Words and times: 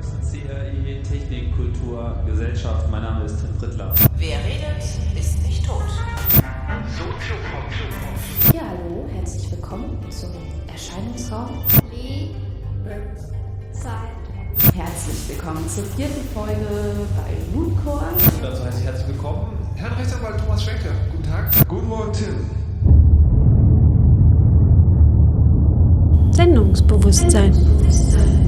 CRI 0.00 1.02
Technik, 1.02 1.56
Kultur, 1.56 2.14
Gesellschaft. 2.26 2.90
Mein 2.90 3.02
Name 3.02 3.24
ist 3.24 3.40
Tim 3.40 3.56
Prittler. 3.58 3.94
Wer 4.16 4.38
redet, 4.38 4.84
ist 5.18 5.42
nicht 5.42 5.66
tot. 5.66 5.82
Ja, 8.54 8.60
hallo, 8.68 9.08
herzlich 9.14 9.50
willkommen 9.50 9.98
zum 10.10 10.30
Erscheinungsraum. 10.70 11.64
Zeit. 13.72 14.74
Herzlich 14.74 15.28
willkommen 15.28 15.68
zur 15.68 15.84
vierten 15.84 16.24
Folge 16.34 16.56
bei 17.16 17.56
Mooncore. 17.56 18.06
Dazu 18.42 18.64
heiße 18.64 18.78
ich 18.80 18.84
herzlich 18.84 19.08
willkommen. 19.08 19.56
Herrn 19.76 19.92
Rechtsanwalt 19.94 20.38
Thomas 20.40 20.64
Schwenker, 20.64 20.90
guten 21.12 21.24
Tag. 21.24 21.68
Guten 21.68 21.88
Morgen, 21.88 22.12
Tim. 22.12 22.50
Sendungsbewusstsein. 26.32 27.52
Sendungsbewusstsein. 27.52 28.47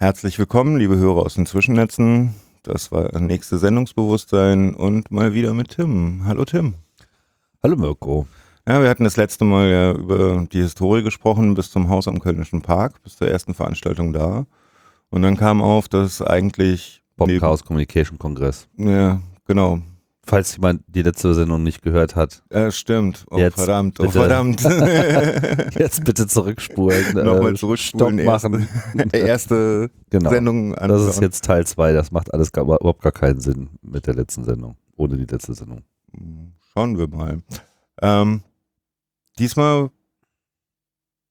Herzlich 0.00 0.38
willkommen, 0.38 0.76
liebe 0.78 0.96
Hörer 0.96 1.22
aus 1.26 1.34
den 1.34 1.46
Zwischennetzen. 1.46 2.34
Das 2.62 2.92
war 2.92 3.08
das 3.08 3.20
nächste 3.20 3.58
Sendungsbewusstsein 3.58 4.74
und 4.74 5.10
mal 5.10 5.34
wieder 5.34 5.54
mit 5.54 5.70
Tim. 5.70 6.22
Hallo 6.24 6.44
Tim. 6.44 6.74
Hallo 7.62 7.76
Mirko. 7.76 8.26
Ja, 8.66 8.80
wir 8.82 8.88
hatten 8.90 9.04
das 9.04 9.16
letzte 9.16 9.44
Mal 9.44 9.68
ja 9.68 9.92
über 9.92 10.46
die 10.52 10.60
Historie 10.60 11.02
gesprochen 11.02 11.54
bis 11.54 11.70
zum 11.70 11.88
Haus 11.88 12.06
am 12.06 12.20
Kölnischen 12.20 12.62
Park, 12.62 13.02
bis 13.02 13.16
zur 13.16 13.28
ersten 13.28 13.54
Veranstaltung 13.54 14.12
da. 14.12 14.46
Und 15.10 15.22
dann 15.22 15.36
kam 15.36 15.62
auf, 15.62 15.88
dass 15.88 16.20
eigentlich 16.22 17.02
Bob 17.16 17.28
neben- 17.28 17.40
Chaos 17.40 17.64
Communication 17.64 18.18
Kongress. 18.18 18.68
Ja, 18.76 19.20
genau. 19.46 19.80
Falls 20.28 20.56
jemand 20.56 20.82
die 20.88 21.00
letzte 21.00 21.32
Sendung 21.32 21.62
nicht 21.62 21.80
gehört 21.80 22.14
hat, 22.14 22.42
Ja, 22.52 22.70
stimmt. 22.70 23.24
Oh, 23.30 23.38
Jetzt, 23.38 23.54
verdammt, 23.54 23.98
oh, 23.98 24.02
bitte. 24.02 24.18
verdammt. 24.18 24.62
jetzt 25.74 26.04
bitte 26.04 26.26
zurückspulen. 26.26 27.14
Nochmal 27.14 27.52
äh, 27.52 27.54
zurückspulen. 27.54 28.18
Stopp 28.18 28.26
machen. 28.26 28.68
Erste, 29.12 29.90
Genau. 30.10 30.28
Sendung 30.28 30.74
an. 30.74 30.90
Das 30.90 31.02
ist 31.02 31.22
jetzt 31.22 31.44
Teil 31.44 31.66
2. 31.66 31.94
Das 31.94 32.10
macht 32.12 32.34
alles 32.34 32.52
gar, 32.52 32.64
überhaupt 32.64 33.00
gar 33.00 33.12
keinen 33.12 33.40
Sinn 33.40 33.70
mit 33.80 34.06
der 34.06 34.16
letzten 34.16 34.44
Sendung. 34.44 34.76
Ohne 34.98 35.16
die 35.16 35.24
letzte 35.24 35.54
Sendung. 35.54 35.82
Schauen 36.74 36.98
wir 36.98 37.08
mal. 37.08 37.40
Ähm, 38.02 38.42
diesmal 39.38 39.88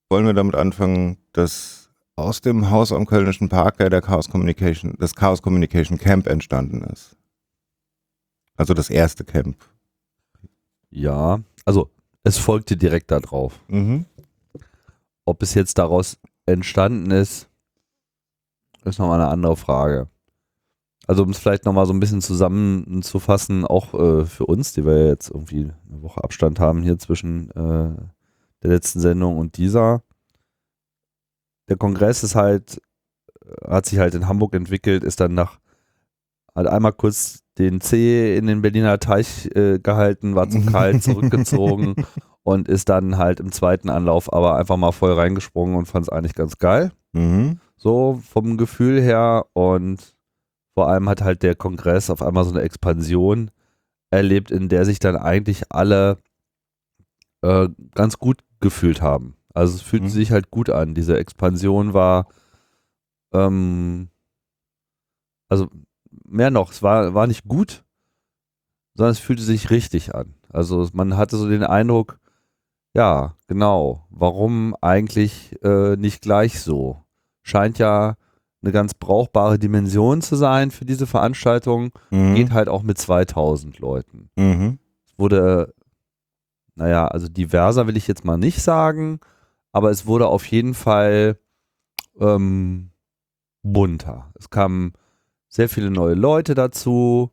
wollen 0.09 0.25
wir 0.25 0.33
damit 0.33 0.55
anfangen, 0.55 1.17
dass 1.33 1.91
aus 2.15 2.41
dem 2.41 2.71
Haus 2.71 2.91
am 2.91 3.05
Kölnischen 3.05 3.47
Park 3.47 3.77
der 3.77 4.01
Chaos 4.01 4.27
Communication, 4.27 4.95
das 4.97 5.13
Chaos 5.13 5.43
Communication 5.43 5.99
Camp 5.99 6.25
entstanden 6.25 6.81
ist. 6.91 7.15
Also 8.57 8.73
das 8.73 8.89
erste 8.89 9.23
Camp. 9.23 9.55
Ja, 10.89 11.39
also 11.63 11.91
es 12.23 12.37
folgte 12.37 12.75
direkt 12.75 13.11
darauf. 13.11 13.59
Mhm. 13.67 14.05
Ob 15.25 15.43
es 15.43 15.53
jetzt 15.53 15.77
daraus 15.77 16.17
entstanden 16.45 17.11
ist, 17.11 17.47
ist 18.83 18.99
nochmal 18.99 19.21
eine 19.21 19.29
andere 19.29 19.55
Frage. 19.55 20.09
Also 21.05 21.23
um 21.23 21.29
es 21.29 21.37
vielleicht 21.37 21.65
nochmal 21.65 21.85
so 21.85 21.93
ein 21.93 21.99
bisschen 21.99 22.21
zusammenzufassen, 22.21 23.65
auch 23.65 23.93
äh, 23.93 24.25
für 24.25 24.45
uns, 24.45 24.73
die 24.73 24.85
wir 24.85 25.07
jetzt 25.07 25.29
irgendwie 25.29 25.71
eine 25.89 26.01
Woche 26.01 26.23
Abstand 26.23 26.59
haben 26.59 26.81
hier 26.81 26.97
zwischen 26.97 27.49
äh, 27.51 27.95
der 28.63 28.69
letzten 28.69 28.99
Sendung 28.99 29.37
und 29.37 29.57
dieser. 29.57 30.03
Der 31.69 31.77
Kongress 31.77 32.23
ist 32.23 32.35
halt, 32.35 32.81
äh, 33.45 33.69
hat 33.69 33.85
sich 33.85 33.99
halt 33.99 34.15
in 34.15 34.27
Hamburg 34.27 34.53
entwickelt, 34.53 35.03
ist 35.03 35.19
dann 35.21 35.33
nach, 35.33 35.59
hat 36.55 36.67
einmal 36.67 36.93
kurz 36.93 37.43
den 37.57 37.81
C 37.81 38.35
in 38.37 38.47
den 38.47 38.61
Berliner 38.61 38.99
Teich 38.99 39.49
äh, 39.55 39.79
gehalten, 39.79 40.35
war 40.35 40.49
zu 40.49 40.61
kalt, 40.65 41.03
zurückgezogen 41.03 41.95
und 42.43 42.67
ist 42.67 42.89
dann 42.89 43.17
halt 43.17 43.39
im 43.39 43.51
zweiten 43.51 43.89
Anlauf 43.89 44.31
aber 44.31 44.55
einfach 44.57 44.77
mal 44.77 44.91
voll 44.91 45.13
reingesprungen 45.13 45.75
und 45.75 45.87
fand 45.87 46.03
es 46.03 46.09
eigentlich 46.09 46.35
ganz 46.35 46.57
geil. 46.57 46.91
Mhm. 47.13 47.59
So 47.75 48.19
vom 48.27 48.57
Gefühl 48.57 49.01
her 49.01 49.45
und 49.53 50.15
vor 50.73 50.87
allem 50.87 51.09
hat 51.09 51.21
halt 51.21 51.43
der 51.43 51.55
Kongress 51.55 52.09
auf 52.09 52.21
einmal 52.21 52.43
so 52.43 52.51
eine 52.51 52.61
Expansion 52.61 53.51
erlebt, 54.11 54.51
in 54.51 54.69
der 54.69 54.85
sich 54.85 54.99
dann 54.99 55.15
eigentlich 55.15 55.71
alle 55.71 56.17
äh, 57.41 57.67
ganz 57.93 58.17
gut 58.19 58.43
gefühlt 58.59 59.01
haben. 59.01 59.35
Also 59.53 59.75
es 59.75 59.81
fühlte 59.81 60.05
Mhm. 60.05 60.09
sich 60.09 60.31
halt 60.31 60.51
gut 60.51 60.69
an. 60.69 60.93
Diese 60.93 61.17
Expansion 61.17 61.93
war 61.93 62.27
ähm, 63.33 64.09
also 65.49 65.67
mehr 66.25 66.51
noch, 66.51 66.71
es 66.71 66.81
war, 66.83 67.13
war 67.13 67.27
nicht 67.27 67.45
gut, 67.47 67.83
sondern 68.95 69.11
es 69.11 69.19
fühlte 69.19 69.43
sich 69.43 69.69
richtig 69.69 70.15
an. 70.15 70.35
Also 70.49 70.87
man 70.93 71.17
hatte 71.17 71.37
so 71.37 71.47
den 71.47 71.63
Eindruck, 71.63 72.19
ja, 72.93 73.35
genau, 73.47 74.07
warum 74.09 74.75
eigentlich 74.81 75.55
äh, 75.63 75.95
nicht 75.97 76.21
gleich 76.21 76.59
so? 76.59 77.03
Scheint 77.43 77.77
ja 77.77 78.15
eine 78.63 78.71
ganz 78.71 78.93
brauchbare 78.93 79.59
Dimension 79.59 80.21
zu 80.21 80.35
sein 80.35 80.71
für 80.71 80.85
diese 80.85 81.05
Veranstaltung. 81.05 81.91
Mhm. 82.09 82.35
Geht 82.35 82.51
halt 82.51 82.69
auch 82.69 82.81
mit 82.81 82.97
2000 82.97 83.79
Leuten. 83.79 84.29
Mhm. 84.35 84.79
Es 85.05 85.17
wurde, 85.19 85.73
naja, 86.75 87.07
also 87.07 87.27
diverser 87.27 87.87
will 87.87 87.97
ich 87.97 88.07
jetzt 88.07 88.25
mal 88.25 88.37
nicht 88.37 88.61
sagen, 88.61 89.19
aber 89.71 89.91
es 89.91 90.07
wurde 90.07 90.27
auf 90.27 90.45
jeden 90.47 90.73
Fall 90.73 91.39
ähm, 92.19 92.89
bunter. 93.61 94.31
Es 94.33 94.49
kamen 94.49 94.93
sehr 95.49 95.69
viele 95.69 95.89
neue 95.89 96.13
Leute 96.13 96.55
dazu. 96.55 97.31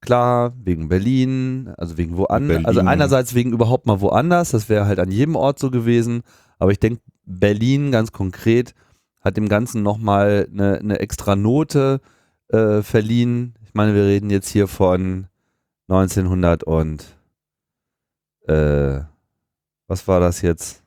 Klar, 0.00 0.52
wegen 0.56 0.88
Berlin, 0.88 1.72
also 1.76 1.96
wegen 1.96 2.16
woanders. 2.16 2.64
Also 2.64 2.80
einerseits 2.80 3.34
wegen 3.34 3.52
überhaupt 3.52 3.86
mal 3.86 4.00
woanders, 4.00 4.50
das 4.50 4.68
wäre 4.68 4.86
halt 4.86 4.98
an 4.98 5.12
jedem 5.12 5.36
Ort 5.36 5.60
so 5.60 5.70
gewesen. 5.70 6.22
Aber 6.58 6.72
ich 6.72 6.80
denke, 6.80 7.00
Berlin 7.24 7.92
ganz 7.92 8.10
konkret 8.10 8.74
hat 9.20 9.36
dem 9.36 9.48
Ganzen 9.48 9.82
nochmal 9.82 10.48
eine, 10.50 10.78
eine 10.78 10.98
extra 10.98 11.36
Note 11.36 12.00
äh, 12.48 12.82
verliehen. 12.82 13.54
Ich 13.64 13.74
meine, 13.74 13.94
wir 13.94 14.04
reden 14.04 14.30
jetzt 14.30 14.48
hier 14.48 14.66
von 14.66 15.28
1900 15.88 16.64
und 16.64 17.04
äh, 18.48 19.00
was 19.86 20.08
war 20.08 20.20
das 20.20 20.42
jetzt? 20.42 20.82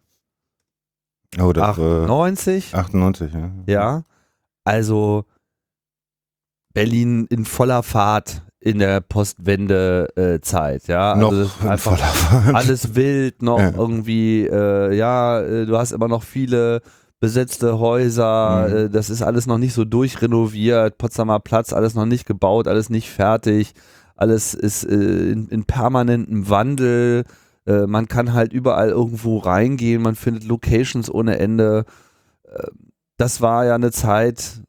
Oh, 1.40 1.54
das 1.54 1.78
war 1.78 2.04
98? 2.04 2.76
98, 2.76 3.34
ja. 3.34 3.52
Ja. 3.68 4.04
Also 4.64 5.26
Berlin 6.76 7.26
in 7.32 7.46
voller 7.46 7.82
Fahrt 7.82 8.44
in 8.60 8.78
der 8.80 9.02
Postwende-Zeit, 9.02 10.88
ja. 10.88 11.14
Also 11.14 11.32
Noch 11.44 11.62
in 11.64 11.68
einfach 11.70 11.98
voller 11.98 12.08
Fahrt. 12.12 12.56
alles 12.56 12.96
wild, 12.96 13.42
noch 13.42 13.60
Ja. 13.60 13.72
irgendwie, 13.76 14.46
äh, 14.48 14.96
ja, 14.96 15.40
äh, 15.42 15.66
du 15.66 15.78
hast 15.78 15.92
immer 15.92 16.08
noch 16.08 16.24
viele 16.24 16.82
besetzte 17.20 17.80
Häuser, 17.80 18.68
Mhm. 18.70 18.76
äh, 18.76 18.90
das 18.90 19.10
ist 19.10 19.22
alles 19.22 19.48
noch 19.48 19.58
nicht 19.58 19.74
so 19.74 19.86
durchrenoviert, 19.86 20.98
Potsdamer 20.98 21.40
Platz, 21.40 21.74
alles 21.74 21.96
noch 21.96 22.06
nicht 22.06 22.26
gebaut, 22.26 22.68
alles 22.68 22.90
nicht 22.90 23.10
fertig, 23.10 23.74
alles 24.16 24.54
ist 24.54 24.84
äh, 24.84 24.94
in, 25.32 25.48
in 25.48 25.66
permanentem 25.66 26.50
Wandel, 26.50 27.24
äh, 27.68 27.88
man 27.88 28.08
kann 28.08 28.34
halt 28.34 28.52
überall 28.54 28.90
irgendwo 28.90 29.38
reingehen, 29.38 30.02
man 30.02 30.16
findet 30.16 30.44
Locations 30.44 31.10
ohne 31.14 31.40
Ende. 31.40 31.86
Äh, 32.44 32.68
das 33.18 33.42
war 33.42 33.66
ja 33.66 33.76
eine 33.76 33.92
Zeit, 33.92 34.62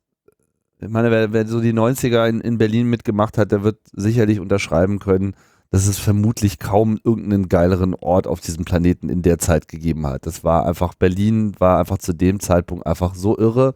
ich 0.81 0.89
meine, 0.89 1.11
wer, 1.11 1.33
wer 1.33 1.47
so 1.47 1.61
die 1.61 1.73
90er 1.73 2.29
in, 2.29 2.41
in 2.41 2.59
Berlin 2.59 2.89
mitgemacht 2.89 3.39
hat, 3.39 3.53
der 3.53 3.63
wird 3.63 3.79
sicherlich 3.93 4.41
unterschreiben 4.41 4.99
können, 4.99 5.35
dass 5.71 5.87
es 5.87 5.99
vermutlich 5.99 6.59
kaum 6.59 6.99
irgendeinen 7.03 7.49
geileren 7.49 7.95
Ort 7.95 8.27
auf 8.27 8.41
diesem 8.41 8.65
Planeten 8.65 9.09
in 9.09 9.23
der 9.23 9.39
Zeit 9.39 9.69
gegeben 9.69 10.07
hat. 10.07 10.27
Das 10.27 10.45
war 10.45 10.67
einfach, 10.67 10.95
Berlin 10.95 11.55
war 11.59 11.79
einfach 11.79 11.99
zu 11.99 12.13
dem 12.13 12.41
Zeitpunkt 12.41 12.87
einfach 12.87 13.15
so 13.15 13.37
irre 13.37 13.75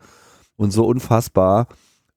und 0.57 0.73
so 0.73 0.87
unfassbar. 0.87 1.67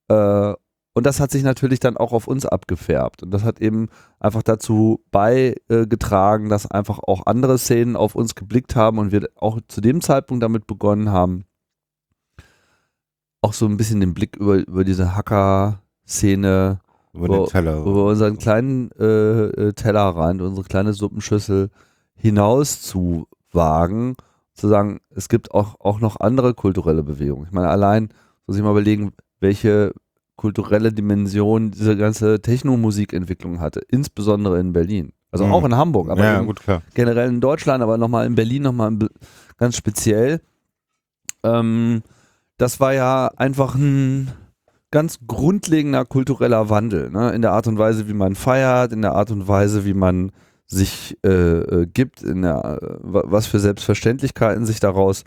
Äh, 0.09 0.53
und 0.95 1.07
das 1.07 1.19
hat 1.19 1.31
sich 1.31 1.41
natürlich 1.41 1.79
dann 1.79 1.97
auch 1.97 2.13
auf 2.13 2.27
uns 2.27 2.45
abgefärbt. 2.45 3.23
Und 3.23 3.31
das 3.31 3.43
hat 3.43 3.59
eben 3.59 3.89
einfach 4.19 4.43
dazu 4.43 5.03
beigetragen, 5.11 6.49
dass 6.49 6.69
einfach 6.69 6.99
auch 6.99 7.25
andere 7.25 7.57
Szenen 7.57 7.95
auf 7.95 8.13
uns 8.13 8.35
geblickt 8.35 8.75
haben 8.75 8.99
und 8.99 9.11
wir 9.11 9.27
auch 9.37 9.59
zu 9.67 9.81
dem 9.81 10.01
Zeitpunkt 10.01 10.43
damit 10.43 10.67
begonnen 10.67 11.09
haben, 11.09 11.45
auch 13.43 13.53
so 13.53 13.65
ein 13.65 13.77
bisschen 13.77 13.99
den 13.99 14.13
Blick 14.13 14.35
über, 14.37 14.55
über 14.55 14.83
diese 14.83 15.15
Hacker-Szene 15.15 16.79
Über 17.13 17.27
den 17.27 17.45
Teller. 17.45 17.81
über 17.81 18.05
unseren 18.05 18.37
kleinen 18.37 18.91
äh, 18.99 19.45
äh, 19.47 19.73
Tellerrand, 19.73 20.41
unsere 20.41 20.65
kleine 20.65 20.93
Suppenschüssel 20.93 21.69
hinaus 22.15 22.81
zu 22.81 23.27
wagen, 23.51 24.15
zu 24.53 24.67
sagen, 24.67 24.99
es 25.09 25.29
gibt 25.29 25.51
auch, 25.51 25.79
auch 25.79 25.99
noch 25.99 26.19
andere 26.19 26.53
kulturelle 26.53 27.03
Bewegungen. 27.03 27.45
Ich 27.47 27.51
meine, 27.51 27.69
allein 27.69 28.09
muss 28.47 28.55
ich 28.57 28.63
mal 28.63 28.71
überlegen, 28.71 29.11
welche 29.39 29.93
kulturelle 30.35 30.91
Dimension 30.91 31.71
diese 31.71 31.95
ganze 31.97 32.41
Techno-Musikentwicklung 32.41 33.59
hatte, 33.59 33.81
insbesondere 33.89 34.59
in 34.59 34.73
Berlin. 34.73 35.11
Also 35.31 35.45
Mhm. 35.45 35.51
auch 35.51 35.65
in 35.65 35.75
Hamburg, 35.75 36.09
aber 36.09 36.23
ja, 36.23 36.37
eben 36.37 36.45
gut, 36.45 36.61
generell 36.93 37.29
in 37.29 37.41
Deutschland, 37.41 37.81
aber 37.83 37.97
nochmal 37.97 38.25
in 38.25 38.35
Berlin 38.35 38.63
nochmal 38.63 38.97
ganz 39.57 39.75
speziell. 39.75 40.41
Ähm, 41.43 42.03
das 42.63 42.79
war 42.79 42.93
ja 42.93 43.27
einfach 43.37 43.75
ein 43.75 44.31
ganz 44.89 45.19
grundlegender 45.27 46.05
kultureller 46.05 46.69
Wandel, 46.69 47.09
ne? 47.11 47.31
in 47.31 47.41
der 47.41 47.51
Art 47.51 47.67
und 47.67 47.77
Weise, 47.77 48.07
wie 48.07 48.13
man 48.13 48.35
feiert, 48.35 48.91
in 48.93 49.01
der 49.01 49.13
Art 49.13 49.31
und 49.31 49.47
Weise, 49.47 49.85
wie 49.85 49.93
man 49.93 50.31
sich 50.65 51.17
äh, 51.25 51.29
äh, 51.29 51.85
gibt, 51.87 52.23
in 52.23 52.41
der, 52.43 52.79
wa- 53.01 53.23
was 53.25 53.47
für 53.47 53.59
Selbstverständlichkeiten 53.59 54.65
sich 54.65 54.79
daraus 54.79 55.23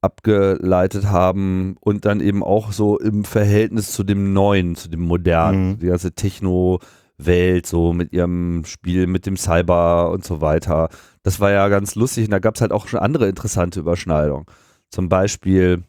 abgeleitet 0.00 1.06
haben 1.10 1.76
und 1.80 2.04
dann 2.04 2.20
eben 2.20 2.42
auch 2.42 2.72
so 2.72 2.98
im 2.98 3.24
Verhältnis 3.24 3.92
zu 3.92 4.02
dem 4.02 4.32
Neuen, 4.32 4.74
zu 4.74 4.88
dem 4.88 5.00
Modernen, 5.02 5.70
Mhm. 5.74 5.78
die 5.78 5.86
ganze 5.86 6.12
Techno-Welt, 6.12 7.66
so 7.66 7.92
mit 7.92 8.12
ihrem 8.12 8.64
Spiel, 8.64 9.06
mit 9.06 9.26
dem 9.26 9.36
Cyber 9.36 10.10
und 10.10 10.24
so 10.24 10.40
weiter. 10.40 10.88
Das 11.22 11.38
war 11.38 11.50
ja 11.52 11.68
ganz 11.68 11.94
lustig 11.94 12.24
und 12.24 12.32
da 12.32 12.40
gab 12.40 12.56
es 12.56 12.60
halt 12.60 12.72
auch 12.72 12.88
schon 12.88 13.00
andere 13.00 13.28
interessante 13.28 13.80
Überschneidungen. 13.80 14.46
Zum 14.90 15.08
Beispiel 15.08 15.84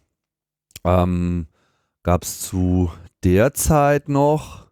ähm, 0.83 1.47
gab 2.03 2.23
es 2.23 2.41
zu 2.41 2.91
der 3.23 3.53
Zeit 3.53 4.09
noch, 4.09 4.67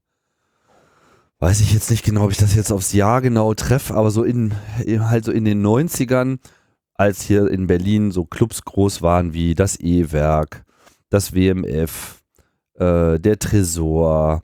weiß 1.40 1.62
ich 1.62 1.74
jetzt 1.74 1.90
nicht 1.90 2.04
genau, 2.04 2.26
ob 2.26 2.32
ich 2.32 2.38
das 2.38 2.56
jetzt 2.56 2.72
aufs 2.72 2.94
Jahr 2.94 3.22
genau 3.22 3.54
treffe, 3.54 3.94
aber 3.96 4.12
so 4.12 4.24
in, 4.24 4.54
halt 4.86 5.26
so 5.26 5.32
in 5.32 5.46
den 5.46 5.66
90ern, 5.66 6.40
als 6.94 7.22
hier 7.22 7.48
in 7.50 7.68
Berlin 7.68 8.12
so 8.12 8.26
Clubs 8.26 8.64
groß 8.64 9.02
waren 9.02 9.34
wie 9.34 9.56
das 9.56 9.80
E-Werk, 9.80 10.64
das 11.10 11.34
WMF, 11.34 12.22
äh, 12.76 13.20
der 13.20 13.40
Tresor, 13.40 14.44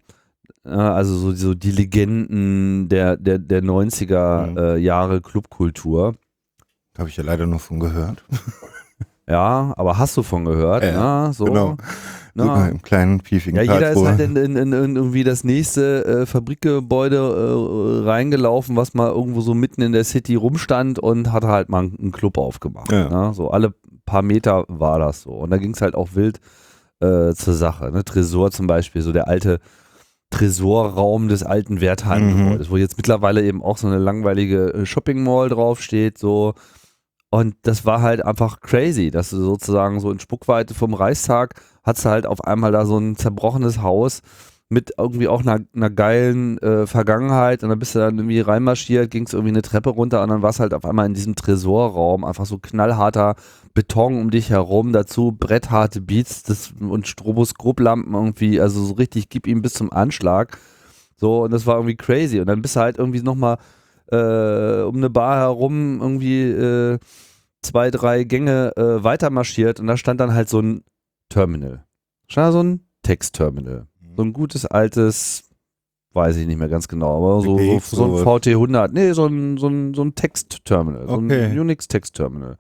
äh, 0.66 0.69
also 0.69 1.16
so, 1.18 1.36
so 1.36 1.54
die 1.54 1.72
Legenden 1.72 2.90
der, 2.90 3.18
der, 3.18 3.38
der 3.40 3.62
90er 3.62 4.48
Mhm. 4.48 4.58
äh, 4.58 4.78
Jahre 4.78 5.22
Clubkultur. 5.22 6.16
Da 6.94 7.00
habe 7.02 7.10
ich 7.10 7.18
ja 7.18 7.24
leider 7.24 7.46
nur 7.46 7.60
von 7.60 7.80
gehört. 7.80 8.24
Ja, 9.30 9.74
aber 9.76 9.98
hast 9.98 10.16
du 10.16 10.24
von 10.24 10.46
gehört? 10.46 10.84
Ja, 10.84 10.92
na, 10.92 11.34
so, 11.34 11.46
genau. 11.46 11.76
na. 12.34 12.44
Sogar 12.44 12.70
im 12.70 12.82
kleinen 12.82 13.20
piefigen 13.20 13.58
Ja, 13.58 13.64
jeder 13.64 13.92
ist 13.92 14.02
Karlsruhe. 14.02 14.08
halt 14.08 14.20
in, 14.22 14.36
in, 14.38 14.56
in, 14.56 14.96
irgendwie 14.96 15.24
das 15.24 15.44
nächste 15.44 16.06
äh, 16.06 16.26
Fabrikgebäude 16.26 17.18
äh, 17.18 18.06
reingelaufen, 18.08 18.76
was 18.76 18.94
mal 18.94 19.10
irgendwo 19.10 19.42
so 19.42 19.54
mitten 19.54 19.82
in 19.82 19.92
der 19.92 20.06
City 20.06 20.36
rumstand 20.36 21.00
und 21.00 21.32
hat 21.34 21.44
halt 21.44 21.68
mal 21.68 21.80
einen 21.80 22.12
Club 22.12 22.38
aufgemacht. 22.38 22.92
Ja. 22.92 23.10
Ne? 23.10 23.34
So 23.34 23.52
alle 23.52 23.74
paar 24.06 24.22
Meter 24.22 24.64
war 24.70 24.98
das 25.00 25.24
so. 25.24 25.32
Und 25.32 25.50
da 25.50 25.58
ging 25.58 25.74
es 25.74 25.82
halt 25.82 25.96
auch 25.96 26.10
wild 26.14 26.40
äh, 27.02 27.34
zur 27.34 27.54
Sache. 27.54 27.92
Ne? 27.92 28.06
Tresor 28.06 28.52
zum 28.52 28.68
Beispiel, 28.68 29.02
so 29.02 29.12
der 29.12 29.28
alte 29.28 29.60
Tresorraum 30.30 31.28
des 31.28 31.44
alten 31.44 31.80
Wertheim-Gebäudes, 31.80 32.70
wo 32.70 32.78
jetzt 32.78 32.98
mittlerweile 32.98 33.44
eben 33.44 33.62
auch 33.64 33.78
so 33.78 33.88
eine 33.88 33.98
langweilige 33.98 34.74
äh, 34.74 34.86
Shopping 34.86 35.24
Mall 35.24 35.50
draufsteht, 35.50 36.18
so. 36.18 36.54
Und 37.30 37.56
das 37.64 37.86
war 37.86 38.02
halt 38.02 38.24
einfach 38.24 38.62
crazy, 38.62 39.12
dass 39.12 39.32
du 39.32 39.38
sozusagen 39.38 40.00
so 40.00 40.12
in 40.12 40.20
Spuckweite 40.20 40.74
vom 40.74 40.94
Reichstag 40.94 41.56
hast 41.84 42.06
halt 42.06 42.26
auf 42.26 42.44
einmal 42.44 42.72
da 42.72 42.86
so 42.86 42.98
ein 42.98 43.16
zerbrochenes 43.18 43.82
Haus 43.82 44.22
mit 44.70 44.92
irgendwie 44.98 45.28
auch 45.28 45.42
einer, 45.42 45.60
einer 45.74 45.90
geilen 45.90 46.58
äh, 46.58 46.88
Vergangenheit 46.88 47.64
und 47.64 47.70
dann 47.70 47.80
bist 47.80 47.96
du 47.96 48.00
dann 48.00 48.18
irgendwie 48.18 48.42
reinmarschiert, 48.42 49.10
ging 49.12 49.26
es 49.26 49.34
irgendwie 49.34 49.52
eine 49.52 49.62
Treppe 49.62 49.92
runter 49.92 50.22
und 50.22 50.30
dann 50.30 50.42
warst 50.42 50.60
halt 50.60 50.74
auf 50.74 50.84
einmal 50.84 51.06
in 51.06 51.14
diesem 51.14 51.36
Tresorraum 51.36 52.26
einfach 52.26 52.46
so 52.46 52.58
knallharter 52.58 53.36
Beton 53.74 54.20
um 54.20 54.30
dich 54.30 54.50
herum, 54.50 54.92
dazu 54.92 55.32
brettharte 55.32 56.02
Beats 56.02 56.44
das, 56.44 56.74
und 56.80 57.08
Stroboskoplampen 57.08 58.14
irgendwie, 58.14 58.60
also 58.60 58.84
so 58.84 58.96
richtig 58.96 59.30
gib 59.30 59.48
ihm 59.48 59.62
bis 59.62 59.74
zum 59.74 59.92
Anschlag. 59.94 60.58
So, 61.16 61.44
und 61.44 61.52
das 61.52 61.66
war 61.66 61.76
irgendwie 61.76 61.96
crazy. 61.96 62.40
Und 62.40 62.48
dann 62.48 62.62
bist 62.62 62.76
du 62.76 62.80
halt 62.80 62.98
irgendwie 62.98 63.22
nochmal 63.22 63.58
äh, 64.12 64.81
um 64.83 64.98
eine 64.98 65.09
Bar 65.09 65.38
herum 65.38 66.00
irgendwie 66.01 66.44
äh, 66.44 67.00
zwei, 67.62 67.92
drei 67.92 68.24
Gänge 68.24 68.71
äh, 68.77 69.04
weiter 69.04 69.30
marschiert 69.30 69.80
und 69.80 69.88
da 69.88 69.98
stand 69.98 70.19
dann 70.19 70.33
halt 70.33 70.50
so 70.50 70.59
ein 70.62 70.83
Terminal. 71.30 71.86
Stand 72.30 72.48
da 72.48 72.51
so 72.51 72.63
ein 72.63 72.88
Textterminal. 73.04 73.88
So 74.15 74.24
ein 74.24 74.33
gutes 74.33 74.65
altes, 74.65 75.50
weiß 76.13 76.38
ich 76.38 76.48
nicht 76.48 76.57
mehr 76.57 76.69
ganz 76.69 76.88
genau, 76.88 77.18
aber 77.18 77.42
so, 77.42 77.57
so, 77.57 77.80
so 77.80 78.04
ein 78.06 78.18
sowas. 78.18 78.24
VT100. 78.45 78.89
Nee, 78.94 79.12
so 79.12 79.27
ein, 79.27 79.57
so 79.57 79.68
ein, 79.68 79.94
so 79.94 80.04
ein 80.04 80.15
Textterminal. 80.15 81.07
So 81.07 81.13
Okay. 81.13 81.45
ein 81.45 81.59
Unix-Textterminal. 81.59 82.57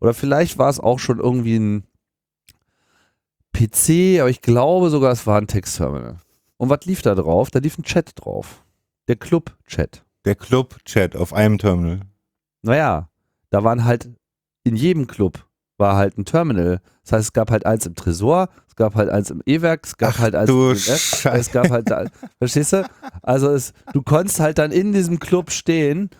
Oder 0.00 0.14
vielleicht 0.14 0.58
war 0.58 0.68
es 0.68 0.80
auch 0.80 0.98
schon 0.98 1.18
irgendwie 1.18 1.56
ein 1.58 1.84
PC, 3.52 4.20
aber 4.20 4.30
ich 4.30 4.40
glaube 4.40 4.90
sogar, 4.90 5.12
es 5.12 5.26
war 5.26 5.38
ein 5.40 5.46
Textterminal. 5.46 6.16
Und 6.56 6.70
was 6.70 6.84
lief 6.84 7.02
da 7.02 7.14
drauf? 7.14 7.50
Da 7.50 7.58
lief 7.58 7.78
ein 7.78 7.82
Chat 7.82 8.12
drauf. 8.16 8.64
Der 9.08 9.16
Club-Chat. 9.16 10.04
Der 10.24 10.34
Club-Chat 10.34 11.16
auf 11.16 11.32
einem 11.32 11.58
Terminal. 11.58 12.00
Naja, 12.62 13.08
da 13.50 13.64
waren 13.64 13.84
halt 13.84 14.10
in 14.64 14.76
jedem 14.76 15.06
Club 15.06 15.46
war 15.78 15.96
halt 15.96 16.16
ein 16.16 16.24
Terminal. 16.24 16.80
Das 17.02 17.12
heißt, 17.12 17.24
es 17.24 17.32
gab 17.32 17.50
halt 17.50 17.66
eins 17.66 17.86
im 17.86 17.96
Tresor, 17.96 18.48
es 18.68 18.76
gab 18.76 18.94
halt 18.94 19.08
eins 19.10 19.30
im 19.30 19.42
E-Werk, 19.44 19.84
es 19.84 19.96
gab 19.96 20.14
Ach 20.14 20.18
halt 20.20 20.36
eins 20.36 20.48
im 20.48 20.70
F, 20.70 21.24
es 21.26 21.50
gab 21.50 21.70
halt, 21.70 21.90
da, 21.90 22.04
verstehst 22.38 22.72
du? 22.72 22.88
Also 23.22 23.48
es, 23.50 23.72
du 23.92 24.02
konntest 24.02 24.38
halt 24.38 24.58
dann 24.58 24.70
in 24.70 24.92
diesem 24.92 25.18
Club 25.18 25.50
stehen 25.50 26.10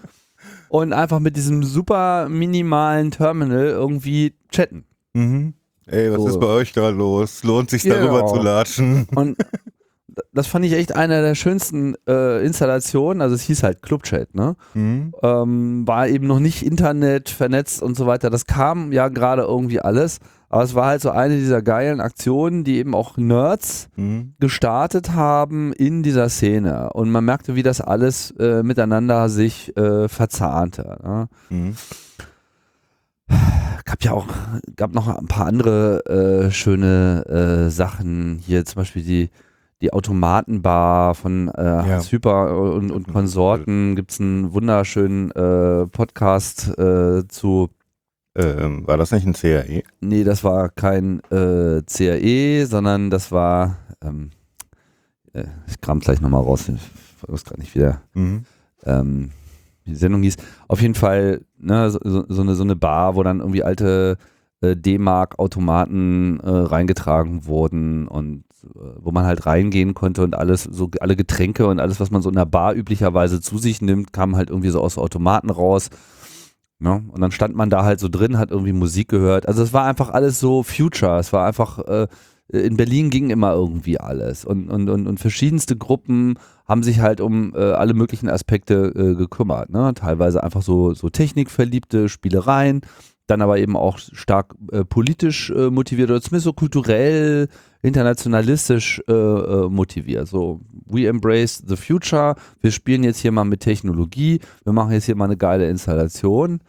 und 0.69 0.93
einfach 0.93 1.20
mit 1.20 1.37
diesem 1.37 1.62
super 1.62 2.28
minimalen 2.28 3.12
Terminal 3.12 3.66
irgendwie 3.66 4.34
chatten. 4.50 4.84
Mhm. 5.12 5.55
Ey, 5.87 6.10
was 6.10 6.19
So. 6.19 6.28
ist 6.28 6.40
bei 6.40 6.46
euch 6.46 6.72
gerade 6.72 6.96
los? 6.96 7.44
Lohnt 7.44 7.70
sich 7.70 7.82
darüber 7.84 8.26
zu 8.26 8.37
latschen? 8.37 9.06
Und 9.14 9.37
das 10.32 10.47
fand 10.47 10.64
ich 10.64 10.73
echt 10.73 10.94
eine 10.97 11.23
der 11.23 11.35
schönsten 11.35 11.94
äh, 12.09 12.44
Installationen. 12.44 13.23
Also 13.23 13.35
es 13.35 13.43
hieß 13.43 13.62
halt 13.62 13.82
Clubchat, 13.82 14.35
ne? 14.35 14.56
Mhm. 14.75 15.14
ähm, 15.23 15.87
war 15.87 16.09
eben 16.09 16.26
noch 16.26 16.38
nicht 16.41 16.62
Internet 16.64 17.29
vernetzt 17.31 17.82
und 17.82 17.97
so 17.97 18.06
weiter. 18.06 18.31
Das 18.31 18.47
kam 18.47 18.93
ja 18.93 19.09
gerade 19.09 19.43
irgendwie 19.43 19.81
alles. 19.81 20.19
Aber 20.49 20.64
es 20.64 20.75
war 20.75 20.87
halt 20.87 21.00
so 21.00 21.11
eine 21.11 21.37
dieser 21.38 21.62
geilen 21.62 22.00
Aktionen, 22.03 22.62
die 22.62 22.76
eben 22.76 22.94
auch 22.94 23.17
Nerds 23.17 23.88
Mhm. 23.97 24.35
gestartet 24.38 25.14
haben 25.14 25.73
in 25.73 26.03
dieser 26.03 26.29
Szene. 26.29 26.91
Und 26.93 27.11
man 27.11 27.25
merkte, 27.25 27.55
wie 27.55 27.62
das 27.62 27.81
alles 27.81 28.32
äh, 28.32 28.62
miteinander 28.62 29.31
sich 29.31 29.75
äh, 29.79 30.08
verzahnte. 30.08 30.99
Ne? 31.03 31.29
Mhm. 31.49 31.76
Gab 33.85 34.05
ja 34.05 34.12
auch, 34.12 34.26
gab 34.76 34.93
noch 34.94 35.08
ein 35.08 35.26
paar 35.26 35.47
andere 35.47 36.05
äh, 36.06 36.50
schöne 36.50 37.25
äh, 37.67 37.70
Sachen. 37.70 38.38
Hier 38.44 38.65
zum 38.65 38.76
Beispiel 38.81 39.03
die, 39.03 39.31
die 39.82 39.93
Automatenbar 39.93 41.14
von 41.17 41.49
äh, 41.49 41.52
Hans 41.61 42.11
Hyper 42.12 42.56
und, 42.56 42.90
und 42.93 43.08
Konsorten. 43.12 43.96
Gibt 43.96 44.12
es 44.12 44.20
einen 44.20 44.55
wunderschönen 44.55 45.32
äh, 45.32 45.87
Podcast 45.88 46.69
äh, 46.79 47.26
zu 47.26 47.69
Ähm, 48.37 48.87
war 48.87 48.96
das 48.96 49.11
nicht 49.11 49.26
ein 49.26 49.34
CAE? 49.34 49.82
Nee, 50.00 50.25
das 50.25 50.44
war 50.44 50.69
kein 50.70 51.20
äh, 51.31 51.82
CAE, 51.82 52.64
sondern 52.67 53.11
das 53.11 53.31
war, 53.32 53.76
ähm, 54.02 54.31
äh, 55.34 55.44
ich 55.67 55.81
kram 55.81 56.00
gleich 56.00 56.20
nochmal 56.20 56.43
raus, 56.43 56.69
ich 56.69 56.81
weiß 57.29 57.44
gerade 57.44 57.61
nicht, 57.61 57.75
wie, 57.75 57.81
der, 57.81 58.00
Mhm. 58.14 58.44
ähm, 58.87 59.31
die 59.84 59.96
Sendung 59.96 60.23
hieß. 60.23 60.37
Auf 60.69 60.81
jeden 60.81 60.94
Fall 60.94 61.43
ne, 61.58 61.90
so, 61.90 61.99
so, 62.29 62.43
eine, 62.43 62.55
so 62.55 62.62
eine 62.62 62.76
Bar, 62.76 63.17
wo 63.17 63.23
dann 63.25 63.40
irgendwie 63.40 63.64
alte 63.64 64.17
äh, 64.61 64.76
D-Mark-Automaten 64.76 66.39
äh, 66.41 66.48
reingetragen 66.48 67.46
wurden 67.46 68.06
und 68.06 68.44
wo 68.62 69.10
man 69.10 69.24
halt 69.24 69.46
reingehen 69.46 69.94
konnte 69.94 70.22
und 70.22 70.36
alles, 70.36 70.64
so 70.64 70.90
alle 71.00 71.16
Getränke 71.16 71.66
und 71.66 71.81
alles, 71.81 72.00
was 72.00 72.10
man 72.10 72.22
so 72.22 72.28
in 72.28 72.36
der 72.36 72.46
Bar 72.46 72.74
üblicherweise 72.74 73.40
zu 73.40 73.58
sich 73.58 73.82
nimmt, 73.82 74.12
kam 74.12 74.36
halt 74.36 74.50
irgendwie 74.50 74.70
so 74.70 74.81
aus 74.81 74.98
Automaten 74.98 75.50
raus. 75.50 75.90
Ja, 76.81 76.94
und 76.94 77.20
dann 77.20 77.31
stand 77.31 77.54
man 77.54 77.70
da 77.70 77.84
halt 77.84 78.00
so 78.00 78.08
drin, 78.08 78.38
hat 78.38 78.50
irgendwie 78.50 78.72
Musik 78.72 79.08
gehört. 79.08 79.46
Also 79.46 79.62
es 79.62 79.72
war 79.72 79.84
einfach 79.84 80.10
alles 80.10 80.40
so 80.40 80.62
Future. 80.64 81.19
Es 81.19 81.32
war 81.32 81.46
einfach, 81.46 81.78
äh, 81.78 82.08
in 82.48 82.76
Berlin 82.76 83.10
ging 83.10 83.31
immer 83.31 83.52
irgendwie 83.52 84.00
alles. 84.00 84.44
Und, 84.44 84.69
und, 84.69 84.88
und, 84.88 85.06
und 85.06 85.20
verschiedenste 85.20 85.76
Gruppen 85.76 86.38
haben 86.66 86.82
sich 86.82 87.00
halt 87.00 87.20
um 87.20 87.54
äh, 87.54 87.58
alle 87.58 87.94
möglichen 87.94 88.28
Aspekte 88.28 88.92
äh, 88.96 89.14
gekümmert. 89.14 89.70
Ne? 89.70 89.92
Teilweise 89.94 90.42
einfach 90.42 90.62
so, 90.62 90.92
so 90.94 91.08
technikverliebte 91.08 92.08
Spielereien, 92.08 92.82
dann 93.26 93.41
aber 93.41 93.58
eben 93.58 93.76
auch 93.76 93.98
stark 93.98 94.55
äh, 94.72 94.84
politisch 94.84 95.50
äh, 95.50 95.70
motiviert 95.70 96.10
oder 96.10 96.20
zumindest 96.20 96.44
so 96.44 96.52
kulturell, 96.52 97.48
internationalistisch 97.82 99.02
äh, 99.08 99.12
äh, 99.12 99.69
motiviert. 99.69 100.29
So, 100.29 100.60
we 100.86 101.06
embrace 101.06 101.62
the 101.67 101.76
future, 101.76 102.34
wir 102.60 102.70
spielen 102.72 103.05
jetzt 103.05 103.19
hier 103.19 103.32
mal 103.32 103.44
mit 103.44 103.60
Technologie, 103.60 104.41
wir 104.64 104.72
machen 104.72 104.93
jetzt 104.93 105.05
hier 105.06 105.17
mal 105.17 105.26
eine 105.26 105.36
geile 105.36 105.69
Installation. 105.69 106.60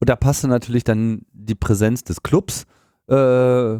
Und 0.00 0.08
da 0.10 0.16
passte 0.16 0.48
natürlich 0.48 0.84
dann 0.84 1.22
die 1.32 1.54
Präsenz 1.54 2.04
des 2.04 2.22
Clubs 2.22 2.64
äh, 3.08 3.78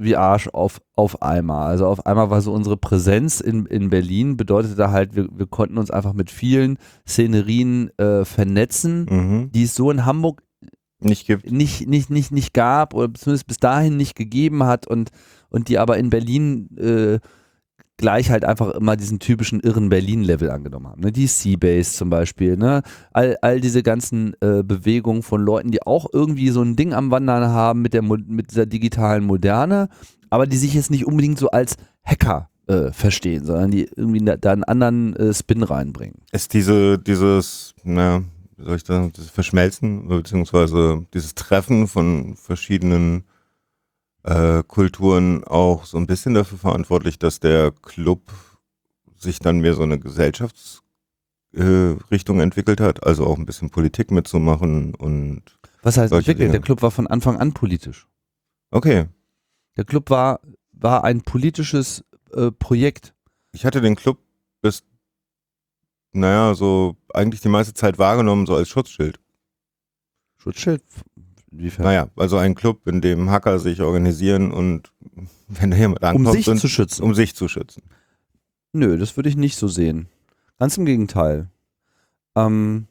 wie 0.00 0.16
Arsch 0.16 0.48
auf, 0.48 0.80
auf 0.94 1.22
einmal. 1.22 1.66
Also 1.68 1.86
auf 1.86 2.06
einmal 2.06 2.30
war 2.30 2.40
so 2.40 2.52
unsere 2.52 2.76
Präsenz 2.76 3.40
in, 3.40 3.66
in 3.66 3.90
Berlin, 3.90 4.36
bedeutete 4.36 4.90
halt, 4.92 5.16
wir, 5.16 5.28
wir 5.32 5.46
konnten 5.46 5.76
uns 5.76 5.90
einfach 5.90 6.12
mit 6.12 6.30
vielen 6.30 6.78
Szenerien 7.06 7.90
äh, 7.98 8.24
vernetzen, 8.24 9.06
Mhm. 9.10 9.50
die 9.52 9.64
es 9.64 9.74
so 9.74 9.90
in 9.90 10.06
Hamburg 10.06 10.42
Nicht 11.00 11.26
gibt. 11.26 11.50
nicht, 11.50 11.86
nicht, 11.86 12.10
nicht, 12.10 12.32
nicht 12.32 12.54
gab 12.54 12.92
oder 12.94 13.12
zumindest 13.14 13.46
bis 13.46 13.58
dahin 13.58 13.96
nicht 13.96 14.16
gegeben 14.16 14.64
hat 14.64 14.86
und, 14.86 15.10
und 15.48 15.68
die 15.68 15.78
aber 15.78 15.96
in 15.96 16.10
Berlin 16.10 16.76
äh, 16.76 17.20
gleich 17.98 18.30
halt 18.30 18.44
einfach 18.44 18.70
immer 18.70 18.96
diesen 18.96 19.18
typischen 19.18 19.60
irren 19.60 19.90
Berlin-Level 19.90 20.50
angenommen 20.50 20.86
haben. 20.86 21.02
Ne? 21.02 21.12
Die 21.12 21.26
Seabase 21.26 21.92
zum 21.92 22.10
Beispiel, 22.10 22.56
ne? 22.56 22.82
all, 23.12 23.36
all 23.42 23.60
diese 23.60 23.82
ganzen 23.82 24.34
äh, 24.40 24.62
Bewegungen 24.62 25.22
von 25.22 25.42
Leuten, 25.42 25.70
die 25.70 25.82
auch 25.82 26.06
irgendwie 26.12 26.48
so 26.48 26.62
ein 26.62 26.76
Ding 26.76 26.94
am 26.94 27.10
Wandern 27.10 27.48
haben 27.48 27.82
mit, 27.82 27.94
der, 27.94 28.02
mit 28.02 28.50
dieser 28.50 28.66
digitalen 28.66 29.24
Moderne, 29.24 29.88
aber 30.30 30.46
die 30.46 30.56
sich 30.56 30.74
jetzt 30.74 30.90
nicht 30.90 31.06
unbedingt 31.06 31.38
so 31.38 31.50
als 31.50 31.76
Hacker 32.04 32.48
äh, 32.68 32.92
verstehen, 32.92 33.44
sondern 33.44 33.70
die 33.70 33.88
irgendwie 33.96 34.24
da, 34.24 34.36
da 34.36 34.52
einen 34.52 34.64
anderen 34.64 35.16
äh, 35.16 35.34
Spin 35.34 35.62
reinbringen. 35.62 36.20
Ist 36.32 36.54
diese, 36.54 36.98
dieses, 36.98 37.74
wie 37.82 37.90
soll 38.58 38.76
ich 38.76 38.84
sagen, 38.84 39.12
das 39.16 39.30
Verschmelzen, 39.30 40.08
beziehungsweise 40.08 41.06
dieses 41.14 41.34
Treffen 41.34 41.88
von 41.88 42.36
verschiedenen 42.36 43.24
äh, 44.24 44.62
Kulturen 44.66 45.44
auch 45.44 45.84
so 45.84 45.96
ein 45.96 46.06
bisschen 46.06 46.34
dafür 46.34 46.58
verantwortlich, 46.58 47.18
dass 47.18 47.40
der 47.40 47.72
Club 47.82 48.20
sich 49.16 49.38
dann 49.38 49.60
mehr 49.60 49.74
so 49.74 49.82
eine 49.82 49.98
Gesellschaftsrichtung 49.98 52.40
äh, 52.40 52.42
entwickelt 52.42 52.80
hat, 52.80 53.04
also 53.04 53.26
auch 53.26 53.38
ein 53.38 53.46
bisschen 53.46 53.70
Politik 53.70 54.10
mitzumachen 54.10 54.94
und 54.94 55.42
Was 55.82 55.96
heißt 55.96 56.12
entwickelt? 56.12 56.40
Der 56.40 56.48
Dinge. 56.48 56.60
Club 56.60 56.82
war 56.82 56.90
von 56.90 57.06
Anfang 57.06 57.36
an 57.36 57.52
politisch. 57.52 58.06
okay. 58.70 59.06
Der 59.76 59.84
Club 59.84 60.10
war, 60.10 60.40
war 60.72 61.04
ein 61.04 61.22
politisches 61.22 62.04
äh, 62.32 62.50
Projekt. 62.50 63.14
Ich 63.52 63.64
hatte 63.64 63.80
den 63.80 63.94
Club 63.94 64.18
bis, 64.60 64.82
naja, 66.12 66.54
so 66.54 66.96
eigentlich 67.12 67.40
die 67.40 67.48
meiste 67.48 67.74
Zeit 67.74 67.98
wahrgenommen, 67.98 68.46
so 68.46 68.54
als 68.54 68.68
Schutzschild. 68.68 69.18
Schutzschild? 70.38 70.82
Inwiefern? 71.50 71.84
Naja, 71.86 72.08
also 72.16 72.36
ein 72.36 72.54
Club, 72.54 72.86
in 72.86 73.00
dem 73.00 73.30
Hacker 73.30 73.58
sich 73.58 73.80
organisieren 73.80 74.52
und 74.52 74.92
wenn 75.48 75.70
da 75.70 75.76
jemand 75.76 76.02
um 76.02 76.08
ankommt, 76.08 76.32
sich 76.32 76.44
sind, 76.44 76.60
zu 76.60 76.68
schützen. 76.68 77.02
um 77.02 77.14
sich 77.14 77.34
zu 77.34 77.48
schützen. 77.48 77.82
Nö, 78.72 78.98
das 78.98 79.16
würde 79.16 79.28
ich 79.28 79.36
nicht 79.36 79.56
so 79.56 79.66
sehen. 79.68 80.08
Ganz 80.58 80.76
im 80.76 80.84
Gegenteil. 80.84 81.48
Ähm, 82.36 82.86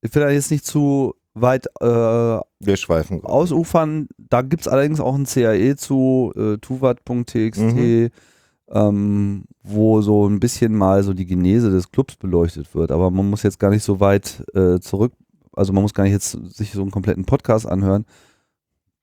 ich 0.00 0.14
will 0.14 0.22
da 0.22 0.30
jetzt 0.30 0.50
nicht 0.50 0.64
zu 0.64 1.14
weit 1.34 1.66
äh, 1.80 1.84
Wir 1.86 2.76
schweifen. 2.76 3.24
ausufern. 3.24 4.08
Da 4.18 4.42
gibt 4.42 4.62
es 4.62 4.68
allerdings 4.68 5.00
auch 5.00 5.14
ein 5.14 5.24
CAE 5.26 5.76
zu, 5.76 6.32
äh, 6.36 6.56
tuvat.txt, 6.58 7.58
Mhm. 7.60 8.10
Ähm, 8.70 9.44
wo 9.62 10.00
so 10.00 10.28
ein 10.28 10.40
bisschen 10.40 10.74
mal 10.74 11.02
so 11.02 11.14
die 11.14 11.26
Genese 11.26 11.70
des 11.70 11.90
Clubs 11.90 12.16
beleuchtet 12.16 12.74
wird. 12.74 12.90
Aber 12.90 13.10
man 13.10 13.28
muss 13.28 13.42
jetzt 13.42 13.58
gar 13.58 13.70
nicht 13.70 13.82
so 13.82 14.00
weit 14.00 14.44
äh, 14.54 14.80
zurück, 14.80 15.12
also 15.52 15.72
man 15.72 15.82
muss 15.82 15.94
gar 15.94 16.04
nicht 16.04 16.12
jetzt 16.12 16.32
sich 16.54 16.72
so 16.72 16.82
einen 16.82 16.90
kompletten 16.90 17.24
Podcast 17.24 17.66
anhören. 17.66 18.04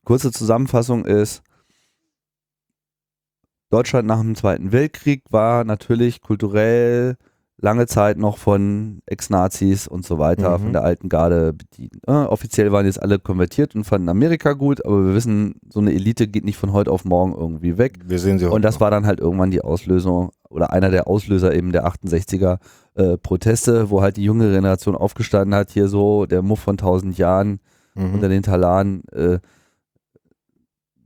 Kurze 0.03 0.31
Zusammenfassung 0.31 1.05
ist, 1.05 1.43
Deutschland 3.69 4.07
nach 4.07 4.19
dem 4.19 4.35
Zweiten 4.35 4.71
Weltkrieg 4.71 5.23
war 5.29 5.63
natürlich 5.63 6.21
kulturell 6.21 7.15
lange 7.61 7.85
Zeit 7.87 8.17
noch 8.17 8.37
von 8.37 9.01
Ex-Nazis 9.05 9.87
und 9.87 10.05
so 10.05 10.17
weiter, 10.17 10.57
Mhm. 10.57 10.63
von 10.63 10.73
der 10.73 10.83
alten 10.83 11.09
Garde 11.09 11.53
bedient. 11.53 11.93
Äh, 12.07 12.11
offiziell 12.11 12.71
waren 12.71 12.85
jetzt 12.85 13.01
alle 13.01 13.19
konvertiert 13.19 13.75
und 13.75 13.83
fanden 13.83 14.09
Amerika 14.09 14.53
gut, 14.53 14.83
aber 14.85 15.05
wir 15.05 15.13
wissen, 15.13 15.55
so 15.69 15.79
eine 15.79 15.93
Elite 15.93 16.27
geht 16.27 16.43
nicht 16.43 16.57
von 16.57 16.73
heute 16.73 16.91
auf 16.91 17.05
morgen 17.05 17.33
irgendwie 17.33 17.77
weg. 17.77 17.99
Wir 18.05 18.19
sehen 18.19 18.39
sie 18.39 18.47
Und 18.47 18.63
das 18.63 18.79
war 18.81 18.91
dann 18.91 19.05
halt 19.05 19.19
irgendwann 19.19 19.51
die 19.51 19.61
Auslösung 19.61 20.31
oder 20.49 20.73
einer 20.73 20.89
der 20.89 21.07
Auslöser 21.07 21.53
eben 21.53 21.71
der 21.71 21.85
68er 21.85 22.57
äh, 22.95 23.17
Proteste, 23.17 23.89
wo 23.89 24.01
halt 24.01 24.17
die 24.17 24.23
junge 24.23 24.51
Generation 24.51 24.95
aufgestanden 24.95 25.55
hat, 25.55 25.69
hier 25.71 25.87
so 25.87 26.25
der 26.25 26.41
Muff 26.41 26.59
von 26.59 26.73
1000 26.73 27.17
Jahren 27.17 27.59
mhm. 27.95 28.15
unter 28.15 28.27
den 28.27 28.43
Talaren. 28.43 29.03
Äh, 29.11 29.39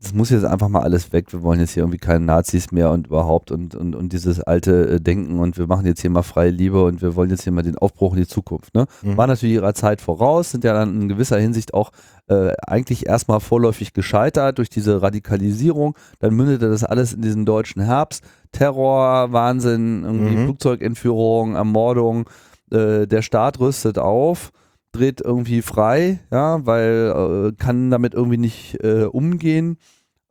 das 0.02 0.14
muss 0.14 0.30
jetzt 0.30 0.46
einfach 0.46 0.68
mal 0.70 0.82
alles 0.82 1.12
weg. 1.14 1.34
Wir 1.34 1.42
wollen 1.42 1.60
jetzt 1.60 1.72
hier 1.72 1.82
irgendwie 1.82 1.98
keine 1.98 2.24
Nazis 2.24 2.72
mehr 2.72 2.92
und 2.92 3.08
überhaupt 3.08 3.50
und, 3.50 3.74
und, 3.74 3.96
und 3.96 4.14
dieses 4.14 4.40
alte 4.40 4.88
äh, 4.90 5.00
Denken 5.02 5.40
und 5.40 5.58
wir 5.58 5.66
machen 5.66 5.86
jetzt 5.88 6.02
hier 6.02 6.12
mal 6.12 6.22
freie 6.22 6.52
Liebe 6.52 6.84
und 6.84 7.02
wir 7.02 7.16
wollen 7.16 7.32
jetzt 7.32 7.44
hier 7.44 7.52
mal 7.54 7.64
den 7.64 7.78
Aufbruch 7.78 8.14
in 8.14 8.20
die 8.20 8.28
Zukunft. 8.28 8.75
Ne? 8.75 8.86
Mhm. 9.02 9.18
War 9.18 9.25
natürlich 9.25 9.56
ihrer 9.56 9.74
Zeit 9.74 10.02
voraus, 10.02 10.52
sind 10.52 10.64
ja 10.64 10.74
dann 10.74 11.02
in 11.02 11.10
gewisser 11.10 11.40
Hinsicht 11.40 11.74
auch 11.74 11.92
äh, 12.28 12.52
eigentlich 12.68 13.08
erstmal 13.08 13.40
vorläufig 13.40 13.94
gescheitert 13.94 14.58
durch 14.60 14.70
diese 14.70 15.02
Radikalisierung. 15.02 15.96
Dann 16.20 16.36
mündete 16.36 16.70
das 16.70 16.84
alles 16.84 17.14
in 17.14 17.22
diesen 17.22 17.46
deutschen 17.46 17.82
Herbst. 17.82 18.24
Terror, 18.52 19.32
Wahnsinn, 19.32 20.04
irgendwie 20.04 20.36
Mhm. 20.36 20.44
Flugzeugentführung, 20.46 21.56
Ermordung. 21.56 22.30
Äh, 22.72 23.08
der 23.08 23.22
Staat 23.22 23.60
rüstet 23.60 23.98
auf, 24.00 24.52
dreht 24.96 25.22
irgendwie 25.22 25.62
frei, 25.62 26.20
ja, 26.32 26.66
weil 26.66 27.52
äh, 27.52 27.56
kann 27.62 27.92
damit 27.92 28.14
irgendwie 28.14 28.38
nicht 28.38 28.84
äh, 28.84 29.04
umgehen. 29.06 29.78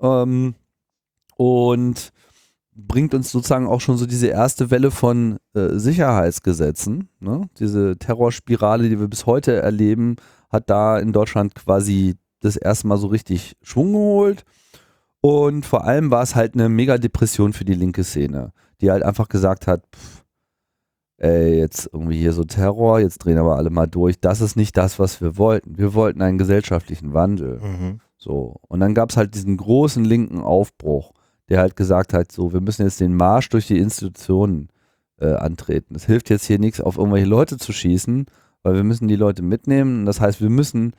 Ähm, 0.00 0.54
und 1.37 2.12
bringt 2.75 3.14
uns 3.14 3.30
sozusagen 3.30 3.66
auch 3.66 3.80
schon 3.80 3.97
so 3.97 4.06
diese 4.06 4.28
erste 4.28 4.71
Welle 4.71 4.90
von 4.90 5.38
äh, 5.54 5.71
Sicherheitsgesetzen. 5.78 7.09
Ne? 7.21 7.49
Diese 7.59 7.97
Terrorspirale, 7.97 8.88
die 8.88 8.99
wir 8.99 9.09
bis 9.09 9.26
heute 9.26 9.54
erleben, 9.54 10.16
hat 10.50 10.71
da 10.71 10.99
in 10.99 11.12
Deutschland 11.12 11.54
quasi 11.54 12.16
das 12.40 12.56
erste 12.56 12.88
Mal 12.88 12.99
so 12.99 13.06
richtig 13.06 13.56
Schwung 13.62 13.92
geholt. 13.92 14.44
Und 15.21 15.64
vor 15.64 15.85
allem 15.85 16.11
war 16.11 16.23
es 16.23 16.35
halt 16.35 16.54
eine 16.54 16.68
Mega-Depression 16.68 17.52
für 17.52 17.64
die 17.64 17.75
linke 17.75 18.04
Szene, 18.04 18.52
die 18.80 18.90
halt 18.90 19.02
einfach 19.02 19.28
gesagt 19.28 19.66
hat, 19.66 19.85
pff, 19.94 20.23
ey, 21.18 21.59
jetzt 21.59 21.88
irgendwie 21.92 22.18
hier 22.18 22.33
so 22.33 22.44
Terror, 22.44 23.00
jetzt 23.00 23.18
drehen 23.18 23.38
aber 23.38 23.56
alle 23.56 23.71
mal 23.71 23.87
durch. 23.87 24.21
Das 24.21 24.40
ist 24.40 24.56
nicht 24.56 24.76
das, 24.76 24.99
was 24.99 25.21
wir 25.21 25.37
wollten. 25.37 25.78
Wir 25.78 25.94
wollten 25.94 26.23
einen 26.23 26.38
gesellschaftlichen 26.38 27.14
Wandel. 27.14 27.61
Mhm. 27.61 28.00
So. 28.16 28.56
Und 28.68 28.80
dann 28.80 28.94
gab 28.94 29.11
es 29.11 29.16
halt 29.16 29.35
diesen 29.35 29.56
großen 29.56 30.04
linken 30.04 30.40
Aufbruch, 30.40 31.12
der 31.49 31.61
halt 31.61 31.76
gesagt 31.76 32.12
hat, 32.12 32.33
so, 32.33 32.52
wir 32.52 32.61
müssen 32.61 32.83
jetzt 32.83 33.00
den 33.00 33.14
Marsch 33.14 33.49
durch 33.49 33.66
die 33.66 33.78
Institutionen 33.78 34.68
äh, 35.21 35.33
antreten. 35.35 35.94
Es 35.94 36.06
hilft 36.06 36.30
jetzt 36.30 36.47
hier 36.47 36.59
nichts, 36.59 36.80
auf 36.80 36.99
irgendwelche 36.99 37.26
Leute 37.26 37.59
zu 37.59 37.73
schießen, 37.73 38.26
weil 38.62 38.75
wir 38.75 38.85
müssen 38.85 39.09
die 39.09 39.16
Leute 39.16 39.42
mitnehmen. 39.42 40.06
Das 40.06 40.21
heißt, 40.21 40.40
wir 40.40 40.50
müssen 40.50 40.94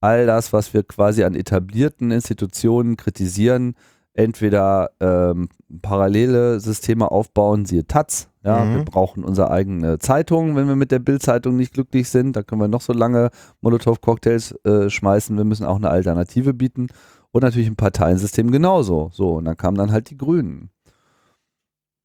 all 0.00 0.26
das, 0.26 0.52
was 0.52 0.72
wir 0.74 0.82
quasi 0.82 1.24
an 1.24 1.34
etablierten 1.34 2.10
Institutionen 2.10 2.96
kritisieren, 2.96 3.74
entweder 4.14 4.90
ähm, 5.00 5.48
parallele 5.80 6.60
Systeme 6.60 7.10
aufbauen, 7.10 7.64
siehe 7.64 7.86
Taz. 7.86 8.28
Ja, 8.44 8.64
Mhm. 8.64 8.74
wir 8.74 8.84
brauchen 8.84 9.24
unsere 9.24 9.50
eigene 9.50 9.98
Zeitung, 9.98 10.56
wenn 10.56 10.66
wir 10.68 10.76
mit 10.76 10.90
der 10.90 10.98
Bildzeitung 10.98 11.56
nicht 11.56 11.72
glücklich 11.74 12.08
sind. 12.08 12.34
Da 12.36 12.42
können 12.42 12.60
wir 12.60 12.68
noch 12.68 12.80
so 12.80 12.92
lange 12.92 13.30
Molotow-Cocktails 13.60 14.52
äh, 14.64 14.90
schmeißen. 14.90 15.36
Wir 15.36 15.44
müssen 15.44 15.64
auch 15.64 15.76
eine 15.76 15.90
Alternative 15.90 16.52
bieten. 16.52 16.88
Und 17.30 17.42
natürlich 17.42 17.68
ein 17.68 17.76
Parteiensystem 17.76 18.50
genauso. 18.50 19.10
So, 19.14 19.34
und 19.36 19.44
dann 19.46 19.56
kamen 19.56 19.78
dann 19.78 19.92
halt 19.92 20.10
die 20.10 20.18
Grünen. 20.18 20.70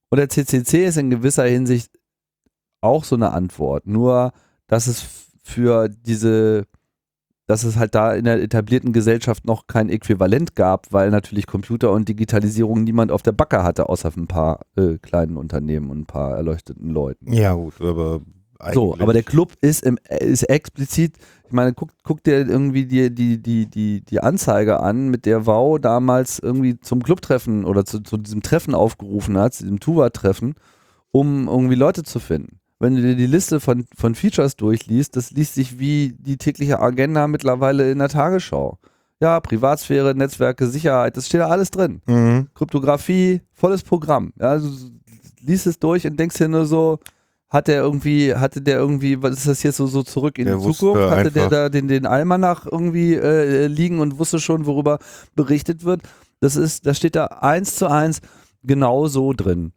Und 0.10 0.18
der 0.18 0.30
CCC 0.30 0.86
ist 0.86 0.98
in 0.98 1.10
gewisser 1.10 1.44
Hinsicht 1.46 1.92
auch 2.82 3.04
so 3.04 3.16
eine 3.16 3.32
Antwort. 3.32 3.88
Nur, 3.88 4.32
dass 4.68 4.88
es 4.88 5.06
für 5.44 5.90
diese, 5.90 6.64
dass 7.48 7.64
es 7.64 7.78
halt 7.78 7.96
da 7.96 8.14
in 8.14 8.26
der 8.26 8.42
etablierten 8.44 8.92
Gesellschaft 8.92 9.46
noch 9.46 9.68
kein 9.68 9.90
Äquivalent 9.90 10.56
gab, 10.56 10.92
weil 10.92 11.10
natürlich 11.10 11.48
Computer 11.48 11.92
und 11.94 12.10
Digitalisierung 12.10 12.84
niemand 12.84 13.10
auf 13.12 13.24
der 13.24 13.32
Backe 13.32 13.64
hatte, 13.64 13.88
außer 13.88 14.12
ein 14.16 14.28
paar 14.28 14.66
äh, 14.76 14.98
kleinen 14.98 15.38
Unternehmen 15.38 15.90
und 15.90 16.02
ein 16.02 16.06
paar 16.06 16.36
erleuchteten 16.36 16.90
Leuten. 16.90 17.32
Ja, 17.32 17.54
gut, 17.54 17.82
aber. 17.82 18.22
So, 18.74 18.96
aber 18.98 19.14
der 19.14 19.22
Club 19.22 19.54
ist, 19.62 19.84
im, 19.84 20.00
ist 20.20 20.42
explizit, 20.44 21.18
ich 21.46 21.52
meine, 21.52 21.74
guck, 21.74 21.92
guck 22.04 22.24
dir 22.24 22.40
irgendwie 22.40 22.88
die, 22.88 23.14
die, 23.14 23.40
die, 23.40 23.68
die, 23.68 24.02
die 24.02 24.20
Anzeige 24.20 24.80
an, 24.80 25.10
mit 25.10 25.28
der 25.28 25.46
Wow 25.46 25.80
damals 25.80 26.40
irgendwie 26.40 26.80
zum 26.80 27.04
Clubtreffen 27.04 27.66
oder 27.66 27.86
zu, 27.86 28.00
zu 28.00 28.18
diesem 28.18 28.42
Treffen 28.42 28.74
aufgerufen 28.74 29.38
hat, 29.38 29.54
zu 29.54 29.64
diesem 29.64 29.80
Tuva-Treffen, 29.80 30.56
um 31.12 31.48
irgendwie 31.48 31.76
Leute 31.76 32.02
zu 32.02 32.20
finden. 32.20 32.60
Wenn 32.80 32.96
du 32.96 33.02
dir 33.02 33.16
die 33.16 33.26
Liste 33.26 33.60
von, 33.60 33.86
von 33.96 34.14
Features 34.14 34.56
durchliest, 34.56 35.16
das 35.16 35.32
liest 35.32 35.56
sich 35.56 35.80
wie 35.80 36.16
die 36.20 36.38
tägliche 36.38 36.80
Agenda 36.80 37.28
mittlerweile 37.28 37.92
in 37.92 38.00
der 38.00 38.10
Tagesschau. 38.10 38.78
Ja, 39.20 39.40
Privatsphäre, 39.40 40.14
Netzwerke, 40.14 40.68
Sicherheit, 40.68 41.18
das 41.18 41.26
steht 41.26 41.42
da 41.42 41.48
alles 41.48 41.72
drin. 41.72 42.02
Mhm. 42.06 42.50
Kryptographie, 42.54 43.42
volles 43.52 43.82
Programm. 43.82 44.32
Ja, 44.40 44.50
also, 44.50 44.70
du 44.70 44.92
liest 45.42 45.66
es 45.66 45.80
durch 45.80 46.06
und 46.06 46.20
denkst 46.20 46.38
dir 46.38 46.48
nur 46.48 46.68
so, 46.68 47.00
hat 47.50 47.68
der 47.68 47.82
irgendwie, 47.82 48.36
hatte 48.36 48.62
der 48.62 48.78
irgendwie, 48.78 49.22
was 49.24 49.38
ist 49.38 49.48
das 49.48 49.64
jetzt 49.64 49.78
so, 49.78 49.88
so 49.88 50.04
zurück 50.04 50.38
in 50.38 50.46
Der 50.46 50.58
die 50.58 50.72
Zukunft? 50.72 51.10
Hatte 51.10 51.32
der 51.32 51.50
da 51.50 51.70
den, 51.70 51.88
den 51.88 52.06
Almanach 52.06 52.68
irgendwie 52.70 53.16
äh, 53.16 53.68
liegen 53.68 54.00
und 54.00 54.20
wusste 54.20 54.40
schon, 54.40 54.66
worüber 54.66 55.00
berichtet 55.34 55.84
wird? 55.84 56.02
Das 56.40 56.56
ist, 56.56 56.86
da 56.86 56.94
steht 56.94 57.16
da 57.16 57.26
eins 57.26 57.76
zu 57.78 57.90
eins 57.90 58.22
genau 58.64 59.08
so 59.08 59.34
drin. 59.34 59.72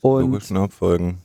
Und 0.00 0.22
Logischen 0.22 0.56
Abfolgen. 0.56 1.18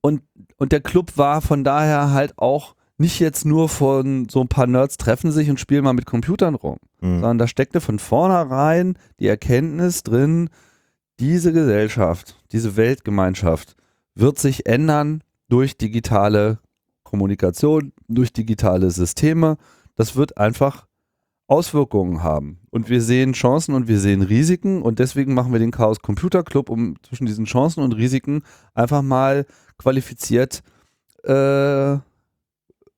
Und, 0.00 0.22
und 0.56 0.72
der 0.72 0.80
Club 0.80 1.12
war 1.16 1.40
von 1.40 1.64
daher 1.64 2.10
halt 2.12 2.34
auch 2.38 2.74
nicht 3.00 3.20
jetzt 3.20 3.44
nur 3.44 3.68
von 3.68 4.28
so 4.28 4.40
ein 4.40 4.48
paar 4.48 4.66
Nerds 4.66 4.96
treffen 4.96 5.30
sich 5.30 5.48
und 5.50 5.60
spielen 5.60 5.84
mal 5.84 5.92
mit 5.92 6.06
Computern 6.06 6.54
rum, 6.56 6.78
Mhm. 7.00 7.20
sondern 7.20 7.38
da 7.38 7.46
steckte 7.46 7.80
von 7.80 8.00
vornherein 8.00 8.98
die 9.20 9.28
Erkenntnis 9.28 10.02
drin, 10.02 10.50
diese 11.20 11.52
Gesellschaft, 11.52 12.36
diese 12.50 12.76
Weltgemeinschaft 12.76 13.76
wird 14.16 14.38
sich 14.40 14.66
ändern 14.66 15.22
durch 15.48 15.76
digitale 15.78 16.58
Kommunikation, 17.04 17.92
durch 18.08 18.32
digitale 18.32 18.90
Systeme. 18.90 19.58
Das 19.94 20.16
wird 20.16 20.36
einfach 20.38 20.87
Auswirkungen 21.48 22.22
haben. 22.22 22.60
Und 22.70 22.88
wir 22.88 23.00
sehen 23.02 23.32
Chancen 23.32 23.74
und 23.74 23.88
wir 23.88 23.98
sehen 23.98 24.22
Risiken 24.22 24.82
und 24.82 24.98
deswegen 25.00 25.34
machen 25.34 25.50
wir 25.52 25.58
den 25.58 25.70
Chaos 25.72 26.00
Computer 26.00 26.42
Club, 26.44 26.68
um 26.70 26.94
zwischen 27.02 27.26
diesen 27.26 27.46
Chancen 27.46 27.82
und 27.82 27.92
Risiken 27.96 28.42
einfach 28.74 29.02
mal 29.02 29.46
qualifiziert 29.78 30.62
äh, 31.24 31.96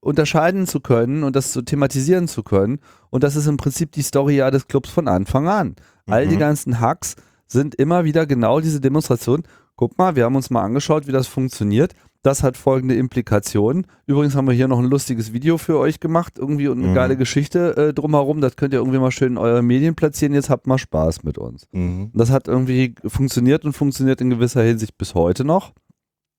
unterscheiden 0.00 0.66
zu 0.66 0.80
können 0.80 1.22
und 1.24 1.36
das 1.36 1.52
zu 1.52 1.62
thematisieren 1.62 2.26
zu 2.26 2.42
können. 2.42 2.80
Und 3.10 3.22
das 3.22 3.36
ist 3.36 3.46
im 3.46 3.56
Prinzip 3.56 3.92
die 3.92 4.02
Story 4.02 4.36
ja 4.36 4.50
des 4.50 4.66
Clubs 4.66 4.90
von 4.90 5.08
Anfang 5.08 5.48
an. 5.48 5.76
All 6.06 6.26
die 6.26 6.36
Mhm. 6.36 6.40
ganzen 6.40 6.80
Hacks 6.80 7.16
sind 7.46 7.74
immer 7.76 8.04
wieder 8.04 8.26
genau 8.26 8.60
diese 8.60 8.80
Demonstration. 8.80 9.42
Guck 9.76 9.96
mal, 9.98 10.16
wir 10.16 10.24
haben 10.24 10.36
uns 10.36 10.50
mal 10.50 10.62
angeschaut, 10.62 11.06
wie 11.06 11.12
das 11.12 11.26
funktioniert. 11.26 11.94
Das 12.22 12.42
hat 12.42 12.58
folgende 12.58 12.94
Implikationen. 12.96 13.86
Übrigens 14.06 14.34
haben 14.36 14.46
wir 14.46 14.52
hier 14.52 14.68
noch 14.68 14.78
ein 14.78 14.84
lustiges 14.84 15.32
Video 15.32 15.56
für 15.56 15.78
euch 15.78 16.00
gemacht, 16.00 16.34
irgendwie 16.38 16.68
und 16.68 16.78
eine 16.80 16.88
Mhm. 16.88 16.94
geile 16.94 17.16
Geschichte 17.16 17.76
äh, 17.76 17.94
drumherum. 17.94 18.42
Das 18.42 18.56
könnt 18.56 18.74
ihr 18.74 18.80
irgendwie 18.80 18.98
mal 18.98 19.10
schön 19.10 19.32
in 19.32 19.38
eure 19.38 19.62
Medien 19.62 19.94
platzieren. 19.94 20.34
Jetzt 20.34 20.50
habt 20.50 20.66
mal 20.66 20.76
Spaß 20.76 21.22
mit 21.22 21.38
uns. 21.38 21.66
Mhm. 21.72 22.10
Das 22.12 22.30
hat 22.30 22.46
irgendwie 22.46 22.94
funktioniert 23.06 23.64
und 23.64 23.72
funktioniert 23.72 24.20
in 24.20 24.28
gewisser 24.28 24.62
Hinsicht 24.62 24.98
bis 24.98 25.14
heute 25.14 25.44
noch. 25.44 25.72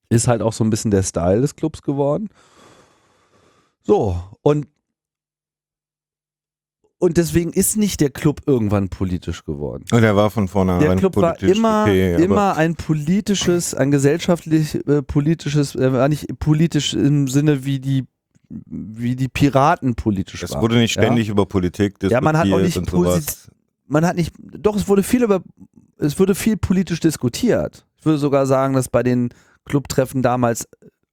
Ist 0.10 0.28
halt 0.28 0.42
auch 0.44 0.54
so 0.54 0.64
ein 0.64 0.70
bisschen 0.70 0.92
der 0.92 1.04
Style 1.04 1.42
des 1.42 1.56
Clubs 1.56 1.82
geworden. 1.82 2.30
So, 3.82 4.22
und 4.44 4.68
und 7.02 7.18
deswegen 7.18 7.52
ist 7.52 7.78
nicht 7.78 8.00
der 8.00 8.12
Club 8.12 8.42
irgendwann 8.46 8.90
politisch 8.90 9.44
geworden. 9.44 9.86
Und 9.92 10.04
er 10.04 10.16
war 10.16 10.30
von 10.30 10.48
vornherein 10.48 10.82
Der 10.82 10.96
Club 10.98 11.16
war 11.16 11.34
politisch 11.34 11.58
immer, 11.58 11.82
okay, 11.82 12.24
immer 12.24 12.56
ein 12.58 12.76
politisches, 12.76 13.74
ein 13.74 13.90
gesellschaftlich 13.90 14.76
äh, 14.88 15.02
politisches, 15.02 15.74
er 15.74 15.94
war 15.94 16.08
nicht 16.10 16.28
politisch 16.38 16.94
im 16.94 17.28
Sinne 17.28 17.66
wie 17.66 17.80
die 17.80 18.06
wie 18.68 19.16
die 19.16 19.30
Piraten 19.30 19.96
politisch 19.96 20.44
Es 20.44 20.52
waren. 20.52 20.62
wurde 20.62 20.76
nicht 20.76 20.96
ja? 20.96 21.04
ständig 21.04 21.30
über 21.30 21.46
Politik 21.46 21.94
diskutiert 22.00 22.12
Ja, 22.12 22.22
man 22.22 22.38
hat 22.38 22.52
auch 22.52 22.60
nicht 22.60 22.90
sowas. 22.90 23.50
man 23.88 24.06
hat 24.06 24.18
nicht, 24.18 24.36
doch, 24.38 24.76
es 24.76 24.88
wurde 24.90 25.04
viel 25.04 25.24
über, 25.24 25.42
es 25.98 26.20
wurde 26.20 26.36
viel 26.36 26.58
politisch 26.58 27.00
diskutiert. 27.00 27.88
Ich 27.98 28.06
würde 28.06 28.18
sogar 28.20 28.46
sagen, 28.46 28.74
dass 28.74 28.90
bei 28.90 29.04
den 29.04 29.30
Clubtreffen 29.66 30.22
damals 30.22 30.68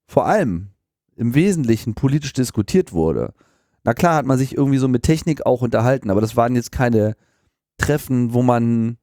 vor 0.06 0.26
allem 0.26 0.70
im 1.16 1.34
Wesentlichen 1.34 1.94
politisch 1.94 2.32
diskutiert 2.32 2.92
wurde. 2.92 3.32
Na 3.84 3.94
klar 3.94 4.16
hat 4.16 4.26
man 4.26 4.38
sich 4.38 4.56
irgendwie 4.56 4.78
so 4.78 4.88
mit 4.88 5.02
Technik 5.02 5.46
auch 5.46 5.62
unterhalten, 5.62 6.10
aber 6.10 6.20
das 6.20 6.36
waren 6.36 6.54
jetzt 6.54 6.72
keine 6.72 7.14
Treffen, 7.78 8.32
wo 8.34 8.42
man 8.42 8.96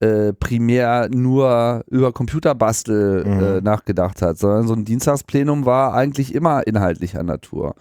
äh, 0.00 0.32
primär 0.32 1.08
nur 1.10 1.82
über 1.88 2.12
Computerbastel 2.12 3.24
Mhm. 3.24 3.42
äh, 3.42 3.60
nachgedacht 3.60 4.22
hat, 4.22 4.38
sondern 4.38 4.66
so 4.68 4.74
ein 4.74 4.84
Dienstagsplenum 4.84 5.66
war 5.66 5.92
eigentlich 5.94 6.34
immer 6.34 6.66
inhaltlicher 6.66 7.22
Natur. 7.24 7.74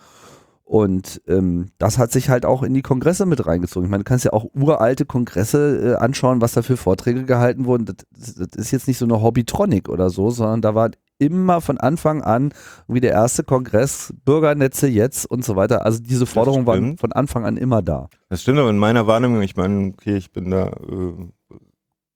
Und 0.63 1.21
ähm, 1.27 1.67
das 1.77 1.97
hat 1.97 2.11
sich 2.11 2.29
halt 2.29 2.45
auch 2.45 2.61
in 2.63 2.73
die 2.73 2.81
Kongresse 2.81 3.25
mit 3.25 3.45
reingezogen. 3.45 3.85
Ich 3.85 3.91
meine, 3.91 4.03
du 4.03 4.09
kannst 4.09 4.25
ja 4.25 4.33
auch 4.33 4.47
uralte 4.53 5.05
Kongresse 5.05 5.93
äh, 5.93 5.95
anschauen, 5.95 6.41
was 6.41 6.53
da 6.53 6.61
für 6.61 6.75
Vorträge 6.75 7.23
gehalten 7.23 7.65
wurden. 7.65 7.85
Das, 7.85 7.95
das 8.35 8.47
ist 8.55 8.71
jetzt 8.71 8.87
nicht 8.87 8.97
so 8.97 9.05
eine 9.05 9.21
Hobbytronic 9.21 9.87
oder 9.87 10.09
so, 10.09 10.29
sondern 10.29 10.61
da 10.61 10.75
war 10.75 10.89
immer 11.19 11.61
von 11.61 11.77
Anfang 11.77 12.21
an 12.21 12.53
wie 12.87 12.99
der 12.99 13.11
erste 13.11 13.43
Kongress, 13.43 14.13
Bürgernetze 14.25 14.87
jetzt 14.87 15.25
und 15.25 15.43
so 15.43 15.55
weiter. 15.55 15.85
Also 15.85 15.99
diese 16.01 16.25
Forderungen 16.25 16.65
waren 16.65 16.83
stimmt. 16.83 16.99
von 16.99 17.11
Anfang 17.11 17.45
an 17.45 17.57
immer 17.57 17.81
da. 17.81 18.09
Das 18.29 18.41
stimmt, 18.41 18.59
aber 18.59 18.69
in 18.69 18.77
meiner 18.77 19.07
Wahrnehmung, 19.07 19.41
ich 19.41 19.55
meine, 19.55 19.93
okay, 19.93 20.17
ich 20.17 20.31
bin 20.31 20.51
da 20.51 20.67
äh, 20.67 21.13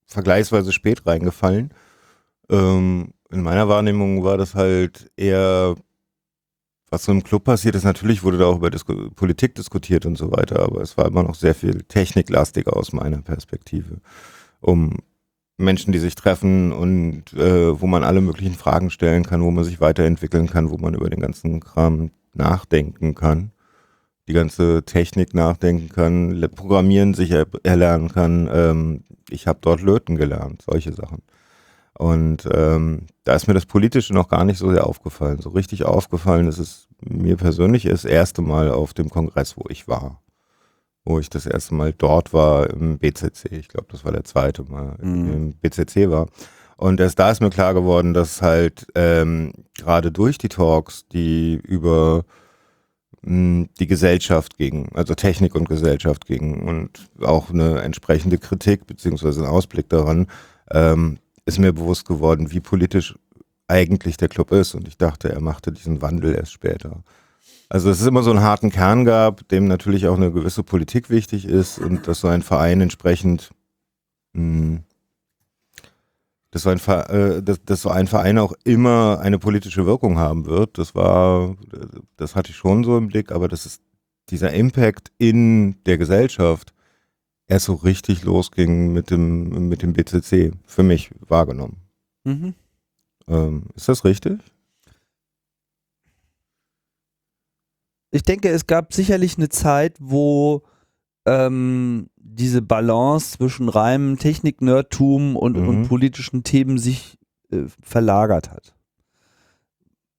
vergleichsweise 0.06 0.72
spät 0.72 1.06
reingefallen. 1.06 1.74
Ähm, 2.50 3.14
in 3.32 3.42
meiner 3.42 3.70
Wahrnehmung 3.70 4.24
war 4.24 4.38
das 4.38 4.56
halt 4.56 5.10
eher, 5.16 5.76
was 6.90 7.06
so 7.06 7.12
im 7.12 7.24
Club 7.24 7.46
passiert 7.46 7.76
ist. 7.76 7.86
Natürlich 7.86 8.24
wurde 8.24 8.38
da 8.38 8.46
auch 8.46 8.58
über 8.58 8.70
Disku 8.70 9.10
Politik 9.12 9.56
diskutiert 9.56 10.06
und 10.06 10.18
so 10.18 10.32
weiter, 10.32 10.62
aber 10.62 10.82
es 10.82 10.98
war 10.98 11.08
immer 11.08 11.24
noch 11.24 11.36
sehr 11.36 11.56
viel 11.56 11.84
techniklastiger 11.84 12.76
aus 12.76 12.92
meiner 12.92 13.22
Perspektive. 13.22 14.02
Um 14.60 14.98
Menschen, 15.62 15.92
die 15.92 16.00
sich 16.00 16.16
treffen 16.16 16.72
und 16.72 17.34
äh, 17.34 17.80
wo 17.80 17.88
man 17.88 18.04
alle 18.04 18.22
möglichen 18.22 18.56
Fragen 18.56 18.90
stellen 18.90 19.24
kann, 19.24 19.44
wo 19.44 19.52
man 19.52 19.64
sich 19.64 19.80
weiterentwickeln 19.80 20.48
kann, 20.48 20.70
wo 20.70 20.78
man 20.78 20.94
über 20.94 21.10
den 21.10 21.22
ganzen 21.22 21.60
Kram 21.60 22.12
nachdenken 22.34 23.16
kann 23.16 23.52
die 24.28 24.34
ganze 24.34 24.84
Technik 24.86 25.34
nachdenken 25.34 25.90
kann, 25.90 26.50
Programmieren 26.56 27.14
sich 27.14 27.32
er 27.32 27.48
erlernen 27.64 28.10
kann. 28.10 28.50
Ähm, 28.52 29.04
ich 29.30 29.48
habe 29.48 29.60
dort 29.62 29.82
Löten 29.82 30.16
gelernt, 30.16 30.62
solche 30.62 30.94
Sachen. 30.94 31.22
Und 31.94 32.48
ähm, 32.52 33.08
da 33.26 33.36
ist 33.36 33.48
mir 33.48 33.54
das 33.54 33.66
Politische 33.66 34.14
noch 34.14 34.30
gar 34.30 34.46
nicht 34.46 34.58
so 34.58 34.72
sehr 34.72 34.88
aufgefallen. 34.88 35.42
So 35.42 35.50
richtig 35.50 35.84
aufgefallen 35.84 36.48
ist 36.48 36.60
es 36.60 36.88
mir 37.02 37.36
persönlich 37.36 37.84
das 37.84 38.06
erste 38.06 38.42
Mal 38.42 38.72
auf 38.72 38.94
dem 38.94 39.10
Kongress, 39.10 39.58
wo 39.58 39.66
ich 39.70 39.88
war. 39.90 40.21
Wo 41.04 41.20
ich 41.20 41.30
das 41.30 41.46
erste 41.48 41.74
Mal 41.74 41.94
dort 41.94 42.32
war 42.34 42.70
im 42.70 43.00
BCC. 43.00 43.48
Ich 43.58 43.68
glaube, 43.70 43.88
das 43.92 44.06
war 44.06 44.12
der 44.12 44.24
zweite 44.24 44.64
Mal 44.64 44.98
Mhm. 45.02 45.34
im 45.34 45.54
BCC 45.54 46.10
war. 46.10 46.28
Und 46.78 47.00
erst 47.00 47.20
da 47.20 47.32
ist 47.32 47.42
mir 47.42 47.50
klar 47.50 47.74
geworden, 47.74 48.14
dass 48.14 48.42
halt 48.42 48.88
ähm, 48.96 49.54
gerade 49.78 50.12
durch 50.12 50.38
die 50.38 50.50
Talks, 50.50 51.08
die 51.08 51.56
über 51.64 52.24
mh, 53.22 53.68
die 53.80 53.88
Gesellschaft 53.88 54.58
gegen, 54.58 54.90
also 54.96 55.14
Technik 55.16 55.56
und 55.56 55.70
Gesellschaft 55.70 56.26
gegen 56.26 56.68
und 56.68 57.10
auch 57.22 57.50
eine 57.52 57.82
entsprechende 57.82 58.38
Kritik 58.38 58.88
beziehungsweise 58.88 59.42
ein 59.42 59.48
Ausblick 59.50 59.90
daran, 59.90 60.28
ähm, 60.72 61.18
ist 61.46 61.60
mir 61.60 61.74
bewusst 61.74 62.08
geworden, 62.08 62.52
wie 62.52 62.60
politisch 62.60 63.16
eigentlich 63.68 64.18
der 64.18 64.28
Club 64.30 64.52
ist. 64.52 64.74
Und 64.76 64.88
ich 64.88 64.98
dachte, 64.98 65.32
er 65.32 65.42
machte 65.42 65.72
diesen 65.72 66.02
Wandel 66.02 66.36
erst 66.36 66.52
später. 66.52 67.04
Also 67.72 67.88
dass 67.88 68.02
es 68.02 68.06
immer 68.08 68.22
so 68.22 68.32
einen 68.32 68.42
harten 68.42 68.70
Kern 68.70 69.06
gab, 69.06 69.48
dem 69.48 69.66
natürlich 69.66 70.06
auch 70.08 70.18
eine 70.18 70.34
gewisse 70.34 70.62
Politik 70.62 71.10
wichtig 71.10 71.46
ist 71.46 71.80
und 71.80 72.06
dass 72.06 72.20
so 72.20 72.28
ein 72.28 72.42
Verein 72.42 72.82
entsprechend 72.82 73.52
mh, 74.34 74.82
dass 76.52 76.64
so, 76.64 76.70
ein, 76.70 76.80
äh, 76.80 77.42
dass, 77.42 77.64
dass 77.64 77.82
so 77.82 77.90
ein 77.90 78.08
Verein 78.08 78.40
auch 78.40 78.52
immer 78.66 79.20
eine 79.22 79.40
politische 79.40 79.86
Wirkung 79.86 80.20
haben 80.20 80.48
wird. 80.48 80.78
Das 80.78 80.96
war, 80.96 81.56
das 82.18 82.36
hatte 82.36 82.50
ich 82.50 82.58
schon 82.58 82.84
so 82.84 82.98
im 82.98 83.08
Blick, 83.08 83.32
aber 83.32 83.48
das 83.48 83.66
ist 83.66 83.82
dieser 84.32 84.52
Impact 84.52 85.14
in 85.18 85.82
der 85.86 85.98
Gesellschaft 85.98 86.74
erst 87.48 87.68
so 87.68 87.76
richtig 87.76 88.24
losging 88.24 88.92
mit 88.92 89.12
dem, 89.12 89.70
mit 89.70 89.82
dem 89.82 89.94
BCC, 89.94 90.52
für 90.66 90.84
mich 90.84 91.12
wahrgenommen. 91.26 91.78
Mhm. 92.26 92.54
Ähm, 93.30 93.68
ist 93.76 93.88
das 93.88 94.04
richtig? 94.04 94.42
Ich 98.12 98.24
denke, 98.24 98.50
es 98.50 98.68
gab 98.68 98.94
sicherlich 98.94 99.38
eine 99.38 99.50
Zeit, 99.50 99.96
wo 100.00 100.64
ähm, 101.26 102.10
diese 102.18 102.62
Balance 102.62 103.38
zwischen 103.38 103.70
reinem 103.70 104.18
Technik-Nerdtum 104.18 105.36
und, 105.36 105.58
Mhm. 105.58 105.68
und 105.68 105.88
politischen 105.88 106.44
Themen 106.44 106.78
sich 106.78 107.18
äh, 107.52 107.64
verlagert 107.82 108.52
hat. 108.52 108.74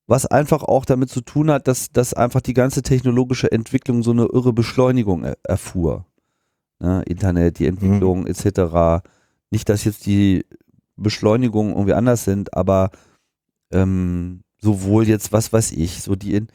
Was 0.07 0.27
einfach 0.27 0.63
auch 0.63 0.85
damit 0.85 1.11
zu 1.11 1.21
tun 1.21 1.51
hat, 1.51 1.69
dass, 1.69 1.91
dass 1.93 2.15
einfach 2.15 2.41
die 2.41 2.55
ganze 2.55 2.83
technologische 2.83 3.51
Entwicklung 3.51 4.03
so 4.03 4.11
eine 4.11 4.25
irre 4.25 4.53
Beschleunigung 4.53 5.25
er, 5.25 5.37
erfuhr. 5.45 6.07
Ne? 6.81 7.03
Internet, 7.07 7.59
die 7.59 7.67
Entwicklung 7.67 8.27
etc. 8.27 9.05
Nicht, 9.51 9.69
dass 9.69 9.85
jetzt 9.85 10.07
die 10.07 10.45
Beschleunigungen 10.97 11.73
irgendwie 11.73 11.95
anders 11.95 12.25
sind, 12.25 12.55
aber 12.55 12.91
ähm, 13.71 14.43
sowohl 14.61 15.09
jetzt, 15.09 15.33
was 15.33 15.53
weiß 15.53 15.73
ich, 15.73 16.03
so 16.03 16.15
die 16.15 16.35
in, 16.35 16.49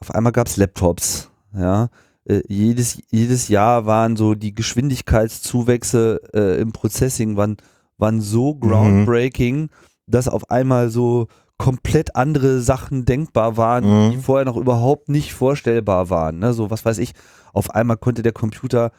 auf 0.00 0.10
einmal 0.14 0.32
gab 0.32 0.46
es 0.46 0.56
Laptops, 0.56 1.30
ja. 1.56 1.88
Äh, 2.24 2.42
jedes, 2.48 3.00
jedes 3.10 3.48
Jahr 3.48 3.86
waren 3.86 4.16
so 4.16 4.34
die 4.34 4.54
Geschwindigkeitszuwächse 4.54 6.20
äh, 6.34 6.60
im 6.60 6.72
Processing 6.72 7.36
waren, 7.36 7.56
waren 7.98 8.20
so 8.20 8.54
groundbreaking, 8.54 9.70
dass 10.06 10.28
auf 10.28 10.50
einmal 10.50 10.90
so 10.90 11.28
komplett 11.58 12.16
andere 12.16 12.60
Sachen 12.60 13.04
denkbar 13.04 13.56
waren, 13.56 13.84
Mhm. 13.84 14.10
die 14.12 14.16
vorher 14.18 14.44
noch 14.46 14.56
überhaupt 14.56 15.08
nicht 15.10 15.34
vorstellbar 15.34 16.08
waren. 16.10 16.38
Ne? 16.38 16.52
So, 16.54 16.70
was 16.70 16.84
weiß 16.84 16.98
ich, 16.98 17.12
auf 17.52 17.70
einmal 17.70 17.96
konnte 17.98 18.22
der 18.22 18.32
Computer 18.32 18.92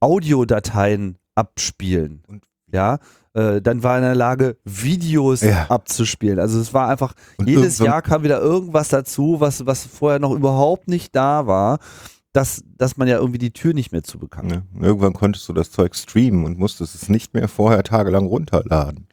Audiodateien 0.00 1.16
abspielen. 1.34 2.22
Und- 2.28 2.44
ja, 2.72 2.98
äh, 3.34 3.60
dann 3.60 3.82
war 3.82 3.92
er 3.92 3.98
in 3.98 4.04
der 4.04 4.14
Lage, 4.14 4.56
Videos 4.64 5.42
Ja. 5.42 5.66
abzuspielen. 5.68 6.38
Also 6.38 6.60
es 6.60 6.72
war 6.74 6.88
einfach, 6.88 7.14
Und 7.36 7.48
jedes 7.48 7.78
Jahr 7.78 8.02
kam 8.02 8.22
wieder 8.22 8.40
irgendwas 8.40 8.88
dazu, 8.88 9.36
was, 9.38 9.66
was 9.66 9.84
vorher 9.84 10.18
noch 10.18 10.32
überhaupt 10.32 10.88
nicht 10.88 11.14
da 11.14 11.46
war, 11.46 11.78
dass, 12.32 12.62
dass 12.76 12.96
man 12.96 13.08
ja 13.08 13.16
irgendwie 13.18 13.38
die 13.38 13.52
Tür 13.52 13.74
nicht 13.74 13.90
mehr 13.92 14.02
zu 14.02 14.18
bekam. 14.18 14.48
Ja. 14.50 14.62
Irgendwann 14.80 15.12
konntest 15.14 15.48
du 15.48 15.52
das 15.52 15.70
Zeug 15.70 15.96
streamen 15.96 16.44
und 16.44 16.58
musstest 16.58 16.94
es 16.94 17.08
nicht 17.08 17.34
mehr 17.34 17.48
vorher 17.48 17.82
tagelang 17.82 18.26
runterladen. 18.26 19.06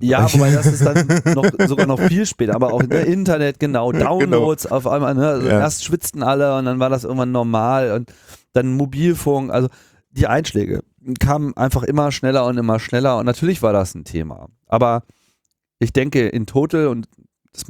Ja, 0.00 0.26
wobei 0.32 0.50
das 0.50 0.66
ist 0.66 0.84
dann 0.84 1.06
noch, 1.34 1.44
sogar 1.68 1.86
noch 1.86 2.00
viel 2.00 2.26
später, 2.26 2.54
aber 2.56 2.72
auch 2.72 2.82
im 2.82 2.90
Internet, 2.90 3.60
genau, 3.60 3.92
Downloads 3.92 4.66
auf 4.66 4.86
einmal, 4.88 5.14
ne? 5.14 5.28
also 5.28 5.46
Ja. 5.46 5.60
erst 5.60 5.84
schwitzten 5.84 6.22
alle 6.24 6.56
und 6.58 6.64
dann 6.64 6.80
war 6.80 6.90
das 6.90 7.04
irgendwann 7.04 7.30
normal 7.32 7.92
und 7.92 8.12
dann 8.52 8.72
Mobilfunk, 8.74 9.52
also 9.52 9.68
die 10.12 10.26
Einschläge 10.26 10.82
kamen 11.18 11.56
einfach 11.56 11.82
immer 11.82 12.12
schneller 12.12 12.46
und 12.46 12.58
immer 12.58 12.78
schneller 12.78 13.18
und 13.18 13.26
natürlich 13.26 13.62
war 13.62 13.72
das 13.72 13.94
ein 13.94 14.04
Thema. 14.04 14.48
Aber 14.66 15.04
ich 15.78 15.92
denke 15.92 16.28
in 16.28 16.46
total 16.46 16.86
und 16.86 17.08
es, 17.54 17.64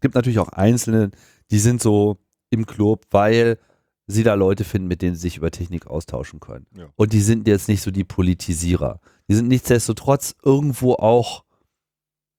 gibt 0.00 0.14
natürlich 0.14 0.38
auch 0.38 0.50
Einzelne, 0.50 1.10
die 1.50 1.58
sind 1.58 1.80
so 1.80 2.18
im 2.50 2.66
Club, 2.66 3.06
weil 3.10 3.58
sie 4.06 4.22
da 4.22 4.34
Leute 4.34 4.64
finden, 4.64 4.86
mit 4.86 5.02
denen 5.02 5.14
sie 5.14 5.22
sich 5.22 5.38
über 5.38 5.50
Technik 5.50 5.86
austauschen 5.86 6.40
können. 6.40 6.66
Ja. 6.76 6.88
Und 6.94 7.12
die 7.12 7.22
sind 7.22 7.48
jetzt 7.48 7.68
nicht 7.68 7.82
so 7.82 7.90
die 7.90 8.04
Politisierer. 8.04 9.00
Die 9.28 9.34
sind 9.34 9.48
nichtsdestotrotz 9.48 10.34
irgendwo 10.44 10.94
auch 10.94 11.44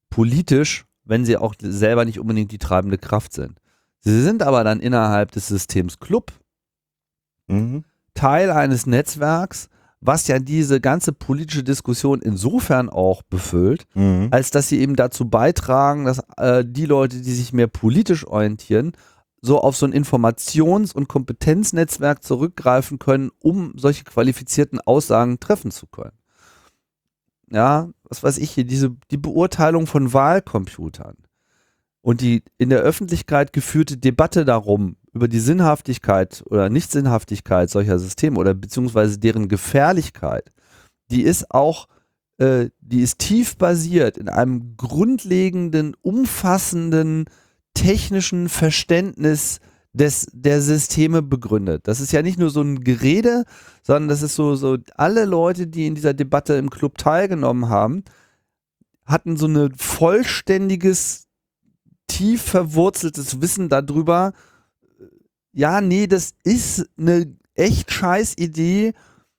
politisch, 0.10 0.86
wenn 1.04 1.26
sie 1.26 1.38
auch 1.38 1.56
selber 1.60 2.06
nicht 2.06 2.20
unbedingt 2.20 2.52
die 2.52 2.60
treibende 2.60 2.98
Kraft 2.98 3.34
sind. 3.34 3.60
Sie 4.00 4.22
sind 4.22 4.44
aber 4.44 4.64
dann 4.64 4.80
innerhalb 4.80 5.32
des 5.32 5.48
Systems 5.48 6.00
Club 6.00 6.32
Mhm. 7.48 7.84
Teil 8.16 8.50
eines 8.50 8.88
Netzwerks, 8.88 9.70
was 10.02 10.28
ja 10.28 10.40
diese 10.40 10.82
ganze 10.82 11.14
politische 11.14 11.64
Diskussion 11.64 12.22
insofern 12.22 12.90
auch 12.90 13.22
befüllt, 13.24 13.86
Mhm. 13.94 14.28
als 14.32 14.52
dass 14.52 14.68
sie 14.70 14.80
eben 14.80 14.96
dazu 14.96 15.30
beitragen, 15.30 16.06
dass 16.06 16.22
äh, 16.38 16.64
die 16.68 16.86
Leute, 16.86 17.22
die 17.22 17.34
sich 17.34 17.54
mehr 17.54 17.68
politisch 17.68 18.26
orientieren, 18.26 18.94
so 19.42 19.60
auf 19.62 19.78
so 19.78 19.86
ein 19.86 19.94
Informations- 19.94 20.94
und 20.94 21.08
Kompetenznetzwerk 21.08 22.24
zurückgreifen 22.24 22.98
können, 22.98 23.30
um 23.40 23.74
solche 23.78 24.04
qualifizierten 24.04 24.80
Aussagen 24.82 25.40
treffen 25.40 25.70
zu 25.70 25.86
können. 25.86 26.14
Ja, 27.52 27.90
was 28.10 28.24
weiß 28.24 28.38
ich 28.40 28.52
hier, 28.52 28.64
diese, 28.66 28.96
die 29.12 29.18
Beurteilung 29.18 29.86
von 29.86 30.14
Wahlcomputern 30.14 31.16
und 32.02 32.22
die 32.22 32.44
in 32.58 32.70
der 32.70 32.80
Öffentlichkeit 32.80 33.54
geführte 33.54 33.98
Debatte 33.98 34.46
darum, 34.46 34.96
über 35.16 35.30
die 35.30 35.40
Sinnhaftigkeit 35.40 36.44
oder 36.48 36.70
Nichtsinnhaftigkeit 36.70 37.70
solcher 37.70 37.98
Systeme 37.98 38.38
oder 38.38 38.54
beziehungsweise 38.54 39.18
deren 39.18 39.48
Gefährlichkeit, 39.48 40.52
die 41.10 41.24
ist 41.24 41.50
auch 41.52 41.88
äh, 42.38 42.70
die 42.82 43.00
ist 43.00 43.20
tief 43.20 43.56
basiert 43.56 44.18
in 44.18 44.28
einem 44.28 44.76
grundlegenden, 44.76 45.96
umfassenden 46.02 47.26
technischen 47.74 48.50
Verständnis 48.50 49.62
des, 49.94 50.28
der 50.34 50.62
Systeme 50.62 51.22
begründet. 51.22 51.88
Das 51.88 52.02
ist 52.02 52.12
ja 52.12 52.22
nicht 52.22 52.38
nur 52.38 52.50
so 52.50 52.62
ein 52.62 52.84
Gerede, 52.84 53.46
sondern 53.84 54.10
das 54.10 54.22
ist 54.22 54.36
so, 54.36 54.56
so 54.56 54.78
alle 54.96 55.24
Leute, 55.24 55.68
die 55.68 55.88
in 55.88 55.96
dieser 55.96 56.14
Debatte 56.14 56.56
im 56.56 56.70
Club 56.70 56.98
teilgenommen 56.98 57.70
haben, 57.70 58.04
hatten 59.06 59.38
so 59.38 59.48
ein 59.48 59.74
vollständiges, 59.76 61.28
tief 62.08 62.42
verwurzeltes 62.42 63.42
Wissen 63.42 63.70
darüber, 63.70 64.34
ja, 65.56 65.82
nee, 65.82 66.06
das 66.06 66.34
ist 66.44 66.86
eine 67.00 67.34
echt 67.56 67.92
scheiß 67.92 68.38
Idee, 68.38 68.94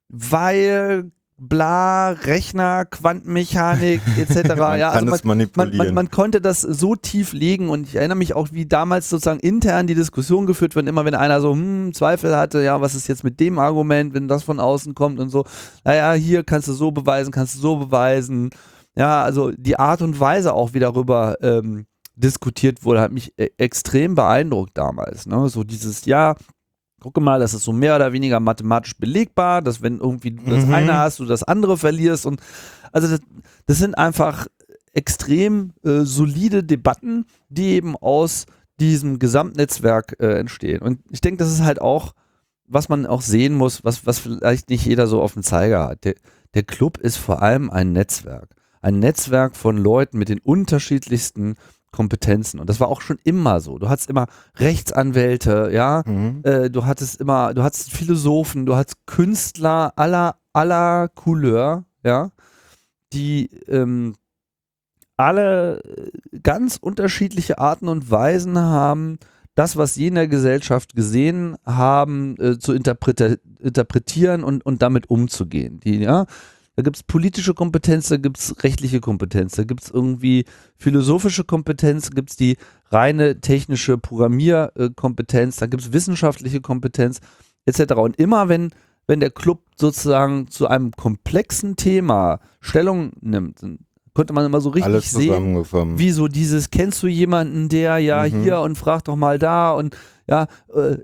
weil 0.09 1.11
bla, 1.39 2.11
Rechner, 2.11 2.87
Quantenmechanik 2.87 4.01
etc. 4.19 4.57
Man 4.57 4.79
ja, 4.81 4.93
kann 4.93 5.05
also 5.05 5.15
es 5.17 5.25
man, 5.25 5.37
manipulieren. 5.37 5.77
man, 5.77 5.95
man 5.95 6.11
konnte 6.11 6.41
das 6.41 6.63
so 6.63 6.97
tief 6.97 7.35
legen 7.35 7.69
und 7.69 7.87
ich 7.87 7.97
erinnere 7.97 8.17
mich 8.17 8.35
auch, 8.35 8.49
wie 8.53 8.65
damals 8.65 9.11
sozusagen 9.11 9.41
intern 9.41 9.87
die 9.87 9.95
Diskussion 9.95 10.47
geführt 10.47 10.75
wird, 10.75 10.89
immer 10.89 11.05
wenn 11.05 11.15
einer 11.15 11.43
so 11.43 11.53
hm, 11.53 11.93
Zweifel 11.93 12.35
hatte, 12.35 12.63
ja, 12.63 12.81
was 12.81 12.95
ist 12.95 13.09
jetzt 13.09 13.23
mit 13.23 13.39
dem 13.39 13.59
Argument, 13.59 14.15
wenn 14.15 14.29
das 14.29 14.43
von 14.43 14.59
außen 14.59 14.95
kommt 14.95 15.21
und 15.21 15.29
so, 15.29 15.45
naja, 15.85 16.15
hier 16.15 16.43
kannst 16.43 16.69
du 16.69 16.73
so 16.73 16.91
beweisen, 16.91 17.31
kannst 17.31 17.57
du 17.57 17.61
so 17.61 17.77
beweisen. 17.77 18.51
Ja, 18.97 19.23
also 19.23 19.51
die 19.51 19.79
Art 19.79 20.01
und 20.01 20.19
Weise 20.19 20.55
auch, 20.55 20.73
wie 20.73 20.81
darüber 20.81 21.37
ähm, 21.43 21.85
diskutiert 22.17 22.85
wurde, 22.85 23.01
hat 23.01 23.13
mich 23.13 23.33
e 23.39 23.51
extrem 23.59 24.15
beeindruckt 24.15 24.77
damals. 24.77 25.27
Ne? 25.27 25.49
So 25.49 25.65
dieses, 25.65 26.05
ja, 26.07 26.35
gucke 27.01 27.21
mal, 27.21 27.39
das 27.39 27.55
ist 27.55 27.63
so 27.65 27.73
mehr 27.73 27.95
oder 27.95 28.13
weniger 28.13 28.41
mathematisch 28.41 28.97
belegbar, 28.97 29.63
dass 29.63 29.83
wenn 29.83 30.01
irgendwie 30.01 30.33
du 30.33 30.51
das 30.51 30.67
Mhm. 30.67 30.75
eine 30.75 30.99
hast, 30.99 31.19
du 31.19 31.27
das 31.27 31.43
andere 31.43 31.77
verlierst 31.77 32.27
und 32.27 32.41
also 32.93 33.09
das, 33.09 33.21
das 33.67 33.79
sind 33.79 33.97
einfach 33.97 34.47
extrem 34.95 35.73
äh, 35.85 36.01
solide 36.01 36.65
Debatten, 36.65 37.27
die 37.51 37.75
eben 37.75 37.97
aus 37.97 38.47
diesem 38.81 39.19
Gesamtnetzwerk 39.19 40.17
äh, 40.21 40.39
entstehen. 40.39 40.81
Und 40.81 41.01
ich 41.11 41.21
denke, 41.21 41.39
das 41.39 41.53
ist 41.53 41.63
halt 41.63 41.81
auch, 41.81 42.13
was 42.67 42.89
man 42.89 43.07
auch 43.07 43.21
sehen 43.21 43.55
muss, 43.55 43.85
was, 43.85 44.07
was 44.07 44.19
vielleicht 44.19 44.71
nicht 44.71 44.85
jeder 44.87 45.07
so 45.07 45.21
auf 45.21 45.35
dem 45.35 45.43
Zeiger 45.43 45.87
hat. 45.87 46.05
Der, 46.05 46.15
der 46.55 46.63
Club 46.63 46.99
ist 46.99 47.17
vor 47.19 47.43
allem 47.43 47.71
ein 47.71 47.93
Netzwerk. 47.93 48.49
Ein 48.81 48.99
Netzwerk 48.99 49.57
von 49.57 49.77
Leuten 49.77 50.19
mit 50.19 50.29
den 50.29 50.39
unterschiedlichsten 50.39 51.57
Kompetenzen. 51.97 52.61
Und 52.61 52.69
das 52.69 52.79
war 52.79 52.89
auch 52.89 53.01
schon 53.01 53.19
immer 53.25 53.61
so. 53.61 53.79
Du 53.79 53.89
hattest 53.89 54.11
immer 54.11 54.27
Rechtsanwälte, 54.59 55.71
ja, 55.73 56.03
Mhm. 56.07 56.41
äh, 56.45 56.71
du 56.71 56.85
hattest 56.85 57.21
immer, 57.21 57.55
du 57.55 57.63
hattest 57.63 57.91
Philosophen, 57.91 58.67
du 58.67 58.77
hattest 58.77 58.99
Künstler 59.07 59.93
aller, 59.97 60.37
aller 60.53 61.09
Couleur, 61.09 61.85
ja, 62.05 62.31
die 63.13 63.49
ähm, 63.69 64.15
alle 65.17 65.81
äh, 65.83 66.39
ganz 66.43 66.77
unterschiedliche 66.81 67.59
Arten 67.59 67.89
und 67.89 68.11
Weisen 68.11 68.59
haben, 68.59 69.19
das, 69.55 69.79
was 69.79 69.95
sie 69.95 70.09
in 70.09 70.17
der 70.17 70.29
Gesellschaft 70.29 70.95
gesehen 70.95 71.57
haben, 71.65 72.37
äh, 72.39 72.59
zu 72.59 72.75
interpretieren 72.75 74.45
und, 74.45 74.67
und 74.67 74.83
damit 74.83 75.09
umzugehen. 75.09 75.81
Die, 75.81 76.01
ja, 76.01 76.27
da 76.77 76.83
gibt 76.83 76.97
es 76.97 77.03
politische 77.03 77.55
Kompetenz, 77.55 78.09
da 78.09 78.19
gibt 78.19 78.39
es 78.39 78.63
rechtliche 78.63 79.01
Kompetenz, 79.01 79.55
da 79.57 79.65
gibt 79.65 79.83
es 79.83 79.91
irgendwie 79.91 80.45
philosophische 80.77 81.45
Kompetenz, 81.45 82.11
gibt 82.11 82.31
es 82.31 82.37
die 82.37 82.59
reine 82.91 83.41
technische 83.41 83.97
Programmierkompetenz, 83.97 85.57
da 85.57 85.67
gibt 85.67 85.83
es 85.83 85.93
wissenschaftliche 85.93 86.61
Kompetenz 86.61 87.21
etc. 87.65 87.95
Und 87.95 88.17
immer 88.19 88.49
wenn, 88.49 88.71
wenn 89.07 89.21
der 89.21 89.31
Club 89.31 89.63
sozusagen 89.75 90.49
zu 90.49 90.69
einem 90.69 90.93
komplexen 90.93 91.77
Thema 91.77 92.41
Stellung 92.61 93.13
nimmt, 93.21 93.61
konnte 94.13 94.33
man 94.33 94.45
immer 94.47 94.61
so 94.61 94.71
richtig 94.71 94.93
Alles 94.93 95.11
sehen, 95.11 95.65
wie 95.99 96.11
so 96.11 96.29
dieses, 96.29 96.71
kennst 96.71 97.03
du 97.03 97.07
jemanden, 97.07 97.69
der 97.69 97.99
ja 97.99 98.23
Mhm. 98.25 98.43
hier 98.43 98.61
und 98.61 98.77
frag 98.77 99.05
doch 99.05 99.17
mal 99.17 99.39
da 99.39 99.73
und 99.73 99.97
ja, 100.29 100.47
äh, 100.75 100.97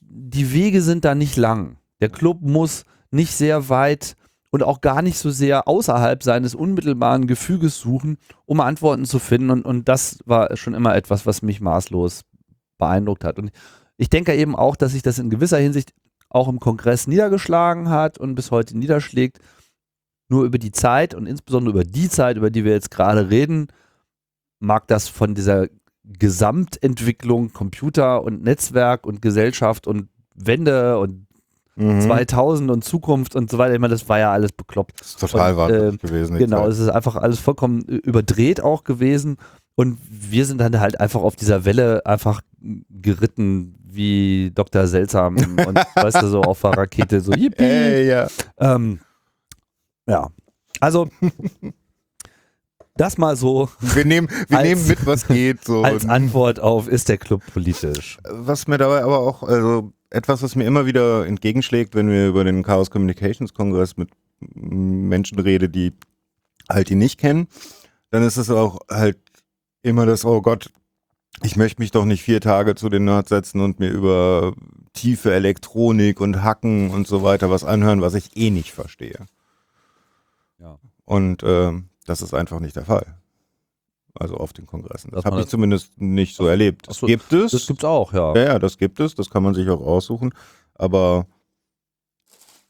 die 0.00 0.52
Wege 0.52 0.82
sind 0.82 1.04
da 1.04 1.14
nicht 1.14 1.36
lang. 1.36 1.76
Der 2.00 2.08
Club 2.08 2.40
muss 2.40 2.84
nicht 3.10 3.32
sehr 3.34 3.68
weit 3.68 4.16
und 4.52 4.62
auch 4.62 4.82
gar 4.82 5.00
nicht 5.00 5.18
so 5.18 5.30
sehr 5.30 5.66
außerhalb 5.66 6.22
seines 6.22 6.54
unmittelbaren 6.54 7.26
Gefüges 7.26 7.78
suchen, 7.78 8.18
um 8.44 8.60
Antworten 8.60 9.06
zu 9.06 9.18
finden 9.18 9.50
und, 9.50 9.64
und 9.64 9.88
das 9.88 10.18
war 10.26 10.54
schon 10.56 10.74
immer 10.74 10.94
etwas, 10.94 11.24
was 11.26 11.40
mich 11.40 11.60
maßlos 11.60 12.22
beeindruckt 12.78 13.24
hat. 13.24 13.38
Und 13.38 13.50
ich 13.96 14.10
denke 14.10 14.34
eben 14.34 14.54
auch, 14.54 14.76
dass 14.76 14.92
sich 14.92 15.02
das 15.02 15.18
in 15.18 15.30
gewisser 15.30 15.58
Hinsicht 15.58 15.94
auch 16.28 16.48
im 16.48 16.60
Kongress 16.60 17.06
niedergeschlagen 17.06 17.88
hat 17.88 18.18
und 18.18 18.34
bis 18.34 18.50
heute 18.50 18.76
niederschlägt. 18.76 19.38
Nur 20.28 20.44
über 20.44 20.58
die 20.58 20.72
Zeit 20.72 21.14
und 21.14 21.26
insbesondere 21.26 21.72
über 21.72 21.84
die 21.84 22.10
Zeit, 22.10 22.36
über 22.36 22.50
die 22.50 22.64
wir 22.64 22.72
jetzt 22.72 22.90
gerade 22.90 23.30
reden, 23.30 23.68
mag 24.60 24.86
das 24.86 25.08
von 25.08 25.34
dieser 25.34 25.68
Gesamtentwicklung 26.04 27.52
Computer 27.52 28.22
und 28.22 28.42
Netzwerk 28.42 29.06
und 29.06 29.22
Gesellschaft 29.22 29.86
und 29.86 30.08
Wende 30.34 30.98
und 30.98 31.26
Mhm. 31.76 32.02
2000 32.02 32.70
und 32.70 32.84
Zukunft 32.84 33.34
und 33.34 33.50
so 33.50 33.56
weiter, 33.58 33.72
ich 33.74 33.80
meine, 33.80 33.92
das 33.94 34.08
war 34.08 34.18
ja 34.18 34.30
alles 34.32 34.52
bekloppt. 34.52 35.00
Das 35.00 35.08
ist 35.08 35.20
total 35.20 35.56
wahnsinnig 35.56 35.94
äh, 35.94 36.06
gewesen. 36.06 36.36
Genau, 36.38 36.66
es 36.66 36.78
ist 36.78 36.88
einfach 36.90 37.16
alles 37.16 37.38
vollkommen 37.38 37.80
überdreht 37.82 38.62
auch 38.62 38.84
gewesen 38.84 39.38
und 39.74 39.98
wir 40.10 40.44
sind 40.44 40.60
dann 40.60 40.78
halt 40.80 41.00
einfach 41.00 41.22
auf 41.22 41.34
dieser 41.36 41.64
Welle 41.64 42.04
einfach 42.04 42.42
geritten 42.90 43.74
wie 43.84 44.50
Dr. 44.54 44.86
Seltsam 44.86 45.36
und 45.36 45.76
weißt 45.96 46.22
du, 46.22 46.26
so 46.28 46.42
auf 46.42 46.60
der 46.60 46.72
Rakete, 46.76 47.20
so 47.22 47.32
yippie. 47.32 47.62
Ey, 47.64 48.08
ja. 48.08 48.26
Ähm, 48.58 49.00
ja, 50.06 50.28
also 50.80 51.08
das 52.96 53.16
mal 53.16 53.36
so 53.36 53.68
Wir 53.80 54.04
nehmen, 54.04 54.28
wir 54.48 54.58
Als- 54.58 54.68
nehmen 54.68 54.86
mit, 54.88 55.06
was 55.06 55.26
geht. 55.26 55.64
So. 55.64 55.82
als 55.82 56.06
Antwort 56.06 56.60
auf, 56.60 56.88
ist 56.88 57.08
der 57.08 57.16
Club 57.18 57.42
politisch? 57.52 58.18
Was 58.28 58.66
mir 58.68 58.78
dabei 58.78 59.02
aber 59.02 59.20
auch, 59.20 59.42
also 59.42 59.92
etwas, 60.12 60.42
was 60.42 60.56
mir 60.56 60.64
immer 60.64 60.86
wieder 60.86 61.26
entgegenschlägt, 61.26 61.94
wenn 61.94 62.10
wir 62.10 62.28
über 62.28 62.44
den 62.44 62.62
Chaos 62.62 62.90
Communications 62.90 63.54
Kongress 63.54 63.96
mit 63.96 64.10
Menschen 64.54 65.38
rede, 65.38 65.68
die 65.68 65.92
halt 66.68 66.90
ihn 66.90 66.98
nicht 66.98 67.18
kennen, 67.18 67.48
dann 68.10 68.22
ist 68.22 68.36
es 68.36 68.50
auch 68.50 68.80
halt 68.90 69.18
immer 69.82 70.06
das, 70.06 70.24
oh 70.24 70.42
Gott, 70.42 70.70
ich 71.42 71.56
möchte 71.56 71.80
mich 71.80 71.90
doch 71.90 72.04
nicht 72.04 72.22
vier 72.22 72.40
Tage 72.40 72.74
zu 72.74 72.88
den 72.88 73.04
Nerds 73.04 73.30
setzen 73.30 73.60
und 73.60 73.80
mir 73.80 73.90
über 73.90 74.54
tiefe 74.92 75.32
Elektronik 75.32 76.20
und 76.20 76.42
Hacken 76.42 76.90
und 76.90 77.06
so 77.06 77.22
weiter 77.22 77.50
was 77.50 77.64
anhören, 77.64 78.02
was 78.02 78.14
ich 78.14 78.36
eh 78.36 78.50
nicht 78.50 78.72
verstehe. 78.72 79.26
Ja. 80.58 80.78
Und 81.04 81.42
ähm, 81.44 81.88
das 82.06 82.20
ist 82.20 82.34
einfach 82.34 82.60
nicht 82.60 82.76
der 82.76 82.84
Fall. 82.84 83.06
Also 84.14 84.36
auf 84.36 84.52
den 84.52 84.66
Kongressen. 84.66 85.10
Das 85.10 85.24
habe 85.24 85.40
ich 85.40 85.46
zumindest 85.46 86.00
nicht 86.00 86.36
so 86.36 86.46
erlebt. 86.46 86.88
Das 86.88 86.98
so, 86.98 87.06
gibt 87.06 87.32
es. 87.32 87.52
Das 87.52 87.66
gibt's 87.66 87.84
auch, 87.84 88.12
ja. 88.12 88.34
Ja, 88.34 88.44
ja, 88.44 88.58
das 88.58 88.76
gibt 88.76 89.00
es, 89.00 89.14
das 89.14 89.30
kann 89.30 89.42
man 89.42 89.54
sich 89.54 89.68
auch 89.70 89.80
aussuchen. 89.80 90.34
Aber 90.74 91.26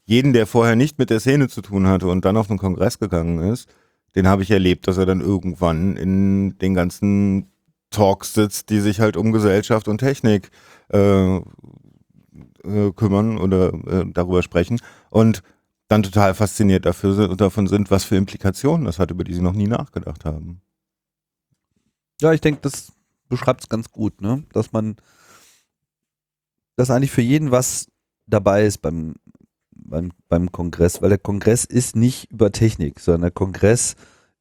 jeden, 0.05 0.33
der 0.33 0.47
vorher 0.47 0.75
nicht 0.75 0.99
mit 0.99 1.09
der 1.09 1.19
Szene 1.19 1.49
zu 1.49 1.61
tun 1.61 1.87
hatte 1.87 2.07
und 2.07 2.23
dann 2.25 2.37
auf 2.37 2.47
den 2.47 2.57
Kongress 2.57 2.99
gegangen 2.99 3.39
ist, 3.51 3.69
den 4.15 4.27
habe 4.27 4.43
ich 4.43 4.51
erlebt, 4.51 4.87
dass 4.87 4.97
er 4.97 5.05
dann 5.05 5.21
irgendwann 5.21 5.97
in 5.97 6.57
den 6.59 6.73
ganzen 6.73 7.51
Talks 7.89 8.33
sitzt, 8.33 8.69
die 8.69 8.79
sich 8.79 8.99
halt 8.99 9.17
um 9.17 9.31
Gesellschaft 9.31 9.87
und 9.87 9.99
Technik 9.99 10.49
äh, 10.89 11.37
äh, 11.37 11.41
kümmern 12.95 13.37
oder 13.37 13.73
äh, 13.73 14.05
darüber 14.11 14.43
sprechen 14.43 14.79
und 15.09 15.41
dann 15.87 16.03
total 16.03 16.33
fasziniert 16.33 16.85
dafür, 16.85 17.35
davon 17.35 17.67
sind, 17.67 17.91
was 17.91 18.03
für 18.03 18.15
Implikationen 18.15 18.85
das 18.85 18.99
hat, 18.99 19.11
über 19.11 19.23
die 19.23 19.33
sie 19.33 19.41
noch 19.41 19.53
nie 19.53 19.67
nachgedacht 19.67 20.25
haben. 20.25 20.61
Ja, 22.23 22.31
ich 22.33 22.41
denke, 22.41 22.61
das 22.61 22.93
beschreibt 23.29 23.61
es 23.63 23.69
ganz 23.69 23.91
gut, 23.91 24.21
ne? 24.21 24.43
Dass 24.53 24.71
man, 24.71 24.95
dass 26.77 26.89
eigentlich 26.89 27.11
für 27.11 27.21
jeden 27.21 27.51
was 27.51 27.87
dabei 28.27 28.65
ist 28.65 28.77
beim, 28.77 29.15
beim, 29.71 30.11
beim 30.29 30.51
Kongress, 30.51 31.01
weil 31.01 31.09
der 31.09 31.17
Kongress 31.17 31.65
ist 31.65 31.95
nicht 31.97 32.31
über 32.31 32.51
Technik, 32.51 32.99
sondern 33.01 33.23
der 33.23 33.31
Kongress 33.31 33.95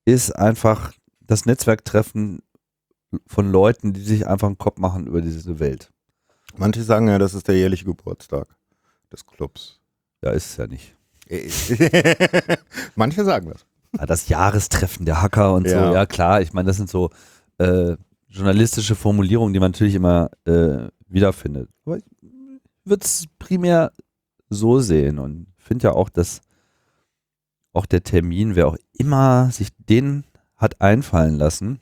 ist 0.04 0.30
einfach 0.30 0.92
das 1.20 1.44
Netzwerktreffen 1.44 2.40
von 3.26 3.50
Leuten, 3.50 3.92
die 3.92 4.00
sich 4.00 4.26
einfach 4.26 4.46
einen 4.46 4.58
Kopf 4.58 4.78
machen 4.78 5.06
über 5.06 5.20
diese 5.20 5.58
Welt. 5.58 5.90
Manche 6.56 6.82
sagen 6.82 7.08
ja, 7.08 7.18
das 7.18 7.34
ist 7.34 7.48
der 7.48 7.56
jährliche 7.56 7.84
Geburtstag 7.84 8.46
des 9.12 9.26
Clubs. 9.26 9.80
Ja, 10.22 10.30
ist 10.30 10.46
es 10.50 10.56
ja 10.56 10.66
nicht. 10.66 10.94
Manche 12.94 13.24
sagen 13.24 13.50
das. 13.50 13.66
Ja, 13.98 14.06
das 14.06 14.28
Jahrestreffen 14.28 15.04
der 15.04 15.20
Hacker 15.20 15.54
und 15.54 15.66
Ja. 15.66 15.88
so, 15.88 15.94
ja 15.94 16.06
klar, 16.06 16.40
ich 16.40 16.52
meine, 16.52 16.68
das 16.68 16.76
sind 16.76 16.88
so 16.88 17.10
äh, 17.62 17.96
journalistische 18.28 18.94
Formulierungen, 18.94 19.52
die 19.52 19.60
man 19.60 19.70
natürlich 19.72 19.94
immer 19.94 20.30
äh, 20.44 20.88
wiederfindet. 21.08 21.68
Aber 21.84 21.98
ich 21.98 22.04
würde 22.84 23.04
es 23.04 23.26
primär 23.38 23.92
so 24.48 24.80
sehen 24.80 25.18
und 25.18 25.46
finde 25.58 25.84
ja 25.88 25.92
auch, 25.92 26.08
dass 26.08 26.40
auch 27.72 27.86
der 27.86 28.02
Termin, 28.02 28.54
wer 28.54 28.68
auch 28.68 28.76
immer 28.92 29.50
sich 29.50 29.68
den 29.78 30.24
hat 30.56 30.80
einfallen 30.80 31.36
lassen, 31.36 31.80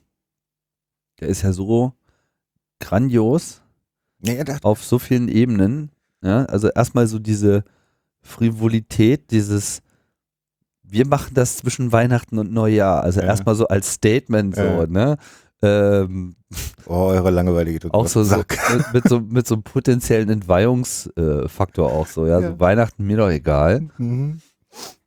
der 1.21 1.29
ist 1.29 1.43
ja 1.43 1.53
so 1.53 1.93
grandios 2.79 3.63
das, 4.21 4.63
auf 4.63 4.85
so 4.85 4.99
vielen 4.99 5.29
Ebenen. 5.29 5.91
Ja? 6.23 6.45
Also 6.47 6.69
erstmal 6.69 7.07
so 7.07 7.19
diese 7.19 7.65
Frivolität, 8.21 9.31
dieses 9.31 9.83
wir 10.83 11.07
machen 11.07 11.35
das 11.35 11.59
zwischen 11.59 11.93
Weihnachten 11.93 12.39
und 12.39 12.53
Neujahr. 12.53 13.03
Also 13.05 13.21
Ja. 13.21 13.27
erstmal 13.27 13.55
so 13.55 13.69
als 13.69 13.93
Statement 13.93 14.57
so, 14.57 14.63
Ja. 14.63 14.87
ne? 14.87 15.17
Ähm, 15.63 16.37
oh, 16.87 16.95
eure 17.09 17.31
langweilige 17.31 17.81
tut 17.81 17.93
auch 17.95 18.07
so, 18.09 18.25
so 18.25 18.37
mit, 18.37 18.93
mit 18.95 19.09
so 19.09 19.21
mit 19.21 19.47
so 19.47 19.57
einem 19.57 19.63
potenziellen 19.63 20.31
Entweihungsfaktor 20.31 21.91
äh, 21.91 21.93
auch 21.93 22.07
so, 22.07 22.27
ja, 22.27 22.41
Ja. 22.41 22.49
so 22.53 22.61
Weihnachten 22.61 23.05
mir 23.07 23.19
doch 23.19 23.29
egal. 23.31 23.89
Mhm. 23.99 24.41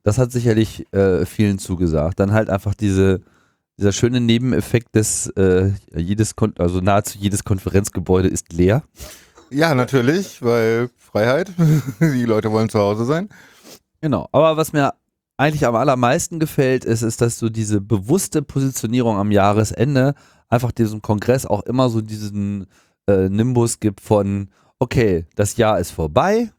Das 0.04 0.18
hat 0.18 0.30
sicherlich 0.32 0.86
äh, 0.92 1.24
vielen 1.26 1.58
zugesagt. 1.58 2.20
Dann 2.20 2.32
halt 2.32 2.50
einfach 2.50 2.74
diese 2.74 3.22
dieser 3.78 3.90
schöne 3.92 4.20
Nebeneffekt 4.20 4.94
des 4.94 5.26
äh, 5.36 5.72
jedes 5.96 6.36
Kon 6.36 6.54
also 6.58 6.80
nahezu 6.80 7.18
jedes 7.18 7.42
Konferenzgebäude 7.42 8.28
ist 8.28 8.52
leer. 8.52 8.84
Ja, 9.50 9.74
natürlich, 9.74 10.40
weil 10.42 10.90
Freiheit. 10.96 11.50
Die 12.00 12.24
Leute 12.24 12.52
wollen 12.52 12.68
zu 12.68 12.78
Hause 12.78 13.04
sein. 13.04 13.28
Genau. 14.00 14.28
Aber 14.32 14.56
was 14.56 14.72
mir 14.72 14.94
eigentlich 15.36 15.66
am 15.66 15.74
allermeisten 15.74 16.38
gefällt, 16.38 16.84
ist, 16.84 17.02
ist, 17.02 17.20
dass 17.20 17.38
so 17.38 17.48
diese 17.48 17.80
bewusste 17.80 18.42
Positionierung 18.42 19.16
am 19.16 19.32
Jahresende 19.32 20.14
einfach 20.54 20.72
diesem 20.72 21.02
Kongress 21.02 21.44
auch 21.46 21.62
immer 21.64 21.88
so 21.88 22.00
diesen 22.00 22.66
äh, 23.08 23.28
Nimbus 23.28 23.80
gibt 23.80 24.00
von, 24.00 24.48
okay, 24.78 25.26
das 25.34 25.56
Jahr 25.56 25.78
ist 25.78 25.90
vorbei, 25.90 26.50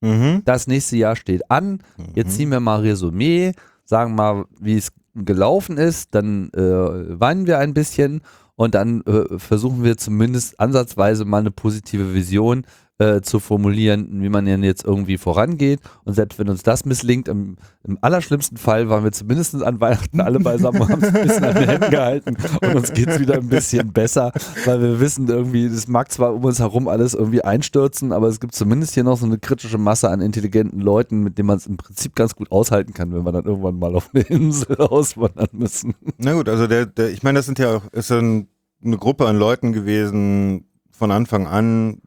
Mhm. 0.00 0.42
das 0.44 0.66
nächste 0.66 0.96
Jahr 0.96 1.16
steht 1.16 1.50
an, 1.50 1.78
jetzt 2.14 2.36
ziehen 2.36 2.50
wir 2.50 2.60
mal 2.60 2.80
Resümee, 2.80 3.52
sagen 3.86 4.14
mal, 4.14 4.44
wie 4.60 4.76
es 4.76 4.92
gelaufen 5.14 5.78
ist, 5.78 6.14
dann 6.14 6.50
äh, 6.52 7.18
weinen 7.20 7.46
wir 7.46 7.58
ein 7.58 7.72
bisschen 7.72 8.20
und 8.56 8.74
dann 8.74 9.00
äh, 9.02 9.38
versuchen 9.38 9.82
wir 9.82 9.96
zumindest 9.96 10.60
ansatzweise 10.60 11.24
mal 11.24 11.38
eine 11.38 11.50
positive 11.52 12.12
Vision 12.12 12.66
äh, 13.04 13.22
zu 13.22 13.38
formulieren, 13.38 14.22
wie 14.22 14.28
man 14.28 14.46
denn 14.46 14.62
jetzt 14.62 14.84
irgendwie 14.84 15.18
vorangeht. 15.18 15.80
Und 16.04 16.14
selbst 16.14 16.38
wenn 16.38 16.48
uns 16.48 16.62
das 16.62 16.84
misslingt, 16.84 17.28
im, 17.28 17.56
im 17.84 17.98
allerschlimmsten 18.00 18.56
Fall 18.56 18.88
waren 18.88 19.04
wir 19.04 19.12
zumindest 19.12 19.62
an 19.62 19.80
Weihnachten 19.80 20.20
alle 20.20 20.40
beisammen 20.40 20.80
haben 20.80 20.94
uns 20.94 21.04
ein 21.04 21.12
bisschen 21.12 21.44
an 21.44 21.54
den 21.54 21.68
Händen 21.68 21.90
gehalten 21.90 22.36
und 22.62 22.74
uns 22.74 22.92
geht 22.92 23.08
es 23.08 23.20
wieder 23.20 23.34
ein 23.34 23.48
bisschen 23.48 23.92
besser, 23.92 24.32
weil 24.64 24.80
wir 24.80 25.00
wissen 25.00 25.28
irgendwie, 25.28 25.68
das 25.68 25.86
mag 25.88 26.10
zwar 26.10 26.34
um 26.34 26.44
uns 26.44 26.58
herum 26.58 26.88
alles 26.88 27.14
irgendwie 27.14 27.42
einstürzen, 27.42 28.12
aber 28.12 28.28
es 28.28 28.40
gibt 28.40 28.54
zumindest 28.54 28.94
hier 28.94 29.04
noch 29.04 29.18
so 29.18 29.26
eine 29.26 29.38
kritische 29.38 29.78
Masse 29.78 30.08
an 30.08 30.20
intelligenten 30.20 30.80
Leuten, 30.80 31.22
mit 31.22 31.38
denen 31.38 31.48
man 31.48 31.58
es 31.58 31.66
im 31.66 31.76
Prinzip 31.76 32.14
ganz 32.14 32.34
gut 32.34 32.50
aushalten 32.50 32.94
kann, 32.94 33.12
wenn 33.12 33.24
wir 33.24 33.32
dann 33.32 33.44
irgendwann 33.44 33.78
mal 33.78 33.94
auf 33.94 34.10
eine 34.14 34.24
Insel 34.24 34.76
auswandern 34.78 35.48
müssen. 35.52 35.94
Na 36.18 36.32
gut, 36.32 36.48
also 36.48 36.66
der, 36.66 36.86
der 36.86 37.10
ich 37.10 37.22
meine, 37.22 37.38
das 37.38 37.46
sind 37.46 37.58
ja 37.58 37.76
auch, 37.76 37.92
ist 37.92 38.10
ein, 38.10 38.48
eine 38.84 38.96
Gruppe 38.96 39.26
an 39.26 39.38
Leuten 39.38 39.72
gewesen 39.72 40.66
von 40.90 41.10
Anfang 41.10 41.46
an, 41.46 42.00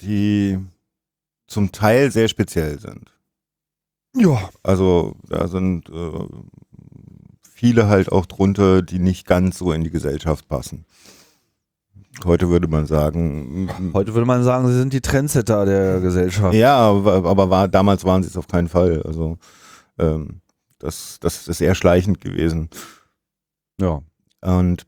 die 0.00 0.58
zum 1.46 1.72
Teil 1.72 2.10
sehr 2.10 2.28
speziell 2.28 2.78
sind. 2.78 3.12
Ja. 4.14 4.48
Also 4.62 5.16
da 5.28 5.48
sind 5.48 5.88
äh, 5.88 6.26
viele 7.42 7.88
halt 7.88 8.10
auch 8.12 8.26
drunter, 8.26 8.82
die 8.82 8.98
nicht 8.98 9.26
ganz 9.26 9.58
so 9.58 9.72
in 9.72 9.84
die 9.84 9.90
Gesellschaft 9.90 10.48
passen. 10.48 10.84
Heute 12.24 12.48
würde 12.48 12.66
man 12.66 12.86
sagen, 12.86 13.68
Heute 13.94 14.14
würde 14.14 14.26
man 14.26 14.42
sagen, 14.42 14.66
sie 14.66 14.78
sind 14.78 14.92
die 14.92 15.00
Trendsetter 15.00 15.64
der 15.64 16.00
Gesellschaft. 16.00 16.54
ja, 16.54 16.76
aber, 16.76 17.24
aber 17.24 17.50
war, 17.50 17.68
damals 17.68 18.04
waren 18.04 18.22
sie 18.22 18.28
es 18.28 18.36
auf 18.36 18.48
keinen 18.48 18.68
Fall. 18.68 19.02
Also 19.02 19.38
ähm, 19.98 20.40
das, 20.78 21.18
das 21.20 21.48
ist 21.48 21.60
eher 21.60 21.74
schleichend 21.74 22.20
gewesen. 22.20 22.70
Ja. 23.80 24.02
Und 24.40 24.86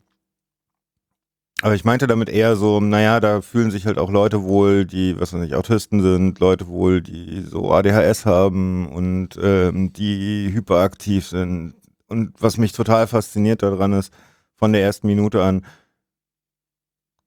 aber 1.62 1.74
ich 1.74 1.84
meinte 1.84 2.06
damit 2.06 2.30
eher 2.30 2.56
so, 2.56 2.80
naja, 2.80 3.20
da 3.20 3.42
fühlen 3.42 3.70
sich 3.70 3.86
halt 3.86 3.98
auch 3.98 4.10
Leute 4.10 4.42
wohl, 4.44 4.86
die, 4.86 5.20
was 5.20 5.32
weiß 5.32 5.46
ich, 5.46 5.54
Autisten 5.54 6.00
sind, 6.00 6.38
Leute 6.38 6.68
wohl, 6.68 7.02
die 7.02 7.42
so 7.42 7.70
ADHS 7.70 8.24
haben 8.24 8.88
und 8.88 9.38
ähm, 9.42 9.92
die 9.92 10.50
hyperaktiv 10.52 11.26
sind. 11.26 11.74
Und 12.08 12.32
was 12.40 12.56
mich 12.56 12.72
total 12.72 13.06
fasziniert 13.06 13.62
daran 13.62 13.92
ist, 13.92 14.12
von 14.54 14.72
der 14.72 14.82
ersten 14.82 15.06
Minute 15.06 15.42
an, 15.42 15.66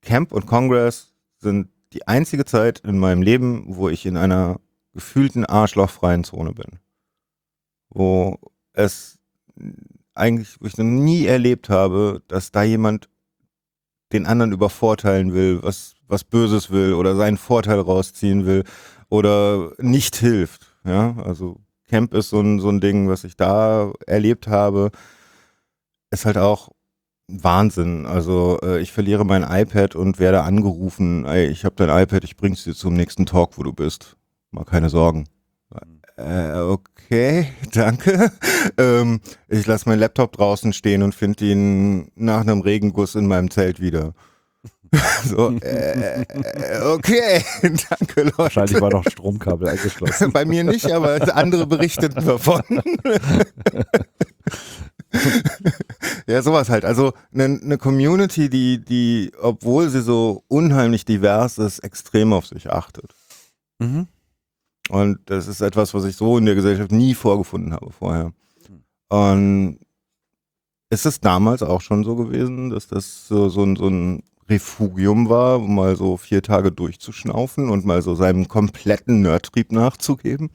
Camp 0.02 0.32
und 0.32 0.46
Congress 0.46 1.14
sind 1.38 1.68
die 1.92 2.06
einzige 2.08 2.44
Zeit 2.44 2.80
in 2.80 2.98
meinem 2.98 3.22
Leben, 3.22 3.64
wo 3.68 3.88
ich 3.88 4.04
in 4.04 4.16
einer 4.16 4.60
gefühlten 4.92 5.44
arschlochfreien 5.44 6.24
Zone 6.24 6.52
bin. 6.52 6.80
Wo 7.88 8.38
es 8.72 9.18
eigentlich, 10.14 10.56
wo 10.60 10.66
ich 10.66 10.76
noch 10.76 10.84
nie 10.84 11.26
erlebt 11.26 11.68
habe, 11.68 12.22
dass 12.28 12.50
da 12.50 12.62
jemand 12.64 13.08
den 14.14 14.26
anderen 14.26 14.52
übervorteilen 14.52 15.34
will, 15.34 15.62
was, 15.62 15.94
was 16.08 16.24
Böses 16.24 16.70
will 16.70 16.94
oder 16.94 17.16
seinen 17.16 17.36
Vorteil 17.36 17.80
rausziehen 17.80 18.46
will 18.46 18.64
oder 19.08 19.72
nicht 19.78 20.16
hilft. 20.16 20.66
Ja, 20.84 21.16
also 21.24 21.60
Camp 21.88 22.14
ist 22.14 22.30
so 22.30 22.40
ein, 22.40 22.60
so 22.60 22.68
ein 22.68 22.80
Ding, 22.80 23.08
was 23.08 23.24
ich 23.24 23.36
da 23.36 23.92
erlebt 24.06 24.48
habe, 24.48 24.90
ist 26.10 26.24
halt 26.24 26.38
auch 26.38 26.70
Wahnsinn. 27.28 28.06
Also 28.06 28.58
äh, 28.62 28.80
ich 28.80 28.92
verliere 28.92 29.24
mein 29.24 29.42
iPad 29.42 29.94
und 29.94 30.18
werde 30.18 30.42
angerufen, 30.42 31.24
ey, 31.26 31.46
ich 31.46 31.64
habe 31.64 31.74
dein 31.76 32.02
iPad, 32.02 32.24
ich 32.24 32.36
bring's 32.36 32.64
dir 32.64 32.74
zum 32.74 32.94
nächsten 32.94 33.26
Talk, 33.26 33.58
wo 33.58 33.62
du 33.62 33.72
bist. 33.72 34.16
Mal 34.50 34.64
keine 34.64 34.88
Sorgen. 34.88 35.24
Äh, 36.16 36.60
okay, 36.60 37.48
danke. 37.72 38.30
ähm, 38.78 39.20
ich 39.48 39.66
lasse 39.66 39.88
meinen 39.88 39.98
Laptop 39.98 40.32
draußen 40.32 40.72
stehen 40.72 41.02
und 41.02 41.14
finde 41.14 41.44
ihn 41.44 42.10
nach 42.14 42.40
einem 42.40 42.60
Regenguss 42.60 43.14
in 43.14 43.26
meinem 43.26 43.50
Zelt 43.50 43.80
wieder. 43.80 44.14
so, 45.24 45.50
äh, 45.60 46.24
okay, 46.84 47.44
danke 47.62 48.22
Leute. 48.22 48.38
Wahrscheinlich 48.38 48.80
war 48.80 48.90
noch 48.90 49.04
Stromkabel 49.10 49.68
eingeschlossen. 49.68 50.32
Bei 50.32 50.44
mir 50.44 50.62
nicht, 50.62 50.90
aber 50.92 51.18
andere 51.36 51.66
berichteten 51.66 52.24
davon. 52.24 52.62
ja, 56.28 56.42
sowas 56.42 56.68
halt. 56.68 56.84
Also 56.84 57.12
eine 57.32 57.48
ne 57.48 57.76
Community, 57.76 58.48
die, 58.48 58.84
die, 58.84 59.32
obwohl 59.40 59.88
sie 59.88 60.00
so 60.00 60.44
unheimlich 60.46 61.04
divers 61.04 61.58
ist, 61.58 61.80
extrem 61.80 62.32
auf 62.32 62.46
sich 62.46 62.70
achtet. 62.70 63.14
Mhm. 63.80 64.06
Und 64.90 65.18
das 65.26 65.48
ist 65.48 65.60
etwas, 65.60 65.94
was 65.94 66.04
ich 66.04 66.16
so 66.16 66.38
in 66.38 66.46
der 66.46 66.54
Gesellschaft 66.54 66.92
nie 66.92 67.14
vorgefunden 67.14 67.72
habe 67.72 67.90
vorher. 67.90 68.32
Und 69.08 69.78
ist 70.90 71.06
es 71.06 71.20
damals 71.20 71.62
auch 71.62 71.80
schon 71.80 72.04
so 72.04 72.16
gewesen, 72.16 72.70
dass 72.70 72.86
das 72.86 73.26
so, 73.26 73.48
so, 73.48 73.64
ein, 73.64 73.76
so 73.76 73.88
ein 73.88 74.22
Refugium 74.48 75.28
war, 75.28 75.58
mal 75.58 75.96
so 75.96 76.16
vier 76.16 76.42
Tage 76.42 76.70
durchzuschnaufen 76.70 77.70
und 77.70 77.84
mal 77.84 78.02
so 78.02 78.14
seinem 78.14 78.48
kompletten 78.48 79.22
Nerdtrieb 79.22 79.72
nachzugeben? 79.72 80.50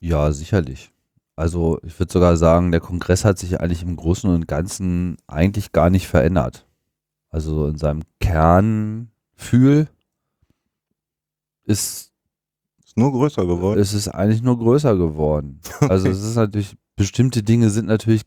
Ja, 0.00 0.32
sicherlich. 0.32 0.90
Also 1.36 1.78
ich 1.82 1.98
würde 1.98 2.12
sogar 2.12 2.36
sagen, 2.36 2.72
der 2.72 2.80
Kongress 2.80 3.24
hat 3.24 3.38
sich 3.38 3.60
eigentlich 3.60 3.82
im 3.82 3.96
Großen 3.96 4.28
und 4.28 4.48
Ganzen 4.48 5.16
eigentlich 5.26 5.72
gar 5.72 5.90
nicht 5.90 6.06
verändert. 6.06 6.66
Also 7.30 7.54
so 7.54 7.66
in 7.68 7.78
seinem 7.78 8.02
Kernfühl 8.20 9.88
ist 11.64 12.11
Ist 12.92 12.98
nur 12.98 13.10
größer 13.10 13.46
geworden. 13.46 13.80
es 13.80 13.94
ist 13.94 14.08
eigentlich 14.08 14.42
nur 14.42 14.58
größer 14.58 14.94
geworden. 14.96 15.60
Also 15.80 16.10
es 16.10 16.22
ist 16.22 16.36
natürlich, 16.36 16.76
bestimmte 16.94 17.42
Dinge 17.42 17.70
sind 17.70 17.86
natürlich 17.88 18.20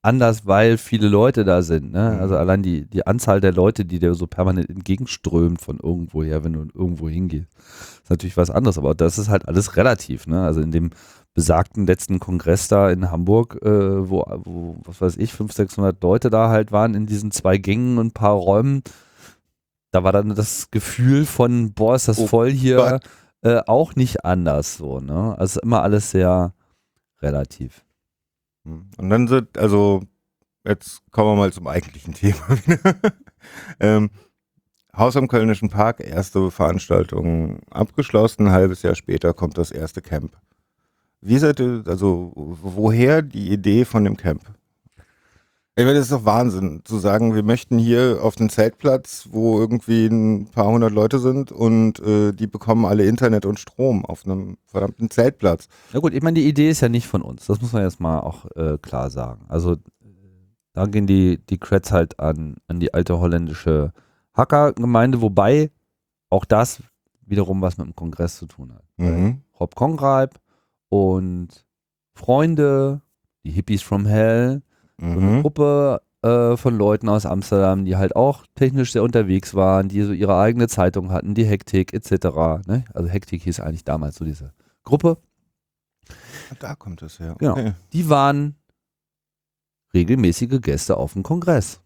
anders, 0.00 0.46
weil 0.46 0.78
viele 0.78 1.08
Leute 1.08 1.44
da 1.44 1.62
sind. 1.62 1.90
Ne? 1.90 2.12
Mhm. 2.14 2.20
Also 2.20 2.36
allein 2.36 2.62
die, 2.62 2.88
die 2.88 3.04
Anzahl 3.04 3.40
der 3.40 3.52
Leute, 3.52 3.84
die 3.84 3.98
dir 3.98 4.14
so 4.14 4.28
permanent 4.28 4.70
entgegenströmt 4.70 5.60
von 5.60 5.80
irgendwoher, 5.82 6.44
wenn 6.44 6.52
du 6.52 6.68
irgendwo 6.72 7.08
hingehst, 7.08 7.48
ist 8.04 8.10
natürlich 8.10 8.36
was 8.36 8.50
anderes. 8.50 8.78
Aber 8.78 8.94
das 8.94 9.18
ist 9.18 9.28
halt 9.28 9.48
alles 9.48 9.76
relativ. 9.76 10.28
Ne? 10.28 10.40
Also 10.40 10.60
in 10.60 10.70
dem 10.70 10.90
besagten 11.34 11.84
letzten 11.84 12.20
Kongress 12.20 12.68
da 12.68 12.88
in 12.88 13.10
Hamburg, 13.10 13.58
äh, 13.60 14.08
wo, 14.08 14.24
wo, 14.44 14.76
was 14.84 15.00
weiß 15.00 15.16
ich, 15.16 15.32
500, 15.32 15.56
600 15.56 16.00
Leute 16.00 16.30
da 16.30 16.48
halt 16.48 16.70
waren 16.70 16.94
in 16.94 17.06
diesen 17.06 17.32
zwei 17.32 17.58
Gängen 17.58 17.98
und 17.98 18.06
ein 18.06 18.12
paar 18.12 18.34
Räumen, 18.34 18.84
da 19.90 20.04
war 20.04 20.12
dann 20.12 20.36
das 20.36 20.70
Gefühl 20.70 21.26
von, 21.26 21.72
boah, 21.72 21.96
ist 21.96 22.06
das 22.06 22.20
Oh 22.20 22.28
voll 22.28 22.52
hier, 22.52 22.76
Gott. 22.76 23.02
Äh, 23.46 23.62
auch 23.66 23.94
nicht 23.94 24.24
anders 24.24 24.76
so. 24.76 24.98
Ne? 24.98 25.38
Also 25.38 25.60
immer 25.60 25.82
alles 25.82 26.10
sehr 26.10 26.52
relativ. 27.22 27.84
Und 28.64 29.08
dann 29.08 29.28
sind, 29.28 29.56
also, 29.56 30.02
jetzt 30.64 31.00
kommen 31.12 31.30
wir 31.30 31.36
mal 31.36 31.52
zum 31.52 31.68
eigentlichen 31.68 32.12
Thema 32.14 32.48
wieder. 32.48 32.96
ähm, 33.78 34.10
Haus 34.96 35.16
am 35.16 35.28
Kölnischen 35.28 35.68
Park, 35.68 36.00
erste 36.00 36.50
Veranstaltung 36.50 37.60
abgeschlossen, 37.70 38.46
ein 38.46 38.52
halbes 38.52 38.82
Jahr 38.82 38.94
später 38.94 39.32
kommt 39.32 39.58
das 39.58 39.70
erste 39.70 40.02
Camp. 40.02 40.36
Wie 41.20 41.38
seid 41.38 41.60
ihr, 41.60 41.84
also 41.86 42.32
woher 42.34 43.22
die 43.22 43.52
Idee 43.52 43.84
von 43.84 44.04
dem 44.04 44.16
Camp? 44.16 44.42
Ich 45.78 45.84
meine, 45.84 45.98
das 45.98 46.06
ist 46.06 46.12
doch 46.12 46.24
Wahnsinn, 46.24 46.80
zu 46.84 46.96
sagen, 46.96 47.34
wir 47.34 47.42
möchten 47.42 47.78
hier 47.78 48.20
auf 48.22 48.34
den 48.34 48.48
Zeltplatz, 48.48 49.28
wo 49.30 49.60
irgendwie 49.60 50.06
ein 50.06 50.46
paar 50.46 50.68
hundert 50.68 50.92
Leute 50.92 51.18
sind 51.18 51.52
und 51.52 52.00
äh, 52.00 52.32
die 52.32 52.46
bekommen 52.46 52.86
alle 52.86 53.04
Internet 53.04 53.44
und 53.44 53.60
Strom 53.60 54.06
auf 54.06 54.24
einem 54.24 54.56
verdammten 54.64 55.10
Zeltplatz. 55.10 55.68
Na 55.92 56.00
gut, 56.00 56.14
ich 56.14 56.22
meine, 56.22 56.40
die 56.40 56.48
Idee 56.48 56.70
ist 56.70 56.80
ja 56.80 56.88
nicht 56.88 57.06
von 57.06 57.20
uns. 57.20 57.44
Das 57.44 57.60
muss 57.60 57.74
man 57.74 57.82
jetzt 57.82 58.00
mal 58.00 58.20
auch 58.20 58.46
äh, 58.56 58.78
klar 58.78 59.10
sagen. 59.10 59.44
Also 59.48 59.76
da 60.72 60.86
gehen 60.86 61.06
die, 61.06 61.44
die 61.50 61.58
Creds 61.58 61.92
halt 61.92 62.18
an, 62.20 62.56
an 62.68 62.80
die 62.80 62.94
alte 62.94 63.18
holländische 63.18 63.92
Hackergemeinde, 64.34 65.20
wobei 65.20 65.70
auch 66.30 66.46
das 66.46 66.82
wiederum 67.26 67.60
was 67.60 67.76
mit 67.76 67.86
dem 67.86 67.94
Kongress 67.94 68.38
zu 68.38 68.46
tun 68.46 68.72
hat. 68.72 68.84
Mhm. 68.96 69.42
Rob 69.60 69.74
Conrad 69.74 70.40
und 70.88 71.66
Freunde, 72.14 73.02
die 73.44 73.50
Hippies 73.50 73.82
from 73.82 74.06
Hell, 74.06 74.62
so 74.98 75.06
eine 75.06 75.20
Mhm. 75.20 75.42
Gruppe 75.42 76.00
äh, 76.22 76.56
von 76.56 76.76
Leuten 76.76 77.08
aus 77.08 77.26
Amsterdam, 77.26 77.84
die 77.84 77.96
halt 77.96 78.16
auch 78.16 78.44
technisch 78.54 78.92
sehr 78.92 79.02
unterwegs 79.02 79.54
waren, 79.54 79.88
die 79.88 80.02
so 80.02 80.12
ihre 80.12 80.38
eigene 80.38 80.68
Zeitung 80.68 81.10
hatten, 81.12 81.34
die 81.34 81.44
Hektik 81.44 81.92
etc. 81.92 82.66
Ne? 82.66 82.84
Also 82.94 83.08
Hektik 83.08 83.42
hieß 83.42 83.60
eigentlich 83.60 83.84
damals 83.84 84.16
so 84.16 84.24
diese 84.24 84.52
Gruppe. 84.82 85.18
Da 86.60 86.74
kommt 86.74 87.02
es 87.02 87.18
her. 87.18 87.34
Genau. 87.38 87.52
Okay. 87.52 87.72
Die 87.92 88.08
waren 88.08 88.56
regelmäßige 89.94 90.60
Gäste 90.60 90.96
auf 90.96 91.12
dem 91.14 91.22
Kongress. 91.22 91.80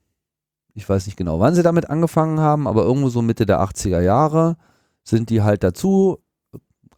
Ich 0.74 0.88
weiß 0.88 1.06
nicht 1.06 1.16
genau, 1.16 1.40
wann 1.40 1.54
sie 1.54 1.62
damit 1.62 1.90
angefangen 1.90 2.40
haben, 2.40 2.66
aber 2.68 2.84
irgendwo 2.84 3.08
so 3.08 3.22
Mitte 3.22 3.46
der 3.46 3.60
80er 3.60 4.00
Jahre 4.00 4.56
sind 5.02 5.30
die 5.30 5.42
halt 5.42 5.64
dazu. 5.64 6.18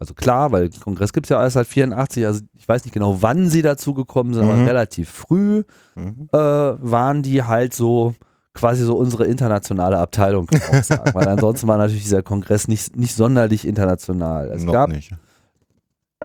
Also 0.03 0.15
klar, 0.15 0.51
weil 0.51 0.69
Kongress 0.71 1.13
gibt 1.13 1.27
es 1.27 1.31
ja 1.31 1.39
alles 1.39 1.53
seit 1.53 1.67
84, 1.69 2.27
also 2.27 2.41
ich 2.59 2.69
weiß 2.69 2.85
nicht 2.85 2.93
genau, 2.93 3.19
wann 3.23 3.49
sie 3.49 3.63
dazu 3.63 3.95
gekommen 3.95 4.35
sind, 4.35 4.45
Mhm. 4.47 4.51
aber 4.51 4.67
relativ 4.67 5.09
früh 5.09 5.63
Mhm. 5.95 6.29
äh, 6.33 6.37
waren 6.39 7.23
die 7.23 7.45
halt 7.45 7.73
so 7.73 8.15
quasi 8.53 8.85
so 8.85 8.97
unsere 8.97 9.27
internationale 9.27 9.99
Abteilung, 9.99 10.47
kann 10.47 10.61
man 10.71 10.81
auch 10.81 10.85
sagen. 10.85 11.11
weil 11.15 11.29
ansonsten 11.29 11.69
war 11.69 11.79
natürlich 11.79 12.03
dieser 12.03 12.23
Kongress 12.25 12.67
nicht, 12.69 12.97
nicht 12.97 13.15
sonderlich 13.15 13.67
international. 13.67 14.49
Es 14.51 14.65
Noch 14.65 14.73
gab 14.73 14.91
nicht. 14.91 15.13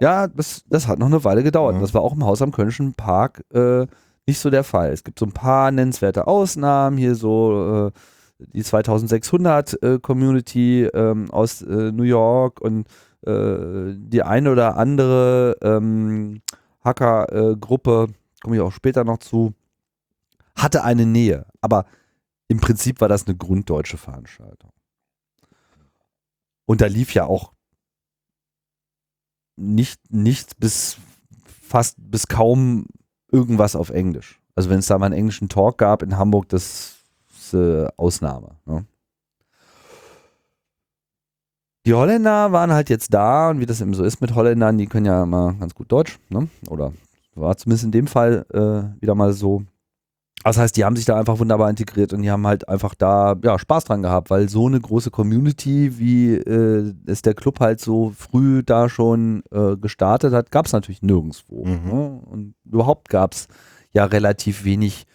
ja, 0.01 0.27
das, 0.27 0.63
das 0.69 0.87
hat 0.87 0.99
noch 0.99 1.07
eine 1.07 1.23
Weile 1.23 1.43
gedauert. 1.43 1.75
Ja. 1.75 1.81
Das 1.81 1.93
war 1.93 2.01
auch 2.01 2.13
im 2.13 2.25
Haus 2.25 2.41
am 2.41 2.51
Kölnischen 2.51 2.93
Park 2.95 3.43
äh, 3.53 3.85
nicht 4.25 4.39
so 4.39 4.49
der 4.49 4.63
Fall. 4.63 4.91
Es 4.91 5.03
gibt 5.03 5.19
so 5.19 5.25
ein 5.25 5.31
paar 5.31 5.71
nennenswerte 5.71 6.27
Ausnahmen, 6.27 6.97
hier 6.97 7.15
so 7.15 7.87
äh, 7.87 7.99
die 8.53 8.63
2600 8.63 9.81
äh, 9.81 9.99
Community 9.99 10.83
ähm, 10.93 11.31
aus 11.31 11.61
äh, 11.61 11.91
New 11.91 12.03
York 12.03 12.59
und 12.61 12.87
äh, 13.25 13.93
die 13.95 14.23
eine 14.23 14.51
oder 14.51 14.77
andere 14.77 15.57
ähm, 15.61 16.41
Hacker-Gruppe, 16.83 18.07
komme 18.41 18.55
ich 18.55 18.61
auch 18.61 18.71
später 18.71 19.03
noch 19.03 19.19
zu, 19.19 19.53
hatte 20.55 20.83
eine 20.83 21.05
Nähe. 21.05 21.45
Aber 21.61 21.85
im 22.47 22.59
Prinzip 22.59 23.01
war 23.01 23.09
das 23.09 23.27
eine 23.27 23.35
grunddeutsche 23.35 23.97
Veranstaltung. 23.97 24.71
Und 26.65 26.81
da 26.81 26.87
lief 26.87 27.13
ja 27.13 27.25
auch 27.25 27.53
nicht, 29.55 29.99
nichts 30.11 30.55
bis 30.55 30.97
fast 31.61 31.97
bis 31.99 32.27
kaum 32.27 32.87
irgendwas 33.31 33.75
auf 33.75 33.89
Englisch. 33.89 34.39
Also 34.55 34.69
wenn 34.69 34.79
es 34.79 34.87
da 34.87 34.97
mal 34.97 35.07
einen 35.07 35.15
englischen 35.15 35.49
Talk 35.49 35.77
gab 35.77 36.01
in 36.01 36.17
Hamburg, 36.17 36.49
das 36.49 36.95
ist 37.37 37.53
äh, 37.53 37.87
Ausnahme. 37.97 38.57
Ne? 38.65 38.85
Die 41.87 41.93
Holländer 41.93 42.51
waren 42.51 42.73
halt 42.73 42.89
jetzt 42.89 43.13
da 43.13 43.49
und 43.49 43.61
wie 43.61 43.65
das 43.65 43.79
eben 43.79 43.93
so 43.93 44.03
ist 44.03 44.19
mit 44.19 44.35
Holländern, 44.35 44.77
die 44.77 44.87
können 44.87 45.05
ja 45.05 45.23
immer 45.23 45.53
ganz 45.53 45.73
gut 45.73 45.89
Deutsch, 45.89 46.19
ne? 46.27 46.49
Oder 46.67 46.91
war 47.33 47.55
zumindest 47.55 47.85
in 47.85 47.91
dem 47.93 48.07
Fall 48.07 48.45
äh, 48.53 49.01
wieder 49.01 49.15
mal 49.15 49.31
so. 49.31 49.63
Das 50.43 50.57
heißt, 50.57 50.75
die 50.75 50.83
haben 50.83 50.97
sich 50.97 51.05
da 51.05 51.17
einfach 51.17 51.39
wunderbar 51.39 51.69
integriert 51.69 52.11
und 52.11 52.23
die 52.23 52.29
haben 52.29 52.45
halt 52.45 52.67
einfach 52.67 52.93
da 52.93 53.37
ja, 53.41 53.57
Spaß 53.57 53.85
dran 53.85 54.01
gehabt, 54.01 54.29
weil 54.29 54.49
so 54.49 54.67
eine 54.67 54.81
große 54.81 55.11
Community, 55.11 55.97
wie 55.97 56.33
äh, 56.33 56.93
es 57.05 57.21
der 57.21 57.35
Club 57.35 57.61
halt 57.61 57.79
so 57.79 58.11
früh 58.17 58.63
da 58.63 58.89
schon 58.89 59.43
äh, 59.51 59.77
gestartet 59.77 60.33
hat, 60.33 60.51
gab 60.51 60.65
es 60.65 60.73
natürlich 60.73 61.03
nirgendwo. 61.03 61.63
Mhm. 61.63 61.89
Ne? 61.89 62.21
Und 62.25 62.55
überhaupt 62.65 63.07
gab 63.07 63.31
es 63.31 63.47
ja 63.93 64.03
relativ 64.03 64.65
wenig 64.65 65.06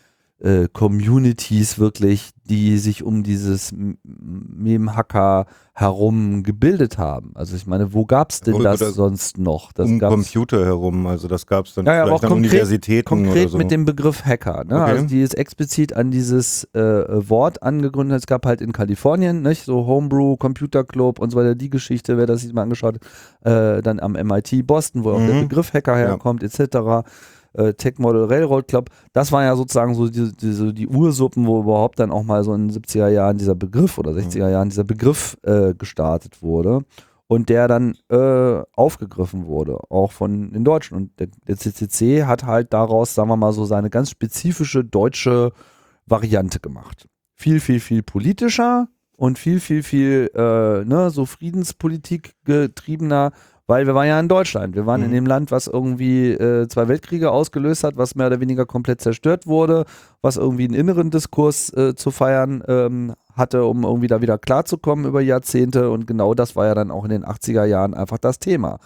äh, 0.43 0.67
Communities 0.73 1.79
wirklich, 1.79 2.31
die 2.45 2.77
sich 2.79 3.05
um 3.05 3.23
dieses 3.23 3.71
M- 3.71 3.97
Mem-Hacker 4.03 5.47
herum 5.73 6.43
gebildet 6.43 6.99
haben. 6.99 7.31
Also 7.35 7.55
ich 7.57 7.67
meine, 7.67 7.95
wo 7.95 8.05
gab 8.05 8.31
es 8.31 8.41
denn 8.41 8.55
Oder- 8.55 8.73
das 8.73 8.83
oder 8.83 8.91
sonst 8.91 9.39
noch? 9.39 9.73
Das 9.73 9.89
um 9.89 10.01
Computer 10.01 10.65
herum, 10.65 11.07
also 11.07 11.29
das 11.29 11.47
gab 11.47 11.67
es 11.67 11.75
dann 11.75 11.87
Ja, 11.87 11.95
ja, 11.95 12.03
aber 12.03 12.11
vielleicht 12.11 12.25
auch 12.25 12.27
an 12.27 12.33
konkret- 12.43 12.51
Universitäten 12.53 13.05
Konkret 13.09 13.43
oder 13.45 13.49
so. 13.51 13.59
mit 13.59 13.71
dem 13.71 13.85
Begriff 13.85 14.25
Hacker. 14.25 14.65
Ne? 14.65 14.75
Okay. 14.83 14.91
Also 14.91 15.07
die 15.07 15.23
ist 15.23 15.35
explizit 15.35 15.93
an 15.95 16.11
dieses 16.11 16.65
äh, 16.75 16.81
Wort 16.81 17.63
angegründet. 17.63 18.19
Es 18.19 18.27
gab 18.27 18.45
halt 18.45 18.61
in 18.61 18.73
Kalifornien, 18.73 19.43
nicht? 19.43 19.65
so 19.65 19.87
Homebrew, 19.87 20.37
Computer 20.37 20.83
Club 20.85 21.21
und 21.21 21.31
so 21.31 21.39
weiter, 21.39 21.55
die 21.55 21.71
Geschichte, 21.71 22.19
wer 22.19 22.27
das 22.27 22.41
sich 22.43 22.53
mal 22.53 22.63
angeschaut 22.63 22.99
hat, 23.45 23.79
äh, 23.79 23.83
dann 23.83 24.01
am 24.01 24.13
MIT 24.15 24.63
Boston, 24.67 25.05
wo 25.05 25.13
auch 25.13 25.25
der 25.25 25.35
Mhm. 25.37 25.49
Begriff 25.49 25.73
Hacker 25.73 25.93
Ja. 25.99 26.09
herkommt, 26.09 26.43
etc. 26.43 27.05
Äh, 27.55 27.75
Tech 27.75 27.99
Model 27.99 28.25
Railroad 28.25 28.69
Club, 28.69 28.91
das 29.12 29.33
waren 29.33 29.45
ja 29.45 29.57
sozusagen 29.57 29.95
so 29.95 30.09
die, 30.09 30.33
die, 30.37 30.53
so 30.53 30.73
die 30.73 30.88
Ursuppen, 30.88 31.47
wo 31.47 31.61
überhaupt 31.61 31.99
dann 31.99 32.11
auch 32.11 32.23
mal 32.23 32.45
so 32.45 32.55
in 32.55 32.69
den 32.69 32.83
70er 32.83 33.09
Jahren 33.09 33.38
dieser 33.38 33.55
Begriff 33.55 33.99
oder 33.99 34.12
60er 34.12 34.51
Jahren 34.51 34.69
dieser 34.69 34.85
Begriff 34.85 35.37
äh, 35.43 35.75
gestartet 35.75 36.43
wurde 36.43 36.85
und 37.33 37.49
der 37.49 37.67
dann 37.67 37.97
äh, 38.11 38.62
aufgegriffen 38.75 39.47
wurde, 39.47 39.79
auch 39.88 40.12
von 40.12 40.53
den 40.53 40.65
Deutschen. 40.65 40.97
Und 40.97 41.19
der, 41.19 41.29
der 41.49 41.57
CCC 41.57 42.25
hat 42.25 42.45
halt 42.45 42.75
daraus, 42.75 43.15
sagen 43.15 43.31
wir 43.31 43.37
mal 43.37 43.55
so, 43.55 43.65
seine 43.65 43.88
ganz 43.88 44.11
spezifische 44.11 44.85
deutsche 44.85 45.53
Variante 46.05 46.61
gemacht. 46.61 47.09
Viel, 47.35 47.61
viel, 47.61 47.81
viel 47.81 48.03
politischer 48.03 48.88
und 49.17 49.38
viel, 49.38 49.61
viel, 49.61 49.83
viel 49.83 50.31
äh, 50.35 50.85
ne, 50.85 51.11
so 51.11 51.25
Friedenspolitik 51.25 52.35
getriebener, 52.45 53.33
weil 53.66 53.87
wir 53.87 53.94
waren 53.94 54.09
ja 54.09 54.18
in 54.20 54.29
Deutschland. 54.29 54.75
Wir 54.75 54.87
waren 54.87 55.01
Mhm. 55.01 55.07
in 55.07 55.12
dem 55.12 55.27
Land, 55.27 55.51
was 55.51 55.66
irgendwie 55.66 56.33
äh, 56.33 56.66
zwei 56.68 56.88
Weltkriege 56.88 57.31
ausgelöst 57.31 57.85
hat, 57.85 57.96
was 57.96 58.14
mehr 58.14 58.27
oder 58.27 58.40
weniger 58.40 58.66
komplett 58.66 59.01
zerstört 59.01 59.46
wurde, 59.46 59.85
was 60.20 60.37
irgendwie 60.37 60.64
einen 60.64 60.75
inneren 60.75 61.11
Diskurs 61.11 61.72
äh, 61.75 61.94
zu 61.94 62.11
feiern 62.11 62.62
ähm, 62.68 63.14
hatte, 63.35 63.64
um 63.64 63.85
irgendwie 63.85 64.09
da 64.09 64.20
wieder 64.20 64.37
klarzukommen 64.38 65.07
über 65.07 65.20
Jahrzehnte. 65.20 65.90
Und 65.90 66.07
genau 66.07 66.35
das 66.35 66.55
war 66.57 66.66
ja 66.66 66.75
dann 66.75 66.90
auch 66.90 67.05
in 67.05 67.11
den 67.11 67.25
80er 67.25 67.64
Jahren 67.64 67.94
einfach 67.94 68.18
das 68.18 68.38
Thema. 68.38 68.79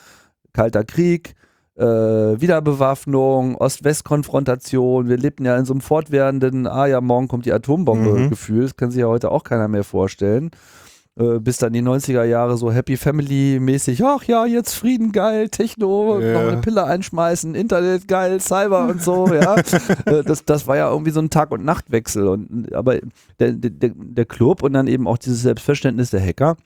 Kalter 0.52 0.84
Krieg, 0.84 1.34
äh, 1.76 1.84
Wiederbewaffnung, 1.84 3.56
Ost-West-Konfrontation. 3.56 5.08
Wir 5.08 5.16
lebten 5.16 5.44
ja 5.44 5.56
in 5.56 5.64
so 5.64 5.74
einem 5.74 5.80
fortwährenden, 5.80 6.66
ah 6.66 6.86
ja, 6.86 7.00
morgen 7.00 7.28
kommt 7.28 7.44
die 7.46 7.52
Atombombe 7.52 8.30
Mhm. 8.30 8.60
Das 8.60 8.76
kann 8.76 8.90
sich 8.90 9.00
ja 9.00 9.06
heute 9.08 9.30
auch 9.30 9.44
keiner 9.44 9.68
mehr 9.68 9.84
vorstellen. 9.84 10.50
Äh, 11.18 11.38
bis 11.40 11.56
dann 11.56 11.72
die 11.72 11.80
90er 11.80 12.24
Jahre 12.24 12.58
so 12.58 12.70
Happy 12.70 12.98
Family 12.98 13.58
mäßig, 13.58 14.04
ach 14.04 14.24
ja, 14.24 14.44
jetzt 14.44 14.74
Frieden 14.74 15.12
geil, 15.12 15.48
Techno, 15.48 16.20
Ja. 16.20 16.32
noch 16.34 16.52
eine 16.52 16.60
Pille 16.60 16.84
einschmeißen, 16.84 17.54
Internet 17.54 18.06
geil, 18.06 18.38
Cyber 18.40 18.88
und 18.88 19.02
so, 19.02 19.26
ja. 19.32 19.56
Äh, 20.06 20.22
das, 20.24 20.44
das 20.44 20.66
war 20.66 20.76
ja 20.76 20.90
irgendwie 20.90 21.12
so 21.12 21.20
ein 21.20 21.30
Tag- 21.30 21.52
und 21.52 21.64
Nachtwechsel. 21.64 22.28
Und, 22.28 22.72
aber 22.74 22.98
der, 23.40 23.52
der, 23.52 23.92
der 23.94 24.24
Club 24.26 24.62
und 24.62 24.74
dann 24.74 24.88
eben 24.88 25.08
auch 25.08 25.16
dieses 25.18 25.40
Selbstverständnis 25.42 26.10
der 26.10 26.20
Hacker 26.20 26.56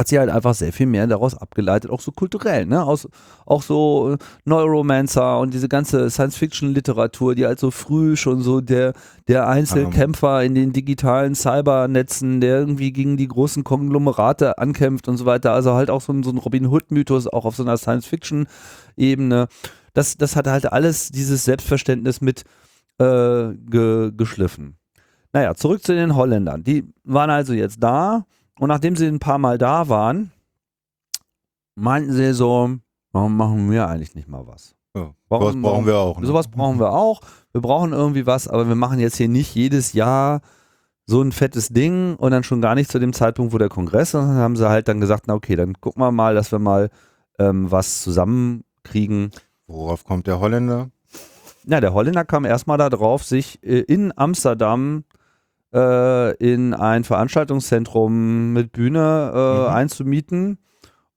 hat 0.00 0.08
sie 0.08 0.18
halt 0.18 0.30
einfach 0.30 0.54
sehr 0.54 0.72
viel 0.72 0.86
mehr 0.86 1.06
daraus 1.06 1.36
abgeleitet, 1.36 1.90
auch 1.90 2.00
so 2.00 2.10
kulturell, 2.10 2.64
ne? 2.64 2.82
Aus, 2.82 3.06
auch 3.44 3.60
so 3.60 4.14
äh, 4.14 4.18
Neuromancer 4.46 5.38
und 5.38 5.52
diese 5.52 5.68
ganze 5.68 6.08
Science-Fiction-Literatur, 6.08 7.34
die 7.34 7.44
halt 7.44 7.60
so 7.60 7.70
früh 7.70 8.16
schon 8.16 8.40
so 8.40 8.62
der, 8.62 8.94
der 9.28 9.46
Einzelkämpfer 9.46 10.42
in 10.42 10.54
den 10.54 10.72
digitalen 10.72 11.34
Cybernetzen, 11.34 12.40
der 12.40 12.60
irgendwie 12.60 12.92
gegen 12.92 13.18
die 13.18 13.28
großen 13.28 13.62
Konglomerate 13.62 14.56
ankämpft 14.56 15.06
und 15.06 15.18
so 15.18 15.26
weiter. 15.26 15.52
Also 15.52 15.74
halt 15.74 15.90
auch 15.90 16.00
so 16.00 16.14
ein, 16.14 16.22
so 16.22 16.30
ein 16.30 16.38
Robin 16.38 16.68
Hood-Mythos, 16.68 17.26
auch 17.26 17.44
auf 17.44 17.56
so 17.56 17.62
einer 17.62 17.76
Science-Fiction-Ebene. 17.76 19.48
Das, 19.92 20.16
das 20.16 20.34
hat 20.34 20.46
halt 20.46 20.72
alles 20.72 21.10
dieses 21.10 21.44
Selbstverständnis 21.44 22.22
mit 22.22 22.44
äh, 22.98 23.52
ge, 23.52 24.12
geschliffen. 24.16 24.78
Naja, 25.34 25.54
zurück 25.54 25.84
zu 25.84 25.94
den 25.94 26.16
Holländern. 26.16 26.64
Die 26.64 26.84
waren 27.04 27.28
also 27.28 27.52
jetzt 27.52 27.82
da 27.82 28.24
und 28.60 28.68
nachdem 28.68 28.94
sie 28.94 29.06
ein 29.06 29.18
paar 29.20 29.38
Mal 29.38 29.56
da 29.56 29.88
waren, 29.88 30.32
meinten 31.76 32.12
sie 32.12 32.34
so, 32.34 32.76
warum 33.10 33.36
machen 33.36 33.70
wir 33.70 33.88
eigentlich 33.88 34.14
nicht 34.14 34.28
mal 34.28 34.46
was? 34.46 34.74
Ja, 34.94 35.14
sowas 35.30 35.56
brauchen 35.56 35.86
wir 35.86 35.96
auch. 35.96 36.20
Ne? 36.20 36.26
Sowas 36.26 36.48
brauchen 36.48 36.78
wir 36.78 36.92
auch. 36.92 37.22
Wir 37.52 37.62
brauchen 37.62 37.94
irgendwie 37.94 38.26
was, 38.26 38.48
aber 38.48 38.68
wir 38.68 38.74
machen 38.74 38.98
jetzt 38.98 39.16
hier 39.16 39.30
nicht 39.30 39.54
jedes 39.54 39.94
Jahr 39.94 40.42
so 41.06 41.22
ein 41.22 41.32
fettes 41.32 41.70
Ding 41.70 42.16
und 42.16 42.32
dann 42.32 42.44
schon 42.44 42.60
gar 42.60 42.74
nicht 42.74 42.90
zu 42.90 42.98
dem 42.98 43.14
Zeitpunkt, 43.14 43.54
wo 43.54 43.58
der 43.58 43.70
Kongress 43.70 44.08
ist. 44.08 44.14
Dann 44.14 44.34
haben 44.34 44.56
sie 44.56 44.68
halt 44.68 44.88
dann 44.88 45.00
gesagt, 45.00 45.24
na 45.26 45.34
okay, 45.34 45.56
dann 45.56 45.80
gucken 45.80 46.02
wir 46.02 46.12
mal, 46.12 46.34
dass 46.34 46.52
wir 46.52 46.58
mal 46.58 46.90
ähm, 47.38 47.70
was 47.70 48.02
zusammenkriegen. 48.02 49.30
Worauf 49.68 50.04
kommt 50.04 50.26
der 50.26 50.38
Holländer? 50.38 50.90
Na, 51.64 51.80
der 51.80 51.94
Holländer 51.94 52.26
kam 52.26 52.44
erstmal 52.44 52.76
darauf, 52.76 53.24
sich 53.24 53.62
äh, 53.62 53.80
in 53.80 54.12
Amsterdam 54.16 55.04
äh, 55.72 56.34
in 56.36 56.74
ein 56.74 57.04
Veranstaltungszentrum 57.04 58.52
mit 58.52 58.72
Bühne 58.72 59.32
äh, 59.34 59.68
Mhm. 59.68 59.74
einzumieten 59.74 60.58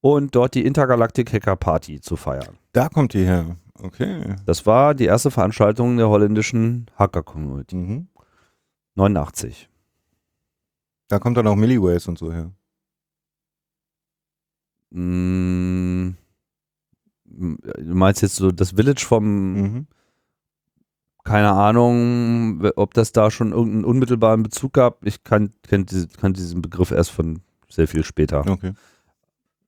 und 0.01 0.35
dort 0.35 0.53
die 0.55 0.65
Intergalactic 0.65 1.31
Hacker 1.33 1.55
Party 1.55 2.01
zu 2.01 2.15
feiern. 2.15 2.57
Da 2.73 2.89
kommt 2.89 3.13
die 3.13 3.25
her. 3.25 3.55
Okay. 3.81 4.35
Das 4.45 4.65
war 4.65 4.93
die 4.93 5.05
erste 5.05 5.31
Veranstaltung 5.31 5.97
der 5.97 6.09
holländischen 6.09 6.85
Hacker-Community. 6.97 7.75
Mhm. 7.75 8.07
89. 8.95 9.69
Da 11.07 11.19
kommt 11.19 11.37
dann 11.37 11.47
auch 11.47 11.55
Milliways 11.55 12.07
und 12.07 12.17
so 12.17 12.31
her. 12.31 12.51
Mm, 14.91 16.11
Du 17.25 17.95
meinst 17.95 18.21
jetzt 18.21 18.35
so 18.35 18.51
das 18.51 18.71
Village 18.71 19.03
vom, 19.07 19.53
Mhm. 19.53 19.87
Keine 21.23 21.51
Ahnung, 21.51 22.63
ob 22.75 22.93
das 22.93 23.11
da 23.11 23.31
schon 23.31 23.51
irgendeinen 23.51 23.85
unmittelbaren 23.85 24.43
Bezug 24.43 24.73
gab. 24.73 25.05
Ich 25.05 25.23
kann, 25.23 25.53
kenn 25.67 25.85
diese, 25.85 26.07
kann 26.07 26.33
diesen 26.33 26.61
Begriff 26.61 26.91
erst 26.91 27.11
von 27.11 27.41
sehr 27.69 27.87
viel 27.87 28.03
später. 28.03 28.45
Okay. 28.45 28.73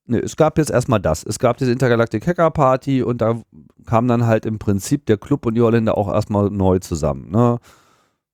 Nee, 0.07 0.19
es 0.19 0.35
gab 0.35 0.57
jetzt 0.57 0.69
erstmal 0.69 0.99
das. 0.99 1.23
Es 1.23 1.39
gab 1.39 1.57
diese 1.57 1.71
Intergalactic 1.71 2.27
Hacker 2.27 2.51
Party 2.51 3.01
und 3.01 3.21
da 3.21 3.41
kam 3.85 4.07
dann 4.07 4.27
halt 4.27 4.45
im 4.45 4.59
Prinzip 4.59 5.05
der 5.07 5.17
Club 5.17 5.45
und 5.45 5.55
die 5.55 5.61
Holländer 5.61 5.97
auch 5.97 6.09
erstmal 6.09 6.49
neu 6.51 6.79
zusammen. 6.79 7.31
Ne? 7.31 7.57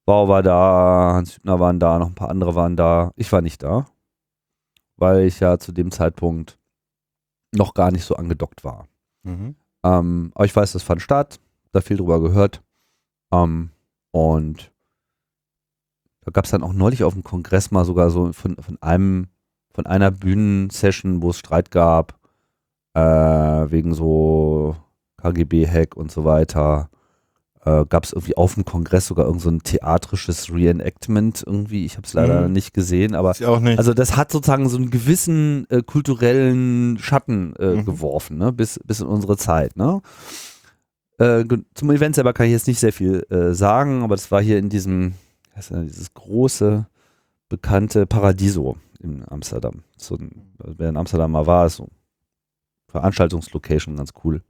Bau 0.06 0.28
war 0.28 0.44
da, 0.44 1.14
Hans 1.14 1.38
Hübner 1.38 1.60
waren 1.60 1.80
da, 1.80 2.00
noch 2.00 2.08
ein 2.08 2.16
paar 2.16 2.30
andere 2.30 2.56
waren 2.56 2.76
da. 2.76 3.12
Ich 3.16 3.32
war 3.32 3.42
nicht 3.42 3.64
da, 3.64 3.86
weil 4.98 5.26
ich 5.26 5.40
ja 5.40 5.60
zu 5.60 5.72
dem 5.72 5.92
Zeitpunkt 5.92 6.58
noch 7.54 7.74
gar 7.74 7.92
nicht 7.92 8.04
so 8.04 8.16
angedockt 8.16 8.64
war. 8.64 8.88
Mhm. 9.24 9.56
Ähm, 9.84 10.32
aber 10.36 10.46
ich 10.46 10.56
weiß, 10.56 10.74
das 10.74 10.84
fand 10.84 11.02
statt, 11.02 11.40
da 11.72 11.82
viel 11.82 11.98
drüber 11.98 12.20
gehört. 12.20 12.62
Ähm, 13.32 13.70
und 14.12 14.72
da 16.24 16.32
gab 16.32 16.46
es 16.46 16.52
dann 16.52 16.64
auch 16.64 16.74
neulich 16.74 17.04
auf 17.04 17.14
dem 17.14 17.24
Kongress 17.24 17.72
mal 17.72 17.86
sogar 17.86 18.10
so 18.12 18.32
von, 18.34 18.56
von 18.58 18.78
einem, 18.82 19.28
von 19.74 19.86
einer 19.86 20.12
Bühnensession, 20.12 21.22
wo 21.22 21.30
es 21.32 21.40
Streit 21.40 21.72
gab, 21.72 22.20
äh, 22.94 23.02
wegen 23.02 23.94
so 23.94 24.76
KGB-Hack 25.18 25.96
und 25.96 26.12
so 26.12 26.26
weiter. 26.26 26.90
Äh, 27.64 27.86
gab 27.86 28.04
es 28.06 28.12
irgendwie 28.12 28.38
auf 28.38 28.56
dem 28.56 28.66
Kongress 28.66 29.06
sogar 29.08 29.28
irgend 29.28 29.42
so 29.42 29.50
ein 29.50 29.62
theatrisches 29.62 30.52
Reenactment 30.52 31.44
irgendwie. 31.46 31.86
Ich 31.86 31.96
habe 31.96 32.08
es 32.08 32.14
leider 32.14 32.48
Mhm. 32.48 32.54
nicht 32.54 32.74
gesehen, 32.74 33.14
aber 33.14 33.34
nicht. 33.60 33.78
also 33.78 33.94
das 33.94 34.18
hat 34.18 34.32
sozusagen 34.32 34.68
so 34.68 34.78
einen 34.78 34.90
gewissen 34.90 35.68
äh, 35.70 35.84
kulturellen 35.84 36.98
Schatten 36.98 37.56
äh, 37.58 37.76
Mhm. 37.76 37.86
geworfen, 37.86 38.38
ne? 38.40 38.52
bis, 38.52 38.80
bis 38.84 39.00
in 39.02 39.06
unsere 39.08 39.38
Zeit. 39.38 39.78
Ne? 39.78 40.02
Äh, 41.22 41.46
zum 41.74 41.92
Event 41.92 42.16
selber 42.16 42.34
kann 42.34 42.48
ich 42.48 42.52
jetzt 42.52 42.68
nicht 42.68 42.80
sehr 42.80 42.94
viel 42.94 43.26
äh, 43.30 43.54
sagen, 43.54 44.04
aber 44.04 44.16
das 44.16 44.32
war 44.32 44.42
hier 44.42 44.58
in 44.58 44.70
diesem, 44.70 45.14
wie 45.50 45.58
heißt 45.58 45.72
das, 45.72 45.86
dieses 45.86 46.14
große, 46.14 46.88
bekannte 47.50 48.06
Paradiso 48.06 48.78
in 49.02 49.24
Amsterdam. 49.30 49.84
So 49.98 50.18
wer 50.58 50.90
in 50.90 50.98
Amsterdam 50.98 51.32
mal 51.32 51.46
war, 51.46 51.66
ist 51.66 51.78
so 51.78 51.88
Veranstaltungslocation, 52.88 53.98
ganz 53.98 54.12
cool. 54.24 54.42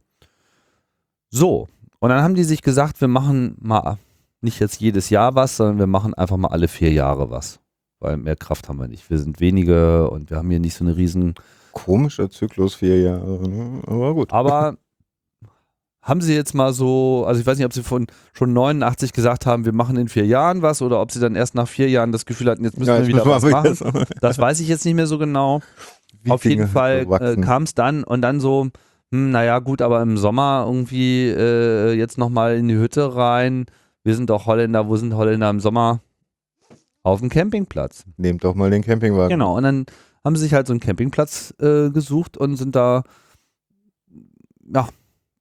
So, 1.30 1.68
und 2.00 2.10
dann 2.10 2.24
haben 2.24 2.36
die 2.36 2.44
sich 2.44 2.62
gesagt, 2.62 3.02
wir 3.02 3.08
machen 3.08 3.56
mal 3.60 3.98
nicht 4.42 4.60
jetzt 4.60 4.82
jedes 4.82 5.10
Jahr 5.10 5.36
was, 5.36 5.58
sondern 5.58 5.80
wir 5.80 5.88
machen 5.88 6.14
einfach 6.14 6.38
mal 6.38 6.50
alle 6.50 6.68
vier 6.68 6.92
Jahre 6.92 7.30
was 7.30 7.62
weil 8.02 8.18
mehr 8.18 8.36
Kraft 8.36 8.68
haben 8.68 8.80
wir 8.80 8.88
nicht. 8.88 9.10
Wir 9.10 9.20
sind 9.20 9.40
wenige 9.40 10.10
und 10.10 10.30
wir 10.30 10.38
haben 10.38 10.50
hier 10.50 10.60
nicht 10.60 10.76
so 10.76 10.84
eine 10.84 10.98
riesen. 10.98 11.36
Komischer 11.72 12.30
Zyklus, 12.30 12.76
vier 12.76 13.00
Jahre. 13.00 13.48
Ne? 13.48 13.82
Aber 13.86 14.14
gut. 14.14 14.34
Aber 14.34 14.78
haben 16.02 16.22
Sie 16.22 16.34
jetzt 16.34 16.54
mal 16.54 16.74
so, 16.74 17.26
also 17.28 17.40
ich 17.40 17.46
weiß 17.46 17.58
nicht, 17.58 17.66
ob 17.66 17.74
Sie 17.74 17.84
von 17.84 18.08
schon 18.34 18.54
89 18.54 19.14
gesagt 19.14 19.46
haben, 19.46 19.66
wir 19.66 19.74
machen 19.74 19.98
in 19.98 20.08
vier 20.08 20.26
Jahren 20.26 20.62
was 20.62 20.82
oder 20.82 21.00
ob 21.00 21.12
Sie 21.12 21.20
dann 21.20 21.36
erst 21.36 21.54
nach 21.54 21.68
vier 21.68 21.90
Jahren 21.90 22.12
das 22.12 22.26
Gefühl 22.26 22.50
hatten, 22.50 22.64
jetzt 22.64 22.78
müssen 22.80 22.94
wir 22.94 23.08
wieder 23.08 23.26
was 23.26 23.44
machen. 23.44 23.78
machen. 23.80 24.06
Das 24.20 24.40
weiß 24.40 24.60
ich 24.62 24.68
jetzt 24.68 24.86
nicht 24.86 24.96
mehr 24.96 25.08
so 25.08 25.20
genau. 25.20 25.62
Wie 26.24 26.32
Auf 26.32 26.46
jeden 26.46 26.68
Fall 26.68 27.08
äh, 27.20 27.36
kam 27.42 27.64
es 27.64 27.74
dann 27.74 28.04
und 28.04 28.22
dann 28.22 28.40
so, 28.40 28.70
hm, 29.12 29.32
naja 29.32 29.60
gut, 29.60 29.82
aber 29.82 30.02
im 30.02 30.18
Sommer 30.18 30.64
irgendwie 30.68 31.28
äh, 31.30 31.94
jetzt 31.94 32.18
nochmal 32.18 32.58
in 32.58 32.68
die 32.68 32.76
Hütte 32.76 33.16
rein. 33.16 33.66
Wir 34.04 34.16
sind 34.16 34.30
doch 34.30 34.48
Holländer, 34.48 34.88
wo 34.88 34.96
sind 34.98 35.14
Holländer 35.14 35.50
im 35.50 35.60
Sommer? 35.60 36.02
Auf 37.04 37.20
dem 37.20 37.30
Campingplatz. 37.30 38.06
Nehmt 38.18 38.44
doch 38.44 38.54
mal 38.56 38.70
den 38.70 38.84
Campingwagen. 38.84 39.30
Genau, 39.30 39.58
und 39.58 39.64
dann 39.64 39.86
haben 40.24 40.36
sie 40.36 40.44
sich 40.44 40.54
halt 40.54 40.68
so 40.68 40.74
einen 40.74 40.80
Campingplatz 40.80 41.54
äh, 41.60 41.90
gesucht 41.90 42.38
und 42.38 42.58
sind 42.58 42.76
da, 42.76 43.04
ja, 44.74 44.88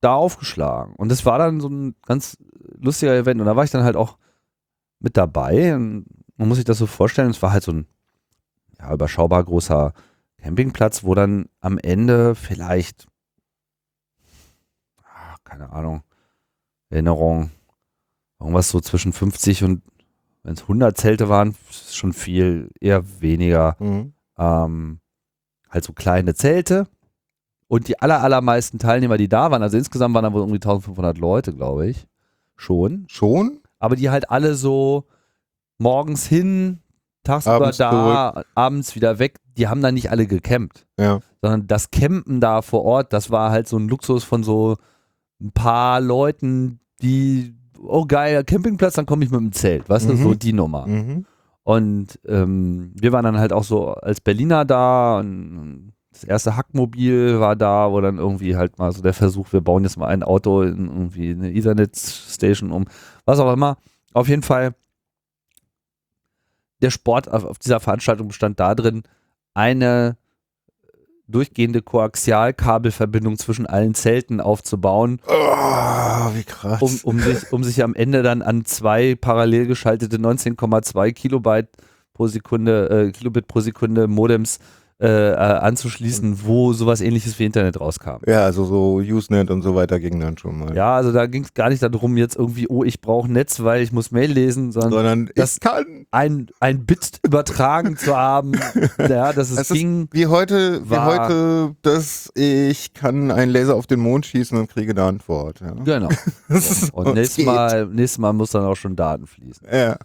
da 0.00 0.14
aufgeschlagen. 0.14 0.94
Und 0.96 1.10
das 1.10 1.26
war 1.26 1.38
dann 1.38 1.60
so 1.60 1.68
ein 1.68 1.94
ganz 2.06 2.38
lustiger 2.78 3.14
Event. 3.14 3.40
Und 3.40 3.46
da 3.46 3.56
war 3.56 3.64
ich 3.64 3.70
dann 3.70 3.84
halt 3.84 3.96
auch 3.96 4.18
mit 4.98 5.16
dabei. 5.16 5.74
Und 5.74 6.06
man 6.36 6.48
muss 6.48 6.56
sich 6.56 6.64
das 6.64 6.78
so 6.78 6.86
vorstellen, 6.86 7.30
es 7.30 7.42
war 7.42 7.52
halt 7.52 7.64
so 7.64 7.72
ein 7.72 7.86
ja, 8.78 8.92
überschaubar 8.92 9.44
großer 9.44 9.92
Campingplatz, 10.38 11.04
wo 11.04 11.14
dann 11.14 11.46
am 11.60 11.78
Ende 11.78 12.34
vielleicht, 12.34 13.06
ah, 15.02 15.36
keine 15.44 15.70
Ahnung, 15.70 16.02
Erinnerung, 16.88 17.50
irgendwas 18.38 18.70
so 18.70 18.80
zwischen 18.80 19.12
50 19.12 19.64
und 19.64 19.82
wenn 20.42 20.54
es 20.54 20.62
100 20.62 20.96
Zelte 20.96 21.28
waren, 21.28 21.54
ist 21.68 21.96
schon 21.96 22.14
viel, 22.14 22.70
eher 22.80 23.20
weniger. 23.20 23.76
Mhm. 23.78 24.14
Ähm, 24.38 25.00
halt 25.68 25.84
so 25.84 25.92
kleine 25.92 26.34
Zelte. 26.34 26.88
Und 27.70 27.86
die 27.86 28.00
aller, 28.00 28.20
allermeisten 28.20 28.80
Teilnehmer, 28.80 29.16
die 29.16 29.28
da 29.28 29.52
waren, 29.52 29.62
also 29.62 29.76
insgesamt 29.76 30.12
waren 30.14 30.24
da 30.24 30.32
wohl 30.32 30.40
irgendwie 30.40 30.56
1500 30.56 31.18
Leute, 31.18 31.54
glaube 31.54 31.86
ich, 31.88 32.08
schon. 32.56 33.04
Schon? 33.06 33.60
Aber 33.78 33.94
die 33.94 34.10
halt 34.10 34.28
alle 34.28 34.56
so 34.56 35.04
morgens 35.78 36.26
hin, 36.26 36.80
tagsüber 37.22 37.54
Abends 37.56 37.76
da, 37.78 38.42
abends 38.56 38.96
wieder 38.96 39.20
weg. 39.20 39.36
Die 39.56 39.68
haben 39.68 39.82
da 39.82 39.92
nicht 39.92 40.10
alle 40.10 40.26
gecampt 40.26 40.84
Ja. 40.98 41.20
sondern 41.40 41.68
das 41.68 41.92
Campen 41.92 42.40
da 42.40 42.60
vor 42.62 42.82
Ort, 42.84 43.12
das 43.12 43.30
war 43.30 43.52
halt 43.52 43.68
so 43.68 43.76
ein 43.78 43.88
Luxus 43.88 44.24
von 44.24 44.42
so 44.42 44.76
ein 45.40 45.52
paar 45.52 46.00
Leuten, 46.00 46.80
die, 47.02 47.54
oh 47.80 48.04
geil, 48.04 48.42
Campingplatz, 48.42 48.94
dann 48.94 49.06
komme 49.06 49.24
ich 49.24 49.30
mit 49.30 49.40
dem 49.40 49.52
Zelt, 49.52 49.88
weißt 49.88 50.08
du, 50.08 50.14
Mhm. 50.14 50.22
so 50.24 50.34
die 50.34 50.52
Nummer. 50.52 50.86
Mhm. 50.88 51.24
Und 51.62 52.18
ähm, 52.26 52.92
wir 52.98 53.12
waren 53.12 53.24
dann 53.24 53.38
halt 53.38 53.52
auch 53.52 53.64
so 53.64 53.88
als 53.92 54.20
Berliner 54.20 54.64
da 54.64 55.20
und 55.20 55.92
das 56.12 56.24
erste 56.24 56.56
Hackmobil 56.56 57.38
war 57.40 57.54
da, 57.56 57.90
wo 57.92 58.00
dann 58.00 58.18
irgendwie 58.18 58.56
halt 58.56 58.78
mal 58.78 58.90
so 58.92 59.00
der 59.00 59.14
Versuch, 59.14 59.52
wir 59.52 59.60
bauen 59.60 59.84
jetzt 59.84 59.96
mal 59.96 60.08
ein 60.08 60.22
Auto 60.22 60.62
in 60.62 60.86
irgendwie 60.88 61.30
eine 61.30 61.52
Ethernet-Station 61.52 62.72
um, 62.72 62.86
was 63.24 63.38
auch 63.38 63.52
immer. 63.52 63.76
Auf 64.12 64.28
jeden 64.28 64.42
Fall, 64.42 64.74
der 66.82 66.90
Sport 66.90 67.30
auf, 67.30 67.58
dieser 67.58 67.78
Veranstaltung 67.80 68.28
bestand 68.28 68.58
darin, 68.58 69.02
eine 69.54 70.16
durchgehende 71.28 71.80
Koaxialkabelverbindung 71.80 73.38
zwischen 73.38 73.66
allen 73.66 73.94
Zelten 73.94 74.40
aufzubauen, 74.40 75.20
Oh, 75.28 76.34
wie 76.34 76.42
krass. 76.42 76.82
um, 76.82 76.98
um, 77.04 77.20
sich, 77.20 77.52
um 77.52 77.62
sich 77.62 77.84
am 77.84 77.94
Ende 77.94 78.24
dann 78.24 78.42
an 78.42 78.64
zwei 78.64 79.14
parallel 79.14 79.66
geschaltete 79.66 80.16
19,2 80.16 81.12
Kilobyte 81.12 81.68
pro 82.14 82.26
Sekunde, 82.26 82.90
äh, 82.90 83.12
Kilobit 83.12 83.46
pro 83.46 83.60
Sekunde 83.60 84.08
Modems 84.08 84.56
äh, 84.56 84.60
äh, 85.00 85.32
anzuschließen, 85.34 86.44
wo 86.44 86.74
sowas 86.74 87.00
ähnliches 87.00 87.38
wie 87.38 87.46
Internet 87.46 87.80
rauskam. 87.80 88.18
ja, 88.26 88.44
also 88.44 88.64
so 88.66 88.96
Usenet 88.96 89.50
und 89.50 89.62
so 89.62 89.74
weiter 89.74 89.98
ging 89.98 90.20
dann 90.20 90.36
schon 90.36 90.58
mal. 90.58 90.76
Ja, 90.76 90.94
also 90.94 91.10
da 91.10 91.24
ging 91.26 91.42
es 91.44 91.54
gar 91.54 91.70
nicht 91.70 91.82
darum, 91.82 92.18
jetzt 92.18 92.36
irgendwie, 92.36 92.68
oh, 92.68 92.84
ich 92.84 93.00
brauche 93.00 93.32
Netz, 93.32 93.60
weil 93.62 93.80
ich 93.82 93.92
muss 93.92 94.10
Mail 94.10 94.30
lesen, 94.30 94.72
sondern 94.72 94.92
Sondern 94.92 95.30
Das- 95.34 95.58
kann. 95.58 96.06
ein, 96.10 96.48
ein 96.60 96.84
Bit 96.84 97.18
übertragen 97.24 97.96
zu 97.96 98.14
haben, 98.14 98.52
ja, 98.98 99.32
dass 99.32 99.50
es 99.50 99.58
ist 99.70 99.72
ging. 99.72 100.08
wie 100.12 100.26
heute, 100.26 100.82
wie 100.84 100.90
war- 100.90 101.24
heute, 101.28 101.76
dass 101.80 102.30
ich 102.34 102.92
kann 102.92 103.30
einen 103.30 103.50
Laser 103.52 103.76
auf 103.76 103.86
den 103.86 104.00
Mond 104.00 104.26
schießen 104.26 104.58
und 104.58 104.68
kriege 104.68 104.90
eine 104.92 105.04
Antwort. 105.04 105.60
Ja. 105.60 105.72
Genau. 105.72 106.08
Das 106.48 106.70
ist- 106.70 106.92
Und 106.92 107.06
es 107.08 107.14
nächstes. 107.14 107.44
Mal, 107.46 107.86
nächstes 107.86 108.18
Mal 108.18 108.32
muss 108.34 108.50
dann 108.50 108.64
auch 108.64 108.74
schon 108.76 108.96
Daten 108.96 109.26
fließen. 109.26 109.66
Ja. 109.72 109.96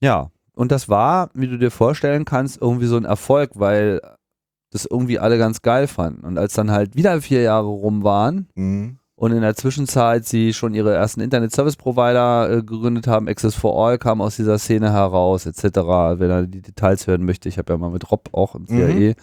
Ja, 0.00 0.30
und 0.58 0.72
das 0.72 0.88
war, 0.88 1.30
wie 1.34 1.46
du 1.48 1.56
dir 1.56 1.70
vorstellen 1.70 2.24
kannst, 2.24 2.60
irgendwie 2.60 2.86
so 2.86 2.96
ein 2.96 3.04
Erfolg, 3.04 3.52
weil 3.54 4.00
das 4.70 4.84
irgendwie 4.84 5.18
alle 5.18 5.38
ganz 5.38 5.62
geil 5.62 5.86
fanden. 5.86 6.24
Und 6.26 6.36
als 6.38 6.52
dann 6.52 6.70
halt 6.70 6.94
wieder 6.96 7.20
vier 7.22 7.42
Jahre 7.42 7.68
rum 7.68 8.02
waren 8.04 8.48
Mhm. 8.54 8.98
und 9.14 9.32
in 9.32 9.40
der 9.40 9.54
Zwischenzeit 9.54 10.26
sie 10.26 10.52
schon 10.52 10.74
ihre 10.74 10.92
ersten 10.94 11.20
Internet-Service-Provider 11.20 12.50
äh, 12.50 12.56
gegründet 12.62 13.06
haben, 13.06 13.28
Access 13.28 13.54
for 13.54 13.72
All 13.82 13.98
kam 13.98 14.20
aus 14.20 14.36
dieser 14.36 14.58
Szene 14.58 14.92
heraus, 14.92 15.46
etc. 15.46 15.64
Wenn 16.18 16.30
er 16.30 16.42
die 16.46 16.60
Details 16.62 17.06
hören 17.06 17.24
möchte, 17.24 17.48
ich 17.48 17.56
habe 17.58 17.72
ja 17.72 17.78
mal 17.78 17.90
mit 17.90 18.10
Rob 18.10 18.28
auch 18.32 18.54
im 18.54 18.66
CAE, 18.66 19.10
äh, 19.10 19.14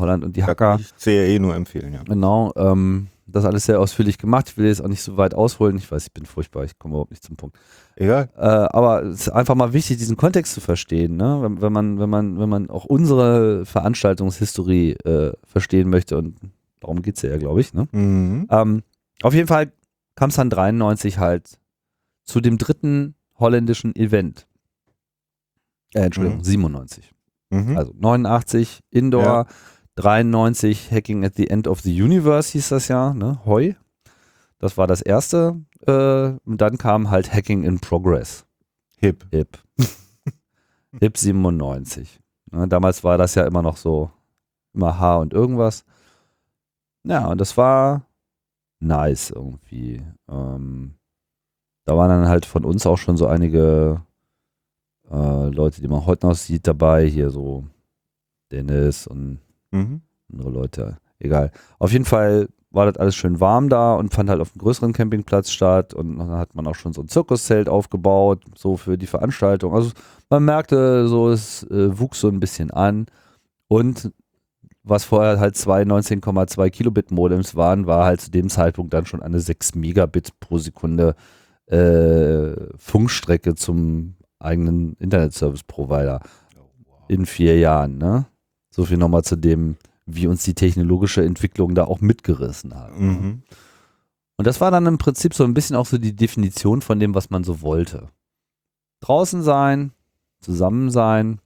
Holland 0.00 0.24
und 0.24 0.36
die 0.36 0.44
Hacker. 0.44 0.78
ich 0.80 0.94
CRE 0.96 1.38
nur 1.40 1.54
empfehlen, 1.54 1.92
ja. 1.92 2.02
Genau, 2.04 2.52
ähm, 2.56 3.08
das 3.32 3.44
alles 3.44 3.66
sehr 3.66 3.80
ausführlich 3.80 4.18
gemacht. 4.18 4.48
Ich 4.50 4.56
will 4.56 4.66
jetzt 4.66 4.80
auch 4.82 4.88
nicht 4.88 5.02
so 5.02 5.16
weit 5.16 5.34
ausholen. 5.34 5.76
Ich 5.76 5.90
weiß, 5.90 6.04
ich 6.06 6.12
bin 6.12 6.26
furchtbar, 6.26 6.64
ich 6.64 6.78
komme 6.78 6.92
überhaupt 6.94 7.10
nicht 7.10 7.22
zum 7.24 7.36
Punkt. 7.36 7.56
Egal. 7.96 8.30
Äh, 8.36 8.40
aber 8.40 9.02
es 9.04 9.22
ist 9.22 9.28
einfach 9.30 9.54
mal 9.54 9.72
wichtig, 9.72 9.98
diesen 9.98 10.16
Kontext 10.16 10.54
zu 10.54 10.60
verstehen, 10.60 11.16
ne? 11.16 11.38
wenn, 11.42 11.60
wenn, 11.60 11.72
man, 11.72 11.98
wenn, 11.98 12.10
man, 12.10 12.38
wenn 12.38 12.48
man 12.48 12.70
auch 12.70 12.84
unsere 12.84 13.64
Veranstaltungshistorie 13.66 14.92
äh, 15.04 15.32
verstehen 15.44 15.90
möchte. 15.90 16.16
Und 16.18 16.36
darum 16.80 17.02
geht 17.02 17.16
es 17.16 17.22
ja, 17.22 17.36
glaube 17.36 17.60
ich. 17.60 17.74
Ne? 17.74 17.88
Mhm. 17.92 18.46
Ähm, 18.50 18.82
auf 19.22 19.34
jeden 19.34 19.48
Fall 19.48 19.72
kam 20.14 20.30
es 20.30 20.36
dann 20.36 20.50
93 20.50 21.18
halt 21.18 21.58
zu 22.24 22.40
dem 22.40 22.58
dritten 22.58 23.14
holländischen 23.38 23.94
Event. 23.96 24.46
Äh, 25.94 26.00
Entschuldigung, 26.04 26.38
Mhm. 26.38 26.44
97. 26.44 27.10
Mhm. 27.50 27.76
Also 27.76 27.92
89 27.98 28.80
Indoor, 28.90 29.22
Ja. 29.22 29.46
93 29.96 30.90
Hacking 30.90 31.24
at 31.24 31.34
the 31.36 31.50
End 31.50 31.68
of 31.68 31.80
the 31.80 32.02
Universe 32.02 32.52
hieß 32.52 32.70
das 32.70 32.88
ja, 32.88 33.12
ne? 33.12 33.40
Hoi. 33.44 33.76
Das 34.58 34.78
war 34.78 34.86
das 34.86 35.02
erste. 35.02 35.60
Äh, 35.86 36.38
und 36.44 36.60
dann 36.60 36.78
kam 36.78 37.10
halt 37.10 37.32
Hacking 37.32 37.64
in 37.64 37.80
Progress. 37.80 38.46
Hip. 38.98 39.26
Hip. 39.30 39.58
Hip 41.00 41.18
97. 41.18 42.20
Ne, 42.52 42.68
damals 42.68 43.02
war 43.02 43.18
das 43.18 43.34
ja 43.34 43.44
immer 43.44 43.62
noch 43.62 43.76
so, 43.76 44.10
immer 44.72 44.98
H 44.98 45.16
und 45.16 45.32
irgendwas. 45.32 45.84
Ja, 47.04 47.26
und 47.26 47.40
das 47.40 47.56
war 47.56 48.06
nice 48.78 49.30
irgendwie. 49.30 50.02
Ähm, 50.28 50.94
da 51.84 51.96
waren 51.96 52.08
dann 52.08 52.28
halt 52.28 52.46
von 52.46 52.64
uns 52.64 52.86
auch 52.86 52.98
schon 52.98 53.16
so 53.16 53.26
einige 53.26 54.02
äh, 55.10 55.48
Leute, 55.48 55.80
die 55.80 55.88
man 55.88 56.06
heute 56.06 56.26
noch 56.26 56.36
sieht, 56.36 56.66
dabei. 56.66 57.06
Hier 57.06 57.30
so 57.30 57.64
Dennis 58.50 59.06
und 59.06 59.40
Mhm. 59.72 60.02
andere 60.32 60.50
Leute. 60.50 60.98
Egal. 61.18 61.50
Auf 61.78 61.92
jeden 61.92 62.04
Fall 62.04 62.48
war 62.70 62.86
das 62.86 62.96
alles 62.96 63.14
schön 63.14 63.38
warm 63.38 63.68
da 63.68 63.94
und 63.94 64.14
fand 64.14 64.30
halt 64.30 64.40
auf 64.40 64.52
einem 64.52 64.60
größeren 64.60 64.92
Campingplatz 64.92 65.50
statt. 65.50 65.94
Und 65.94 66.18
dann 66.18 66.30
hat 66.30 66.54
man 66.54 66.66
auch 66.66 66.74
schon 66.74 66.92
so 66.92 67.02
ein 67.02 67.08
Zirkuszelt 67.08 67.68
aufgebaut, 67.68 68.44
so 68.56 68.76
für 68.76 68.96
die 68.96 69.06
Veranstaltung. 69.06 69.74
Also 69.74 69.90
man 70.30 70.44
merkte 70.44 71.06
so, 71.08 71.28
es 71.28 71.64
äh, 71.64 71.98
wuchs 71.98 72.20
so 72.20 72.28
ein 72.28 72.40
bisschen 72.40 72.70
an. 72.70 73.06
Und 73.68 74.12
was 74.84 75.04
vorher 75.04 75.38
halt 75.38 75.56
zwei 75.56 75.82
19,2 75.82 76.70
Kilobit 76.70 77.10
Modems 77.10 77.54
waren, 77.54 77.86
war 77.86 78.04
halt 78.04 78.20
zu 78.20 78.30
dem 78.30 78.48
Zeitpunkt 78.48 78.92
dann 78.92 79.06
schon 79.06 79.22
eine 79.22 79.38
6 79.38 79.74
Megabit 79.74 80.40
pro 80.40 80.58
Sekunde 80.58 81.14
äh, 81.66 82.54
Funkstrecke 82.76 83.54
zum 83.54 84.16
eigenen 84.40 84.94
Internet 84.98 85.34
Service 85.34 85.62
Provider 85.62 86.20
in 87.06 87.26
vier 87.26 87.58
Jahren. 87.58 87.98
Ne? 87.98 88.26
So 88.72 88.84
viel 88.86 88.96
nochmal 88.96 89.22
zu 89.22 89.36
dem, 89.36 89.76
wie 90.06 90.26
uns 90.26 90.42
die 90.42 90.54
technologische 90.54 91.24
Entwicklung 91.24 91.76
da 91.76 91.84
auch 91.84 92.00
mitgerissen 92.00 92.74
hat. 92.74 92.98
ne? 92.98 93.06
Mhm. 93.06 93.42
Und 94.38 94.46
das 94.46 94.60
war 94.60 94.72
dann 94.72 94.86
im 94.86 94.98
Prinzip 94.98 95.34
so 95.34 95.44
ein 95.44 95.54
bisschen 95.54 95.76
auch 95.76 95.86
so 95.86 95.98
die 95.98 96.16
Definition 96.16 96.82
von 96.82 96.98
dem, 96.98 97.14
was 97.14 97.30
man 97.30 97.44
so 97.44 97.60
wollte. 97.60 98.08
Draußen 99.00 99.42
sein, 99.42 99.92
zusammen 100.40 100.90
sein, 100.90 101.38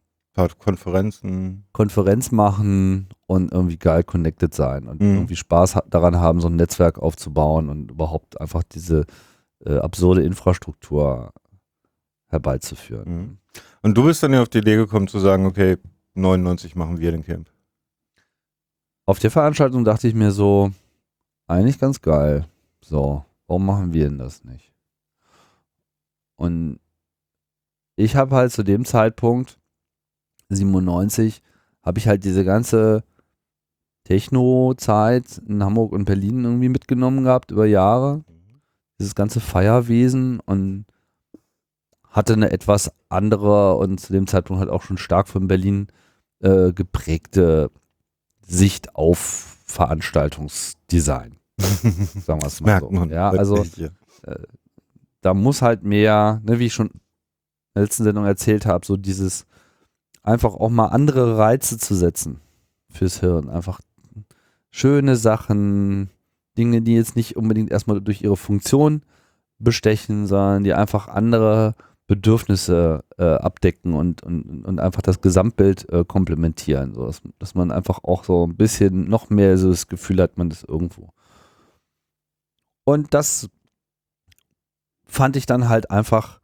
Konferenzen. 0.58 1.64
Konferenz 1.72 2.30
machen 2.30 3.08
und 3.26 3.52
irgendwie 3.52 3.78
geil 3.78 4.04
connected 4.04 4.54
sein 4.54 4.86
und 4.86 5.00
Mhm. 5.00 5.14
irgendwie 5.14 5.36
Spaß 5.36 5.78
daran 5.88 6.16
haben, 6.16 6.40
so 6.40 6.48
ein 6.48 6.56
Netzwerk 6.56 6.98
aufzubauen 6.98 7.68
und 7.70 7.90
überhaupt 7.90 8.40
einfach 8.40 8.62
diese 8.62 9.04
äh, 9.64 9.78
absurde 9.78 10.22
Infrastruktur 10.22 11.32
herbeizuführen. 12.28 13.08
Mhm. 13.16 13.38
Und 13.82 13.96
du 13.96 14.04
bist 14.04 14.22
dann 14.22 14.32
ja 14.34 14.42
auf 14.42 14.48
die 14.50 14.58
Idee 14.58 14.76
gekommen 14.76 15.08
zu 15.08 15.18
sagen, 15.20 15.46
okay, 15.46 15.76
99 16.16 16.76
machen 16.76 16.98
wir 16.98 17.12
den 17.12 17.24
Camp. 17.24 17.50
Auf 19.04 19.18
der 19.18 19.30
Veranstaltung 19.30 19.84
dachte 19.84 20.08
ich 20.08 20.14
mir 20.14 20.32
so, 20.32 20.72
eigentlich 21.46 21.78
ganz 21.78 22.00
geil. 22.00 22.46
So, 22.80 23.24
warum 23.46 23.66
machen 23.66 23.92
wir 23.92 24.08
denn 24.08 24.18
das 24.18 24.44
nicht? 24.44 24.72
Und 26.36 26.80
ich 27.96 28.16
habe 28.16 28.34
halt 28.34 28.52
zu 28.52 28.62
dem 28.62 28.84
Zeitpunkt, 28.84 29.58
97, 30.48 31.42
habe 31.82 31.98
ich 31.98 32.08
halt 32.08 32.24
diese 32.24 32.44
ganze 32.44 33.04
Techno-Zeit 34.04 35.38
in 35.46 35.62
Hamburg 35.64 35.92
und 35.92 36.04
Berlin 36.04 36.44
irgendwie 36.44 36.68
mitgenommen 36.68 37.24
gehabt 37.24 37.50
über 37.50 37.66
Jahre. 37.66 38.24
Dieses 38.98 39.14
ganze 39.14 39.40
Feierwesen 39.40 40.40
und 40.40 40.86
hatte 42.08 42.32
eine 42.32 42.50
etwas 42.50 42.90
andere 43.08 43.76
und 43.76 43.98
zu 43.98 44.12
dem 44.12 44.26
Zeitpunkt 44.26 44.60
halt 44.60 44.70
auch 44.70 44.82
schon 44.82 44.96
stark 44.98 45.28
von 45.28 45.48
Berlin 45.48 45.88
äh, 46.40 46.72
geprägte 46.72 47.70
Sicht 48.46 48.94
auf 48.94 49.58
Veranstaltungsdesign. 49.66 51.38
Sagen 51.58 52.40
wir 52.40 52.46
es 52.46 52.60
mal 52.60 52.66
Merkt 52.66 52.86
so. 52.86 52.90
man. 52.90 53.10
Ja, 53.10 53.30
also 53.30 53.64
hier. 53.64 53.92
da 55.22 55.34
muss 55.34 55.62
halt 55.62 55.82
mehr, 55.82 56.40
ne, 56.44 56.58
wie 56.58 56.66
ich 56.66 56.74
schon 56.74 56.88
in 56.88 57.00
der 57.74 57.82
letzten 57.84 58.04
Sendung 58.04 58.24
erzählt 58.24 58.66
habe, 58.66 58.86
so 58.86 58.96
dieses 58.96 59.46
einfach 60.22 60.54
auch 60.54 60.70
mal 60.70 60.86
andere 60.86 61.38
Reize 61.38 61.78
zu 61.78 61.94
setzen 61.94 62.40
fürs 62.90 63.20
Hirn. 63.20 63.48
Einfach 63.48 63.80
schöne 64.70 65.16
Sachen, 65.16 66.10
Dinge, 66.58 66.82
die 66.82 66.94
jetzt 66.94 67.16
nicht 67.16 67.36
unbedingt 67.36 67.70
erstmal 67.70 68.00
durch 68.00 68.22
ihre 68.22 68.36
Funktion 68.36 69.02
bestechen, 69.58 70.26
sondern 70.26 70.64
die 70.64 70.74
einfach 70.74 71.08
andere 71.08 71.74
Bedürfnisse 72.06 73.04
äh, 73.18 73.24
abdecken 73.24 73.94
und, 73.94 74.22
und, 74.22 74.64
und 74.64 74.78
einfach 74.78 75.02
das 75.02 75.20
Gesamtbild 75.20 75.88
äh, 75.90 76.04
komplementieren. 76.04 76.94
So, 76.94 77.06
dass, 77.06 77.20
dass 77.38 77.54
man 77.54 77.72
einfach 77.72 78.04
auch 78.04 78.24
so 78.24 78.46
ein 78.46 78.56
bisschen 78.56 79.08
noch 79.08 79.28
mehr 79.28 79.58
so 79.58 79.70
das 79.70 79.88
Gefühl 79.88 80.22
hat, 80.22 80.38
man 80.38 80.50
ist 80.50 80.68
irgendwo. 80.68 81.12
Und 82.84 83.12
das 83.14 83.48
fand 85.04 85.36
ich 85.36 85.46
dann 85.46 85.68
halt 85.68 85.90
einfach 85.90 86.40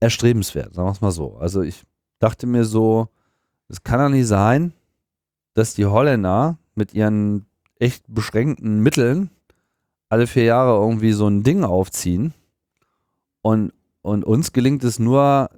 erstrebenswert, 0.00 0.74
sagen 0.74 0.88
wir 0.88 0.92
es 0.92 1.00
mal 1.00 1.12
so. 1.12 1.36
Also 1.36 1.62
ich 1.62 1.84
dachte 2.18 2.46
mir 2.46 2.64
so, 2.64 3.08
es 3.68 3.84
kann 3.84 4.00
doch 4.00 4.08
nicht 4.08 4.26
sein, 4.26 4.72
dass 5.54 5.74
die 5.74 5.86
Holländer 5.86 6.58
mit 6.74 6.94
ihren 6.94 7.46
echt 7.78 8.04
beschränkten 8.08 8.80
Mitteln 8.80 9.30
alle 10.08 10.26
vier 10.26 10.44
Jahre 10.44 10.78
irgendwie 10.80 11.12
so 11.12 11.28
ein 11.28 11.42
Ding 11.42 11.64
aufziehen 11.64 12.34
und, 13.42 13.72
und 14.06 14.24
uns 14.24 14.52
gelingt 14.52 14.84
es 14.84 14.98
nur, 14.98 15.50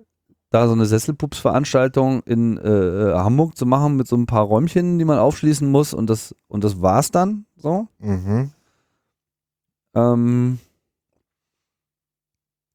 da 0.51 0.66
so 0.66 0.72
eine 0.72 0.86
Sesselpups-Veranstaltung 0.86 2.22
in 2.24 2.57
äh, 2.57 3.12
Hamburg 3.14 3.57
zu 3.57 3.66
machen 3.66 3.96
mit 3.96 4.09
so 4.09 4.16
ein 4.16 4.26
paar 4.26 4.44
Räumchen, 4.44 4.99
die 4.99 5.05
man 5.05 5.18
aufschließen 5.18 5.70
muss 5.70 5.92
und 5.92 6.09
das, 6.09 6.34
und 6.49 6.64
das 6.64 6.80
war's 6.80 7.11
dann 7.11 7.44
so. 7.57 7.86
Mhm. 7.99 8.51
Ähm, 9.94 10.59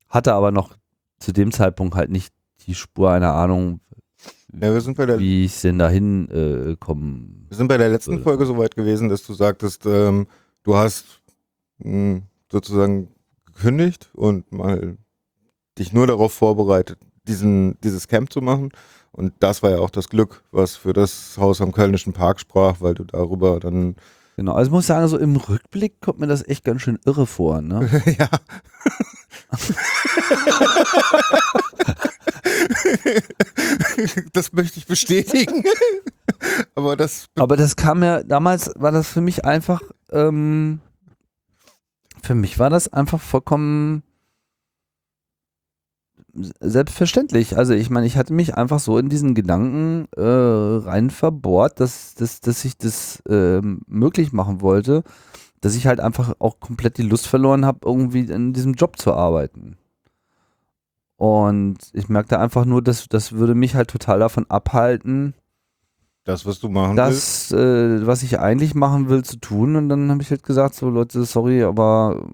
hatte 0.10 0.34
aber 0.34 0.52
noch 0.52 0.76
zu 1.20 1.32
dem 1.32 1.52
Zeitpunkt 1.52 1.96
halt 1.96 2.12
nicht 2.12 2.34
die 2.68 2.76
Spur 2.76 3.12
einer 3.12 3.34
Ahnung, 3.34 3.80
Ja, 4.54 4.72
wir 4.74 4.82
sind 4.82 4.96
bei 4.98 5.06
der, 5.06 5.18
wie 5.20 5.46
ich 5.46 5.62
denn 5.62 5.80
dahin 5.80 6.30
äh, 6.30 6.76
kommen. 6.80 7.46
wir 7.50 7.58
sind 7.58 7.68
bei 7.68 7.78
der 7.78 7.90
letzten 7.90 8.12
würde. 8.14 8.24
Folge 8.24 8.46
so 8.46 8.58
weit 8.58 8.76
gewesen, 8.76 9.10
dass 9.10 9.24
du 9.24 9.34
sagtest, 9.34 9.86
ähm, 9.86 10.28
du 10.64 10.76
hast 10.76 11.22
mh, 11.80 12.22
sozusagen 12.52 13.08
gekündigt 13.46 14.12
und 14.14 14.52
mal 14.52 14.98
dich 15.78 15.94
nur 15.94 16.08
darauf 16.08 16.34
vorbereitet, 16.34 17.00
diesen, 17.28 17.80
dieses 17.82 18.08
Camp 18.08 18.32
zu 18.32 18.42
machen. 18.42 18.72
Und 19.12 19.34
das 19.40 19.62
war 19.62 19.72
ja 19.72 19.80
auch 19.80 19.92
das 19.92 20.10
Glück, 20.10 20.44
was 20.52 20.76
für 20.76 20.94
das 20.94 21.38
Haus 21.38 21.62
am 21.62 21.72
Kölnischen 21.72 22.14
Park 22.14 22.40
sprach, 22.40 22.78
weil 22.80 22.96
du 22.96 23.04
darüber 23.04 23.60
dann 23.60 23.96
Genau, 24.36 24.54
also 24.54 24.70
ich 24.70 24.74
muss 24.74 24.88
sagen, 24.88 25.08
so 25.08 25.20
im 25.20 25.36
Rückblick 25.36 26.02
kommt 26.02 26.20
mir 26.20 26.26
das 26.26 26.48
echt 26.48 26.64
ganz 26.64 26.82
schön 26.82 26.98
irre 27.06 27.28
vor, 27.28 27.62
ne? 27.62 27.88
ja. 28.18 28.28
das 34.34 34.54
möchte 34.54 34.80
ich 34.80 34.88
bestätigen. 34.88 35.64
Aber 36.74 36.98
das 36.98 37.28
Aber 37.36 37.58
das 37.58 37.76
kam 37.76 38.04
ja, 38.04 38.24
damals 38.24 38.72
war 38.76 38.92
das 38.92 39.08
für 39.08 39.22
mich 39.22 39.46
einfach, 39.46 39.84
ähm, 40.12 40.80
für 42.24 42.34
mich 42.34 42.58
war 42.58 42.72
das 42.72 42.92
einfach 42.92 43.22
vollkommen 43.22 44.02
selbstverständlich. 46.34 47.58
Also 47.58 47.74
ich 47.74 47.90
meine, 47.90 48.08
ich 48.08 48.18
hatte 48.18 48.34
mich 48.34 48.56
einfach 48.56 48.80
so 48.80 48.98
in 48.98 49.10
diesen 49.10 49.36
Gedanken 49.36 50.08
äh, 50.16 50.22
rein 50.22 51.10
verbohrt, 51.10 51.80
dass, 51.80 52.16
dass, 52.16 52.42
dass 52.42 52.66
ich 52.66 52.78
das 52.78 53.22
ähm, 53.30 53.82
möglich 53.88 54.34
machen 54.34 54.62
wollte, 54.62 55.04
dass 55.62 55.76
ich 55.76 55.88
halt 55.88 56.00
einfach 56.00 56.34
auch 56.40 56.60
komplett 56.60 56.98
die 56.98 57.04
Lust 57.04 57.28
verloren 57.28 57.66
habe, 57.66 57.80
irgendwie 57.86 58.22
in 58.22 58.54
diesem 58.54 58.74
Job 58.74 58.98
zu 58.98 59.14
arbeiten. 59.14 59.78
Und 61.16 61.78
ich 61.94 62.10
merkte 62.10 62.40
einfach 62.40 62.66
nur, 62.66 62.82
dass 62.82 63.08
das 63.08 63.34
würde 63.34 63.56
mich 63.56 63.76
halt 63.76 63.90
total 63.90 64.20
davon 64.20 64.46
abhalten, 64.50 65.36
das, 66.26 66.46
was 66.46 66.60
du 66.60 66.70
machen 66.70 66.96
willst. 66.96 67.52
das, 67.52 67.60
äh, 67.60 68.08
was 68.08 68.24
ich 68.24 68.40
eigentlich 68.40 68.76
machen 68.76 69.10
will, 69.10 69.24
zu 69.24 69.38
tun. 69.38 69.76
Und 69.76 69.90
dann 69.90 70.10
habe 70.10 70.22
ich 70.22 70.32
halt 70.32 70.44
gesagt, 70.44 70.74
so 70.74 70.90
Leute, 70.90 71.26
sorry, 71.26 71.64
aber 71.64 72.26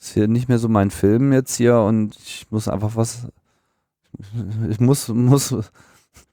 ist 0.00 0.14
hier 0.14 0.28
nicht 0.28 0.48
mehr 0.48 0.58
so 0.58 0.68
mein 0.68 0.90
Film 0.90 1.32
jetzt 1.32 1.56
hier 1.56 1.78
und 1.78 2.16
ich 2.16 2.46
muss 2.50 2.68
einfach 2.68 2.96
was, 2.96 3.28
ich 4.68 4.80
muss, 4.80 5.08
muss, 5.08 5.54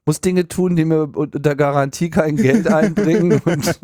muss 0.05 0.21
Dinge 0.21 0.47
tun, 0.47 0.75
die 0.75 0.85
mir 0.85 1.09
unter 1.15 1.55
Garantie 1.55 2.09
kein 2.09 2.35
Geld 2.35 2.67
einbringen 2.67 3.41
und 3.45 3.79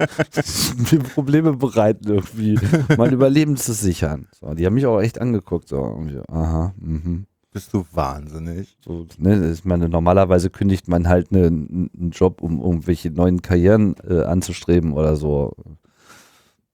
mir 0.91 0.99
Probleme 0.99 1.53
bereiten 1.53 2.07
irgendwie, 2.07 2.59
mein 2.97 3.13
Überleben 3.13 3.55
zu 3.57 3.73
sichern. 3.73 4.27
So, 4.39 4.53
die 4.53 4.65
haben 4.65 4.73
mich 4.73 4.85
auch 4.85 4.99
echt 5.01 5.21
angeguckt, 5.21 5.69
so, 5.69 5.77
irgendwie, 5.77 6.19
aha, 6.27 6.73
mhm. 6.79 7.25
Bist 7.51 7.73
du 7.73 7.83
wahnsinnig. 7.93 8.77
So, 8.85 9.07
ne, 9.17 9.51
ich 9.51 9.65
meine, 9.65 9.89
normalerweise 9.89 10.51
kündigt 10.51 10.87
man 10.87 11.07
halt 11.07 11.31
ne- 11.31 11.47
einen 11.47 12.11
Job, 12.11 12.43
um 12.43 12.61
irgendwelche 12.61 13.09
neuen 13.09 13.41
Karrieren 13.41 13.95
äh, 14.07 14.21
anzustreben 14.21 14.93
oder 14.93 15.15
so. 15.15 15.55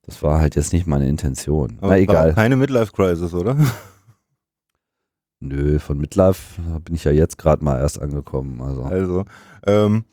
Das 0.05 0.21
war 0.21 0.39
halt 0.39 0.55
jetzt 0.55 0.71
nicht 0.73 0.87
meine 0.87 1.07
Intention. 1.07 1.77
Aber 1.81 1.91
Na 1.91 1.97
egal. 1.97 2.33
keine 2.33 2.55
Midlife-Crisis, 2.55 3.33
oder? 3.33 3.57
Nö, 5.39 5.79
von 5.79 5.97
Midlife 5.97 6.61
bin 6.81 6.95
ich 6.95 7.03
ja 7.03 7.11
jetzt 7.11 7.37
gerade 7.37 7.63
mal 7.63 7.79
erst 7.79 8.01
angekommen. 8.01 8.61
Also. 8.61 8.83
Also, 8.83 9.25
ähm, 9.67 10.05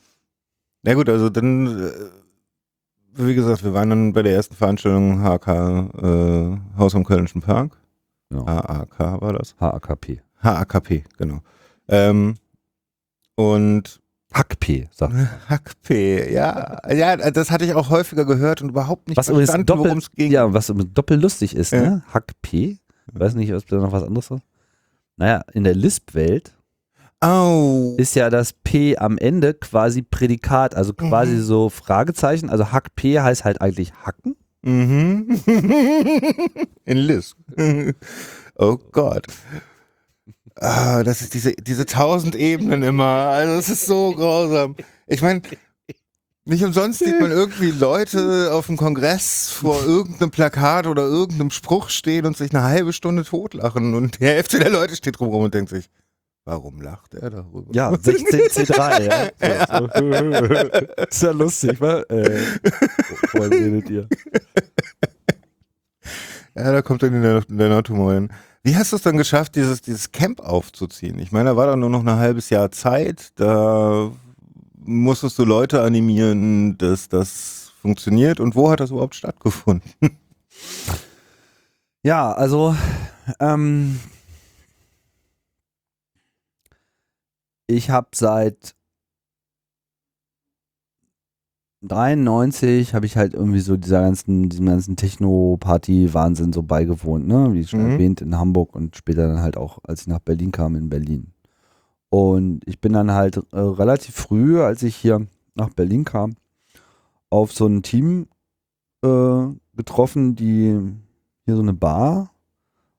na 0.82 0.94
gut, 0.94 1.08
also 1.08 1.30
dann 1.30 1.66
äh, 1.88 1.92
wie 3.14 3.34
gesagt, 3.34 3.62
wir 3.64 3.74
waren 3.74 3.90
dann 3.90 4.12
bei 4.12 4.22
der 4.22 4.34
ersten 4.34 4.54
Veranstaltung 4.54 5.22
HK, 5.22 5.48
äh, 6.02 6.78
Haus 6.78 6.94
am 6.94 7.04
Kölnischen 7.04 7.42
Park. 7.42 7.78
Genau. 8.30 8.46
HAK 8.46 9.20
war 9.20 9.34
das. 9.34 9.54
HAKP. 9.60 10.22
HAKP, 10.42 11.04
genau. 11.18 11.40
Ähm, 11.88 12.36
und 13.34 14.00
HAKP, 14.32 14.88
sagt 14.92 15.14
HAKP, 15.48 16.32
ja, 16.32 16.78
ja, 16.92 17.16
das 17.30 17.50
hatte 17.50 17.64
ich 17.64 17.74
auch 17.74 17.90
häufiger 17.90 18.24
gehört 18.24 18.62
und 18.62 18.70
überhaupt 18.70 19.08
nicht 19.08 19.16
Was 19.18 19.26
verstanden, 19.28 19.68
worum 19.78 19.98
es 19.98 20.10
ging. 20.12 20.30
Ja, 20.32 20.52
was 20.52 20.72
doppelt 20.94 21.20
lustig 21.22 21.54
ist, 21.56 21.72
Ja. 21.72 21.80
ne? 21.82 22.02
HAKP. 22.12 22.78
Weiß 23.12 23.34
nicht, 23.34 23.52
ob 23.52 23.66
da 23.66 23.76
noch 23.76 23.92
was 23.92 24.02
anderes 24.04 24.30
ist. 24.30 24.42
Naja, 25.16 25.42
in 25.52 25.64
der 25.64 25.74
Lisp-Welt 25.74 26.54
Oh. 27.24 27.94
ist 27.98 28.16
ja 28.16 28.30
das 28.30 28.52
P 28.52 28.96
am 28.96 29.16
Ende 29.18 29.54
quasi 29.54 30.02
Prädikat, 30.02 30.74
also 30.74 30.92
quasi 30.94 31.34
Mhm. 31.34 31.42
so 31.42 31.68
Fragezeichen. 31.68 32.50
Also 32.50 32.72
Hack 32.72 32.96
P 32.96 33.20
heißt 33.20 33.44
halt 33.44 33.60
eigentlich 33.60 33.92
hacken. 33.94 34.34
Mhm. 34.62 35.28
In 36.84 36.96
Lisp. 36.98 37.36
Oh 38.56 38.76
Gott. 38.92 39.26
Ah, 40.56 41.02
das 41.02 41.22
ist 41.22 41.34
diese, 41.34 41.52
diese 41.52 41.86
tausend 41.86 42.34
Ebenen 42.34 42.82
immer. 42.82 43.04
Also 43.04 43.54
es 43.54 43.68
ist 43.68 43.86
so 43.86 44.12
grausam. 44.12 44.76
Ich 45.06 45.22
meine, 45.22 45.42
nicht 46.44 46.64
umsonst 46.64 46.98
sieht 46.98 47.20
man 47.20 47.30
irgendwie 47.30 47.70
Leute 47.70 48.50
auf 48.52 48.66
dem 48.66 48.76
Kongress 48.76 49.50
vor 49.50 49.82
irgendeinem 49.84 50.30
Plakat 50.30 50.86
oder 50.86 51.02
irgendeinem 51.02 51.50
Spruch 51.50 51.88
stehen 51.88 52.26
und 52.26 52.36
sich 52.36 52.52
eine 52.52 52.64
halbe 52.64 52.92
Stunde 52.92 53.24
totlachen 53.24 53.94
und 53.94 54.20
die 54.20 54.26
Hälfte 54.26 54.58
der 54.58 54.70
Leute 54.70 54.96
steht 54.96 55.20
drumherum 55.20 55.44
und 55.44 55.54
denkt 55.54 55.70
sich, 55.70 55.88
warum 56.44 56.80
lacht 56.80 57.14
er 57.14 57.30
darüber? 57.30 57.72
Ja, 57.72 57.96
16 57.96 58.40
C3, 58.40 59.02
ja. 59.40 59.78
So. 59.78 61.04
Ist 61.08 61.22
ja 61.22 61.30
lustig, 61.30 61.80
wa? 61.80 62.00
Äh, 62.08 62.40
redet 63.34 63.88
ihr? 63.88 64.08
Ja, 66.54 66.72
da 66.72 66.82
kommt 66.82 67.02
dann 67.02 67.22
der, 67.22 67.42
der 67.42 67.68
Nordtumor 67.68 68.14
hin. 68.14 68.30
Wie 68.64 68.76
hast 68.76 68.92
du 68.92 68.96
es 68.96 69.02
dann 69.02 69.16
geschafft, 69.16 69.56
dieses, 69.56 69.80
dieses 69.80 70.12
Camp 70.12 70.40
aufzuziehen? 70.40 71.18
Ich 71.18 71.32
meine, 71.32 71.50
da 71.50 71.56
war 71.56 71.66
dann 71.66 71.80
nur 71.80 71.90
noch 71.90 72.00
ein 72.00 72.16
halbes 72.16 72.48
Jahr 72.50 72.70
Zeit. 72.70 73.32
Da 73.34 74.12
musstest 74.84 75.38
du 75.38 75.44
Leute 75.44 75.82
animieren, 75.82 76.78
dass 76.78 77.08
das 77.08 77.72
funktioniert. 77.80 78.38
Und 78.38 78.54
wo 78.54 78.70
hat 78.70 78.80
das 78.80 78.90
überhaupt 78.90 79.14
stattgefunden? 79.14 79.90
Ja, 82.04 82.32
also 82.32 82.74
ähm, 83.38 84.00
ich 87.68 87.90
habe 87.90 88.08
seit 88.12 88.74
93 91.82 92.94
habe 92.94 93.06
ich 93.06 93.16
halt 93.16 93.34
irgendwie 93.34 93.60
so 93.60 93.76
dieser 93.76 94.02
ganzen, 94.02 94.48
diesem 94.48 94.66
ganzen 94.66 94.96
Techno-Party-Wahnsinn 94.96 96.52
so 96.52 96.62
beigewohnt, 96.62 97.26
ne? 97.26 97.52
Wie 97.52 97.66
schon 97.66 97.80
Mhm. 97.80 97.90
erwähnt, 97.92 98.20
in 98.20 98.38
Hamburg 98.38 98.74
und 98.74 98.96
später 98.96 99.26
dann 99.28 99.40
halt 99.40 99.56
auch, 99.56 99.78
als 99.82 100.02
ich 100.02 100.06
nach 100.06 100.20
Berlin 100.20 100.52
kam, 100.52 100.76
in 100.76 100.88
Berlin. 100.88 101.32
Und 102.08 102.60
ich 102.66 102.80
bin 102.80 102.92
dann 102.92 103.10
halt 103.12 103.38
äh, 103.52 103.58
relativ 103.58 104.14
früh, 104.14 104.60
als 104.60 104.82
ich 104.82 104.94
hier 104.96 105.26
nach 105.54 105.70
Berlin 105.70 106.04
kam, 106.04 106.34
auf 107.30 107.52
so 107.52 107.66
ein 107.66 107.82
Team 107.82 108.26
äh, 109.02 109.46
getroffen, 109.74 110.36
die 110.36 110.78
hier 111.44 111.56
so 111.56 111.62
eine 111.62 111.72
Bar 111.72 112.30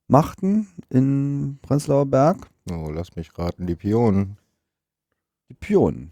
machten 0.07 0.67
in 0.89 1.57
Prenzlauer 1.61 2.05
Berg. 2.05 2.49
Oh, 2.69 2.89
lass 2.91 3.15
mich 3.15 3.37
raten, 3.37 3.65
die 3.67 3.75
Pionen. 3.75 4.37
Die 5.49 5.53
Pionen. 5.55 6.11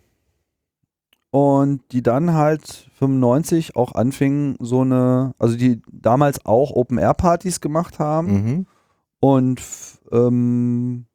Und 1.32 1.82
die 1.94 2.04
dann 2.04 2.34
halt 2.34 2.90
95 2.96 3.76
auch 3.78 3.94
anfingen, 3.94 4.58
so 4.60 4.82
eine, 4.82 5.34
also 5.40 5.56
die 5.56 5.82
damals 5.92 6.46
auch 6.46 6.72
Open-Air-Partys 6.72 7.62
gemacht 7.62 8.00
haben 8.00 8.28
Mhm. 8.34 8.68
und 9.22 9.62
ähm, 10.12 11.06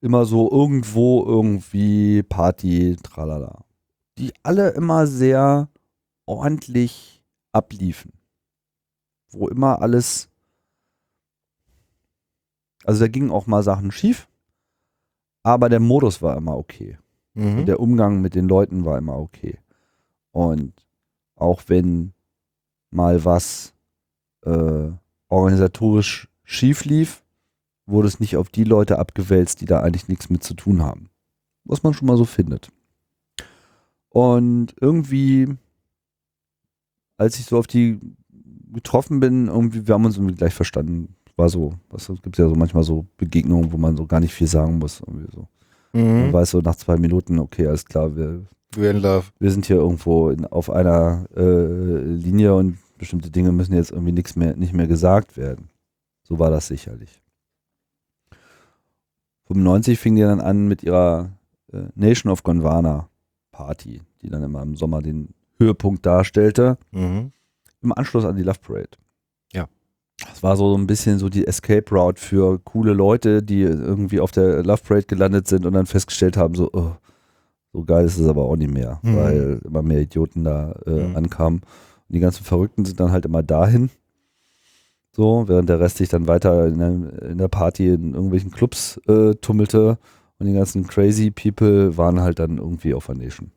immer 0.00 0.24
so 0.24 0.50
irgendwo 0.50 1.24
irgendwie 1.24 2.24
Party, 2.24 2.96
tralala. 3.00 3.64
Die 4.18 4.32
alle 4.42 4.70
immer 4.70 5.06
sehr 5.06 5.68
ordentlich 6.26 7.22
abliefen. 7.52 8.12
Wo 9.30 9.46
immer 9.46 9.80
alles, 9.80 10.28
also 12.84 13.00
da 13.00 13.08
gingen 13.08 13.30
auch 13.30 13.46
mal 13.46 13.62
Sachen 13.62 13.92
schief, 13.92 14.28
aber 15.44 15.68
der 15.68 15.80
Modus 15.80 16.20
war 16.22 16.36
immer 16.36 16.56
okay. 16.56 16.98
Mhm. 17.34 17.66
Der 17.66 17.80
Umgang 17.80 18.20
mit 18.20 18.34
den 18.34 18.48
Leuten 18.48 18.84
war 18.84 18.98
immer 18.98 19.18
okay. 19.18 19.58
Und 20.32 20.72
auch 21.34 21.62
wenn 21.66 22.12
mal 22.90 23.24
was 23.24 23.74
äh, 24.44 24.90
organisatorisch 25.28 26.28
schief 26.44 26.84
lief, 26.84 27.22
wurde 27.86 28.08
es 28.08 28.20
nicht 28.20 28.36
auf 28.36 28.48
die 28.48 28.64
Leute 28.64 28.98
abgewälzt, 28.98 29.60
die 29.60 29.66
da 29.66 29.80
eigentlich 29.80 30.08
nichts 30.08 30.30
mit 30.30 30.44
zu 30.44 30.54
tun 30.54 30.82
haben. 30.82 31.08
Was 31.64 31.82
man 31.82 31.94
schon 31.94 32.06
mal 32.06 32.16
so 32.16 32.24
findet. 32.24 32.70
Und 34.08 34.74
irgendwie, 34.80 35.48
als 37.16 37.38
ich 37.38 37.46
so 37.46 37.58
auf 37.58 37.66
die 37.66 37.98
getroffen 38.72 39.20
bin, 39.20 39.48
irgendwie, 39.48 39.86
wir 39.86 39.94
haben 39.94 40.04
uns 40.04 40.16
irgendwie 40.16 40.34
gleich 40.34 40.54
verstanden. 40.54 41.14
War 41.36 41.48
so, 41.48 41.74
was 41.88 42.10
gibt 42.22 42.36
ja 42.36 42.48
so 42.48 42.54
manchmal 42.54 42.82
so 42.82 43.06
Begegnungen, 43.16 43.72
wo 43.72 43.78
man 43.78 43.96
so 43.96 44.06
gar 44.06 44.20
nicht 44.20 44.34
viel 44.34 44.46
sagen 44.46 44.78
muss. 44.78 45.00
Irgendwie 45.00 45.30
so. 45.32 45.48
Man 45.92 46.28
Mhm. 46.28 46.32
weiß 46.32 46.50
so 46.50 46.60
nach 46.60 46.76
zwei 46.76 46.96
Minuten, 46.96 47.38
okay, 47.38 47.66
alles 47.66 47.84
klar, 47.84 48.16
wir, 48.16 48.44
We're 48.74 48.90
in 48.90 48.98
love. 49.02 49.26
wir 49.38 49.50
sind 49.50 49.66
hier 49.66 49.76
irgendwo 49.76 50.30
in, 50.30 50.46
auf 50.46 50.70
einer 50.70 51.26
äh, 51.36 51.98
Linie 52.02 52.54
und 52.54 52.78
bestimmte 52.96 53.30
Dinge 53.30 53.52
müssen 53.52 53.74
jetzt 53.74 53.90
irgendwie 53.90 54.12
nichts 54.12 54.34
mehr, 54.36 54.56
nicht 54.56 54.72
mehr 54.72 54.86
gesagt 54.86 55.36
werden. 55.36 55.68
So 56.22 56.38
war 56.38 56.50
das 56.50 56.68
sicherlich. 56.68 57.20
95 59.48 59.98
fing 59.98 60.14
die 60.16 60.22
dann 60.22 60.40
an 60.40 60.68
mit 60.68 60.82
ihrer 60.82 61.30
äh, 61.72 61.82
Nation 61.94 62.32
of 62.32 62.42
Gondwana 62.42 63.08
Party, 63.50 64.00
die 64.22 64.30
dann 64.30 64.42
immer 64.42 64.62
im 64.62 64.76
Sommer 64.76 65.02
den 65.02 65.34
Höhepunkt 65.58 66.06
darstellte, 66.06 66.78
Mhm. 66.92 67.32
im 67.82 67.92
Anschluss 67.92 68.24
an 68.24 68.36
die 68.36 68.42
Love 68.42 68.60
Parade. 68.60 68.96
Das 70.28 70.42
war 70.42 70.56
so 70.56 70.76
ein 70.76 70.86
bisschen 70.86 71.18
so 71.18 71.28
die 71.28 71.46
Escape 71.46 71.84
Route 71.94 72.20
für 72.20 72.58
coole 72.60 72.92
Leute, 72.92 73.42
die 73.42 73.62
irgendwie 73.62 74.20
auf 74.20 74.30
der 74.32 74.62
Love 74.62 74.82
Parade 74.86 75.06
gelandet 75.06 75.46
sind 75.48 75.66
und 75.66 75.72
dann 75.74 75.86
festgestellt 75.86 76.36
haben, 76.36 76.54
so, 76.54 76.70
oh, 76.72 76.92
so 77.72 77.84
geil 77.84 78.04
ist 78.04 78.18
es 78.18 78.26
aber 78.26 78.42
auch 78.44 78.56
nicht 78.56 78.72
mehr, 78.72 78.98
Mhm. 79.02 79.16
weil 79.16 79.60
immer 79.64 79.82
mehr 79.82 80.00
Idioten 80.00 80.44
da 80.44 80.72
äh, 80.86 80.90
Mhm. 81.08 81.16
ankamen. 81.16 81.58
Und 81.60 82.14
die 82.14 82.20
ganzen 82.20 82.44
Verrückten 82.44 82.84
sind 82.84 83.00
dann 83.00 83.10
halt 83.12 83.24
immer 83.24 83.42
dahin. 83.42 83.90
So, 85.14 85.44
während 85.46 85.68
der 85.68 85.78
Rest 85.80 85.98
sich 85.98 86.08
dann 86.08 86.26
weiter 86.26 86.66
in 86.66 86.78
der, 86.78 87.30
in 87.30 87.38
der 87.38 87.48
Party 87.48 87.88
in 87.88 88.14
irgendwelchen 88.14 88.50
Clubs 88.50 88.98
äh, 89.08 89.34
tummelte 89.34 89.98
und 90.38 90.46
die 90.46 90.54
ganzen 90.54 90.86
crazy 90.86 91.30
People 91.30 91.96
waren 91.98 92.20
halt 92.20 92.38
dann 92.38 92.58
irgendwie 92.58 92.94
auf 92.94 93.06
der 93.06 93.16
Nation 93.16 93.52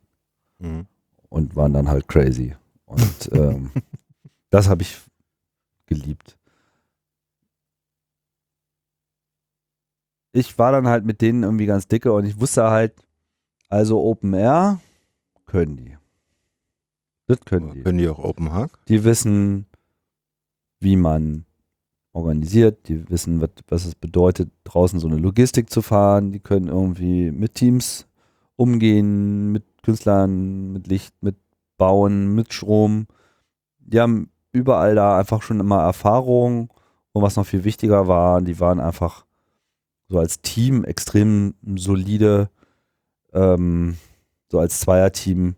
Mhm. 0.59 0.85
und 1.29 1.55
waren 1.55 1.73
dann 1.73 1.89
halt 1.89 2.07
crazy. 2.07 2.55
Und 2.85 3.29
ähm, 3.31 3.71
das 4.49 4.67
habe 4.69 4.81
ich 4.81 4.97
geliebt. 5.87 6.37
Ich 10.35 10.59
war 10.59 10.73
dann 10.73 10.87
halt 10.87 11.05
mit 11.05 11.21
denen 11.21 11.43
irgendwie 11.43 11.65
ganz 11.65 11.87
dicke 11.87 12.11
und 12.11 12.25
ich 12.25 12.41
wusste 12.41 12.69
halt, 12.69 12.93
also 13.69 14.01
Open 14.01 14.33
Air 14.33 14.81
können 15.45 15.77
die. 15.77 15.97
Das 17.27 17.39
können 17.39 17.71
die. 17.71 17.83
Können 17.83 17.99
die 17.99 18.09
auch 18.09 18.19
Open 18.19 18.51
Hack? 18.51 18.77
Die 18.89 19.05
wissen, 19.05 19.65
wie 20.81 20.97
man 20.97 21.45
organisiert, 22.11 22.89
die 22.89 23.09
wissen, 23.09 23.39
was, 23.39 23.51
was 23.69 23.85
es 23.85 23.95
bedeutet, 23.95 24.51
draußen 24.65 24.99
so 24.99 25.07
eine 25.07 25.15
Logistik 25.15 25.69
zu 25.69 25.81
fahren, 25.81 26.33
die 26.33 26.41
können 26.41 26.67
irgendwie 26.67 27.31
mit 27.31 27.55
Teams 27.55 28.05
umgehen, 28.57 29.53
mit 29.53 29.63
Künstlern, 29.83 30.73
mit 30.73 30.87
Licht, 30.87 31.15
mit 31.21 31.37
Bauen, 31.77 32.35
mit 32.35 32.53
Strom. 32.53 33.07
Die 33.79 34.01
haben 34.01 34.29
überall 34.51 34.95
da 34.95 35.17
einfach 35.17 35.41
schon 35.41 35.61
immer 35.61 35.81
Erfahrung 35.81 36.73
und 37.13 37.21
was 37.21 37.37
noch 37.37 37.45
viel 37.45 37.63
wichtiger 37.63 38.09
war, 38.09 38.41
die 38.41 38.59
waren 38.59 38.81
einfach 38.81 39.25
so 40.07 40.19
als 40.19 40.41
Team 40.41 40.83
extrem 40.83 41.55
solide, 41.75 42.49
ähm, 43.33 43.97
so 44.51 44.59
als 44.59 44.79
Zweierteam 44.79 45.55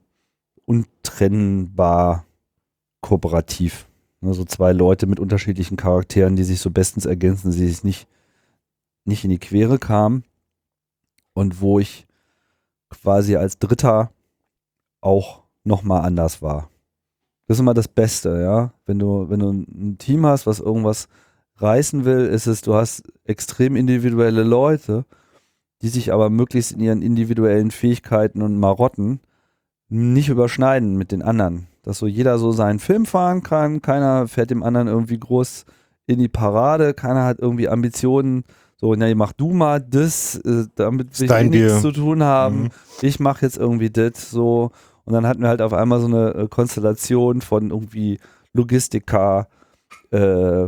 untrennbar 0.65 2.25
kooperativ. 3.01 3.87
Ne, 4.21 4.33
so 4.33 4.45
zwei 4.45 4.71
Leute 4.71 5.05
mit 5.05 5.19
unterschiedlichen 5.19 5.77
Charakteren, 5.77 6.35
die 6.35 6.43
sich 6.43 6.59
so 6.59 6.71
bestens 6.71 7.05
ergänzen, 7.05 7.51
die 7.51 7.67
sich 7.67 7.83
nicht, 7.83 8.07
nicht 9.05 9.23
in 9.23 9.29
die 9.29 9.39
Quere 9.39 9.79
kamen. 9.79 10.23
Und 11.33 11.61
wo 11.61 11.79
ich 11.79 12.07
quasi 12.89 13.35
als 13.35 13.59
Dritter 13.59 14.11
auch 15.01 15.43
nochmal 15.63 16.01
anders 16.03 16.41
war. 16.41 16.69
Das 17.45 17.57
ist 17.57 17.61
immer 17.61 17.73
das 17.75 17.87
Beste, 17.87 18.41
ja. 18.41 18.73
Wenn 18.85 18.99
du, 18.99 19.29
wenn 19.29 19.39
du 19.39 19.51
ein 19.51 19.97
Team 19.99 20.25
hast, 20.25 20.47
was 20.47 20.59
irgendwas 20.59 21.07
reißen 21.57 22.05
will, 22.05 22.25
ist 22.27 22.47
es, 22.47 22.61
du 22.61 22.73
hast 22.75 23.03
extrem 23.25 23.75
individuelle 23.75 24.43
Leute, 24.43 25.05
die 25.81 25.89
sich 25.89 26.11
aber 26.13 26.29
möglichst 26.29 26.71
in 26.71 26.79
ihren 26.79 27.01
individuellen 27.01 27.71
Fähigkeiten 27.71 28.41
und 28.41 28.59
Marotten 28.59 29.19
nicht 29.89 30.29
überschneiden 30.29 30.97
mit 30.97 31.11
den 31.11 31.21
anderen. 31.21 31.67
dass 31.83 31.99
so 31.99 32.07
jeder 32.07 32.37
so 32.37 32.51
seinen 32.51 32.79
Film 32.79 33.05
fahren 33.05 33.43
kann, 33.43 33.81
keiner 33.81 34.27
fährt 34.27 34.49
dem 34.49 34.61
anderen 34.61 34.89
irgendwie 34.89 35.17
groß 35.17 35.63
in 36.05 36.19
die 36.19 36.27
Parade, 36.27 36.93
keiner 36.93 37.23
hat 37.23 37.39
irgendwie 37.39 37.69
Ambitionen, 37.69 38.43
so, 38.75 38.93
na, 38.95 39.13
mach 39.15 39.31
du 39.31 39.53
mal 39.53 39.79
das, 39.79 40.35
äh, 40.35 40.65
damit 40.75 41.17
dein 41.29 41.49
nichts 41.49 41.81
zu 41.81 41.91
tun 41.93 42.23
haben, 42.23 42.63
Mhm. 42.63 42.69
ich 43.01 43.19
mache 43.21 43.45
jetzt 43.45 43.57
irgendwie 43.57 43.89
das, 43.89 44.29
so, 44.29 44.71
und 45.05 45.13
dann 45.13 45.25
hatten 45.25 45.41
wir 45.41 45.47
halt 45.47 45.61
auf 45.61 45.71
einmal 45.73 46.01
so 46.01 46.07
eine 46.07 46.33
äh, 46.35 46.47
Konstellation 46.49 47.39
von 47.39 47.69
irgendwie 47.71 48.19
Logistiker, 48.51 49.47
äh, 50.11 50.67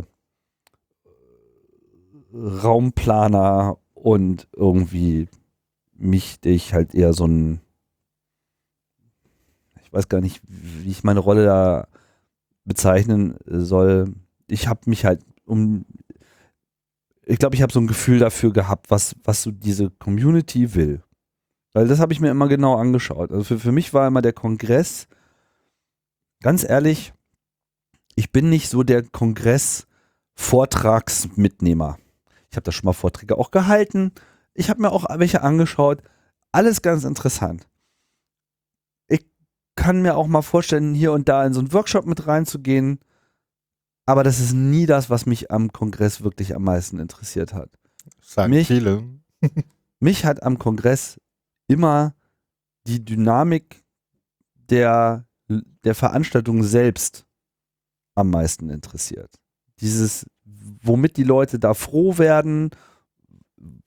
Raumplaner 2.32 3.78
und 3.94 4.48
irgendwie 4.54 5.28
mich, 5.94 6.38
ich 6.44 6.74
halt 6.74 6.94
eher 6.94 7.12
so 7.12 7.26
ein, 7.26 7.60
ich 9.82 9.92
weiß 9.92 10.08
gar 10.08 10.20
nicht, 10.20 10.40
wie 10.46 10.90
ich 10.90 11.04
meine 11.04 11.20
Rolle 11.20 11.44
da 11.44 11.86
bezeichnen 12.64 13.36
soll. 13.44 14.14
Ich 14.46 14.68
habe 14.68 14.80
mich 14.86 15.04
halt 15.04 15.22
um, 15.44 15.84
ich 17.24 17.38
glaube, 17.38 17.54
ich 17.54 17.62
habe 17.62 17.72
so 17.72 17.80
ein 17.80 17.86
Gefühl 17.86 18.18
dafür 18.18 18.52
gehabt, 18.52 18.90
was, 18.90 19.14
was 19.22 19.42
so 19.42 19.52
diese 19.52 19.90
Community 19.90 20.74
will. 20.74 21.04
Weil 21.72 21.86
das 21.86 22.00
habe 22.00 22.12
ich 22.12 22.18
mir 22.20 22.30
immer 22.30 22.48
genau 22.48 22.74
angeschaut. 22.76 23.30
Also 23.30 23.44
für, 23.44 23.60
für 23.60 23.72
mich 23.72 23.94
war 23.94 24.08
immer 24.08 24.22
der 24.22 24.32
Kongress, 24.32 25.06
ganz 26.42 26.68
ehrlich, 26.68 27.12
ich 28.16 28.32
bin 28.32 28.50
nicht 28.50 28.68
so 28.68 28.82
der 28.82 29.04
Kongress-Vortragsmitnehmer. 29.04 31.99
Ich 32.50 32.56
habe 32.56 32.64
da 32.64 32.72
schon 32.72 32.86
mal 32.86 32.92
Vorträge 32.92 33.38
auch 33.38 33.50
gehalten. 33.50 34.12
Ich 34.54 34.68
habe 34.70 34.82
mir 34.82 34.90
auch 34.90 35.06
welche 35.18 35.42
angeschaut. 35.42 36.02
Alles 36.52 36.82
ganz 36.82 37.04
interessant. 37.04 37.68
Ich 39.08 39.24
kann 39.76 40.02
mir 40.02 40.16
auch 40.16 40.26
mal 40.26 40.42
vorstellen, 40.42 40.94
hier 40.94 41.12
und 41.12 41.28
da 41.28 41.46
in 41.46 41.52
so 41.52 41.60
einen 41.60 41.72
Workshop 41.72 42.06
mit 42.06 42.26
reinzugehen. 42.26 42.98
Aber 44.04 44.24
das 44.24 44.40
ist 44.40 44.52
nie 44.52 44.86
das, 44.86 45.08
was 45.10 45.26
mich 45.26 45.52
am 45.52 45.72
Kongress 45.72 46.22
wirklich 46.22 46.54
am 46.56 46.64
meisten 46.64 46.98
interessiert 46.98 47.54
hat. 47.54 47.70
Sagen 48.20 48.52
Mich- 48.52 48.66
viele. 48.66 49.04
Mich 50.00 50.24
hat 50.24 50.42
am 50.42 50.58
Kongress 50.58 51.20
immer 51.68 52.14
die 52.86 53.04
Dynamik 53.04 53.84
der, 54.54 55.26
der 55.48 55.94
Veranstaltung 55.94 56.62
selbst 56.62 57.26
am 58.14 58.30
meisten 58.30 58.70
interessiert. 58.70 59.38
Dieses, 59.78 60.26
womit 60.82 61.16
die 61.16 61.24
Leute 61.24 61.58
da 61.58 61.74
froh 61.74 62.18
werden, 62.18 62.70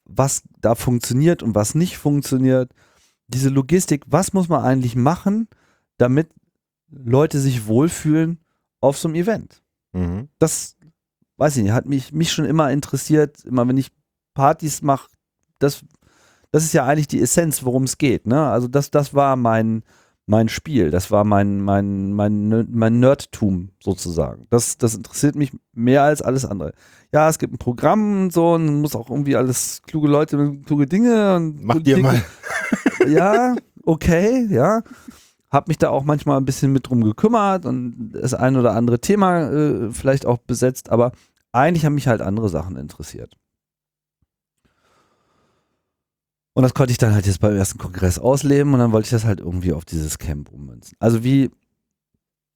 was 0.05 0.43
da 0.59 0.75
funktioniert 0.75 1.43
und 1.43 1.55
was 1.55 1.75
nicht 1.75 1.97
funktioniert. 1.97 2.71
Diese 3.27 3.49
Logistik, 3.49 4.03
was 4.07 4.33
muss 4.33 4.49
man 4.49 4.63
eigentlich 4.63 4.95
machen, 4.95 5.47
damit 5.97 6.29
Leute 6.89 7.39
sich 7.39 7.67
wohlfühlen 7.67 8.39
auf 8.79 8.97
so 8.97 9.07
einem 9.07 9.15
Event? 9.15 9.61
Mhm. 9.95 10.27
das 10.39 10.75
weiß 11.37 11.57
ich 11.57 11.63
nicht, 11.63 11.73
hat 11.73 11.85
mich, 11.85 12.11
mich 12.13 12.31
schon 12.31 12.45
immer 12.45 12.71
interessiert, 12.71 13.43
immer 13.45 13.67
wenn 13.67 13.77
ich 13.77 13.91
Partys 14.33 14.81
mache, 14.81 15.09
das, 15.59 15.83
das 16.51 16.63
ist 16.63 16.73
ja 16.73 16.85
eigentlich 16.85 17.07
die 17.07 17.21
Essenz, 17.21 17.63
worum 17.63 17.83
es 17.83 17.97
geht. 17.97 18.27
Ne? 18.27 18.49
Also 18.49 18.67
das, 18.67 18.91
das 18.91 19.13
war 19.13 19.35
mein, 19.35 19.83
mein 20.25 20.47
Spiel, 20.47 20.89
das 20.89 21.11
war 21.11 21.23
mein, 21.23 21.61
mein, 21.61 22.13
mein, 22.13 22.67
mein 22.71 22.99
Nerdtum 22.99 23.69
sozusagen. 23.81 24.47
Das, 24.49 24.77
das 24.77 24.95
interessiert 24.95 25.35
mich 25.35 25.51
mehr 25.73 26.03
als 26.03 26.21
alles 26.21 26.45
andere. 26.45 26.73
Ja, 27.11 27.27
es 27.29 27.39
gibt 27.39 27.53
ein 27.53 27.57
Programm 27.57 28.23
und 28.23 28.33
so 28.33 28.53
und 28.53 28.81
muss 28.81 28.95
auch 28.95 29.09
irgendwie 29.09 29.35
alles 29.35 29.81
kluge 29.85 30.07
Leute 30.07 30.37
mit 30.37 30.65
kluge 30.65 30.87
Dinge 30.87 31.35
und 31.35 31.63
Mach 31.63 31.75
dir 31.75 31.95
Dinge 31.95 32.07
mal. 32.07 32.23
ja, 33.07 33.55
okay, 33.85 34.47
ja. 34.49 34.81
Hab 35.51 35.67
mich 35.67 35.77
da 35.77 35.89
auch 35.89 36.03
manchmal 36.03 36.37
ein 36.37 36.45
bisschen 36.45 36.71
mit 36.71 36.89
drum 36.89 37.03
gekümmert 37.03 37.65
und 37.65 38.13
das 38.13 38.33
ein 38.33 38.55
oder 38.55 38.75
andere 38.75 38.99
Thema 38.99 39.51
äh, 39.51 39.91
vielleicht 39.91 40.25
auch 40.25 40.39
besetzt, 40.39 40.89
aber 40.89 41.11
eigentlich 41.51 41.85
haben 41.85 41.93
mich 41.93 42.07
halt 42.07 42.21
andere 42.21 42.49
Sachen 42.49 42.77
interessiert. 42.77 43.37
Und 46.53 46.63
das 46.63 46.73
konnte 46.73 46.91
ich 46.91 46.97
dann 46.97 47.13
halt 47.13 47.25
jetzt 47.25 47.39
beim 47.39 47.55
ersten 47.55 47.79
Kongress 47.79 48.19
ausleben 48.19 48.73
und 48.73 48.79
dann 48.79 48.91
wollte 48.91 49.05
ich 49.05 49.11
das 49.11 49.25
halt 49.25 49.39
irgendwie 49.39 49.73
auf 49.73 49.85
dieses 49.85 50.19
Camp 50.19 50.51
ummünzen. 50.51 50.95
Also 50.99 51.23
wie 51.23 51.49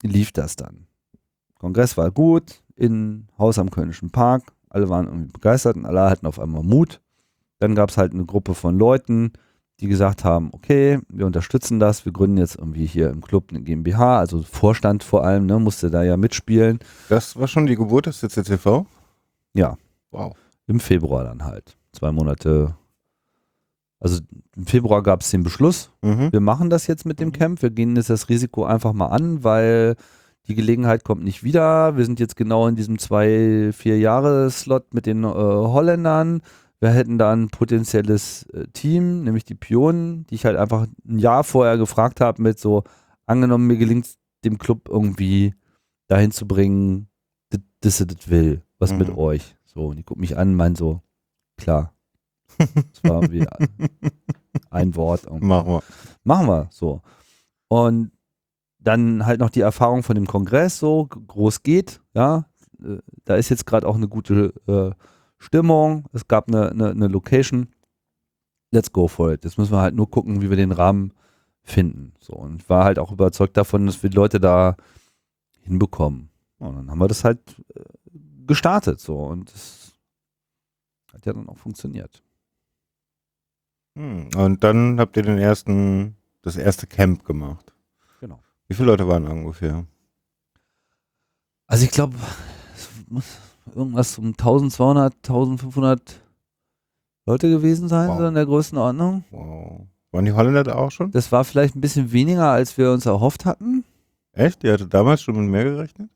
lief 0.04 0.32
das 0.32 0.56
dann? 0.56 0.86
Kongress 1.56 1.98
war 1.98 2.12
gut, 2.12 2.62
in 2.76 3.28
Haus 3.40 3.58
am 3.58 3.72
Kölnischen 3.72 4.12
Park, 4.12 4.44
alle 4.70 4.90
waren 4.90 5.08
irgendwie 5.08 5.32
begeistert 5.32 5.76
und 5.76 5.86
alle 5.86 6.10
hatten 6.10 6.28
auf 6.28 6.40
einmal 6.40 6.64
Mut. 6.64 7.02
Dann 7.60 7.74
gab 7.74 7.90
es 7.90 7.98
halt 7.98 8.14
eine 8.14 8.26
Gruppe 8.26 8.54
von 8.54 8.78
Leuten, 8.78 9.34
die 9.80 9.88
gesagt 9.88 10.24
haben, 10.24 10.50
okay, 10.54 11.00
wir 11.10 11.26
unterstützen 11.26 11.80
das, 11.80 12.06
wir 12.06 12.12
gründen 12.12 12.38
jetzt 12.38 12.56
irgendwie 12.56 12.86
hier 12.86 13.10
im 13.10 13.22
Club 13.22 13.46
eine 13.50 13.62
GmbH, 13.62 14.20
also 14.20 14.42
Vorstand 14.44 15.04
vor 15.04 15.24
allem, 15.24 15.46
ne, 15.46 15.60
musste 15.60 15.90
da 15.90 16.04
ja 16.04 16.18
mitspielen. 16.18 16.80
Das 17.10 17.36
war 17.36 17.48
schon 17.48 17.66
die 17.66 17.76
Geburt 17.76 18.08
des 18.08 18.20
CCTV? 18.20 18.86
Ja. 19.54 19.78
Wow. 20.12 20.36
Im 20.68 20.80
Februar 20.80 21.24
dann 21.24 21.44
halt. 21.44 21.78
Zwei 21.94 22.12
Monate. 22.12 22.76
Also 24.00 24.20
im 24.56 24.66
Februar 24.68 25.02
gab 25.04 25.22
es 25.22 25.32
den 25.32 25.44
Beschluss, 25.44 25.92
Mhm. 26.04 26.32
wir 26.32 26.40
machen 26.40 26.70
das 26.70 26.86
jetzt 26.88 27.06
mit 27.06 27.20
dem 27.20 27.32
Camp, 27.32 27.62
wir 27.62 27.72
gehen 27.72 27.96
jetzt 27.96 28.10
das 28.12 28.30
Risiko 28.30 28.64
einfach 28.66 28.94
mal 28.94 29.08
an, 29.08 29.44
weil 29.44 29.96
die 30.48 30.56
Gelegenheit 30.56 31.04
kommt 31.04 31.24
nicht 31.24 31.44
wieder. 31.44 31.98
Wir 31.98 32.06
sind 32.06 32.20
jetzt 32.20 32.36
genau 32.36 32.68
in 32.68 32.76
diesem 32.76 33.00
zwei, 33.00 33.72
vier 33.74 34.00
Jahre 34.00 34.50
Slot 34.52 34.94
mit 34.94 35.06
den 35.06 35.24
äh, 35.24 35.28
Holländern. 35.28 36.42
Wir 36.80 36.90
hätten 36.92 37.18
da 37.18 37.34
ein 37.34 37.50
potenzielles 37.50 38.44
äh, 38.54 38.68
Team, 38.72 39.24
nämlich 39.24 39.46
die 39.46 39.56
Pionen, 39.56 40.26
die 40.28 40.36
ich 40.36 40.46
halt 40.46 40.58
einfach 40.58 40.86
ein 41.08 41.18
Jahr 41.20 41.44
vorher 41.44 41.78
gefragt 41.78 42.22
habe 42.22 42.42
mit 42.42 42.60
so, 42.60 42.84
angenommen 43.26 43.66
mir 43.68 43.78
gelingt 43.78 44.08
dem 44.46 44.58
Club 44.60 44.88
irgendwie 44.90 45.54
dahin 46.08 46.32
zu 46.32 46.48
bringen, 46.48 47.08
dass 47.50 47.98
das 47.98 48.06
das 48.08 48.30
will, 48.30 48.62
was 48.80 48.92
Mhm. 48.94 48.98
mit 49.00 49.18
euch. 49.18 49.56
So, 49.66 49.88
und 49.88 49.98
die 49.98 50.04
gucken 50.04 50.22
mich 50.22 50.38
an 50.38 50.50
und 50.50 50.56
meinen 50.56 50.76
so, 50.76 51.02
klar. 51.58 51.94
Das 52.58 53.04
war 53.04 53.22
wie 53.32 53.46
ein 54.70 54.96
Wort. 54.96 55.30
Machen 55.42 55.72
wir. 55.72 55.84
Machen 56.24 56.48
wir 56.48 56.68
so. 56.72 57.02
Und 57.68 58.12
dann 58.80 59.26
halt 59.26 59.40
noch 59.40 59.50
die 59.50 59.62
Erfahrung 59.62 60.04
von 60.04 60.16
dem 60.16 60.28
Kongress, 60.28 60.80
so 60.80 61.06
groß 61.06 61.64
geht, 61.64 62.02
ja. 62.14 62.46
Da 63.26 63.36
ist 63.36 63.50
jetzt 63.50 63.66
gerade 63.66 63.88
auch 63.88 63.96
eine 63.96 64.08
gute 64.08 64.54
äh, 64.68 64.92
Stimmung. 65.40 66.06
Es 66.14 66.28
gab 66.28 66.48
eine, 66.48 66.70
eine, 66.70 66.92
eine 66.92 67.08
Location. 67.08 67.74
Let's 68.72 68.92
go 68.92 69.08
for 69.08 69.34
it. 69.34 69.44
Jetzt 69.44 69.58
müssen 69.58 69.72
wir 69.74 69.82
halt 69.82 69.96
nur 69.96 70.10
gucken, 70.10 70.42
wie 70.42 70.50
wir 70.50 70.58
den 70.58 70.72
Rahmen 70.72 71.14
finden. 71.64 72.14
So, 72.20 72.34
und 72.34 72.62
ich 72.62 72.70
war 72.70 72.86
halt 72.86 73.00
auch 73.00 73.12
überzeugt 73.12 73.58
davon, 73.58 73.88
dass 73.88 74.04
wir 74.04 74.10
die 74.10 74.16
Leute 74.16 74.40
da 74.40 74.78
hinbekommen. 75.62 76.30
Und 76.60 76.76
dann 76.76 76.92
haben 76.92 77.00
wir 77.00 77.08
das 77.08 77.24
halt 77.24 77.40
äh, 77.76 77.82
gestartet. 78.46 79.00
So, 79.00 79.18
und 79.18 79.52
das 79.52 79.94
hat 81.14 81.26
ja 81.26 81.34
dann 81.34 81.50
auch 81.50 81.58
funktioniert. 81.58 82.24
Hm. 83.98 84.30
Und 84.36 84.64
dann 84.64 85.00
habt 85.00 85.18
ihr 85.18 85.24
den 85.24 85.40
ersten, 85.40 86.16
das 86.44 86.56
erste 86.56 86.86
Camp 86.86 87.26
gemacht. 87.26 87.74
Genau. 88.20 88.40
Wie 88.68 88.76
viele 88.76 88.88
Leute 88.88 89.08
waren 89.08 89.26
da 89.26 89.32
ungefähr? 89.32 89.86
Also 91.66 91.84
ich 91.86 91.92
glaube, 91.92 92.16
es 92.76 92.90
muss 93.10 93.26
irgendwas 93.76 94.18
um 94.18 94.28
1200, 94.28 95.14
1500 95.16 96.22
Leute 97.26 97.50
gewesen 97.50 97.90
sein, 97.90 98.10
Wow. 98.10 98.20
so 98.20 98.26
in 98.28 98.36
der 98.36 98.46
Größenordnung. 98.46 99.24
Wow. 99.32 99.88
Waren 100.12 100.26
die 100.26 100.32
Holländer 100.32 100.64
da 100.64 100.76
auch 100.76 100.92
schon? 100.92 101.12
Das 101.12 101.32
war 101.32 101.44
vielleicht 101.44 101.76
ein 101.76 101.82
bisschen 101.82 102.12
weniger, 102.12 102.50
als 102.52 102.78
wir 102.78 102.92
uns 102.92 103.06
erhofft 103.06 103.46
hatten. 103.46 103.84
Echt? 104.32 104.64
Ihr 104.64 104.74
hattet 104.74 104.94
damals 104.94 105.22
schon 105.22 105.36
mit 105.36 105.50
mehr 105.50 105.64
gerechnet? 105.66 106.10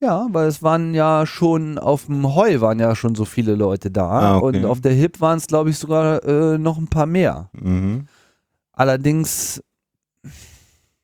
Ja, 0.00 0.28
weil 0.30 0.46
es 0.46 0.62
waren 0.62 0.94
ja 0.94 1.26
schon 1.26 1.76
auf 1.76 2.06
dem 2.06 2.34
Heu 2.36 2.60
waren 2.60 2.78
ja 2.78 2.94
schon 2.94 3.16
so 3.16 3.24
viele 3.24 3.56
Leute 3.56 3.90
da 3.90 4.08
Ah, 4.08 4.36
okay. 4.38 4.58
und 4.58 4.64
auf 4.64 4.80
der 4.80 4.92
Hip 4.92 5.20
waren 5.20 5.38
es 5.38 5.46
glaube 5.48 5.70
ich 5.70 5.78
sogar 5.78 6.24
äh, 6.24 6.56
noch 6.58 6.78
ein 6.78 6.86
paar 6.88 7.06
mehr. 7.06 7.50
Mhm. 7.52 8.06
Allerdings, 8.72 9.60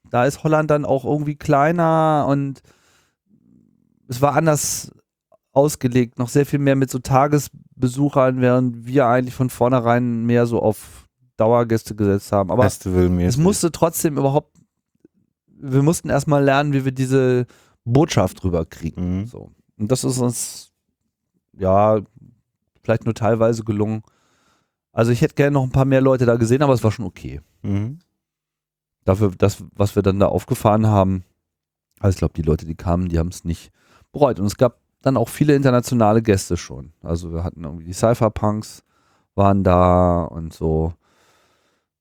da 0.08 0.24
ist 0.26 0.44
Holland 0.44 0.70
dann 0.70 0.84
auch 0.84 1.04
irgendwie 1.04 1.34
kleiner 1.34 2.26
und 2.28 2.60
es 4.06 4.22
war 4.22 4.36
anders 4.36 4.92
ausgelegt, 5.50 6.18
noch 6.20 6.28
sehr 6.28 6.46
viel 6.46 6.60
mehr 6.60 6.76
mit 6.76 6.88
so 6.90 7.00
Tagesbesuchern, 7.00 8.40
während 8.40 8.86
wir 8.86 9.06
eigentlich 9.06 9.34
von 9.34 9.50
vornherein 9.50 10.24
mehr 10.24 10.46
so 10.46 10.62
auf 10.62 11.08
Dauergäste 11.36 11.96
gesetzt 11.96 12.30
haben. 12.30 12.52
Aber 12.52 12.64
es 12.64 13.36
musste 13.38 13.72
trotzdem 13.72 14.18
überhaupt, 14.18 14.56
wir 15.48 15.82
mussten 15.82 16.10
erstmal 16.10 16.44
lernen, 16.44 16.72
wie 16.72 16.84
wir 16.84 16.92
diese 16.92 17.46
Botschaft 17.84 18.42
rüberkriegen. 18.44 19.20
Mhm. 19.20 19.26
So. 19.26 19.50
Und 19.78 19.90
das 19.90 20.04
ist 20.04 20.18
uns, 20.18 20.72
ja, 21.52 22.00
vielleicht 22.82 23.04
nur 23.04 23.14
teilweise 23.14 23.64
gelungen. 23.64 24.02
Also 24.92 25.10
ich 25.10 25.20
hätte 25.20 25.34
gerne 25.34 25.52
noch 25.54 25.64
ein 25.64 25.72
paar 25.72 25.84
mehr 25.84 26.00
Leute 26.00 26.26
da 26.26 26.36
gesehen, 26.36 26.62
aber 26.62 26.72
es 26.72 26.84
war 26.84 26.92
schon 26.92 27.06
okay 27.06 27.40
Mhm. 27.62 27.98
dafür, 29.04 29.32
das, 29.36 29.62
was 29.74 29.96
wir 29.96 30.02
dann 30.02 30.20
da 30.20 30.26
aufgefahren 30.26 30.86
haben, 30.86 31.24
also 32.00 32.14
ich 32.14 32.18
glaube, 32.18 32.34
die 32.34 32.42
Leute, 32.42 32.66
die 32.66 32.74
kamen, 32.74 33.08
die 33.08 33.18
haben 33.18 33.28
es 33.28 33.44
nicht 33.44 33.72
bereut. 34.12 34.38
Und 34.38 34.46
es 34.46 34.56
gab 34.56 34.78
dann 35.02 35.16
auch 35.16 35.28
viele 35.28 35.54
internationale 35.54 36.22
Gäste 36.22 36.56
schon. 36.56 36.92
Also 37.02 37.32
wir 37.32 37.42
hatten 37.44 37.64
irgendwie 37.64 37.84
die 37.86 37.92
Cypherpunks 37.92 38.82
waren 39.34 39.64
da 39.64 40.22
und 40.24 40.52
so. 40.52 40.94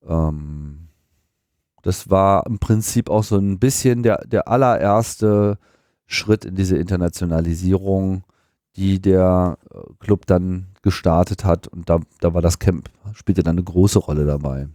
Ähm, 0.07 0.87
Das 1.81 2.09
war 2.09 2.45
im 2.45 2.59
Prinzip 2.59 3.09
auch 3.09 3.23
so 3.23 3.37
ein 3.37 3.59
bisschen 3.59 4.03
der, 4.03 4.25
der 4.25 4.47
allererste 4.47 5.57
Schritt 6.13 6.45
in 6.45 6.55
diese 6.55 6.77
Internationalisierung, 6.77 8.23
die 8.75 9.01
der 9.01 9.57
äh, 9.71 9.77
Club 9.99 10.25
dann 10.25 10.67
gestartet 10.81 11.43
hat. 11.45 11.67
Und 11.67 11.89
da, 11.89 11.99
da 12.19 12.33
war 12.33 12.41
das 12.41 12.59
Camp, 12.59 12.89
spielte 13.13 13.43
dann 13.43 13.55
eine 13.55 13.63
große 13.63 13.99
Rolle 13.99 14.25
dabei. 14.25 14.67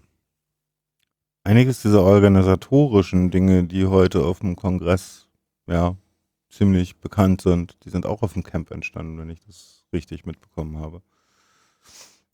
Einiges 1.45 1.82
dieser 1.82 2.03
organisatorischen 2.03 3.30
Dinge, 3.30 3.64
die 3.64 3.86
heute 3.86 4.24
auf 4.24 4.41
dem 4.41 4.55
Kongress 4.55 5.28
ja 5.66 5.97
ziemlich 6.51 6.99
bekannt 6.99 7.41
sind, 7.43 7.76
die 7.84 7.91
sind 7.91 8.07
auch 8.07 8.22
auf 8.22 8.34
dem 8.34 8.43
Camp 8.43 8.70
entstanden, 8.70 9.18
wenn 9.18 9.30
ich 9.30 9.41
das 9.47 9.84
richtig 9.93 10.26
mitbekommen 10.26 10.78
habe. 10.78 11.03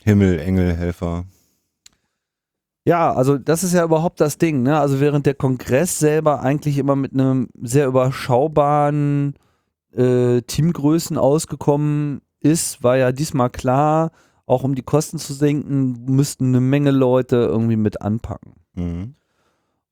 Himmel, 0.03 0.39
Engel, 0.41 0.75
Helfer. 0.75 1.25
Ja, 2.85 3.15
also 3.15 3.39
das 3.39 3.65
ist 3.65 3.73
ja 3.73 3.83
überhaupt 3.83 4.21
das 4.21 4.37
Ding. 4.37 4.63
Ne? 4.63 4.79
Also 4.79 5.01
während 5.01 5.25
der 5.27 5.35
Kongress 5.35 5.99
selber 5.99 6.41
eigentlich 6.41 6.77
immer 6.77 6.97
mit 6.97 7.15
einem 7.15 7.49
sehr 7.63 7.87
überschaubaren 7.87 9.35
äh, 9.93 10.43
Teamgrößen 10.43 11.17
ausgekommen 11.17 12.21
ist, 12.41 12.83
war 12.83 12.99
ja 12.99 13.11
diesmal 13.13 13.49
klar, 13.49 14.11
auch 14.47 14.65
um 14.65 14.75
die 14.75 14.83
Kosten 14.83 15.19
zu 15.19 15.33
senken, 15.33 16.05
müssten 16.05 16.49
eine 16.49 16.61
Menge 16.61 16.91
Leute 16.91 17.37
irgendwie 17.37 17.77
mit 17.77 18.03
anpacken. 18.03 18.53
Mhm. 18.75 19.15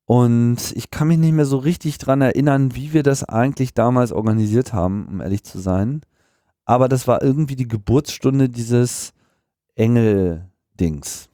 Und 0.05 0.73
ich 0.75 0.91
kann 0.91 1.09
mich 1.09 1.17
nicht 1.17 1.33
mehr 1.33 1.47
so 1.47 1.57
richtig 1.57 1.97
dran 1.97 2.21
erinnern, 2.21 2.75
wie 2.75 2.93
wir 2.93 3.03
das 3.03 3.25
eigentlich 3.25 3.73
damals 3.73 4.13
organisiert 4.13 4.75
haben, 4.75 5.07
um 5.09 5.21
ehrlich 5.23 5.45
zu 5.45 5.59
sein. 5.59 6.03
Aber 6.67 6.89
das 6.89 7.09
war 7.09 7.23
irgendwie 7.23 7.57
die 7.57 7.69
Geburtsstunde 7.69 8.51
dieses 8.51 9.15
Engel-Dings. 9.75 11.31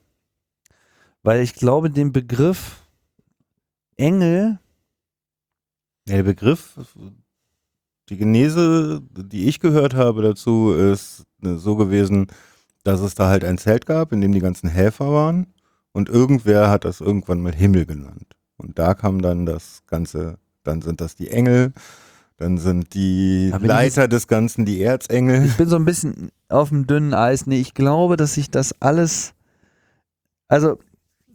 Weil 1.29 1.43
ich 1.43 1.53
glaube, 1.53 1.91
den 1.91 2.11
Begriff 2.11 2.77
Engel, 3.99 4.59
Ja, 6.09 6.17
der 6.17 6.23
Begriff, 6.23 6.79
die 8.09 8.17
Genese, 8.17 9.03
die 9.15 9.47
ich 9.47 9.61
gehört 9.61 9.93
habe 9.93 10.23
dazu, 10.23 10.73
ist 10.73 11.27
äh, 11.45 11.57
so 11.57 11.77
gewesen, 11.77 12.29
dass 12.83 13.01
es 13.01 13.15
da 13.15 13.29
halt 13.29 13.45
ein 13.45 13.59
Zelt 13.59 13.85
gab, 13.85 14.11
in 14.13 14.23
dem 14.23 14.33
die 14.33 14.41
ganzen 14.41 14.71
Helfer 14.71 15.13
waren 15.13 15.49
und 15.93 16.09
irgendwer 16.09 16.71
hat 16.71 16.87
das 16.87 17.03
irgendwann 17.03 17.43
mal 17.43 17.55
Himmel 17.55 17.85
genannt. 17.85 18.35
Und 18.57 18.79
da 18.79 18.95
kam 18.95 19.21
dann 19.21 19.45
das 19.45 19.83
Ganze, 19.87 20.39
dann 20.63 20.81
sind 20.81 21.03
das 21.03 21.15
die 21.15 21.29
Engel, 21.29 21.75
dann 22.39 22.57
sind 22.57 22.95
die 22.95 23.51
Aber 23.53 23.65
wenn 23.65 23.69
ich 23.69 23.77
Leiter 23.77 24.09
des 24.09 24.29
Ganzen 24.29 24.65
die 24.65 24.81
Erzengel. 24.81 25.45
ich 25.45 25.59
bin 25.59 25.69
so 25.69 25.77
ein 25.77 25.85
bisschen 25.85 26.31
auf 26.49 26.71
dem 26.71 26.87
dünnen 26.87 27.13
Eis. 27.13 27.47
Nee, 27.47 27.61
ich 27.61 27.75
glaube, 27.75 28.17
dass 28.17 28.33
sich 28.33 28.51
das 28.51 28.75
alles, 28.81 29.35
also 30.49 30.79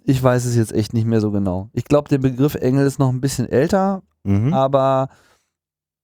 ich 0.05 0.21
weiß 0.21 0.45
es 0.45 0.55
jetzt 0.55 0.73
echt 0.73 0.93
nicht 0.93 1.05
mehr 1.05 1.21
so 1.21 1.31
genau. 1.31 1.69
Ich 1.73 1.85
glaube, 1.85 2.09
der 2.09 2.17
Begriff 2.17 2.55
Engel 2.55 2.85
ist 2.85 2.99
noch 2.99 3.09
ein 3.09 3.21
bisschen 3.21 3.47
älter, 3.49 4.03
Mhm. 4.23 4.53
aber 4.53 5.09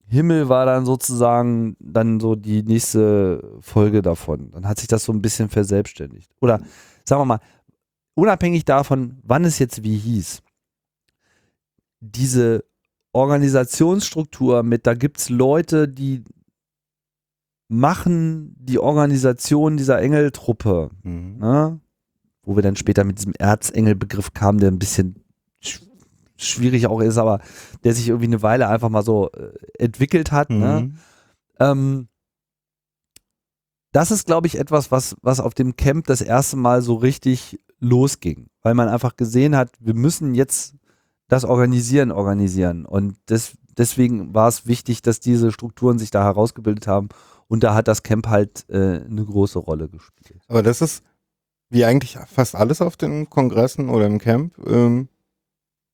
Himmel 0.06 0.50
war 0.50 0.66
dann 0.66 0.86
sozusagen 0.86 1.76
dann 1.80 2.20
so 2.20 2.36
die 2.36 2.64
nächste 2.64 3.58
Folge 3.62 4.02
davon. 4.02 4.52
Dann 4.52 4.68
hat 4.68 4.80
sich 4.80 4.88
das 4.88 5.04
so 5.06 5.14
ein 5.14 5.22
bisschen 5.22 5.50
verselbstständigt. 5.50 6.32
Oder 6.42 6.60
sagen 7.06 7.22
wir 7.22 7.26
mal, 7.26 7.40
unabhängig 8.16 8.66
davon, 8.66 9.20
wann 9.24 9.46
es 9.46 9.60
jetzt 9.60 9.84
wie 9.84 9.98
hieß, 9.98 10.42
diese 12.02 12.64
Organisationsstruktur 13.14 14.64
mit, 14.64 14.88
da 14.88 14.94
gibt 14.94 15.18
es 15.20 15.30
Leute, 15.30 15.88
die 15.88 16.24
machen 17.68 18.56
die 18.58 18.80
Organisation 18.80 19.78
dieser 19.78 20.02
Engeltruppe, 20.02 20.90
Mhm. 21.04 21.38
ne? 21.38 21.80
Wo 22.50 22.56
wir 22.56 22.64
dann 22.64 22.76
später 22.76 23.04
mit 23.04 23.20
diesem 23.20 23.34
Erzengel-Begriff 23.38 24.34
kamen, 24.34 24.58
der 24.58 24.72
ein 24.72 24.80
bisschen 24.80 25.24
sch 25.62 25.82
schwierig 26.36 26.88
auch 26.88 27.00
ist, 27.00 27.20
aber 27.20 27.42
der 27.84 27.94
sich 27.94 28.08
irgendwie 28.08 28.26
eine 28.26 28.42
Weile 28.42 28.70
einfach 28.70 28.90
mal 28.90 29.04
so 29.04 29.30
äh, 29.34 29.52
entwickelt 29.78 30.32
hat. 30.32 30.50
Ne? 30.50 30.82
Mhm. 30.82 30.98
Ähm, 31.60 32.08
das 33.92 34.10
ist, 34.10 34.26
glaube 34.26 34.48
ich, 34.48 34.58
etwas, 34.58 34.90
was, 34.90 35.16
was 35.22 35.40
auf 35.40 35.54
dem 35.54 35.76
Camp 35.76 36.08
das 36.08 36.22
erste 36.22 36.58
Mal 36.58 36.82
so 36.82 36.96
richtig 36.96 37.60
losging, 37.80 38.50
weil 38.64 38.74
man 38.74 38.90
einfach 38.90 39.16
gesehen 39.16 39.56
hat, 39.56 39.70
wir 39.80 39.94
müssen 39.94 40.34
jetzt 40.34 40.74
das 41.28 41.46
Organisieren 41.46 42.12
organisieren. 42.12 42.88
Und 42.88 43.16
des, 43.30 43.60
deswegen 43.78 44.34
war 44.34 44.48
es 44.48 44.66
wichtig, 44.66 45.04
dass 45.04 45.20
diese 45.20 45.52
Strukturen 45.52 46.00
sich 46.00 46.10
da 46.10 46.24
herausgebildet 46.24 46.88
haben. 46.88 47.10
Und 47.48 47.64
da 47.64 47.76
hat 47.76 47.88
das 47.88 48.02
Camp 48.02 48.28
halt 48.28 48.68
äh, 48.70 49.02
eine 49.02 49.24
große 49.24 49.60
Rolle 49.60 49.88
gespielt. 49.88 50.42
Aber 50.48 50.64
das 50.64 50.82
ist, 50.82 51.04
wie 51.70 51.86
eigentlich 51.86 52.18
fast 52.28 52.56
alles 52.56 52.82
auf 52.82 52.98
den 52.98 53.30
Kongressen 53.30 53.90
oder 53.90 54.06
im 54.06 54.20
Camp, 54.20 54.58
ähm, 54.68 55.08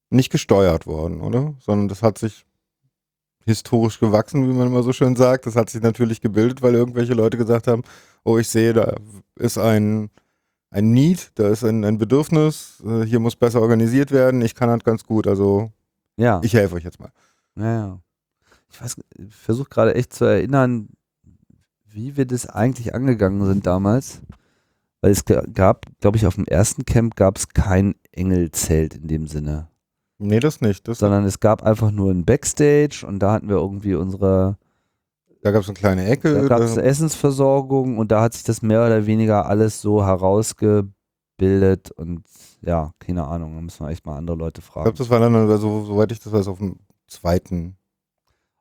nicht 0.10 0.32
gesteuert 0.32 0.88
worden, 0.88 1.22
oder? 1.22 1.54
Sondern 1.60 1.88
das 1.88 2.02
hat 2.02 2.18
sich 2.18 2.46
historisch 3.46 4.00
gewachsen, 4.00 4.48
wie 4.48 4.54
man 4.54 4.68
immer 4.68 4.84
so 4.84 4.94
schön 4.94 5.16
sagt. 5.16 5.46
Das 5.46 5.56
hat 5.56 5.70
sich 5.70 5.82
natürlich 5.82 6.22
gebildet, 6.22 6.62
weil 6.62 6.74
irgendwelche 6.76 7.14
Leute 7.14 7.38
gesagt 7.38 7.68
haben, 7.68 7.84
oh, 8.24 8.38
ich 8.38 8.48
sehe, 8.50 8.74
da 8.74 8.96
ist 9.36 9.58
ein, 9.58 10.10
ein 10.72 10.92
Need, 10.92 11.32
da 11.36 11.50
ist 11.50 11.64
ein, 11.64 11.84
ein 11.86 11.98
Bedürfnis, 11.98 12.82
äh, 12.86 13.04
hier 13.04 13.20
muss 13.20 13.36
besser 13.36 13.62
organisiert 13.62 14.12
werden, 14.12 14.42
ich 14.42 14.56
kann 14.56 14.70
das 14.70 14.84
ganz 14.84 15.04
gut, 15.04 15.28
also 15.28 15.72
Ja. 16.18 16.42
ich 16.44 16.54
helfe 16.54 16.76
euch 16.76 16.84
jetzt 16.84 17.00
mal. 17.00 17.12
Ja, 17.56 17.74
ja. 17.74 18.00
Ich 18.72 18.82
weiß, 18.82 18.96
ich 19.18 19.36
versuche 19.36 19.70
gerade 19.70 19.96
echt 19.96 20.14
zu 20.14 20.26
erinnern, 20.26 20.90
wie 21.86 22.18
wir 22.18 22.26
das 22.26 22.48
eigentlich 22.48 22.94
angegangen 22.96 23.46
sind 23.46 23.66
damals. 23.66 24.22
Weil 25.02 25.12
es 25.12 25.26
ga- 25.26 25.44
gab, 25.54 25.86
glaube 26.00 26.18
ich, 26.18 26.26
auf 26.26 26.36
dem 26.36 26.46
ersten 26.46 26.86
Camp 26.86 27.16
gab 27.16 27.38
es 27.38 27.50
kein 27.50 27.96
Engelzelt 28.12 28.96
in 28.96 29.08
dem 29.08 29.28
Sinne. 29.28 29.68
Nee, 30.18 30.40
das 30.40 30.62
nicht. 30.62 30.88
Das, 30.88 31.00
Sondern 31.00 31.26
es 31.26 31.40
gab 31.40 31.62
einfach 31.64 31.92
nur 31.92 32.10
ein 32.12 32.26
Backstage 32.26 33.06
und 33.08 33.20
da 33.20 33.34
hatten 33.34 33.50
wir 33.50 33.58
irgendwie 33.58 33.96
unsere, 33.96 34.58
da 35.42 35.52
gab 35.52 35.62
es 35.62 35.68
eine 35.68 35.78
kleine 35.78 36.06
Ecke. 36.08 36.34
da 36.34 36.48
gab 36.48 36.62
es 36.62 36.78
Essensversorgung 36.78 37.98
und 37.98 38.12
da 38.12 38.22
hat 38.22 38.34
sich 38.34 38.44
das 38.44 38.62
mehr 38.62 38.86
oder 38.86 39.06
weniger 39.06 39.46
alles 39.46 39.82
so 39.82 40.04
herausgebildet 40.06 41.92
und 41.98 42.24
ja, 42.62 42.92
keine 43.00 43.26
Ahnung, 43.28 43.56
da 43.56 43.62
müssen 43.62 43.86
wir 43.86 43.92
echt 43.92 44.06
mal 44.06 44.18
andere 44.18 44.38
Leute 44.38 44.62
ich 44.62 44.66
fragen. 44.66 44.86
glaube, 44.86 44.98
das 44.98 45.10
war 45.10 45.20
dann, 45.20 45.36
also, 45.36 45.84
soweit 45.84 46.12
ich 46.12 46.20
das 46.20 46.32
weiß, 46.34 46.48
auf 46.48 46.58
dem 46.60 46.78
zweiten, 47.08 47.76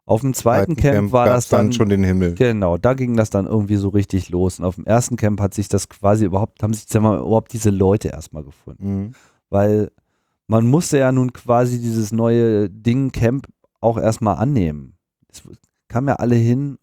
Auf 0.06 0.20
dem 0.20 0.34
zweiten 0.34 0.76
Camp, 0.76 1.12
war 1.12 1.26
gab's 1.26 1.48
das 1.48 1.48
dann 1.48 1.72
schon 1.72 1.88
den 1.88 2.04
Himmel. 2.04 2.34
Genau, 2.34 2.76
da 2.76 2.92
ging 2.92 3.16
das 3.16 3.30
dann 3.30 3.46
irgendwie 3.46 3.76
so 3.76 3.88
richtig 3.88 4.28
los. 4.28 4.58
Und 4.58 4.66
auf 4.66 4.74
dem 4.74 4.84
ersten 4.84 5.16
Camp 5.16 5.40
hat 5.40 5.54
sich 5.54 5.68
das 5.68 5.88
quasi 5.88 6.26
überhaupt, 6.26 6.62
haben 6.62 6.74
sich 6.74 6.92
mal, 7.00 7.18
überhaupt 7.18 7.54
diese 7.54 7.70
Leute 7.70 8.08
erstmal 8.08 8.44
gefunden. 8.44 8.86
Mhm. 8.86 9.12
Weil 9.48 9.90
man 10.46 10.66
musste 10.66 10.98
ja 10.98 11.10
nun 11.10 11.32
quasi 11.32 11.80
dieses 11.80 12.12
neue 12.12 12.68
Ding 12.68 13.12
Camp 13.12 13.46
auch 13.80 13.96
erstmal 13.96 14.36
annehmen. 14.36 14.98
Es 15.28 15.42
kamen 15.88 16.08
ja 16.08 16.16
alle 16.16 16.36
hin 16.36 16.76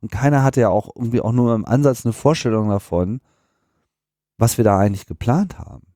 und 0.00 0.12
keiner 0.12 0.44
hatte 0.44 0.60
ja 0.60 0.68
auch 0.68 0.90
irgendwie 0.94 1.20
auch 1.20 1.32
nur 1.32 1.54
im 1.54 1.64
Ansatz 1.64 2.04
eine 2.04 2.12
Vorstellung 2.12 2.68
davon, 2.68 3.20
was 4.38 4.56
wir 4.56 4.64
da 4.64 4.78
eigentlich 4.78 5.06
geplant 5.06 5.58
haben. 5.58 5.86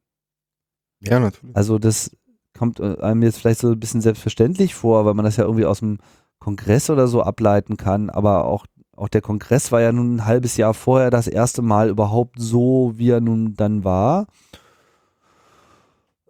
Ja, 1.01 1.21
natürlich. 1.21 1.55
Also 1.55 1.79
das 1.79 2.17
kommt 2.57 2.81
äh, 2.81 2.97
einem 3.01 3.23
jetzt 3.23 3.39
vielleicht 3.39 3.61
so 3.61 3.71
ein 3.71 3.81
bisschen 3.81 4.01
selbstverständlich 4.01 4.75
vor, 4.75 5.05
weil 5.05 5.15
man 5.15 5.25
das 5.25 5.37
ja 5.37 5.45
irgendwie 5.45 5.67
aus 5.67 5.81
dem 5.81 5.99
Kongress 6.47 6.91
oder 6.91 7.09
so 7.09 7.23
ableiten 7.23 7.77
kann, 7.77 8.09
aber 8.09 8.45
auch, 8.45 8.67
auch 8.97 9.09
der 9.09 9.21
Kongress 9.21 9.73
war 9.73 9.81
ja 9.81 9.91
nun 9.91 10.15
ein 10.15 10.25
halbes 10.27 10.57
Jahr 10.57 10.75
vorher 10.75 11.11
das 11.11 11.27
erste 11.27 11.61
Mal 11.61 11.89
überhaupt 11.89 12.37
so, 12.39 12.93
wie 12.95 13.11
er 13.11 13.21
nun 13.21 13.55
dann 13.57 13.83
war. 13.83 14.27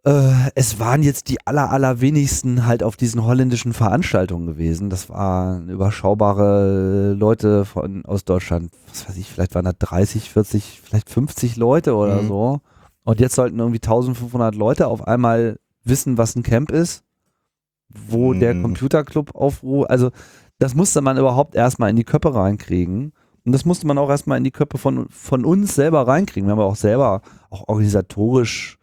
Äh, 0.06 0.32
es 0.54 0.78
waren 0.80 1.02
jetzt 1.02 1.28
die 1.28 1.36
aller, 1.46 1.70
allerwenigsten 1.70 2.64
halt 2.66 2.82
auf 2.82 2.96
diesen 2.96 3.24
holländischen 3.24 3.74
Veranstaltungen 3.74 4.46
gewesen. 4.46 4.88
Das 4.88 5.10
waren 5.10 5.68
überschaubare 5.68 7.12
Leute 7.12 7.66
von, 7.66 8.06
aus 8.06 8.24
Deutschland. 8.24 8.70
Was 8.88 9.06
weiß 9.08 9.18
ich, 9.18 9.28
vielleicht 9.30 9.54
waren 9.54 9.66
da 9.66 9.72
30, 9.78 10.30
40, 10.30 10.80
vielleicht 10.82 11.10
50 11.10 11.56
Leute 11.56 11.94
oder 11.94 12.22
Mhm. 12.22 12.28
so. 12.28 12.60
Und 13.04 13.20
jetzt 13.20 13.34
sollten 13.34 13.58
irgendwie 13.58 13.82
1500 13.82 14.54
Leute 14.54 14.86
auf 14.86 15.06
einmal 15.06 15.58
wissen, 15.84 16.16
was 16.16 16.34
ein 16.36 16.42
Camp 16.42 16.70
ist, 16.72 17.02
wo 17.88 18.34
der 18.34 18.54
Mhm. 18.54 18.62
Computerclub 18.62 19.34
aufruft. 19.34 19.90
Also 19.90 20.10
das 20.58 20.74
musste 20.74 21.00
man 21.00 21.18
überhaupt 21.18 21.54
erstmal 21.54 21.90
in 21.90 21.96
die 21.96 22.04
Köpfe 22.04 22.34
reinkriegen. 22.34 23.12
Und 23.44 23.52
das 23.52 23.64
musste 23.64 23.86
man 23.86 23.98
auch 23.98 24.10
erstmal 24.10 24.38
in 24.38 24.44
die 24.44 24.50
Köpfe 24.50 24.76
von, 24.78 25.06
von 25.08 25.44
uns 25.44 25.74
selber 25.74 26.06
reinkriegen. 26.08 26.48
Wir 26.48 26.52
haben 26.52 26.60
auch 26.60 26.76
selber, 26.76 27.22
auch 27.48 27.68
organisatorisch, 27.68 28.78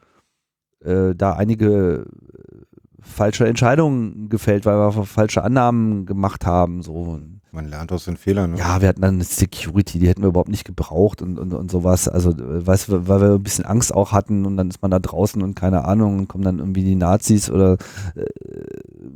äh, 0.79 1.13
da 1.15 1.33
einige 1.33 2.05
äh, 2.05 2.55
falsche 3.01 3.45
Entscheidungen 3.45 4.29
gefällt, 4.29 4.65
weil 4.65 4.77
wir 4.77 4.91
falsche 5.05 5.43
Annahmen 5.43 6.05
gemacht 6.05 6.45
haben. 6.45 6.81
So. 6.81 7.19
Man 7.51 7.69
lernt 7.69 7.91
aus 7.91 8.05
den 8.05 8.15
Fehlern. 8.15 8.51
Ne? 8.51 8.57
Ja, 8.57 8.81
wir 8.81 8.87
hatten 8.87 9.01
dann 9.01 9.15
eine 9.15 9.23
Security, 9.25 9.99
die 9.99 10.07
hätten 10.07 10.21
wir 10.21 10.29
überhaupt 10.29 10.49
nicht 10.49 10.65
gebraucht 10.65 11.21
und, 11.21 11.37
und, 11.37 11.53
und 11.53 11.69
sowas. 11.69 12.07
Also, 12.07 12.31
äh, 12.31 12.65
weißt 12.65 13.07
weil 13.07 13.21
wir 13.21 13.33
ein 13.35 13.43
bisschen 13.43 13.65
Angst 13.65 13.93
auch 13.93 14.13
hatten 14.13 14.45
und 14.45 14.55
dann 14.55 14.69
ist 14.69 14.81
man 14.81 14.91
da 14.91 14.99
draußen 14.99 15.41
und 15.41 15.55
keine 15.55 15.83
Ahnung 15.85 16.19
und 16.19 16.27
kommen 16.29 16.45
dann 16.45 16.59
irgendwie 16.59 16.83
die 16.83 16.95
Nazis 16.95 17.51
oder 17.51 17.77
äh, 18.15 18.25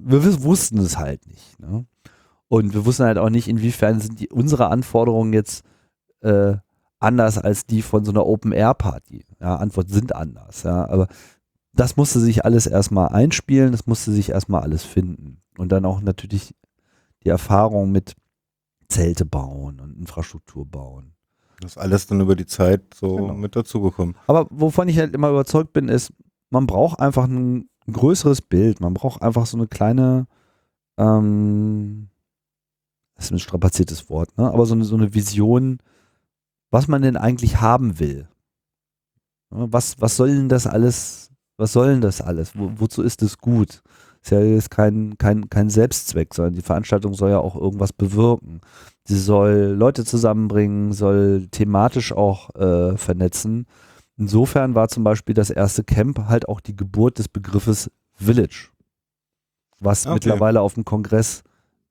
wir 0.10 0.44
wussten 0.44 0.80
es 0.80 0.98
halt 0.98 1.26
nicht. 1.28 1.60
Ne? 1.60 1.86
Und 2.48 2.74
wir 2.74 2.86
wussten 2.86 3.04
halt 3.04 3.18
auch 3.18 3.30
nicht, 3.30 3.48
inwiefern 3.48 4.00
sind 4.00 4.20
die, 4.20 4.30
unsere 4.30 4.70
Anforderungen 4.70 5.34
jetzt 5.34 5.64
äh, 6.22 6.56
anders 7.00 7.38
als 7.38 7.66
die 7.66 7.82
von 7.82 8.06
so 8.06 8.12
einer 8.12 8.26
Open-Air-Party. 8.26 9.26
Ja, 9.40 9.58
Antwort 9.58 9.90
sind 9.90 10.16
anders, 10.16 10.64
ja, 10.64 10.88
aber 10.90 11.08
das 11.74 11.96
musste 11.96 12.20
sich 12.20 12.44
alles 12.44 12.66
erstmal 12.66 13.10
einspielen, 13.10 13.72
das 13.72 13.86
musste 13.86 14.12
sich 14.12 14.30
erstmal 14.30 14.62
alles 14.64 14.84
finden. 14.84 15.42
Und 15.58 15.72
dann 15.72 15.86
auch 15.86 16.02
natürlich 16.02 16.56
die 17.24 17.30
Erfahrung 17.30 17.92
mit 17.92 18.16
Zelte 18.90 19.26
bauen 19.26 19.80
und 19.80 19.96
Infrastruktur 19.98 20.66
bauen. 20.66 21.14
Das 21.62 21.72
ist 21.72 21.78
alles 21.78 22.08
dann 22.08 22.22
über 22.22 22.36
die 22.36 22.46
Zeit 22.46 22.94
so 22.96 23.16
Genau. 23.16 23.34
mit 23.34 23.56
dazugekommen. 23.56 24.16
Aber 24.28 24.48
wovon 24.50 24.88
ich 24.88 24.98
halt 24.98 25.14
immer 25.14 25.30
überzeugt 25.30 25.74
bin, 25.74 25.88
ist, 25.90 26.14
man 26.50 26.66
braucht 26.68 27.00
einfach 27.00 27.28
ein 27.88 27.94
größeres 27.94 28.42
Bild. 28.42 28.82
Man 28.82 28.94
braucht 28.94 29.22
einfach 29.22 29.46
so 29.46 29.58
eine 29.58 29.68
kleine, 29.68 30.28
ähm, 30.98 32.10
das 33.16 33.26
ist 33.26 33.32
ein 33.32 33.40
strapaziertes 33.40 34.10
Wort, 34.10 34.38
ne? 34.38 34.52
aber 34.52 34.66
so 34.66 34.76
eine, 34.76 34.84
so 34.84 34.96
eine 34.96 35.14
Vision, 35.14 35.80
was 36.70 36.88
man 36.88 37.02
denn 37.02 37.18
eigentlich 37.18 37.62
haben 37.62 38.00
will. 38.00 38.28
Ja, 39.52 39.72
Was, 39.72 40.00
was 40.02 40.18
soll 40.18 40.30
denn 40.30 40.50
das 40.50 40.68
alles, 40.68 41.32
was 41.58 41.74
soll 41.74 41.88
denn 41.88 42.02
das 42.02 42.22
alles? 42.22 42.58
Wo, 42.58 42.72
wozu 42.76 43.02
ist 43.02 43.22
es 43.24 43.38
gut? 43.38 43.82
Ist 44.22 44.32
ja 44.32 44.42
jetzt 44.42 44.72
kein, 44.72 45.18
kein, 45.18 45.50
kein 45.50 45.70
Selbstzweck, 45.70 46.34
sondern 46.34 46.56
die 46.56 46.62
Veranstaltung 46.62 47.14
soll 47.14 47.30
ja 47.30 47.40
auch 47.40 47.56
irgendwas 47.56 47.94
bewirken. 47.94 48.62
Sie 49.06 49.18
soll 49.18 49.76
Leute 49.78 50.04
zusammenbringen, 50.04 50.92
soll 50.92 51.48
thematisch 51.50 52.12
auch 52.12 52.54
äh, 52.56 52.98
vernetzen. 52.98 53.68
Insofern 54.18 54.74
war 54.76 54.88
zum 54.90 55.04
Beispiel 55.04 55.36
das 55.36 55.50
erste 55.50 55.84
Camp 55.84 56.26
halt 56.28 56.50
auch 56.50 56.60
die 56.60 56.76
Geburt 56.76 57.20
des 57.20 57.28
Begriffes 57.28 57.92
Village, 58.16 58.70
was 59.80 60.06
Okay. 60.06 60.16
mittlerweile 60.16 60.62
auf 60.62 60.74
dem 60.74 60.86
Kongress 60.86 61.44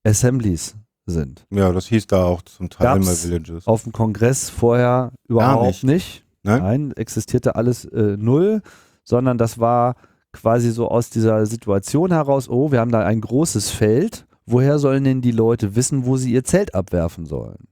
Assemblies 0.05 0.75
sind. 1.07 1.47
Ja, 1.51 1.73
das 1.73 1.87
hieß 1.87 2.09
da 2.09 2.25
auch 2.25 2.43
zum 2.43 2.69
Teil 2.69 2.85
Gab's 2.87 3.07
mal 3.07 3.15
Villages. 3.15 3.67
Auf 3.67 3.85
dem 3.85 3.93
Kongress 3.93 4.51
vorher 4.51 5.13
überhaupt 5.29 5.85
nicht. 5.85 5.85
nicht. 5.85 6.25
Nein? 6.43 6.63
Nein, 6.63 6.93
existierte 6.97 7.55
alles 7.55 7.85
äh, 7.87 8.17
null, 8.17 8.61
sondern 9.05 9.39
das 9.39 9.59
war 9.59 9.95
quasi 10.33 10.71
so 10.71 10.89
aus 10.89 11.11
dieser 11.11 11.47
Situation 11.47 12.11
heraus, 12.13 12.49
oh, 12.49 12.71
wir 12.73 12.81
haben 12.81 12.91
da 12.93 13.05
ein 13.05 13.21
großes 13.21 13.71
Feld, 13.71 14.27
woher 14.47 14.79
sollen 14.79 15.05
denn 15.05 15.23
die 15.23 15.31
Leute 15.33 15.75
wissen, 15.77 16.07
wo 16.07 16.17
sie 16.17 16.33
ihr 16.33 16.45
Zelt 16.45 16.75
abwerfen 16.75 17.25
sollen? 17.27 17.69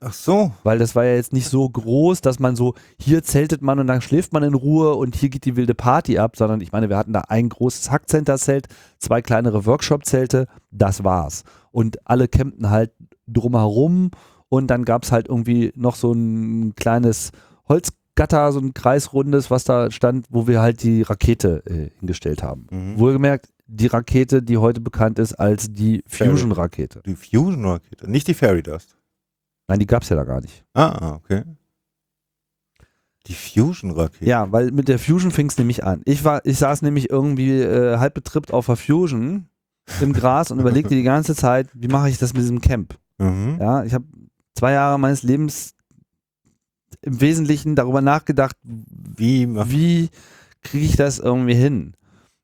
Ach 0.00 0.12
so. 0.12 0.52
Weil 0.62 0.78
das 0.78 0.94
war 0.94 1.04
ja 1.04 1.14
jetzt 1.14 1.32
nicht 1.32 1.48
so 1.48 1.68
groß, 1.68 2.20
dass 2.20 2.38
man 2.38 2.54
so, 2.54 2.74
hier 3.00 3.22
zeltet 3.22 3.62
man 3.62 3.78
und 3.80 3.88
dann 3.88 4.00
schläft 4.00 4.32
man 4.32 4.42
in 4.42 4.54
Ruhe 4.54 4.94
und 4.94 5.16
hier 5.16 5.28
geht 5.28 5.44
die 5.44 5.56
wilde 5.56 5.74
Party 5.74 6.18
ab, 6.18 6.36
sondern 6.36 6.60
ich 6.60 6.72
meine, 6.72 6.88
wir 6.88 6.96
hatten 6.96 7.12
da 7.12 7.22
ein 7.28 7.48
großes 7.48 7.90
Hackcenter-Zelt, 7.90 8.68
zwei 8.98 9.22
kleinere 9.22 9.66
Workshop-Zelte, 9.66 10.46
das 10.70 11.02
war's. 11.02 11.42
Und 11.72 11.98
alle 12.06 12.28
campten 12.28 12.70
halt 12.70 12.92
drumherum 13.26 14.10
und 14.48 14.68
dann 14.68 14.84
gab's 14.84 15.12
halt 15.12 15.28
irgendwie 15.28 15.72
noch 15.74 15.96
so 15.96 16.12
ein 16.12 16.74
kleines 16.76 17.32
Holzgatter, 17.68 18.52
so 18.52 18.60
ein 18.60 18.74
kreisrundes, 18.74 19.50
was 19.50 19.64
da 19.64 19.90
stand, 19.90 20.26
wo 20.30 20.46
wir 20.46 20.60
halt 20.60 20.82
die 20.82 21.02
Rakete 21.02 21.62
äh, 21.66 21.90
hingestellt 21.98 22.42
haben. 22.42 22.66
Mhm. 22.70 22.98
Wohlgemerkt, 22.98 23.48
die 23.66 23.88
Rakete, 23.88 24.42
die 24.42 24.56
heute 24.56 24.80
bekannt 24.80 25.18
ist 25.18 25.34
als 25.34 25.72
die. 25.72 26.02
Fusion-Rakete. 26.06 27.02
Die 27.04 27.16
Fusion-Rakete, 27.16 28.10
nicht 28.10 28.28
die 28.28 28.34
Fairy 28.34 28.62
Dust. 28.62 28.97
Nein, 29.68 29.78
die 29.78 29.86
gab's 29.86 30.08
ja 30.08 30.16
da 30.16 30.24
gar 30.24 30.40
nicht. 30.40 30.64
Ah, 30.72 30.88
ah, 30.88 31.14
okay. 31.14 31.44
Die 33.26 33.34
Fusion-Rakete. 33.34 34.24
Ja, 34.24 34.50
weil 34.50 34.72
mit 34.72 34.88
der 34.88 34.98
Fusion 34.98 35.30
fing 35.30 35.48
es 35.48 35.58
nämlich 35.58 35.84
an. 35.84 36.00
Ich 36.06 36.24
war, 36.24 36.44
ich 36.46 36.58
saß 36.58 36.80
nämlich 36.82 37.10
irgendwie 37.10 37.60
äh, 37.60 37.98
halb 37.98 38.14
betrippt 38.14 38.52
auf 38.52 38.66
der 38.66 38.76
Fusion 38.76 39.48
im 40.00 40.14
Gras 40.14 40.50
und 40.50 40.60
überlegte 40.60 40.94
die 40.94 41.02
ganze 41.02 41.34
Zeit, 41.34 41.68
wie 41.74 41.88
mache 41.88 42.08
ich 42.08 42.18
das 42.18 42.32
mit 42.32 42.42
diesem 42.42 42.60
Camp? 42.60 42.98
Mhm. 43.18 43.58
Ja, 43.60 43.84
ich 43.84 43.92
habe 43.92 44.06
zwei 44.54 44.72
Jahre 44.72 44.98
meines 44.98 45.22
Lebens 45.22 45.74
im 47.02 47.20
Wesentlichen 47.20 47.76
darüber 47.76 48.00
nachgedacht, 48.00 48.56
Wie 48.62 49.46
wie 49.48 50.08
kriege 50.62 50.84
ich 50.86 50.96
das 50.96 51.18
irgendwie 51.18 51.54
hin? 51.54 51.94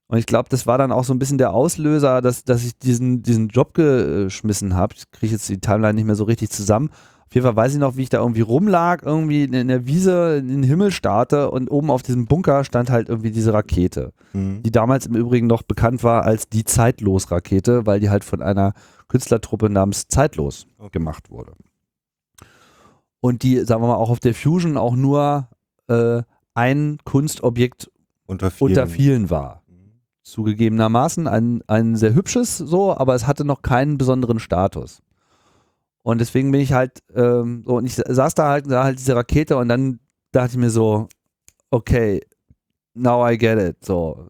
Und 0.07 0.19
ich 0.19 0.27
glaube, 0.27 0.49
das 0.51 0.67
war 0.67 0.77
dann 0.77 0.93
auch 0.93 1.05
so 1.05 1.15
ein 1.15 1.19
bisschen 1.19 1.39
der 1.39 1.53
Auslöser, 1.53 2.21
dass, 2.21 2.45
dass 2.45 2.63
ich 2.63 2.79
diesen, 2.79 3.23
diesen 3.23 3.49
Job 3.49 3.75
geschmissen 3.75 4.75
habe. 4.75 4.95
Ich 4.97 5.11
kriege 5.11 5.33
jetzt 5.33 5.49
die 5.49 5.61
Timeline 5.61 5.95
nicht 5.95 6.05
mehr 6.05 6.15
so 6.15 6.25
richtig 6.25 6.51
zusammen. 6.51 6.91
Auf 7.27 7.35
jeden 7.35 7.45
Fall 7.47 7.57
weiß 7.57 7.73
ich 7.75 7.81
noch, 7.81 7.97
wie 7.97 8.03
ich 8.03 8.11
da 8.11 8.19
irgendwie 8.21 8.43
rumlag, 8.43 9.03
irgendwie 9.03 9.45
in 9.45 9.69
der 9.69 9.87
Wiese 9.87 10.37
in 10.37 10.49
den 10.49 10.63
Himmel 10.63 10.93
starte 10.93 11.51
und 11.51 11.69
oben 11.71 11.91
auf 11.91 12.03
diesem 12.03 12.27
Bunker 12.27 12.63
stand 12.65 12.91
halt 12.91 13.09
irgendwie 13.09 13.31
diese 13.33 13.53
Rakete, 13.53 14.13
Mhm. 14.33 14.63
die 14.63 14.71
damals 14.71 15.07
im 15.07 15.17
Übrigen 15.17 15.47
noch 15.49 15.63
bekannt 15.63 16.05
war 16.05 16.23
als 16.25 16.49
die 16.49 16.65
Zeitlos-Rakete, 16.65 17.87
weil 17.87 17.99
die 18.01 18.11
halt 18.11 18.25
von 18.25 18.41
einer 18.43 18.73
Künstlertruppe 19.09 19.69
namens 19.71 20.07
Zeitlos 20.09 20.67
gemacht 20.93 21.31
wurde. 21.31 21.53
Und 23.21 23.43
die, 23.43 23.59
sagen 23.61 23.83
wir 23.83 23.89
mal, 23.89 23.95
auch 23.97 24.11
auf 24.11 24.21
der 24.21 24.35
Fusion 24.35 24.77
auch 24.77 24.95
nur 24.97 25.49
äh, 25.89 26.23
ein 26.55 26.99
Kunstobjekt 27.05 27.91
Unter 28.27 28.51
vielen. 28.51 28.71
unter 28.71 28.87
vielen 28.87 29.31
war. 29.31 29.63
Zugegebenermaßen 30.23 31.27
ein, 31.27 31.63
ein 31.67 31.97
sehr 31.97 32.15
hübsches 32.15 32.57
so, 32.59 32.97
aber 32.97 33.15
es 33.15 33.27
hatte 33.27 33.45
noch 33.45 33.63
keinen 33.63 33.99
besonderen 33.99 34.39
Status. 34.39 35.03
Und 36.05 36.21
deswegen 36.21 36.53
bin 36.53 36.61
ich 36.61 36.75
halt, 36.75 37.03
ähm, 37.15 37.65
so, 37.67 37.77
und 37.79 37.87
ich 37.87 37.95
saß 37.97 38.35
da 38.35 38.49
halt, 38.51 38.67
sah 38.69 38.85
halt 38.85 38.99
diese 38.99 39.17
Rakete 39.17 39.57
und 39.57 39.69
dann 39.69 40.01
dachte 40.33 40.53
ich 40.53 40.59
mir 40.59 40.69
so, 40.69 41.09
okay, 41.71 42.21
now 42.95 43.27
I 43.27 43.39
get 43.39 43.59
it, 43.59 43.85
so. 43.85 44.29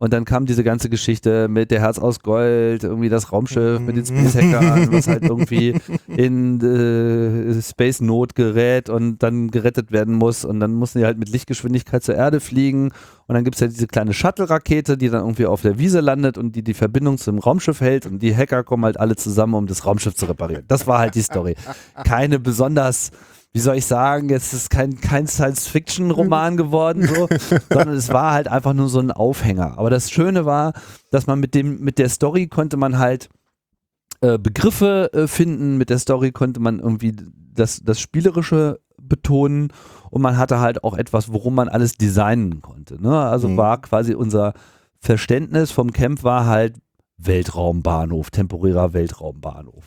Und 0.00 0.14
dann 0.14 0.24
kam 0.24 0.46
diese 0.46 0.64
ganze 0.64 0.88
Geschichte 0.88 1.46
mit 1.48 1.70
der 1.70 1.80
Herz 1.80 1.98
aus 1.98 2.20
Gold, 2.20 2.84
irgendwie 2.84 3.10
das 3.10 3.32
Raumschiff 3.32 3.80
mit 3.80 3.98
den 3.98 4.06
Space 4.06 4.34
Hackern, 4.34 4.90
was 4.90 5.06
halt 5.06 5.22
irgendwie 5.28 5.74
in 6.08 6.58
äh, 6.62 7.60
Space 7.60 8.00
Not 8.00 8.34
gerät 8.34 8.88
und 8.88 9.18
dann 9.22 9.50
gerettet 9.50 9.92
werden 9.92 10.14
muss. 10.14 10.46
Und 10.46 10.58
dann 10.58 10.72
mussten 10.72 11.00
die 11.00 11.04
halt 11.04 11.18
mit 11.18 11.28
Lichtgeschwindigkeit 11.28 12.02
zur 12.02 12.14
Erde 12.14 12.40
fliegen. 12.40 12.92
Und 13.26 13.34
dann 13.34 13.44
gibt 13.44 13.56
es 13.56 13.60
ja 13.60 13.66
diese 13.66 13.88
kleine 13.88 14.14
Shuttle-Rakete, 14.14 14.96
die 14.96 15.10
dann 15.10 15.20
irgendwie 15.20 15.44
auf 15.44 15.60
der 15.60 15.78
Wiese 15.78 16.00
landet 16.00 16.38
und 16.38 16.56
die 16.56 16.62
die 16.62 16.72
Verbindung 16.72 17.18
zum 17.18 17.38
Raumschiff 17.38 17.82
hält. 17.82 18.06
Und 18.06 18.22
die 18.22 18.34
Hacker 18.34 18.64
kommen 18.64 18.86
halt 18.86 18.98
alle 18.98 19.16
zusammen, 19.16 19.52
um 19.52 19.66
das 19.66 19.84
Raumschiff 19.84 20.14
zu 20.14 20.24
reparieren. 20.24 20.64
Das 20.66 20.86
war 20.86 20.98
halt 20.98 21.14
die 21.14 21.22
Story. 21.22 21.56
Keine 22.04 22.38
besonders 22.38 23.10
wie 23.52 23.58
soll 23.60 23.76
ich 23.76 23.86
sagen, 23.86 24.28
jetzt 24.28 24.52
ist 24.52 24.70
kein, 24.70 25.00
kein 25.00 25.26
Science-Fiction-Roman 25.26 26.56
geworden, 26.56 27.06
so, 27.06 27.28
sondern 27.70 27.96
es 27.96 28.10
war 28.12 28.32
halt 28.32 28.48
einfach 28.48 28.74
nur 28.74 28.88
so 28.88 29.00
ein 29.00 29.10
Aufhänger. 29.10 29.76
Aber 29.78 29.90
das 29.90 30.10
Schöne 30.10 30.46
war, 30.46 30.72
dass 31.10 31.26
man 31.26 31.40
mit 31.40 31.54
dem, 31.54 31.80
mit 31.80 31.98
der 31.98 32.08
Story 32.08 32.46
konnte 32.46 32.76
man 32.76 32.98
halt 32.98 33.28
äh, 34.20 34.38
Begriffe 34.38 35.10
äh, 35.12 35.26
finden, 35.26 35.78
mit 35.78 35.90
der 35.90 35.98
Story 35.98 36.30
konnte 36.30 36.60
man 36.60 36.78
irgendwie 36.78 37.16
das, 37.52 37.80
das 37.82 37.98
Spielerische 38.00 38.80
betonen 39.00 39.72
und 40.10 40.22
man 40.22 40.36
hatte 40.36 40.60
halt 40.60 40.84
auch 40.84 40.96
etwas, 40.96 41.32
worum 41.32 41.54
man 41.56 41.68
alles 41.68 41.94
designen 41.94 42.60
konnte. 42.62 43.02
Ne? 43.02 43.18
Also 43.18 43.48
Mhm. 43.48 43.56
war 43.56 43.80
quasi 43.80 44.14
unser 44.14 44.52
Verständnis 44.98 45.70
vom 45.72 45.92
Camp 45.92 46.22
war 46.22 46.46
halt 46.46 46.76
Weltraumbahnhof, 47.16 48.30
temporärer 48.30 48.92
Weltraumbahnhof. 48.92 49.84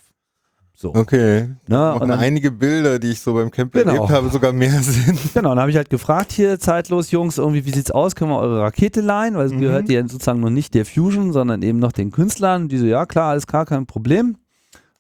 So. 0.84 0.94
Okay. 0.94 1.48
Ne? 1.66 1.94
Und 1.96 2.10
dann, 2.10 2.20
einige 2.20 2.52
Bilder, 2.52 3.00
die 3.00 3.12
ich 3.12 3.22
so 3.22 3.34
beim 3.34 3.50
Camp 3.50 3.72
Genau. 3.72 3.94
erlebt 3.94 4.10
habe, 4.10 4.28
sogar 4.30 4.52
mehr 4.52 4.70
Sinn. 4.82 5.18
Genau, 5.34 5.50
dann 5.52 5.60
habe 5.62 5.72
ich 5.72 5.78
halt 5.78 5.90
gefragt 5.90 6.34
hier, 6.34 6.60
zeitlos, 6.60 7.10
Jungs, 7.12 7.38
irgendwie, 7.38 7.66
wie 7.66 7.72
sieht's 7.72 7.90
aus? 7.90 8.16
Können 8.16 8.32
wir 8.32 8.38
eure 8.40 8.60
Rakete 8.64 9.00
leihen? 9.00 9.36
Weil 9.36 9.46
es 9.46 9.54
Mhm. 9.54 9.62
gehört 9.62 9.88
ja 9.90 10.02
sozusagen 10.02 10.42
noch 10.42 10.50
nicht 10.50 10.74
der 10.74 10.86
Fusion, 10.86 11.32
sondern 11.32 11.62
eben 11.62 11.80
noch 11.80 11.94
den 11.94 12.12
Künstlern. 12.12 12.68
Die 12.68 12.78
so, 12.78 12.86
ja 12.86 13.06
klar, 13.06 13.30
alles 13.30 13.48
klar, 13.48 13.66
kein 13.66 13.86
Problem. 13.86 14.36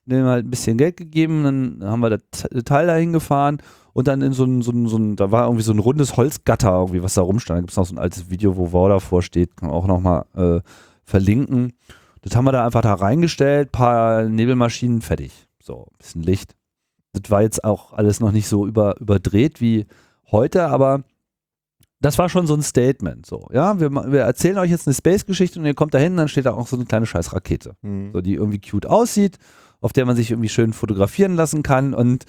Denen 0.05 0.25
halt 0.25 0.45
ein 0.45 0.49
bisschen 0.51 0.77
Geld 0.77 0.95
gegeben, 0.95 1.43
dann 1.43 1.89
haben 1.89 1.99
wir 1.99 2.11
das 2.11 2.63
Teil 2.63 2.87
dahin 2.87 3.11
gefahren 3.11 3.57
und 3.91 4.07
dann 4.07 4.21
in 4.21 4.31
so 4.31 4.45
ein, 4.45 4.61
so 4.61 4.71
ein, 4.71 4.87
so 4.87 4.95
ein, 4.95 5.17
da 5.17 5.31
war 5.31 5.47
irgendwie 5.47 5.63
so 5.63 5.73
ein 5.73 5.79
rundes 5.79 6.15
Holzgatter 6.15 6.71
irgendwie, 6.79 7.03
was 7.03 7.15
da 7.15 7.21
rumstand. 7.23 7.57
Da 7.57 7.61
gibt 7.61 7.71
es 7.71 7.77
noch 7.77 7.85
so 7.85 7.93
ein 7.95 7.99
altes 7.99 8.29
Video, 8.29 8.55
wo 8.55 8.71
Wow 8.71 8.87
davor 8.87 9.21
steht, 9.21 9.57
kann 9.57 9.67
man 9.67 9.77
auch 9.77 9.85
nochmal 9.87 10.23
äh, 10.37 10.61
verlinken. 11.03 11.73
Das 12.21 12.37
haben 12.37 12.45
wir 12.45 12.53
da 12.53 12.65
einfach 12.65 12.81
da 12.81 12.93
reingestellt, 12.93 13.73
paar 13.73 14.23
Nebelmaschinen, 14.23 15.01
fertig. 15.01 15.45
So, 15.63 15.87
bisschen 15.97 16.23
Licht. 16.23 16.55
Das 17.13 17.31
war 17.31 17.41
jetzt 17.41 17.63
auch 17.63 17.93
alles 17.93 18.19
noch 18.19 18.31
nicht 18.31 18.47
so 18.47 18.67
über, 18.67 18.99
überdreht 18.99 19.61
wie 19.61 19.85
heute, 20.29 20.67
aber 20.67 21.03
das 22.01 22.17
war 22.17 22.27
schon 22.27 22.47
so 22.47 22.53
ein 22.53 22.61
Statement. 22.61 23.25
So, 23.25 23.47
ja, 23.53 23.79
wir, 23.79 23.91
wir 23.91 24.21
erzählen 24.21 24.57
euch 24.57 24.71
jetzt 24.71 24.87
eine 24.87 24.93
Space-Geschichte 24.93 25.59
und 25.59 25.65
ihr 25.65 25.73
kommt 25.73 25.93
da 25.93 25.99
hin, 25.99 26.17
dann 26.17 26.27
steht 26.27 26.45
da 26.45 26.53
auch 26.53 26.67
so 26.67 26.75
eine 26.75 26.85
kleine 26.85 27.05
scheiß 27.05 27.31
Rakete, 27.31 27.77
so, 28.11 28.19
die 28.19 28.33
irgendwie 28.33 28.59
cute 28.59 28.87
aussieht, 28.87 29.37
auf 29.79 29.93
der 29.93 30.05
man 30.05 30.17
sich 30.17 30.31
irgendwie 30.31 30.49
schön 30.49 30.73
fotografieren 30.73 31.35
lassen 31.35 31.63
kann 31.63 31.93
und 31.93 32.25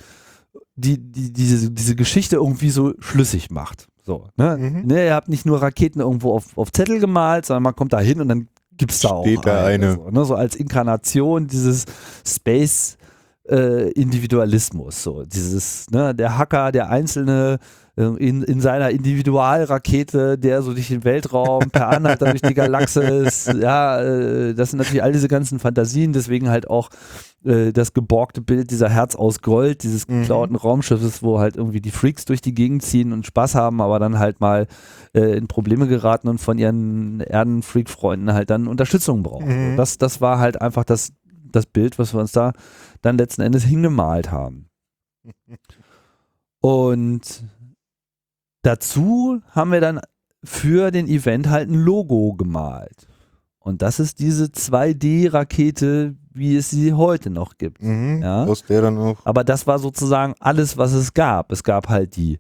die, 0.77 0.99
die 0.99 1.33
diese, 1.33 1.73
diese 1.73 1.97
Geschichte 1.97 2.37
irgendwie 2.37 2.71
so 2.71 2.95
schlüssig 3.01 3.51
macht. 3.51 3.89
So, 4.05 4.29
ne? 4.37 4.57
Mhm. 4.59 4.87
ne? 4.87 5.07
Ihr 5.07 5.15
habt 5.15 5.29
nicht 5.29 5.45
nur 5.45 5.61
Raketen 5.61 6.01
irgendwo 6.01 6.35
auf, 6.35 6.57
auf 6.57 6.71
Zettel 6.71 7.01
gemalt, 7.01 7.47
sondern 7.47 7.65
man 7.65 7.75
kommt 7.75 7.93
da 7.93 8.01
hin 8.01 8.21
und 8.21 8.29
dann 8.29 8.49
gibt's 8.77 9.01
da 9.01 9.09
auch 9.09 9.25
Steht 9.25 9.45
da 9.45 9.65
eine. 9.65 9.95
So, 9.95 10.11
ne? 10.11 10.25
so 10.25 10.35
als 10.37 10.55
Inkarnation 10.55 11.49
dieses 11.49 11.87
Space 12.25 12.97
äh, 13.49 13.91
Individualismus. 13.91 15.03
So 15.03 15.25
dieses, 15.25 15.87
ne, 15.91 16.15
der 16.15 16.39
Hacker, 16.39 16.73
der 16.73 16.91
Einzelne 16.91 17.59
äh, 17.97 18.03
in, 18.05 18.43
in 18.43 18.61
seiner 18.61 18.91
Individualrakete, 18.91 20.39
der 20.39 20.63
so 20.63 20.73
durch 20.73 20.89
den 20.89 21.05
Weltraum 21.05 21.71
per 21.71 21.89
Anhalter 21.97 22.31
durch 22.31 22.43
die 22.43 22.55
Galaxis, 22.55 23.51
ja, 23.61 24.01
äh, 24.01 24.55
das 24.55 24.71
sind 24.71 24.79
natürlich 24.79 25.03
all 25.03 25.13
diese 25.13 25.29
ganzen 25.29 25.59
Fantasien, 25.59 26.13
deswegen 26.13 26.49
halt 26.49 26.69
auch 26.69 26.89
äh, 27.45 27.73
das 27.73 27.93
geborgte 27.93 28.41
Bild 28.41 28.71
dieser 28.71 28.89
Herz 28.89 29.15
aus 29.15 29.41
Gold, 29.43 29.83
dieses 29.83 30.09
Mhm. 30.09 30.23
geklauten 30.23 30.57
Raumschiffes, 30.57 31.23
wo 31.23 31.39
halt 31.39 31.57
irgendwie 31.57 31.81
die 31.81 31.91
Freaks 31.91 32.25
durch 32.25 32.41
die 32.41 32.55
Gegend 32.55 32.83
ziehen 32.83 33.13
und 33.13 33.27
Spaß 33.27 33.55
haben, 33.55 33.81
aber 33.81 33.99
dann 33.99 34.19
halt 34.19 34.41
mal 34.41 34.67
äh, 35.15 35.37
in 35.37 35.47
Probleme 35.47 35.87
geraten 35.87 36.29
und 36.29 36.39
von 36.41 36.59
ihren 36.59 37.21
Erden-Freak-Freunden 37.21 38.33
halt 38.33 38.51
dann 38.51 38.67
Unterstützung 38.67 39.23
brauchen. 39.23 39.73
Mhm. 39.73 39.77
Das, 39.77 39.99
das 39.99 40.21
war 40.21 40.39
halt 40.39 40.61
einfach 40.61 40.85
das, 40.85 41.13
das 41.53 41.67
Bild, 41.67 41.99
was 41.99 42.13
wir 42.15 42.21
uns 42.21 42.33
da 42.33 42.53
dann 43.05 43.19
letzten 43.19 43.43
Endes 43.43 43.65
hingemalt 43.65 44.31
haben. 44.31 44.69
Und 46.61 47.45
dazu 48.63 49.41
haben 49.51 49.73
wir 49.73 49.81
dann 49.81 50.01
für 50.43 50.91
den 50.91 51.07
Event 51.07 51.49
halt 51.49 51.69
ein 51.69 51.75
Logo 51.75 52.33
gemalt. 52.35 53.07
Und 53.59 53.83
das 53.83 54.01
ist 54.01 54.19
diese 54.19 54.47
2D-Rakete, 54.47 56.15
wie 56.33 56.57
es 56.57 56.71
sie 56.71 56.93
heute 56.93 57.31
noch 57.31 57.57
gibt. 57.57 57.83
Mhm. 57.83 58.23
Ja. 58.23 58.45
Aus 58.45 58.65
der 58.65 58.83
dann 58.83 58.99
auch. 58.99 59.17
Aber 59.25 59.45
das 59.45 59.67
war 59.67 59.79
sozusagen 59.79 60.35
alles, 60.41 60.77
was 60.77 60.93
es 60.93 61.15
gab. 61.15 61.53
Es 61.53 61.63
gab 61.63 61.89
halt 61.89 62.17
die 62.17 62.39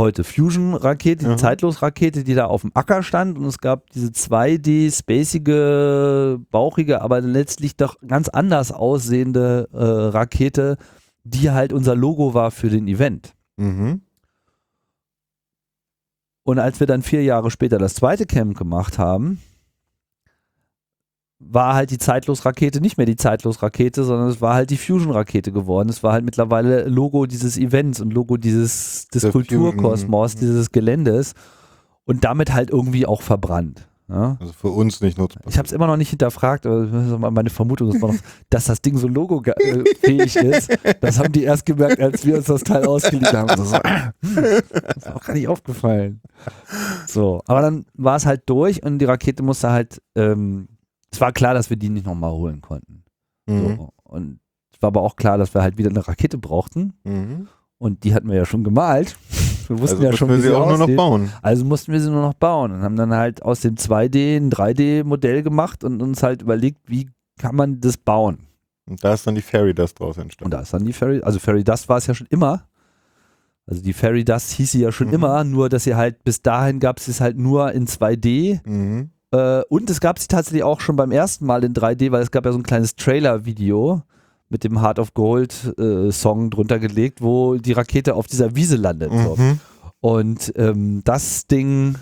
heute 0.00 0.24
Fusion-Rakete, 0.24 1.24
die 1.24 1.30
Mhm. 1.30 1.38
Zeitlos-Rakete, 1.38 2.24
die 2.24 2.34
da 2.34 2.46
auf 2.46 2.62
dem 2.62 2.72
Acker 2.74 3.02
stand 3.02 3.38
und 3.38 3.44
es 3.44 3.58
gab 3.58 3.88
diese 3.90 4.08
2D, 4.08 4.90
spacige, 4.90 6.40
bauchige, 6.50 7.02
aber 7.02 7.20
letztlich 7.20 7.76
doch 7.76 7.96
ganz 8.06 8.28
anders 8.28 8.72
aussehende 8.72 9.68
äh, 9.72 9.76
Rakete, 9.84 10.76
die 11.24 11.50
halt 11.50 11.72
unser 11.72 11.94
Logo 11.94 12.34
war 12.34 12.50
für 12.50 12.70
den 12.70 12.88
Event. 12.88 13.34
Mhm. 13.56 14.00
Und 16.42 16.58
als 16.58 16.80
wir 16.80 16.86
dann 16.86 17.02
vier 17.02 17.22
Jahre 17.22 17.50
später 17.50 17.78
das 17.78 17.94
zweite 17.94 18.26
Camp 18.26 18.56
gemacht 18.56 18.98
haben, 18.98 19.40
war 21.40 21.74
halt 21.74 21.90
die 21.90 21.98
Zeitlos-Rakete 21.98 22.80
nicht 22.80 22.98
mehr 22.98 23.06
die 23.06 23.16
Zeitlos-Rakete, 23.16 24.04
sondern 24.04 24.28
es 24.28 24.40
war 24.40 24.54
halt 24.54 24.70
die 24.70 24.76
Fusion-Rakete 24.76 25.52
geworden. 25.52 25.88
Es 25.88 26.02
war 26.02 26.12
halt 26.12 26.24
mittlerweile 26.24 26.84
Logo 26.86 27.26
dieses 27.26 27.56
Events 27.56 28.00
und 28.00 28.12
Logo 28.12 28.36
dieses 28.36 29.08
des 29.08 29.28
Kulturkosmos, 29.30 30.32
Fusion, 30.32 30.48
dieses 30.48 30.70
Geländes 30.70 31.34
und 32.04 32.24
damit 32.24 32.52
halt 32.52 32.70
irgendwie 32.70 33.06
auch 33.06 33.22
verbrannt. 33.22 33.88
Ja? 34.10 34.36
Also 34.40 34.52
für 34.52 34.68
uns 34.68 35.00
nicht 35.00 35.16
nutzbar. 35.16 35.44
Ich 35.48 35.56
habe 35.56 35.66
es 35.66 35.72
immer 35.72 35.86
noch 35.86 35.96
nicht 35.96 36.10
hinterfragt, 36.10 36.66
aber 36.66 36.86
das 36.86 37.18
meine 37.18 37.48
Vermutung 37.48 37.90
ist 37.90 38.02
noch, 38.02 38.14
dass 38.50 38.66
das 38.66 38.82
Ding 38.82 38.98
so 38.98 39.08
logo-fähig 39.08 40.36
ist. 40.36 40.76
Das 41.00 41.18
haben 41.18 41.32
die 41.32 41.44
erst 41.44 41.64
gemerkt, 41.64 42.00
als 42.00 42.26
wir 42.26 42.36
uns 42.36 42.46
das 42.46 42.64
Teil 42.64 42.84
ausgeliehen 42.84 43.32
haben. 43.32 43.56
So, 43.56 43.64
so, 43.64 43.76
hm, 43.76 44.62
das 44.72 44.96
ist 44.96 45.08
auch 45.08 45.24
gar 45.24 45.34
nicht 45.34 45.48
aufgefallen. 45.48 46.20
So, 47.06 47.40
aber 47.46 47.62
dann 47.62 47.86
war 47.94 48.16
es 48.16 48.26
halt 48.26 48.42
durch 48.46 48.82
und 48.82 48.98
die 48.98 49.06
Rakete 49.06 49.42
musste 49.42 49.70
halt, 49.70 50.02
ähm, 50.16 50.68
es 51.12 51.20
war 51.20 51.32
klar, 51.32 51.54
dass 51.54 51.70
wir 51.70 51.76
die 51.76 51.88
nicht 51.88 52.06
nochmal 52.06 52.32
holen 52.32 52.60
konnten. 52.60 53.04
Mhm. 53.46 53.76
So. 53.76 53.88
Und 54.04 54.40
es 54.74 54.80
war 54.82 54.88
aber 54.88 55.02
auch 55.02 55.16
klar, 55.16 55.38
dass 55.38 55.54
wir 55.54 55.62
halt 55.62 55.76
wieder 55.78 55.90
eine 55.90 56.06
Rakete 56.06 56.38
brauchten 56.38 56.94
Mhm. 57.04 57.48
und 57.78 58.04
die 58.04 58.14
hatten 58.14 58.28
wir 58.28 58.36
ja 58.36 58.44
schon 58.46 58.64
gemalt. 58.64 59.16
Wir 59.70 59.78
wussten 59.78 59.98
Also 59.98 60.10
ja 60.10 60.16
schon, 60.16 60.28
wir 60.30 60.38
wie 60.38 60.40
sie 60.40 60.48
sie 60.48 60.54
auch 60.56 60.66
nur 60.66 60.78
noch 60.78 60.84
aussieht. 60.86 60.96
bauen. 60.96 61.30
Also 61.42 61.64
mussten 61.64 61.92
wir 61.92 62.00
sie 62.00 62.10
nur 62.10 62.22
noch 62.22 62.34
bauen 62.34 62.72
und 62.72 62.82
haben 62.82 62.96
dann 62.96 63.14
halt 63.14 63.44
aus 63.44 63.60
dem 63.60 63.76
2D 63.76 64.36
ein 64.36 64.50
3D-Modell 64.50 65.44
gemacht 65.44 65.84
und 65.84 66.02
uns 66.02 66.24
halt 66.24 66.42
überlegt, 66.42 66.78
wie 66.86 67.08
kann 67.38 67.54
man 67.54 67.80
das 67.80 67.96
bauen. 67.96 68.48
Und 68.88 69.04
da 69.04 69.14
ist 69.14 69.28
dann 69.28 69.36
die 69.36 69.42
Fairy 69.42 69.72
Dust 69.72 70.00
draus 70.00 70.16
Und 70.16 70.24
entstanden. 70.24 70.50
da 70.50 70.60
ist 70.62 70.74
dann 70.74 70.84
die 70.84 70.92
Fairy, 70.92 71.22
also 71.22 71.38
Fairy 71.38 71.62
Dust 71.62 71.88
war 71.88 71.98
es 71.98 72.08
ja 72.08 72.14
schon 72.14 72.26
immer. 72.30 72.64
Also 73.64 73.80
die 73.80 73.92
Fairy 73.92 74.24
Dust 74.24 74.50
hieß 74.54 74.72
sie 74.72 74.80
ja 74.80 74.90
schon 74.90 75.06
Mhm. 75.06 75.14
immer, 75.14 75.44
nur 75.44 75.68
dass 75.68 75.84
sie 75.84 75.94
halt 75.94 76.24
bis 76.24 76.42
dahin 76.42 76.80
gab 76.80 76.98
es 76.98 77.06
es 77.06 77.20
halt 77.20 77.38
nur 77.38 77.70
in 77.70 77.86
2D 77.86 78.58
Mhm. 78.68 79.10
Äh, 79.32 79.62
und 79.68 79.90
es 79.90 80.00
gab 80.00 80.18
sie 80.18 80.28
tatsächlich 80.28 80.64
auch 80.64 80.80
schon 80.80 80.96
beim 80.96 81.12
ersten 81.12 81.46
Mal 81.46 81.64
in 81.64 81.74
3D, 81.74 82.10
weil 82.10 82.22
es 82.22 82.30
gab 82.30 82.44
ja 82.44 82.52
so 82.52 82.58
ein 82.58 82.64
kleines 82.64 82.96
Trailer-Video 82.96 84.02
mit 84.48 84.64
dem 84.64 84.80
Heart 84.80 84.98
of 84.98 85.14
Gold 85.14 85.78
äh, 85.78 86.10
Song 86.10 86.50
drunter 86.50 86.78
gelegt, 86.78 87.22
wo 87.22 87.56
die 87.56 87.72
Rakete 87.72 88.14
auf 88.14 88.26
dieser 88.26 88.56
Wiese 88.56 88.76
landet. 88.76 89.12
So. 89.12 89.36
Mhm. 89.36 89.60
Und 90.00 90.52
ähm, 90.56 91.02
das 91.04 91.46
Ding 91.46 91.96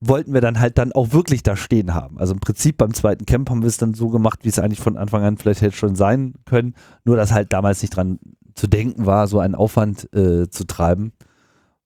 wollten 0.00 0.32
wir 0.32 0.40
dann 0.40 0.58
halt 0.58 0.78
dann 0.78 0.92
auch 0.92 1.12
wirklich 1.12 1.42
da 1.42 1.56
stehen 1.56 1.92
haben. 1.92 2.18
Also 2.18 2.32
im 2.32 2.40
Prinzip 2.40 2.78
beim 2.78 2.94
zweiten 2.94 3.26
Camp 3.26 3.50
haben 3.50 3.60
wir 3.60 3.68
es 3.68 3.76
dann 3.76 3.92
so 3.92 4.08
gemacht, 4.08 4.40
wie 4.42 4.48
es 4.48 4.58
eigentlich 4.58 4.80
von 4.80 4.96
Anfang 4.96 5.22
an 5.22 5.36
vielleicht 5.36 5.60
hätte 5.60 5.76
schon 5.76 5.94
sein 5.94 6.34
können. 6.46 6.74
Nur 7.04 7.16
dass 7.16 7.32
halt 7.32 7.52
damals 7.52 7.82
nicht 7.82 7.94
dran 7.94 8.18
zu 8.54 8.66
denken 8.66 9.04
war, 9.04 9.26
so 9.26 9.38
einen 9.38 9.54
Aufwand 9.54 10.08
äh, 10.14 10.48
zu 10.48 10.64
treiben. 10.66 11.12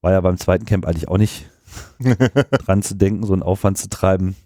War 0.01 0.13
ja 0.13 0.21
beim 0.21 0.39
zweiten 0.39 0.65
Camp 0.65 0.87
eigentlich 0.87 1.09
auch 1.09 1.19
nicht 1.19 1.51
dran 2.01 2.83
zu 2.83 2.95
denken, 2.97 3.25
so 3.25 3.33
einen 3.33 3.43
Aufwand 3.43 3.79
zu 3.79 3.89
treiben. 3.89 4.37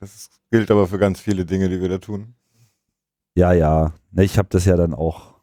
Das 0.00 0.30
gilt 0.50 0.70
aber 0.70 0.86
für 0.86 0.98
ganz 0.98 1.20
viele 1.20 1.44
Dinge, 1.46 1.68
die 1.68 1.80
wir 1.80 1.88
da 1.88 1.98
tun. 1.98 2.34
Ja, 3.34 3.52
ja. 3.52 3.92
Ne, 4.12 4.24
ich 4.24 4.38
habe 4.38 4.48
das 4.50 4.64
ja 4.64 4.76
dann 4.76 4.94
auch 4.94 5.34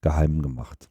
geheim 0.00 0.42
gemacht. 0.42 0.88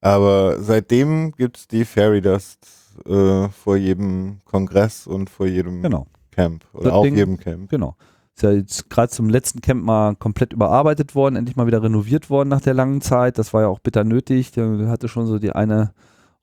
Aber 0.00 0.62
seitdem 0.62 1.32
gibt 1.32 1.56
es 1.58 1.68
die 1.68 1.84
Fairy 1.84 2.20
Dust 2.20 2.68
äh, 3.06 3.48
vor 3.48 3.76
jedem 3.76 4.40
Kongress 4.44 5.06
und 5.06 5.28
vor 5.30 5.46
jedem 5.46 5.82
Genau. 5.82 6.06
Camp. 6.30 6.64
Oder 6.72 6.84
Das 6.84 6.92
auf 6.92 7.04
Ding- 7.04 7.16
jedem 7.16 7.38
Camp. 7.38 7.68
Genau. 7.70 7.96
Ist 8.36 8.42
ja 8.42 8.52
jetzt 8.52 8.88
gerade 8.90 9.08
zum 9.10 9.28
letzten 9.28 9.60
Camp 9.60 9.82
mal 9.82 10.14
komplett 10.14 10.52
überarbeitet 10.52 11.16
worden, 11.16 11.34
endlich 11.34 11.56
mal 11.56 11.66
wieder 11.66 11.82
renoviert 11.82 12.30
worden 12.30 12.48
nach 12.48 12.60
der 12.60 12.74
langen 12.74 13.00
Zeit. 13.00 13.36
Das 13.38 13.52
war 13.52 13.62
ja 13.62 13.66
auch 13.68 13.80
bitter 13.80 14.04
nötig. 14.04 14.52
Der 14.52 14.88
hatte 14.88 15.08
schon 15.08 15.26
so 15.26 15.40
die 15.40 15.50
eine 15.50 15.92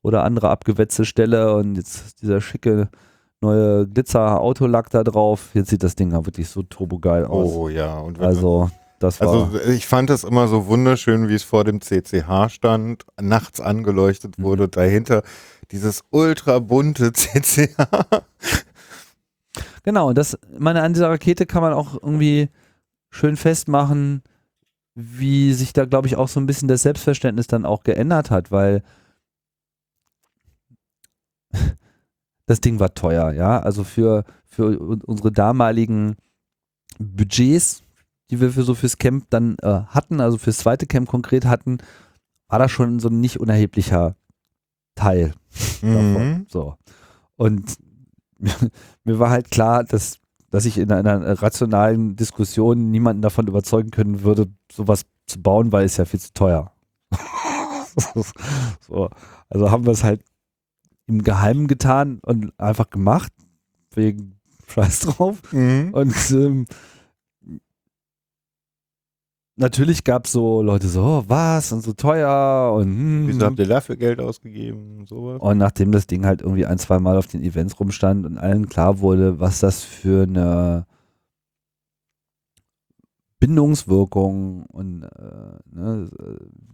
oder 0.06 0.22
andere 0.22 0.50
abgewetzte 0.50 1.04
Stelle 1.04 1.56
und 1.56 1.74
jetzt 1.74 2.22
dieser 2.22 2.40
schicke 2.40 2.88
neue 3.40 3.88
Glitzer-Autolack 3.88 4.88
da 4.90 5.02
drauf. 5.02 5.50
Jetzt 5.52 5.70
sieht 5.70 5.82
das 5.82 5.96
Ding 5.96 6.12
ja 6.12 6.24
wirklich 6.24 6.48
so 6.48 6.62
turbogeil 6.62 7.24
aus. 7.24 7.52
Oh 7.52 7.68
ja. 7.68 7.98
Und 7.98 8.20
also, 8.20 8.70
das 9.00 9.20
war. 9.20 9.28
Also 9.28 9.58
ich 9.68 9.84
fand 9.86 10.08
es 10.10 10.22
immer 10.22 10.46
so 10.46 10.66
wunderschön, 10.68 11.28
wie 11.28 11.34
es 11.34 11.42
vor 11.42 11.64
dem 11.64 11.80
CCH 11.80 12.48
stand, 12.50 13.04
nachts 13.20 13.60
angeleuchtet 13.60 14.38
Mhm. 14.38 14.44
wurde 14.44 14.62
und 14.64 14.76
dahinter 14.76 15.22
dieses 15.72 16.02
ultra 16.10 16.60
bunte 16.60 17.12
CCH. 17.12 17.76
Genau, 19.82 20.08
und 20.10 20.18
das, 20.18 20.38
meine, 20.56 20.82
an 20.82 20.92
dieser 20.92 21.10
Rakete 21.10 21.46
kann 21.46 21.62
man 21.62 21.72
auch 21.72 21.94
irgendwie 21.94 22.48
schön 23.10 23.36
festmachen, 23.36 24.22
wie 24.94 25.52
sich 25.52 25.72
da, 25.72 25.84
glaube 25.84 26.06
ich, 26.06 26.16
auch 26.16 26.28
so 26.28 26.38
ein 26.38 26.46
bisschen 26.46 26.68
das 26.68 26.82
Selbstverständnis 26.82 27.48
dann 27.48 27.66
auch 27.66 27.82
geändert 27.82 28.30
hat, 28.30 28.52
weil 28.52 28.82
das 32.46 32.60
Ding 32.60 32.78
war 32.80 32.94
teuer, 32.94 33.32
ja. 33.32 33.58
Also 33.60 33.84
für, 33.84 34.24
für 34.44 34.78
un- 34.80 35.02
unsere 35.02 35.32
damaligen 35.32 36.16
Budgets, 36.98 37.82
die 38.30 38.40
wir 38.40 38.50
für 38.52 38.62
so 38.62 38.74
fürs 38.74 38.98
Camp 38.98 39.26
dann 39.30 39.56
äh, 39.62 39.82
hatten, 39.88 40.20
also 40.20 40.38
fürs 40.38 40.58
zweite 40.58 40.86
Camp 40.86 41.08
konkret 41.08 41.44
hatten, 41.44 41.78
war 42.48 42.58
das 42.58 42.70
schon 42.70 43.00
so 43.00 43.08
ein 43.08 43.20
nicht 43.20 43.40
unerheblicher 43.40 44.16
Teil 44.94 45.32
davon. 45.82 46.12
Mhm. 46.30 46.46
So. 46.48 46.76
Und 47.36 47.76
mir 49.04 49.18
war 49.18 49.30
halt 49.30 49.50
klar, 49.50 49.84
dass, 49.84 50.18
dass 50.50 50.64
ich 50.64 50.78
in 50.78 50.90
einer 50.92 51.42
rationalen 51.42 52.16
Diskussion 52.16 52.90
niemanden 52.90 53.22
davon 53.22 53.46
überzeugen 53.46 53.90
können 53.90 54.22
würde, 54.22 54.46
sowas 54.70 55.02
zu 55.26 55.40
bauen, 55.42 55.72
weil 55.72 55.84
es 55.84 55.96
ja 55.96 56.04
viel 56.04 56.20
zu 56.20 56.32
teuer. 56.32 56.72
so. 58.80 59.10
Also 59.48 59.70
haben 59.70 59.84
wir 59.84 59.92
es 59.92 60.04
halt 60.04 60.22
im 61.06 61.22
Geheimen 61.22 61.66
getan 61.66 62.18
und 62.22 62.58
einfach 62.58 62.90
gemacht, 62.90 63.32
wegen 63.92 64.38
Scheiß 64.68 65.00
drauf. 65.00 65.40
Mhm. 65.52 65.90
Und 65.92 66.30
ähm, 66.32 66.66
natürlich 69.56 70.04
gab 70.04 70.26
es 70.26 70.32
so 70.32 70.62
Leute 70.62 70.88
so, 70.88 71.02
oh, 71.02 71.24
was 71.26 71.72
und 71.72 71.82
so 71.82 71.92
teuer 71.92 72.72
und 72.74 72.84
hm, 72.84 73.28
Wieso 73.28 73.46
habt 73.46 73.58
ihr 73.58 73.66
dafür 73.66 73.96
Geld 73.96 74.20
ausgegeben? 74.20 75.06
Sowas? 75.06 75.40
und 75.40 75.58
nachdem 75.58 75.92
das 75.92 76.06
Ding 76.06 76.26
halt 76.26 76.42
irgendwie 76.42 76.66
ein, 76.66 76.78
zwei 76.78 76.98
Mal 76.98 77.16
auf 77.16 77.26
den 77.26 77.42
Events 77.42 77.78
rumstand 77.80 78.26
und 78.26 78.38
allen 78.38 78.68
klar 78.68 79.00
wurde, 79.00 79.40
was 79.40 79.60
das 79.60 79.82
für 79.82 80.24
eine 80.24 80.86
Bindungswirkung 83.38 84.64
und 84.66 85.02
äh, 85.02 85.58
ne, 85.70 86.08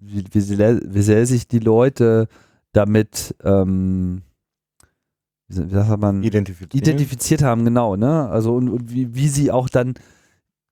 wie, 0.01 0.25
wie, 0.31 0.41
sehr, 0.41 0.81
wie 0.85 1.03
sehr 1.03 1.27
sich 1.27 1.49
die 1.49 1.59
Leute 1.59 2.29
damit 2.73 3.35
ähm, 3.43 4.23
wie, 5.49 5.55
sagt 5.69 6.01
man 6.01 6.23
identifiziert 6.79 7.43
haben, 7.43 7.65
genau, 7.65 7.97
ne? 7.97 8.29
Also 8.29 8.55
und, 8.55 8.69
und 8.69 8.91
wie, 8.91 9.15
wie 9.15 9.29
sie 9.29 9.51
auch 9.51 9.69
dann 9.69 9.95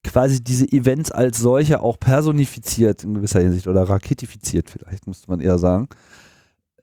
quasi 0.02 0.42
diese 0.42 0.66
Events 0.72 1.10
als 1.10 1.38
solche 1.38 1.80
auch 1.80 1.98
personifiziert 1.98 3.04
in 3.04 3.14
gewisser 3.14 3.40
Hinsicht 3.40 3.66
oder 3.66 3.82
raketifiziert 3.82 4.70
vielleicht, 4.70 5.06
müsste 5.06 5.30
man 5.30 5.40
eher 5.40 5.58
sagen, 5.58 5.88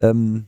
ähm, 0.02 0.48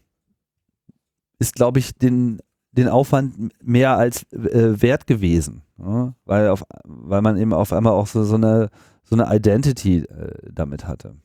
ist, 1.40 1.56
glaube 1.56 1.80
ich, 1.80 1.96
den, 1.96 2.40
den 2.72 2.88
Aufwand 2.88 3.52
mehr 3.64 3.98
als 3.98 4.32
äh, 4.32 4.80
wert 4.80 5.08
gewesen. 5.08 5.64
Ja? 5.80 6.14
Weil, 6.26 6.50
auf, 6.50 6.64
weil 6.84 7.24
man 7.24 7.38
eben 7.38 7.54
auf 7.54 7.74
einmal 7.74 7.94
auch 7.94 8.08
so, 8.08 8.24
so 8.24 8.36
eine 8.36 8.70
so 9.10 9.16
eine 9.16 9.36
Identity 9.36 10.00
äh, 10.04 10.52
damit 10.52 10.88
hatte. 10.88 11.16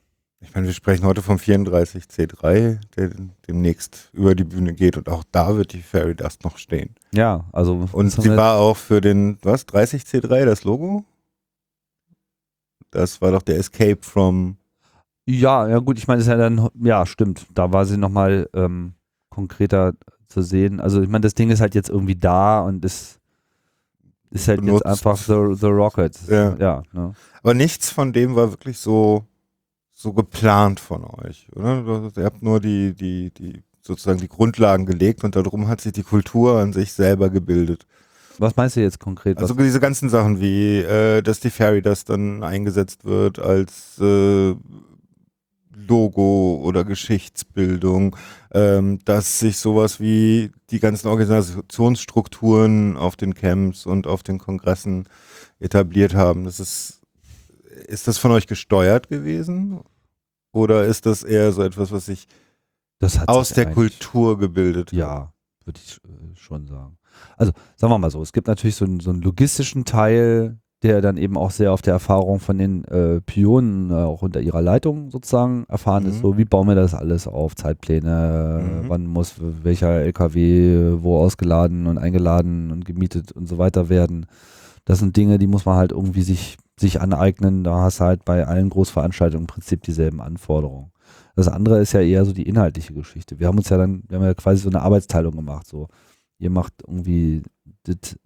Ich 0.44 0.54
meine, 0.54 0.66
wir 0.66 0.74
sprechen 0.74 1.04
heute 1.04 1.22
vom 1.22 1.36
34C3, 1.38 2.78
der 2.96 3.10
demnächst 3.48 4.10
über 4.12 4.34
die 4.34 4.44
Bühne 4.44 4.74
geht 4.74 4.96
und 4.96 5.08
auch 5.08 5.24
da 5.32 5.56
wird 5.56 5.72
die 5.72 5.82
Fairy 5.82 6.14
Dust 6.14 6.44
noch 6.44 6.58
stehen. 6.58 6.94
Ja, 7.12 7.44
also 7.52 7.88
Und 7.92 8.10
sie 8.10 8.36
war 8.36 8.58
auch 8.58 8.76
für 8.76 9.00
den, 9.00 9.38
was, 9.42 9.66
30C3, 9.66 10.44
das 10.44 10.64
Logo? 10.64 11.04
Das 12.90 13.20
war 13.20 13.32
doch 13.32 13.42
der 13.42 13.58
Escape 13.58 13.98
from, 14.02 14.56
Ja, 15.26 15.66
ja 15.66 15.78
gut, 15.78 15.98
ich 15.98 16.06
meine, 16.06 16.20
ist 16.20 16.28
ja 16.28 16.36
dann, 16.36 16.68
ja, 16.80 17.06
stimmt. 17.06 17.46
Da 17.52 17.72
war 17.72 17.86
sie 17.86 17.96
nochmal 17.96 18.48
ähm, 18.52 18.94
konkreter 19.30 19.94
zu 20.28 20.42
sehen. 20.42 20.78
Also 20.78 21.00
ich 21.00 21.08
meine, 21.08 21.22
das 21.22 21.34
Ding 21.34 21.50
ist 21.50 21.60
halt 21.60 21.74
jetzt 21.74 21.88
irgendwie 21.88 22.16
da 22.16 22.60
und 22.60 22.84
ist, 22.84 23.18
ist 24.30 24.48
halt 24.48 24.60
Benutzt. 24.60 24.84
jetzt 24.84 24.86
einfach 24.86 25.16
The, 25.16 25.54
the 25.58 25.66
Rocket. 25.66 26.18
Ja. 26.28 26.56
ja 26.56 26.82
ne? 26.92 27.14
aber 27.42 27.54
nichts 27.54 27.90
von 27.90 28.12
dem 28.12 28.36
war 28.36 28.50
wirklich 28.50 28.78
so, 28.78 29.24
so 29.94 30.12
geplant 30.12 30.80
von 30.80 31.04
euch, 31.04 31.46
oder? 31.54 32.10
Ihr 32.16 32.24
habt 32.24 32.42
nur 32.42 32.60
die, 32.60 32.94
die, 32.94 33.30
die, 33.30 33.62
sozusagen 33.80 34.18
die 34.18 34.28
Grundlagen 34.28 34.86
gelegt 34.86 35.24
und 35.24 35.36
darum 35.36 35.68
hat 35.68 35.80
sich 35.80 35.92
die 35.92 36.02
Kultur 36.02 36.58
an 36.58 36.72
sich 36.72 36.92
selber 36.92 37.30
gebildet. 37.30 37.86
Was 38.38 38.56
meinst 38.56 38.76
du 38.76 38.80
jetzt 38.80 38.98
konkret? 38.98 39.38
Also 39.38 39.54
diese 39.54 39.78
ganzen 39.78 40.08
Sachen 40.08 40.40
wie, 40.40 40.78
äh, 40.78 41.22
dass 41.22 41.38
die 41.40 41.50
Fairy 41.50 41.82
das 41.82 42.04
dann 42.04 42.42
eingesetzt 42.42 43.04
wird 43.04 43.38
als 43.38 43.98
äh, 44.00 44.56
Logo 45.88 46.60
oder 46.64 46.84
Geschichtsbildung, 46.84 48.16
ähm, 48.52 48.98
dass 49.04 49.38
sich 49.38 49.58
sowas 49.58 50.00
wie 50.00 50.50
die 50.70 50.80
ganzen 50.80 51.08
Organisationsstrukturen 51.08 52.96
auf 52.96 53.16
den 53.16 53.34
Camps 53.34 53.86
und 53.86 54.06
auf 54.06 54.22
den 54.22 54.38
Kongressen 54.38 55.08
etabliert 55.60 56.14
haben. 56.14 56.44
Das 56.44 56.60
ist, 56.60 57.02
ist 57.86 58.08
das 58.08 58.18
von 58.18 58.30
euch 58.30 58.46
gesteuert 58.46 59.08
gewesen? 59.08 59.80
Oder 60.52 60.84
ist 60.84 61.06
das 61.06 61.22
eher 61.24 61.52
so 61.52 61.62
etwas, 61.62 61.90
was 61.92 62.06
sich 62.06 62.26
aus 63.26 63.50
der 63.50 63.70
Kultur 63.72 64.38
gebildet 64.38 64.92
hat? 64.92 64.98
Ja, 64.98 65.32
würde 65.64 65.80
ich 65.84 65.98
äh, 66.04 66.36
schon 66.36 66.66
sagen. 66.66 66.96
Also 67.36 67.52
sagen 67.76 67.92
wir 67.92 67.98
mal 67.98 68.10
so, 68.10 68.22
es 68.22 68.32
gibt 68.32 68.46
natürlich 68.48 68.76
so 68.76 68.84
einen, 68.84 69.00
so 69.00 69.10
einen 69.10 69.22
logistischen 69.22 69.84
Teil, 69.84 70.58
der 70.82 71.00
dann 71.00 71.16
eben 71.16 71.36
auch 71.36 71.50
sehr 71.50 71.72
auf 71.72 71.80
der 71.80 71.94
Erfahrung 71.94 72.40
von 72.40 72.58
den 72.58 72.84
äh, 72.84 73.20
Pionen 73.22 73.90
äh, 73.90 73.94
auch 73.94 74.22
unter 74.22 74.40
ihrer 74.40 74.60
Leitung 74.60 75.10
sozusagen 75.10 75.64
erfahren 75.68 76.04
ist. 76.06 76.16
Mhm. 76.16 76.20
So, 76.20 76.38
wie 76.38 76.44
bauen 76.44 76.68
wir 76.68 76.74
das 76.74 76.94
alles 76.94 77.26
auf? 77.26 77.56
Zeitpläne, 77.56 78.82
Mhm. 78.82 78.88
wann 78.88 79.06
muss 79.06 79.34
welcher 79.38 79.88
LKW 80.02 80.98
wo 81.00 81.18
ausgeladen 81.18 81.86
und 81.86 81.98
eingeladen 81.98 82.70
und 82.70 82.84
gemietet 82.84 83.32
und 83.32 83.48
so 83.48 83.58
weiter 83.58 83.88
werden. 83.88 84.26
Das 84.84 84.98
sind 84.98 85.16
Dinge, 85.16 85.38
die 85.38 85.46
muss 85.46 85.64
man 85.64 85.76
halt 85.76 85.92
irgendwie 85.92 86.22
sich, 86.22 86.58
sich 86.78 87.00
aneignen. 87.00 87.64
Da 87.64 87.80
hast 87.82 88.00
du 88.00 88.04
halt 88.04 88.24
bei 88.24 88.46
allen 88.46 88.70
Großveranstaltungen 88.70 89.44
im 89.44 89.46
Prinzip 89.46 89.82
dieselben 89.82 90.20
Anforderungen. 90.20 90.90
Das 91.36 91.48
andere 91.48 91.80
ist 91.80 91.92
ja 91.92 92.00
eher 92.00 92.24
so 92.24 92.32
die 92.32 92.48
inhaltliche 92.48 92.94
Geschichte. 92.94 93.38
Wir 93.40 93.48
haben 93.48 93.58
uns 93.58 93.68
ja 93.68 93.76
dann, 93.76 94.04
wir 94.08 94.18
haben 94.18 94.24
ja 94.24 94.34
quasi 94.34 94.62
so 94.62 94.68
eine 94.68 94.82
Arbeitsteilung 94.82 95.34
gemacht. 95.34 95.66
So, 95.66 95.88
ihr 96.38 96.50
macht 96.50 96.74
irgendwie 96.86 97.42
das, 97.84 98.16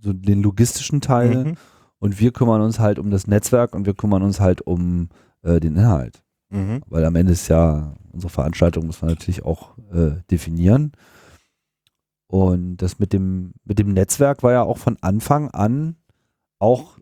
so 0.00 0.12
den 0.12 0.42
logistischen 0.42 1.00
Teil 1.00 1.44
Mhm. 1.44 1.56
und 1.98 2.20
wir 2.20 2.32
kümmern 2.32 2.60
uns 2.60 2.78
halt 2.78 2.98
um 2.98 3.10
das 3.10 3.26
Netzwerk 3.26 3.74
und 3.74 3.86
wir 3.86 3.94
kümmern 3.94 4.22
uns 4.22 4.38
halt 4.40 4.60
um 4.62 5.08
äh, 5.42 5.58
den 5.60 5.76
Inhalt. 5.76 6.22
Mhm. 6.50 6.82
Weil 6.86 7.04
am 7.04 7.16
Ende 7.16 7.32
ist 7.32 7.48
ja, 7.48 7.94
unsere 8.12 8.30
Veranstaltung 8.30 8.86
muss 8.86 9.02
man 9.02 9.10
natürlich 9.10 9.44
auch 9.44 9.76
äh, 9.92 10.22
definieren. 10.30 10.92
Und 12.26 12.76
das 12.78 12.98
mit 12.98 13.12
dem, 13.12 13.52
mit 13.64 13.78
dem 13.78 13.92
Netzwerk 13.92 14.42
war 14.42 14.52
ja 14.52 14.62
auch 14.62 14.78
von 14.78 14.96
Anfang 15.00 15.50
an 15.50 15.96
auch 16.58 16.98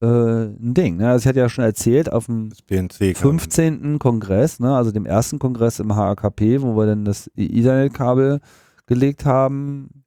äh, 0.00 0.06
ein 0.06 0.74
Ding. 0.74 0.96
Ne? 0.98 1.08
Also 1.08 1.22
ich 1.24 1.28
hatte 1.28 1.38
ja 1.38 1.48
schon 1.48 1.64
erzählt, 1.64 2.12
auf 2.12 2.26
dem 2.26 2.50
Das 2.50 2.62
BNC. 2.62 3.16
15. 3.16 3.98
Kongress, 3.98 4.60
ne, 4.60 4.74
also 4.76 4.90
dem 4.90 5.06
ersten 5.06 5.38
Kongress 5.38 5.78
im 5.80 5.94
HAKP, 5.94 6.60
wo 6.62 6.76
wir 6.76 6.86
dann 6.86 7.04
das 7.04 7.30
Ethernet-Kabel 7.36 8.40
gelegt 8.86 9.24
haben. 9.24 10.04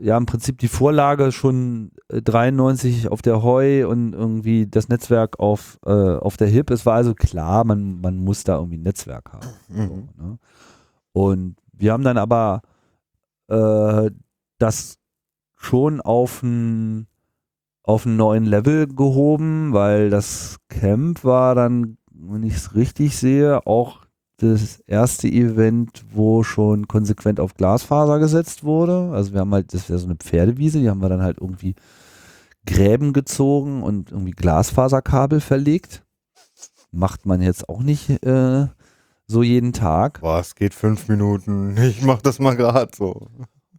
Ja, 0.00 0.18
im 0.18 0.26
Prinzip 0.26 0.58
die 0.58 0.68
Vorlage 0.68 1.32
schon 1.32 1.92
äh, 2.08 2.20
93 2.20 3.08
auf 3.08 3.22
der 3.22 3.42
Heu 3.42 3.88
und 3.88 4.12
irgendwie 4.12 4.66
das 4.66 4.88
Netzwerk 4.88 5.38
auf, 5.40 5.78
äh, 5.86 5.90
auf 5.90 6.36
der 6.36 6.48
HIP. 6.48 6.70
Es 6.70 6.84
war 6.84 6.94
also 6.94 7.14
klar, 7.14 7.64
man, 7.64 8.00
man 8.00 8.18
muss 8.18 8.44
da 8.44 8.56
irgendwie 8.56 8.76
ein 8.76 8.82
Netzwerk 8.82 9.32
haben. 9.32 9.46
So, 9.68 9.74
Mhm. 9.82 10.08
ne? 10.16 10.38
Und 11.12 11.56
wir 11.72 11.92
haben 11.92 12.04
dann 12.04 12.18
aber 12.18 12.60
äh, 13.48 14.10
das 14.58 14.98
schon 15.56 16.00
auf 16.00 16.42
ein 16.42 17.06
auf 17.88 18.04
einen 18.04 18.16
neuen 18.16 18.44
Level 18.44 18.86
gehoben, 18.86 19.72
weil 19.72 20.10
das 20.10 20.58
Camp 20.68 21.24
war 21.24 21.54
dann, 21.54 21.96
wenn 22.12 22.42
ich 22.42 22.54
es 22.54 22.74
richtig 22.74 23.16
sehe, 23.16 23.66
auch 23.66 24.02
das 24.36 24.80
erste 24.80 25.26
Event, 25.26 26.04
wo 26.12 26.42
schon 26.42 26.86
konsequent 26.86 27.40
auf 27.40 27.54
Glasfaser 27.54 28.18
gesetzt 28.18 28.62
wurde. 28.62 29.10
Also 29.14 29.32
wir 29.32 29.40
haben 29.40 29.54
halt, 29.54 29.72
das 29.72 29.88
wäre 29.88 29.98
so 29.98 30.04
eine 30.04 30.16
Pferdewiese, 30.16 30.80
die 30.80 30.90
haben 30.90 31.00
wir 31.00 31.08
dann 31.08 31.22
halt 31.22 31.38
irgendwie 31.40 31.76
Gräben 32.66 33.14
gezogen 33.14 33.82
und 33.82 34.12
irgendwie 34.12 34.32
Glasfaserkabel 34.32 35.40
verlegt. 35.40 36.04
Macht 36.90 37.24
man 37.24 37.40
jetzt 37.40 37.70
auch 37.70 37.80
nicht 37.80 38.10
äh, 38.22 38.66
so 39.26 39.42
jeden 39.42 39.72
Tag. 39.72 40.20
Boah, 40.20 40.40
es 40.40 40.54
geht 40.54 40.74
fünf 40.74 41.08
Minuten. 41.08 41.74
Ich 41.78 42.02
mach 42.02 42.20
das 42.20 42.38
mal 42.38 42.54
gerade 42.54 42.92
so. 42.94 43.28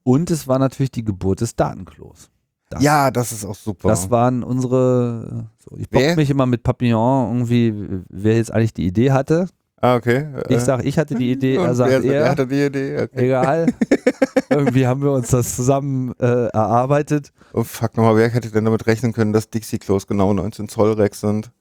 Und 0.01 0.31
es 0.31 0.47
war 0.47 0.57
natürlich 0.57 0.91
die 0.91 1.05
Geburt 1.05 1.41
des 1.41 1.55
Datenklos. 1.55 2.31
Das, 2.69 2.83
Ja, 2.83 3.09
das 3.11 3.31
ist 3.31 3.45
auch 3.45 3.55
super. 3.55 3.89
Das 3.89 4.09
waren 4.11 4.43
unsere, 4.43 5.47
so, 5.57 5.75
ich 5.77 5.89
bock 5.89 6.15
mich 6.15 6.29
immer 6.29 6.45
mit 6.45 6.63
Papillon 6.63 7.27
irgendwie, 7.33 8.03
wer 8.09 8.35
jetzt 8.37 8.53
eigentlich 8.53 8.73
die 8.73 8.85
Idee 8.85 9.11
hatte. 9.11 9.47
ah, 9.81 9.95
okay. 9.95 10.27
Ich 10.49 10.59
sag, 10.61 10.85
ich 10.85 10.97
hatte 10.99 11.15
die 11.15 11.31
Idee, 11.31 11.55
er 11.55 11.73
sagt 11.73 12.03
wer 12.03 12.23
er. 12.23 12.29
hatte 12.29 12.45
die 12.45 12.63
Idee? 12.65 13.01
Okay. 13.01 13.25
Egal. 13.25 13.73
Irgendwie 14.49 14.85
haben 14.87 15.01
wir 15.01 15.11
uns 15.11 15.29
das 15.29 15.55
zusammen 15.55 16.13
äh, 16.19 16.47
erarbeitet. 16.47 17.31
Oh 17.53 17.63
fuck 17.63 17.95
nochmal, 17.97 18.15
wer 18.15 18.29
hätte 18.29 18.51
denn 18.51 18.65
damit 18.65 18.85
rechnen 18.87 19.13
können, 19.13 19.33
dass 19.33 19.49
Dixie-Klos 19.49 20.05
genau 20.07 20.33
19 20.33 20.69
Zoll 20.69 20.93
Rex 20.93 21.21
sind? 21.21 21.51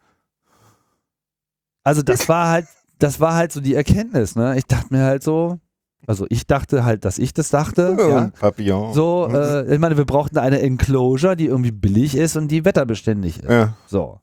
Also 1.85 2.03
das 2.03 2.29
war 2.29 2.49
halt, 2.51 2.67
das 2.99 3.19
war 3.21 3.35
halt 3.35 3.53
so 3.53 3.61
die 3.61 3.75
Erkenntnis, 3.75 4.37
ne? 4.37 4.57
Ich 4.59 4.65
dachte 4.67 4.89
mir 4.91 5.05
halt 5.05 5.23
so, 5.23 5.59
also 6.07 6.27
ich 6.31 6.47
dachte 6.47 6.85
halt, 6.85 7.05
dass 7.05 7.19
ich 7.19 7.35
das 7.35 7.51
dachte, 7.51 7.97
ja. 7.99 8.19
Und 8.19 8.35
Papillon. 8.35 8.95
So, 8.95 9.29
äh, 9.33 9.75
ich 9.75 9.81
meine, 9.81 9.97
wir 9.97 10.05
brauchten 10.05 10.39
eine 10.39 10.61
Enclosure, 10.61 11.37
die 11.37 11.47
irgendwie 11.47 11.73
billig 11.73 12.17
ist 12.17 12.37
und 12.37 12.49
die 12.49 12.65
wetterbeständig 12.65 13.41
ist. 13.41 13.51
ja. 13.51 13.75
So. 13.87 14.21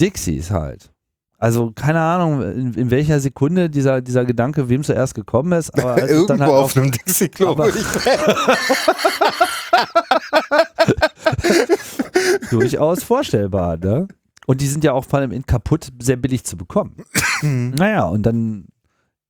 Dixies 0.00 0.50
halt. 0.50 0.90
Also 1.38 1.72
keine 1.72 2.00
Ahnung, 2.00 2.40
in, 2.40 2.74
in 2.74 2.90
welcher 2.90 3.18
Sekunde 3.18 3.68
dieser, 3.68 4.00
dieser 4.00 4.24
Gedanke 4.24 4.68
wem 4.68 4.84
zuerst 4.84 5.16
gekommen 5.16 5.52
ist, 5.52 5.76
aber 5.76 6.08
Irgendwo 6.08 6.26
dann 6.28 6.40
halt 6.40 6.52
auf 6.52 6.64
auf, 6.64 6.76
einem 6.76 6.92
Dixie-Klo 6.92 7.56
durchaus 12.50 13.02
vorstellbar, 13.02 13.76
ne? 13.76 14.06
Und 14.46 14.60
die 14.60 14.66
sind 14.66 14.84
ja 14.84 14.92
auch 14.92 15.04
vor 15.04 15.18
allem 15.18 15.32
in 15.32 15.44
kaputt 15.44 15.88
sehr 16.00 16.16
billig 16.16 16.44
zu 16.44 16.56
bekommen. 16.56 16.96
naja, 17.42 18.04
und 18.04 18.22
dann 18.22 18.66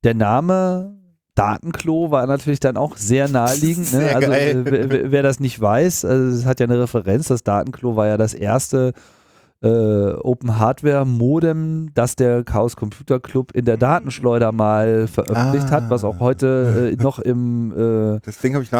der 0.03 0.13
Name 0.13 0.95
Datenklo 1.35 2.11
war 2.11 2.25
natürlich 2.27 2.59
dann 2.59 2.77
auch 2.77 2.95
sehr 2.97 3.27
naheliegend. 3.27 3.91
Ne? 3.93 3.99
Sehr 3.99 4.15
Also 4.15 4.31
äh, 4.31 4.65
wer, 4.65 5.11
wer- 5.11 5.23
das 5.23 5.39
nicht 5.39 5.59
weiß, 5.59 6.05
also 6.05 6.37
es 6.37 6.45
hat 6.45 6.59
ja 6.59 6.65
eine 6.65 6.79
Referenz, 6.79 7.27
das 7.27 7.43
Datenklo 7.43 7.95
war 7.95 8.07
ja 8.07 8.17
das 8.17 8.33
erste 8.33 8.93
äh, 9.63 9.67
Open 10.15 10.59
Hardware 10.59 11.05
Modem, 11.05 11.89
das 11.93 12.15
der 12.17 12.43
Chaos 12.43 12.75
Computer 12.75 13.19
Club 13.21 13.51
in 13.53 13.63
der 13.65 13.77
Datenschleuder 13.77 14.51
mal 14.51 15.07
veröffentlicht 15.07 15.71
hat, 15.71 15.89
was 15.89 16.03
auch 16.03 16.19
heute 16.19 16.91
äh, 16.99 17.01
noch 17.01 17.17
im 17.19 17.71
äh, 17.71 18.19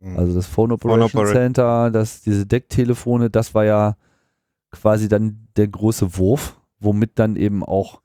Mhm. 0.00 0.18
Also 0.18 0.34
das 0.34 0.46
Phone 0.46 0.72
Operation 0.72 1.22
Opera- 1.22 1.32
Center, 1.32 1.90
das, 1.90 2.22
diese 2.22 2.46
Decktelefone, 2.46 3.30
das 3.30 3.54
war 3.54 3.64
ja 3.64 3.96
quasi 4.70 5.08
dann 5.08 5.48
der 5.56 5.68
große 5.68 6.16
Wurf, 6.18 6.56
womit 6.80 7.18
dann 7.18 7.36
eben 7.36 7.64
auch 7.64 8.00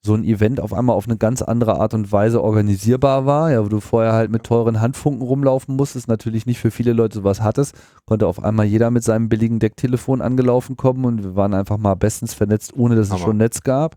so 0.00 0.14
ein 0.14 0.24
Event 0.24 0.60
auf 0.60 0.72
einmal 0.72 0.94
auf 0.96 1.06
eine 1.06 1.16
ganz 1.16 1.42
andere 1.42 1.80
Art 1.80 1.92
und 1.92 2.10
Weise 2.12 2.42
organisierbar 2.42 3.26
war, 3.26 3.50
ja, 3.50 3.64
wo 3.64 3.68
du 3.68 3.80
vorher 3.80 4.12
halt 4.12 4.30
mit 4.30 4.44
teuren 4.44 4.80
Handfunken 4.80 5.22
rumlaufen 5.22 5.76
musstest, 5.76 6.08
natürlich 6.08 6.46
nicht 6.46 6.58
für 6.60 6.70
viele 6.70 6.92
Leute 6.92 7.16
sowas 7.18 7.42
hattest, 7.42 7.74
konnte 8.06 8.26
auf 8.26 8.42
einmal 8.42 8.64
jeder 8.64 8.90
mit 8.90 9.02
seinem 9.02 9.28
billigen 9.28 9.58
Decktelefon 9.58 10.22
angelaufen 10.22 10.76
kommen 10.76 11.04
und 11.04 11.24
wir 11.24 11.36
waren 11.36 11.52
einfach 11.52 11.78
mal 11.78 11.94
bestens 11.94 12.32
vernetzt, 12.32 12.74
ohne 12.76 12.94
dass 12.94 13.08
es 13.08 13.12
Hammer. 13.14 13.24
schon 13.24 13.36
Netz 13.38 13.62
gab. 13.62 13.96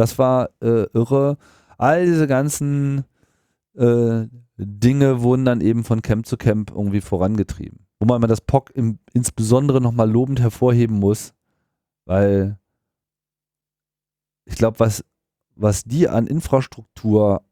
Das 0.00 0.18
war 0.18 0.48
äh, 0.62 0.86
irre. 0.94 1.36
All 1.76 2.06
diese 2.06 2.26
ganzen 2.26 3.04
äh, 3.74 4.28
Dinge 4.56 5.20
wurden 5.20 5.44
dann 5.44 5.60
eben 5.60 5.84
von 5.84 6.00
Camp 6.00 6.24
zu 6.24 6.38
Camp 6.38 6.70
irgendwie 6.70 7.02
vorangetrieben. 7.02 7.86
Wobei 7.98 8.18
man 8.18 8.30
das 8.30 8.40
POC 8.40 8.70
im, 8.70 8.98
insbesondere 9.12 9.82
nochmal 9.82 10.10
lobend 10.10 10.40
hervorheben 10.40 10.98
muss, 10.98 11.34
weil 12.06 12.58
ich 14.46 14.54
glaube, 14.54 14.80
was, 14.80 15.04
was 15.54 15.84
die 15.84 16.08
an 16.08 16.26
Infrastruktur, 16.26 17.44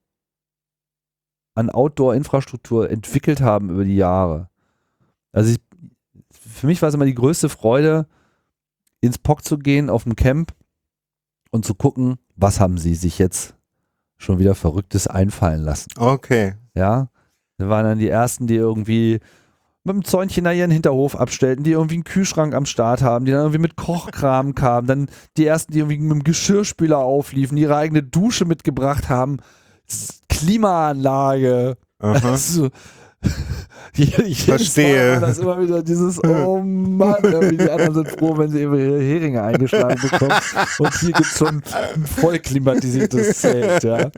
an 1.55 1.69
Outdoor-Infrastruktur 1.69 2.89
entwickelt 2.89 3.43
haben 3.43 3.69
über 3.69 3.85
die 3.85 3.97
Jahre. 3.97 4.49
Also 5.33 5.51
ich, 5.51 5.61
für 6.31 6.67
mich 6.67 6.81
war 6.81 6.89
es 6.89 6.95
immer 6.95 7.05
die 7.05 7.15
größte 7.15 7.51
Freude, 7.51 8.07
ins 9.03 9.19
POC 9.19 9.45
zu 9.45 9.59
gehen 9.59 9.91
auf 9.91 10.05
dem 10.05 10.17
Camp 10.17 10.55
und 11.51 11.67
zu 11.67 11.75
gucken, 11.75 12.17
was 12.39 12.61
haben 12.61 12.79
sie 12.79 12.95
sich 12.95 13.19
jetzt 13.19 13.55
schon 14.17 14.39
wieder 14.39 14.55
Verrücktes 14.55 15.07
einfallen 15.07 15.63
lassen. 15.63 15.91
Okay. 15.97 16.55
Ja, 16.75 17.09
wir 17.59 17.69
waren 17.69 17.85
dann 17.85 17.99
die 17.99 18.09
ersten, 18.09 18.47
die 18.47 18.55
irgendwie 18.55 19.21
mit 19.85 19.95
dem 19.95 20.05
Zäunchen 20.05 20.45
da 20.45 20.53
ihren 20.53 20.71
Hinterhof 20.71 21.17
abstellten, 21.17 21.65
die 21.65 21.73
irgendwie 21.73 21.97
einen 21.97 22.05
Kühlschrank 22.05 22.55
am 22.55 22.67
Start 22.67 23.03
haben, 23.03 23.25
die 23.25 23.33
dann 23.33 23.41
irgendwie 23.41 23.61
mit 23.61 23.77
Kochkram 23.77 24.55
kamen, 24.55 24.87
dann 24.87 25.11
die 25.37 25.47
ersten, 25.47 25.73
die 25.73 25.79
irgendwie 25.79 25.99
mit 25.99 26.13
dem 26.13 26.25
Geschirrspüler 26.25 26.99
aufliefen, 26.99 27.57
die 27.57 27.63
ihre 27.63 27.77
eigene 27.77 28.03
Dusche 28.03 28.45
mitgebracht 28.45 29.09
haben, 29.09 29.39
Klimaanlage. 30.29 31.77
Aha. 31.99 32.21
Also, 32.31 32.69
ich 33.97 34.45
Verstehe. 34.45 35.21
Das 35.21 35.39
immer 35.39 35.61
wieder 35.61 35.83
dieses, 35.83 36.23
oh 36.25 36.61
Mann, 36.61 37.17
die 37.23 37.71
anderen 37.71 37.95
sind 37.95 38.09
froh, 38.11 38.37
wenn 38.39 38.49
sie 38.51 38.63
ihre 38.63 39.01
Heringe 39.01 39.43
eingeschlagen 39.43 40.01
bekommen. 40.01 40.41
Und 40.79 40.95
hier 41.01 41.13
gibt 41.13 41.27
es 41.27 41.39
schon 41.39 41.63
ein 41.95 42.05
voll 42.07 42.39
klimatisiertes 42.39 43.41
Zelt, 43.41 43.83
ja. 43.83 44.11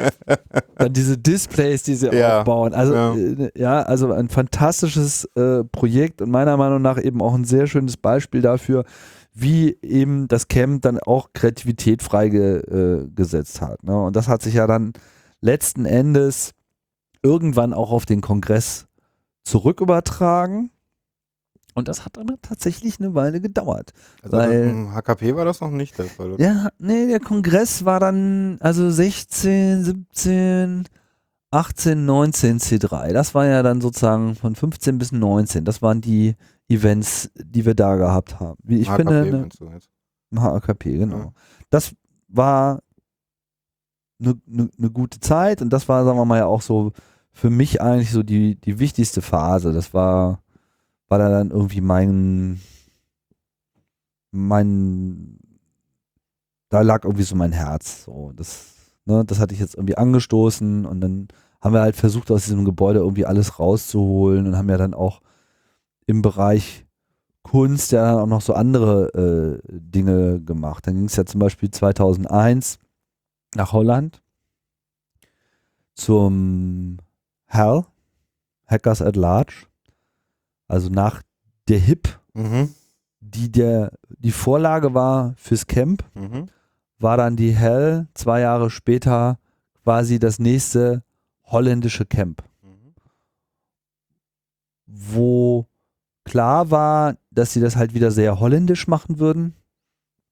Dann 0.77 0.93
diese 0.93 1.16
Displays, 1.16 1.82
die 1.82 1.94
sie 1.94 2.09
Ja, 2.09 2.40
aufbauen. 2.40 2.74
Also, 2.74 2.94
ja. 2.94 3.14
äh, 3.14 3.51
ja, 3.56 3.82
also 3.82 4.12
ein 4.12 4.28
fantastisches 4.28 5.24
äh, 5.35 5.64
Projekt 5.64 6.20
und 6.20 6.31
meiner 6.31 6.56
Meinung 6.56 6.82
nach 6.82 7.02
eben 7.02 7.22
auch 7.22 7.35
ein 7.35 7.44
sehr 7.44 7.66
schönes 7.66 7.97
Beispiel 7.97 8.43
dafür, 8.43 8.85
wie 9.32 9.78
eben 9.82 10.28
das 10.28 10.48
Camp 10.48 10.82
dann 10.82 10.98
auch 10.98 11.31
Kreativität 11.32 12.02
freigesetzt 12.02 13.60
hat. 13.60 13.82
Ne? 13.82 13.98
Und 14.05 14.16
das 14.16 14.28
hat 14.28 14.43
sich 14.43 14.55
ja 14.55 14.66
dann 14.66 14.93
letzten 15.40 15.86
Endes 15.86 16.52
irgendwann 17.22 17.72
auch 17.72 17.93
auf 17.93 18.06
den 18.06 18.20
Kongress 18.20 18.86
zurückübertragen. 19.45 20.71
Und 21.75 21.87
das 21.89 22.05
hat 22.05 22.19
aber 22.19 22.35
tatsächlich 22.43 22.99
eine 22.99 23.15
Weile 23.15 23.41
gedauert. 23.41 23.93
Also 24.23 24.37
Weil- 24.37 24.69
im 24.69 24.93
HKP 24.95 25.37
war 25.37 25.45
das 25.45 25.61
noch 25.61 25.71
nicht 25.71 25.97
der 25.99 26.07
Fall. 26.07 26.33
oder? 26.33 26.45
Ja, 26.45 26.69
nee, 26.79 27.07
der 27.07 27.21
Kongress 27.21 27.85
war 27.85 28.01
dann 28.01 28.59
also 28.61 28.91
16, 28.91 29.85
17, 29.85 30.89
18, 31.53 32.05
19 32.05 32.59
C3. 32.59 33.12
Das 33.12 33.35
war 33.35 33.47
ja 33.47 33.62
dann 33.62 33.81
sozusagen 33.81 34.35
von 34.35 34.57
15 34.57 34.99
bis 34.99 35.12
19. 35.12 35.65
Das 35.65 35.81
waren 35.81 36.01
die 36.01 36.35
Events, 36.69 37.31
die 37.37 37.65
wir 37.65 37.75
da 37.75 37.97
gehabt 37.97 38.41
haben. 38.41 38.59
Wie 38.62 38.81
ich 38.81 38.89
HKP 38.89 38.97
finde, 38.97 39.25
ne, 39.31 39.39
meinst 39.39 39.61
du 39.61 39.67
jetzt? 39.71 39.89
HKP, 40.35 40.99
genau. 40.99 41.19
Ja. 41.19 41.33
Das 41.71 41.95
war 42.29 42.83
eine 44.21 44.41
ne, 44.47 44.69
ne 44.77 44.91
gute 44.91 45.19
Zeit 45.21 45.62
und 45.62 45.71
das 45.71 45.89
war, 45.89 46.05
sagen 46.05 46.19
wir 46.19 46.25
mal, 46.25 46.39
ja 46.39 46.47
auch 46.47 46.62
so 46.62 46.93
für 47.32 47.51
mich 47.51 47.81
eigentlich 47.81 48.11
so 48.11 48.23
die, 48.23 48.57
die 48.57 48.78
wichtigste 48.78 49.23
Phase. 49.23 49.73
Das 49.73 49.94
war, 49.94 50.43
war 51.09 51.19
da 51.19 51.28
dann 51.28 51.51
irgendwie 51.51 51.81
mein, 51.81 52.61
mein, 54.31 55.39
da 56.69 56.82
lag 56.82 57.05
irgendwie 57.05 57.24
so 57.24 57.36
mein 57.36 57.52
Herz. 57.52 58.05
So, 58.05 58.32
das, 58.35 58.74
ne, 59.05 59.24
das 59.24 59.39
hatte 59.39 59.55
ich 59.55 59.61
jetzt 59.61 59.74
irgendwie 59.74 59.97
angestoßen 59.97 60.86
und 60.86 61.01
dann 61.01 61.28
haben 61.61 61.74
wir 61.74 61.82
halt 61.82 61.97
versucht, 61.97 62.31
aus 62.31 62.44
diesem 62.44 62.65
Gebäude 62.65 63.01
irgendwie 63.01 63.27
alles 63.27 63.59
rauszuholen 63.59 64.47
und 64.47 64.57
haben 64.57 64.70
ja 64.70 64.78
dann 64.78 64.94
auch 64.94 65.20
im 66.07 66.23
Bereich 66.23 66.86
Kunst 67.43 67.93
ja 67.93 68.05
dann 68.05 68.20
auch 68.20 68.27
noch 68.27 68.40
so 68.40 68.55
andere 68.55 69.61
äh, 69.65 69.69
Dinge 69.69 70.40
gemacht. 70.40 70.86
Dann 70.86 70.94
ging 70.94 71.05
es 71.07 71.16
ja 71.16 71.24
zum 71.24 71.40
Beispiel 71.40 71.70
2001 71.70 72.78
nach 73.55 73.73
Holland 73.73 74.23
zum 75.94 76.98
HAL, 77.51 77.85
Hackers 78.66 79.02
at 79.02 79.16
Large, 79.16 79.66
also 80.68 80.89
nach 80.89 81.22
der 81.68 81.78
HIP, 81.78 82.18
Mhm. 82.35 82.72
die 83.20 83.51
der, 83.51 83.93
die 84.18 84.32
Vorlage 84.32 84.94
war 84.94 85.35
fürs 85.36 85.66
Camp, 85.66 86.05
Mhm. 86.14 86.47
war 86.98 87.16
dann 87.16 87.36
die 87.36 87.52
Hell 87.52 88.06
zwei 88.14 88.40
Jahre 88.40 88.70
später 88.70 89.39
quasi 89.82 90.18
das 90.18 90.39
nächste 90.39 91.02
holländische 91.44 92.06
Camp, 92.06 92.43
Mhm. 92.62 92.94
wo 94.86 95.66
klar 96.24 96.70
war, 96.70 97.16
dass 97.31 97.52
sie 97.52 97.60
das 97.60 97.77
halt 97.77 97.94
wieder 97.94 98.10
sehr 98.10 98.39
holländisch 98.40 98.86
machen 98.86 99.18
würden, 99.18 99.55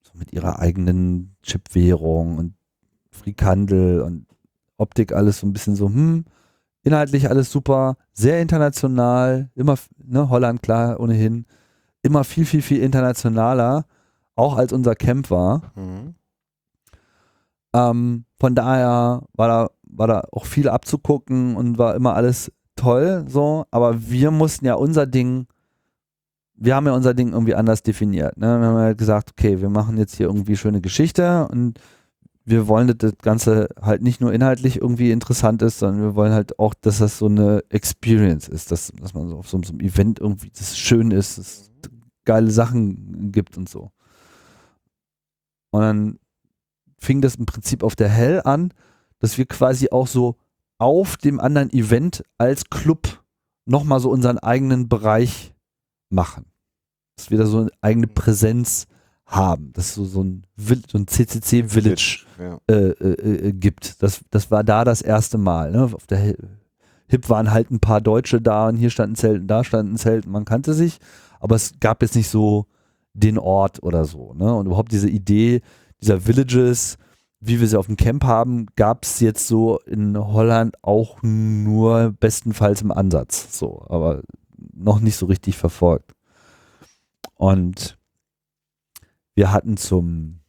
so 0.02 0.12
mit 0.14 0.32
ihrer 0.32 0.58
eigenen 0.58 1.36
Chipwährung 1.42 2.38
und 2.38 2.54
Frikandel 3.10 4.00
und 4.02 4.26
Optik 4.76 5.12
alles 5.12 5.40
so 5.40 5.46
ein 5.46 5.52
bisschen 5.52 5.74
so, 5.74 5.86
hm, 5.88 6.24
inhaltlich 6.88 7.28
alles 7.28 7.52
super, 7.52 7.96
sehr 8.12 8.40
international, 8.40 9.50
immer, 9.54 9.76
ne, 10.02 10.30
Holland 10.30 10.62
klar, 10.62 10.98
ohnehin, 10.98 11.44
immer 12.02 12.24
viel, 12.24 12.46
viel, 12.46 12.62
viel 12.62 12.82
internationaler, 12.82 13.84
auch 14.34 14.56
als 14.56 14.72
unser 14.72 14.94
Camp 14.94 15.30
war. 15.30 15.62
Mhm. 15.76 16.14
Ähm, 17.74 18.24
von 18.40 18.54
daher 18.54 19.22
war 19.34 19.48
da, 19.48 19.70
war 19.82 20.06
da 20.06 20.22
auch 20.32 20.46
viel 20.46 20.68
abzugucken 20.68 21.56
und 21.56 21.76
war 21.76 21.94
immer 21.94 22.14
alles 22.14 22.50
toll, 22.74 23.24
so, 23.28 23.66
aber 23.70 24.08
wir 24.10 24.30
mussten 24.30 24.64
ja 24.64 24.74
unser 24.74 25.06
Ding, 25.06 25.46
wir 26.54 26.74
haben 26.74 26.86
ja 26.86 26.94
unser 26.94 27.12
Ding 27.12 27.32
irgendwie 27.32 27.54
anders 27.54 27.82
definiert. 27.82 28.38
Ne? 28.38 28.58
Wir 28.60 28.66
haben 28.66 28.76
halt 28.76 28.98
gesagt, 28.98 29.32
okay, 29.32 29.60
wir 29.60 29.68
machen 29.68 29.98
jetzt 29.98 30.16
hier 30.16 30.26
irgendwie 30.26 30.56
schöne 30.56 30.80
Geschichte 30.80 31.46
und 31.50 31.78
wir 32.48 32.66
wollen, 32.68 32.88
dass 32.88 32.96
das 32.98 33.18
Ganze 33.18 33.68
halt 33.80 34.02
nicht 34.02 34.20
nur 34.20 34.32
inhaltlich 34.32 34.76
irgendwie 34.76 35.10
interessant 35.10 35.62
ist, 35.62 35.78
sondern 35.78 36.02
wir 36.02 36.14
wollen 36.14 36.32
halt 36.32 36.58
auch, 36.58 36.74
dass 36.74 36.98
das 36.98 37.18
so 37.18 37.26
eine 37.26 37.62
Experience 37.68 38.48
ist, 38.48 38.70
dass, 38.72 38.92
dass 39.00 39.14
man 39.14 39.28
so 39.28 39.38
auf 39.38 39.48
so, 39.48 39.60
so 39.62 39.72
einem 39.72 39.80
Event 39.80 40.18
irgendwie 40.18 40.50
das 40.50 40.78
schön 40.78 41.10
ist, 41.10 41.38
dass 41.38 41.46
es 41.46 41.70
geile 42.24 42.50
Sachen 42.50 43.32
gibt 43.32 43.56
und 43.56 43.68
so. 43.68 43.90
Und 45.70 45.80
dann 45.82 46.18
fing 46.98 47.20
das 47.20 47.36
im 47.36 47.46
Prinzip 47.46 47.82
auf 47.82 47.96
der 47.96 48.08
Hell 48.08 48.42
an, 48.44 48.72
dass 49.18 49.38
wir 49.38 49.46
quasi 49.46 49.88
auch 49.90 50.06
so 50.06 50.36
auf 50.78 51.16
dem 51.16 51.40
anderen 51.40 51.70
Event 51.70 52.24
als 52.38 52.70
Club 52.70 53.22
nochmal 53.66 54.00
so 54.00 54.10
unseren 54.10 54.38
eigenen 54.38 54.88
Bereich 54.88 55.54
machen. 56.08 56.46
Dass 57.16 57.30
wir 57.30 57.38
da 57.38 57.46
so 57.46 57.60
eine 57.60 57.70
eigene 57.80 58.06
Präsenz 58.06 58.86
haben. 59.28 59.72
Dass 59.74 59.86
es 59.90 59.94
so, 59.94 60.04
so 60.04 60.24
ein, 60.24 60.42
so 60.56 60.98
ein 60.98 61.06
CCC 61.06 61.64
Village 61.68 62.24
Ja. 62.38 62.58
äh, 62.68 62.90
äh, 62.90 63.48
äh, 63.48 63.52
gibt. 63.52 64.02
Das, 64.02 64.20
das 64.30 64.50
war 64.50 64.64
da 64.64 64.84
das 64.84 65.02
erste 65.02 65.38
Mal. 65.38 65.70
Ne? 65.70 65.84
Auf 65.84 66.06
der 66.06 66.34
hip 67.06 67.28
waren 67.28 67.50
halt 67.52 67.70
ein 67.70 67.80
paar 67.80 68.00
Deutsche 68.00 68.40
da 68.40 68.68
und 68.68 68.76
hier 68.76 68.90
standen 68.90 69.16
Zelten, 69.16 69.46
da 69.46 69.64
standen 69.64 69.96
Zelten, 69.96 70.30
man 70.30 70.44
kannte 70.44 70.74
sich, 70.74 70.98
aber 71.40 71.56
es 71.56 71.74
gab 71.80 72.02
jetzt 72.02 72.16
nicht 72.16 72.28
so 72.28 72.66
den 73.14 73.38
Ort 73.38 73.82
oder 73.82 74.04
so. 74.04 74.34
Ne? 74.34 74.54
Und 74.54 74.66
überhaupt 74.66 74.92
diese 74.92 75.08
Idee 75.08 75.60
dieser 76.00 76.26
Villages, 76.26 76.96
wie 77.40 77.60
wir 77.60 77.68
sie 77.68 77.78
auf 77.78 77.86
dem 77.86 77.96
Camp 77.96 78.24
haben, 78.24 78.66
gab 78.76 79.04
es 79.04 79.20
jetzt 79.20 79.46
so 79.46 79.78
in 79.80 80.16
Holland 80.18 80.76
auch 80.82 81.22
nur 81.22 82.14
bestenfalls 82.18 82.82
im 82.82 82.92
Ansatz. 82.92 83.58
So, 83.58 83.84
aber 83.88 84.22
noch 84.74 85.00
nicht 85.00 85.16
so 85.16 85.26
richtig 85.26 85.56
verfolgt. 85.56 86.12
Und 87.34 87.97
wir 89.38 89.52
hatten 89.52 89.76
zum 89.76 90.40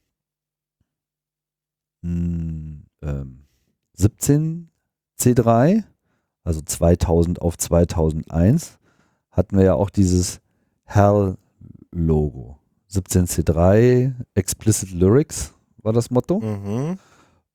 mh, 2.01 2.85
ähm, 3.03 3.45
17 3.93 4.71
C3, 5.19 5.83
also 6.43 6.61
2000 6.61 7.39
auf 7.39 7.55
2001, 7.55 8.79
hatten 9.29 9.57
wir 9.57 9.65
ja 9.65 9.73
auch 9.75 9.91
dieses 9.91 10.41
Hell-Logo. 10.85 12.57
17 12.87 13.27
C3, 13.27 14.15
Explicit 14.33 14.89
Lyrics 14.89 15.53
war 15.83 15.93
das 15.93 16.09
Motto. 16.09 16.39
Mhm. 16.39 16.97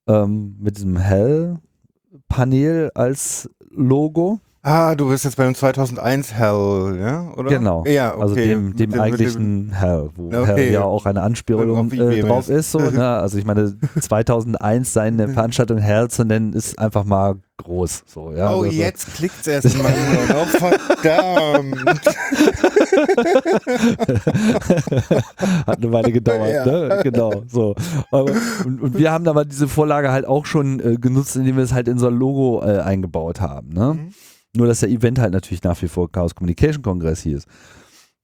Ähm, 0.06 0.56
mit 0.60 0.76
diesem 0.76 0.96
Hell-Panel 0.96 2.92
als 2.94 3.50
Logo. 3.70 4.38
Ah, 4.66 4.94
du 4.94 5.10
bist 5.10 5.26
jetzt 5.26 5.36
beim 5.36 5.54
2001 5.54 6.32
Hell, 6.32 6.96
ja? 6.98 7.30
Oder? 7.36 7.50
Genau. 7.50 7.84
Ja, 7.86 8.12
okay. 8.14 8.22
Also 8.22 8.34
dem, 8.34 8.74
dem 8.74 8.92
dem- 8.92 8.98
eigentlichen 9.00 9.72
Hell, 9.72 10.08
wo 10.16 10.28
Okay. 10.28 10.46
Hell 10.46 10.72
ja 10.72 10.84
auch 10.84 11.04
eine 11.04 11.20
Anspielung 11.20 11.90
äh, 11.92 12.20
drauf 12.22 12.48
ist. 12.48 12.72
So, 12.72 12.78
ne? 12.78 13.06
Also 13.06 13.36
ich 13.36 13.44
meine, 13.44 13.76
2001 14.00 14.90
seine 14.94 15.28
Veranstaltung 15.28 15.76
Hell 15.76 16.08
zu 16.08 16.24
nennen, 16.24 16.54
ist 16.54 16.78
einfach 16.78 17.04
mal 17.04 17.34
groß. 17.58 18.04
So, 18.06 18.32
ja? 18.32 18.54
Oh, 18.54 18.62
also, 18.62 18.72
jetzt 18.74 19.14
klickt's 19.16 19.46
erst 19.46 19.76
mal. 19.76 19.92
nur. 19.92 20.34
oh, 20.34 20.46
verdammt. 20.46 22.00
Hat 25.66 25.76
eine 25.76 25.92
Weile 25.92 26.10
gedauert, 26.10 26.50
Ja. 26.50 26.64
ne? 26.64 27.00
Genau, 27.02 27.42
so. 27.48 27.74
Aber, 28.10 28.32
und, 28.64 28.80
und 28.80 28.96
wir 28.98 29.12
haben 29.12 29.28
aber 29.28 29.44
diese 29.44 29.68
Vorlage 29.68 30.10
halt 30.10 30.26
auch 30.26 30.46
schon 30.46 30.80
äh, 30.80 30.96
genutzt, 30.96 31.36
indem 31.36 31.56
wir 31.58 31.64
es 31.64 31.74
halt 31.74 31.86
in 31.86 31.98
so 31.98 32.06
ein 32.06 32.14
Logo 32.14 32.62
äh, 32.64 32.78
eingebaut 32.80 33.42
haben, 33.42 33.68
ne? 33.68 33.92
Mhm. 33.94 34.08
Nur, 34.56 34.66
dass 34.66 34.80
der 34.80 34.88
Event 34.88 35.18
halt 35.18 35.32
natürlich 35.32 35.62
nach 35.62 35.80
wie 35.82 35.88
vor 35.88 36.10
Chaos 36.10 36.34
Communication 36.34 36.82
Kongress 36.82 37.22
hieß. 37.22 37.46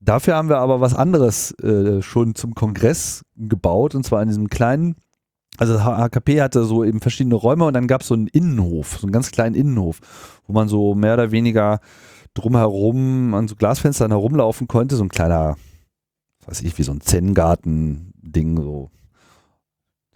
Dafür 0.00 0.36
haben 0.36 0.48
wir 0.48 0.58
aber 0.58 0.80
was 0.80 0.94
anderes 0.94 1.52
äh, 1.60 2.00
schon 2.00 2.34
zum 2.34 2.54
Kongress 2.54 3.22
gebaut 3.36 3.94
und 3.94 4.04
zwar 4.04 4.22
in 4.22 4.28
diesem 4.28 4.48
kleinen, 4.48 4.96
also 5.58 5.84
HKP 5.84 6.40
hatte 6.40 6.64
so 6.64 6.84
eben 6.84 7.00
verschiedene 7.00 7.34
Räume 7.34 7.66
und 7.66 7.74
dann 7.74 7.86
gab 7.86 8.00
es 8.00 8.08
so 8.08 8.14
einen 8.14 8.28
Innenhof, 8.28 8.98
so 8.98 9.06
einen 9.06 9.12
ganz 9.12 9.30
kleinen 9.30 9.54
Innenhof, 9.54 10.00
wo 10.46 10.54
man 10.54 10.68
so 10.68 10.94
mehr 10.94 11.14
oder 11.14 11.32
weniger 11.32 11.80
drumherum 12.32 13.34
an 13.34 13.48
so 13.48 13.56
Glasfenstern 13.56 14.10
herumlaufen 14.10 14.68
konnte, 14.68 14.96
so 14.96 15.02
ein 15.02 15.10
kleiner, 15.10 15.56
weiß 16.46 16.62
ich, 16.62 16.78
wie 16.78 16.82
so 16.82 16.92
ein 16.92 17.02
Zen-Garten-Ding, 17.02 18.56
so. 18.56 18.90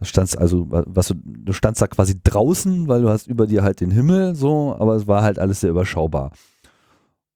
Standst 0.05 0.39
also, 0.39 0.66
was 0.68 1.09
du, 1.09 1.14
du 1.24 1.52
standst 1.52 1.82
da 1.82 1.86
quasi 1.86 2.20
draußen, 2.22 2.89
weil 2.89 3.02
du 3.02 3.09
hast 3.09 3.26
über 3.26 3.47
dir 3.47 3.62
halt 3.62 3.81
den 3.81 3.90
Himmel, 3.90 4.35
so, 4.35 4.76
aber 4.78 4.94
es 4.94 5.06
war 5.06 5.22
halt 5.22 5.39
alles 5.39 5.60
sehr 5.60 5.70
überschaubar. 5.70 6.32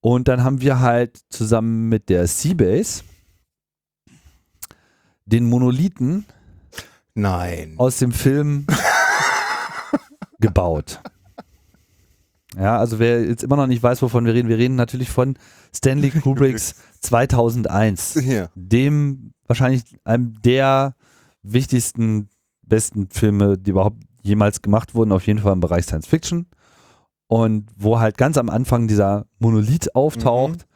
Und 0.00 0.28
dann 0.28 0.44
haben 0.44 0.60
wir 0.60 0.80
halt 0.80 1.18
zusammen 1.30 1.88
mit 1.88 2.08
der 2.08 2.26
Seabase 2.26 3.02
den 5.26 5.48
Monolithen 5.48 6.24
Nein. 7.14 7.74
aus 7.76 7.98
dem 7.98 8.12
Film 8.12 8.66
gebaut. 10.40 11.00
Ja, 12.56 12.78
also 12.78 12.98
wer 12.98 13.24
jetzt 13.24 13.44
immer 13.44 13.56
noch 13.56 13.66
nicht 13.66 13.82
weiß, 13.82 14.02
wovon 14.02 14.24
wir 14.24 14.34
reden, 14.34 14.48
wir 14.48 14.58
reden 14.58 14.74
natürlich 14.74 15.10
von 15.10 15.36
Stanley 15.74 16.10
Kubricks 16.10 16.76
2001, 17.02 18.18
Hier. 18.20 18.50
dem 18.54 19.32
wahrscheinlich 19.46 19.82
einem 20.04 20.40
der 20.42 20.96
wichtigsten, 21.42 22.28
besten 22.68 23.08
Filme, 23.10 23.58
die 23.58 23.70
überhaupt 23.70 23.98
jemals 24.22 24.62
gemacht 24.62 24.94
wurden, 24.94 25.12
auf 25.12 25.26
jeden 25.26 25.38
Fall 25.40 25.52
im 25.52 25.60
Bereich 25.60 25.84
Science 25.86 26.06
Fiction. 26.06 26.46
Und 27.26 27.68
wo 27.76 27.98
halt 28.00 28.16
ganz 28.16 28.38
am 28.38 28.48
Anfang 28.48 28.88
dieser 28.88 29.26
Monolith 29.38 29.94
auftaucht, 29.94 30.66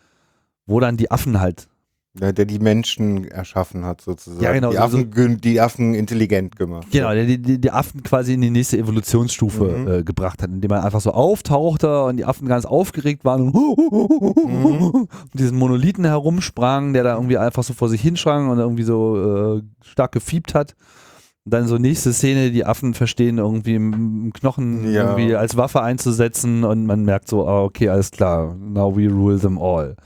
wo 0.66 0.80
dann 0.80 0.96
die 0.96 1.10
Affen 1.10 1.40
halt 1.40 1.66
Der, 2.14 2.34
der 2.34 2.44
die 2.44 2.58
Menschen 2.58 3.24
erschaffen 3.24 3.86
hat, 3.86 4.02
sozusagen. 4.02 4.42
Ja, 4.44 4.52
genau, 4.52 4.68
Die 4.70 4.76
so- 4.76 4.82
Affen, 4.82 5.40
die 5.40 5.60
Affen 5.62 5.94
intelligent 5.94 6.56
gemacht. 6.56 6.86
Genau, 6.90 7.10
der 7.14 7.24
die, 7.24 7.40
die, 7.40 7.58
die 7.58 7.70
Affen 7.70 8.02
quasi 8.02 8.34
in 8.34 8.42
die 8.42 8.50
nächste 8.50 8.76
Evolutionsstufe 8.76 9.64
Mhm. 9.64 9.88
äh, 9.90 10.02
gebracht 10.02 10.42
hat, 10.42 10.50
indem 10.50 10.70
er 10.72 10.84
einfach 10.84 11.00
so 11.00 11.12
auftauchte 11.12 12.04
und 12.04 12.18
die 12.18 12.26
Affen 12.26 12.46
ganz 12.48 12.66
aufgeregt 12.66 13.24
waren 13.24 13.48
und, 13.50 13.54
Mhm. 13.54 14.64
und 14.92 15.08
diesen 15.32 15.56
Monolithen 15.58 16.04
herumsprangen, 16.04 16.92
der 16.92 17.02
da 17.04 17.14
irgendwie 17.14 17.38
einfach 17.38 17.62
so 17.64 17.72
vor 17.72 17.88
sich 17.88 18.02
hinsprang 18.02 18.50
und 18.50 18.58
irgendwie 18.58 18.82
so 18.84 19.56
äh, 19.56 19.62
stark 19.82 20.12
gefiebt 20.12 20.54
hat. 20.54 20.74
Dann 21.44 21.66
so 21.66 21.76
nächste 21.76 22.12
Szene, 22.12 22.52
die 22.52 22.64
Affen 22.64 22.94
verstehen 22.94 23.38
irgendwie 23.38 23.74
einen 23.74 24.32
Knochen 24.32 24.92
Ja. 24.92 25.10
irgendwie 25.16 25.34
als 25.34 25.56
Waffe 25.56 25.82
einzusetzen 25.82 26.62
und 26.62 26.86
man 26.86 27.04
merkt 27.04 27.28
so, 27.28 27.48
ah, 27.48 27.62
okay, 27.64 27.88
alles 27.88 28.12
klar, 28.12 28.54
now 28.54 28.94
we 28.96 29.08
rule 29.08 29.40
them 29.40 29.58
all. 29.58 29.96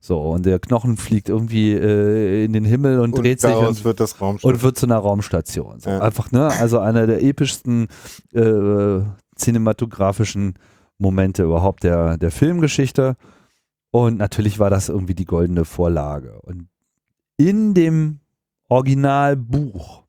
So, 0.00 0.20
und 0.20 0.44
der 0.44 0.58
Knochen 0.58 0.96
fliegt 0.96 1.28
irgendwie 1.28 1.72
äh, 1.72 2.44
in 2.44 2.52
den 2.52 2.64
Himmel 2.64 2.98
und, 2.98 3.14
Und 3.14 3.22
dreht 3.22 3.40
sich 3.40 3.54
und 3.54 3.84
wird 3.84 4.00
und 4.42 4.62
wird 4.62 4.76
zu 4.76 4.86
einer 4.86 4.98
Raumstation. 4.98 5.78
So, 5.80 5.90
Ja. 5.90 6.00
Einfach, 6.00 6.30
ne? 6.32 6.48
Also 6.48 6.80
einer 6.80 7.06
der 7.06 7.22
epischsten 7.22 7.86
äh, 8.34 9.00
cinematografischen 9.36 10.54
Momente 10.98 11.44
überhaupt 11.44 11.84
der, 11.84 12.18
der 12.18 12.30
Filmgeschichte. 12.32 13.16
Und 13.92 14.18
natürlich 14.18 14.58
war 14.58 14.70
das 14.70 14.88
irgendwie 14.88 15.14
die 15.14 15.24
goldene 15.24 15.64
Vorlage. 15.64 16.38
Und 16.42 16.66
in 17.36 17.72
dem 17.74 18.18
Originalbuch, 18.68 20.01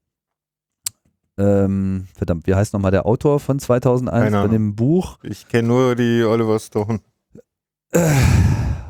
ähm, 1.38 2.08
verdammt, 2.16 2.46
wie 2.48 2.54
heißt 2.56 2.74
nochmal 2.74 2.92
der 2.92 3.06
Autor 3.06 3.40
von 3.40 3.60
2001 3.60 4.24
Keine 4.24 4.32
bei 4.36 4.40
Ahnung. 4.40 4.52
dem 4.52 4.76
Buch? 4.76 5.18
ich 5.24 5.48
kenne 5.48 5.68
nur 5.68 5.96
die 5.96 6.24
Oliver 6.24 6.60
Stone. 6.60 7.00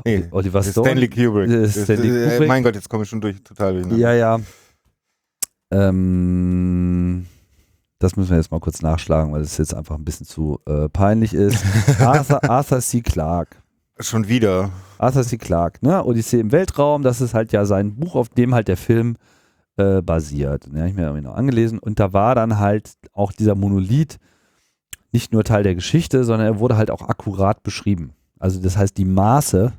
Nee, 0.05 0.27
Oliver 0.31 0.63
Stone. 0.63 0.87
Stanley 0.87 1.07
Kubrick. 1.09 1.49
Äh, 1.49 1.69
Stanley 1.69 2.09
Äh, 2.09 2.29
Kubrick. 2.31 2.47
Mein 2.47 2.63
Gott, 2.63 2.75
jetzt 2.75 2.89
komme 2.89 3.03
ich 3.03 3.09
schon 3.09 3.21
durch, 3.21 3.41
total 3.43 3.81
durch. 3.81 3.97
Ja, 3.97 4.13
ja. 4.13 4.39
Ähm, 5.71 7.25
das 7.99 8.15
müssen 8.15 8.31
wir 8.31 8.37
jetzt 8.37 8.51
mal 8.51 8.59
kurz 8.59 8.81
nachschlagen, 8.81 9.31
weil 9.33 9.41
es 9.41 9.57
jetzt 9.57 9.73
einfach 9.73 9.95
ein 9.95 10.03
bisschen 10.05 10.25
zu 10.25 10.59
äh, 10.67 10.89
peinlich 10.89 11.33
ist. 11.33 11.63
Arthur, 11.99 12.43
Arthur 12.49 12.81
C. 12.81 13.01
Clarke. 13.01 13.55
Schon 13.99 14.27
wieder. 14.27 14.71
Arthur 14.97 15.23
C. 15.23 15.37
Clarke, 15.37 15.79
ne? 15.85 16.03
Odyssee 16.03 16.39
im 16.39 16.51
Weltraum, 16.51 17.01
das 17.03 17.21
ist 17.21 17.33
halt 17.33 17.51
ja 17.51 17.65
sein 17.65 17.95
Buch, 17.95 18.15
auf 18.15 18.29
dem 18.29 18.53
halt 18.53 18.67
der 18.67 18.77
Film 18.77 19.15
äh, 19.77 20.01
basiert. 20.01 20.67
Den 20.67 20.77
habe 20.77 20.89
ich 20.89 20.95
mir 20.95 21.03
irgendwie 21.03 21.23
noch 21.23 21.35
angelesen. 21.35 21.79
Und 21.79 21.99
da 21.99 22.13
war 22.13 22.35
dann 22.35 22.59
halt 22.59 22.93
auch 23.11 23.31
dieser 23.31 23.55
Monolith 23.55 24.19
nicht 25.11 25.31
nur 25.31 25.43
Teil 25.43 25.63
der 25.63 25.75
Geschichte, 25.75 26.23
sondern 26.23 26.47
er 26.47 26.59
wurde 26.59 26.77
halt 26.77 26.91
auch 26.91 27.07
akkurat 27.07 27.63
beschrieben. 27.63 28.13
Also 28.39 28.61
das 28.61 28.77
heißt, 28.77 28.97
die 28.97 29.05
Maße 29.05 29.73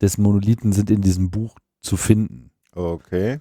des 0.00 0.18
Monolithen 0.18 0.72
sind 0.72 0.90
in 0.90 1.00
diesem 1.00 1.30
Buch 1.30 1.56
zu 1.80 1.96
finden. 1.96 2.50
Okay. 2.74 3.40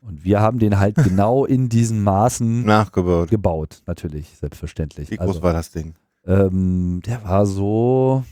Und 0.00 0.24
wir 0.24 0.40
haben 0.40 0.58
den 0.58 0.78
halt 0.78 0.96
genau 1.04 1.44
in 1.44 1.68
diesen 1.68 2.02
Maßen 2.02 2.64
Nachgebaut. 2.64 3.30
gebaut, 3.30 3.82
natürlich, 3.86 4.36
selbstverständlich. 4.38 5.10
Wie 5.10 5.16
groß 5.16 5.28
also, 5.28 5.42
war 5.42 5.52
das 5.52 5.70
Ding? 5.70 5.94
ähm, 6.26 7.00
der 7.04 7.24
war 7.24 7.46
so 7.46 8.24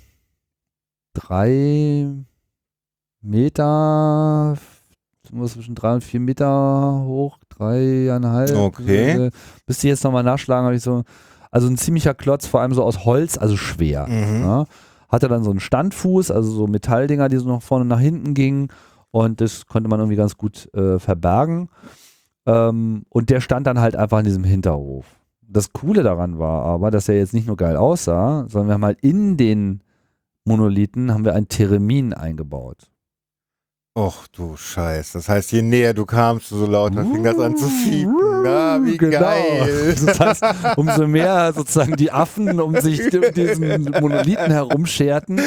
drei 1.14 2.08
Meter, 3.20 4.56
zwischen 5.24 5.74
drei 5.74 5.94
und 5.94 6.04
vier 6.04 6.20
Meter 6.20 7.02
hoch, 7.04 7.38
dreieinhalb. 7.48 8.56
Okay. 8.56 9.26
Äh, 9.26 9.30
Müsste 9.66 9.86
ich 9.86 9.90
jetzt 9.90 10.04
nochmal 10.04 10.22
nachschlagen, 10.22 10.66
habe 10.66 10.76
ich 10.76 10.82
so. 10.82 11.04
Also 11.50 11.68
ein 11.68 11.76
ziemlicher 11.76 12.14
Klotz, 12.14 12.46
vor 12.46 12.60
allem 12.60 12.72
so 12.72 12.82
aus 12.82 13.04
Holz, 13.04 13.36
also 13.36 13.56
schwer. 13.56 14.06
Mhm. 14.08 14.42
Ja. 14.42 14.64
Hatte 15.08 15.28
dann 15.28 15.44
so 15.44 15.50
einen 15.50 15.60
Standfuß, 15.60 16.30
also 16.30 16.50
so 16.50 16.66
Metalldinger, 16.66 17.28
die 17.28 17.36
so 17.36 17.48
nach 17.48 17.62
vorne 17.62 17.82
und 17.82 17.88
nach 17.88 18.00
hinten 18.00 18.32
gingen. 18.32 18.68
Und 19.10 19.42
das 19.42 19.66
konnte 19.66 19.90
man 19.90 20.00
irgendwie 20.00 20.16
ganz 20.16 20.38
gut 20.38 20.72
äh, 20.74 20.98
verbergen. 20.98 21.68
Ähm, 22.46 23.04
und 23.10 23.28
der 23.28 23.40
stand 23.42 23.66
dann 23.66 23.80
halt 23.80 23.94
einfach 23.94 24.18
in 24.18 24.24
diesem 24.24 24.44
Hinterhof. 24.44 25.04
Das 25.42 25.74
Coole 25.74 26.02
daran 26.02 26.38
war 26.38 26.64
aber, 26.64 26.90
dass 26.90 27.10
er 27.10 27.18
jetzt 27.18 27.34
nicht 27.34 27.46
nur 27.46 27.58
geil 27.58 27.76
aussah, 27.76 28.46
sondern 28.48 28.68
wir 28.68 28.74
haben 28.74 28.84
halt 28.86 29.00
in 29.02 29.36
den 29.36 29.82
Monolithen 30.44 31.12
haben 31.12 31.24
wir 31.24 31.34
ein 31.34 31.48
Theremin 31.48 32.14
eingebaut. 32.14 32.90
Och 33.94 34.24
du 34.34 34.56
Scheiß. 34.56 35.12
Das 35.12 35.28
heißt, 35.28 35.52
je 35.52 35.60
näher 35.60 35.92
du 35.92 36.06
kamst, 36.06 36.48
so 36.48 36.64
lauter 36.64 37.02
fing 37.04 37.22
das 37.24 37.38
an 37.38 37.58
zu 37.58 37.66
fiepen. 37.66 38.16
Ah, 38.46 38.80
wie 38.82 38.96
Genau. 38.96 39.18
geil. 39.20 39.94
Das 40.06 40.18
heißt, 40.18 40.44
umso 40.78 41.06
mehr 41.06 41.52
sozusagen 41.52 41.94
die 41.96 42.10
Affen 42.10 42.58
um 42.58 42.74
sich 42.80 43.00
um 43.14 43.20
diesen 43.34 43.90
Monolithen 44.00 44.50
herumscherten, 44.50 45.38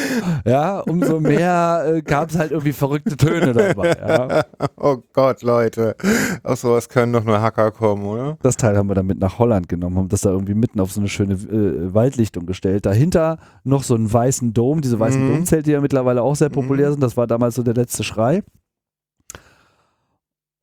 ja, 0.46 0.80
umso 0.82 1.20
mehr 1.20 1.86
äh, 1.96 2.02
gab 2.04 2.30
es 2.30 2.38
halt 2.38 2.52
irgendwie 2.52 2.72
verrückte 2.74 3.18
Töne 3.18 3.52
dabei. 3.54 3.98
Ja. 4.08 4.44
Oh 4.78 4.98
Gott, 5.14 5.42
Leute. 5.42 5.96
Auf 6.44 6.60
sowas 6.60 6.88
können 6.90 7.12
doch 7.14 7.24
nur 7.24 7.42
Hacker 7.42 7.72
kommen, 7.72 8.06
oder? 8.06 8.38
Das 8.44 8.56
Teil 8.56 8.78
haben 8.78 8.88
wir 8.88 8.94
dann 8.94 9.08
mit 9.08 9.18
nach 9.20 9.40
Holland 9.40 9.68
genommen, 9.68 9.98
haben 9.98 10.10
das 10.10 10.22
da 10.22 10.30
irgendwie 10.30 10.54
mitten 10.54 10.80
auf 10.80 10.92
so 10.92 11.00
eine 11.00 11.10
schöne 11.10 11.34
äh, 11.34 11.92
Waldlichtung 11.92 12.46
gestellt. 12.46 12.86
Dahinter 12.86 13.40
noch 13.64 13.82
so 13.82 13.96
einen 13.96 14.12
weißen 14.14 14.54
Dom, 14.54 14.82
diese 14.82 15.00
weißen 15.00 15.26
Mhm. 15.28 15.34
Domzelte, 15.34 15.64
die 15.64 15.72
ja 15.72 15.82
mittlerweile 15.82 16.22
auch 16.22 16.36
sehr 16.36 16.50
populär 16.50 16.92
sind. 16.92 17.02
Das 17.02 17.18
war 17.18 17.26
damals 17.26 17.56
so 17.56 17.64
der 17.64 17.74
letzte 17.74 18.04
Schrei. 18.04 18.35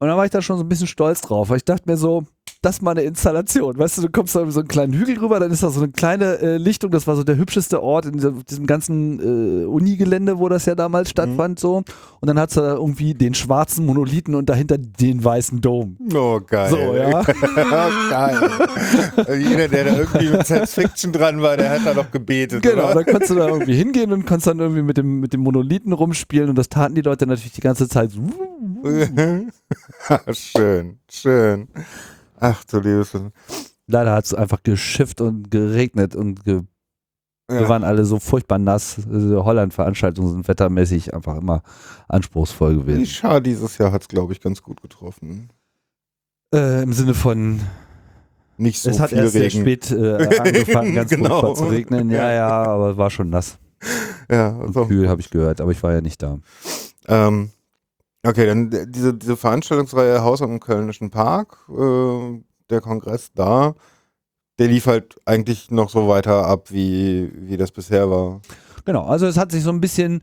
Und 0.02 0.08
dann 0.08 0.16
war 0.16 0.24
ich 0.24 0.32
da 0.32 0.42
schon 0.42 0.56
so 0.58 0.64
ein 0.64 0.68
bisschen 0.68 0.88
stolz 0.88 1.20
drauf, 1.20 1.48
weil 1.48 1.58
ich 1.58 1.64
dachte 1.64 1.88
mir 1.88 1.96
so, 1.96 2.24
das 2.60 2.76
ist 2.76 2.82
mal 2.82 2.90
eine 2.90 3.02
Installation. 3.02 3.78
Weißt 3.78 3.98
du, 3.98 4.02
du 4.02 4.08
kommst 4.08 4.34
da 4.34 4.42
über 4.42 4.50
so 4.50 4.58
einen 4.58 4.68
kleinen 4.68 4.92
Hügel 4.94 5.16
rüber, 5.16 5.38
dann 5.38 5.52
ist 5.52 5.62
da 5.62 5.70
so 5.70 5.80
eine 5.80 5.92
kleine 5.92 6.40
äh, 6.40 6.56
Lichtung, 6.56 6.90
das 6.90 7.06
war 7.06 7.14
so 7.14 7.22
der 7.22 7.36
hübscheste 7.36 7.80
Ort 7.80 8.06
in 8.06 8.14
diesem, 8.14 8.44
diesem 8.44 8.66
ganzen 8.66 9.20
äh, 9.20 9.64
Unigelände, 9.64 10.40
wo 10.40 10.48
das 10.48 10.66
ja 10.66 10.74
damals 10.74 11.10
stattfand, 11.10 11.60
so. 11.60 11.84
Und 12.18 12.26
dann 12.26 12.36
hat 12.36 12.56
da 12.56 12.74
irgendwie 12.74 13.14
den 13.14 13.34
schwarzen 13.34 13.86
Monolithen 13.86 14.34
und 14.34 14.48
dahinter 14.48 14.76
den 14.76 15.24
weißen 15.24 15.60
Dom. 15.60 15.96
Oh, 16.12 16.40
geil. 16.44 16.70
So, 16.70 16.78
ja. 16.96 17.22
geil. 18.10 18.50
Jeder, 19.38 19.68
der 19.68 19.84
da 19.84 19.98
irgendwie 19.98 20.30
mit 20.30 20.44
Science 20.44 20.74
Fiction 20.74 21.12
dran 21.12 21.42
war, 21.42 21.56
der 21.56 21.70
hat 21.70 21.86
da 21.86 21.94
doch 21.94 22.10
gebetet. 22.10 22.64
Genau, 22.64 22.86
Oder? 22.86 22.94
dann 22.94 23.04
konntest 23.06 23.30
du 23.30 23.36
da 23.36 23.46
irgendwie 23.46 23.76
hingehen 23.76 24.12
und 24.12 24.26
konntest 24.26 24.48
dann 24.48 24.58
irgendwie 24.58 24.82
mit 24.82 24.96
dem, 24.96 25.20
mit 25.20 25.32
dem 25.32 25.42
Monolithen 25.42 25.92
rumspielen 25.92 26.48
und 26.48 26.56
das 26.56 26.68
taten 26.68 26.96
die 26.96 27.02
Leute 27.02 27.24
natürlich 27.28 27.52
die 27.52 27.60
ganze 27.60 27.88
Zeit. 27.88 28.10
schön, 30.32 30.98
schön. 31.10 31.68
Ach 32.38 32.64
du 32.64 32.78
liebes. 32.80 33.12
Leider 33.86 34.12
hat 34.12 34.24
es 34.24 34.34
einfach 34.34 34.62
geschifft 34.62 35.20
und 35.20 35.50
geregnet 35.50 36.14
und 36.16 36.44
ge 36.44 36.62
wir 37.48 37.62
Ja. 37.62 37.68
waren 37.68 37.84
alle 37.84 38.04
so 38.06 38.18
furchtbar 38.18 38.58
nass. 38.58 38.96
Also 39.12 39.44
Holland-Veranstaltungen 39.44 40.30
sind 40.30 40.48
wettermäßig 40.48 41.12
einfach 41.12 41.36
immer 41.36 41.62
anspruchsvoll 42.08 42.76
gewesen. 42.76 43.04
schade, 43.04 43.42
dieses 43.42 43.76
Jahr 43.78 43.92
hat 43.92 44.02
es, 44.02 44.08
glaube 44.08 44.32
ich, 44.32 44.40
ganz 44.40 44.62
gut 44.62 44.80
getroffen. 44.80 45.50
Äh, 46.54 46.82
Im 46.82 46.92
Sinne 46.94 47.12
von, 47.14 47.60
Nicht 48.56 48.80
so 48.80 48.88
es 48.90 49.00
hat 49.00 49.10
viel 49.10 49.18
erst 49.18 49.32
sehr 49.32 49.42
Regen. 49.42 49.60
spät 49.60 49.90
äh, 49.90 50.38
angefangen, 50.38 50.94
ganz 50.94 51.10
Genau. 51.10 51.40
furchtbar 51.40 51.54
zu 51.56 51.64
regnen. 51.66 52.10
Ja, 52.10 52.32
ja, 52.32 52.48
aber 52.66 52.96
war 52.96 53.10
schon 53.10 53.28
nass. 53.28 53.58
Ja, 54.30 54.48
Und 54.50 54.72
so. 54.72 54.86
kühl, 54.86 55.08
habe 55.08 55.20
ich 55.20 55.28
gehört, 55.28 55.60
aber 55.60 55.72
ich 55.72 55.82
war 55.82 55.92
ja 55.92 56.00
nicht 56.00 56.22
da. 56.22 56.38
Ähm, 57.08 57.50
okay, 58.24 58.46
dann 58.46 58.70
d- 58.70 58.86
diese, 58.88 59.14
diese 59.14 59.36
Veranstaltungsreihe 59.36 60.22
Haus 60.22 60.42
am 60.42 60.60
Kölnischen 60.60 61.10
Park, 61.10 61.58
äh, 61.70 62.40
der 62.70 62.80
Kongress 62.80 63.32
da, 63.34 63.74
der 64.58 64.68
lief 64.68 64.86
halt 64.86 65.16
eigentlich 65.24 65.70
noch 65.70 65.90
so 65.90 66.08
weiter 66.08 66.46
ab, 66.46 66.70
wie, 66.70 67.30
wie 67.34 67.56
das 67.56 67.72
bisher 67.72 68.08
war. 68.10 68.40
Genau, 68.84 69.04
also 69.04 69.26
es 69.26 69.36
hat 69.36 69.52
sich 69.52 69.62
so 69.62 69.70
ein 69.70 69.80
bisschen 69.80 70.22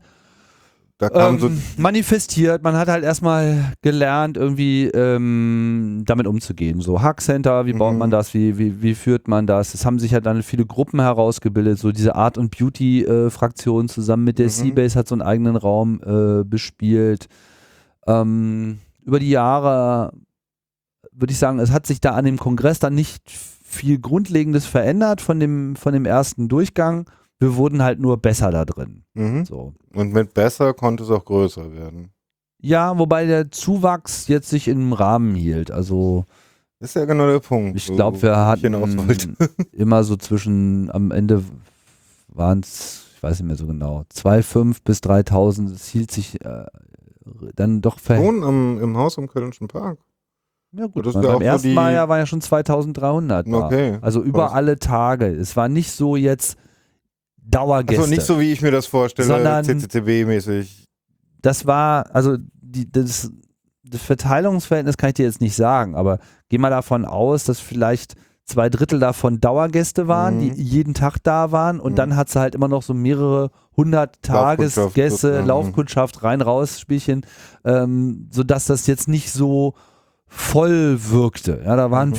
kam 0.98 1.38
so, 1.38 1.46
ähm, 1.46 1.62
manifestiert. 1.78 2.62
Man 2.62 2.76
hat 2.76 2.88
halt 2.88 3.04
erstmal 3.04 3.72
gelernt, 3.80 4.36
irgendwie 4.36 4.84
ähm, 4.88 6.02
damit 6.04 6.26
umzugehen. 6.26 6.82
So 6.82 7.00
Hack 7.00 7.22
Center, 7.22 7.64
wie 7.64 7.72
baut 7.72 7.94
Mhm. 7.94 7.98
man 7.98 8.10
das, 8.10 8.34
wie, 8.34 8.58
wie, 8.58 8.82
wie 8.82 8.94
führt 8.94 9.26
man 9.26 9.46
das? 9.46 9.72
Es 9.72 9.86
haben 9.86 9.98
sich 9.98 10.12
halt 10.12 10.26
dann 10.26 10.42
viele 10.42 10.66
Gruppen 10.66 11.00
herausgebildet, 11.00 11.78
so 11.78 11.90
diese 11.90 12.16
Art 12.16 12.36
und 12.36 12.56
Beauty 12.56 13.02
äh, 13.04 13.30
zusammen 13.88 14.24
mit 14.24 14.38
der 14.38 14.46
Mhm. 14.46 14.50
Seabase 14.50 14.98
hat 14.98 15.08
so 15.08 15.14
einen 15.14 15.22
eigenen 15.22 15.56
Raum 15.56 16.02
äh, 16.04 16.44
bespielt. 16.44 17.28
Ähm, 18.10 18.78
über 19.04 19.18
die 19.18 19.30
Jahre 19.30 20.12
würde 21.12 21.32
ich 21.32 21.38
sagen, 21.38 21.58
es 21.58 21.70
hat 21.70 21.86
sich 21.86 22.00
da 22.00 22.12
an 22.12 22.24
dem 22.24 22.38
Kongress 22.38 22.78
dann 22.78 22.94
nicht 22.94 23.30
viel 23.30 23.98
Grundlegendes 23.98 24.66
verändert 24.66 25.20
von 25.20 25.38
dem, 25.38 25.76
von 25.76 25.92
dem 25.92 26.04
ersten 26.04 26.48
Durchgang. 26.48 27.08
Wir 27.38 27.56
wurden 27.56 27.82
halt 27.82 28.00
nur 28.00 28.16
besser 28.18 28.50
da 28.50 28.64
drin. 28.64 29.04
mhm. 29.14 29.44
So. 29.44 29.74
Und 29.94 30.12
mit 30.12 30.34
besser 30.34 30.74
konnte 30.74 31.04
es 31.04 31.10
auch 31.10 31.24
größer 31.24 31.72
werden. 31.72 32.10
Ja, 32.62 32.98
wobei 32.98 33.24
der 33.26 33.50
Zuwachs 33.50 34.28
jetzt 34.28 34.50
sich 34.50 34.68
im 34.68 34.92
Rahmen 34.92 35.34
hielt. 35.34 35.70
Also 35.70 36.26
Ist 36.78 36.94
ja 36.94 37.06
genau 37.06 37.26
der 37.26 37.40
Punkt. 37.40 37.76
ich 37.76 37.86
glaube, 37.86 38.20
wir 38.20 38.36
hatten 38.36 38.74
immer 39.72 40.04
so 40.04 40.16
zwischen, 40.16 40.90
am 40.90 41.10
Ende 41.10 41.42
waren 42.28 42.60
es, 42.60 43.06
ich 43.16 43.22
weiß 43.22 43.40
nicht 43.40 43.46
mehr 43.46 43.56
so 43.56 43.66
genau, 43.66 44.04
2,5 44.14 44.78
bis 44.84 45.00
3000. 45.00 45.70
Es 45.70 45.88
hielt 45.88 46.10
sich 46.10 46.44
äh, 46.44 46.66
dann 47.54 47.80
doch 47.80 47.98
ver 47.98 48.16
Schon 48.16 48.42
am, 48.44 48.80
im 48.80 48.96
Haus 48.96 49.18
am 49.18 49.28
Kölnischen 49.28 49.68
Park. 49.68 49.98
Ja 50.72 50.86
gut, 50.86 51.04
Das 51.04 51.14
beim 51.14 51.42
ersten 51.42 51.74
Mal 51.74 51.92
ja 51.92 52.08
waren 52.08 52.20
ja 52.20 52.26
schon 52.26 52.40
2300 52.40 53.46
da. 53.46 53.66
Okay. 53.66 53.98
Also 54.02 54.22
über 54.22 54.44
Aber- 54.46 54.54
alle 54.54 54.78
Tage. 54.78 55.26
Es 55.26 55.56
war 55.56 55.68
nicht 55.68 55.90
so 55.90 56.14
jetzt 56.16 56.56
Dauergäste. 57.42 58.02
Also 58.02 58.10
nicht 58.14 58.22
so, 58.22 58.38
wie 58.38 58.52
ich 58.52 58.62
mir 58.62 58.70
das 58.70 58.86
vorstelle, 58.86 59.26
Sondern- 59.26 59.64
CCTV-mäßig. 59.64 60.84
das 61.42 61.66
war, 61.66 62.14
also 62.14 62.36
die, 62.52 62.90
das, 62.90 63.32
das 63.82 64.02
Verteilungsverhältnis 64.02 64.96
kann 64.96 65.08
ich 65.08 65.14
dir 65.14 65.24
jetzt 65.24 65.40
nicht 65.40 65.56
sagen, 65.56 65.96
aber 65.96 66.18
geh 66.48 66.58
mal 66.58 66.70
davon 66.70 67.04
aus, 67.04 67.44
dass 67.44 67.58
vielleicht 67.58 68.14
zwei 68.50 68.68
Drittel 68.68 68.98
davon 69.00 69.40
Dauergäste 69.40 70.06
waren, 70.08 70.36
Mhm. 70.36 70.40
die 70.40 70.62
jeden 70.62 70.94
Tag 70.94 71.18
da 71.22 71.52
waren 71.52 71.80
und 71.80 71.92
Mhm. 71.92 71.96
dann 71.96 72.16
hat 72.16 72.28
sie 72.28 72.38
halt 72.40 72.54
immer 72.54 72.68
noch 72.68 72.82
so 72.82 72.94
mehrere 72.94 73.50
hundert 73.76 74.22
Tagesgäste. 74.22 75.40
Laufkundschaft, 75.40 76.22
rein, 76.22 76.40
raus, 76.40 76.78
Spielchen, 76.80 77.24
ähm, 77.64 78.28
sodass 78.30 78.66
das 78.66 78.86
jetzt 78.86 79.08
nicht 79.08 79.32
so 79.32 79.74
voll 80.26 80.98
wirkte. 81.08 81.62
Ja, 81.64 81.76
da 81.76 81.90
waren, 81.90 82.10
Mhm. 82.10 82.16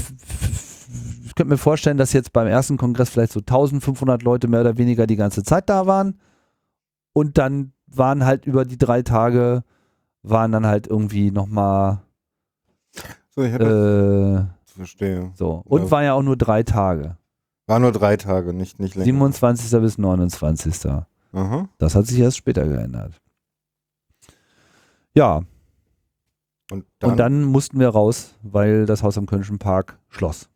ich 1.26 1.36
könnte 1.36 1.52
mir 1.52 1.58
vorstellen, 1.58 1.98
dass 1.98 2.14
jetzt 2.14 2.34
beim 2.34 2.48
ersten 2.48 2.78
Kongress 2.78 3.10
vielleicht 3.10 3.32
so 3.32 3.42
1500 3.42 4.24
Leute 4.24 4.48
mehr 4.48 4.62
oder 4.62 4.78
weniger 4.78 5.08
die 5.08 5.16
ganze 5.16 5.44
Zeit 5.44 5.70
da 5.70 5.86
waren 5.88 6.20
und 7.14 7.38
dann 7.38 7.74
waren 7.88 8.26
halt 8.26 8.46
über 8.46 8.66
die 8.66 8.78
drei 8.78 9.02
Tage 9.02 9.64
waren 10.24 10.52
dann 10.52 10.66
halt 10.66 10.88
irgendwie 10.88 11.32
nochmal 11.32 12.02
So, 13.34 13.44
ich 13.44 13.54
äh, 13.54 14.44
verstehe. 14.74 15.32
so. 15.36 15.62
Und 15.66 15.84
Ja. 15.84 15.92
war 15.92 16.04
ja 16.04 16.14
auch 16.14 16.22
nur 16.24 16.38
drei 16.38 16.64
Tage. 16.64 17.18
War 17.68 17.80
nur 17.80 17.92
drei 17.92 18.18
Tage, 18.18 18.54
nicht, 18.54 18.80
nicht 18.80 18.96
länger. 18.96 19.06
27. 19.06 19.80
bis 19.82 19.98
29. 19.98 20.92
Aha. 21.34 21.70
Das 21.78 21.96
hat 21.96 22.06
sich 22.08 22.20
erst 22.20 22.38
später 22.38 22.68
geändert. 22.68 23.14
Ja, 25.14 25.42
Und 26.72 26.86
dann, 27.00 27.12
und 27.12 27.18
dann 27.18 27.44
mussten 27.44 27.80
wir 27.80 27.90
raus, 27.90 28.34
weil 28.44 28.86
das 28.86 29.04
Haus 29.04 29.18
am 29.18 29.26
Kölnischen 29.26 29.60
Park 29.60 29.98
schloss. 30.10 30.48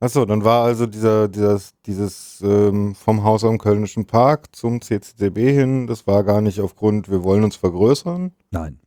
Achso, 0.00 0.24
dann 0.26 0.44
war 0.44 0.64
also 0.64 0.86
dieser, 0.86 1.26
dieses, 1.26 1.72
dieses 1.84 2.40
ähm, 2.42 2.94
vom 2.94 3.24
Haus 3.24 3.42
am 3.44 3.58
Kölnischen 3.58 4.04
Park 4.06 4.54
zum 4.54 4.80
CCTB 4.80 5.36
hin, 5.38 5.86
das 5.88 6.06
war 6.06 6.22
gar 6.22 6.40
nicht 6.40 6.60
aufgrund, 6.60 7.10
wir 7.10 7.24
wollen 7.24 7.42
uns 7.42 7.56
vergrößern, 7.56 8.30
Nein. 8.52 8.78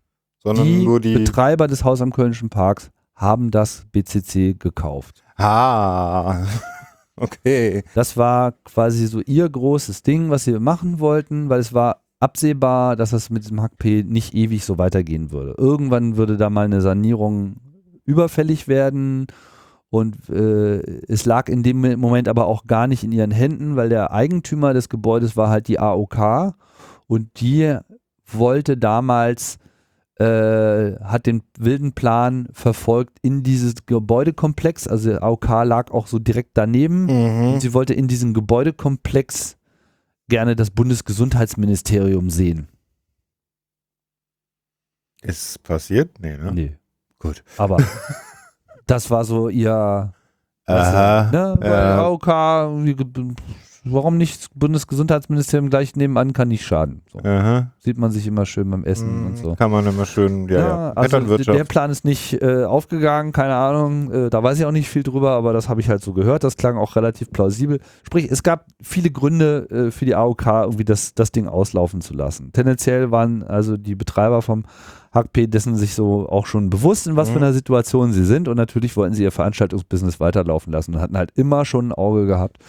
sondern 0.41 0.65
die 0.65 0.85
nur 0.85 1.01
die. 1.01 1.15
Betreiber 1.15 1.67
des 1.67 1.83
Haus 1.83 2.01
am 2.01 2.13
Kölnischen 2.13 2.49
Parks 2.49 2.91
haben 3.21 3.51
das 3.51 3.85
BCC 3.91 4.55
gekauft. 4.57 5.23
ah, 5.37 6.43
okay. 7.15 7.83
Das 7.93 8.17
war 8.17 8.53
quasi 8.65 9.05
so 9.05 9.21
ihr 9.21 9.47
großes 9.47 10.01
Ding, 10.01 10.31
was 10.31 10.45
sie 10.45 10.59
machen 10.59 10.99
wollten, 10.99 11.49
weil 11.49 11.59
es 11.59 11.71
war 11.71 12.01
absehbar, 12.19 12.95
dass 12.95 13.11
das 13.11 13.29
mit 13.29 13.43
diesem 13.43 13.61
HackP 13.61 14.03
nicht 14.03 14.33
ewig 14.33 14.65
so 14.65 14.77
weitergehen 14.77 15.31
würde. 15.31 15.55
Irgendwann 15.57 16.17
würde 16.17 16.37
da 16.37 16.49
mal 16.49 16.65
eine 16.65 16.81
Sanierung 16.81 17.57
überfällig 18.05 18.67
werden 18.67 19.27
und 19.89 20.29
äh, 20.29 20.79
es 21.07 21.25
lag 21.25 21.47
in 21.49 21.63
dem 21.63 21.99
Moment 21.99 22.27
aber 22.27 22.47
auch 22.47 22.65
gar 22.65 22.87
nicht 22.87 23.03
in 23.03 23.11
ihren 23.11 23.31
Händen, 23.31 23.75
weil 23.75 23.89
der 23.89 24.11
Eigentümer 24.11 24.73
des 24.73 24.89
Gebäudes 24.89 25.37
war 25.37 25.49
halt 25.49 25.67
die 25.67 25.79
AOK 25.79 26.55
und 27.07 27.41
die 27.41 27.77
wollte 28.25 28.77
damals 28.77 29.59
äh, 30.21 31.03
hat 31.03 31.25
den 31.25 31.41
wilden 31.57 31.93
Plan 31.93 32.47
verfolgt 32.53 33.17
in 33.21 33.41
dieses 33.43 33.85
Gebäudekomplex, 33.85 34.87
also 34.87 35.09
der 35.09 35.23
AOK 35.23 35.47
lag 35.63 35.89
auch 35.91 36.07
so 36.07 36.19
direkt 36.19 36.51
daneben 36.53 37.05
Mhm. 37.05 37.53
und 37.53 37.59
sie 37.61 37.73
wollte 37.73 37.93
in 37.93 38.07
diesem 38.07 38.33
Gebäudekomplex 38.33 39.57
gerne 40.29 40.55
das 40.55 40.69
Bundesgesundheitsministerium 40.69 42.29
sehen. 42.29 42.67
Ist 45.21 45.61
passiert? 45.63 46.19
Nee, 46.19 46.37
ne? 46.37 46.51
Nee. 46.53 46.77
Gut. 47.19 47.43
Aber 47.57 47.77
das 48.87 49.09
war 49.11 49.23
so 49.25 49.49
ihr. 49.49 50.13
Aha. 50.65 51.29
Ne, 51.31 51.55
weil 51.59 51.71
ja. 51.71 51.97
AOK, 52.01 52.27
warum 53.83 54.17
nicht? 54.17 54.47
Bundesgesundheitsministerium 54.55 55.69
gleich 55.69 55.95
nebenan 55.95 56.33
kann 56.33 56.49
nicht 56.49 56.65
schaden. 56.65 57.01
So. 57.11 57.19
Sieht 57.79 57.97
man 57.97 58.11
sich 58.11 58.27
immer 58.27 58.45
schön 58.45 58.69
beim 58.69 58.83
Essen 58.83 59.21
Mhm, 59.21 59.25
und 59.27 59.37
so. 59.37 59.55
Kann 59.55 59.71
man 59.71 59.85
immer 59.87 60.05
schön, 60.05 60.47
ja, 60.49 60.59
ja. 60.59 60.91
also 60.93 61.01
Vetternwirtschaft. 61.17 61.57
der 61.57 61.63
Plan 61.63 61.89
ist 61.89 62.05
nicht 62.05 62.41
äh, 62.41 62.63
aufgegangen, 62.65 63.31
keine 63.31 63.55
Ahnung, 63.55 64.11
äh, 64.11 64.29
da 64.29 64.43
weiß 64.43 64.59
ich 64.59 64.65
auch 64.65 64.71
nicht 64.71 64.89
viel 64.89 65.03
drüber, 65.03 65.31
aber 65.31 65.53
das 65.53 65.67
habe 65.69 65.81
ich 65.81 65.89
halt 65.89 66.03
so 66.03 66.13
gehört, 66.13 66.43
das 66.43 66.57
klang 66.57 66.77
auch 66.77 66.95
relativ 66.95 67.31
plausibel. 67.31 67.79
Sprich, 68.05 68.29
es 68.31 68.43
gab 68.43 68.65
viele 68.81 69.09
Gründe 69.09 69.67
äh, 69.69 69.91
für 69.91 70.05
die 70.05 70.15
AOK, 70.15 70.45
irgendwie 70.45 70.85
das, 70.85 71.13
das 71.15 71.31
Ding 71.31 71.47
auslaufen 71.47 72.01
zu 72.01 72.13
lassen. 72.13 72.51
Tendenziell 72.53 73.09
waren 73.11 73.43
also 73.43 73.77
die 73.77 73.95
Betreiber 73.95 74.41
vom 74.41 74.63
HKP 75.13 75.47
dessen 75.47 75.75
sich 75.75 75.93
so 75.95 76.29
auch 76.29 76.45
schon 76.45 76.69
bewusst, 76.69 77.07
in 77.07 77.15
was 77.17 77.29
für 77.29 77.37
Mhm. 77.39 77.43
einer 77.45 77.53
Situation 77.53 78.13
sie 78.13 78.23
sind 78.23 78.47
und 78.47 78.55
natürlich 78.57 78.95
wollten 78.95 79.13
sie 79.15 79.23
ihr 79.23 79.31
Veranstaltungsbusiness 79.31 80.19
weiterlaufen 80.19 80.71
lassen 80.71 80.95
und 80.95 81.01
hatten 81.01 81.17
halt 81.17 81.31
immer 81.35 81.65
schon 81.65 81.89
ein 81.89 81.91
Auge 81.91 82.25
gehabt 82.27 82.59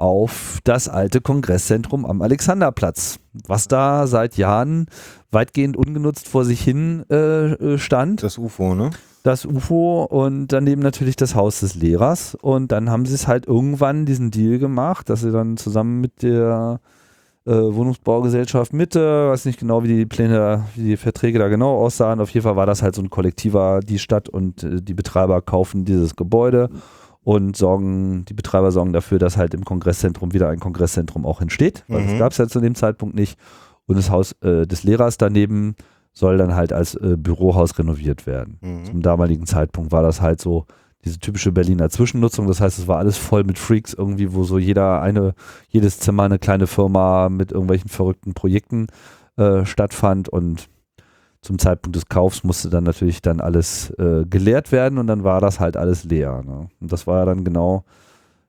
auf 0.00 0.58
das 0.64 0.88
alte 0.88 1.20
Kongresszentrum 1.20 2.06
am 2.06 2.22
Alexanderplatz, 2.22 3.18
was 3.46 3.68
da 3.68 4.06
seit 4.06 4.36
Jahren 4.36 4.86
weitgehend 5.30 5.76
ungenutzt 5.76 6.28
vor 6.28 6.44
sich 6.44 6.60
hin 6.60 7.04
äh, 7.10 7.52
äh, 7.52 7.78
stand. 7.78 8.22
das 8.22 8.38
UFO, 8.38 8.74
ne? 8.74 8.90
Das 9.22 9.44
UFO 9.44 10.04
und 10.04 10.48
daneben 10.48 10.80
natürlich 10.80 11.16
das 11.16 11.34
Haus 11.34 11.60
des 11.60 11.74
Lehrers. 11.74 12.34
Und 12.34 12.72
dann 12.72 12.88
haben 12.88 13.04
sie 13.04 13.14
es 13.14 13.28
halt 13.28 13.46
irgendwann 13.46 14.06
diesen 14.06 14.30
Deal 14.30 14.58
gemacht, 14.58 15.10
dass 15.10 15.20
sie 15.20 15.30
dann 15.30 15.58
zusammen 15.58 16.00
mit 16.00 16.22
der 16.22 16.80
äh, 17.44 17.52
Wohnungsbaugesellschaft 17.52 18.72
Mitte, 18.72 19.28
weiß 19.28 19.44
nicht 19.44 19.60
genau, 19.60 19.82
wie 19.82 19.88
die 19.88 20.06
Pläne, 20.06 20.64
wie 20.74 20.84
die 20.84 20.96
Verträge 20.96 21.38
da 21.38 21.48
genau 21.48 21.76
aussahen. 21.76 22.20
Auf 22.20 22.30
jeden 22.30 22.44
Fall 22.44 22.56
war 22.56 22.66
das 22.66 22.82
halt 22.82 22.94
so 22.94 23.02
ein 23.02 23.10
kollektiver, 23.10 23.80
die 23.80 23.98
Stadt 23.98 24.30
und 24.30 24.62
äh, 24.62 24.80
die 24.80 24.94
Betreiber 24.94 25.42
kaufen 25.42 25.84
dieses 25.84 26.16
Gebäude 26.16 26.70
und 27.22 27.56
sorgen, 27.56 28.24
die 28.26 28.34
Betreiber 28.34 28.72
sorgen 28.72 28.92
dafür, 28.92 29.18
dass 29.18 29.36
halt 29.36 29.52
im 29.54 29.64
Kongresszentrum 29.64 30.32
wieder 30.32 30.48
ein 30.48 30.60
Kongresszentrum 30.60 31.26
auch 31.26 31.40
entsteht, 31.40 31.84
weil 31.88 32.02
das 32.04 32.12
Mhm. 32.12 32.18
gab 32.18 32.32
es 32.32 32.38
ja 32.38 32.48
zu 32.48 32.60
dem 32.60 32.74
Zeitpunkt 32.74 33.14
nicht. 33.14 33.38
Und 33.86 33.96
das 33.96 34.10
Haus 34.10 34.32
äh, 34.42 34.66
des 34.66 34.84
Lehrers 34.84 35.18
daneben 35.18 35.74
soll 36.12 36.38
dann 36.38 36.54
halt 36.54 36.72
als 36.72 36.94
äh, 36.94 37.16
Bürohaus 37.18 37.78
renoviert 37.78 38.26
werden. 38.26 38.58
Mhm. 38.60 38.84
Zum 38.84 39.02
damaligen 39.02 39.46
Zeitpunkt 39.46 39.92
war 39.92 40.02
das 40.02 40.20
halt 40.20 40.40
so 40.40 40.66
diese 41.04 41.18
typische 41.18 41.50
Berliner 41.52 41.88
Zwischennutzung. 41.90 42.46
Das 42.46 42.60
heißt, 42.60 42.78
es 42.78 42.86
war 42.88 42.98
alles 42.98 43.16
voll 43.16 43.44
mit 43.44 43.58
Freaks 43.58 43.94
irgendwie, 43.94 44.32
wo 44.34 44.44
so 44.44 44.58
jeder 44.58 45.00
eine, 45.02 45.34
jedes 45.68 45.98
Zimmer 45.98 46.24
eine 46.24 46.38
kleine 46.38 46.66
Firma 46.66 47.28
mit 47.28 47.52
irgendwelchen 47.52 47.88
verrückten 47.88 48.34
Projekten 48.34 48.86
äh, 49.36 49.64
stattfand 49.64 50.28
und 50.28 50.68
zum 51.42 51.58
Zeitpunkt 51.58 51.96
des 51.96 52.06
Kaufs 52.06 52.44
musste 52.44 52.68
dann 52.68 52.84
natürlich 52.84 53.22
dann 53.22 53.40
alles 53.40 53.90
äh, 53.98 54.24
geleert 54.28 54.72
werden 54.72 54.98
und 54.98 55.06
dann 55.06 55.24
war 55.24 55.40
das 55.40 55.58
halt 55.60 55.76
alles 55.76 56.04
leer. 56.04 56.42
Ne? 56.44 56.68
Und 56.80 56.92
das 56.92 57.06
war 57.06 57.20
ja 57.20 57.24
dann 57.24 57.44
genau 57.44 57.84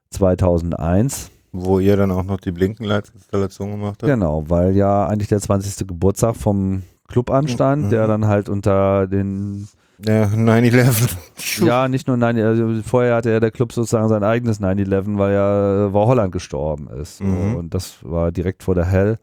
2001. 0.09 1.31
Wo 1.53 1.79
ihr 1.79 1.97
dann 1.97 2.11
auch 2.11 2.23
noch 2.23 2.39
die 2.39 2.51
Blinkenlightinstallation 2.51 3.71
gemacht 3.71 4.01
habt. 4.01 4.09
Genau, 4.11 4.45
weil 4.49 4.75
ja 4.75 5.05
eigentlich 5.07 5.27
der 5.29 5.39
20. 5.41 5.87
Geburtstag 5.87 6.35
vom 6.35 6.83
Club 7.07 7.29
anstand, 7.29 7.91
der 7.91 8.03
Mhm. 8.05 8.07
dann 8.09 8.27
halt 8.27 8.47
unter 8.49 9.05
den 9.07 9.67
Ja, 10.05 10.25
9-11. 10.25 11.15
Ja, 11.65 11.87
nicht 11.89 12.07
nur 12.07 12.15
9 12.17 12.37
also 12.39 12.81
vorher 12.83 13.15
hatte 13.15 13.31
ja 13.31 13.39
der 13.41 13.51
Club 13.51 13.73
sozusagen 13.73 14.07
sein 14.07 14.23
eigenes 14.23 14.59
9-11, 14.61 15.17
weil 15.17 15.33
ja 15.33 15.87
äh, 15.87 15.93
war 15.93 16.07
Holland 16.07 16.31
gestorben 16.31 16.87
ist. 16.87 17.17
So. 17.17 17.25
Mhm. 17.25 17.55
Und 17.55 17.73
das 17.73 17.97
war 18.01 18.31
direkt 18.31 18.63
vor 18.63 18.75
der 18.75 18.85
Hell. 18.85 19.17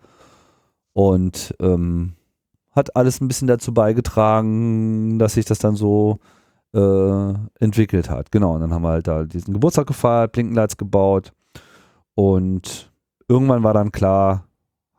Und 0.93 1.55
ähm, 1.61 2.13
hat 2.79 2.97
alles 2.97 3.21
ein 3.21 3.29
bisschen 3.29 3.49
dazu 3.49 3.75
beigetragen, 3.75 5.19
dass 5.19 5.35
sich 5.35 5.45
das 5.45 5.59
dann 5.59 5.77
so 5.77 6.21
äh, 6.73 7.35
entwickelt 7.61 8.09
hat. 8.09 8.33
Genau, 8.33 8.55
und 8.55 8.63
dann 8.63 8.73
haben 8.73 8.83
wir 8.83 8.91
halt 8.91 9.07
da 9.07 9.25
diesen 9.25 9.53
Geburtstag 9.53 9.87
gefeiert, 9.87 10.33
Blinkenlights 10.33 10.77
gebaut 10.77 11.33
und 12.15 12.91
irgendwann 13.29 13.63
war 13.63 13.75
dann 13.75 13.93
klar, 13.93 14.45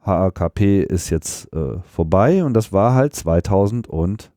HAKP 0.02 0.84
ist 0.84 1.10
jetzt 1.10 1.52
äh, 1.54 1.80
vorbei 1.84 2.44
und 2.44 2.54
das 2.54 2.72
war 2.72 2.94
halt 2.94 3.16
2002 3.16 4.32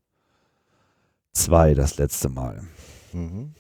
das 1.75 1.99
letzte 1.99 2.29
Mal. 2.29 2.63
Mhm. 3.13 3.55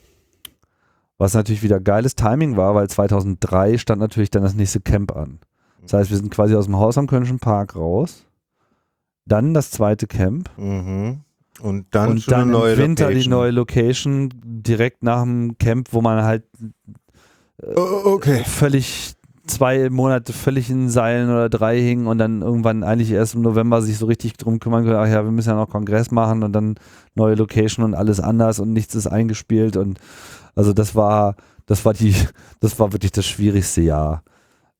Was 1.18 1.34
natürlich 1.34 1.62
wieder 1.62 1.78
geiles 1.78 2.16
Timing 2.16 2.56
war, 2.56 2.74
weil 2.74 2.88
2003 2.88 3.78
stand 3.78 4.00
natürlich 4.00 4.30
dann 4.30 4.42
das 4.42 4.54
nächste 4.54 4.80
Camp 4.80 5.14
an. 5.14 5.38
Das 5.82 5.92
heißt, 5.92 6.10
wir 6.10 6.16
sind 6.16 6.32
quasi 6.32 6.54
aus 6.54 6.66
dem 6.66 6.76
Haus 6.76 6.98
am 6.98 7.06
Kölnischen 7.06 7.38
Park 7.38 7.76
raus. 7.76 8.24
Dann 9.26 9.54
das 9.54 9.70
zweite 9.70 10.06
Camp. 10.06 10.50
Mhm. 10.56 11.20
Und 11.60 11.86
dann 11.92 12.10
und 12.10 12.30
dann 12.32 12.48
im 12.48 12.54
Winter 12.54 13.04
Location. 13.04 13.22
die 13.22 13.28
neue 13.28 13.50
Location 13.50 14.30
direkt 14.42 15.02
nach 15.02 15.22
dem 15.22 15.56
Camp, 15.58 15.88
wo 15.92 16.00
man 16.00 16.24
halt 16.24 16.44
Oh, 17.76 18.14
okay. 18.14 18.42
völlig 18.44 19.14
zwei 19.46 19.90
Monate 19.90 20.32
völlig 20.32 20.70
in 20.70 20.88
Seilen 20.88 21.28
oder 21.30 21.48
drei 21.48 21.80
hing 21.80 22.06
und 22.06 22.18
dann 22.18 22.42
irgendwann 22.42 22.82
eigentlich 22.84 23.10
erst 23.10 23.34
im 23.34 23.42
November 23.42 23.82
sich 23.82 23.98
so 23.98 24.06
richtig 24.06 24.34
drum 24.34 24.60
kümmern 24.60 24.84
können, 24.84 24.96
ach 24.96 25.08
ja, 25.08 25.24
wir 25.24 25.30
müssen 25.32 25.50
ja 25.50 25.56
noch 25.56 25.68
Kongress 25.68 26.10
machen 26.10 26.42
und 26.42 26.52
dann 26.52 26.76
neue 27.14 27.34
Location 27.34 27.84
und 27.84 27.94
alles 27.94 28.20
anders 28.20 28.60
und 28.60 28.72
nichts 28.72 28.94
ist 28.94 29.06
eingespielt 29.06 29.76
und 29.76 29.98
also 30.54 30.72
das 30.72 30.94
war, 30.94 31.36
das 31.66 31.84
war 31.84 31.92
die, 31.92 32.14
das 32.60 32.78
war 32.78 32.92
wirklich 32.92 33.12
das 33.12 33.26
schwierigste 33.26 33.82
Jahr 33.82 34.22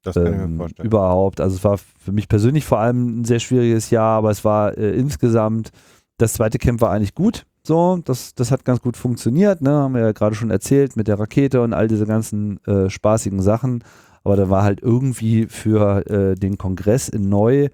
Das 0.03 0.15
kann 0.15 0.27
ich 0.27 0.31
mir 0.31 0.45
ähm, 0.45 0.57
vorstellen. 0.57 0.87
überhaupt. 0.87 1.41
Also 1.41 1.57
es 1.57 1.65
war 1.65 1.79
für 1.79 2.13
mich 2.13 2.29
persönlich 2.29 2.65
vor 2.65 2.79
allem 2.79 3.21
ein 3.21 3.25
sehr 3.25 3.39
schwieriges 3.39 3.91
Jahr, 3.91 4.19
aber 4.19 4.31
es 4.31 4.45
war 4.45 4.77
äh, 4.77 4.97
insgesamt, 4.97 5.71
das 6.19 6.35
zweite 6.35 6.59
Camp 6.59 6.81
war 6.81 6.91
eigentlich 6.91 7.15
gut. 7.15 7.47
So, 7.65 8.01
das, 8.05 8.35
das 8.35 8.51
hat 8.51 8.65
ganz 8.65 8.81
gut 8.81 8.97
funktioniert, 8.97 9.63
ne? 9.63 9.71
Haben 9.71 9.95
wir 9.95 10.01
ja 10.01 10.13
gerade 10.13 10.35
schon 10.35 10.51
erzählt 10.51 10.97
mit 10.97 11.07
der 11.07 11.21
Rakete 11.21 11.63
und 11.63 11.73
all 11.73 11.87
diese 11.87 12.07
ganzen 12.07 12.59
äh, 12.67 12.91
spaßigen 12.91 13.41
Sachen. 13.41 13.85
Aber 14.25 14.37
da 14.37 14.51
war 14.51 14.65
halt 14.65 14.83
irgendwie 14.83 15.47
für 15.47 16.07
äh, 16.09 16.35
den 16.35 16.59
Kongress 16.59 17.09
in 17.09 17.29
Neu 17.29 17.69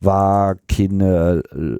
war 0.00 0.56
keine, 0.68 1.42
äh, 1.52 1.76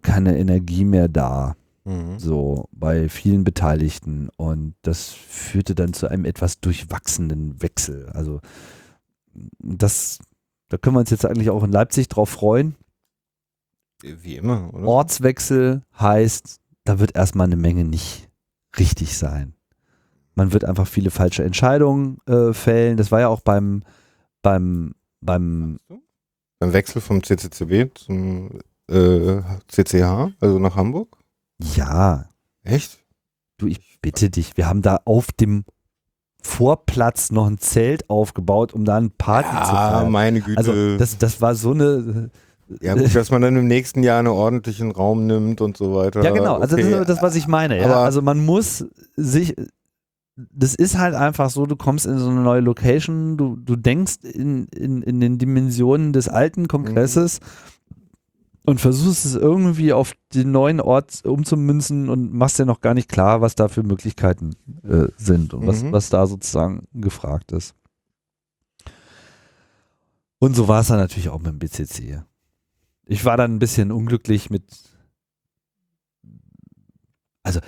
keine 0.00 0.38
Energie 0.38 0.86
mehr 0.86 1.08
da 1.08 1.54
Mhm. 1.84 2.18
so 2.18 2.68
bei 2.72 3.10
vielen 3.10 3.44
Beteiligten 3.44 4.30
und 4.36 4.74
das 4.82 5.10
führte 5.10 5.74
dann 5.74 5.92
zu 5.92 6.08
einem 6.08 6.24
etwas 6.24 6.60
durchwachsenen 6.60 7.60
Wechsel. 7.62 8.08
Also 8.14 8.40
das, 9.58 10.18
da 10.70 10.78
können 10.78 10.96
wir 10.96 11.00
uns 11.00 11.10
jetzt 11.10 11.26
eigentlich 11.26 11.50
auch 11.50 11.62
in 11.62 11.72
Leipzig 11.72 12.08
drauf 12.08 12.30
freuen. 12.30 12.74
Wie 14.02 14.36
immer, 14.36 14.72
oder? 14.72 14.86
Ortswechsel 14.86 15.82
heißt, 15.98 16.60
da 16.84 17.00
wird 17.00 17.16
erstmal 17.16 17.46
eine 17.46 17.56
Menge 17.56 17.84
nicht 17.84 18.30
richtig 18.78 19.16
sein. 19.16 19.54
Man 20.34 20.52
wird 20.52 20.64
einfach 20.64 20.86
viele 20.86 21.10
falsche 21.10 21.44
Entscheidungen 21.44 22.18
äh, 22.26 22.52
fällen. 22.52 22.96
Das 22.96 23.12
war 23.12 23.20
ja 23.20 23.28
auch 23.28 23.40
beim 23.40 23.82
beim 24.42 24.94
beim 25.20 25.78
Beim 26.58 26.72
Wechsel 26.72 27.00
vom 27.00 27.22
CCCB 27.22 27.96
zum 27.96 28.58
äh, 28.90 29.40
CCH, 29.68 30.32
also 30.40 30.58
nach 30.58 30.76
Hamburg? 30.76 31.16
Ja, 31.76 32.24
Echt? 32.62 32.98
Du, 33.58 33.66
ich 33.66 33.98
bitte 34.00 34.30
dich, 34.30 34.56
wir 34.56 34.66
haben 34.68 34.82
da 34.82 35.00
auf 35.04 35.30
dem 35.32 35.64
Vorplatz 36.42 37.30
noch 37.30 37.46
ein 37.46 37.58
Zelt 37.58 38.08
aufgebaut, 38.10 38.72
um 38.74 38.84
da 38.84 38.96
eine 38.96 39.10
Party 39.10 39.48
zu 39.48 39.54
Ja, 39.72 39.90
feiern. 39.90 40.12
meine 40.12 40.40
Güte. 40.40 40.58
Also 40.58 40.98
das, 40.98 41.18
das 41.18 41.40
war 41.40 41.54
so 41.54 41.72
eine. 41.72 42.30
ja, 42.80 42.94
gut, 42.94 43.14
dass 43.14 43.30
man 43.30 43.42
dann 43.42 43.56
im 43.56 43.66
nächsten 43.66 44.02
Jahr 44.02 44.18
einen 44.18 44.28
ordentlichen 44.28 44.90
Raum 44.90 45.26
nimmt 45.26 45.60
und 45.60 45.76
so 45.76 45.94
weiter. 45.94 46.22
Ja, 46.22 46.30
genau. 46.30 46.56
Also 46.58 46.76
das 46.76 46.84
Okay. 46.86 47.00
ist 47.00 47.08
das, 47.08 47.22
was 47.22 47.34
ich 47.36 47.46
meine. 47.46 47.80
Ja? 47.80 48.02
Also 48.02 48.20
man 48.22 48.44
muss 48.44 48.84
sich. 49.16 49.54
Das 50.36 50.74
ist 50.74 50.98
halt 50.98 51.14
einfach 51.14 51.48
so, 51.48 51.64
du 51.64 51.76
kommst 51.76 52.06
in 52.06 52.18
so 52.18 52.28
eine 52.28 52.40
neue 52.40 52.60
Location, 52.60 53.36
du, 53.36 53.54
du 53.56 53.76
denkst 53.76 54.16
in, 54.24 54.66
in, 54.66 55.00
in 55.02 55.20
den 55.20 55.38
Dimensionen 55.38 56.12
des 56.12 56.28
alten 56.28 56.66
Kongresses 56.66 57.38
und 58.66 58.80
versuchst 58.80 59.24
es 59.26 59.34
irgendwie 59.34 59.92
auf 59.92 60.14
den 60.32 60.50
neuen 60.50 60.80
Ort 60.80 61.24
umzumünzen 61.24 62.08
und 62.08 62.32
machst 62.32 62.58
dir 62.58 62.64
noch 62.64 62.80
gar 62.80 62.94
nicht 62.94 63.08
klar, 63.10 63.40
was 63.40 63.54
da 63.54 63.68
für 63.68 63.82
Möglichkeiten 63.82 64.56
äh, 64.82 65.08
sind 65.16 65.52
und 65.54 65.66
was, 65.66 65.82
Mhm. 65.82 65.92
was 65.92 66.08
da 66.08 66.26
sozusagen 66.26 66.86
gefragt 66.94 67.52
ist. 67.52 67.74
Und 70.38 70.54
so 70.54 70.66
war 70.68 70.80
es 70.80 70.88
dann 70.88 70.98
natürlich 70.98 71.28
auch 71.28 71.38
mit 71.38 71.48
dem 71.48 71.58
BCC. 71.58 72.22
Ich 73.06 73.24
war 73.24 73.36
dann 73.36 73.54
ein 73.54 73.58
bisschen 73.58 73.92
unglücklich 73.92 74.48
mit, 74.50 74.64
also 77.42 77.60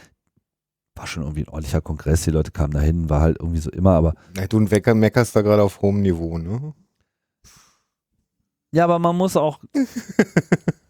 war 0.94 1.06
schon 1.06 1.22
irgendwie 1.24 1.42
ein 1.42 1.48
ordentlicher 1.48 1.82
Kongress, 1.82 2.22
die 2.24 2.30
Leute 2.30 2.52
kamen 2.52 2.72
dahin, 2.72 3.10
war 3.10 3.20
halt 3.20 3.36
irgendwie 3.38 3.60
so 3.60 3.70
immer, 3.70 3.92
aber 3.92 4.14
Ja, 4.36 4.46
du 4.46 4.70
Wecker 4.70 4.94
meckerst 4.94 5.36
da 5.36 5.42
gerade 5.42 5.62
auf 5.62 5.82
hohem 5.82 6.00
Niveau, 6.00 6.38
ne? 6.38 6.72
ja, 8.72 8.84
aber 8.84 8.98
man 8.98 9.14
muss 9.16 9.36
auch 9.36 9.60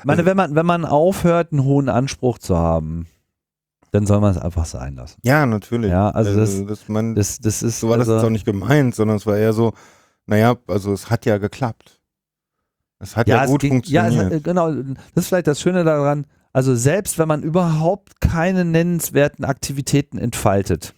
Ich 0.00 0.04
meine, 0.04 0.24
wenn 0.24 0.36
man, 0.36 0.54
wenn 0.54 0.66
man 0.66 0.84
aufhört, 0.84 1.52
einen 1.52 1.64
hohen 1.64 1.88
Anspruch 1.88 2.38
zu 2.38 2.56
haben, 2.56 3.06
dann 3.92 4.06
soll 4.06 4.20
man 4.20 4.30
es 4.32 4.38
einfach 4.38 4.66
sein 4.66 4.94
lassen. 4.94 5.18
Ja, 5.22 5.46
natürlich. 5.46 5.90
Ja, 5.90 6.10
also 6.10 6.34
das, 6.36 6.64
das, 6.66 6.88
man, 6.88 7.14
das, 7.14 7.38
das 7.40 7.62
ist. 7.62 7.80
so 7.80 7.88
war 7.88 7.96
das 7.98 8.08
also, 8.08 8.18
jetzt 8.18 8.26
auch 8.26 8.30
nicht 8.30 8.44
gemeint, 8.44 8.94
sondern 8.94 9.16
es 9.16 9.26
war 9.26 9.36
eher 9.36 9.52
so, 9.52 9.72
naja, 10.26 10.56
also 10.66 10.92
es 10.92 11.08
hat 11.10 11.24
ja 11.26 11.38
geklappt. 11.38 12.00
Es 12.98 13.16
hat 13.16 13.28
ja, 13.28 13.44
es 13.44 13.50
gut 13.50 13.60
ging- 13.60 13.82
Ja, 13.84 14.02
funktioniert. 14.04 14.32
es, 14.32 14.36
hat- 14.38 14.44
genau. 14.44 14.72
Das 14.72 15.24
ist 15.24 15.28
vielleicht 15.28 15.46
das 15.46 15.60
Schöne 15.60 15.84
daran. 15.84 16.26
Also 16.52 16.74
selbst 16.74 17.18
wenn 17.18 17.28
man 17.28 17.42
überhaupt 17.42 18.20
keine 18.20 18.64
nennenswerten 18.64 19.44
Aktivitäten 19.44 20.18
entfaltet, 20.18 20.94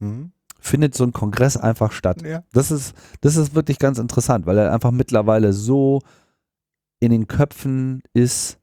Mhm. 0.00 0.32
findet 0.60 0.94
so 0.94 1.04
ein 1.04 1.12
Kongress 1.12 1.56
einfach 1.56 1.92
statt. 1.92 2.22
Ja. 2.22 2.42
Das 2.52 2.70
ist, 2.70 2.94
das 3.22 3.36
ist 3.36 3.54
wirklich 3.54 3.78
ganz 3.78 3.98
interessant, 3.98 4.44
weil 4.46 4.58
er 4.58 4.72
einfach 4.72 4.90
mittlerweile 4.90 5.52
so 5.52 6.00
in 7.06 7.12
den 7.12 7.28
Köpfen 7.28 8.02
ist 8.12 8.58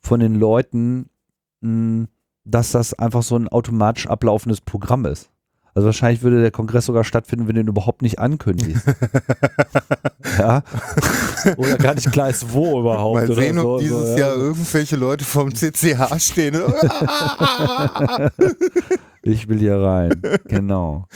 von 0.00 0.20
den 0.20 0.34
Leuten, 0.34 1.10
mh, 1.60 2.06
dass 2.44 2.72
das 2.72 2.94
einfach 2.94 3.22
so 3.22 3.36
ein 3.36 3.48
automatisch 3.48 4.06
ablaufendes 4.06 4.60
Programm 4.60 5.04
ist. 5.04 5.30
Also 5.74 5.86
wahrscheinlich 5.86 6.22
würde 6.22 6.40
der 6.40 6.50
Kongress 6.50 6.86
sogar 6.86 7.04
stattfinden, 7.04 7.46
wenn 7.46 7.54
du 7.54 7.60
ihn 7.60 7.68
überhaupt 7.68 8.02
nicht 8.02 8.18
ankündigst. 8.18 8.86
ja. 10.38 10.62
Oder 11.56 11.76
gar 11.78 11.94
nicht 11.94 12.10
klar 12.10 12.28
ist, 12.28 12.52
wo 12.52 12.80
überhaupt. 12.80 13.14
Mal 13.14 13.30
oder 13.30 13.40
sehen, 13.40 13.56
so, 13.56 13.74
ob 13.74 13.80
dieses 13.80 13.98
so, 13.98 14.12
ja. 14.12 14.18
Jahr 14.18 14.36
irgendwelche 14.36 14.96
Leute 14.96 15.24
vom 15.24 15.54
CCH 15.54 16.18
stehen. 16.18 16.60
Ich 19.22 19.48
will 19.48 19.58
hier 19.58 19.76
rein. 19.76 20.22
Genau. 20.44 21.06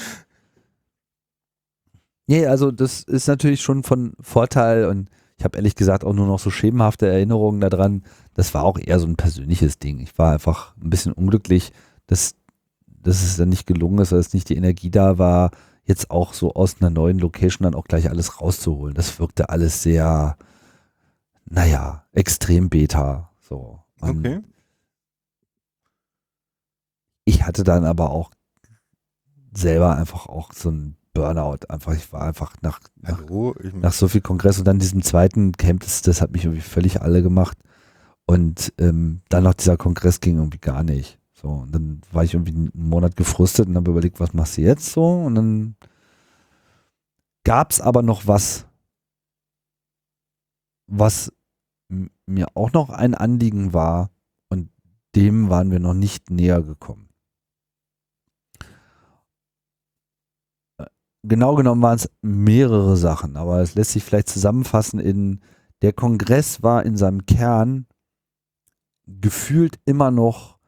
Nee, 2.26 2.46
also 2.46 2.70
das 2.70 3.02
ist 3.02 3.28
natürlich 3.28 3.62
schon 3.62 3.82
von 3.82 4.12
Vorteil 4.20 4.84
und 4.86 5.08
ich 5.36 5.44
habe 5.44 5.58
ehrlich 5.58 5.74
gesagt 5.74 6.04
auch 6.04 6.12
nur 6.12 6.26
noch 6.26 6.38
so 6.38 6.50
schemenhafte 6.50 7.08
Erinnerungen 7.08 7.60
daran. 7.60 8.04
Das 8.34 8.54
war 8.54 8.64
auch 8.64 8.78
eher 8.78 9.00
so 9.00 9.06
ein 9.06 9.16
persönliches 9.16 9.78
Ding. 9.78 10.00
Ich 10.00 10.16
war 10.16 10.32
einfach 10.32 10.76
ein 10.76 10.90
bisschen 10.90 11.12
unglücklich, 11.12 11.72
dass, 12.06 12.36
dass 12.86 13.22
es 13.22 13.36
dann 13.36 13.48
nicht 13.48 13.66
gelungen 13.66 13.98
ist, 13.98 14.12
dass 14.12 14.32
nicht 14.32 14.48
die 14.48 14.56
Energie 14.56 14.90
da 14.90 15.18
war, 15.18 15.50
jetzt 15.84 16.10
auch 16.10 16.32
so 16.34 16.54
aus 16.54 16.76
einer 16.80 16.90
neuen 16.90 17.18
Location 17.18 17.64
dann 17.64 17.74
auch 17.74 17.84
gleich 17.84 18.08
alles 18.08 18.40
rauszuholen. 18.40 18.94
Das 18.94 19.18
wirkte 19.18 19.48
alles 19.50 19.82
sehr, 19.82 20.36
naja, 21.46 22.04
extrem 22.12 22.70
beta. 22.70 23.30
So. 23.40 23.80
Okay. 24.00 24.42
ich 27.24 27.44
hatte 27.44 27.64
dann 27.64 27.84
aber 27.84 28.10
auch 28.10 28.30
selber 29.54 29.96
einfach 29.96 30.26
auch 30.26 30.52
so 30.52 30.70
ein 30.70 30.96
Burnout. 31.14 31.66
Einfach, 31.68 31.94
ich 31.94 32.12
war 32.12 32.22
einfach 32.22 32.54
nach, 32.60 32.80
nach, 33.00 33.18
Hallo, 33.18 33.54
nach 33.72 33.92
so 33.92 34.08
viel 34.08 34.20
Kongress 34.20 34.58
und 34.58 34.66
dann 34.66 34.78
diesem 34.78 35.02
zweiten 35.02 35.52
Camp, 35.52 35.80
das, 35.80 36.02
das 36.02 36.20
hat 36.20 36.32
mich 36.32 36.44
irgendwie 36.44 36.60
völlig 36.60 37.00
alle 37.00 37.22
gemacht. 37.22 37.56
Und 38.26 38.72
ähm, 38.78 39.22
dann 39.28 39.44
noch 39.44 39.54
dieser 39.54 39.76
Kongress 39.76 40.20
ging 40.20 40.36
irgendwie 40.36 40.58
gar 40.58 40.82
nicht. 40.82 41.18
So, 41.32 41.48
und 41.48 41.74
dann 41.74 42.00
war 42.10 42.24
ich 42.24 42.34
irgendwie 42.34 42.54
einen 42.54 42.70
Monat 42.74 43.16
gefrustet 43.16 43.68
und 43.68 43.76
habe 43.76 43.90
überlegt, 43.90 44.20
was 44.20 44.34
machst 44.34 44.56
du 44.56 44.62
jetzt 44.62 44.86
so? 44.86 45.04
Und 45.04 45.34
dann 45.34 45.76
gab 47.44 47.70
es 47.70 47.80
aber 47.80 48.02
noch 48.02 48.26
was, 48.26 48.66
was 50.86 51.32
mir 52.26 52.48
auch 52.54 52.72
noch 52.72 52.90
ein 52.90 53.14
Anliegen 53.14 53.72
war 53.72 54.10
und 54.48 54.70
dem 55.14 55.50
waren 55.50 55.70
wir 55.70 55.80
noch 55.80 55.94
nicht 55.94 56.30
näher 56.30 56.62
gekommen. 56.62 57.08
Genau 61.26 61.54
genommen 61.54 61.80
waren 61.80 61.96
es 61.96 62.10
mehrere 62.20 62.98
Sachen, 62.98 63.36
aber 63.36 63.60
es 63.60 63.74
lässt 63.74 63.92
sich 63.92 64.04
vielleicht 64.04 64.28
zusammenfassen 64.28 65.00
in 65.00 65.40
der 65.80 65.94
Kongress 65.94 66.62
war 66.62 66.84
in 66.84 66.96
seinem 66.98 67.24
Kern 67.24 67.86
gefühlt 69.06 69.78
immer 69.86 70.10
noch 70.10 70.58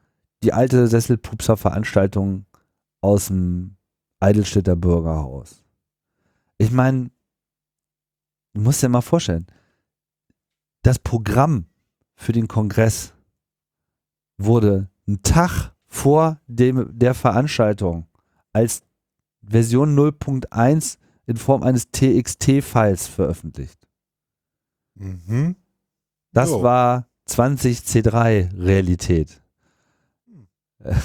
die 0.43 0.55
alte 0.55 0.89
Sesselpupser-Veranstaltung 0.89 2.47
aus 3.03 3.27
dem 3.27 3.77
Eidelstädter 4.19 4.77
Bürgerhaus. 4.77 5.63
Ich 6.59 6.71
meine, 6.71 7.11
du 8.55 8.63
musst 8.63 8.83
dir 8.83 8.89
mal 8.89 9.03
vorstellen, 9.03 9.47
das 10.83 10.99
Programm 10.99 11.67
für 12.15 12.33
den 12.33 12.49
Kongress 12.49 13.13
wurde 14.39 14.89
einen 15.07 15.23
Tag 15.23 15.75
vor 15.87 16.41
dem, 16.47 16.99
der 16.99 17.15
Veranstaltung 17.15 18.07
als 18.53 18.83
Version 19.49 19.97
0.1 19.99 20.99
in 21.27 21.37
Form 21.37 21.63
eines 21.63 21.91
TXT-Files 21.91 23.07
veröffentlicht. 23.07 23.87
Mhm. 24.95 25.57
Das 26.33 26.51
Jo. 26.51 26.63
war 26.63 27.09
20C3 27.29 28.57
Realität. 28.59 29.43
Äh, 30.81 30.95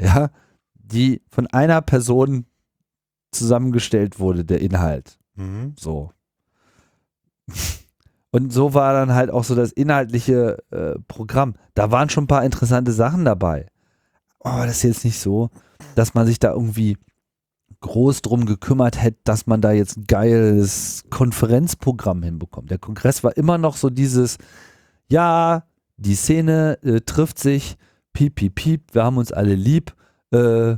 Ja, 0.00 0.30
die 0.74 1.22
von 1.28 1.48
einer 1.48 1.82
Person 1.82 2.46
zusammengestellt 3.32 4.20
wurde, 4.20 4.44
der 4.44 4.60
Inhalt. 4.60 5.18
Mhm. 5.34 5.74
So. 5.76 6.12
Und 8.30 8.52
so 8.52 8.74
war 8.74 8.92
dann 8.92 9.12
halt 9.14 9.30
auch 9.30 9.42
so 9.42 9.54
das 9.56 9.72
inhaltliche 9.72 10.58
äh, 10.70 10.98
Programm. 11.08 11.54
Da 11.74 11.90
waren 11.90 12.10
schon 12.10 12.24
ein 12.24 12.28
paar 12.28 12.44
interessante 12.44 12.92
Sachen 12.92 13.24
dabei. 13.24 13.66
Aber 14.40 14.66
das 14.66 14.76
ist 14.76 14.82
jetzt 14.84 15.04
nicht 15.04 15.18
so, 15.18 15.50
dass 15.96 16.14
man 16.14 16.26
sich 16.26 16.38
da 16.38 16.52
irgendwie 16.52 16.96
groß 17.80 18.22
drum 18.22 18.46
gekümmert 18.46 19.00
hätte, 19.00 19.18
dass 19.24 19.46
man 19.46 19.60
da 19.60 19.72
jetzt 19.72 19.96
ein 19.96 20.04
geiles 20.06 21.04
Konferenzprogramm 21.10 22.22
hinbekommt. 22.22 22.70
Der 22.70 22.78
Kongress 22.78 23.22
war 23.22 23.36
immer 23.36 23.58
noch 23.58 23.76
so 23.76 23.90
dieses, 23.90 24.38
ja, 25.08 25.64
die 25.96 26.14
Szene 26.14 26.78
äh, 26.82 27.00
trifft 27.00 27.38
sich, 27.38 27.76
piep, 28.12 28.36
piep, 28.36 28.54
piep, 28.54 28.94
wir 28.94 29.04
haben 29.04 29.16
uns 29.16 29.32
alle 29.32 29.54
lieb, 29.54 29.94
äh, 30.32 30.76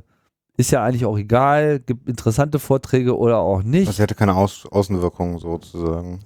ist 0.56 0.70
ja 0.70 0.84
eigentlich 0.84 1.06
auch 1.06 1.16
egal, 1.16 1.80
gibt 1.80 2.08
interessante 2.08 2.58
Vorträge 2.58 3.16
oder 3.16 3.38
auch 3.38 3.62
nicht. 3.62 3.88
Das 3.88 3.98
hätte 3.98 4.14
keine 4.14 4.34
Aus 4.34 4.66
Außenwirkung 4.70 5.38
sozusagen. 5.38 6.20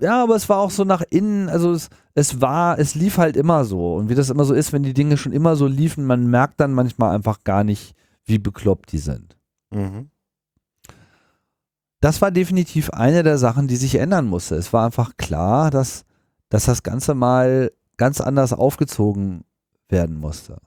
Ja, 0.00 0.22
aber 0.22 0.34
es 0.34 0.48
war 0.48 0.60
auch 0.60 0.70
so 0.70 0.84
nach 0.84 1.02
innen, 1.10 1.50
also 1.50 1.72
es, 1.72 1.90
es 2.14 2.40
war, 2.40 2.78
es 2.78 2.94
lief 2.94 3.18
halt 3.18 3.36
immer 3.36 3.66
so. 3.66 3.96
Und 3.96 4.08
wie 4.08 4.14
das 4.14 4.30
immer 4.30 4.44
so 4.44 4.54
ist, 4.54 4.72
wenn 4.72 4.82
die 4.82 4.94
Dinge 4.94 5.18
schon 5.18 5.32
immer 5.32 5.56
so 5.56 5.66
liefen, 5.66 6.06
man 6.06 6.26
merkt 6.26 6.58
dann 6.58 6.72
manchmal 6.72 7.14
einfach 7.14 7.44
gar 7.44 7.64
nicht, 7.64 7.94
wie 8.24 8.38
bekloppt 8.38 8.92
die 8.92 8.98
sind. 8.98 9.36
Mhm. 9.70 10.10
Das 12.00 12.22
war 12.22 12.30
definitiv 12.30 12.90
eine 12.90 13.22
der 13.22 13.36
Sachen, 13.36 13.68
die 13.68 13.76
sich 13.76 13.96
ändern 13.96 14.26
musste. 14.26 14.54
Es 14.56 14.72
war 14.72 14.86
einfach 14.86 15.16
klar, 15.16 15.70
dass, 15.70 16.04
dass 16.48 16.64
das 16.64 16.82
Ganze 16.82 17.14
mal 17.14 17.72
ganz 17.98 18.20
anders 18.20 18.54
aufgezogen 18.54 19.44
werden 19.88 20.18
musste. 20.18 20.58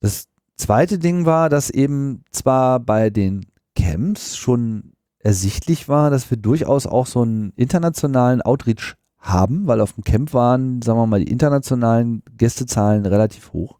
Das 0.00 0.28
zweite 0.56 0.98
Ding 0.98 1.24
war, 1.24 1.48
dass 1.48 1.70
eben 1.70 2.24
zwar 2.30 2.80
bei 2.80 3.08
den 3.08 3.46
Camps 3.74 4.36
schon 4.36 4.92
ersichtlich 5.18 5.88
war, 5.88 6.10
dass 6.10 6.30
wir 6.30 6.36
durchaus 6.36 6.86
auch 6.86 7.06
so 7.06 7.22
einen 7.22 7.52
internationalen 7.56 8.42
Outreach 8.42 8.94
haben, 9.18 9.66
weil 9.66 9.80
auf 9.80 9.94
dem 9.94 10.04
Camp 10.04 10.34
waren, 10.34 10.82
sagen 10.82 10.98
wir 10.98 11.06
mal, 11.06 11.24
die 11.24 11.32
internationalen 11.32 12.22
Gästezahlen 12.36 13.06
relativ 13.06 13.54
hoch. 13.54 13.78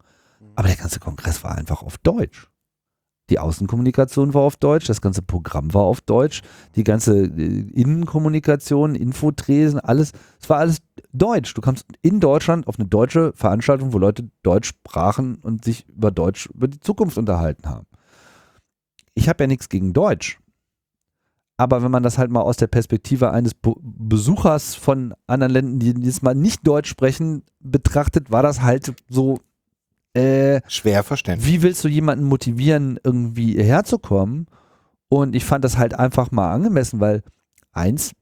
Aber 0.54 0.68
der 0.68 0.78
ganze 0.78 1.00
Kongress 1.00 1.44
war 1.44 1.56
einfach 1.56 1.82
auf 1.82 1.98
Deutsch. 1.98 2.48
Die 3.30 3.38
Außenkommunikation 3.38 4.34
war 4.34 4.42
auf 4.42 4.56
Deutsch, 4.56 4.86
das 4.86 5.00
ganze 5.00 5.22
Programm 5.22 5.72
war 5.72 5.84
auf 5.84 6.02
Deutsch, 6.02 6.42
die 6.76 6.84
ganze 6.84 7.24
äh, 7.24 7.60
Innenkommunikation, 7.72 8.94
Infotresen, 8.94 9.80
alles, 9.80 10.12
es 10.40 10.50
war 10.50 10.58
alles 10.58 10.82
Deutsch. 11.12 11.54
Du 11.54 11.62
kamst 11.62 11.86
in 12.02 12.20
Deutschland 12.20 12.66
auf 12.66 12.78
eine 12.78 12.86
deutsche 12.86 13.32
Veranstaltung, 13.34 13.94
wo 13.94 13.98
Leute 13.98 14.28
Deutsch 14.42 14.68
sprachen 14.68 15.36
und 15.36 15.64
sich 15.64 15.88
über 15.88 16.10
Deutsch, 16.10 16.46
über 16.46 16.68
die 16.68 16.80
Zukunft 16.80 17.16
unterhalten 17.16 17.66
haben. 17.66 17.86
Ich 19.14 19.28
habe 19.28 19.44
ja 19.44 19.48
nichts 19.48 19.68
gegen 19.68 19.94
Deutsch. 19.94 20.38
Aber 21.56 21.82
wenn 21.82 21.90
man 21.90 22.02
das 22.02 22.18
halt 22.18 22.30
mal 22.30 22.40
aus 22.42 22.56
der 22.56 22.66
Perspektive 22.66 23.30
eines 23.30 23.54
Be 23.54 23.74
Besuchers 23.80 24.74
von 24.74 25.14
anderen 25.26 25.52
Ländern, 25.52 25.78
die 25.78 26.06
jetzt 26.06 26.22
mal 26.22 26.34
nicht 26.34 26.66
Deutsch 26.66 26.90
sprechen, 26.90 27.44
betrachtet, 27.60 28.32
war 28.32 28.42
das 28.42 28.60
halt 28.60 28.92
so, 29.08 29.38
äh, 30.14 30.60
Schwer 30.68 31.02
verständlich. 31.02 31.52
wie 31.52 31.62
willst 31.62 31.84
du 31.84 31.88
jemanden 31.88 32.24
motivieren, 32.24 32.98
irgendwie 33.02 33.60
herzukommen? 33.62 34.46
Und 35.08 35.34
ich 35.34 35.44
fand 35.44 35.64
das 35.64 35.76
halt 35.76 35.98
einfach 35.98 36.30
mal 36.30 36.52
angemessen, 36.52 37.00
weil 37.00 37.22
eins 37.72 38.12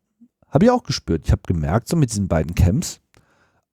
habe 0.48 0.66
ich 0.66 0.70
auch 0.70 0.82
gespürt. 0.82 1.22
Ich 1.24 1.32
habe 1.32 1.42
gemerkt, 1.46 1.88
so 1.88 1.96
mit 1.96 2.10
diesen 2.10 2.28
beiden 2.28 2.54
Camps, 2.54 3.00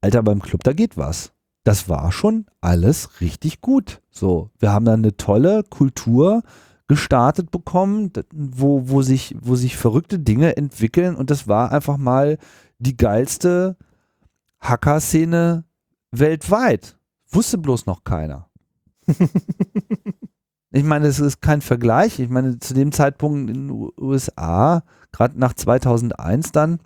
Alter, 0.01 0.23
beim 0.23 0.41
Club, 0.41 0.63
da 0.63 0.73
geht 0.73 0.97
was. 0.97 1.33
Das 1.63 1.89
war 1.89 2.11
schon 2.11 2.45
alles 2.61 3.19
richtig 3.21 3.61
gut. 3.61 4.01
So, 4.09 4.49
wir 4.59 4.71
haben 4.71 4.85
da 4.85 4.93
eine 4.93 5.17
tolle 5.17 5.63
Kultur 5.63 6.41
gestartet 6.87 7.51
bekommen, 7.51 8.11
wo, 8.33 8.89
wo, 8.89 9.01
sich, 9.01 9.35
wo 9.39 9.55
sich 9.55 9.77
verrückte 9.77 10.19
Dinge 10.19 10.57
entwickeln 10.57 11.15
und 11.15 11.29
das 11.29 11.47
war 11.47 11.71
einfach 11.71 11.97
mal 11.97 12.37
die 12.79 12.97
geilste 12.97 13.77
Hacker-Szene 14.61 15.65
weltweit. 16.11 16.97
Wusste 17.31 17.57
bloß 17.57 17.85
noch 17.85 18.03
keiner. 18.03 18.49
ich 20.71 20.83
meine, 20.83 21.07
es 21.07 21.19
ist 21.19 21.41
kein 21.41 21.61
Vergleich. 21.61 22.19
Ich 22.19 22.29
meine, 22.29 22.59
zu 22.59 22.73
dem 22.73 22.91
Zeitpunkt 22.91 23.49
in 23.49 23.67
den 23.67 23.91
USA, 23.99 24.83
gerade 25.11 25.39
nach 25.39 25.53
2001 25.53 26.51
dann, 26.51 26.79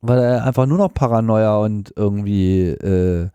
war 0.00 0.16
da 0.16 0.44
einfach 0.44 0.66
nur 0.66 0.78
noch 0.78 0.92
Paranoia 0.92 1.56
und 1.58 1.92
irgendwie 1.96 2.68
äh, 2.68 3.28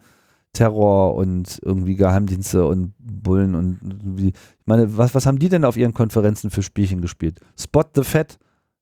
Terror 0.54 1.16
und 1.16 1.60
irgendwie 1.64 1.96
Geheimdienste 1.96 2.66
und 2.66 2.94
Bullen 3.00 3.56
und 3.56 3.80
irgendwie. 3.82 4.30
Ich 4.30 4.68
meine, 4.68 4.98
was, 4.98 5.16
was 5.16 5.26
haben 5.26 5.40
die 5.40 5.50
denn 5.50 5.66
auf 5.66 5.78
ihren 5.78 5.94
Konferenzen 5.94 6.50
für 6.50 6.62
Spielchen 6.62 7.02
gespielt? 7.02 7.40
Spot 7.58 7.86
the 7.96 8.04
Fat. 8.04 8.38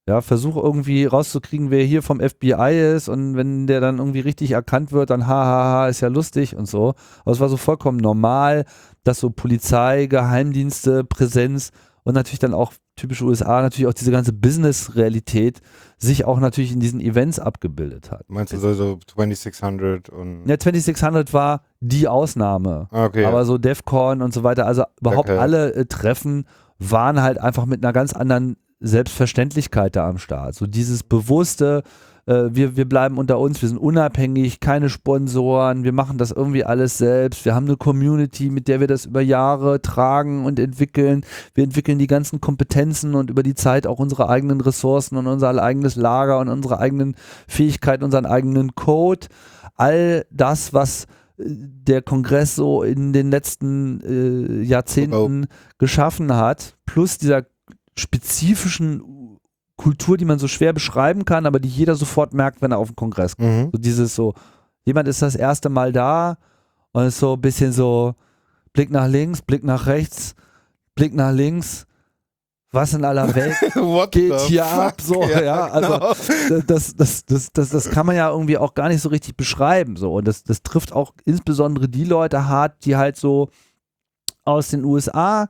Ja, 0.10 0.22
versuch 0.22 0.58
irgendwie 0.58 1.06
rauszukriegen, 1.06 1.70
wer 1.70 1.84
hier 1.84 2.02
vom 2.02 2.20
FBI 2.20 2.96
ist 2.96 3.10
und 3.10 3.36
wenn 3.36 3.68
der 3.68 3.80
dann 3.80 4.00
irgendwie 4.00 4.22
richtig 4.22 4.50
erkannt 4.50 4.92
wird, 4.92 5.12
dann 5.12 5.28
hahaha, 5.28 5.88
ist 5.88 6.02
ja 6.02 6.08
lustig 6.08 6.56
und 6.56 6.68
so. 6.68 6.96
Aber 7.22 7.32
es 7.32 7.40
war 7.40 7.48
so 7.48 7.58
vollkommen 7.58 8.00
normal, 8.00 8.66
dass 9.04 9.20
so 9.20 9.30
Polizei, 9.30 10.08
Geheimdienste, 10.08 11.04
Präsenz 11.04 11.70
und 12.02 12.16
natürlich 12.16 12.40
dann 12.40 12.56
auch 12.56 12.74
typische 12.96 13.24
USA, 13.24 13.62
natürlich 13.62 13.86
auch 13.86 13.94
diese 13.94 14.10
ganze 14.10 14.34
Business-Realität 14.34 15.62
sich 16.00 16.26
auch 16.26 16.40
natürlich 16.40 16.72
in 16.72 16.80
diesen 16.80 17.02
Events 17.02 17.40
abgebildet 17.40 18.10
hat. 18.10 18.28
Meinst 18.30 18.52
du 18.52 18.58
so, 18.58 18.74
so 18.74 18.98
2600 19.06 20.10
und. 20.10 20.48
Ja, 20.48 20.58
2600 20.58 21.34
war 21.34 21.62
die 21.82 22.08
Ausnahme. 22.08 22.88
Ah, 22.90 23.06
okay. 23.06 23.26
Aber 23.26 23.46
so 23.46 23.60
DEFCON 23.60 24.24
und 24.24 24.34
so 24.34 24.42
weiter, 24.44 24.66
also 24.66 24.86
überhaupt 25.00 25.30
Okay. 25.30 25.38
alle 25.38 25.72
äh, 25.76 25.86
Treffen 25.86 26.46
waren 26.80 27.22
halt 27.22 27.38
einfach 27.40 27.68
mit 27.68 27.84
einer 27.86 27.94
ganz 27.94 28.14
anderen 28.14 28.58
Selbstverständlichkeit 28.80 29.96
da 29.96 30.08
am 30.08 30.18
Start. 30.18 30.56
So 30.56 30.66
dieses 30.66 31.04
bewusste, 31.04 31.84
äh, 32.30 32.50
wir, 32.52 32.78
wir 32.78 32.88
bleiben 32.88 33.18
unter 33.18 33.40
uns, 33.40 33.62
wir 33.62 33.70
sind 33.70 33.78
unabhängig, 33.78 34.60
keine 34.60 34.90
Sponsoren, 34.90 35.84
wir 35.84 35.92
machen 35.92 36.18
das 36.18 36.32
irgendwie 36.32 36.64
alles 36.64 36.98
selbst, 36.98 37.44
wir 37.44 37.56
haben 37.56 37.66
eine 37.66 37.76
Community, 37.76 38.50
mit 38.50 38.68
der 38.68 38.80
wir 38.80 38.88
das 38.88 39.06
über 39.06 39.22
Jahre 39.22 39.82
tragen 39.82 40.46
und 40.46 40.60
entwickeln. 40.60 41.26
Wir 41.56 41.64
entwickeln 41.64 41.98
die 41.98 42.08
ganzen 42.08 42.40
Kompetenzen 42.40 43.16
und 43.16 43.30
über 43.30 43.44
die 43.44 43.56
Zeit 43.56 43.88
auch 43.88 44.00
unsere 44.00 44.30
eigenen 44.30 44.62
Ressourcen 44.62 45.18
und 45.18 45.28
unser 45.28 45.62
eigenes 45.62 45.96
Lager 45.96 46.40
und 46.40 46.50
unsere 46.50 46.80
eigenen 46.80 47.16
Fähigkeiten, 47.48 48.04
unseren 48.04 48.26
eigenen 48.26 48.76
Code. 48.76 49.28
All 49.76 50.26
das, 50.30 50.74
was 50.74 51.06
äh, 51.38 51.44
der 51.48 52.02
Kongress 52.02 52.56
so 52.56 52.84
in 52.84 53.12
den 53.12 53.32
letzten 53.32 54.02
äh, 54.02 54.62
Jahrzehnten 54.62 55.48
geschaffen 55.80 56.36
hat, 56.36 56.78
plus 56.86 57.18
dieser 57.18 57.44
spezifischen 57.98 59.38
Kultur, 59.80 60.18
die 60.18 60.26
man 60.26 60.40
so 60.40 60.48
schwer 60.48 60.74
beschreiben 60.74 61.24
kann, 61.24 61.46
aber 61.46 61.60
die 61.60 61.70
jeder 61.70 61.96
sofort 61.96 62.34
merkt, 62.34 62.62
wenn 62.62 62.72
er 62.72 62.80
auf 62.80 62.90
den 62.90 62.96
Kongress 62.96 63.38
kommt. 63.38 63.50
Mhm. 63.50 63.70
So 63.72 63.78
dieses 63.78 64.14
so, 64.14 64.34
jemand 64.84 65.08
ist 65.08 65.22
das 65.22 65.36
erste 65.36 65.70
Mal 65.70 65.94
da 65.94 66.38
und 66.92 67.06
ist 67.06 67.20
so 67.20 67.34
ein 67.34 67.42
bisschen 67.42 67.72
so 67.72 68.16
Blick 68.74 68.92
nach 68.92 69.08
links, 69.08 69.42
Blick 69.42 69.64
nach 69.64 69.88
rechts, 69.88 70.36
Blick 70.96 71.14
nach 71.14 71.32
links. 71.32 71.86
Was 72.72 72.94
in 72.94 73.04
aller 73.04 73.34
Welt 73.34 73.56
geht 74.12 74.40
hier 74.42 74.64
fuck? 74.64 74.80
ab? 74.80 75.02
So, 75.02 75.24
ja, 75.24 75.66
also 75.68 75.94
genau. 75.94 76.62
das, 76.68 76.96
das, 76.96 77.26
das, 77.26 77.52
das, 77.52 77.70
das 77.70 77.90
kann 77.90 78.06
man 78.06 78.16
ja 78.16 78.30
irgendwie 78.30 78.60
auch 78.60 78.76
gar 78.76 78.90
nicht 78.90 79.02
so 79.02 79.10
richtig 79.10 79.36
beschreiben. 79.36 79.96
So. 79.96 80.14
Und 80.14 80.28
das, 80.28 80.44
das 80.44 80.62
trifft 80.62 80.94
auch 80.94 81.14
insbesondere 81.26 81.90
die 81.90 82.04
Leute 82.04 82.48
hart, 82.48 82.86
die 82.86 82.96
halt 82.96 83.16
so 83.16 83.50
aus 84.44 84.68
den 84.68 84.84
USA 84.84 85.48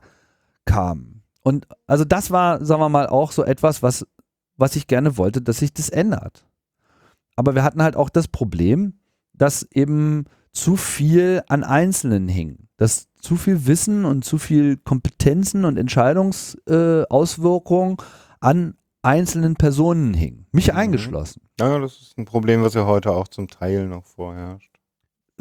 kamen. 0.64 1.09
Und 1.42 1.66
also 1.86 2.04
das 2.04 2.30
war, 2.30 2.64
sagen 2.64 2.80
wir 2.82 2.88
mal, 2.88 3.06
auch 3.06 3.32
so 3.32 3.44
etwas, 3.44 3.82
was, 3.82 4.06
was 4.56 4.76
ich 4.76 4.86
gerne 4.86 5.16
wollte, 5.16 5.40
dass 5.42 5.58
sich 5.58 5.72
das 5.72 5.88
ändert. 5.88 6.46
Aber 7.36 7.54
wir 7.54 7.62
hatten 7.62 7.82
halt 7.82 7.96
auch 7.96 8.10
das 8.10 8.28
Problem, 8.28 8.98
dass 9.32 9.62
eben 9.72 10.24
zu 10.52 10.76
viel 10.76 11.42
an 11.48 11.64
Einzelnen 11.64 12.28
hing. 12.28 12.68
Dass 12.76 13.08
zu 13.20 13.36
viel 13.36 13.66
Wissen 13.66 14.04
und 14.04 14.24
zu 14.24 14.38
viel 14.38 14.76
Kompetenzen 14.76 15.64
und 15.64 15.78
Entscheidungsauswirkungen 15.78 17.96
äh, 17.98 18.02
an 18.40 18.74
einzelnen 19.02 19.54
Personen 19.54 20.12
hing. 20.14 20.46
Mich 20.52 20.68
Mhm. 20.72 20.78
eingeschlossen. 20.78 21.42
Ja, 21.58 21.78
das 21.78 22.00
ist 22.00 22.18
ein 22.18 22.24
Problem, 22.26 22.62
was 22.62 22.74
ja 22.74 22.84
heute 22.86 23.12
auch 23.12 23.28
zum 23.28 23.48
Teil 23.48 23.86
noch 23.86 24.04
vorherrscht. 24.04 24.69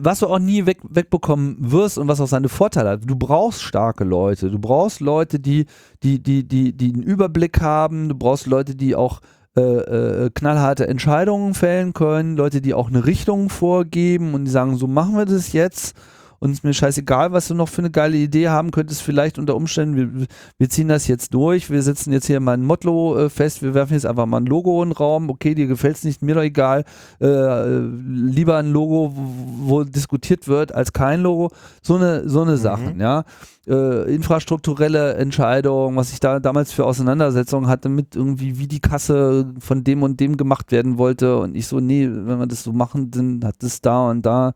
Was 0.01 0.19
du 0.19 0.27
auch 0.27 0.39
nie 0.39 0.65
weg, 0.65 0.79
wegbekommen 0.89 1.57
wirst 1.59 1.97
und 1.97 2.07
was 2.07 2.21
auch 2.21 2.27
seine 2.27 2.49
Vorteile 2.49 2.89
hat. 2.89 3.01
Du 3.05 3.15
brauchst 3.15 3.61
starke 3.61 4.03
Leute. 4.03 4.49
Du 4.49 4.59
brauchst 4.59 4.99
Leute, 4.99 5.39
die, 5.39 5.65
die, 6.03 6.21
die, 6.21 6.47
die, 6.47 6.75
die 6.75 6.93
einen 6.93 7.03
Überblick 7.03 7.61
haben. 7.61 8.09
Du 8.09 8.15
brauchst 8.15 8.47
Leute, 8.47 8.75
die 8.75 8.95
auch 8.95 9.21
äh, 9.57 9.61
äh, 9.61 10.29
knallharte 10.33 10.87
Entscheidungen 10.87 11.53
fällen 11.53 11.93
können. 11.93 12.37
Leute, 12.37 12.61
die 12.61 12.73
auch 12.73 12.89
eine 12.89 13.05
Richtung 13.05 13.49
vorgeben 13.49 14.33
und 14.33 14.45
die 14.45 14.51
sagen, 14.51 14.77
so 14.77 14.87
machen 14.87 15.17
wir 15.17 15.25
das 15.25 15.53
jetzt. 15.53 15.95
Und 16.39 16.51
es 16.51 16.59
ist 16.59 16.63
mir 16.63 16.73
scheißegal, 16.73 17.31
was 17.31 17.47
du 17.47 17.53
noch 17.53 17.69
für 17.69 17.81
eine 17.81 17.91
geile 17.91 18.17
Idee 18.17 18.49
haben 18.49 18.71
könntest. 18.71 19.01
Vielleicht 19.01 19.37
unter 19.37 19.55
Umständen, 19.55 19.95
wir, 19.95 20.27
wir 20.57 20.69
ziehen 20.69 20.87
das 20.87 21.07
jetzt 21.07 21.33
durch. 21.33 21.69
Wir 21.69 21.81
setzen 21.81 22.13
jetzt 22.13 22.27
hier 22.27 22.39
mal 22.39 22.53
ein 22.53 22.65
Motto 22.65 23.17
äh, 23.17 23.29
fest. 23.29 23.61
Wir 23.61 23.73
werfen 23.73 23.93
jetzt 23.93 24.05
einfach 24.05 24.25
mal 24.25 24.37
ein 24.37 24.45
Logo 24.45 24.81
in 24.81 24.89
den 24.89 24.95
Raum. 24.95 25.29
Okay, 25.29 25.55
dir 25.55 25.67
gefällt 25.67 25.97
es 25.97 26.03
nicht, 26.03 26.21
mir 26.21 26.35
doch 26.35 26.41
egal. 26.41 26.85
Äh, 27.19 27.79
lieber 27.79 28.57
ein 28.57 28.71
Logo, 28.71 29.13
wo, 29.15 29.69
wo 29.69 29.83
diskutiert 29.83 30.47
wird, 30.47 30.73
als 30.73 30.93
kein 30.93 31.21
Logo. 31.21 31.51
So 31.81 31.95
eine, 31.95 32.27
so 32.29 32.41
eine 32.41 32.57
Sachen, 32.57 32.99
ja. 32.99 33.25
Äh, 33.67 34.15
infrastrukturelle 34.15 35.13
Entscheidungen, 35.15 35.95
was 35.95 36.11
ich 36.11 36.19
da 36.19 36.39
damals 36.39 36.71
für 36.71 36.85
Auseinandersetzungen 36.85 37.67
hatte 37.67 37.87
mit 37.87 38.15
irgendwie, 38.15 38.57
wie 38.57 38.67
die 38.67 38.79
Kasse 38.79 39.53
von 39.59 39.83
dem 39.83 40.01
und 40.01 40.19
dem 40.19 40.37
gemacht 40.37 40.71
werden 40.71 40.97
wollte. 40.97 41.37
Und 41.37 41.55
ich 41.55 41.67
so, 41.67 41.79
nee, 41.79 42.09
wenn 42.09 42.39
wir 42.39 42.47
das 42.47 42.63
so 42.63 42.73
machen, 42.73 43.11
dann 43.11 43.41
hat 43.43 43.57
das 43.59 43.81
da 43.81 44.09
und 44.09 44.25
da. 44.25 44.53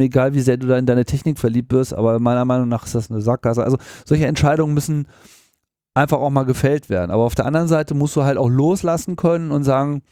Egal, 0.00 0.34
wie 0.34 0.40
sehr 0.40 0.56
du 0.56 0.66
da 0.66 0.78
in 0.78 0.86
deine 0.86 1.04
Technik 1.04 1.38
verliebt 1.38 1.72
wirst, 1.72 1.94
aber 1.94 2.18
meiner 2.18 2.44
Meinung 2.44 2.68
nach 2.68 2.84
ist 2.84 2.94
das 2.94 3.10
eine 3.10 3.20
Sackgasse. 3.20 3.64
Also 3.64 3.78
solche 4.04 4.26
Entscheidungen 4.26 4.74
müssen 4.74 5.06
einfach 5.94 6.18
auch 6.18 6.30
mal 6.30 6.44
gefällt 6.44 6.90
werden. 6.90 7.10
Aber 7.10 7.24
auf 7.24 7.34
der 7.34 7.46
anderen 7.46 7.68
Seite 7.68 7.94
musst 7.94 8.16
du 8.16 8.24
halt 8.24 8.36
auch 8.38 8.48
loslassen 8.50 9.16
können 9.16 9.50
und 9.50 9.64
sagen, 9.64 10.02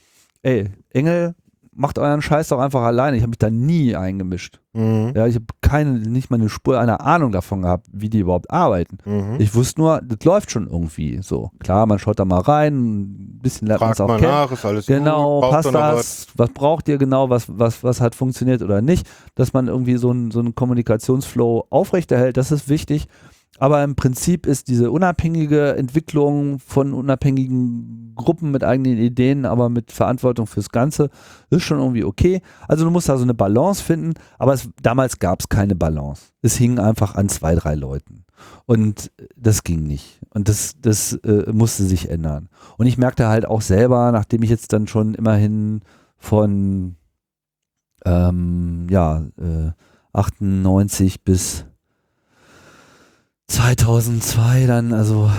ey, 0.42 0.70
Engel, 0.90 1.34
macht 1.76 1.98
euren 1.98 2.22
Scheiß 2.22 2.48
doch 2.48 2.58
einfach 2.58 2.82
alleine. 2.82 3.16
Ich 3.16 3.22
habe 3.22 3.30
mich 3.30 3.38
da 3.38 3.50
nie 3.50 3.96
eingemischt. 3.96 4.60
Mhm. 4.72 5.12
Ja, 5.14 5.26
ich 5.26 5.36
habe 5.36 5.46
keine, 5.60 5.90
nicht 5.98 6.30
mal 6.30 6.36
eine 6.40 6.48
Spur 6.48 6.80
einer 6.80 7.00
Ahnung 7.00 7.30
davon 7.32 7.62
gehabt, 7.62 7.86
wie 7.92 8.08
die 8.08 8.18
überhaupt 8.20 8.50
arbeiten. 8.50 8.98
Mhm. 9.04 9.36
Ich 9.38 9.54
wusste 9.54 9.80
nur, 9.80 10.00
das 10.02 10.24
läuft 10.24 10.50
schon 10.50 10.68
irgendwie 10.68 11.20
so. 11.22 11.50
Klar, 11.60 11.86
man 11.86 11.98
schaut 11.98 12.18
da 12.18 12.24
mal 12.24 12.40
rein, 12.40 12.74
ein 12.74 13.38
bisschen 13.42 13.68
lernt 13.68 13.80
man 13.82 13.92
es 13.92 14.00
auch 14.00 14.08
mal 14.08 14.18
kennen. 14.18 14.32
nach, 14.32 14.50
ist 14.50 14.64
alles 14.64 14.86
Genau, 14.86 15.40
gut? 15.40 15.50
Passt 15.50 15.74
das? 15.74 16.26
Was 16.36 16.50
braucht 16.50 16.88
ihr 16.88 16.98
genau? 16.98 17.30
Was, 17.30 17.46
was, 17.48 17.84
was 17.84 18.00
hat 18.00 18.14
funktioniert 18.14 18.62
oder 18.62 18.82
nicht? 18.82 19.06
Dass 19.34 19.52
man 19.52 19.68
irgendwie 19.68 19.96
so 19.96 20.10
einen 20.10 20.30
so 20.30 20.40
einen 20.40 20.54
Kommunikationsflow 20.54 21.66
aufrechterhält, 21.70 22.36
das 22.36 22.50
ist 22.52 22.68
wichtig. 22.68 23.06
Aber 23.58 23.84
im 23.84 23.94
Prinzip 23.94 24.46
ist 24.46 24.68
diese 24.68 24.90
unabhängige 24.90 25.76
Entwicklung 25.76 26.58
von 26.58 26.92
unabhängigen 26.92 28.12
Gruppen 28.16 28.50
mit 28.50 28.64
eigenen 28.64 28.98
Ideen, 28.98 29.46
aber 29.46 29.68
mit 29.68 29.92
Verantwortung 29.92 30.46
fürs 30.46 30.70
Ganze, 30.70 31.08
ist 31.50 31.62
schon 31.62 31.78
irgendwie 31.78 32.04
okay. 32.04 32.40
Also 32.66 32.84
du 32.84 32.90
musst 32.90 33.08
da 33.08 33.16
so 33.16 33.22
eine 33.22 33.34
Balance 33.34 33.82
finden, 33.82 34.14
aber 34.38 34.54
es, 34.54 34.68
damals 34.82 35.18
gab 35.18 35.40
es 35.40 35.48
keine 35.48 35.76
Balance. 35.76 36.22
Es 36.42 36.56
hing 36.56 36.78
einfach 36.78 37.14
an 37.14 37.28
zwei, 37.28 37.54
drei 37.54 37.74
Leuten. 37.74 38.24
Und 38.66 39.12
das 39.36 39.62
ging 39.62 39.84
nicht. 39.84 40.20
Und 40.30 40.48
das, 40.48 40.74
das 40.80 41.12
äh, 41.24 41.50
musste 41.52 41.84
sich 41.84 42.10
ändern. 42.10 42.48
Und 42.76 42.86
ich 42.86 42.98
merkte 42.98 43.28
halt 43.28 43.46
auch 43.46 43.60
selber, 43.60 44.10
nachdem 44.10 44.42
ich 44.42 44.50
jetzt 44.50 44.72
dann 44.72 44.88
schon 44.88 45.14
immerhin 45.14 45.82
von 46.16 46.96
ähm, 48.04 48.86
ja, 48.90 49.22
äh, 49.38 49.70
98 50.12 51.22
bis 51.22 51.66
2002 53.48 54.66
dann, 54.66 54.92
also 54.92 55.30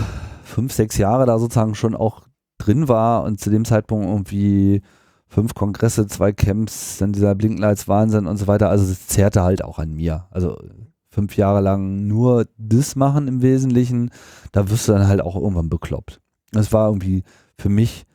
fünf, 0.43 0.73
sechs 0.73 0.97
Jahre 0.97 1.25
da 1.25 1.39
sozusagen 1.39 1.75
schon 1.75 1.95
auch 1.95 2.23
drin 2.57 2.87
war 2.87 3.23
und 3.23 3.39
zu 3.39 3.49
dem 3.49 3.65
Zeitpunkt 3.65 4.05
irgendwie 4.05 4.81
fünf 5.27 5.53
Kongresse, 5.53 6.07
zwei 6.07 6.31
Camps, 6.31 6.97
dann 6.97 7.11
dieser 7.11 7.35
Blinklights 7.35 7.87
Wahnsinn 7.87 8.27
und 8.27 8.37
so 8.37 8.47
weiter. 8.47 8.69
Also 8.69 8.85
es 8.85 9.07
zehrte 9.07 9.43
halt 9.43 9.63
auch 9.63 9.79
an 9.79 9.93
mir. 9.93 10.27
Also 10.31 10.57
fünf 11.09 11.37
Jahre 11.37 11.61
lang 11.61 12.07
nur 12.07 12.45
das 12.57 12.95
machen 12.95 13.27
im 13.27 13.41
Wesentlichen, 13.41 14.11
da 14.51 14.69
wirst 14.69 14.87
du 14.87 14.93
dann 14.93 15.07
halt 15.07 15.21
auch 15.21 15.35
irgendwann 15.35 15.69
bekloppt. 15.69 16.21
Es 16.53 16.71
war 16.73 16.87
irgendwie 16.87 17.23
für 17.57 17.69
mich 17.69 18.05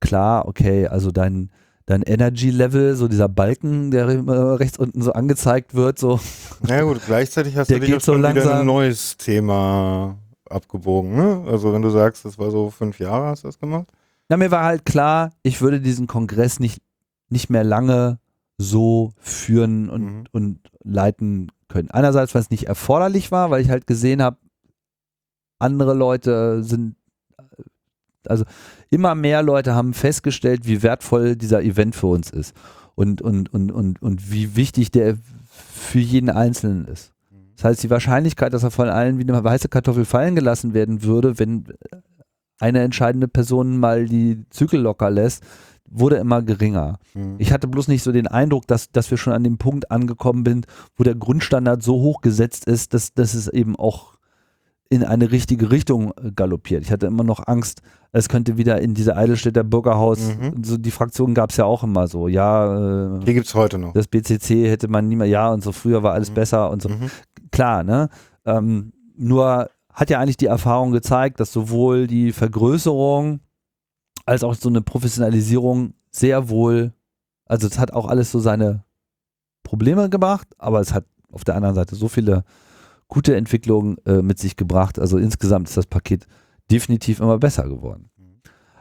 klar, 0.00 0.46
okay, 0.46 0.86
also 0.86 1.10
dein, 1.10 1.50
dein 1.88 2.02
Energy-Level, 2.02 2.96
so 2.96 3.08
dieser 3.08 3.28
Balken, 3.30 3.90
der 3.90 4.08
immer 4.10 4.60
rechts 4.60 4.78
unten 4.78 5.00
so 5.00 5.12
angezeigt 5.12 5.74
wird, 5.74 5.98
so 5.98 6.20
Na 6.60 6.76
ja, 6.76 6.82
gut, 6.82 7.00
gleichzeitig 7.06 7.56
hast 7.56 7.70
Der 7.70 7.78
du 7.80 7.86
dich 7.86 7.94
auch 7.96 8.00
so 8.00 8.12
schon 8.12 8.20
wieder 8.20 8.34
langsam- 8.34 8.60
ein 8.60 8.66
neues 8.66 9.16
Thema 9.16 10.18
abgebogen. 10.50 11.16
Ne? 11.16 11.44
Also 11.50 11.72
wenn 11.72 11.80
du 11.82 11.88
sagst, 11.90 12.24
das 12.26 12.38
war 12.38 12.50
so 12.50 12.70
fünf 12.70 12.98
Jahre, 12.98 13.28
hast 13.28 13.42
du 13.44 13.48
das 13.48 13.58
gemacht? 13.58 13.86
Na, 14.28 14.36
mir 14.36 14.50
war 14.50 14.64
halt 14.64 14.84
klar, 14.84 15.30
ich 15.42 15.62
würde 15.62 15.80
diesen 15.80 16.06
Kongress 16.06 16.60
nicht, 16.60 16.82
nicht 17.30 17.48
mehr 17.48 17.64
lange 17.64 18.18
so 18.58 19.12
führen 19.18 19.88
und, 19.88 20.02
Mhm. 20.04 20.24
und 20.32 20.58
leiten 20.84 21.50
können. 21.68 21.90
Einerseits, 21.90 22.34
weil 22.34 22.42
es 22.42 22.50
nicht 22.50 22.64
erforderlich 22.64 23.30
war, 23.32 23.50
weil 23.50 23.62
ich 23.62 23.70
halt 23.70 23.86
gesehen 23.86 24.22
habe, 24.22 24.36
andere 25.58 25.94
Leute 25.94 26.62
sind, 26.62 26.96
also 28.26 28.44
immer 28.90 29.14
mehr 29.14 29.42
Leute 29.42 29.74
haben 29.74 29.94
festgestellt, 29.94 30.66
wie 30.66 30.82
wertvoll 30.82 31.36
dieser 31.36 31.62
Event 31.62 31.94
für 31.94 32.08
uns 32.08 32.30
ist 32.30 32.54
und, 32.94 33.22
und, 33.22 33.52
und, 33.52 33.70
und, 33.70 34.02
und 34.02 34.32
wie 34.32 34.56
wichtig 34.56 34.90
der 34.90 35.16
für 35.48 36.00
jeden 36.00 36.30
Einzelnen 36.30 36.86
ist. 36.86 37.12
Das 37.56 37.64
heißt, 37.64 37.82
die 37.82 37.90
Wahrscheinlichkeit, 37.90 38.52
dass 38.52 38.62
er 38.62 38.70
von 38.70 38.88
allen 38.88 39.18
wie 39.18 39.22
eine 39.22 39.42
weiße 39.42 39.68
Kartoffel 39.68 40.04
fallen 40.04 40.36
gelassen 40.36 40.74
werden 40.74 41.02
würde, 41.02 41.38
wenn 41.38 41.64
eine 42.60 42.82
entscheidende 42.82 43.28
Person 43.28 43.78
mal 43.78 44.06
die 44.06 44.44
Zügel 44.50 44.80
locker 44.80 45.10
lässt, 45.10 45.44
wurde 45.90 46.16
immer 46.16 46.42
geringer. 46.42 46.98
Mhm. 47.14 47.36
Ich 47.38 47.52
hatte 47.52 47.66
bloß 47.66 47.88
nicht 47.88 48.02
so 48.02 48.12
den 48.12 48.26
Eindruck, 48.26 48.66
dass, 48.66 48.90
dass 48.90 49.10
wir 49.10 49.18
schon 49.18 49.32
an 49.32 49.44
dem 49.44 49.58
Punkt 49.58 49.90
angekommen 49.90 50.44
sind, 50.44 50.66
wo 50.96 51.04
der 51.04 51.14
Grundstandard 51.14 51.82
so 51.82 51.94
hoch 51.94 52.20
gesetzt 52.20 52.66
ist, 52.66 52.94
dass, 52.94 53.14
dass 53.14 53.34
es 53.34 53.48
eben 53.48 53.76
auch 53.76 54.17
in 54.90 55.04
eine 55.04 55.30
richtige 55.30 55.70
Richtung 55.70 56.12
äh, 56.16 56.30
galoppiert. 56.34 56.82
Ich 56.84 56.90
hatte 56.90 57.06
immer 57.06 57.24
noch 57.24 57.46
Angst, 57.46 57.82
es 58.12 58.28
könnte 58.28 58.56
wieder 58.56 58.80
in 58.80 58.94
diese 58.94 59.16
Eidelstädter 59.16 59.62
Bürgerhaus, 59.64 60.18
Mhm. 60.18 60.64
so 60.64 60.78
die 60.78 60.90
Fraktion 60.90 61.34
gab 61.34 61.50
es 61.50 61.58
ja 61.58 61.64
auch 61.66 61.82
immer 61.84 62.08
so, 62.08 62.26
ja, 62.26 63.16
äh, 63.16 63.20
Die 63.24 63.34
gibt 63.34 63.46
es 63.46 63.54
heute 63.54 63.76
noch. 63.78 63.92
das 63.92 64.08
BCC 64.08 64.66
hätte 64.70 64.88
man 64.88 65.06
nie 65.08 65.16
mehr, 65.16 65.26
ja 65.26 65.50
und 65.52 65.62
so 65.62 65.72
früher 65.72 66.02
war 66.02 66.14
alles 66.14 66.30
Mhm. 66.30 66.34
besser 66.34 66.70
und 66.70 66.80
so 66.82 66.88
Mhm. 66.88 67.10
klar, 67.50 67.82
ne? 67.84 68.08
Ähm, 68.46 68.92
nur 69.16 69.68
hat 69.92 70.08
ja 70.10 70.20
eigentlich 70.20 70.36
die 70.38 70.46
Erfahrung 70.46 70.92
gezeigt, 70.92 71.38
dass 71.40 71.52
sowohl 71.52 72.06
die 72.06 72.32
Vergrößerung 72.32 73.40
als 74.24 74.42
auch 74.44 74.54
so 74.54 74.68
eine 74.70 74.80
Professionalisierung 74.80 75.92
sehr 76.10 76.48
wohl, 76.48 76.92
also 77.46 77.66
es 77.66 77.78
hat 77.78 77.92
auch 77.92 78.06
alles 78.08 78.30
so 78.30 78.38
seine 78.38 78.84
Probleme 79.64 80.08
gemacht, 80.08 80.48
aber 80.56 80.80
es 80.80 80.94
hat 80.94 81.04
auf 81.30 81.44
der 81.44 81.56
anderen 81.56 81.74
Seite 81.74 81.94
so 81.94 82.08
viele 82.08 82.44
gute 83.08 83.34
Entwicklungen 83.36 83.96
äh, 84.06 84.22
mit 84.22 84.38
sich 84.38 84.56
gebracht. 84.56 84.98
Also 84.98 85.18
insgesamt 85.18 85.68
ist 85.68 85.76
das 85.76 85.86
Paket 85.86 86.26
definitiv 86.70 87.20
immer 87.20 87.38
besser 87.38 87.68
geworden. 87.68 88.10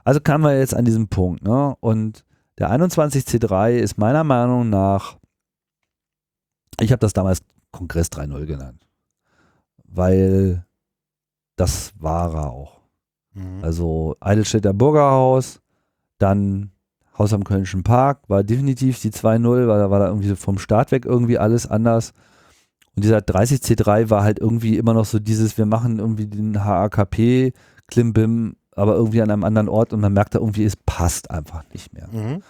Also 0.04 0.22
kamen 0.22 0.44
wir 0.44 0.58
jetzt 0.58 0.76
an 0.76 0.86
diesem 0.86 1.08
Punkt. 1.08 1.44
Ne? 1.44 1.76
Und 1.80 2.26
der 2.60 2.72
21C3 2.72 3.78
ist 3.78 3.98
meiner 3.98 4.24
Meinung 4.24 4.70
nach, 4.70 5.18
ich 6.80 6.92
habe 6.92 7.00
das 7.00 7.14
damals 7.14 7.42
Kongress 7.72 8.08
3.0 8.08 8.46
genannt, 8.46 8.88
weil 9.84 10.66
das 11.56 11.94
war 12.00 12.34
er 12.34 12.52
auch. 12.52 12.80
Mhm. 13.34 13.64
Also 13.64 14.16
Eidelstädter 14.20 14.74
Bürgerhaus, 14.74 15.62
dann 16.18 16.72
Haus 17.18 17.34
am 17.34 17.44
Kölnischen 17.44 17.84
Park, 17.84 18.22
war 18.28 18.44
definitiv 18.44 19.02
die 19.02 19.12
2.0, 19.12 19.68
weil 19.68 19.80
da 19.80 19.92
war 19.92 20.00
da 20.00 20.08
irgendwie 20.08 20.36
vom 20.36 20.60
Start 20.60 20.92
weg 20.92 21.06
irgendwie 21.06 21.38
alles 21.38 21.68
anders. 21.68 22.14
Und 22.98 23.04
dieser 23.04 23.20
30C3 23.20 24.10
war 24.10 24.24
halt 24.24 24.40
irgendwie 24.40 24.76
immer 24.76 24.96
noch 24.96 25.06
so 25.06 25.20
dieses, 25.20 25.56
wir 25.60 25.68
machen 25.68 26.00
irgendwie 26.00 26.26
den 26.26 26.66
HAKP, 26.66 27.54
Klimbim, 27.86 28.56
aber 28.72 28.96
irgendwie 28.96 29.22
an 29.22 29.30
einem 29.30 29.44
anderen 29.44 29.70
Ort 29.70 29.94
und 29.94 30.02
man 30.02 30.14
merkt 30.14 30.34
da 30.34 30.40
irgendwie, 30.40 30.64
es 30.64 30.76
passt 30.76 31.30
einfach 31.30 31.64
nicht 31.72 31.94
mehr. 31.94 32.08
Mhm. 32.12 32.42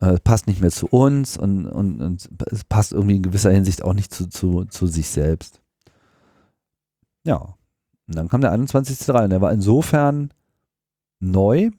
Äh, 0.00 0.14
Es 0.14 0.20
passt 0.20 0.48
nicht 0.48 0.60
mehr 0.60 0.72
zu 0.72 0.88
uns 0.88 1.36
und, 1.36 1.66
und, 1.68 2.02
und 2.02 2.28
es 2.50 2.64
passt 2.64 2.90
irgendwie 2.92 3.14
in 3.14 3.22
gewisser 3.22 3.52
Hinsicht 3.52 3.84
auch 3.84 3.94
nicht 3.94 4.12
zu, 4.12 4.28
zu, 4.28 4.64
zu 4.64 4.88
sich 4.88 5.10
selbst. 5.10 5.60
Ja. 7.22 7.54
Und 8.08 8.16
dann 8.16 8.28
kam 8.28 8.40
der 8.40 8.52
21.3 8.52 9.22
und 9.22 9.30
der 9.30 9.40
war 9.40 9.52
insofern 9.52 10.34
neu, 11.20 11.70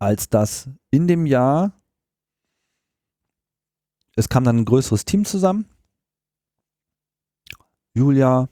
als 0.00 0.30
dass 0.30 0.68
in 0.90 1.06
dem 1.06 1.26
Jahr 1.26 1.74
es 4.16 4.28
kam 4.28 4.42
dann 4.42 4.58
ein 4.58 4.64
größeres 4.64 5.04
Team 5.04 5.24
zusammen. 5.24 5.66
Julia 7.94 8.48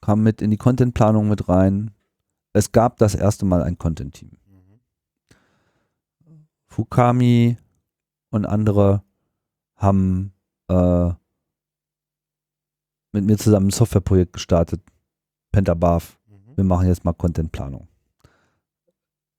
kam 0.00 0.22
mit 0.22 0.40
in 0.40 0.50
die 0.50 0.56
Contentplanung 0.56 1.28
mit 1.28 1.48
rein. 1.48 1.90
Es 2.54 2.72
gab 2.72 2.96
das 2.96 3.14
erste 3.14 3.44
Mal 3.44 3.62
ein 3.62 3.76
Content-Team. 3.76 4.30
Fukami 6.66 7.58
und 8.30 8.46
andere 8.46 9.02
haben 9.76 10.32
äh, 10.68 11.10
mit 13.12 13.24
mir 13.24 13.36
zusammen 13.36 13.68
ein 13.68 13.72
Softwareprojekt 13.72 14.32
gestartet, 14.32 14.80
Pentabarf. 15.52 16.18
Wir 16.56 16.64
machen 16.64 16.86
jetzt 16.86 17.04
mal 17.04 17.12
Contentplanung. 17.12 17.88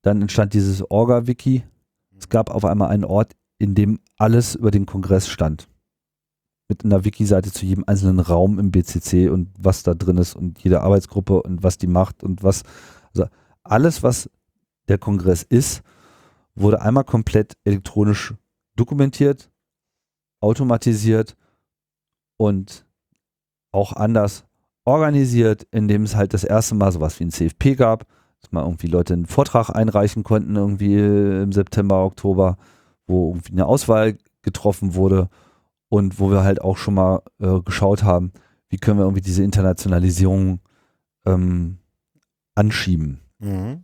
Dann 0.01 0.21
entstand 0.21 0.53
dieses 0.53 0.89
Orga-Wiki. 0.89 1.63
Es 2.17 2.29
gab 2.29 2.49
auf 2.49 2.65
einmal 2.65 2.89
einen 2.89 3.05
Ort, 3.05 3.35
in 3.57 3.73
dem 3.73 3.99
alles 4.17 4.55
über 4.55 4.71
den 4.71 4.85
Kongress 4.85 5.27
stand. 5.27 5.68
Mit 6.69 6.85
einer 6.85 7.03
Wiki-Seite 7.03 7.51
zu 7.51 7.65
jedem 7.65 7.83
einzelnen 7.87 8.19
Raum 8.19 8.59
im 8.59 8.69
BCC 8.69 9.29
und 9.29 9.49
was 9.57 9.81
da 9.81 9.95
drin 9.95 10.17
ist 10.17 10.35
und 10.35 10.59
jede 10.63 10.81
Arbeitsgruppe 10.81 11.41
und 11.41 11.63
was 11.63 11.79
die 11.79 11.87
macht 11.87 12.23
und 12.23 12.43
was. 12.43 12.61
Also 13.13 13.27
alles, 13.63 14.03
was 14.03 14.29
der 14.87 14.99
Kongress 14.99 15.41
ist, 15.41 15.81
wurde 16.53 16.81
einmal 16.81 17.05
komplett 17.05 17.57
elektronisch 17.63 18.35
dokumentiert, 18.75 19.49
automatisiert 20.41 21.35
und 22.37 22.85
auch 23.71 23.93
anders 23.93 24.45
organisiert, 24.85 25.67
indem 25.71 26.03
es 26.03 26.15
halt 26.15 26.33
das 26.35 26.43
erste 26.43 26.75
Mal 26.75 26.91
sowas 26.91 27.19
wie 27.19 27.25
ein 27.25 27.31
CFP 27.31 27.75
gab, 27.75 28.05
dass 28.41 28.51
mal 28.51 28.63
irgendwie 28.63 28.87
Leute 28.87 29.13
einen 29.13 29.25
Vortrag 29.25 29.69
einreichen 29.69 30.23
konnten, 30.23 30.55
irgendwie 30.55 30.97
im 30.97 31.51
September, 31.51 32.03
Oktober, 32.05 32.57
wo 33.07 33.31
irgendwie 33.31 33.53
eine 33.53 33.65
Auswahl 33.65 34.17
getroffen 34.43 34.93
wurde 34.93 35.29
und 35.89 36.19
wo 36.19 36.31
wir 36.31 36.43
halt 36.43 36.61
auch 36.61 36.77
schon 36.77 36.93
mal 36.93 37.21
äh, 37.39 37.59
geschaut 37.61 38.03
haben, 38.03 38.31
wie 38.69 38.77
können 38.77 38.99
wir 38.99 39.05
irgendwie 39.05 39.21
diese 39.21 39.43
Internationalisierung 39.43 40.59
ähm, 41.25 41.79
anschieben. 42.55 43.19
Mhm. 43.39 43.83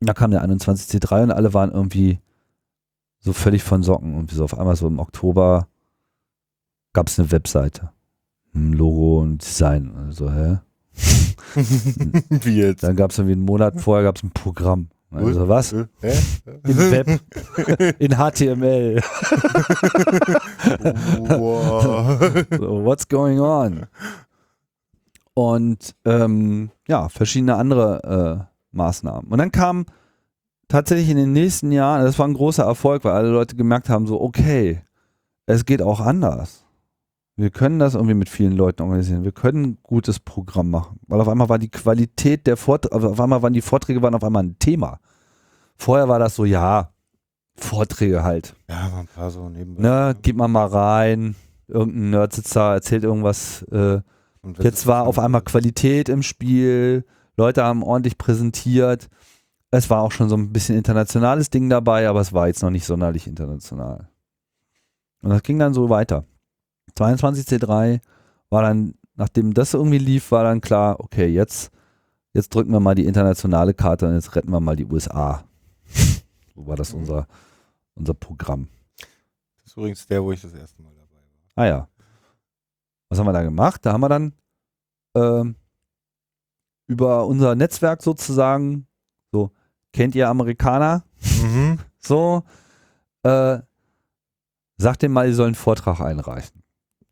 Da 0.00 0.12
kam 0.12 0.32
der 0.32 0.44
21C3 0.44 1.24
und 1.24 1.30
alle 1.30 1.54
waren 1.54 1.70
irgendwie 1.70 2.18
so 3.20 3.32
völlig 3.32 3.62
von 3.62 3.82
Socken. 3.82 4.14
Und 4.14 4.30
so 4.30 4.44
auf 4.44 4.58
einmal 4.58 4.76
so 4.76 4.86
im 4.86 4.98
Oktober 4.98 5.68
gab 6.92 7.08
es 7.08 7.18
eine 7.18 7.30
Webseite. 7.30 7.90
Ein 8.54 8.72
Logo 8.72 9.20
und 9.20 9.42
Design. 9.42 9.94
Also, 9.96 10.30
hä? 10.30 10.58
Wie 12.30 12.56
jetzt? 12.56 12.82
Dann 12.82 12.96
gab 12.96 13.10
es 13.10 13.18
irgendwie 13.18 13.32
einen 13.32 13.44
Monat 13.44 13.80
vorher 13.80 14.04
gab 14.04 14.16
es 14.16 14.22
ein 14.22 14.30
Programm. 14.30 14.88
Also 15.10 15.48
was? 15.48 15.72
Im 15.72 15.88
Web. 16.64 17.20
In 17.98 18.16
HTML. 18.16 19.00
Wow. 21.28 22.18
So, 22.50 22.84
what's 22.84 23.08
going 23.08 23.40
on? 23.40 23.86
Und 25.34 25.94
ähm, 26.04 26.70
ja, 26.88 27.08
verschiedene 27.08 27.56
andere 27.56 28.48
äh, 28.48 28.76
Maßnahmen. 28.76 29.30
Und 29.30 29.38
dann 29.38 29.52
kam 29.52 29.86
tatsächlich 30.68 31.10
in 31.10 31.16
den 31.16 31.32
nächsten 31.32 31.72
Jahren, 31.72 32.04
das 32.04 32.18
war 32.18 32.26
ein 32.26 32.34
großer 32.34 32.64
Erfolg, 32.64 33.04
weil 33.04 33.12
alle 33.12 33.30
Leute 33.30 33.56
gemerkt 33.56 33.88
haben, 33.88 34.06
so, 34.06 34.20
okay, 34.20 34.82
es 35.46 35.64
geht 35.64 35.82
auch 35.82 36.00
anders. 36.00 36.63
Wir 37.36 37.50
können 37.50 37.80
das 37.80 37.94
irgendwie 37.94 38.14
mit 38.14 38.28
vielen 38.28 38.52
Leuten 38.52 38.82
organisieren. 38.82 39.24
Wir 39.24 39.32
können 39.32 39.64
ein 39.64 39.78
gutes 39.82 40.20
Programm 40.20 40.70
machen. 40.70 41.00
Weil 41.08 41.20
auf 41.20 41.28
einmal 41.28 41.48
war 41.48 41.58
die 41.58 41.70
Qualität 41.70 42.46
der 42.46 42.56
Vorträge, 42.56 42.94
auf 42.94 43.20
einmal 43.20 43.42
waren 43.42 43.52
die 43.52 43.60
Vorträge 43.60 44.02
waren 44.02 44.14
auf 44.14 44.22
einmal 44.22 44.44
ein 44.44 44.58
Thema. 44.58 45.00
Vorher 45.76 46.08
war 46.08 46.20
das 46.20 46.36
so, 46.36 46.44
ja, 46.44 46.92
Vorträge 47.56 48.22
halt. 48.22 48.54
Ja, 48.68 48.92
war 48.92 49.00
ein 49.00 49.08
paar 49.08 49.30
so 49.30 49.48
nebenbei. 49.48 49.82
Ne, 49.82 50.16
geht 50.22 50.36
man 50.36 50.52
mal 50.52 50.66
rein, 50.66 51.34
irgendein 51.66 52.10
Nerdsitzer 52.10 52.74
erzählt 52.74 53.02
irgendwas. 53.02 53.62
Äh, 53.72 54.00
jetzt 54.60 54.86
war 54.86 55.06
auf 55.06 55.18
einmal 55.18 55.42
Qualität 55.42 56.08
im 56.08 56.22
Spiel, 56.22 57.04
Leute 57.36 57.64
haben 57.64 57.82
ordentlich 57.82 58.16
präsentiert. 58.16 59.08
Es 59.70 59.90
war 59.90 60.02
auch 60.02 60.12
schon 60.12 60.28
so 60.28 60.36
ein 60.36 60.52
bisschen 60.52 60.76
internationales 60.76 61.50
Ding 61.50 61.68
dabei, 61.68 62.08
aber 62.08 62.20
es 62.20 62.32
war 62.32 62.46
jetzt 62.46 62.62
noch 62.62 62.70
nicht 62.70 62.86
sonderlich 62.86 63.26
international. 63.26 64.08
Und 65.20 65.30
das 65.30 65.42
ging 65.42 65.58
dann 65.58 65.74
so 65.74 65.88
weiter. 65.88 66.24
22C3 66.96 68.00
war 68.50 68.62
dann, 68.62 68.94
nachdem 69.16 69.54
das 69.54 69.74
irgendwie 69.74 69.98
lief, 69.98 70.30
war 70.30 70.44
dann 70.44 70.60
klar, 70.60 71.00
okay, 71.00 71.26
jetzt, 71.26 71.70
jetzt 72.32 72.54
drücken 72.54 72.72
wir 72.72 72.80
mal 72.80 72.94
die 72.94 73.06
internationale 73.06 73.74
Karte 73.74 74.06
und 74.06 74.14
jetzt 74.14 74.34
retten 74.36 74.50
wir 74.50 74.60
mal 74.60 74.76
die 74.76 74.86
USA. 74.86 75.44
so 76.54 76.66
war 76.66 76.76
das 76.76 76.92
Mhm. 76.92 77.00
unser, 77.00 77.26
unser 77.94 78.14
Programm. 78.14 78.68
Das 78.98 79.66
ist 79.66 79.76
übrigens 79.76 80.06
der, 80.06 80.22
wo 80.22 80.32
ich 80.32 80.40
das 80.40 80.52
erste 80.54 80.82
Mal 80.82 80.92
dabei 80.94 81.16
war. 81.16 81.64
Ah 81.64 81.66
ja. 81.66 81.88
Was 83.08 83.18
haben 83.18 83.26
wir 83.26 83.32
da 83.32 83.42
gemacht? 83.42 83.84
Da 83.84 83.92
haben 83.92 84.00
wir 84.00 84.08
dann 84.08 84.32
ähm, 85.16 85.56
über 86.86 87.26
unser 87.26 87.54
Netzwerk 87.54 88.02
sozusagen, 88.02 88.86
so, 89.32 89.50
kennt 89.92 90.14
ihr 90.14 90.28
Amerikaner? 90.28 91.04
Mhm. 91.42 91.78
So, 92.06 92.42
äh, 93.22 93.60
sagt 94.76 95.00
dem 95.00 95.12
mal, 95.12 95.26
ihr 95.26 95.34
sollen 95.34 95.48
einen 95.48 95.54
Vortrag 95.54 96.00
einreichen. 96.02 96.62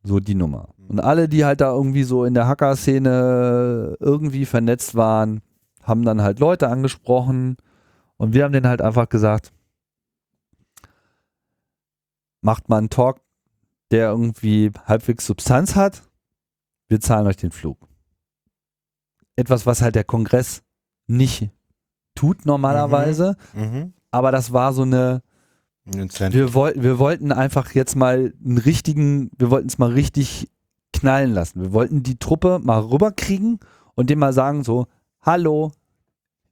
So 0.04 0.18
die 0.20 0.34
Nummer. 0.34 0.70
Und 0.88 1.00
alle, 1.00 1.28
die 1.28 1.44
halt 1.44 1.60
da 1.60 1.70
irgendwie 1.72 2.02
so 2.02 2.24
in 2.24 2.34
der 2.34 2.46
Hacker-Szene 2.48 3.96
irgendwie 4.00 4.46
vernetzt 4.46 4.94
waren, 4.94 5.40
haben 5.82 6.04
dann 6.04 6.22
halt 6.22 6.38
Leute 6.40 6.68
angesprochen 6.68 7.56
und 8.16 8.34
wir 8.34 8.44
haben 8.44 8.52
denen 8.52 8.66
halt 8.68 8.82
einfach 8.82 9.08
gesagt, 9.08 9.52
macht 12.40 12.68
mal 12.68 12.78
einen 12.78 12.90
Talk, 12.90 13.20
der 13.90 14.08
irgendwie 14.10 14.70
halbwegs 14.86 15.26
Substanz 15.26 15.76
hat, 15.76 16.02
wir 16.88 17.00
zahlen 17.00 17.26
euch 17.26 17.36
den 17.36 17.52
Flug. 17.52 17.78
Etwas, 19.36 19.66
was 19.66 19.82
halt 19.82 19.94
der 19.94 20.04
Kongress 20.04 20.62
nicht 21.06 21.50
tut 22.14 22.44
normalerweise, 22.44 23.36
Mhm. 23.54 23.94
aber 24.10 24.30
das 24.32 24.52
war 24.52 24.72
so 24.72 24.82
eine. 24.82 25.22
Wir, 25.84 26.54
woll 26.54 26.74
wir 26.76 26.98
wollten 26.98 27.32
einfach 27.32 27.72
jetzt 27.74 27.96
mal 27.96 28.32
einen 28.44 28.58
richtigen, 28.58 29.30
wir 29.38 29.50
wollten 29.50 29.68
es 29.68 29.78
mal 29.78 29.90
richtig 29.90 30.48
knallen 30.92 31.32
lassen. 31.32 31.60
Wir 31.62 31.72
wollten 31.72 32.02
die 32.02 32.18
Truppe 32.18 32.60
mal 32.62 32.78
rüberkriegen 32.80 33.58
und 33.94 34.08
dem 34.10 34.20
mal 34.20 34.32
sagen 34.32 34.62
so, 34.64 34.86
hallo, 35.22 35.72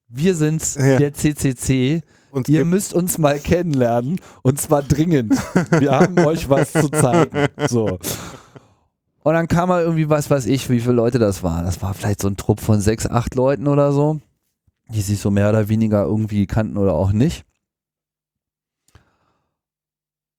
wir 0.09 0.35
sind's, 0.35 0.75
Ja. 0.75 0.99
der 0.99 1.13
CCC, 1.15 2.03
Uns 2.33 2.49
ihr 2.49 2.65
müsst 2.65 2.93
uns 2.95 3.19
mal 3.19 3.39
kennenlernen 3.39 4.21
und 4.43 4.61
zwar 4.61 4.83
dringend. 4.83 5.35
Wir 5.79 5.93
haben 5.93 6.19
euch 6.27 6.49
was 6.49 6.73
zu 6.73 6.89
zeigen. 6.89 7.47
So. 7.69 7.99
Und 9.23 9.35
dann 9.35 9.47
kam 9.49 9.69
mal 9.69 9.83
irgendwie, 9.83 10.09
was 10.09 10.31
weiß 10.31 10.47
ich, 10.47 10.69
wie 10.71 10.81
viele 10.81 10.95
Leute 10.95 11.19
das 11.19 11.43
waren. 11.43 11.65
Das 11.65 11.83
war 11.83 11.95
vielleicht 11.95 12.21
so 12.23 12.29
ein 12.29 12.37
Trupp 12.37 12.61
von 12.61 12.81
sechs, 12.81 13.07
acht 13.07 13.35
Leuten 13.35 13.69
oder 13.69 13.93
so, 13.93 14.19
die 14.89 15.03
sich 15.03 15.21
so 15.21 15.31
mehr 15.31 15.51
oder 15.51 15.69
weniger 15.69 16.03
irgendwie 16.05 16.47
kannten 16.47 16.79
oder 16.79 16.95
auch 16.95 17.13
nicht. 17.13 17.45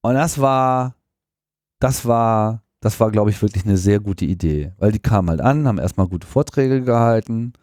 Und 0.02 0.16
das 0.16 0.40
war, 0.40 0.96
das 1.80 2.06
war 2.06 2.64
das 2.82 3.00
war, 3.00 3.12
glaube 3.12 3.30
ich, 3.30 3.42
wirklich 3.42 3.64
eine 3.64 3.78
sehr 3.78 4.00
gute 4.00 4.26
Idee. 4.26 4.74
Weil 4.78 4.92
die 4.92 5.00
kamen 5.00 5.30
halt 5.30 5.40
an, 5.40 5.68
haben 5.68 5.78
erstmal 5.78 6.08
gute 6.08 6.28
Vorträge 6.28 6.82
gehalten 6.82 7.54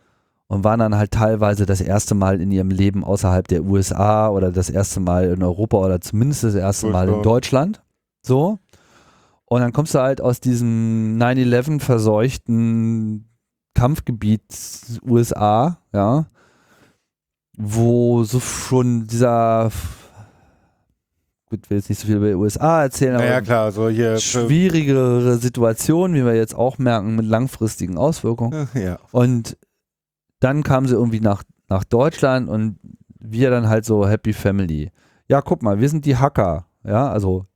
und 0.47 0.63
waren 0.65 0.79
dann 0.79 0.95
halt 0.95 1.11
teilweise 1.11 1.67
das 1.67 1.81
erste 1.81 2.15
Mal 2.15 2.41
in 2.41 2.53
ihrem 2.53 2.71
Leben 2.71 3.05
außerhalb 3.05 3.47
der 3.49 3.65
USA 3.65 4.29
oder 4.29 4.53
das 4.53 4.71
erste 4.71 5.01
Mal 5.01 5.25
in 5.25 5.43
Europa 5.43 5.77
oder 5.77 6.01
zumindest 6.01 6.45
das 6.45 6.55
erste 6.55 6.87
Mal 6.87 7.09
in. 7.09 7.23
Deutschland. 7.23 7.83
So. 8.23 8.59
Und 9.45 9.61
dann 9.61 9.73
kommst 9.73 9.95
du 9.95 9.99
halt 9.99 10.21
aus 10.21 10.41
diesem 10.41 11.19
9-11 11.19 11.81
verseuchten 11.81 13.29
Kampfgebiet 13.75 14.43
USA, 15.03 15.79
ja, 15.93 16.27
wo 17.57 18.23
so 18.23 18.39
schon 18.39 19.07
dieser 19.07 19.71
gut, 21.51 21.69
will 21.71 21.79
jetzt 21.79 21.89
nicht 21.89 22.01
so 22.01 22.07
viel 22.07 22.17
über 22.17 22.29
die 22.29 22.35
USA 22.35 22.83
erzählen, 22.83 23.15
aber 23.15 23.25
Naja, 23.25 23.41
klar, 23.41 23.73
so 23.73 23.89
hier. 23.89 24.19
schwierigere 24.19 25.37
Situation, 25.39 26.15
wie 26.15 26.25
wir 26.25 26.35
jetzt 26.35 26.55
auch 26.55 26.79
merken, 26.79 27.17
mit 27.17 27.27
langfristigen 27.27 27.97
Auswirkungen. 27.99 28.69
Ja. 28.75 28.99
Und 29.13 29.57
dann 30.41 30.63
kamen 30.63 30.87
sie 30.87 30.95
irgendwie 30.95 31.21
nach, 31.21 31.43
nach 31.69 31.85
Deutschland 31.85 32.49
und 32.49 32.79
wir 33.19 33.51
dann 33.51 33.69
halt 33.69 33.85
so 33.85 34.07
Happy 34.09 34.33
Family. 34.33 34.91
Ja, 35.27 35.41
guck 35.43 35.63
mal, 35.63 35.81
wir 35.81 35.89
sind 35.89 36.05
die 36.05 36.17
Hacker, 36.17 36.67
ja, 36.85 37.11
also 37.11 37.47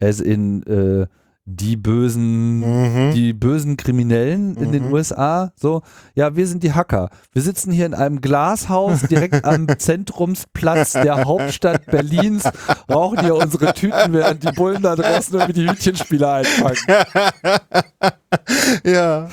as 0.00 0.20
in 0.20 0.62
äh, 0.64 1.06
die 1.48 1.76
bösen, 1.76 2.58
Mhm. 2.58 3.12
die 3.14 3.32
bösen 3.32 3.76
Kriminellen 3.76 4.56
in 4.56 4.72
den 4.72 4.86
Mhm. 4.88 4.92
USA, 4.92 5.52
so, 5.54 5.82
ja, 6.16 6.34
wir 6.34 6.44
sind 6.48 6.64
die 6.64 6.72
Hacker. 6.72 7.08
Wir 7.32 7.40
sitzen 7.40 7.70
hier 7.70 7.86
in 7.86 7.94
einem 7.94 8.20
Glashaus 8.20 9.02
direkt 9.02 9.44
am 9.44 9.68
Zentrumsplatz 9.78 10.94
der 10.94 11.24
Hauptstadt 11.24 11.86
Berlins, 11.86 12.42
rauchen 12.90 13.20
hier 13.20 13.36
unsere 13.36 13.72
Tüten, 13.74 14.12
während 14.12 14.42
die 14.42 14.50
Bullen 14.52 14.82
da 14.82 14.96
draußen 14.96 15.34
irgendwie 15.34 15.52
die 15.52 15.70
Hütchenspieler 15.70 16.32
einfangen. 16.32 16.76
ja, 18.84 19.28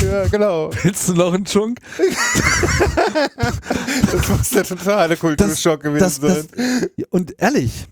ja, 0.00 0.26
genau. 0.30 0.70
Willst 0.82 1.06
du 1.10 1.14
noch 1.14 1.34
einen 1.34 1.44
Chunk? 1.44 1.80
Das 4.10 4.28
muss 4.28 4.50
der 4.50 4.64
totale 4.64 5.16
Kulturschock 5.16 5.82
gewesen 5.82 6.00
das, 6.02 6.20
das, 6.20 6.48
sein. 6.54 6.88
und 7.10 7.34
ehrlich, 7.38 7.86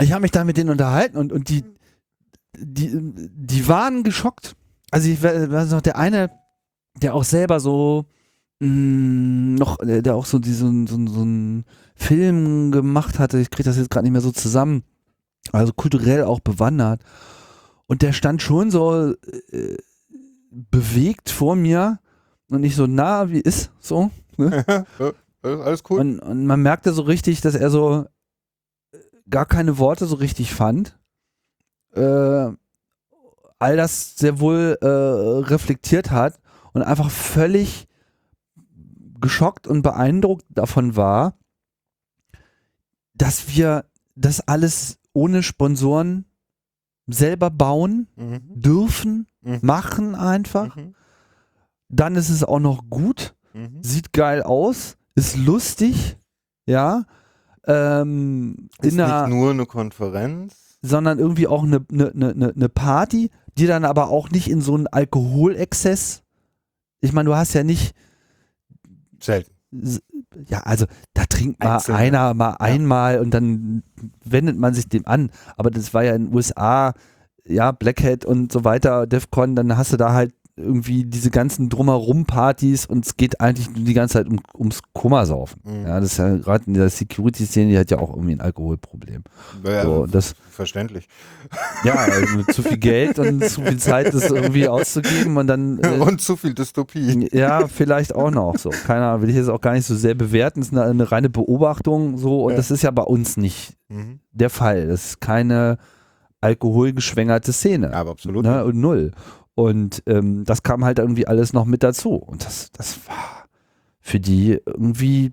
ich 0.00 0.12
habe 0.12 0.22
mich 0.22 0.30
da 0.30 0.44
mit 0.44 0.56
denen 0.56 0.70
unterhalten 0.70 1.16
und, 1.16 1.32
und 1.32 1.48
die, 1.48 1.64
die, 2.58 2.90
die 3.34 3.68
waren 3.68 4.02
geschockt. 4.02 4.56
Also 4.90 5.08
ich 5.08 5.22
we- 5.22 5.50
weiß 5.50 5.70
noch, 5.70 5.80
der 5.80 5.96
eine, 5.96 6.30
der 7.02 7.14
auch 7.14 7.24
selber 7.24 7.60
so 7.60 8.06
mh, 8.60 9.58
noch, 9.58 9.76
der, 9.78 10.02
der 10.02 10.14
auch 10.14 10.26
so 10.26 10.38
diesen 10.38 10.86
so, 10.86 10.96
so 11.06 11.20
einen 11.22 11.64
Film 11.94 12.70
gemacht 12.72 13.18
hatte, 13.18 13.38
ich 13.38 13.50
kriege 13.50 13.64
das 13.68 13.76
jetzt 13.76 13.90
gerade 13.90 14.04
nicht 14.04 14.12
mehr 14.12 14.20
so 14.20 14.32
zusammen, 14.32 14.82
also 15.52 15.72
kulturell 15.72 16.24
auch 16.24 16.40
bewandert. 16.40 17.02
Und 17.86 18.02
der 18.02 18.12
stand 18.12 18.42
schon 18.42 18.70
so 18.70 19.14
äh, 19.52 19.76
bewegt 20.50 21.30
vor 21.30 21.56
mir 21.56 22.00
und 22.48 22.60
nicht 22.60 22.76
so 22.76 22.86
nah 22.86 23.30
wie 23.30 23.40
ist, 23.40 23.70
so. 23.80 24.10
Ne? 24.36 24.64
Alles 25.42 25.82
cool. 25.88 26.00
Und, 26.00 26.18
und 26.18 26.46
man 26.46 26.60
merkte 26.62 26.92
so 26.92 27.02
richtig, 27.02 27.40
dass 27.40 27.54
er 27.54 27.70
so 27.70 28.06
äh, 28.92 28.98
gar 29.30 29.46
keine 29.46 29.78
Worte 29.78 30.06
so 30.06 30.16
richtig 30.16 30.52
fand. 30.52 30.98
Äh, 31.96 32.52
all 33.58 33.76
das 33.76 34.16
sehr 34.16 34.38
wohl 34.38 34.76
äh, 34.80 34.86
reflektiert 34.86 36.10
hat 36.10 36.38
und 36.72 36.82
einfach 36.82 37.10
völlig 37.10 37.88
geschockt 39.20 39.66
und 39.66 39.82
beeindruckt 39.82 40.44
davon 40.50 40.94
war, 40.94 41.34
dass 43.14 43.48
wir 43.56 43.86
das 44.14 44.46
alles 44.46 44.98
ohne 45.14 45.42
Sponsoren 45.42 46.26
selber 47.06 47.50
bauen 47.50 48.08
Mhm. 48.16 48.40
dürfen, 48.60 49.26
Mhm. 49.40 49.60
machen 49.62 50.14
einfach. 50.14 50.76
Mhm. 50.76 50.94
Dann 51.88 52.16
ist 52.16 52.28
es 52.30 52.44
auch 52.44 52.58
noch 52.58 52.90
gut 52.90 53.34
Mhm. 53.54 53.82
sieht 53.82 54.12
geil 54.12 54.42
aus, 54.42 54.98
ist 55.14 55.36
lustig, 55.36 56.18
ja, 56.66 57.04
ähm, 57.66 58.68
Ist 58.82 58.96
nicht 58.96 59.26
nur 59.28 59.50
eine 59.50 59.64
Konferenz. 59.66 60.65
Sondern 60.82 61.18
irgendwie 61.18 61.46
auch 61.46 61.64
eine, 61.64 61.84
eine, 61.90 62.10
eine, 62.10 62.52
eine 62.54 62.68
Party, 62.68 63.30
die 63.58 63.66
dann 63.66 63.84
aber 63.84 64.08
auch 64.08 64.30
nicht 64.30 64.50
in 64.50 64.60
so 64.60 64.74
einen 64.74 64.86
Alkoholexzess. 64.86 66.22
Ich 67.00 67.12
meine, 67.12 67.28
du 67.28 67.36
hast 67.36 67.54
ja 67.54 67.64
nicht, 67.64 67.94
Selten. 69.20 69.50
ja, 70.48 70.60
also 70.60 70.86
da 71.14 71.24
trinkt 71.26 71.62
mal 71.62 71.76
Einzelne. 71.76 71.98
einer 71.98 72.34
mal 72.34 72.56
einmal 72.58 73.20
und 73.20 73.32
dann 73.32 73.82
wendet 74.24 74.58
man 74.58 74.74
sich 74.74 74.88
dem 74.88 75.06
an. 75.06 75.30
Aber 75.56 75.70
das 75.70 75.94
war 75.94 76.04
ja 76.04 76.14
in 76.14 76.26
den 76.26 76.34
USA, 76.34 76.94
ja, 77.46 77.72
Black 77.72 78.02
Hat 78.02 78.24
und 78.24 78.52
so 78.52 78.64
weiter, 78.64 79.06
DEFCON, 79.06 79.56
dann 79.56 79.76
hast 79.76 79.92
du 79.92 79.96
da 79.96 80.12
halt 80.12 80.34
irgendwie 80.58 81.04
diese 81.04 81.30
ganzen 81.30 81.68
Drumherum-Partys 81.68 82.86
und 82.86 83.04
es 83.04 83.16
geht 83.18 83.40
eigentlich 83.42 83.68
nur 83.70 83.84
die 83.84 83.92
ganze 83.92 84.14
Zeit 84.14 84.26
um, 84.26 84.40
ums 84.56 84.80
Kummersaufen. 84.94 85.60
Mhm. 85.64 85.86
Ja, 85.86 86.00
das 86.00 86.12
ist 86.12 86.18
ja 86.18 86.34
gerade 86.36 86.64
in 86.66 86.72
der 86.74 86.88
Security-Szene, 86.88 87.70
die 87.72 87.78
hat 87.78 87.90
ja 87.90 87.98
auch 87.98 88.10
irgendwie 88.10 88.32
ein 88.34 88.40
Alkoholproblem. 88.40 89.22
Ja, 89.64 89.82
So, 89.82 90.06
das, 90.06 90.34
verständlich. 90.50 91.08
ja, 91.84 91.94
also 91.94 92.42
zu 92.52 92.62
viel 92.62 92.78
Geld 92.78 93.18
und 93.18 93.44
zu 93.50 93.60
viel 93.60 93.76
Zeit, 93.76 94.14
das 94.14 94.30
irgendwie 94.30 94.66
auszugeben 94.66 95.36
und 95.36 95.46
dann 95.46 95.78
äh, 95.80 95.88
Und 96.00 96.22
zu 96.22 96.36
viel 96.36 96.54
Dystopie. 96.54 97.28
ja, 97.32 97.68
vielleicht 97.68 98.14
auch 98.14 98.30
noch 98.30 98.56
so. 98.56 98.70
Keine 98.70 99.04
Ahnung, 99.04 99.22
will 99.22 99.30
ich 99.30 99.36
jetzt 99.36 99.50
auch 99.50 99.60
gar 99.60 99.74
nicht 99.74 99.86
so 99.86 99.94
sehr 99.94 100.14
bewerten. 100.14 100.60
Das 100.60 100.68
ist 100.68 100.72
eine, 100.78 100.84
eine 100.88 101.12
reine 101.12 101.28
Beobachtung 101.28 102.16
so 102.16 102.44
und 102.44 102.52
Ja. 102.52 102.56
das 102.56 102.70
ist 102.70 102.82
ja 102.82 102.90
bei 102.90 103.02
uns 103.02 103.36
nicht 103.36 103.74
Mhm. 103.88 104.20
der 104.32 104.48
Fall. 104.50 104.88
Das 104.88 105.04
ist 105.06 105.20
keine 105.20 105.76
alkoholgeschwängerte 106.40 107.52
Szene. 107.52 107.92
Aber 107.94 108.10
absolut. 108.10 108.44
Ne? 108.44 108.64
Und 108.64 108.76
null. 108.76 109.12
Und 109.56 110.02
ähm, 110.06 110.44
das 110.44 110.62
kam 110.62 110.84
halt 110.84 110.98
irgendwie 110.98 111.26
alles 111.26 111.54
noch 111.54 111.64
mit 111.64 111.82
dazu. 111.82 112.14
Und 112.14 112.44
das, 112.44 112.70
das 112.72 113.00
war 113.08 113.48
für 114.00 114.20
die 114.20 114.60
irgendwie 114.66 115.32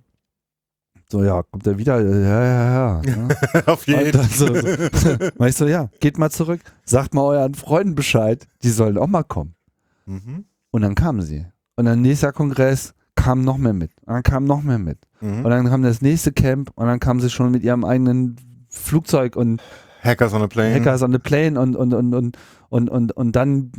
so, 1.11 1.23
ja, 1.23 1.43
kommt 1.43 1.67
er 1.67 1.77
wieder? 1.77 2.01
Ja, 2.01 2.43
ja, 2.43 2.73
ja. 2.73 3.01
ne? 3.15 3.27
Auf 3.67 3.85
jeden 3.85 4.13
dann 4.13 4.29
so, 4.29 4.47
so. 4.47 5.45
Ich 5.45 5.55
so, 5.55 5.67
ja, 5.67 5.89
geht 5.99 6.17
mal 6.17 6.31
zurück, 6.31 6.61
sagt 6.85 7.13
mal 7.13 7.21
euren 7.23 7.53
Freunden 7.53 7.95
Bescheid, 7.95 8.47
die 8.63 8.69
sollen 8.69 8.97
auch 8.97 9.07
mal 9.07 9.23
kommen. 9.23 9.53
Mhm. 10.05 10.45
Und 10.71 10.81
dann 10.81 10.95
kamen 10.95 11.21
sie. 11.21 11.45
Und 11.75 11.85
dann 11.85 12.01
nächster 12.01 12.31
Kongress 12.31 12.93
kam 13.15 13.43
noch 13.43 13.57
mehr 13.57 13.73
mit. 13.73 13.91
Und 14.05 14.13
dann 14.13 14.23
kam 14.23 14.45
noch 14.45 14.63
mehr 14.63 14.79
mit. 14.79 14.99
Mhm. 15.19 15.43
Und 15.43 15.51
dann 15.51 15.67
kam 15.67 15.83
das 15.83 16.01
nächste 16.01 16.31
Camp 16.31 16.71
und 16.75 16.87
dann 16.87 17.01
kamen 17.01 17.19
sie 17.19 17.29
schon 17.29 17.51
mit 17.51 17.63
ihrem 17.63 17.83
eigenen 17.83 18.37
Flugzeug 18.69 19.35
und 19.35 19.61
Hackers 20.03 20.33
on 20.33 20.41
a 20.41 20.47
Plane. 20.47 20.75
Hackers 20.75 21.01
on 21.01 21.11
the 21.13 21.19
Plane 21.19 21.59
und, 21.59 21.75
und, 21.75 21.93
und, 21.93 22.13
und, 22.13 22.37
und, 22.69 22.89
und, 22.89 23.11
und 23.13 23.35
dann 23.35 23.71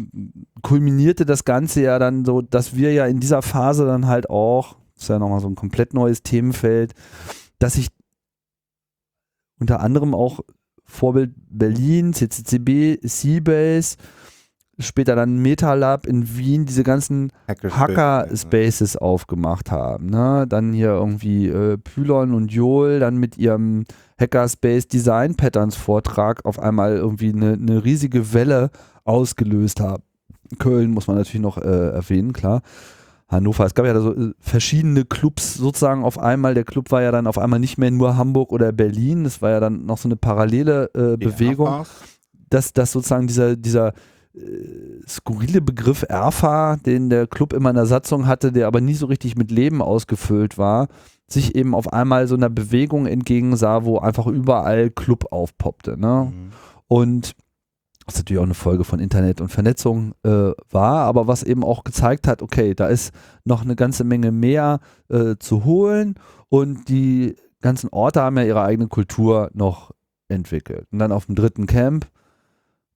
kulminierte 0.63 1.27
das 1.27 1.45
Ganze 1.45 1.83
ja 1.83 1.99
dann 1.99 2.25
so, 2.25 2.41
dass 2.41 2.77
wir 2.77 2.93
ja 2.93 3.07
in 3.07 3.21
dieser 3.21 3.43
Phase 3.43 3.85
dann 3.85 4.07
halt 4.07 4.31
auch, 4.31 4.77
das 4.95 5.05
ist 5.05 5.09
ja 5.09 5.19
nochmal 5.19 5.41
so 5.41 5.49
ein 5.49 5.55
komplett 5.55 5.93
neues 5.93 6.23
Themenfeld, 6.23 6.95
dass 7.59 7.77
ich 7.77 7.89
unter 9.61 9.81
anderem 9.81 10.15
auch 10.15 10.41
Vorbild 10.85 11.33
Berlin, 11.51 12.13
CCCB, 12.13 13.01
Seabase, 13.03 13.97
später 14.79 15.15
dann 15.17 15.39
MetaLab 15.39 16.07
in 16.07 16.37
Wien, 16.37 16.67
diese 16.67 16.83
ganzen 16.83 17.33
Hacker-Spaces 17.49 18.97
aufgemacht 18.97 19.71
haben. 19.71 20.07
Ne? 20.07 20.47
Dann 20.49 20.73
hier 20.73 20.89
irgendwie 20.89 21.49
äh, 21.49 21.79
Pylon 21.79 22.35
und 22.35 22.53
Joel 22.53 23.01
dann 23.01 23.17
mit 23.17 23.39
ihrem 23.39 23.85
Hackerspace 24.19 24.89
Design 24.89 25.35
Patterns 25.35 25.77
Vortrag 25.77 26.45
auf 26.45 26.59
einmal 26.59 26.97
irgendwie 26.97 27.33
eine, 27.33 27.53
eine 27.55 27.85
riesige 27.85 28.33
Welle 28.33 28.71
ausgelöst 29.05 29.81
haben. 29.81 30.03
Köln 30.59 30.91
muss 30.91 31.07
man 31.07 31.17
natürlich 31.17 31.43
noch 31.43 31.59
äh, 31.59 31.91
erwähnen, 31.91 32.33
klar. 32.33 32.63
Hannover, 33.29 33.65
es 33.65 33.75
gab 33.75 33.87
ja 33.87 33.95
da 33.95 34.01
so 34.01 34.15
äh, 34.15 34.33
verschiedene 34.39 35.05
Clubs 35.05 35.55
sozusagen 35.55 36.05
auf 36.05 36.19
einmal. 36.19 36.55
Der 36.55 36.65
Club 36.65 36.91
war 36.91 37.03
ja 37.03 37.11
dann 37.11 37.27
auf 37.27 37.39
einmal 37.39 37.59
nicht 37.59 37.79
mehr 37.79 37.91
nur 37.91 38.17
Hamburg 38.17 38.53
oder 38.53 38.71
Berlin, 38.71 39.25
es 39.25 39.43
war 39.43 39.51
ja 39.51 39.61
dann 39.61 39.87
noch 39.87 39.99
so 39.99 40.09
eine 40.09 40.17
parallele 40.17 40.91
äh, 40.95 41.17
Bewegung 41.17 41.87
dass, 42.55 42.73
dass 42.73 42.93
sozusagen 42.93 43.27
dieser, 43.27 43.57
dieser 43.57 43.93
skurrile 45.07 45.61
Begriff 45.61 46.05
Erfa, 46.09 46.77
den 46.77 47.09
der 47.09 47.27
Club 47.27 47.53
immer 47.53 47.71
in 47.71 47.77
der 47.77 47.87
Satzung 47.87 48.27
hatte, 48.27 48.53
der 48.53 48.67
aber 48.67 48.81
nie 48.81 48.95
so 48.95 49.07
richtig 49.07 49.37
mit 49.37 49.51
Leben 49.51 49.81
ausgefüllt 49.81 50.59
war, 50.59 50.89
sich 51.29 51.55
eben 51.55 51.75
auf 51.75 51.93
einmal 51.93 52.27
so 52.27 52.35
einer 52.35 52.51
Bewegung 52.51 53.07
entgegensah, 53.07 53.85
wo 53.85 53.99
einfach 53.99 54.27
überall 54.27 54.91
Club 54.91 55.27
aufpoppte. 55.31 55.99
Ne? 55.99 56.33
Mhm. 56.35 56.53
Und 56.89 57.35
was 58.07 58.17
natürlich 58.17 58.41
auch 58.41 58.45
eine 58.45 58.55
Folge 58.55 58.85
von 58.85 58.99
Internet 58.99 59.41
und 59.41 59.49
Vernetzung 59.49 60.15
äh, 60.25 60.51
war, 60.71 61.05
aber 61.05 61.27
was 61.27 61.43
eben 61.43 61.65
auch 61.65 61.85
gezeigt 61.85 62.27
hat, 62.27 62.43
okay, 62.43 62.75
da 62.75 62.89
ist 62.89 63.15
noch 63.45 63.63
eine 63.63 63.77
ganze 63.77 64.05
Menge 64.05 64.31
mehr 64.31 64.81
äh, 65.09 65.37
zu 65.39 65.65
holen 65.65 66.17
und 66.51 66.89
die 66.89 67.37
ganzen 67.63 67.89
Orte 67.91 68.21
haben 68.21 68.37
ja 68.37 68.45
ihre 68.45 68.63
eigene 68.63 68.89
Kultur 68.89 69.51
noch 69.55 69.93
entwickelt. 70.29 70.87
Und 70.93 70.99
dann 70.99 71.13
auf 71.13 71.27
dem 71.27 71.35
dritten 71.35 71.67
Camp 71.67 72.07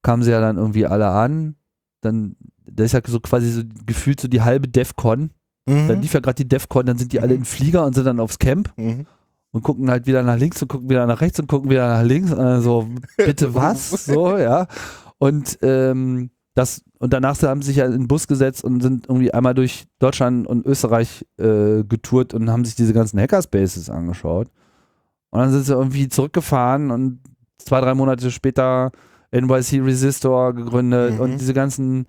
kamen 0.02 0.22
sie 0.22 0.30
ja 0.30 0.40
dann 0.40 0.56
irgendwie 0.56 0.86
alle 0.86 1.08
an, 1.08 1.56
dann, 2.00 2.36
da 2.66 2.84
ist 2.84 2.92
ja 2.92 3.00
so 3.06 3.20
quasi 3.20 3.50
so 3.50 3.62
gefühlt 3.86 4.20
so 4.20 4.28
die 4.28 4.42
halbe 4.42 4.68
DEFCON, 4.68 5.30
Mhm. 5.66 5.88
dann 5.88 6.00
lief 6.00 6.14
ja 6.14 6.20
gerade 6.20 6.36
die 6.36 6.48
DEFCON, 6.48 6.86
dann 6.86 6.96
sind 6.98 7.12
die 7.12 7.20
alle 7.20 7.34
Mhm. 7.34 7.40
im 7.40 7.44
Flieger 7.44 7.84
und 7.84 7.94
sind 7.94 8.04
dann 8.06 8.20
aufs 8.20 8.38
Camp 8.38 8.72
Mhm. 8.76 9.06
und 9.52 9.62
gucken 9.62 9.90
halt 9.90 10.06
wieder 10.06 10.22
nach 10.22 10.38
links 10.38 10.62
und 10.62 10.68
gucken 10.68 10.88
wieder 10.88 11.04
nach 11.06 11.20
rechts 11.20 11.38
und 11.40 11.46
gucken 11.48 11.68
wieder 11.70 11.88
nach 11.88 12.02
links. 12.02 12.30
So, 12.30 12.88
bitte 13.16 13.54
was? 13.54 13.90
So, 14.06 14.38
ja. 14.38 14.66
Und 15.18 15.58
ähm, 15.62 16.30
das, 16.54 16.82
und 16.98 17.12
danach 17.12 17.40
haben 17.42 17.62
sie 17.62 17.68
sich 17.68 17.76
ja 17.76 17.86
in 17.86 17.92
den 17.92 18.08
Bus 18.08 18.26
gesetzt 18.26 18.64
und 18.64 18.80
sind 18.80 19.06
irgendwie 19.08 19.32
einmal 19.32 19.54
durch 19.54 19.86
Deutschland 19.98 20.46
und 20.46 20.64
Österreich 20.66 21.24
äh, 21.38 21.84
getourt 21.84 22.34
und 22.34 22.50
haben 22.50 22.64
sich 22.64 22.74
diese 22.74 22.92
ganzen 22.92 23.20
Hackerspaces 23.20 23.90
angeschaut. 23.90 24.48
Und 25.30 25.40
dann 25.40 25.50
sind 25.52 25.64
sie 25.66 25.72
irgendwie 25.74 26.08
zurückgefahren 26.08 26.90
und 26.90 27.20
zwei, 27.58 27.80
drei 27.80 27.94
Monate 27.94 28.30
später 28.30 28.90
NYC 29.32 29.80
Resistor 29.80 30.54
gegründet 30.54 31.14
Mhm. 31.14 31.20
und 31.20 31.38
diese 31.38 31.54
ganzen 31.54 32.06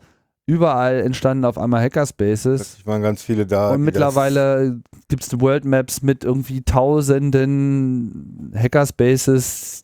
überall 0.48 1.02
entstanden 1.02 1.46
auf 1.46 1.58
einmal 1.60 1.84
Hackerspaces. 1.84 2.60
Plötzlich 2.62 2.88
waren 2.88 3.02
ganz 3.04 3.22
viele 3.22 3.46
da. 3.46 3.70
Und 3.72 3.82
mittlerweile 3.82 4.80
gibt 5.08 5.24
es 5.24 5.40
World 5.40 5.64
Maps 5.64 6.02
mit 6.02 6.24
irgendwie 6.24 6.62
tausenden 6.64 8.52
Hackerspaces, 8.56 9.84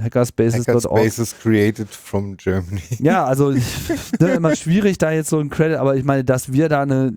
Hackerspaces.org. 0.00 0.68
Hackerspaces 0.68 1.34
created 1.40 1.88
from 1.88 2.36
Germany. 2.36 2.80
Ja, 2.98 3.24
also 3.24 3.50
ich, 3.52 3.64
ne, 4.20 4.34
immer 4.34 4.54
schwierig 4.56 4.98
da 4.98 5.10
jetzt 5.10 5.30
so 5.30 5.38
ein 5.38 5.50
Credit, 5.50 5.76
aber 5.78 5.96
ich 5.96 6.04
meine, 6.04 6.24
dass 6.24 6.52
wir 6.52 6.68
da 6.68 6.82
eine, 6.82 7.12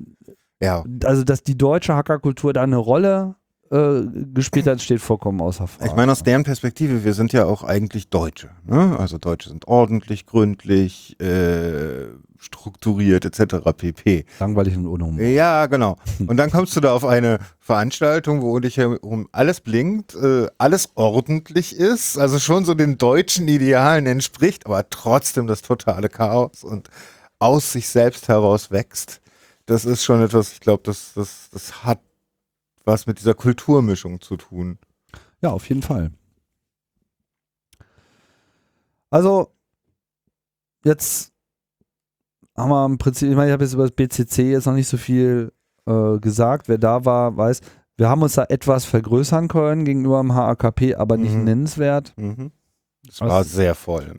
Ja. 0.62 0.84
also 1.04 1.24
dass 1.24 1.44
die 1.44 1.58
deutsche 1.58 1.96
Hackerkultur 1.96 2.54
da 2.54 2.64
eine 2.64 2.78
Rolle 2.78 3.36
äh, 3.72 4.02
gespielt 4.34 4.68
hat, 4.68 4.82
steht 4.82 5.00
vollkommen 5.00 5.42
außer 5.42 5.68
Frage. 5.68 5.90
Ich 5.90 5.96
meine, 5.96 6.12
aus 6.12 6.24
deren 6.24 6.44
Perspektive, 6.44 7.04
wir 7.04 7.14
sind 7.14 7.34
ja 7.34 7.46
auch 7.46 7.64
eigentlich 7.64 8.10
Deutsche. 8.10 8.50
Ne? 8.66 8.98
Also 8.98 9.18
Deutsche 9.18 9.50
sind 9.50 9.68
ordentlich, 9.68 10.26
gründlich, 10.26 11.20
äh, 11.20 12.08
strukturiert 12.40 13.26
etc. 13.26 13.58
pp. 13.76 14.26
langweilig 14.40 14.76
und 14.78 14.88
ohne 14.88 15.06
Humor. 15.06 15.22
Ja, 15.24 15.68
genau. 15.68 15.98
Und 16.26 16.38
dann 16.38 16.50
kommst 16.50 16.76
du 16.76 16.80
da 16.80 16.94
auf 16.94 17.06
eine 17.06 17.40
Veranstaltung, 17.60 18.42
wo 18.42 18.58
dich 18.60 18.78
herum 18.78 19.28
alles 19.32 19.60
blinkt, 19.60 20.16
äh, 20.16 20.48
alles 20.58 20.90
ordentlich 20.96 21.76
ist, 21.76 22.18
also 22.18 22.40
schon 22.40 22.66
so 22.66 22.74
den 22.74 22.98
deutschen 22.98 23.48
Idealen 23.48 24.06
entspricht, 24.06 24.66
aber 24.66 24.90
trotzdem 24.90 25.48
das 25.48 25.62
totale 25.62 26.10
Chaos 26.10 26.64
und 26.64 26.90
aus 27.40 27.74
sich 27.74 27.90
selbst 27.90 28.30
heraus 28.30 28.72
wächst. 28.72 29.22
Das 29.66 29.86
ist 29.86 30.04
schon 30.04 30.24
etwas, 30.24 30.54
ich 30.54 30.62
glaube, 30.62 30.82
das, 30.86 31.12
das, 31.14 31.50
das 31.52 31.84
hat 31.84 32.00
was 32.86 33.06
mit 33.08 33.20
dieser 33.20 33.34
Kulturmischung 33.34 34.22
zu 34.22 34.38
tun. 34.38 34.78
Ja, 35.42 35.52
auf 35.52 35.68
jeden 35.70 35.82
Fall. 35.82 36.12
Also, 39.10 39.52
jetzt 40.84 41.32
haben 42.56 42.70
wir 42.70 42.86
im 42.86 42.98
Prinzip, 42.98 43.30
ich 43.30 43.36
meine, 43.36 43.50
ich 43.50 43.54
habe 43.54 43.64
jetzt 43.64 43.74
über 43.74 43.84
das 43.88 43.92
BCC 43.96 44.52
jetzt 44.52 44.66
noch 44.66 44.74
nicht 44.74 44.88
so 44.88 44.98
viel 44.98 45.52
äh, 45.88 46.20
gesagt. 46.20 46.68
Wer 46.68 46.78
da 46.78 47.06
war, 47.06 47.36
weiß, 47.36 47.62
wir 47.98 48.10
haben 48.10 48.22
uns 48.22 48.34
da 48.34 48.46
etwas 48.50 48.86
vergrößern 48.86 49.48
können 49.48 49.86
gegenüber 49.86 50.20
dem 50.22 50.34
HAKP, 50.36 50.96
aber 50.96 51.18
nicht 51.18 51.34
Mhm. 51.34 51.44
nennenswert. 51.46 52.14
Mhm. 52.18 52.52
Es 53.08 53.22
Also- 53.22 53.34
war 53.34 53.44
sehr 53.44 53.76
voll. 53.76 54.14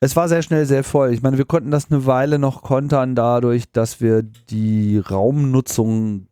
Es 0.00 0.16
war 0.16 0.28
sehr 0.28 0.42
schnell 0.42 0.66
sehr 0.66 0.84
voll. 0.84 1.12
Ich 1.12 1.22
meine, 1.22 1.38
wir 1.38 1.44
konnten 1.46 1.70
das 1.70 1.90
eine 1.90 2.04
Weile 2.06 2.38
noch 2.38 2.62
kontern 2.62 3.14
dadurch, 3.14 3.70
dass 3.70 4.00
wir 4.00 4.22
die 4.22 4.98
Raumnutzung 4.98 6.26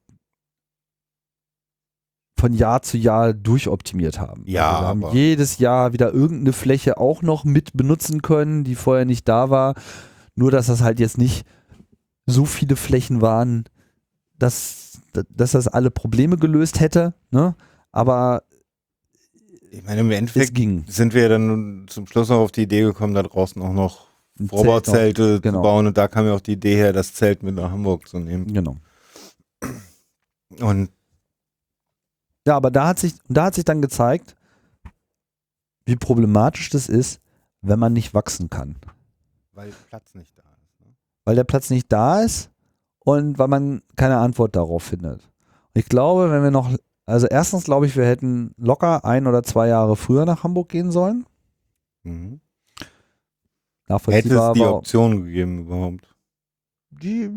von 2.45 2.53
Jahr 2.53 2.83
zu 2.83 2.99
Jahr 2.99 3.33
durchoptimiert 3.33 4.21
haben. 4.21 4.43
Ja, 4.45 4.69
also 4.73 4.83
wir 4.83 4.89
haben 4.89 5.05
aber- 5.07 5.15
jedes 5.15 5.57
Jahr 5.57 5.95
wieder 5.95 6.13
irgendeine 6.13 6.53
Fläche 6.53 6.99
auch 6.99 7.23
noch 7.23 7.45
mit 7.45 7.73
benutzen 7.73 8.21
können, 8.21 8.65
die 8.65 8.75
vorher 8.75 9.07
nicht 9.07 9.27
da 9.31 9.49
war. 9.49 9.75
Nur, 10.35 10.51
dass 10.51 10.67
das 10.67 10.83
halt 10.83 11.01
jetzt 11.01 11.17
nicht 11.17 11.47
so 12.27 12.45
viele 12.45 12.77
Flächen 12.77 13.23
waren, 13.23 13.65
dass, 14.39 15.01
dass 15.31 15.53
das 15.53 15.69
alle 15.69 15.91
Probleme 15.91 16.37
gelöst 16.37 16.81
hätte. 16.81 17.15
Ne? 17.31 17.55
Aber 17.93 18.43
Ich 19.71 19.83
meine, 19.83 20.03
im 20.03 20.11
es 20.11 20.19
Endeffekt 20.19 20.55
ging. 20.55 20.85
sind 20.87 21.15
wir 21.15 21.31
dann 21.31 21.87
zum 21.89 22.07
Schluss 22.07 22.29
noch 22.29 22.41
auf 22.41 22.53
die 22.53 22.65
Idee 22.65 22.83
gekommen, 22.83 23.15
da 23.15 23.23
draußen 23.23 23.63
auch 23.63 23.73
noch 23.73 24.07
Vorbauzelte 24.49 25.41
genau. 25.41 25.59
zu 25.59 25.63
bauen 25.63 25.87
und 25.87 25.97
da 25.97 26.09
kam 26.09 26.27
ja 26.27 26.35
auch 26.35 26.41
die 26.43 26.53
Idee 26.53 26.77
her, 26.77 26.93
das 26.93 27.15
Zelt 27.15 27.43
mit 27.43 27.55
nach 27.55 27.71
Hamburg 27.71 28.07
zu 28.07 28.19
nehmen. 28.19 28.53
Genau. 28.53 28.77
Und 30.61 30.91
Ja, 32.47 32.57
aber 32.57 32.71
da 32.71 32.89
hat 32.89 32.99
sich, 32.99 33.15
da 33.29 33.45
hat 33.45 33.55
sich 33.55 33.65
dann 33.65 33.83
gezeigt, 33.83 34.37
wie 35.87 35.97
problematisch 35.97 36.71
das 36.71 36.89
ist, 36.89 37.21
wenn 37.63 37.79
man 37.79 37.93
nicht 37.93 38.15
wachsen 38.15 38.51
kann. 38.51 38.77
weil 39.53 39.73
Platz 39.89 40.15
nicht 40.15 40.37
da 40.37 40.43
ist. 40.43 40.81
Ne? 40.81 40.95
Weil 41.25 41.37
der 41.37 41.45
Platz 41.45 41.71
nicht 41.71 41.91
da 41.93 42.21
ist 42.21 42.51
und 43.01 43.39
weil 43.39 43.49
man 43.49 43.83
keine 43.97 44.19
Antwort 44.19 44.57
darauf 44.57 44.83
findet. 44.83 45.23
Und 45.23 45.81
ich 45.81 45.87
glaube, 45.87 46.31
wenn 46.31 46.43
wir 46.43 46.51
noch, 46.51 46.75
also 47.07 47.27
erstens 47.27 47.65
glaube 47.65 47.87
ich, 47.87 47.97
wir 47.97 48.07
hätten 48.07 48.53
locker 48.57 49.05
ein 49.05 49.27
oder 49.27 49.43
zwei 49.43 49.69
Jahre 49.69 49.97
früher 49.97 50.25
nach 50.25 50.43
Hamburg 50.43 50.69
gehen 50.69 50.91
sollen. 50.91 51.27
Mhm. 52.03 52.41
Hätte 53.87 54.35
es 54.35 54.53
die 54.55 54.61
Option 54.63 55.25
gegeben 55.25 55.67
überhaupt? 55.67 56.15
die, 56.91 57.31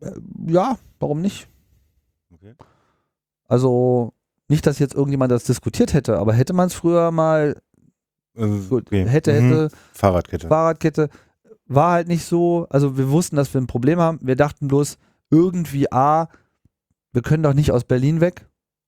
äh, 0.00 0.12
ja, 0.46 0.78
warum 0.98 1.20
nicht? 1.20 1.48
Okay. 2.32 2.54
Also 3.54 4.12
nicht, 4.48 4.66
dass 4.66 4.80
jetzt 4.80 4.94
irgendjemand 4.94 5.30
das 5.30 5.44
diskutiert 5.44 5.94
hätte, 5.94 6.18
aber 6.18 6.32
hätte 6.32 6.52
man 6.54 6.66
es 6.66 6.74
früher 6.74 7.12
mal, 7.12 7.56
Äh, 8.36 8.48
gut, 8.68 8.88
okay. 8.88 9.06
hätte, 9.06 9.32
Mhm. 9.32 9.48
hätte, 9.48 9.68
Fahrradkette. 9.92 10.48
Fahrradkette 10.48 11.08
war 11.66 11.92
halt 11.92 12.08
nicht 12.08 12.24
so, 12.24 12.66
also 12.68 12.98
wir 12.98 13.10
wussten, 13.12 13.36
dass 13.36 13.54
wir 13.54 13.60
ein 13.60 13.68
Problem 13.68 14.00
haben. 14.00 14.18
Wir 14.22 14.34
dachten 14.34 14.66
bloß 14.66 14.98
irgendwie, 15.30 15.90
A, 15.92 16.26
wir 17.12 17.22
können 17.22 17.44
doch 17.44 17.54
nicht 17.54 17.70
aus 17.70 17.84
Berlin 17.84 18.20
weg, 18.20 18.46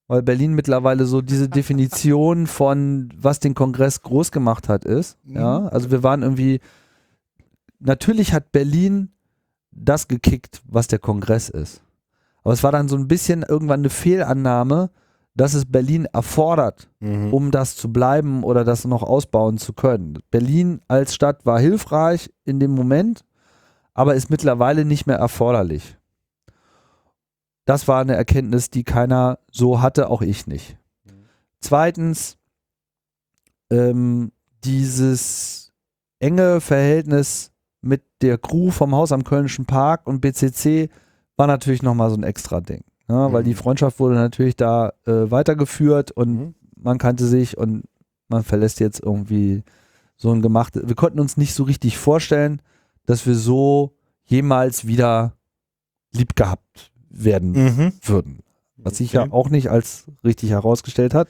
weil 0.09 0.22
Berlin 0.24 0.55
mittlerweile 0.55 1.05
so 1.06 1.22
diese 1.22 1.48
Definition 1.48 2.48
von, 2.48 3.09
was 3.16 3.38
den 3.38 3.55
Kongress 3.55 4.02
groß 4.02 4.32
gemacht 4.32 4.68
hat, 4.68 4.84
ist. 4.84 5.16
Ja, 5.24 5.60
Mhm. 5.60 5.66
also 5.68 5.90
wir 5.93 6.02
waren 6.02 6.22
irgendwie, 6.22 6.59
natürlich 7.78 8.32
hat 8.32 8.51
Berlin 8.51 9.10
das 9.70 10.09
gekickt, 10.09 10.60
was 10.66 10.88
der 10.88 10.98
Kongress 10.98 11.48
ist. 11.51 11.82
Aber 12.47 12.52
es 12.52 12.62
war 12.62 12.70
dann 12.70 12.86
so 12.86 12.94
ein 12.94 13.09
bisschen 13.09 13.43
irgendwann 13.43 13.81
eine 13.81 13.90
Fehlannahme, 13.90 14.90
dass 15.35 15.52
es 15.55 15.64
Berlin 15.66 16.05
erfordert, 16.05 16.89
Mhm. 17.01 17.35
um 17.35 17.51
das 17.51 17.74
zu 17.74 17.93
bleiben 17.93 18.44
oder 18.44 18.62
das 18.62 18.85
noch 18.85 19.02
ausbauen 19.02 19.59
zu 19.59 19.73
können. 19.73 20.20
Berlin 20.31 20.81
als 20.86 21.12
Stadt 21.12 21.44
war 21.44 21.59
hilfreich 21.59 22.32
in 22.44 22.60
dem 22.60 22.70
Moment, 22.70 23.24
aber 23.94 24.14
ist 24.14 24.31
mittlerweile 24.31 24.85
nicht 24.85 25.09
mehr 25.09 25.16
erforderlich. 25.16 25.98
Das 27.64 27.89
war 27.89 28.01
eine 28.01 28.14
Erkenntnis, 28.14 28.70
die 28.70 28.85
keiner 28.85 29.40
so 29.51 29.82
hatte, 29.82 30.09
auch 30.09 30.23
ich 30.23 30.47
nicht. 30.47 30.78
Zweitens, 31.59 32.39
ähm, 33.73 34.31
dieses 34.62 35.73
enge 36.20 36.60
Verhältnis 36.60 37.51
mit 37.81 38.05
der 38.23 38.39
Crew 38.39 38.70
vom 38.70 38.94
Haus 38.94 39.10
am 39.10 39.24
Kölnischen 39.24 39.66
Park 39.66 40.06
und 40.06 40.20
BCC 40.20 40.90
war 41.37 41.47
natürlich 41.47 41.83
nochmal 41.83 42.11
so 42.11 42.17
ein 42.17 42.23
extra 42.23 42.61
Ding. 42.61 42.83
Ne? 43.09 43.29
Weil 43.31 43.43
Mhm. 43.43 43.47
die 43.47 43.55
Freundschaft 43.55 44.01
wurde 44.01 44.15
natürlich 44.17 44.57
da 44.57 44.93
äh, 45.07 45.31
weitergeführt 45.31 46.11
und 46.13 46.29
Mhm. 46.35 46.55
man 46.77 46.99
kannte 46.99 47.27
sich 47.27 47.57
und 47.59 47.85
man 48.29 48.43
verlässt 48.43 48.81
jetzt 48.81 49.01
irgendwie 49.03 49.63
so 50.17 50.33
ein 50.33 50.43
gemachtes. 50.43 50.87
Wir 50.89 50.95
konnten 50.97 51.21
uns 51.21 51.37
nicht 51.37 51.55
so 51.55 51.63
richtig 51.65 51.99
vorstellen, 51.99 52.61
dass 53.05 53.27
wir 53.27 53.35
so 53.35 53.95
jemals 54.25 54.87
wieder 54.87 55.35
lieb 56.13 56.35
gehabt 56.37 56.91
werden 57.11 57.53
Mhm. 57.53 57.93
würden. 58.03 58.41
Was 58.79 58.97
sich 58.99 59.13
ja 59.13 59.23
Okay. 59.23 59.33
auch 59.33 59.49
nicht 59.51 59.71
als 59.71 60.05
richtig 60.25 60.51
herausgestellt 60.51 61.15
hat. 61.15 61.29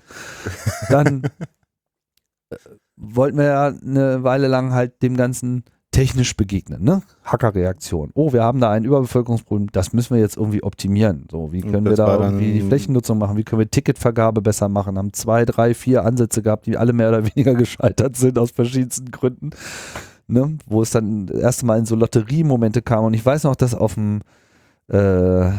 Dann 0.88 1.22
äh, 2.50 2.56
wollten 2.96 3.38
wir 3.38 3.44
ja 3.44 3.66
eine 3.66 4.22
Weile 4.22 4.46
lang 4.48 4.72
halt 4.72 5.02
dem 5.02 5.16
Ganzen 5.16 5.64
technisch 5.96 6.36
begegnen, 6.36 6.84
ne? 6.84 7.02
Hackerreaktion. 7.24 8.10
Oh, 8.12 8.34
wir 8.34 8.42
haben 8.42 8.60
da 8.60 8.70
ein 8.70 8.84
Überbevölkerungsproblem, 8.84 9.72
das 9.72 9.94
müssen 9.94 10.14
wir 10.14 10.20
jetzt 10.20 10.36
irgendwie 10.36 10.62
optimieren. 10.62 11.26
So, 11.30 11.52
wie 11.52 11.62
können 11.62 11.86
wir 11.86 11.96
da 11.96 12.20
irgendwie 12.20 12.52
die 12.52 12.60
Flächennutzung 12.60 13.16
machen? 13.16 13.38
Wie 13.38 13.44
können 13.44 13.60
wir 13.60 13.70
Ticketvergabe 13.70 14.42
besser 14.42 14.68
machen? 14.68 14.98
Haben 14.98 15.14
zwei, 15.14 15.46
drei, 15.46 15.72
vier 15.72 16.04
Ansätze 16.04 16.42
gehabt, 16.42 16.66
die 16.66 16.76
alle 16.76 16.92
mehr 16.92 17.08
oder 17.08 17.24
weniger 17.34 17.54
gescheitert 17.54 18.14
sind 18.16 18.38
aus 18.38 18.50
verschiedensten 18.50 19.10
Gründen. 19.10 19.50
Ne? 20.28 20.58
Wo 20.66 20.82
es 20.82 20.90
dann 20.90 21.28
das 21.28 21.40
erste 21.40 21.64
Mal 21.64 21.78
in 21.78 21.86
so 21.86 21.96
Lotteriemomente 21.96 22.82
kam. 22.82 23.06
Und 23.06 23.14
ich 23.14 23.24
weiß 23.24 23.44
noch, 23.44 23.56
dass 23.56 23.74
auf 23.74 23.94
dem 23.94 24.20
äh, 24.88 25.50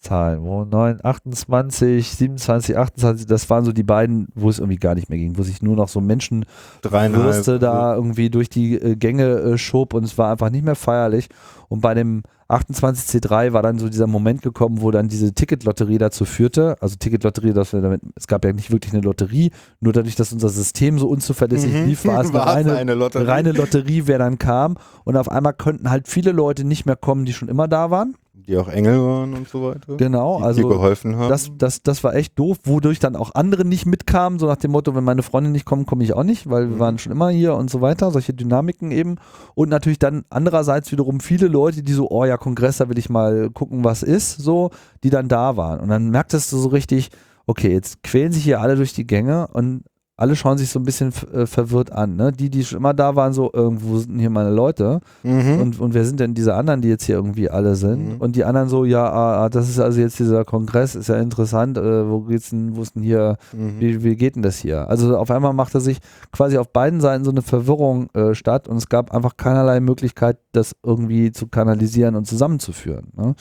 Zahlen, 0.00 0.42
wo 0.44 0.64
9, 0.64 1.00
28, 1.02 2.08
27, 2.08 2.76
28, 2.78 3.26
das 3.26 3.50
waren 3.50 3.64
so 3.64 3.72
die 3.72 3.82
beiden, 3.82 4.28
wo 4.34 4.48
es 4.48 4.58
irgendwie 4.60 4.78
gar 4.78 4.94
nicht 4.94 5.08
mehr 5.10 5.18
ging, 5.18 5.36
wo 5.36 5.42
sich 5.42 5.60
nur 5.60 5.74
noch 5.74 5.88
so 5.88 6.00
Menschen 6.00 6.44
Dreieinhalb. 6.82 7.24
Würste 7.24 7.58
da 7.58 7.94
irgendwie 7.96 8.30
durch 8.30 8.48
die 8.48 8.74
äh, 8.80 8.94
Gänge 8.94 9.24
äh, 9.40 9.58
schob 9.58 9.94
und 9.94 10.04
es 10.04 10.16
war 10.16 10.30
einfach 10.30 10.50
nicht 10.50 10.64
mehr 10.64 10.76
feierlich. 10.76 11.28
Und 11.68 11.80
bei 11.80 11.94
dem 11.94 12.22
28C3 12.48 13.52
war 13.52 13.62
dann 13.62 13.78
so 13.78 13.88
dieser 13.88 14.06
Moment 14.06 14.42
gekommen, 14.42 14.80
wo 14.80 14.90
dann 14.90 15.08
diese 15.08 15.32
Ticketlotterie 15.34 15.98
dazu 15.98 16.24
führte. 16.24 16.76
Also 16.80 16.96
Ticketlotterie, 16.96 17.52
dass 17.52 17.72
wir 17.72 17.80
damit, 17.80 18.00
es 18.14 18.26
gab 18.26 18.44
ja 18.44 18.52
nicht 18.52 18.70
wirklich 18.70 18.92
eine 18.92 19.02
Lotterie, 19.02 19.50
nur 19.80 19.92
dadurch, 19.92 20.14
dass 20.16 20.32
unser 20.32 20.48
System 20.48 20.98
so 20.98 21.08
unzuverlässig 21.08 21.72
Mhm. 21.72 21.86
lief, 21.86 22.04
war 22.06 22.20
es 22.22 22.28
eine 22.30 22.34
War 22.38 22.46
es 22.48 22.54
reine, 22.54 22.76
eine 22.76 22.94
Lotterie. 22.94 23.26
reine 23.28 23.52
Lotterie, 23.52 24.02
wer 24.06 24.18
dann 24.18 24.38
kam. 24.38 24.76
Und 25.04 25.16
auf 25.16 25.30
einmal 25.30 25.54
konnten 25.54 25.90
halt 25.90 26.08
viele 26.08 26.32
Leute 26.32 26.64
nicht 26.64 26.86
mehr 26.86 26.96
kommen, 26.96 27.24
die 27.24 27.32
schon 27.32 27.48
immer 27.48 27.68
da 27.68 27.90
waren. 27.90 28.14
Die 28.46 28.56
auch 28.56 28.68
Engel 28.68 28.98
waren 29.00 29.34
und 29.34 29.48
so 29.48 29.62
weiter. 29.62 29.96
Genau, 29.96 30.38
die 30.38 30.44
also 30.44 30.62
dir 30.62 30.68
geholfen 30.68 31.16
haben. 31.16 31.28
das, 31.28 31.50
das, 31.58 31.82
das 31.82 32.02
war 32.04 32.14
echt 32.14 32.38
doof, 32.38 32.56
wodurch 32.64 32.98
dann 32.98 33.16
auch 33.16 33.34
andere 33.34 33.64
nicht 33.64 33.84
mitkamen, 33.86 34.38
so 34.38 34.46
nach 34.46 34.56
dem 34.56 34.70
Motto, 34.70 34.94
wenn 34.94 35.04
meine 35.04 35.22
Freunde 35.22 35.50
nicht 35.50 35.64
kommen, 35.64 35.86
komme 35.86 36.04
ich 36.04 36.12
auch 36.14 36.22
nicht, 36.24 36.48
weil 36.48 36.68
wir 36.68 36.76
Mhm. 36.76 36.80
waren 36.80 36.98
schon 36.98 37.12
immer 37.12 37.30
hier 37.30 37.54
und 37.54 37.70
so 37.70 37.80
weiter, 37.80 38.10
solche 38.10 38.32
Dynamiken 38.34 38.90
eben. 38.90 39.16
Und 39.54 39.68
natürlich 39.68 39.98
dann 39.98 40.24
andererseits 40.30 40.90
wiederum 40.92 41.20
viele 41.20 41.48
Leute, 41.48 41.82
die 41.82 41.92
so, 41.92 42.08
oh 42.10 42.24
ja, 42.24 42.36
Kongress, 42.36 42.78
da 42.78 42.88
will 42.88 42.98
ich 42.98 43.10
mal 43.10 43.50
gucken, 43.50 43.84
was 43.84 44.02
ist, 44.02 44.38
so, 44.38 44.70
die 45.04 45.10
dann 45.10 45.28
da 45.28 45.56
waren. 45.56 45.80
Und 45.80 45.88
dann 45.88 46.10
merktest 46.10 46.52
du 46.52 46.56
so 46.58 46.68
richtig, 46.68 47.10
okay, 47.46 47.72
jetzt 47.72 48.02
quälen 48.02 48.32
sich 48.32 48.44
hier 48.44 48.60
alle 48.60 48.76
durch 48.76 48.92
die 48.92 49.06
Gänge 49.06 49.48
und 49.52 49.82
alle 50.18 50.34
schauen 50.34 50.58
sich 50.58 50.68
so 50.68 50.80
ein 50.80 50.84
bisschen 50.84 51.12
äh, 51.32 51.46
verwirrt 51.46 51.92
an. 51.92 52.16
Ne? 52.16 52.32
Die, 52.32 52.50
die 52.50 52.64
schon 52.64 52.78
immer 52.78 52.92
da 52.92 53.14
waren, 53.14 53.32
so, 53.32 53.50
irgendwo 53.52 53.98
sind 53.98 54.18
hier 54.18 54.30
meine 54.30 54.50
Leute? 54.50 55.00
mhm. 55.22 55.60
Und, 55.60 55.80
und 55.80 55.94
wer 55.94 56.04
sind 56.04 56.18
denn 56.18 56.34
diese 56.34 56.54
anderen, 56.54 56.82
die 56.82 56.88
jetzt 56.88 57.04
hier 57.04 57.14
irgendwie 57.14 57.48
alle 57.48 57.76
sind? 57.76 58.16
Mhm. 58.16 58.16
Und 58.16 58.34
die 58.34 58.44
anderen 58.44 58.68
so, 58.68 58.84
ja, 58.84 59.08
ah, 59.08 59.44
ah, 59.44 59.48
das 59.48 59.68
ist 59.68 59.78
also 59.78 60.00
jetzt 60.00 60.18
dieser 60.18 60.44
Kongress, 60.44 60.96
ist 60.96 61.08
ja 61.08 61.18
interessant, 61.18 61.78
äh, 61.78 62.10
wo 62.10 62.22
geht's 62.22 62.50
denn, 62.50 62.74
wo 62.74 62.82
ist 62.82 62.96
denn 62.96 63.04
hier, 63.04 63.36
mhm. 63.52 63.78
wie, 63.78 64.02
wie 64.02 64.16
geht 64.16 64.34
denn 64.34 64.42
das 64.42 64.58
hier? 64.58 64.90
Also 64.90 65.16
auf 65.16 65.30
einmal 65.30 65.52
machte 65.52 65.80
sich 65.80 65.98
quasi 66.32 66.58
auf 66.58 66.72
beiden 66.72 67.00
Seiten 67.00 67.24
so 67.24 67.30
eine 67.30 67.42
Verwirrung 67.42 68.10
äh, 68.14 68.34
statt 68.34 68.66
und 68.66 68.76
es 68.76 68.88
gab 68.88 69.14
einfach 69.14 69.36
keinerlei 69.36 69.78
Möglichkeit, 69.78 70.38
das 70.50 70.74
irgendwie 70.82 71.30
zu 71.30 71.46
kanalisieren 71.46 72.16
und 72.16 72.26
zusammenzuführen. 72.26 73.12
Ne? 73.16 73.36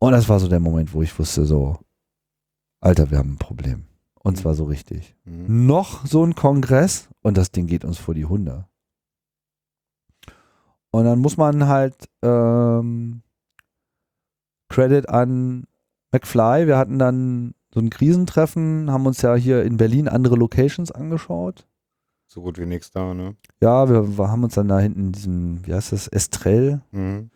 Und 0.00 0.12
das 0.12 0.28
war 0.28 0.38
so 0.38 0.48
der 0.48 0.60
Moment, 0.60 0.92
wo 0.92 1.00
ich 1.00 1.18
wusste, 1.18 1.46
so, 1.46 1.78
Alter, 2.82 3.10
wir 3.10 3.16
haben 3.16 3.32
ein 3.32 3.38
Problem. 3.38 3.86
Und 4.26 4.32
Mhm. 4.34 4.40
zwar 4.40 4.54
so 4.54 4.64
richtig. 4.64 5.14
Mhm. 5.24 5.66
Noch 5.66 6.04
so 6.04 6.24
ein 6.24 6.34
Kongress 6.34 7.08
und 7.22 7.36
das 7.36 7.52
Ding 7.52 7.68
geht 7.68 7.84
uns 7.84 7.96
vor 7.98 8.12
die 8.12 8.24
Hunde. 8.24 8.66
Und 10.90 11.04
dann 11.04 11.20
muss 11.20 11.36
man 11.36 11.68
halt 11.68 11.94
ähm, 12.22 13.22
Credit 14.68 15.08
an 15.08 15.64
McFly. 16.10 16.66
Wir 16.66 16.76
hatten 16.76 16.98
dann 16.98 17.54
so 17.72 17.78
ein 17.78 17.88
Krisentreffen, 17.90 18.90
haben 18.90 19.06
uns 19.06 19.22
ja 19.22 19.36
hier 19.36 19.62
in 19.62 19.76
Berlin 19.76 20.08
andere 20.08 20.34
Locations 20.34 20.90
angeschaut. 20.90 21.66
So 22.26 22.42
gut 22.42 22.58
wie 22.58 22.66
nichts 22.66 22.90
da, 22.90 23.14
ne? 23.14 23.36
Ja, 23.60 23.88
wir, 23.88 24.18
wir 24.18 24.28
haben 24.28 24.42
uns 24.42 24.54
dann 24.54 24.66
da 24.66 24.80
hinten 24.80 25.00
in 25.00 25.12
diesem, 25.12 25.64
wie 25.66 25.72
heißt 25.74 25.92
das, 25.92 26.08
Estrell, 26.08 26.80
Mhm. 26.90 27.30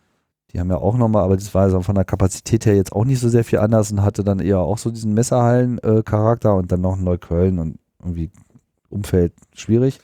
Die 0.53 0.59
haben 0.59 0.69
ja 0.69 0.77
auch 0.77 0.97
nochmal, 0.97 1.23
aber 1.23 1.35
das 1.37 1.53
war 1.53 1.63
also 1.63 1.81
von 1.81 1.95
der 1.95 2.05
Kapazität 2.05 2.65
her 2.65 2.75
jetzt 2.75 2.91
auch 2.93 3.05
nicht 3.05 3.19
so 3.19 3.29
sehr 3.29 3.43
viel 3.43 3.59
anders 3.59 3.91
und 3.91 4.01
hatte 4.01 4.23
dann 4.23 4.39
eher 4.39 4.59
auch 4.59 4.77
so 4.77 4.89
diesen 4.91 5.13
Messerhallen-Charakter 5.13 6.55
und 6.55 6.71
dann 6.71 6.81
noch 6.81 6.97
Neukölln 6.97 7.59
und 7.59 7.79
irgendwie 7.99 8.31
Umfeld 8.89 9.33
schwierig. 9.53 9.99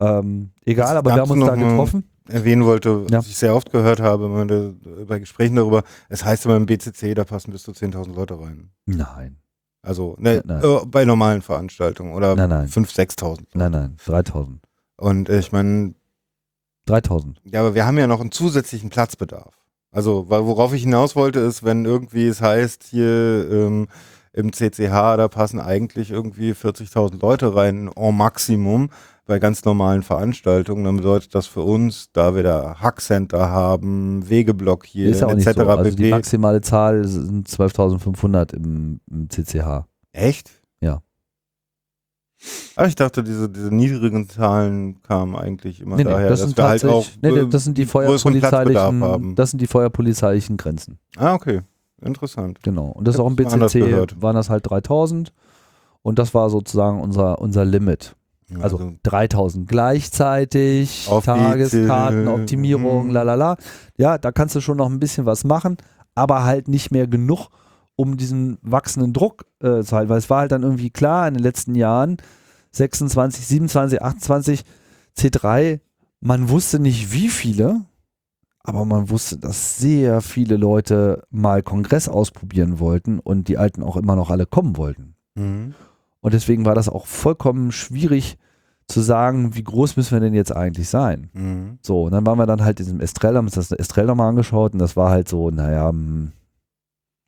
Ähm, 0.00 0.50
egal, 0.64 0.96
aber 0.96 1.14
wir 1.14 1.20
haben 1.22 1.30
uns 1.30 1.44
da 1.46 1.54
getroffen. 1.54 2.08
Erwähnen 2.28 2.64
wollte, 2.64 3.04
Ja. 3.10 3.18
was 3.18 3.26
ich 3.26 3.36
sehr 3.36 3.54
oft 3.54 3.72
gehört 3.72 4.00
habe 4.00 4.28
bei 5.08 5.18
Gesprächen 5.18 5.56
darüber, 5.56 5.82
es 6.08 6.24
heißt 6.24 6.44
immer 6.46 6.56
im 6.56 6.66
BCC, 6.66 7.14
da 7.14 7.24
passen 7.24 7.50
bis 7.52 7.64
zu 7.64 7.72
10.000 7.72 8.14
Leute 8.14 8.38
rein. 8.38 8.70
Nein, 8.86 9.36
Also 9.82 10.14
ne, 10.18 10.40
Nein. 10.44 10.62
äh, 10.62 10.86
bei 10.86 11.04
normalen 11.04 11.42
Veranstaltungen 11.42 12.14
oder 12.14 12.36
Nein, 12.36 12.48
nein. 12.48 12.68
5.000, 12.68 13.18
6.000. 13.18 13.40
nein, 13.54 13.72
nein, 13.72 13.96
3000. 14.06 14.60
Und 14.96 15.28
ich 15.28 15.50
meine, 15.50 15.94
3000. 16.86 17.40
ja, 17.44 17.60
aber 17.60 17.74
wir 17.74 17.86
haben 17.86 17.98
ja 17.98 18.06
noch 18.06 18.20
einen 18.20 18.32
zusätzlichen 18.32 18.90
Platzbedarf. 18.90 19.54
Also, 19.90 20.28
weil- 20.28 20.46
worauf 20.46 20.72
ich 20.72 20.82
hinaus 20.82 21.14
wollte, 21.16 21.40
ist, 21.40 21.62
wenn 21.64 21.84
irgendwie 21.84 22.26
es 22.26 22.40
heißt, 22.40 22.84
hier 22.84 23.48
ähm, 23.50 23.88
im 24.32 24.52
CCH, 24.52 25.16
da 25.16 25.28
passen 25.28 25.60
eigentlich 25.60 26.10
irgendwie 26.10 26.52
40.000 26.54 27.20
Leute 27.20 27.54
rein, 27.54 27.90
en 27.94 28.16
Maximum, 28.16 28.88
bei 29.26 29.38
ganz 29.38 29.64
normalen 29.64 30.02
Veranstaltungen, 30.02 30.84
dann 30.84 30.96
bedeutet 30.96 31.34
das 31.34 31.46
für 31.46 31.60
uns, 31.60 32.10
da 32.12 32.34
wir 32.34 32.42
da 32.42 32.80
Hackcenter 32.80 33.50
haben, 33.50 34.28
Wegeblock 34.28 34.84
hier, 34.86 35.10
ist 35.10 35.20
ja 35.20 35.30
etc. 35.30 35.52
so. 35.56 35.68
Also 35.68 35.96
die 35.96 36.10
maximale 36.10 36.60
Zahl 36.60 37.06
sind 37.06 37.46
12.500 37.48 38.54
im, 38.54 39.00
im 39.10 39.28
CCH. 39.30 39.84
Echt? 40.12 40.61
Aber 42.76 42.88
ich 42.88 42.94
dachte, 42.96 43.22
diese, 43.22 43.48
diese 43.48 43.72
niedrigen 43.74 44.28
Zahlen 44.28 45.00
kamen 45.02 45.36
eigentlich 45.36 45.80
immer 45.80 45.96
Nee, 45.96 46.04
nee, 46.04 46.10
daher, 46.10 46.28
das 46.28 46.40
dass 46.40 46.48
sind 46.48 46.58
wir 46.58 46.64
halt 46.68 46.84
auch 46.84 47.06
nee, 47.22 47.30
nee, 47.30 47.38
äh, 47.40 47.48
das 47.48 47.64
sind 47.64 47.78
die 47.78 47.86
feuerpolizeilichen, 47.86 49.02
haben. 49.02 49.34
das 49.36 49.50
sind 49.50 49.60
die 49.60 49.66
feuerpolizeilichen 49.66 50.56
Grenzen. 50.56 50.98
Ah, 51.16 51.34
okay. 51.34 51.60
Interessant. 52.00 52.58
Genau. 52.64 52.86
Und 52.86 53.06
das 53.06 53.14
ist 53.14 53.20
auch 53.20 53.28
im 53.28 53.36
BCC, 53.36 53.80
waren 54.20 54.34
das 54.34 54.50
halt 54.50 54.68
3000. 54.68 55.32
Und 56.02 56.18
das 56.18 56.34
war 56.34 56.50
sozusagen 56.50 57.00
unser, 57.00 57.38
unser 57.40 57.64
Limit. 57.64 58.16
Also 58.60 58.92
3000 59.04 59.66
gleichzeitig, 59.68 61.06
Auf 61.08 61.24
Tageskarten, 61.24 62.26
die- 62.26 62.30
Optimierung, 62.32 63.06
Mhm. 63.06 63.12
lalala. 63.12 63.56
Ja, 63.96 64.18
da 64.18 64.30
kannst 64.32 64.54
du 64.56 64.60
schon 64.60 64.76
noch 64.76 64.90
ein 64.90 64.98
bisschen 64.98 65.26
was 65.26 65.44
machen, 65.44 65.76
aber 66.14 66.44
halt 66.44 66.68
nicht 66.68 66.90
mehr 66.90 67.06
genug, 67.06 67.48
um 68.02 68.16
diesen 68.16 68.58
wachsenden 68.62 69.12
Druck 69.12 69.46
äh, 69.60 69.82
zu 69.82 69.96
halten. 69.96 70.10
Weil 70.10 70.18
es 70.18 70.28
war 70.28 70.40
halt 70.40 70.52
dann 70.52 70.64
irgendwie 70.64 70.90
klar 70.90 71.28
in 71.28 71.34
den 71.34 71.42
letzten 71.42 71.76
Jahren, 71.76 72.16
26, 72.72 73.46
27, 73.46 74.02
28, 74.02 74.64
C3, 75.16 75.80
man 76.20 76.48
wusste 76.48 76.78
nicht 76.78 77.12
wie 77.12 77.28
viele, 77.28 77.82
aber 78.64 78.84
man 78.84 79.10
wusste, 79.10 79.38
dass 79.38 79.78
sehr 79.78 80.20
viele 80.20 80.56
Leute 80.56 81.24
mal 81.30 81.62
Kongress 81.62 82.08
ausprobieren 82.08 82.78
wollten 82.78 83.18
und 83.18 83.48
die 83.48 83.58
Alten 83.58 83.82
auch 83.82 83.96
immer 83.96 84.16
noch 84.16 84.30
alle 84.30 84.46
kommen 84.46 84.76
wollten. 84.76 85.14
Mhm. 85.34 85.74
Und 86.20 86.34
deswegen 86.34 86.64
war 86.64 86.74
das 86.74 86.88
auch 86.88 87.06
vollkommen 87.06 87.72
schwierig 87.72 88.38
zu 88.86 89.00
sagen, 89.00 89.54
wie 89.54 89.64
groß 89.64 89.96
müssen 89.96 90.12
wir 90.12 90.20
denn 90.20 90.34
jetzt 90.34 90.54
eigentlich 90.54 90.88
sein? 90.88 91.30
Mhm. 91.32 91.78
So, 91.82 92.04
und 92.04 92.12
dann 92.12 92.26
waren 92.26 92.38
wir 92.38 92.46
dann 92.46 92.64
halt 92.64 92.78
in 92.80 92.86
diesem 92.86 93.00
Estrell, 93.00 93.36
haben 93.36 93.46
uns 93.46 93.54
das 93.54 93.72
Estrell 93.72 94.06
nochmal 94.06 94.28
angeschaut 94.28 94.72
und 94.72 94.78
das 94.78 94.96
war 94.96 95.10
halt 95.10 95.28
so, 95.28 95.50
naja, 95.50 95.88
hm, 95.88 96.32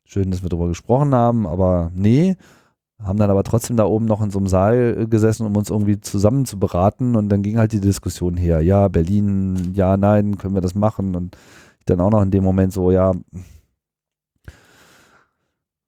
schön, 0.05 0.31
dass 0.31 0.43
wir 0.43 0.49
darüber 0.49 0.67
gesprochen 0.67 1.13
haben, 1.13 1.45
aber 1.47 1.91
nee. 1.93 2.35
Haben 3.03 3.19
dann 3.19 3.29
aber 3.29 3.43
trotzdem 3.43 3.75
da 3.75 3.83
oben 3.83 4.05
noch 4.05 4.21
in 4.21 4.31
so 4.31 4.39
einem 4.39 4.47
Saal 4.47 4.97
äh, 5.01 5.07
gesessen, 5.07 5.45
um 5.45 5.57
uns 5.57 5.69
irgendwie 5.69 5.99
zusammen 5.99 6.45
zu 6.45 6.57
beraten 6.57 7.17
und 7.17 7.27
dann 7.27 7.43
ging 7.43 7.57
halt 7.57 7.73
die 7.73 7.81
Diskussion 7.81 8.37
her, 8.37 8.61
ja, 8.61 8.87
Berlin, 8.87 9.73
ja, 9.73 9.97
nein, 9.97 10.37
können 10.37 10.53
wir 10.53 10.61
das 10.61 10.75
machen 10.75 11.15
und 11.15 11.35
dann 11.85 11.99
auch 11.99 12.09
noch 12.09 12.21
in 12.21 12.31
dem 12.31 12.43
Moment 12.43 12.71
so, 12.71 12.91
ja, 12.91 13.11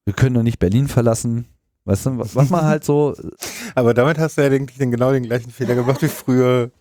wir 0.03 0.13
können 0.13 0.35
doch 0.35 0.43
nicht 0.43 0.59
Berlin 0.59 0.87
verlassen. 0.87 1.45
Weißt 1.85 2.05
du, 2.05 2.17
was 2.17 2.35
was 2.35 2.49
man 2.49 2.65
halt 2.65 2.83
so, 2.83 3.15
Aber 3.75 3.93
damit 3.93 4.17
hast 4.17 4.37
du 4.37 4.41
ja 4.41 4.49
eigentlich 4.49 4.77
den, 4.77 4.91
genau 4.91 5.11
den 5.11 5.23
gleichen 5.23 5.51
Fehler 5.51 5.75
gemacht 5.75 6.01
wie 6.01 6.07
früher. 6.07 6.71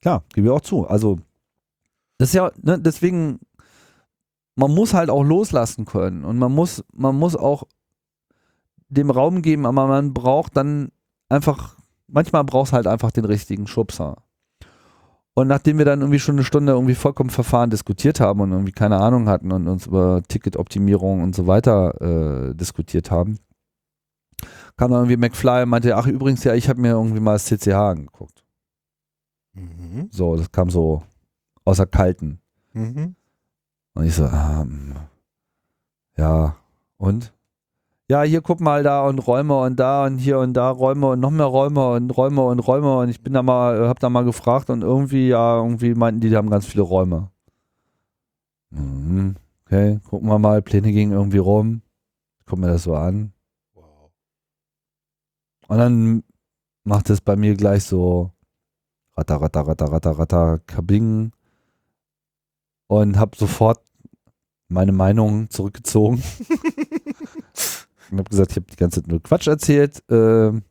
Klar, 0.00 0.24
gebe 0.32 0.46
ich 0.46 0.52
auch 0.52 0.60
zu. 0.60 0.86
Also, 0.86 1.18
das 2.18 2.30
ist 2.30 2.34
ja, 2.34 2.50
ne, 2.62 2.78
deswegen, 2.78 3.40
man 4.56 4.74
muss 4.74 4.94
halt 4.94 5.10
auch 5.10 5.22
loslassen 5.22 5.84
können 5.84 6.24
und 6.24 6.38
man 6.38 6.52
muss, 6.52 6.82
man 6.92 7.16
muss 7.16 7.36
auch 7.36 7.64
dem 8.88 9.10
Raum 9.10 9.42
geben, 9.42 9.66
aber 9.66 9.86
man 9.86 10.14
braucht 10.14 10.56
dann 10.56 10.90
einfach, 11.28 11.76
manchmal 12.08 12.44
braucht 12.44 12.68
es 12.68 12.72
halt 12.72 12.86
einfach 12.86 13.10
den 13.10 13.24
richtigen 13.24 13.66
Schubser. 13.66 14.16
Und 15.34 15.48
nachdem 15.48 15.76
wir 15.76 15.84
dann 15.84 16.00
irgendwie 16.00 16.18
schon 16.18 16.36
eine 16.36 16.44
Stunde 16.44 16.72
irgendwie 16.72 16.94
vollkommen 16.94 17.28
verfahren 17.28 17.68
diskutiert 17.68 18.20
haben 18.20 18.40
und 18.40 18.52
irgendwie 18.52 18.72
keine 18.72 18.98
Ahnung 18.98 19.28
hatten 19.28 19.52
und 19.52 19.68
uns 19.68 19.86
über 19.86 20.22
Ticketoptimierung 20.26 21.22
und 21.22 21.34
so 21.34 21.46
weiter 21.46 22.00
äh, 22.00 22.54
diskutiert 22.54 23.10
haben, 23.10 23.38
kam 24.78 24.90
dann 24.90 25.00
irgendwie 25.00 25.18
McFly 25.18 25.64
und 25.64 25.68
meinte, 25.68 25.94
ach 25.94 26.06
übrigens, 26.06 26.42
ja, 26.44 26.54
ich 26.54 26.70
habe 26.70 26.80
mir 26.80 26.92
irgendwie 26.92 27.20
mal 27.20 27.34
das 27.34 27.44
CCH 27.44 27.74
angeguckt. 27.74 28.44
Mhm. 29.52 30.08
So, 30.10 30.36
das 30.36 30.50
kam 30.50 30.70
so 30.70 31.02
aus 31.66 31.76
der 31.76 31.86
Kalten. 31.86 32.40
Mhm. 32.72 33.16
Und 33.96 34.04
ich 34.04 34.14
so, 34.14 34.26
ähm, 34.26 34.94
ja, 36.18 36.54
und? 36.98 37.32
Ja, 38.10 38.22
hier 38.24 38.42
guck 38.42 38.60
mal 38.60 38.82
da 38.82 39.06
und 39.08 39.18
Räume 39.26 39.58
und 39.58 39.80
da 39.80 40.04
und 40.04 40.18
hier 40.18 40.38
und 40.38 40.52
da 40.52 40.68
Räume 40.68 41.08
und 41.08 41.20
noch 41.20 41.30
mehr 41.30 41.46
Räume 41.46 41.92
und 41.92 42.10
Räume 42.10 42.44
und 42.44 42.58
Räume 42.58 42.98
und 42.98 43.08
ich 43.08 43.22
bin 43.22 43.32
da 43.32 43.42
mal, 43.42 43.88
hab 43.88 43.98
da 43.98 44.10
mal 44.10 44.24
gefragt 44.24 44.68
und 44.68 44.82
irgendwie, 44.82 45.28
ja, 45.28 45.56
irgendwie 45.56 45.94
meinten 45.94 46.20
die, 46.20 46.28
die 46.28 46.36
haben 46.36 46.50
ganz 46.50 46.66
viele 46.66 46.82
Räume. 46.82 47.30
Mhm, 48.68 49.36
okay, 49.64 49.98
gucken 50.04 50.28
wir 50.28 50.38
mal, 50.38 50.60
Pläne 50.60 50.92
gingen 50.92 51.12
irgendwie 51.12 51.38
rum. 51.38 51.80
Guck 52.44 52.58
mir 52.58 52.68
das 52.68 52.82
so 52.82 52.94
an. 52.94 53.32
Wow. 53.72 54.10
Und 55.68 55.78
dann 55.78 56.22
macht 56.84 57.08
es 57.08 57.22
bei 57.22 57.34
mir 57.34 57.54
gleich 57.54 57.84
so 57.84 58.30
ratter, 59.16 59.40
ratter, 59.40 59.66
ratter, 59.66 59.86
ratter, 59.90 60.18
ratter, 60.18 60.58
kabing 60.66 61.32
und 62.88 63.18
habe 63.18 63.36
sofort 63.36 63.80
meine 64.68 64.92
Meinung 64.92 65.48
zurückgezogen 65.50 66.22
und 68.10 68.18
habe 68.18 68.30
gesagt, 68.30 68.50
ich 68.52 68.56
habe 68.56 68.66
die 68.70 68.76
ganze 68.76 69.00
Zeit 69.02 69.08
nur 69.08 69.22
Quatsch 69.22 69.46
erzählt. 69.46 70.02
ähm, 70.10 70.62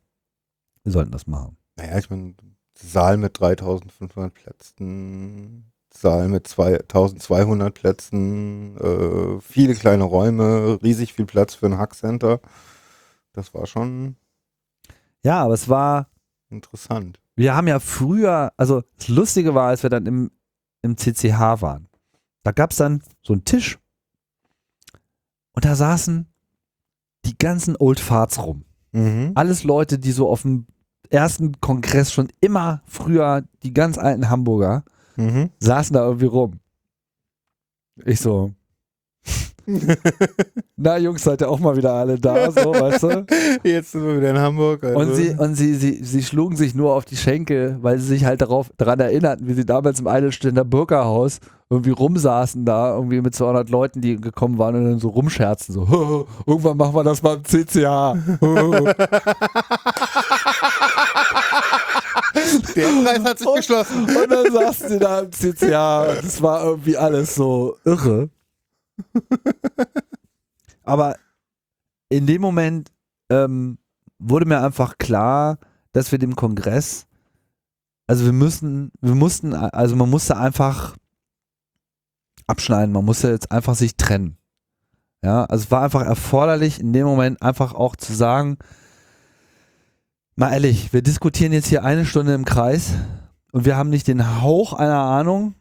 wir 0.82 0.92
sollten 0.92 1.10
das 1.12 1.26
machen. 1.26 1.56
Naja, 1.76 1.98
ich 1.98 2.10
meine, 2.10 2.34
Saal 2.78 3.16
mit 3.16 3.38
3500 3.40 4.32
Plätzen, 4.34 5.72
Saal 5.92 6.28
mit 6.28 6.46
2200 6.46 7.72
Plätzen, 7.74 8.76
äh, 8.78 9.40
viele 9.40 9.74
kleine 9.74 10.04
Räume, 10.04 10.78
riesig 10.82 11.14
viel 11.14 11.26
Platz 11.26 11.54
für 11.54 11.66
ein 11.66 11.78
Hackcenter. 11.78 12.40
Das 13.32 13.52
war 13.54 13.66
schon 13.66 14.16
Ja, 15.24 15.42
aber 15.42 15.54
es 15.54 15.68
war, 15.68 16.08
interessant. 16.50 17.18
wir 17.34 17.54
haben 17.54 17.66
ja 17.68 17.80
früher, 17.80 18.52
also 18.56 18.82
das 18.98 19.08
Lustige 19.08 19.54
war, 19.54 19.68
als 19.68 19.82
wir 19.82 19.90
dann 19.90 20.06
im, 20.06 20.30
im 20.82 20.96
CCH 20.96 21.60
waren, 21.62 21.88
da 22.42 22.52
gab 22.52 22.70
es 22.70 22.76
dann 22.76 23.02
so 23.22 23.32
einen 23.32 23.44
Tisch 23.44 23.78
und 25.56 25.64
da 25.64 25.74
saßen 25.74 26.26
die 27.24 27.36
ganzen 27.36 27.74
Old 27.76 27.98
Farts 27.98 28.38
rum. 28.40 28.64
Mhm. 28.92 29.32
Alles 29.34 29.64
Leute, 29.64 29.98
die 29.98 30.12
so 30.12 30.28
auf 30.30 30.42
dem 30.42 30.66
ersten 31.10 31.60
Kongress 31.60 32.12
schon 32.12 32.28
immer 32.40 32.82
früher, 32.86 33.42
die 33.64 33.74
ganz 33.74 33.98
alten 33.98 34.28
Hamburger, 34.30 34.84
Mhm. 35.16 35.50
saßen 35.60 35.94
da 35.94 36.04
irgendwie 36.04 36.26
rum. 36.26 36.60
Ich 38.04 38.20
so, 38.20 38.52
na 40.76 40.96
Jungs, 40.98 41.22
seid 41.24 41.40
ihr 41.42 41.48
auch 41.48 41.58
mal 41.58 41.76
wieder 41.76 41.92
alle 41.92 42.18
da, 42.18 42.50
so, 42.50 42.72
weißt 42.72 43.02
du? 43.02 43.26
Jetzt 43.68 43.92
sind 43.92 44.04
wir 44.06 44.16
wieder 44.18 44.30
in 44.30 44.38
Hamburg. 44.38 44.84
Also. 44.84 44.98
Und, 44.98 45.14
sie, 45.14 45.30
und 45.30 45.54
sie, 45.54 45.74
sie, 45.74 46.04
sie 46.04 46.22
schlugen 46.22 46.56
sich 46.56 46.74
nur 46.74 46.94
auf 46.94 47.04
die 47.04 47.16
Schenkel, 47.16 47.76
weil 47.80 47.98
sie 47.98 48.06
sich 48.06 48.24
halt 48.24 48.40
darauf, 48.42 48.70
daran 48.76 49.00
erinnerten, 49.00 49.48
wie 49.48 49.54
sie 49.54 49.66
damals 49.66 50.00
im 50.00 50.06
Eidelständer 50.06 50.64
Bürgerhaus 50.64 51.40
irgendwie 51.68 51.90
rumsaßen 51.90 52.64
da, 52.64 52.94
irgendwie 52.94 53.20
mit 53.20 53.34
200 53.34 53.68
Leuten, 53.70 54.00
die 54.00 54.20
gekommen 54.20 54.56
waren 54.58 54.76
und 54.76 54.84
dann 54.84 54.98
so 55.00 55.08
rumscherzen, 55.08 55.74
so, 55.74 56.26
irgendwann 56.46 56.76
machen 56.76 56.94
wir 56.94 57.02
das 57.02 57.22
mal 57.22 57.34
im 57.36 57.44
CCH. 57.44 58.14
Der 62.76 62.86
Preis 63.02 63.24
hat 63.24 63.38
sich 63.38 63.46
Und- 63.48 63.56
geschlossen. 63.56 64.04
Und 64.04 64.30
dann 64.30 64.52
saßen 64.52 64.88
sie 64.90 64.98
da 64.98 65.20
im 65.20 65.32
CCH. 65.32 65.70
Das 66.22 66.42
war 66.42 66.64
irgendwie 66.64 66.96
alles 66.96 67.34
so 67.34 67.76
irre. 67.84 68.28
Aber 70.84 71.16
in 72.08 72.26
dem 72.26 72.40
Moment 72.40 72.92
ähm, 73.30 73.78
wurde 74.18 74.46
mir 74.46 74.62
einfach 74.62 74.98
klar, 74.98 75.58
dass 75.92 76.12
wir 76.12 76.18
dem 76.18 76.36
Kongress, 76.36 77.06
also 78.06 78.24
wir 78.24 78.32
müssen, 78.32 78.92
wir 79.00 79.14
mussten, 79.14 79.54
also 79.54 79.96
man 79.96 80.10
musste 80.10 80.36
einfach 80.36 80.96
abschneiden, 82.46 82.92
man 82.92 83.04
musste 83.04 83.30
jetzt 83.30 83.50
einfach 83.50 83.74
sich 83.74 83.96
trennen. 83.96 84.38
Ja, 85.22 85.44
also 85.46 85.64
es 85.64 85.70
war 85.70 85.82
einfach 85.82 86.02
erforderlich, 86.02 86.78
in 86.78 86.92
dem 86.92 87.06
Moment 87.06 87.42
einfach 87.42 87.74
auch 87.74 87.96
zu 87.96 88.14
sagen, 88.14 88.58
mal 90.36 90.52
ehrlich, 90.52 90.92
wir 90.92 91.02
diskutieren 91.02 91.52
jetzt 91.52 91.66
hier 91.66 91.84
eine 91.84 92.04
Stunde 92.04 92.34
im 92.34 92.44
Kreis 92.44 92.92
und 93.50 93.64
wir 93.64 93.76
haben 93.76 93.90
nicht 93.90 94.06
den 94.06 94.40
Hauch 94.42 94.72
einer 94.72 95.00
Ahnung, 95.00 95.54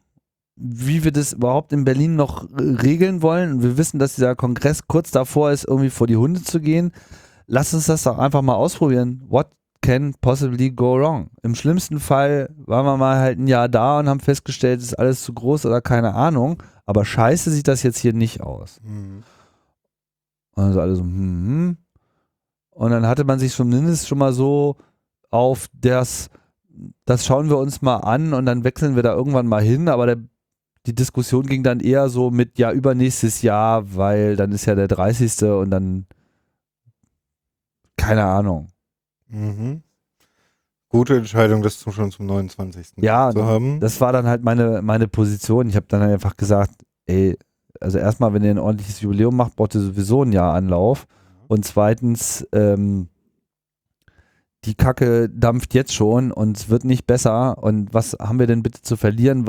wie 0.56 1.04
wir 1.04 1.12
das 1.12 1.34
überhaupt 1.34 1.74
in 1.74 1.84
Berlin 1.84 2.16
noch 2.16 2.48
regeln 2.58 3.22
wollen. 3.22 3.62
Wir 3.62 3.78
wissen, 3.78 4.00
dass 4.00 4.16
dieser 4.16 4.36
Kongress 4.36 4.88
kurz 4.88 5.12
davor 5.12 5.52
ist, 5.52 5.66
irgendwie 5.68 5.90
vor 5.90 6.08
die 6.08 6.16
Hunde 6.16 6.42
zu 6.44 6.60
gehen. 6.60 6.92
Lass 7.48 7.74
uns 7.74 7.88
das 7.88 8.04
doch 8.04 8.18
einfach 8.18 8.42
mal 8.42 8.56
ausprobieren. 8.56 9.22
What 9.28 9.48
can 9.82 10.16
possibly 10.22 10.72
go 10.72 10.98
wrong? 10.98 11.30
Im 11.44 11.56
schlimmsten 11.56 12.00
Fall 12.00 12.50
waren 12.66 12.86
wir 12.86 12.98
mal 12.98 13.18
halt 13.18 13.38
ein 13.38 13.48
Jahr 13.48 13.70
da 13.70 14.00
und 14.00 14.10
haben 14.10 14.20
festgestellt, 14.20 14.80
es 14.80 14.88
ist 14.88 15.00
alles 15.00 15.24
zu 15.24 15.34
groß 15.34 15.66
oder 15.66 15.82
keine 15.82 16.16
Ahnung. 16.16 16.62
Aber 16.86 17.04
scheiße 17.04 17.52
sieht 17.52 17.68
das 17.68 17.84
jetzt 17.84 18.00
hier 18.00 18.14
nicht 18.14 18.42
aus. 18.42 18.80
Mhm. 18.84 19.24
Und 20.56 20.64
dann 20.64 20.74
so 20.74 20.82
alle 20.82 20.96
so, 20.96 21.04
hm, 21.04 21.10
hm. 21.10 21.78
Und 22.72 22.92
dann 22.92 23.08
hatte 23.08 23.24
man 23.24 23.40
sich 23.40 23.54
zumindest 23.54 24.08
schon 24.08 24.18
mal 24.18 24.34
so 24.34 24.78
auf 25.32 25.68
das, 25.74 26.30
das 27.06 27.26
schauen 27.26 27.50
wir 27.50 27.58
uns 27.58 27.82
mal 27.82 27.98
an 27.98 28.34
und 28.34 28.46
dann 28.46 28.64
wechseln 28.64 28.96
wir 28.96 29.04
da 29.04 29.14
irgendwann 29.14 29.48
mal 29.48 29.62
hin, 29.62 29.88
aber 29.88 30.06
der, 30.06 30.18
die 30.86 30.94
Diskussion 30.94 31.46
ging 31.46 31.64
dann 31.64 31.80
eher 31.80 32.10
so 32.10 32.32
mit, 32.32 32.58
ja, 32.58 32.72
übernächstes 32.72 33.42
Jahr, 33.42 33.96
weil 33.96 34.36
dann 34.36 34.52
ist 34.52 34.66
ja 34.66 34.76
der 34.76 34.88
30. 34.88 35.44
und 35.44 35.72
dann, 35.72 36.06
keine 37.98 38.24
Ahnung. 38.24 38.68
Mhm. 39.28 39.82
Gute 40.90 41.18
Entscheidung, 41.18 41.62
das 41.62 41.82
schon 41.82 42.12
zum 42.12 42.26
29. 42.28 42.94
Ja, 42.98 43.32
zu 43.32 43.44
haben. 43.44 43.80
Das 43.80 44.00
war 44.00 44.14
dann 44.14 44.28
halt 44.28 44.44
meine, 44.44 44.82
meine 44.82 45.08
Position. 45.08 45.68
Ich 45.68 45.76
habe 45.76 45.88
dann 45.90 46.02
einfach 46.02 46.38
gesagt, 46.38 46.72
ey, 47.06 47.38
also 47.82 47.98
erstmal, 47.98 48.34
wenn 48.34 48.44
ihr 48.44 48.52
ein 48.52 48.60
ordentliches 48.60 49.02
Jubiläum 49.02 49.36
macht, 49.36 49.56
braucht 49.56 49.76
ihr 49.76 49.82
sowieso 49.82 50.24
ein 50.24 50.32
Jahr 50.32 50.54
Anlauf. 50.54 51.08
Und 51.48 51.66
zweitens, 51.66 52.48
ähm, 52.54 53.10
die 54.64 54.76
Kacke 54.76 55.30
dampft 55.30 55.74
jetzt 55.74 55.94
schon 55.94 56.32
und 56.32 56.58
es 56.58 56.70
wird 56.70 56.86
nicht 56.86 57.06
besser. 57.06 57.62
Und 57.62 57.94
was 57.94 58.14
haben 58.20 58.40
wir 58.40 58.48
denn 58.48 58.64
bitte 58.64 58.82
zu 58.82 58.96
verlieren? 58.96 59.46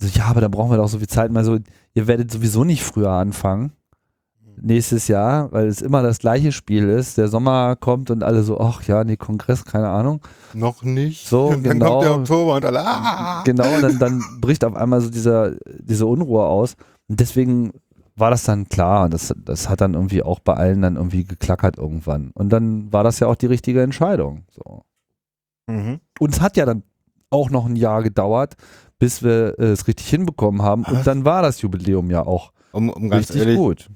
So, 0.00 0.08
ja, 0.08 0.26
aber 0.26 0.40
dann 0.40 0.50
brauchen 0.50 0.70
wir 0.70 0.78
doch 0.78 0.88
so 0.88 0.98
viel 0.98 1.08
Zeit. 1.08 1.30
Mal 1.30 1.44
so, 1.44 1.58
ihr 1.94 2.06
werdet 2.06 2.30
sowieso 2.30 2.64
nicht 2.64 2.82
früher 2.82 3.10
anfangen. 3.10 3.72
Nächstes 4.62 5.08
Jahr, 5.08 5.50
weil 5.52 5.68
es 5.68 5.80
immer 5.80 6.02
das 6.02 6.18
gleiche 6.18 6.52
Spiel 6.52 6.88
ist. 6.88 7.16
Der 7.16 7.28
Sommer 7.28 7.76
kommt 7.76 8.10
und 8.10 8.22
alle 8.22 8.42
so, 8.42 8.60
ach 8.60 8.82
ja, 8.82 9.04
nee, 9.04 9.16
Kongress, 9.16 9.64
keine 9.64 9.88
Ahnung. 9.88 10.20
Noch 10.52 10.82
nicht. 10.82 11.26
So, 11.28 11.46
Und 11.46 11.64
dann 11.66 11.78
genau. 11.78 11.92
kommt 11.92 12.04
der 12.04 12.14
Oktober 12.16 12.54
und 12.56 12.64
alle. 12.64 12.80
Ah! 12.84 13.42
Genau, 13.44 13.74
und 13.74 13.82
dann, 13.82 13.98
dann 13.98 14.22
bricht 14.40 14.64
auf 14.64 14.74
einmal 14.74 15.00
so 15.00 15.10
dieser, 15.10 15.52
diese 15.78 16.06
Unruhe 16.06 16.44
aus. 16.44 16.74
Und 17.08 17.20
deswegen 17.20 17.72
war 18.16 18.30
das 18.30 18.44
dann 18.44 18.68
klar. 18.68 19.04
Und 19.04 19.14
das, 19.14 19.34
das 19.44 19.68
hat 19.68 19.80
dann 19.80 19.94
irgendwie 19.94 20.22
auch 20.22 20.40
bei 20.40 20.54
allen 20.54 20.82
dann 20.82 20.96
irgendwie 20.96 21.24
geklackert 21.24 21.78
irgendwann. 21.78 22.30
Und 22.34 22.50
dann 22.50 22.92
war 22.92 23.02
das 23.02 23.18
ja 23.18 23.28
auch 23.28 23.36
die 23.36 23.46
richtige 23.46 23.82
Entscheidung. 23.82 24.44
So. 24.50 24.82
Mhm. 25.66 26.00
Und 26.18 26.34
es 26.34 26.40
hat 26.40 26.56
ja 26.56 26.66
dann 26.66 26.82
auch 27.30 27.50
noch 27.50 27.66
ein 27.66 27.76
Jahr 27.76 28.02
gedauert, 28.02 28.56
bis 29.00 29.24
wir 29.24 29.58
äh, 29.58 29.72
es 29.72 29.88
richtig 29.88 30.08
hinbekommen 30.08 30.62
haben. 30.62 30.84
Was? 30.86 30.92
Und 30.92 31.06
dann 31.08 31.24
war 31.24 31.42
das 31.42 31.60
Jubiläum 31.60 32.08
ja 32.10 32.24
auch 32.24 32.52
Um, 32.72 32.88
um 32.90 33.10
ganz 33.10 33.30
richtig 33.30 33.40
ehrlich, 33.40 33.56
gut. 33.56 33.88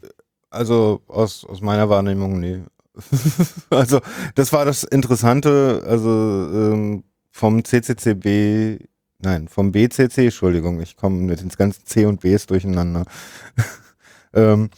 also 0.51 1.01
aus, 1.07 1.45
aus 1.45 1.61
meiner 1.61 1.89
Wahrnehmung, 1.89 2.41
nee. 2.41 2.63
also 3.71 4.01
das 4.35 4.53
war 4.53 4.65
das 4.65 4.83
Interessante, 4.85 5.83
also 5.87 6.09
ähm, 6.11 7.05
vom 7.31 7.65
CCCB, 7.65 8.85
nein, 9.21 9.49
vom 9.49 9.73
BCC, 9.73 10.25
Entschuldigung, 10.25 10.81
ich 10.81 10.97
komme 10.97 11.21
mit 11.21 11.41
den 11.41 11.49
ganzen 11.51 11.85
C 11.85 12.07
und 12.07 12.21
Bs 12.21 12.47
durcheinander. 12.47 13.05
ähm, 14.35 14.71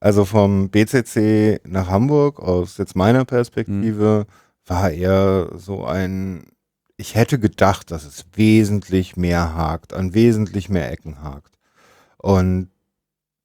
also 0.00 0.24
vom 0.24 0.70
BCC 0.70 1.60
nach 1.64 1.88
Hamburg, 1.88 2.40
aus 2.40 2.78
jetzt 2.78 2.96
meiner 2.96 3.24
Perspektive, 3.24 4.26
war 4.66 4.90
eher 4.90 5.50
so 5.56 5.84
ein, 5.84 6.44
ich 7.00 7.14
hätte 7.14 7.38
gedacht, 7.38 7.90
dass 7.90 8.04
es 8.04 8.26
wesentlich 8.34 9.16
mehr 9.16 9.54
hakt, 9.54 9.94
an 9.94 10.12
wesentlich 10.14 10.68
mehr 10.68 10.92
Ecken 10.92 11.22
hakt. 11.22 11.58
Und 12.18 12.68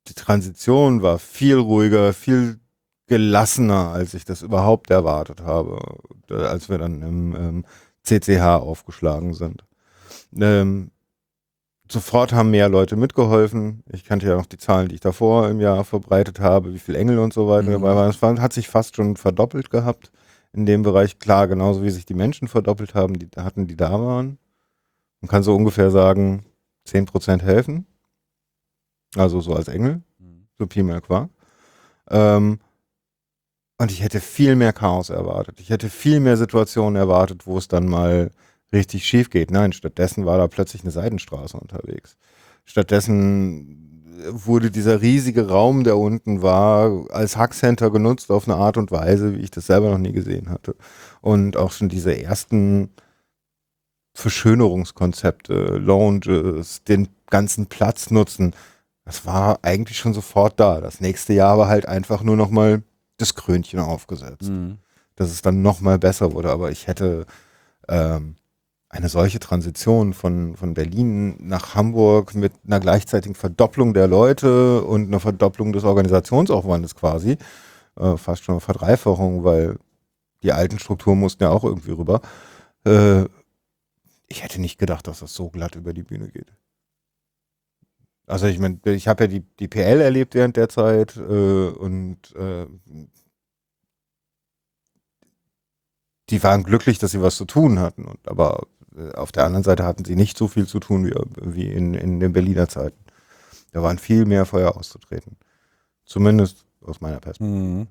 die 0.10 0.14
Transition 0.14 1.02
war 1.02 1.18
viel 1.20 1.58
ruhiger, 1.58 2.14
viel 2.14 2.60
gelassener, 3.08 3.90
als 3.92 4.14
ich 4.14 4.26
das 4.26 4.42
überhaupt 4.42 4.92
erwartet 4.92 5.42
habe, 5.42 5.80
äh, 6.30 6.34
als 6.36 6.70
wir 6.70 6.78
dann 6.78 7.02
im 7.02 7.36
ähm, 7.36 7.66
CCH 8.04 8.60
aufgeschlagen 8.62 9.34
sind. 9.34 9.64
Ähm, 10.36 10.92
sofort 11.90 12.34
haben 12.34 12.52
mehr 12.52 12.68
Leute 12.68 12.98
mitgeholfen. 12.98 13.84
Ich 13.92 14.04
kannte 14.04 14.28
ja 14.28 14.36
noch 14.36 14.48
die 14.48 14.58
Zahlen, 14.58 14.90
die 14.90 14.96
ich 14.96 15.02
davor 15.02 15.50
im 15.50 15.62
Jahr 15.62 15.86
verbreitet 15.86 16.40
habe, 16.40 16.74
wie 16.74 16.80
viele 16.80 16.98
Engel 16.98 17.20
und 17.20 17.34
so 17.34 17.48
weiter 17.48 17.70
Mhm. 17.70 17.74
dabei 17.84 17.96
waren. 17.96 18.10
Es 18.10 18.22
war, 18.22 18.40
hat 18.42 18.54
sich 18.54 18.68
fast 18.68 18.96
schon 18.98 19.16
verdoppelt 19.16 19.70
gehabt 19.70 20.12
in 20.56 20.66
dem 20.66 20.84
Bereich. 20.84 21.20
Klar, 21.20 21.48
genauso 21.48 21.84
wie 21.84 21.90
sich 21.90 22.06
die 22.06 22.14
Menschen 22.14 22.48
verdoppelt 22.48 22.96
haben, 22.96 23.20
die 23.20 23.30
hatten, 23.38 23.68
die 23.68 23.76
da 23.76 23.92
waren. 23.92 24.38
Man 25.22 25.30
kann 25.30 25.44
so 25.44 25.56
ungefähr 25.56 25.92
sagen, 25.92 26.46
10% 26.88 27.42
helfen. 27.42 27.86
Also 29.16 29.42
so 29.42 29.54
als 29.54 29.68
Engel 29.68 30.02
so 30.58 30.68
Pi 30.68 30.84
mal 30.84 31.02
Quark. 31.02 31.30
Ähm, 32.10 32.60
und 33.78 33.92
ich 33.92 34.02
hätte 34.02 34.22
viel 34.22 34.56
mehr 34.56 34.74
Chaos 34.74 35.10
erwartet. 35.10 35.60
Ich 35.60 35.70
hätte 35.70 35.90
viel 35.90 36.20
mehr 36.20 36.38
Situationen 36.38 36.96
erwartet, 36.96 37.46
wo 37.46 37.58
es 37.58 37.68
dann 37.68 37.88
mal 37.88 38.32
richtig 38.72 39.06
schief 39.06 39.30
geht. 39.30 39.52
Nein, 39.52 39.74
stattdessen 39.74 40.26
war 40.26 40.38
da 40.38 40.48
plötzlich 40.48 40.84
eine 40.84 40.92
Seitenstraße 40.92 41.58
unterwegs. 41.58 42.18
Stattdessen 42.64 43.85
wurde 44.32 44.72
dieser 44.72 45.02
riesige 45.02 45.48
Raum, 45.50 45.84
der 45.84 45.98
unten 45.98 46.42
war, 46.42 47.06
als 47.12 47.38
Hackcenter 47.38 47.92
genutzt 47.92 48.32
auf 48.32 48.48
eine 48.48 48.58
Art 48.58 48.78
und 48.78 48.92
Weise, 48.92 49.36
wie 49.36 49.42
ich 49.42 49.52
das 49.52 49.68
selber 49.68 49.90
noch 49.90 49.98
nie 49.98 50.12
gesehen 50.14 50.50
hatte. 50.50 50.76
Und 51.22 51.58
auch 51.58 51.72
schon 51.72 51.90
diese 51.90 52.18
ersten 52.22 52.90
Verschönerungskonzepte, 54.14 55.78
Lounges, 55.78 56.84
den 56.84 57.10
ganzen 57.30 57.68
Platz 57.68 58.12
nutzen, 58.12 58.54
das 59.04 59.26
war 59.26 59.60
eigentlich 59.62 59.98
schon 59.98 60.14
sofort 60.14 60.60
da. 60.60 60.82
Das 60.82 61.00
nächste 61.02 61.34
Jahr 61.34 61.58
war 61.58 61.68
halt 61.68 61.88
einfach 61.88 62.24
nur 62.24 62.36
noch 62.36 62.50
mal 62.50 62.82
das 63.18 63.36
Krönchen 63.36 63.80
aufgesetzt, 63.80 64.50
Mhm. 64.50 64.78
dass 65.16 65.30
es 65.32 65.42
dann 65.42 65.62
noch 65.62 65.82
mal 65.82 66.00
besser 66.00 66.34
wurde. 66.34 66.52
Aber 66.52 66.72
ich 66.72 66.88
hätte 66.88 67.26
ähm, 67.88 68.36
eine 68.96 69.10
solche 69.10 69.40
Transition 69.40 70.14
von, 70.14 70.56
von 70.56 70.74
Berlin 70.74 71.36
nach 71.40 71.76
Hamburg 71.76 72.34
mit 72.36 72.54
einer 72.66 72.80
gleichzeitigen 72.80 73.36
Verdopplung 73.36 73.94
der 73.94 74.08
Leute 74.08 74.84
und 74.84 75.08
einer 75.08 75.20
Verdopplung 75.20 75.74
des 75.74 75.84
Organisationsaufwandes 75.84 76.96
quasi, 76.96 77.38
äh, 77.98 78.18
fast 78.18 78.44
schon 78.44 78.54
eine 78.54 78.62
Verdreifachung, 78.62 79.44
weil 79.44 79.78
die 80.44 80.54
alten 80.54 80.80
Strukturen 80.80 81.20
mussten 81.20 81.44
ja 81.44 81.50
auch 81.50 81.64
irgendwie 81.64 81.92
rüber. 81.92 82.22
Äh, 82.86 83.26
ich 84.28 84.44
hätte 84.44 84.62
nicht 84.62 84.78
gedacht, 84.78 85.08
dass 85.08 85.20
das 85.20 85.34
so 85.34 85.50
glatt 85.50 85.76
über 85.76 85.94
die 85.94 86.04
Bühne 86.04 86.30
geht. 86.30 86.54
Also 88.28 88.48
ich 88.48 88.60
meine, 88.60 88.80
ich 88.86 89.08
habe 89.08 89.26
ja 89.26 89.28
die, 89.28 89.42
die 89.60 89.68
PL 89.68 90.02
erlebt 90.02 90.34
während 90.34 90.58
der 90.58 90.70
Zeit 90.70 91.16
äh, 91.18 91.70
und 91.70 92.36
äh, 92.36 92.66
die 96.30 96.42
waren 96.44 96.64
glücklich, 96.64 96.98
dass 96.98 97.12
sie 97.12 97.22
was 97.22 97.36
zu 97.36 97.46
tun 97.46 97.80
hatten. 97.80 98.06
Und, 98.06 98.28
aber 98.28 98.68
auf 99.16 99.32
der 99.32 99.46
anderen 99.46 99.64
Seite 99.64 99.84
hatten 99.84 100.06
sie 100.06 100.16
nicht 100.16 100.38
so 100.38 100.48
viel 100.48 100.68
zu 100.68 100.80
tun 100.80 101.06
wie, 101.06 101.14
wie 101.42 101.68
in, 101.72 101.94
in 101.94 102.20
den 102.20 102.34
Berliner 102.34 102.70
Zeiten. 102.70 102.98
Da 103.72 103.84
waren 103.84 103.98
viel 103.98 104.26
mehr 104.26 104.46
Feuer 104.46 104.78
auszutreten. 104.78 105.38
Zumindest 106.06 106.66
aus 106.82 107.02
meiner 107.02 107.20
Perspektive. 107.20 107.60
Mhm. 107.60 107.88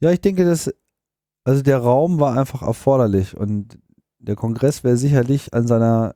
Ja, 0.00 0.10
ich 0.10 0.20
denke, 0.20 0.44
dass 0.44 0.72
also 1.44 1.62
der 1.62 1.78
Raum 1.78 2.20
war 2.20 2.38
einfach 2.38 2.62
erforderlich 2.62 3.36
und 3.36 3.78
der 4.18 4.36
Kongress 4.36 4.84
wäre 4.84 4.96
sicherlich 4.96 5.52
an 5.52 5.66
seiner 5.66 6.14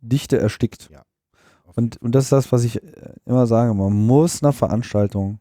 Dichte 0.00 0.38
erstickt. 0.38 0.90
Ja. 0.92 1.02
Und, 1.76 2.00
und 2.02 2.14
das 2.14 2.24
ist 2.24 2.32
das, 2.32 2.50
was 2.50 2.64
ich 2.64 2.82
äh, 2.82 3.14
immer 3.24 3.46
sage, 3.46 3.72
man 3.74 3.92
muss 3.92 4.42
einer 4.42 4.52
Veranstaltung 4.52 5.40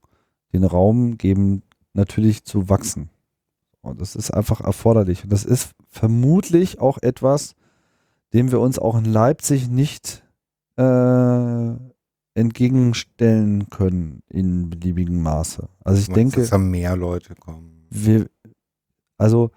den 0.54 0.64
Raum 0.64 1.18
geben, 1.18 1.64
natürlich 1.94 2.44
zu 2.46 2.70
wachsen. 2.70 3.10
Und 3.88 4.02
das 4.02 4.16
ist 4.16 4.32
einfach 4.32 4.62
erforderlich. 4.62 5.24
Und 5.24 5.32
das 5.32 5.46
ist 5.46 5.72
vermutlich 5.90 6.80
auch 6.80 6.98
etwas, 7.00 7.56
dem 8.34 8.52
wir 8.52 8.60
uns 8.60 8.80
auch 8.80 8.98
in 8.98 9.06
Leipzig 9.06 9.70
nicht 9.70 10.24
äh, 10.78 11.72
entgegenstellen 12.36 13.70
können 13.70 14.22
in 14.30 14.70
beliebigem 14.70 15.22
Maße. 15.22 15.68
Also 15.84 16.02
ich 16.02 16.10
denke, 16.10 16.42
dass 16.42 16.52
da 16.52 16.58
mehr 16.58 16.96
Leute 16.96 17.36
kommen. 17.36 17.88
wir, 17.90 18.28
also 19.18 19.52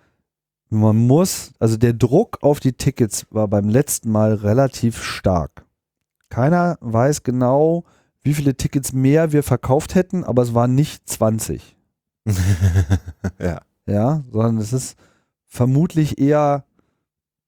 man 0.71 0.97
muss, 0.97 1.53
also 1.59 1.77
der 1.77 1.93
Druck 1.93 2.39
auf 2.43 2.61
die 2.61 2.73
Tickets 2.73 3.27
war 3.31 3.49
beim 3.49 3.69
letzten 3.69 4.11
Mal 4.11 4.35
relativ 4.35 5.03
stark. 5.03 5.67
Keiner 6.31 6.79
weiß 6.81 7.23
genau, 7.25 7.85
wie 8.23 8.35
viele 8.35 8.55
Tickets 8.55 8.93
mehr 8.93 9.33
wir 9.33 9.43
verkauft 9.43 9.95
hätten, 9.95 10.25
aber 10.25 10.43
es 10.43 10.55
waren 10.55 10.75
nicht 10.75 11.09
20, 11.09 11.77
ja. 13.39 13.61
Ja, 13.91 14.23
sondern 14.31 14.59
es 14.59 14.73
ist 14.73 14.97
vermutlich 15.47 16.19
eher, 16.19 16.65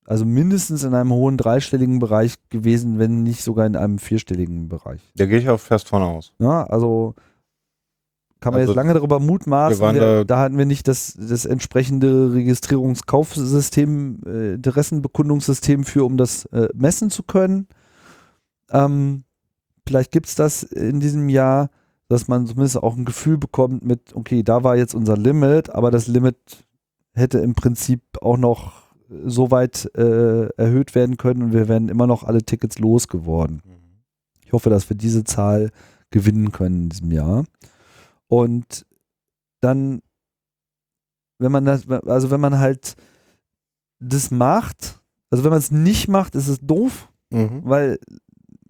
also 0.05 0.25
mindestens 0.25 0.83
in 0.85 0.95
einem 0.95 1.13
hohen 1.13 1.37
dreistelligen 1.37 1.99
Bereich 2.01 2.35
gewesen, 2.51 2.99
wenn 2.99 3.23
nicht 3.23 3.43
sogar 3.43 3.67
in 3.67 3.77
einem 3.77 3.99
vierstelligen 3.99 4.69
Bereich. 4.69 5.01
Da 5.15 5.27
gehe 5.27 5.39
ich 5.39 5.49
auch 5.49 5.61
fest 5.61 5.89
von 5.89 6.03
aus. 6.03 6.33
Ja, 6.39 6.65
also 6.65 7.15
kann 8.41 8.55
man 8.55 8.61
Also, 8.63 8.73
jetzt 8.73 8.77
lange 8.77 8.93
darüber 8.93 9.21
mutmaßen. 9.21 9.81
wir 9.95 10.25
da, 10.25 10.39
hatten 10.41 10.59
wir 10.59 10.67
nicht 10.67 10.89
das, 10.89 11.15
das 11.15 11.45
entsprechende 11.45 12.33
Registrierungskaufsystem, 12.35 14.21
äh, 14.27 14.55
Interessenbekundungssystem 14.55 15.85
für, 15.85 16.05
um 16.05 16.17
das 16.17 16.47
äh, 16.47 16.69
messen 16.75 17.09
zu 17.11 17.23
können. 17.23 17.69
Ähm, 18.71 19.23
vielleicht 19.87 20.11
gibt 20.11 20.27
es 20.27 20.35
das 20.35 20.65
in 20.65 20.99
diesem 20.99 21.29
Jahr, 21.29 21.71
dass 22.13 22.29
man 22.29 22.47
zumindest 22.47 22.77
auch 22.77 22.97
ein 22.97 23.07
Gefühl 23.07 23.39
bekommt 23.39 23.85
mit, 23.85 24.15
okay, 24.15 24.43
da 24.43 24.63
war 24.63 24.77
jetzt 24.77 24.95
unser 24.95 25.17
Limit, 25.17 25.71
aber 25.71 25.91
das 25.91 26.07
Limit 26.09 26.37
hätte 27.15 27.39
im 27.39 27.55
Prinzip 27.55 28.03
auch 28.21 28.37
noch 28.37 28.83
so 29.25 29.51
weit 29.51 29.91
äh, 29.97 30.47
erhöht 30.57 30.95
werden 30.95 31.17
können 31.17 31.43
und 31.43 31.53
wir 31.53 31.69
wären 31.69 31.89
immer 31.89 32.07
noch 32.07 32.25
alle 32.25 32.43
Tickets 32.43 32.79
losgeworden. 32.79 33.63
Ich 34.45 34.53
hoffe, 34.53 34.69
dass 34.71 34.89
wir 34.91 34.97
diese 34.97 35.25
Zahl 35.25 35.71
gewinnen 36.11 36.53
können 36.53 36.85
in 36.85 36.89
diesem 36.91 37.13
Jahr. 37.13 37.45
Und 38.29 38.87
dann, 39.61 40.03
wenn 41.39 41.53
man 41.53 41.65
das, 41.65 41.89
also 41.89 42.31
wenn 42.31 42.41
man 42.41 42.59
halt 42.59 42.95
das 44.01 44.31
macht, 44.31 45.01
also 45.31 45.45
wenn 45.45 45.51
man 45.51 45.61
es 45.61 45.71
nicht 45.71 46.09
macht, 46.09 46.35
ist 46.35 46.49
es 46.49 46.61
doof, 46.61 47.09
Mhm. 47.31 47.63
weil 47.65 47.99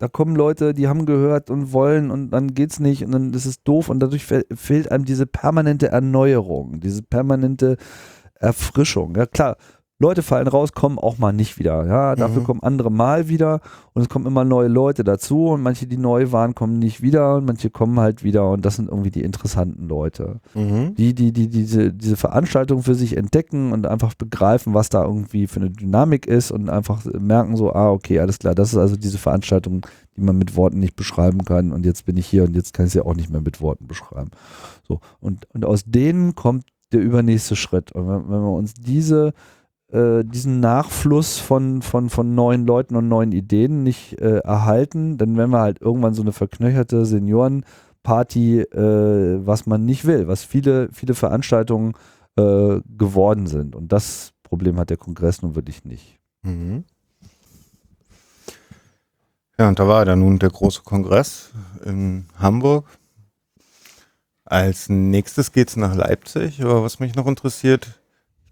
da 0.02 0.08
kommen 0.08 0.34
Leute, 0.34 0.74
die 0.74 0.88
haben 0.88 1.06
gehört 1.06 1.48
und 1.48 1.72
wollen 1.72 2.10
und 2.10 2.30
dann 2.30 2.54
geht's 2.54 2.80
nicht 2.80 3.04
und 3.04 3.12
dann 3.12 3.32
ist 3.34 3.46
es 3.46 3.62
doof 3.62 3.88
und 3.88 4.00
dadurch 4.00 4.24
fe 4.24 4.44
fehlt 4.52 4.90
einem 4.90 5.04
diese 5.04 5.26
permanente 5.26 5.90
Erneuerung, 5.90 6.80
diese 6.80 7.04
permanente 7.04 7.76
Erfrischung. 8.34 9.14
Ja 9.14 9.26
klar, 9.26 9.56
Leute 10.02 10.22
fallen 10.22 10.48
raus, 10.48 10.72
kommen 10.72 10.98
auch 10.98 11.16
mal 11.18 11.32
nicht 11.32 11.58
wieder. 11.58 11.86
Ja, 11.86 12.14
dafür 12.16 12.40
Mhm. 12.42 12.44
kommen 12.44 12.62
andere 12.62 12.90
mal 12.90 13.28
wieder 13.28 13.60
und 13.94 14.02
es 14.02 14.08
kommen 14.08 14.26
immer 14.26 14.44
neue 14.44 14.68
Leute 14.68 15.04
dazu 15.04 15.46
und 15.46 15.62
manche, 15.62 15.86
die 15.86 15.96
neu 15.96 16.32
waren, 16.32 16.54
kommen 16.54 16.78
nicht 16.78 17.00
wieder 17.02 17.36
und 17.36 17.46
manche 17.46 17.70
kommen 17.70 17.98
halt 18.00 18.22
wieder 18.24 18.50
und 18.50 18.64
das 18.64 18.76
sind 18.76 18.88
irgendwie 18.90 19.10
die 19.10 19.22
interessanten 19.22 19.88
Leute 19.88 20.40
Mhm. 20.54 20.94
die, 20.96 21.14
die, 21.14 21.32
die 21.32 21.48
diese, 21.48 21.92
diese 21.92 22.16
Veranstaltung 22.16 22.82
für 22.82 22.94
sich 22.94 23.16
entdecken 23.16 23.72
und 23.72 23.86
einfach 23.86 24.14
begreifen, 24.14 24.74
was 24.74 24.88
da 24.88 25.04
irgendwie 25.04 25.46
für 25.46 25.60
eine 25.60 25.70
Dynamik 25.70 26.26
ist 26.26 26.50
und 26.50 26.68
einfach 26.68 27.04
merken 27.18 27.56
so, 27.56 27.72
ah, 27.72 27.90
okay, 27.90 28.18
alles 28.20 28.38
klar, 28.38 28.54
das 28.54 28.72
ist 28.72 28.78
also 28.78 28.96
diese 28.96 29.18
Veranstaltung, 29.18 29.86
die 30.16 30.20
man 30.20 30.36
mit 30.36 30.56
Worten 30.56 30.78
nicht 30.80 30.96
beschreiben 30.96 31.44
kann 31.44 31.72
und 31.72 31.86
jetzt 31.86 32.04
bin 32.06 32.16
ich 32.16 32.26
hier 32.26 32.44
und 32.44 32.54
jetzt 32.54 32.74
kann 32.74 32.86
ich 32.86 32.92
sie 32.92 33.00
auch 33.04 33.14
nicht 33.14 33.30
mehr 33.30 33.40
mit 33.40 33.60
Worten 33.60 33.86
beschreiben. 33.86 34.30
So, 34.86 35.00
und, 35.20 35.46
und 35.54 35.64
aus 35.64 35.84
denen 35.86 36.34
kommt 36.34 36.64
der 36.92 37.00
übernächste 37.00 37.56
Schritt. 37.56 37.92
Und 37.92 38.06
wenn, 38.06 38.24
wenn 38.28 38.42
wir 38.42 38.52
uns 38.52 38.74
diese 38.74 39.32
äh, 39.93 40.24
diesen 40.24 40.60
Nachfluss 40.60 41.39
von, 41.39 41.82
von, 41.82 42.09
von 42.09 42.35
neuen 42.35 42.66
Leuten 42.66 42.97
und 42.97 43.09
neuen 43.09 43.32
Ideen 43.32 43.82
nicht 43.82 44.19
äh, 44.20 44.39
erhalten, 44.39 45.19
dann 45.19 45.36
werden 45.36 45.51
wir 45.51 45.60
halt 45.60 45.81
irgendwann 45.81 46.14
so 46.14 46.23
eine 46.23 46.32
verknöcherte 46.32 47.05
Seniorenparty, 47.05 48.60
äh, 48.60 49.47
was 49.47 49.66
man 49.66 49.85
nicht 49.85 50.06
will, 50.06 50.28
was 50.28 50.44
viele, 50.44 50.89
viele 50.93 51.14
Veranstaltungen 51.14 51.93
äh, 52.36 52.81
geworden 52.97 53.47
sind. 53.47 53.77
Und 53.77 53.93
das 53.93 54.32
Problem 54.43 54.78
hat 54.78 54.90
der 54.90 54.97
Kongress 54.97 55.43
nun 55.43 55.55
wirklich 55.55 55.85
nicht. 55.85 56.19
Mhm. 56.43 56.85
Ja, 59.59 59.69
und 59.69 59.78
da 59.78 59.86
war 59.86 60.05
dann 60.05 60.20
nun 60.20 60.39
der 60.39 60.51
große 60.51 60.82
Kongress 60.82 61.51
in 61.85 62.27
Hamburg. 62.39 62.86
Als 64.44 64.89
nächstes 64.89 65.52
geht's 65.52 65.77
nach 65.77 65.94
Leipzig, 65.94 66.62
aber 66.62 66.82
was 66.82 66.98
mich 66.98 67.14
noch 67.14 67.27
interessiert, 67.27 68.01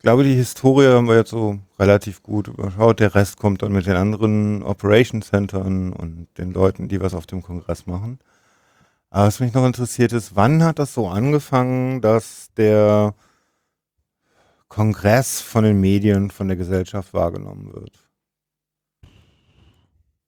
ich 0.01 0.03
glaube, 0.03 0.25
die 0.25 0.35
Historie 0.35 0.87
haben 0.87 1.09
wir 1.09 1.17
jetzt 1.17 1.29
so 1.29 1.59
relativ 1.79 2.23
gut 2.23 2.49
überschaut. 2.49 3.01
Der 3.01 3.15
Rest 3.15 3.37
kommt 3.37 3.61
dann 3.61 3.73
mit 3.73 3.85
den 3.85 3.97
anderen 3.97 4.63
Operation 4.63 5.21
Centern 5.21 5.93
und 5.93 6.27
den 6.39 6.55
Leuten, 6.55 6.89
die 6.89 7.03
was 7.03 7.13
auf 7.13 7.27
dem 7.27 7.43
Kongress 7.43 7.85
machen. 7.85 8.19
Aber 9.11 9.27
was 9.27 9.41
mich 9.41 9.53
noch 9.53 9.67
interessiert 9.67 10.15
ist, 10.15 10.35
wann 10.35 10.65
hat 10.65 10.79
das 10.79 10.95
so 10.95 11.07
angefangen, 11.07 12.01
dass 12.01 12.49
der 12.57 13.15
Kongress 14.69 15.43
von 15.43 15.65
den 15.65 15.79
Medien, 15.79 16.31
von 16.31 16.49
der 16.49 16.57
Gesellschaft 16.57 17.13
wahrgenommen 17.13 17.75
wird? 17.75 17.93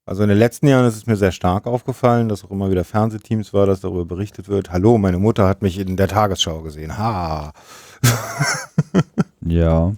Also 0.04 0.22
in 0.22 0.28
den 0.28 0.38
letzten 0.38 0.66
Jahren 0.66 0.84
ist 0.84 0.96
es 0.96 1.06
mir 1.06 1.16
sehr 1.16 1.32
stark 1.32 1.66
aufgefallen, 1.66 2.28
dass 2.28 2.44
auch 2.44 2.50
immer 2.50 2.70
wieder 2.70 2.84
Fernsehteams 2.84 3.54
war, 3.54 3.64
dass 3.64 3.80
darüber 3.80 4.04
berichtet 4.04 4.48
wird. 4.48 4.70
Hallo, 4.70 4.98
meine 4.98 5.18
Mutter 5.18 5.48
hat 5.48 5.62
mich 5.62 5.78
in 5.78 5.96
der 5.96 6.08
Tagesschau 6.08 6.60
gesehen. 6.60 6.98
Ha. 6.98 7.54
Ja. 9.44 9.94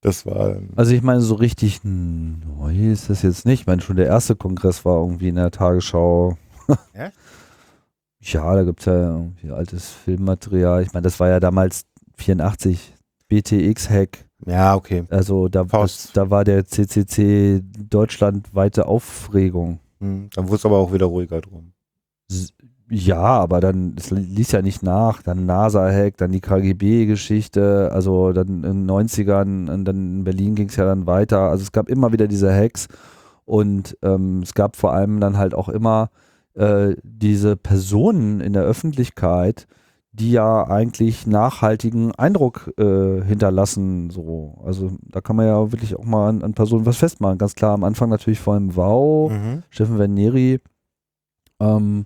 Das 0.00 0.26
war 0.26 0.56
Also 0.74 0.92
ich 0.94 1.02
meine, 1.02 1.20
so 1.20 1.34
richtig 1.36 1.80
neu 1.84 2.74
ist 2.90 3.08
das 3.08 3.22
jetzt 3.22 3.46
nicht. 3.46 3.60
Ich 3.60 3.66
meine, 3.66 3.82
schon 3.82 3.96
der 3.96 4.06
erste 4.06 4.34
Kongress 4.34 4.84
war 4.84 5.00
irgendwie 5.00 5.28
in 5.28 5.36
der 5.36 5.50
Tagesschau. 5.52 6.36
Echt? 6.92 7.12
Ja, 8.20 8.54
da 8.54 8.62
gibt 8.64 8.80
es 8.80 8.86
ja 8.86 8.92
irgendwie 9.16 9.50
altes 9.50 9.90
Filmmaterial. 9.90 10.82
Ich 10.82 10.92
meine, 10.92 11.02
das 11.04 11.18
war 11.20 11.28
ja 11.28 11.40
damals 11.40 11.86
84 12.16 12.94
BTX-Hack. 13.28 14.24
ja 14.46 14.74
okay. 14.74 15.04
Also 15.10 15.48
da, 15.48 15.64
das, 15.64 16.10
da 16.12 16.30
war 16.30 16.44
der 16.44 16.64
CCC 16.66 17.62
deutschlandweite 17.88 18.86
Aufregung. 18.86 19.78
Hm, 20.00 20.30
Dann 20.34 20.46
wurde 20.48 20.56
es 20.56 20.66
aber 20.66 20.78
auch 20.78 20.92
wieder 20.92 21.06
ruhiger 21.06 21.40
drum. 21.40 21.72
Ja, 22.94 23.22
aber 23.22 23.60
dann, 23.60 23.94
es 23.96 24.10
ließ 24.10 24.52
ja 24.52 24.60
nicht 24.60 24.82
nach. 24.82 25.22
Dann 25.22 25.46
NASA-Hack, 25.46 26.18
dann 26.18 26.30
die 26.30 26.42
KGB-Geschichte, 26.42 27.88
also 27.90 28.34
dann 28.34 28.64
in 28.64 28.86
den 28.86 28.90
90ern, 28.90 29.72
und 29.72 29.86
dann 29.86 29.96
in 29.96 30.24
Berlin 30.24 30.54
ging 30.54 30.68
es 30.68 30.76
ja 30.76 30.84
dann 30.84 31.06
weiter. 31.06 31.48
Also 31.48 31.62
es 31.62 31.72
gab 31.72 31.88
immer 31.88 32.12
wieder 32.12 32.28
diese 32.28 32.54
Hacks 32.54 32.88
und 33.46 33.96
ähm, 34.02 34.40
es 34.42 34.52
gab 34.52 34.76
vor 34.76 34.92
allem 34.92 35.20
dann 35.20 35.38
halt 35.38 35.54
auch 35.54 35.70
immer 35.70 36.10
äh, 36.52 36.94
diese 37.02 37.56
Personen 37.56 38.40
in 38.42 38.52
der 38.52 38.64
Öffentlichkeit, 38.64 39.66
die 40.12 40.32
ja 40.32 40.68
eigentlich 40.68 41.26
nachhaltigen 41.26 42.14
Eindruck 42.14 42.74
äh, 42.76 43.22
hinterlassen. 43.24 44.10
So. 44.10 44.60
Also 44.66 44.90
da 45.00 45.22
kann 45.22 45.36
man 45.36 45.46
ja 45.46 45.72
wirklich 45.72 45.96
auch 45.96 46.04
mal 46.04 46.28
an, 46.28 46.42
an 46.42 46.52
Personen 46.52 46.84
was 46.84 46.98
festmachen. 46.98 47.38
Ganz 47.38 47.54
klar 47.54 47.72
am 47.72 47.84
Anfang 47.84 48.10
natürlich 48.10 48.40
vor 48.40 48.52
allem 48.52 48.76
Wow. 48.76 49.32
Mhm. 49.32 49.62
Steffen 49.70 49.96
Verneri, 49.96 50.60
ähm, 51.58 52.04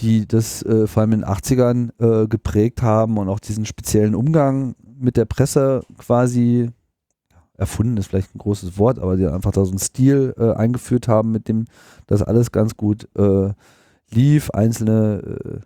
die 0.00 0.26
das 0.26 0.62
äh, 0.62 0.86
vor 0.86 1.02
allem 1.02 1.12
in 1.12 1.20
den 1.20 1.28
80ern 1.28 1.90
äh, 2.24 2.28
geprägt 2.28 2.82
haben 2.82 3.18
und 3.18 3.28
auch 3.28 3.40
diesen 3.40 3.64
speziellen 3.64 4.14
Umgang 4.14 4.74
mit 4.98 5.16
der 5.16 5.24
Presse 5.24 5.82
quasi 5.98 6.70
erfunden 7.58 7.96
ist 7.96 8.08
vielleicht 8.08 8.34
ein 8.34 8.38
großes 8.38 8.78
Wort, 8.78 8.98
aber 8.98 9.16
die 9.16 9.26
einfach 9.26 9.52
da 9.52 9.64
so 9.64 9.70
einen 9.70 9.78
Stil 9.78 10.34
äh, 10.38 10.52
eingeführt 10.52 11.08
haben, 11.08 11.32
mit 11.32 11.48
dem 11.48 11.64
das 12.06 12.22
alles 12.22 12.52
ganz 12.52 12.76
gut 12.76 13.08
äh, 13.16 13.50
lief. 14.10 14.50
Einzelne 14.50 15.22
äh, 15.22 15.60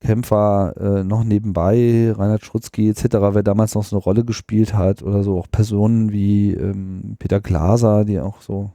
Kämpfer 0.00 0.74
äh, 0.78 1.04
noch 1.04 1.24
nebenbei, 1.24 2.12
Reinhard 2.16 2.44
Schrutzky 2.44 2.88
etc., 2.88 3.04
wer 3.32 3.42
damals 3.42 3.74
noch 3.74 3.82
so 3.82 3.96
eine 3.96 4.02
Rolle 4.02 4.24
gespielt 4.24 4.74
hat 4.74 5.02
oder 5.02 5.24
so, 5.24 5.38
auch 5.38 5.50
Personen 5.50 6.12
wie 6.12 6.52
ähm, 6.52 7.16
Peter 7.18 7.40
Glaser, 7.40 8.04
die 8.04 8.20
auch 8.20 8.40
so 8.40 8.70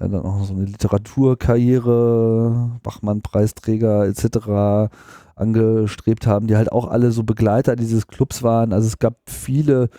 ja, 0.00 0.08
dann 0.08 0.22
auch 0.22 0.44
so 0.44 0.54
eine 0.54 0.64
Literaturkarriere, 0.64 2.80
Bachmann-Preisträger 2.82 4.06
etc. 4.06 4.90
angestrebt 5.36 6.26
haben, 6.26 6.46
die 6.46 6.56
halt 6.56 6.72
auch 6.72 6.88
alle 6.88 7.12
so 7.12 7.22
Begleiter 7.22 7.76
dieses 7.76 8.06
Clubs 8.06 8.42
waren. 8.42 8.72
Also 8.72 8.88
es 8.88 8.98
gab 8.98 9.16
viele 9.26 9.90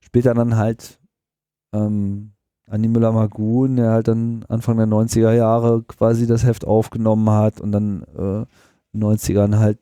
später 0.00 0.34
dann 0.34 0.56
halt 0.56 0.98
ähm, 1.72 2.32
Andi 2.70 2.88
Müller-Magun, 2.88 3.76
der 3.76 3.90
halt 3.90 4.08
dann 4.08 4.44
Anfang 4.48 4.76
der 4.76 4.86
90er 4.86 5.32
Jahre 5.32 5.82
quasi 5.82 6.26
das 6.26 6.44
Heft 6.44 6.66
aufgenommen 6.66 7.30
hat 7.30 7.60
und 7.60 7.72
dann 7.72 8.02
äh, 8.16 8.42
in 8.92 9.00
den 9.00 9.04
90ern 9.04 9.58
halt 9.58 9.80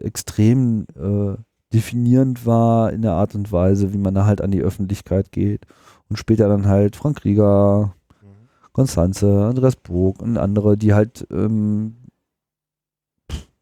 extrem 0.00 0.86
äh, 0.96 1.36
definierend 1.72 2.46
war 2.46 2.92
in 2.92 3.02
der 3.02 3.12
Art 3.12 3.34
und 3.34 3.50
Weise, 3.52 3.92
wie 3.92 3.98
man 3.98 4.14
da 4.14 4.24
halt 4.24 4.40
an 4.40 4.50
die 4.50 4.62
Öffentlichkeit 4.62 5.32
geht. 5.32 5.66
Und 6.08 6.16
später 6.16 6.48
dann 6.48 6.66
halt 6.66 6.96
Frank 6.96 7.24
Rieger, 7.24 7.94
Konstanze, 8.72 9.46
Andreas 9.46 9.76
Burg 9.76 10.22
und 10.22 10.38
andere, 10.38 10.76
die 10.76 10.94
halt 10.94 11.26
ähm, 11.30 11.96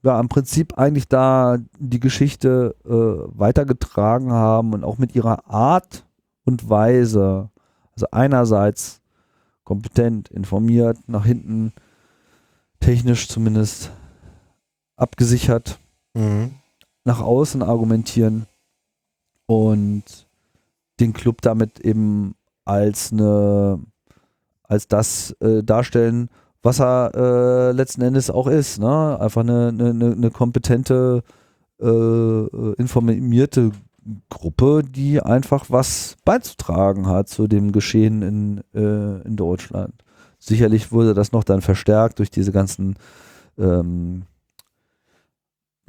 ja, 0.03 0.21
im 0.21 0.29
Prinzip 0.29 0.79
eigentlich 0.79 1.09
da 1.09 1.59
die 1.79 1.99
Geschichte 2.01 2.77
äh, 2.85 3.39
weitergetragen 3.39 4.31
haben 4.31 4.73
und 4.73 4.85
auch 4.85 4.99
mit 4.99 5.17
ihrer 5.17 5.51
Art 5.51 6.05
und 6.45 6.69
Weise, 6.69 7.51
also 7.95 8.07
einerseits 8.13 9.01
kompetent, 9.65 10.29
informiert, 10.29 10.99
nach 11.09 11.25
hinten 11.25 11.73
technisch 12.79 13.29
zumindest 13.29 13.91
abgesichert, 14.97 15.81
Mhm. 16.17 16.55
Nach 17.07 17.21
außen 17.21 17.63
argumentieren 17.63 18.47
und 19.47 20.03
den 21.01 21.13
Club 21.13 21.41
damit 21.41 21.81
eben 21.81 22.35
als 22.65 23.13
eine 23.13 23.81
als 24.65 24.89
das 24.89 25.31
äh, 25.41 25.63
darstellen, 25.63 26.29
was 26.61 26.81
er 26.81 27.13
äh, 27.15 27.73
letzten 27.73 28.03
Endes 28.03 28.29
auch 28.31 28.49
ist, 28.49 28.81
ne? 28.81 29.21
Einfach 29.21 29.43
eine, 29.43 29.69
eine, 29.69 30.13
eine 30.13 30.31
kompetente, 30.33 31.23
äh, 31.81 31.87
äh, 31.87 32.75
informierte 32.77 33.71
Gruppe, 34.29 34.83
die 34.83 35.21
einfach 35.21 35.67
was 35.69 36.17
beizutragen 36.25 37.07
hat 37.07 37.29
zu 37.29 37.47
dem 37.47 37.71
Geschehen 37.71 38.23
in, 38.23 38.63
äh, 38.75 39.23
in 39.23 39.37
Deutschland. 39.37 39.95
Sicherlich 40.41 40.91
wurde 40.91 41.15
das 41.15 41.31
noch 41.31 41.45
dann 41.45 41.61
verstärkt 41.61 42.19
durch 42.19 42.31
diese 42.33 42.51
ganzen 42.51 42.97
ähm, 43.59 44.25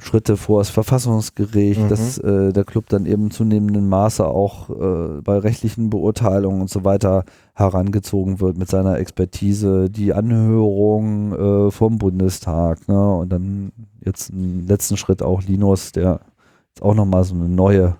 Schritte 0.00 0.36
vor 0.36 0.60
das 0.60 0.70
Verfassungsgericht, 0.70 1.80
Mhm. 1.80 1.88
dass 1.88 2.18
äh, 2.18 2.52
der 2.52 2.64
Club 2.64 2.88
dann 2.88 3.04
eben 3.04 3.32
zunehmendem 3.32 3.88
Maße 3.88 4.24
auch 4.26 4.70
äh, 4.70 5.20
bei 5.22 5.38
rechtlichen 5.38 5.90
Beurteilungen 5.90 6.60
und 6.60 6.70
so 6.70 6.84
weiter 6.84 7.24
herangezogen 7.54 8.38
wird 8.38 8.56
mit 8.58 8.68
seiner 8.68 8.98
Expertise, 8.98 9.90
die 9.90 10.14
Anhörung 10.14 11.32
äh, 11.32 11.70
vom 11.72 11.98
Bundestag 11.98 12.86
ne? 12.86 13.14
und 13.16 13.30
dann 13.30 13.72
jetzt 14.04 14.30
im 14.30 14.68
letzten 14.68 14.96
Schritt 14.96 15.20
auch 15.22 15.42
Linus, 15.42 15.90
der 15.90 16.20
jetzt 16.68 16.82
auch 16.82 16.94
nochmal 16.94 17.24
so 17.24 17.34
eine 17.34 17.48
neue 17.48 17.96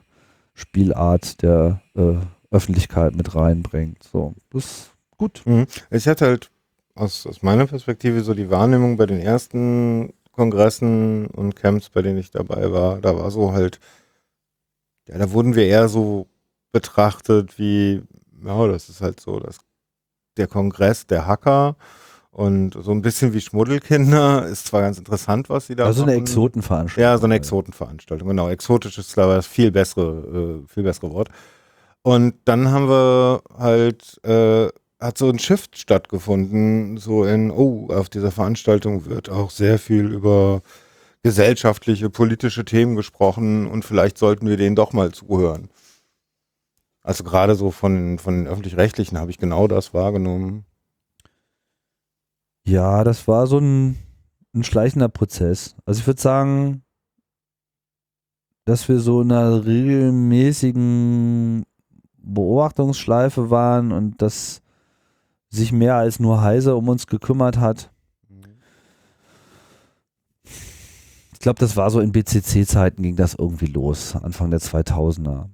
Spielart 0.54 1.42
der 1.42 1.80
äh, 1.96 2.14
Öffentlichkeit 2.50 3.16
mit 3.16 3.34
reinbringt. 3.34 4.02
So, 4.04 4.34
das 4.52 4.64
ist 4.64 4.90
gut. 5.16 5.42
Mhm. 5.46 5.66
Ich 5.90 6.06
hatte 6.06 6.26
halt 6.26 6.50
aus, 6.94 7.26
aus 7.26 7.42
meiner 7.42 7.66
Perspektive 7.66 8.22
so 8.22 8.34
die 8.34 8.50
Wahrnehmung 8.50 8.96
bei 8.96 9.06
den 9.06 9.20
ersten 9.20 10.12
Kongressen 10.38 11.26
und 11.26 11.56
Camps, 11.56 11.90
bei 11.90 12.00
denen 12.00 12.16
ich 12.18 12.30
dabei 12.30 12.72
war, 12.72 13.00
da 13.00 13.16
war 13.18 13.30
so 13.32 13.52
halt, 13.52 13.80
ja, 15.08 15.18
da 15.18 15.32
wurden 15.32 15.56
wir 15.56 15.66
eher 15.66 15.88
so 15.88 16.28
betrachtet 16.72 17.58
wie, 17.58 18.02
ja, 18.44 18.66
das 18.68 18.88
ist 18.88 19.00
halt 19.00 19.20
so, 19.20 19.40
dass 19.40 19.58
der 20.36 20.46
Kongress 20.46 21.06
der 21.08 21.26
Hacker 21.26 21.76
und 22.30 22.74
so 22.80 22.92
ein 22.92 23.02
bisschen 23.02 23.32
wie 23.32 23.40
Schmuddelkinder 23.40 24.46
ist 24.52 24.68
zwar 24.68 24.82
ganz 24.82 24.96
interessant, 24.96 25.48
was 25.50 25.66
sie 25.66 25.74
da 25.74 25.86
Also 25.86 26.02
eine 26.04 26.12
machen. 26.12 26.22
Exotenveranstaltung. 26.22 27.02
Ja, 27.02 27.18
so 27.18 27.24
eine 27.24 27.34
Exotenveranstaltung, 27.34 28.28
genau. 28.28 28.48
Exotisch 28.48 28.96
ist 28.96 29.10
ich 29.10 29.36
das 29.36 29.46
viel 29.48 29.72
bessere, 29.72 30.62
äh, 30.62 30.68
viel 30.68 30.84
bessere 30.84 31.10
Wort. 31.12 31.30
Und 32.02 32.34
dann 32.44 32.70
haben 32.70 32.88
wir 32.88 33.42
halt, 33.58 34.20
äh, 34.24 34.68
hat 35.00 35.18
so 35.18 35.28
ein 35.28 35.38
Shift 35.38 35.78
stattgefunden, 35.78 36.96
so 36.96 37.24
in, 37.24 37.50
oh, 37.50 37.88
auf 37.90 38.08
dieser 38.08 38.32
Veranstaltung 38.32 39.06
wird 39.06 39.30
auch 39.30 39.50
sehr 39.50 39.78
viel 39.78 40.06
über 40.06 40.62
gesellschaftliche, 41.22 42.10
politische 42.10 42.64
Themen 42.64 42.96
gesprochen 42.96 43.66
und 43.66 43.84
vielleicht 43.84 44.18
sollten 44.18 44.48
wir 44.48 44.56
denen 44.56 44.76
doch 44.76 44.92
mal 44.92 45.12
zuhören. 45.12 45.68
Also 47.02 47.24
gerade 47.24 47.54
so 47.54 47.70
von, 47.70 48.18
von 48.18 48.34
den 48.34 48.46
öffentlich-rechtlichen 48.46 49.18
habe 49.18 49.30
ich 49.30 49.38
genau 49.38 49.68
das 49.68 49.94
wahrgenommen. 49.94 50.64
Ja, 52.66 53.04
das 53.04 53.26
war 53.26 53.46
so 53.46 53.58
ein, 53.58 53.98
ein 54.54 54.64
schleichender 54.64 55.08
Prozess. 55.08 55.74
Also 55.86 56.00
ich 56.00 56.06
würde 56.06 56.20
sagen, 56.20 56.82
dass 58.64 58.88
wir 58.88 59.00
so 59.00 59.22
in 59.22 59.32
einer 59.32 59.64
regelmäßigen 59.64 61.64
Beobachtungsschleife 62.18 63.48
waren 63.48 63.92
und 63.92 64.20
dass 64.20 64.60
sich 65.50 65.72
mehr 65.72 65.96
als 65.96 66.20
nur 66.20 66.42
Heise 66.42 66.76
um 66.76 66.88
uns 66.88 67.06
gekümmert 67.06 67.58
hat. 67.58 67.90
Ich 71.32 71.40
glaube, 71.40 71.60
das 71.60 71.76
war 71.76 71.90
so 71.90 72.00
in 72.00 72.12
BCC-Zeiten 72.12 73.02
ging 73.02 73.16
das 73.16 73.34
irgendwie 73.34 73.66
los, 73.66 74.16
Anfang 74.16 74.50
der 74.50 74.60
2000er. 74.60 75.48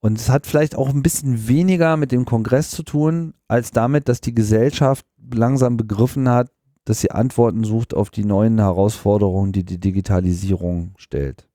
Und 0.00 0.18
es 0.18 0.28
hat 0.28 0.46
vielleicht 0.46 0.76
auch 0.76 0.88
ein 0.88 1.02
bisschen 1.02 1.46
weniger 1.46 1.96
mit 1.96 2.10
dem 2.10 2.24
Kongress 2.24 2.70
zu 2.70 2.82
tun, 2.82 3.34
als 3.46 3.70
damit, 3.70 4.08
dass 4.08 4.20
die 4.20 4.34
Gesellschaft 4.34 5.06
langsam 5.32 5.76
begriffen 5.76 6.28
hat, 6.28 6.50
dass 6.84 7.00
sie 7.00 7.12
Antworten 7.12 7.62
sucht 7.62 7.94
auf 7.94 8.10
die 8.10 8.24
neuen 8.24 8.58
Herausforderungen, 8.58 9.52
die 9.52 9.64
die 9.64 9.78
Digitalisierung 9.78 10.94
stellt. 10.96 11.48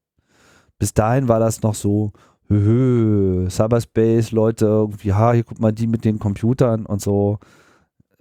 Bis 0.80 0.94
dahin 0.94 1.28
war 1.28 1.40
das 1.40 1.62
noch 1.62 1.76
so, 1.76 2.14
hö, 2.48 2.56
hö, 2.64 3.50
Cyberspace, 3.50 4.32
Leute, 4.32 4.66
irgendwie, 4.66 5.14
ha, 5.14 5.34
hier 5.34 5.44
guck 5.44 5.60
mal 5.60 5.74
die 5.74 5.88
mit 5.88 6.06
den 6.06 6.20
Computern 6.20 6.86
und 6.86 7.02
so. 7.02 7.40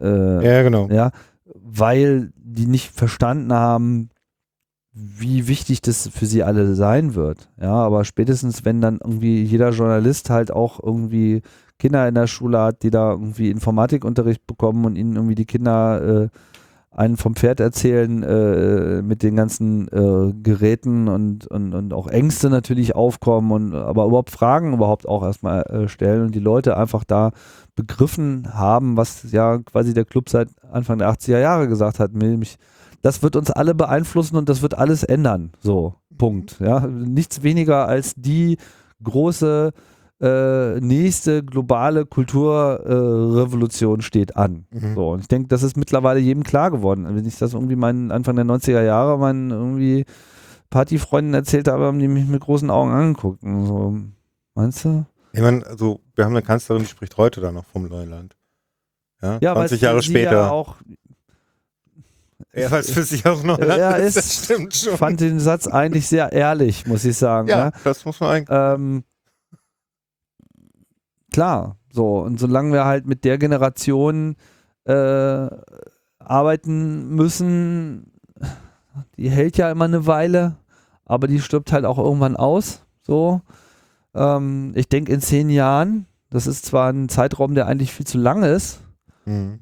Äh, 0.01 0.47
Ja, 0.47 0.63
genau. 0.63 0.89
ja, 0.89 1.11
weil 1.45 2.33
die 2.37 2.67
nicht 2.67 2.93
verstanden 2.93 3.53
haben, 3.53 4.11
wie 4.93 5.47
wichtig 5.47 5.83
das 5.83 6.09
für 6.09 6.25
sie 6.25 6.43
alle 6.43 6.75
sein 6.75 7.15
wird. 7.15 7.51
Ja, 7.61 7.75
aber 7.75 8.05
spätestens, 8.05 8.65
wenn 8.65 8.81
dann 8.81 8.99
irgendwie 9.03 9.43
jeder 9.43 9.71
Journalist 9.71 10.31
halt 10.31 10.51
auch 10.51 10.83
irgendwie 10.83 11.43
Kinder 11.79 12.09
in 12.09 12.15
der 12.15 12.27
Schule 12.27 12.59
hat, 12.61 12.83
die 12.83 12.91
da 12.91 13.11
irgendwie 13.13 13.51
Informatikunterricht 13.51 14.47
bekommen 14.47 14.87
und 14.87 14.97
ihnen 14.97 15.17
irgendwie 15.17 15.35
die 15.35 15.45
Kinder 15.45 16.23
äh, 16.25 16.29
einen 16.97 17.19
vom 17.19 17.37
Pferd 17.37 17.61
erzählen 17.61 18.23
äh, 18.23 19.03
mit 19.03 19.23
den 19.23 19.37
ganzen 19.37 19.87
äh, 19.89 20.33
Geräten 20.43 21.09
und, 21.09 21.47
und, 21.47 21.75
und 21.75 21.93
auch 21.93 22.07
Ängste 22.09 22.49
natürlich 22.49 22.95
aufkommen 22.95 23.53
und 23.53 23.75
aber 23.75 24.07
überhaupt 24.07 24.31
Fragen 24.31 24.73
überhaupt 24.73 25.07
auch 25.07 25.23
erstmal 25.23 25.63
äh, 25.65 25.89
stellen 25.89 26.23
und 26.23 26.35
die 26.35 26.41
Leute 26.41 26.77
einfach 26.79 27.05
da 27.05 27.33
begriffen 27.75 28.55
haben, 28.55 28.97
was 28.97 29.31
ja 29.31 29.59
quasi 29.59 29.93
der 29.93 30.07
Club 30.07 30.31
seit 30.31 30.49
Anfang 30.73 30.99
der 30.99 31.11
80er 31.11 31.39
Jahre 31.39 31.69
gesagt 31.69 32.01
hat, 32.01 32.15
nämlich 32.15 32.57
das 33.03 33.23
wird 33.23 33.37
uns 33.37 33.51
alle 33.51 33.75
beeinflussen 33.75 34.37
und 34.37 34.49
das 34.49 34.63
wird 34.63 34.79
alles 34.79 35.05
ändern. 35.05 35.53
So, 35.61 35.95
Punkt. 36.17 36.59
Ja, 36.61 36.81
nichts 36.81 37.43
weniger 37.43 37.87
als 37.87 38.15
die 38.17 38.57
große 39.03 39.73
äh, 40.21 40.81
nächste 40.81 41.45
globale 41.45 42.07
Kulturrevolution 42.07 44.01
steht 44.03 44.37
an. 44.37 44.67
Mhm. 44.71 44.95
So, 44.95 45.11
und 45.11 45.21
ich 45.21 45.29
denke, 45.29 45.49
das 45.49 45.63
ist 45.63 45.77
mittlerweile 45.77 46.21
jedem 46.21 46.43
klar 46.43 46.71
geworden. 46.71 47.07
Wenn 47.09 47.27
ich 47.27 47.37
das 47.39 47.53
irgendwie 47.55 47.77
meinen 47.77 48.11
Anfang 48.11 48.37
der 48.37 48.45
90er 48.47 48.83
Jahre 48.83 49.19
meinen 49.19 49.51
irgendwie 49.51 50.05
Partyfreunden 50.71 51.35
erzählt 51.35 51.69
habe, 51.69 51.85
haben 51.85 51.99
die 51.99 52.09
mich 52.09 52.27
mit 52.27 52.41
großen 52.43 52.71
Augen 52.71 52.93
angeguckt. 52.93 53.43
Und 53.43 53.67
so, 53.67 53.97
meinst 54.55 54.85
du? 54.85 55.05
Ich 55.33 55.41
meine, 55.43 55.67
also 55.67 56.01
wir 56.15 56.25
haben 56.25 56.33
eine 56.33 56.43
Kanzlerin, 56.43 56.83
die 56.83 56.89
spricht 56.89 57.17
heute 57.19 57.41
da 57.41 57.53
noch 57.53 57.65
vom 57.67 57.87
Neuland. 57.89 58.35
Ja, 59.23 59.39
Ja, 59.41 59.55
weil 59.55 59.69
20 59.69 59.81
Jahre 59.83 60.01
sie 60.01 60.09
später. 60.11 60.33
Ja 60.33 60.51
auch, 60.51 60.77
Ja, 62.55 62.71
weil 62.71 62.81
es 62.81 62.91
für 62.91 63.03
sich 63.03 63.27
auch 63.27 63.43
Neuland 63.43 63.69
ja, 63.79 63.93
ist, 63.93 64.17
das 64.17 64.45
stimmt 64.45 64.75
schon. 64.75 64.95
Ich 64.95 64.99
fand 64.99 65.21
den 65.21 65.41
Satz 65.41 65.67
eigentlich 65.67 66.07
sehr 66.09 66.33
ehrlich, 66.33 66.87
muss 66.87 67.05
ich 67.05 67.17
sagen. 67.19 67.49
ja, 67.49 67.67
Ja. 67.67 67.73
das 67.85 68.05
muss 68.07 68.19
man 68.21 68.31
eigentlich. 68.31 68.49
Ähm, 68.59 69.05
klar, 71.37 71.77
so. 71.93 72.21
Und 72.21 72.41
solange 72.41 72.73
wir 72.73 72.87
halt 72.87 73.07
mit 73.07 73.23
der 73.27 73.37
Generation 73.37 74.37
äh, 74.85 75.49
arbeiten 76.19 77.15
müssen, 77.15 78.11
die 79.19 79.29
hält 79.29 79.59
ja 79.59 79.71
immer 79.71 79.85
eine 79.85 80.07
Weile, 80.07 80.57
aber 81.05 81.27
die 81.29 81.41
stirbt 81.41 81.73
halt 81.73 81.85
auch 81.85 81.99
irgendwann 81.99 82.37
aus. 82.37 82.87
So. 83.03 83.43
Ähm, 84.15 84.73
ich 84.77 84.89
denke 84.89 85.13
in 85.13 85.21
zehn 85.21 85.51
Jahren, 85.51 86.07
das 86.31 86.47
ist 86.47 86.65
zwar 86.65 86.91
ein 86.91 87.11
Zeitraum, 87.11 87.55
der 87.55 87.67
eigentlich 87.67 87.93
viel 87.93 88.07
zu 88.07 88.17
lang 88.17 88.43
ist, 88.43 88.81
Mhm. 89.27 89.59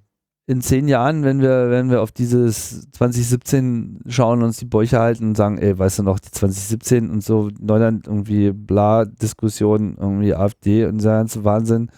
In 0.47 0.61
zehn 0.61 0.89
Jahren, 0.89 1.25
wenn 1.25 1.41
wir, 1.41 1.71
wenn 1.71 1.91
wir 1.91 2.03
auf 2.03 2.13
dieses 2.13 2.91
2017 2.93 4.01
schauen, 4.07 4.43
uns 4.43 4.59
die 4.59 4.67
Bäuche 4.67 4.99
halten 4.99 5.29
und 5.29 5.37
sagen, 5.37 5.57
ey, 5.59 5.79
weißt 5.79 6.01
du 6.01 6.03
noch, 6.03 6.19
die 6.21 6.31
2017 6.31 7.11
und 7.11 7.25
so, 7.25 7.51
Neuland 7.61 8.07
irgendwie 8.07 8.53
bla, 8.53 9.07
Diskussion, 9.07 9.97
irgendwie 9.99 10.35
AfD 10.35 10.85
und 10.85 10.99
dieser 10.99 11.17
ganze 11.17 11.45
Wahnsinn, 11.45 11.91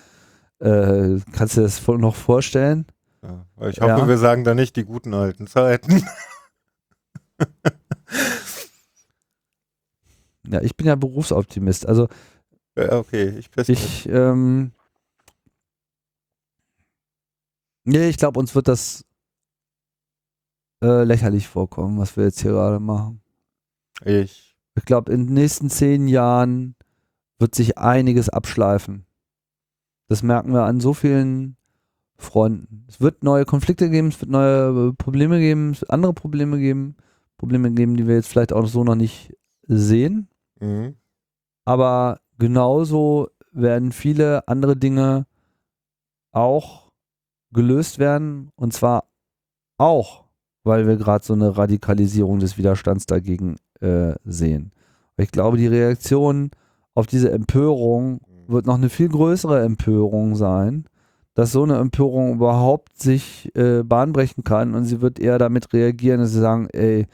äh, 0.60 1.18
kannst 1.32 1.56
du 1.56 1.60
dir 1.60 1.66
das 1.66 1.78
voll 1.80 1.98
noch 1.98 2.14
vorstellen? 2.14 2.86
Ja, 3.22 3.44
ich 3.68 3.80
hoffe, 3.80 3.88
Ja. 4.02 4.08
wir 4.08 4.18
sagen 4.18 4.44
da 4.44 4.54
nicht 4.54 4.76
die 4.76 4.84
guten 4.84 5.12
alten 5.14 5.46
Zeiten. 5.46 6.04
Ja, 10.48 10.60
ich 10.62 10.76
bin 10.76 10.86
ja 10.86 10.94
Berufsoptimist. 10.94 11.86
Also 11.86 12.06
Ja, 12.78 12.92
okay, 12.98 13.34
ich. 13.38 13.50
Ich, 13.68 14.08
ähm, 14.08 14.70
nee, 17.86 18.08
ich 18.08 18.18
glaube, 18.18 18.38
uns 18.38 18.54
wird 18.54 18.68
das 18.68 19.04
äh, 20.82 21.04
lächerlich 21.04 21.48
vorkommen, 21.48 21.98
was 21.98 22.16
wir 22.16 22.24
jetzt 22.24 22.40
hier 22.40 22.52
gerade 22.52 22.80
machen. 22.80 23.22
Ich. 24.04 24.56
Ich 24.76 24.84
glaube, 24.84 25.12
in 25.12 25.26
den 25.26 25.34
nächsten 25.34 25.70
zehn 25.70 26.06
Jahren 26.06 26.76
wird 27.38 27.54
sich 27.54 27.78
einiges 27.78 28.28
abschleifen. 28.28 29.06
Das 30.08 30.22
merken 30.22 30.52
wir 30.52 30.64
an 30.64 30.80
so 30.80 30.92
vielen 30.92 31.56
Fronten. 32.18 32.84
Es 32.88 33.00
wird 33.00 33.24
neue 33.24 33.44
Konflikte 33.44 33.90
geben, 33.90 34.08
es 34.08 34.20
wird 34.20 34.30
neue 34.30 34.88
äh, 34.88 34.92
Probleme 34.92 35.38
geben, 35.38 35.70
es 35.70 35.80
wird 35.80 35.90
andere 35.90 36.14
Probleme 36.14 36.58
geben, 36.58 36.96
Probleme 37.36 37.70
geben, 37.72 37.96
die 37.96 38.06
wir 38.06 38.14
jetzt 38.14 38.28
vielleicht 38.28 38.52
auch 38.52 38.66
so 38.66 38.84
noch 38.84 38.94
nicht 38.94 39.34
sehen. 39.66 40.28
Mhm. 40.60 40.96
Aber 41.64 42.20
genauso 42.38 43.28
werden 43.52 43.92
viele 43.92 44.46
andere 44.48 44.76
Dinge 44.76 45.26
auch 46.32 46.85
gelöst 47.56 47.98
werden. 47.98 48.50
Und 48.54 48.72
zwar 48.72 49.04
auch, 49.78 50.24
weil 50.62 50.86
wir 50.86 50.96
gerade 50.96 51.24
so 51.24 51.32
eine 51.32 51.56
Radikalisierung 51.56 52.38
des 52.38 52.56
Widerstands 52.56 53.06
dagegen 53.06 53.56
äh, 53.80 54.14
sehen. 54.24 54.70
Ich 55.16 55.32
glaube, 55.32 55.56
die 55.56 55.66
Reaktion 55.66 56.50
auf 56.94 57.06
diese 57.06 57.32
Empörung 57.32 58.20
wird 58.46 58.66
noch 58.66 58.76
eine 58.76 58.88
viel 58.90 59.08
größere 59.08 59.62
Empörung 59.64 60.36
sein, 60.36 60.84
dass 61.34 61.52
so 61.52 61.64
eine 61.64 61.76
Empörung 61.76 62.34
überhaupt 62.34 62.98
sich 62.98 63.50
äh, 63.54 63.82
bahnbrechen 63.82 64.44
kann 64.44 64.74
und 64.74 64.84
sie 64.84 65.00
wird 65.00 65.18
eher 65.18 65.38
damit 65.38 65.72
reagieren, 65.72 66.20
dass 66.20 66.32
sie 66.32 66.40
sagen, 66.40 66.68
ey, 66.72 67.06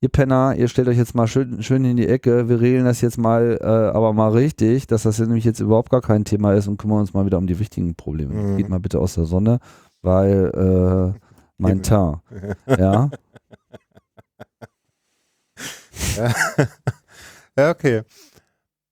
ihr 0.00 0.08
Penner, 0.08 0.54
ihr 0.56 0.68
stellt 0.68 0.88
euch 0.88 0.96
jetzt 0.96 1.14
mal 1.14 1.26
schön, 1.26 1.62
schön 1.62 1.84
in 1.84 1.96
die 1.96 2.06
Ecke, 2.08 2.48
wir 2.48 2.60
regeln 2.60 2.84
das 2.84 3.00
jetzt 3.00 3.18
mal, 3.18 3.58
äh, 3.60 3.64
aber 3.64 4.12
mal 4.12 4.30
richtig, 4.30 4.86
dass 4.86 5.02
das 5.02 5.18
nämlich 5.18 5.44
jetzt 5.44 5.60
überhaupt 5.60 5.90
gar 5.90 6.02
kein 6.02 6.24
Thema 6.24 6.54
ist 6.54 6.68
und 6.68 6.76
kümmern 6.76 7.00
uns 7.00 7.14
mal 7.14 7.26
wieder 7.26 7.38
um 7.38 7.46
die 7.46 7.58
wichtigen 7.58 7.94
Probleme. 7.94 8.34
Mhm. 8.34 8.56
Geht 8.56 8.68
mal 8.68 8.80
bitte 8.80 9.00
aus 9.00 9.14
der 9.14 9.24
Sonne, 9.24 9.58
weil 10.02 11.14
äh, 11.14 11.18
mein 11.58 11.82
Teint, 11.82 12.18
ja, 12.66 13.10
ja, 17.56 17.70
okay. 17.70 18.02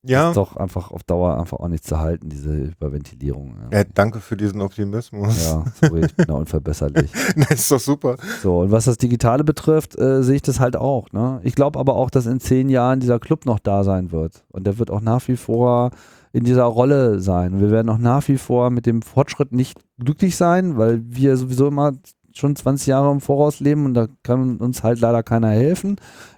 Ja. 0.08 0.28
ist 0.28 0.36
doch 0.36 0.56
einfach 0.56 0.90
auf 0.90 1.02
Dauer 1.02 1.38
einfach 1.38 1.58
auch 1.58 1.68
nicht 1.68 1.84
zu 1.84 1.98
halten, 1.98 2.28
diese 2.28 2.54
Überventilierung. 2.54 3.54
Ja, 3.72 3.84
danke 3.84 4.20
für 4.20 4.36
diesen 4.36 4.60
Optimismus. 4.60 5.44
ja 5.44 5.64
sorry, 5.80 6.06
ich 6.06 6.14
bin 6.14 6.26
da 6.26 6.34
unverbesserlich. 6.34 7.10
das 7.36 7.60
ist 7.60 7.70
doch 7.70 7.80
super. 7.80 8.16
So, 8.42 8.60
und 8.60 8.70
was 8.70 8.84
das 8.84 8.98
Digitale 8.98 9.44
betrifft, 9.44 9.98
äh, 9.98 10.22
sehe 10.22 10.36
ich 10.36 10.42
das 10.42 10.60
halt 10.60 10.76
auch. 10.76 11.12
Ne? 11.12 11.40
Ich 11.42 11.54
glaube 11.54 11.78
aber 11.78 11.96
auch, 11.96 12.10
dass 12.10 12.26
in 12.26 12.40
zehn 12.40 12.68
Jahren 12.68 13.00
dieser 13.00 13.18
Club 13.18 13.46
noch 13.46 13.58
da 13.58 13.84
sein 13.84 14.12
wird. 14.12 14.44
Und 14.50 14.66
der 14.66 14.78
wird 14.78 14.90
auch 14.90 15.00
nach 15.00 15.26
wie 15.28 15.36
vor 15.36 15.90
in 16.32 16.44
dieser 16.44 16.64
Rolle 16.64 17.20
sein. 17.20 17.60
Wir 17.60 17.70
werden 17.70 17.88
auch 17.88 17.98
nach 17.98 18.28
wie 18.28 18.36
vor 18.38 18.70
mit 18.70 18.86
dem 18.86 19.02
Fortschritt 19.02 19.52
nicht 19.52 19.78
glücklich 19.98 20.36
sein, 20.36 20.76
weil 20.76 21.02
wir 21.04 21.36
sowieso 21.36 21.68
immer 21.68 21.92
schon 22.34 22.54
20 22.54 22.88
Jahre 22.88 23.10
im 23.10 23.20
Voraus 23.20 23.60
leben 23.60 23.86
und 23.86 23.94
da 23.94 24.06
kann 24.22 24.58
uns 24.58 24.82
halt 24.82 25.00
leider 25.00 25.22
keiner 25.22 25.48
helfen. 25.48 25.96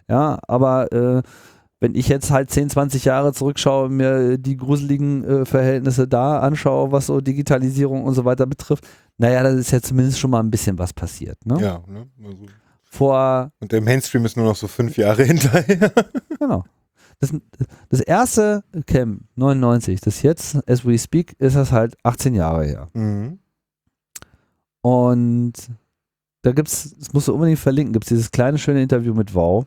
Ja, 0.09 0.39
aber 0.47 0.93
äh, 0.93 1.23
wenn 1.81 1.95
ich 1.95 2.09
jetzt 2.09 2.31
halt 2.31 2.51
10, 2.51 2.71
20 2.71 3.05
Jahre 3.05 3.33
zurückschaue, 3.33 3.87
und 3.87 3.97
mir 3.97 4.39
die 4.39 4.57
gruseligen 4.57 5.25
äh, 5.25 5.45
Verhältnisse 5.45 6.09
da 6.09 6.41
anschaue, 6.41 6.91
was 6.91 7.07
so 7.07 7.21
Digitalisierung 7.21 8.05
und 8.05 8.15
so 8.15 8.25
weiter 8.25 8.47
betrifft, 8.47 8.87
naja, 9.17 9.43
da 9.43 9.51
ist 9.51 9.71
ja 9.71 9.81
zumindest 9.81 10.19
schon 10.19 10.31
mal 10.31 10.41
ein 10.41 10.51
bisschen 10.51 10.79
was 10.79 10.93
passiert. 10.93 11.45
Ne? 11.47 11.61
Ja, 11.61 11.83
ne? 11.87 12.07
Also, 12.25 12.47
Vor 12.83 13.53
und 13.61 13.71
der 13.71 13.81
Mainstream 13.81 14.25
ist 14.25 14.37
nur 14.37 14.47
noch 14.47 14.57
so 14.57 14.67
fünf 14.67 14.97
Jahre 14.97 15.23
hinterher. 15.25 15.93
Genau. 16.39 16.65
Das, 17.21 17.33
das 17.89 18.01
erste 18.01 18.63
Camp 18.87 19.23
99, 19.35 20.01
das 20.01 20.23
jetzt, 20.23 20.57
as 20.69 20.87
we 20.87 20.97
speak, 20.97 21.35
ist 21.41 21.57
das 21.57 21.73
halt 21.73 21.97
18 22.05 22.35
Jahre 22.35 22.65
her. 22.65 22.89
Mhm. 22.93 23.41
Und 24.83 25.55
da 26.43 26.53
gibt's, 26.53 26.95
das 26.97 27.13
musst 27.13 27.27
du 27.27 27.35
unbedingt 27.35 27.59
verlinken, 27.59 27.93
gibt 27.93 28.05
es 28.05 28.09
dieses 28.09 28.31
kleine 28.31 28.59
schöne 28.59 28.83
Interview 28.83 29.15
mit 29.15 29.35
Wow, 29.35 29.67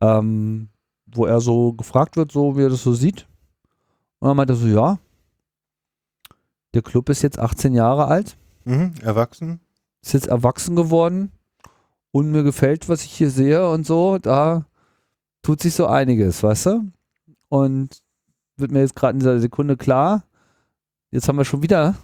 ähm, 0.00 0.68
wo 1.06 1.26
er 1.26 1.40
so 1.40 1.72
gefragt 1.72 2.16
wird, 2.16 2.32
so 2.32 2.56
wie 2.56 2.62
er 2.62 2.70
das 2.70 2.82
so 2.82 2.92
sieht. 2.94 3.26
Und 4.18 4.28
dann 4.28 4.36
meint 4.36 4.50
er 4.50 4.56
so, 4.56 4.66
ja, 4.66 4.98
der 6.74 6.82
Club 6.82 7.08
ist 7.08 7.22
jetzt 7.22 7.38
18 7.38 7.74
Jahre 7.74 8.06
alt, 8.06 8.36
Mhm. 8.64 8.94
Erwachsen. 9.02 9.60
ist 10.02 10.12
jetzt 10.14 10.26
erwachsen 10.26 10.74
geworden 10.76 11.30
und 12.10 12.30
mir 12.32 12.42
gefällt, 12.42 12.88
was 12.88 13.04
ich 13.04 13.12
hier 13.12 13.30
sehe 13.30 13.68
und 13.70 13.86
so, 13.86 14.18
da 14.18 14.66
tut 15.42 15.60
sich 15.62 15.74
so 15.74 15.86
einiges, 15.86 16.42
weißt 16.42 16.66
du? 16.66 16.90
Und 17.48 18.02
wird 18.56 18.72
mir 18.72 18.80
jetzt 18.80 18.96
gerade 18.96 19.12
in 19.12 19.20
dieser 19.20 19.38
Sekunde 19.38 19.76
klar, 19.76 20.24
jetzt 21.12 21.28
haben 21.28 21.38
wir 21.38 21.44
schon 21.44 21.62
wieder 21.62 21.94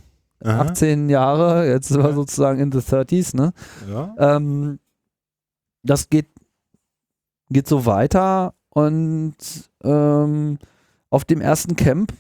Aha. 0.45 0.61
18 0.63 1.09
Jahre, 1.11 1.69
jetzt 1.69 1.89
sind 1.89 2.03
wir 2.03 2.13
sozusagen 2.15 2.61
in 2.61 2.71
the 2.71 2.79
30s, 2.79 3.35
ne? 3.37 3.53
Ja. 3.91 4.15
Ähm, 4.37 4.79
das 5.83 6.09
geht, 6.09 6.29
geht 7.51 7.67
so 7.67 7.85
weiter 7.87 8.55
und 8.75 9.37
ähm, 9.85 10.59
auf 11.11 11.25
dem 11.25 11.41
ersten 11.41 11.77
Camp 11.77 12.13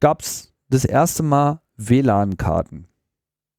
gab 0.00 0.20
es 0.20 0.52
das 0.68 0.84
erste 0.84 1.22
Mal 1.22 1.60
WLAN-Karten. 1.76 2.86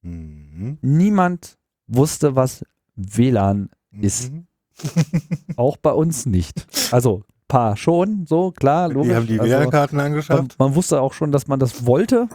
Mhm. 0.03 0.77
Niemand 0.81 1.57
wusste, 1.87 2.35
was 2.35 2.63
WLAN 2.95 3.69
ist. 3.99 4.31
Mhm. 4.31 4.45
Auch 5.55 5.77
bei 5.77 5.91
uns 5.91 6.27
nicht. 6.27 6.67
Also, 6.91 7.23
paar 7.47 7.77
schon, 7.77 8.25
so, 8.27 8.51
klar, 8.51 8.89
logisch. 8.89 9.09
Die 9.09 9.15
haben 9.15 9.27
die 9.27 9.39
also, 9.39 9.51
WLAN-Karten 9.51 9.95
man, 9.95 10.05
angeschafft. 10.05 10.59
man 10.59 10.75
wusste 10.75 11.01
auch 11.01 11.13
schon, 11.13 11.31
dass 11.31 11.47
man 11.47 11.59
das 11.59 11.85
wollte, 11.85 12.27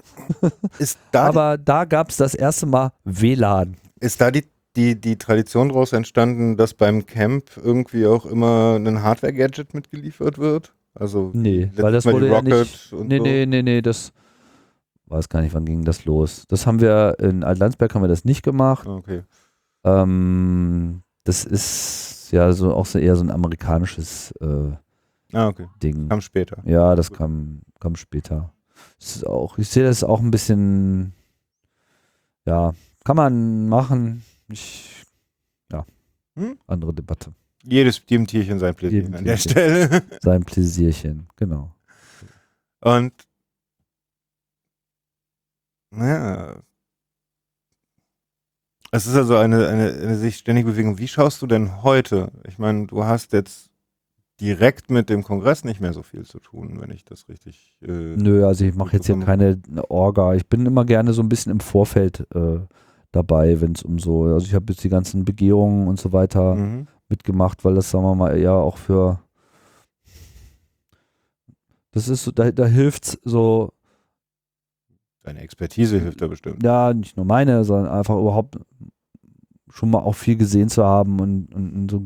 Ist 0.78 0.98
da, 1.12 1.28
aber 1.28 1.56
da 1.58 1.84
gab 1.84 2.10
es 2.10 2.16
das 2.16 2.34
erste 2.34 2.66
Mal 2.66 2.92
WLAN. 3.04 3.76
ist 4.00 4.20
da 4.20 4.32
die, 4.32 4.44
die, 4.76 5.00
die 5.00 5.16
Tradition 5.16 5.68
daraus 5.68 5.92
entstanden, 5.92 6.56
dass 6.56 6.74
beim 6.74 7.06
Camp 7.06 7.50
irgendwie 7.62 8.06
auch 8.06 8.26
immer 8.26 8.76
ein 8.76 9.02
Hardware-Gadget 9.02 9.74
mitgeliefert 9.74 10.38
wird? 10.38 10.74
Also 10.94 11.30
Nee, 11.34 11.70
weil 11.76 11.92
das 11.92 12.04
Mal 12.04 12.14
wurde 12.14 12.28
ja 12.28 12.42
nicht. 12.42 12.92
Nee, 12.92 13.18
so. 13.18 13.22
nee, 13.22 13.46
nee, 13.46 13.62
nee, 13.62 13.82
das 13.82 14.12
weiß 15.06 15.28
gar 15.28 15.42
nicht, 15.42 15.54
wann 15.54 15.64
ging 15.64 15.84
das 15.84 16.04
los. 16.04 16.44
Das 16.48 16.66
haben 16.66 16.80
wir 16.80 17.16
in 17.18 17.44
Altlandsberg 17.44 17.94
haben 17.94 18.02
wir 18.02 18.08
das 18.08 18.24
nicht 18.24 18.42
gemacht. 18.42 18.86
Okay. 18.86 19.22
Ähm, 19.84 21.02
das 21.24 21.44
ist 21.44 22.28
ja 22.32 22.52
so 22.52 22.74
auch 22.74 22.86
so 22.86 22.98
eher 22.98 23.16
so 23.16 23.24
ein 23.24 23.30
amerikanisches 23.30 24.32
äh, 24.40 24.72
Ah, 25.34 25.48
okay. 25.48 25.66
Ding. 25.82 26.08
Kam 26.08 26.20
später. 26.20 26.62
Ja, 26.66 26.94
das 26.94 27.10
kam, 27.10 27.62
kam 27.80 27.96
später. 27.96 28.52
Das 28.98 29.16
ist 29.16 29.26
auch, 29.26 29.56
ich 29.58 29.68
sehe 29.68 29.84
das 29.84 30.04
auch 30.04 30.20
ein 30.20 30.30
bisschen, 30.30 31.14
ja, 32.44 32.74
kann 33.04 33.16
man 33.16 33.68
machen. 33.68 34.22
Ich, 34.52 35.04
ja, 35.72 35.84
Hm? 36.36 36.58
andere 36.66 36.94
Debatte. 36.94 37.32
Jedes 37.64 38.02
jedem 38.06 38.26
Tierchen 38.26 38.58
sein 38.58 38.74
Pläsier 38.74 39.00
Jedem 39.02 39.14
an 39.14 39.24
der. 39.24 39.36
Stelle. 39.36 40.02
Sein 40.20 40.42
Pläsierchen, 40.44 41.28
genau. 41.36 41.72
Und 42.80 43.12
naja. 45.90 46.56
Es 48.90 49.06
ist 49.06 49.14
also 49.14 49.36
eine, 49.36 49.68
eine, 49.68 49.92
eine 49.92 50.16
sich 50.16 50.36
ständige 50.36 50.70
Bewegung. 50.70 50.98
Wie 50.98 51.08
schaust 51.08 51.40
du 51.40 51.46
denn 51.46 51.82
heute? 51.82 52.30
Ich 52.46 52.58
meine, 52.58 52.86
du 52.88 53.04
hast 53.04 53.32
jetzt 53.32 53.70
direkt 54.40 54.90
mit 54.90 55.08
dem 55.08 55.22
Kongress 55.22 55.64
nicht 55.64 55.80
mehr 55.80 55.92
so 55.92 56.02
viel 56.02 56.24
zu 56.26 56.40
tun, 56.40 56.80
wenn 56.80 56.90
ich 56.90 57.04
das 57.04 57.28
richtig. 57.28 57.74
Äh, 57.80 58.16
Nö, 58.16 58.44
also 58.46 58.64
ich 58.64 58.74
mache 58.74 58.96
jetzt 58.96 59.06
hier 59.06 59.18
keine 59.20 59.60
Orga. 59.88 60.34
Ich 60.34 60.46
bin 60.48 60.66
immer 60.66 60.84
gerne 60.84 61.12
so 61.12 61.22
ein 61.22 61.28
bisschen 61.28 61.52
im 61.52 61.60
Vorfeld 61.60 62.26
äh, 62.34 62.58
dabei, 63.12 63.60
wenn 63.60 63.72
es 63.72 63.82
um 63.82 63.98
so, 63.98 64.24
also 64.24 64.46
ich 64.46 64.54
habe 64.54 64.72
jetzt 64.72 64.82
die 64.82 64.88
ganzen 64.88 65.24
Begehungen 65.24 65.86
und 65.88 66.00
so 66.00 66.12
weiter 66.12 66.54
Mhm. 66.56 66.86
mitgemacht, 67.08 67.64
weil 67.64 67.74
das, 67.74 67.90
sagen 67.90 68.04
wir 68.04 68.14
mal, 68.14 68.36
eher 68.36 68.54
auch 68.54 68.76
für 68.78 69.20
das 71.92 72.08
ist 72.08 72.24
so, 72.24 72.30
da, 72.30 72.50
da 72.50 72.66
hilft's 72.66 73.18
so, 73.24 73.72
Deine 75.24 75.40
Expertise 75.40 76.00
hilft 76.00 76.20
da 76.20 76.26
bestimmt. 76.26 76.62
ja, 76.64 76.92
nicht 76.92 77.16
nur 77.16 77.26
meine, 77.26 77.62
sondern 77.64 77.92
einfach 77.92 78.16
überhaupt 78.18 78.58
schon 79.70 79.90
mal 79.90 80.00
auch 80.00 80.14
viel 80.14 80.36
gesehen 80.36 80.68
zu 80.68 80.84
haben 80.84 81.20
und, 81.20 81.54
und, 81.54 81.72
und 81.74 81.90
so 81.90 82.02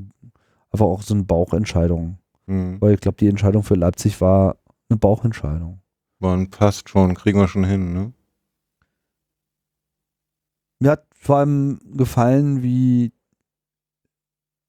einfach 0.70 0.84
auch 0.86 1.02
so 1.02 1.14
eine 1.14 1.24
Bauchentscheidung. 1.24 2.18
Mhm. 2.46 2.80
Weil 2.80 2.94
ich 2.94 3.00
glaube, 3.00 3.16
die 3.16 3.28
Entscheidung 3.28 3.62
für 3.62 3.74
Leipzig 3.74 4.20
war 4.20 4.56
eine 4.90 4.98
Bauchentscheidung. 4.98 5.80
Man 6.18 6.50
passt 6.50 6.88
schon, 6.90 7.14
kriegen 7.14 7.38
wir 7.38 7.48
schon 7.48 7.64
hin, 7.64 7.92
ne? 7.92 8.12
Mir 10.78 10.90
hat 10.92 11.06
vor 11.14 11.36
allem 11.38 11.80
gefallen, 11.96 12.62
wie, 12.62 13.12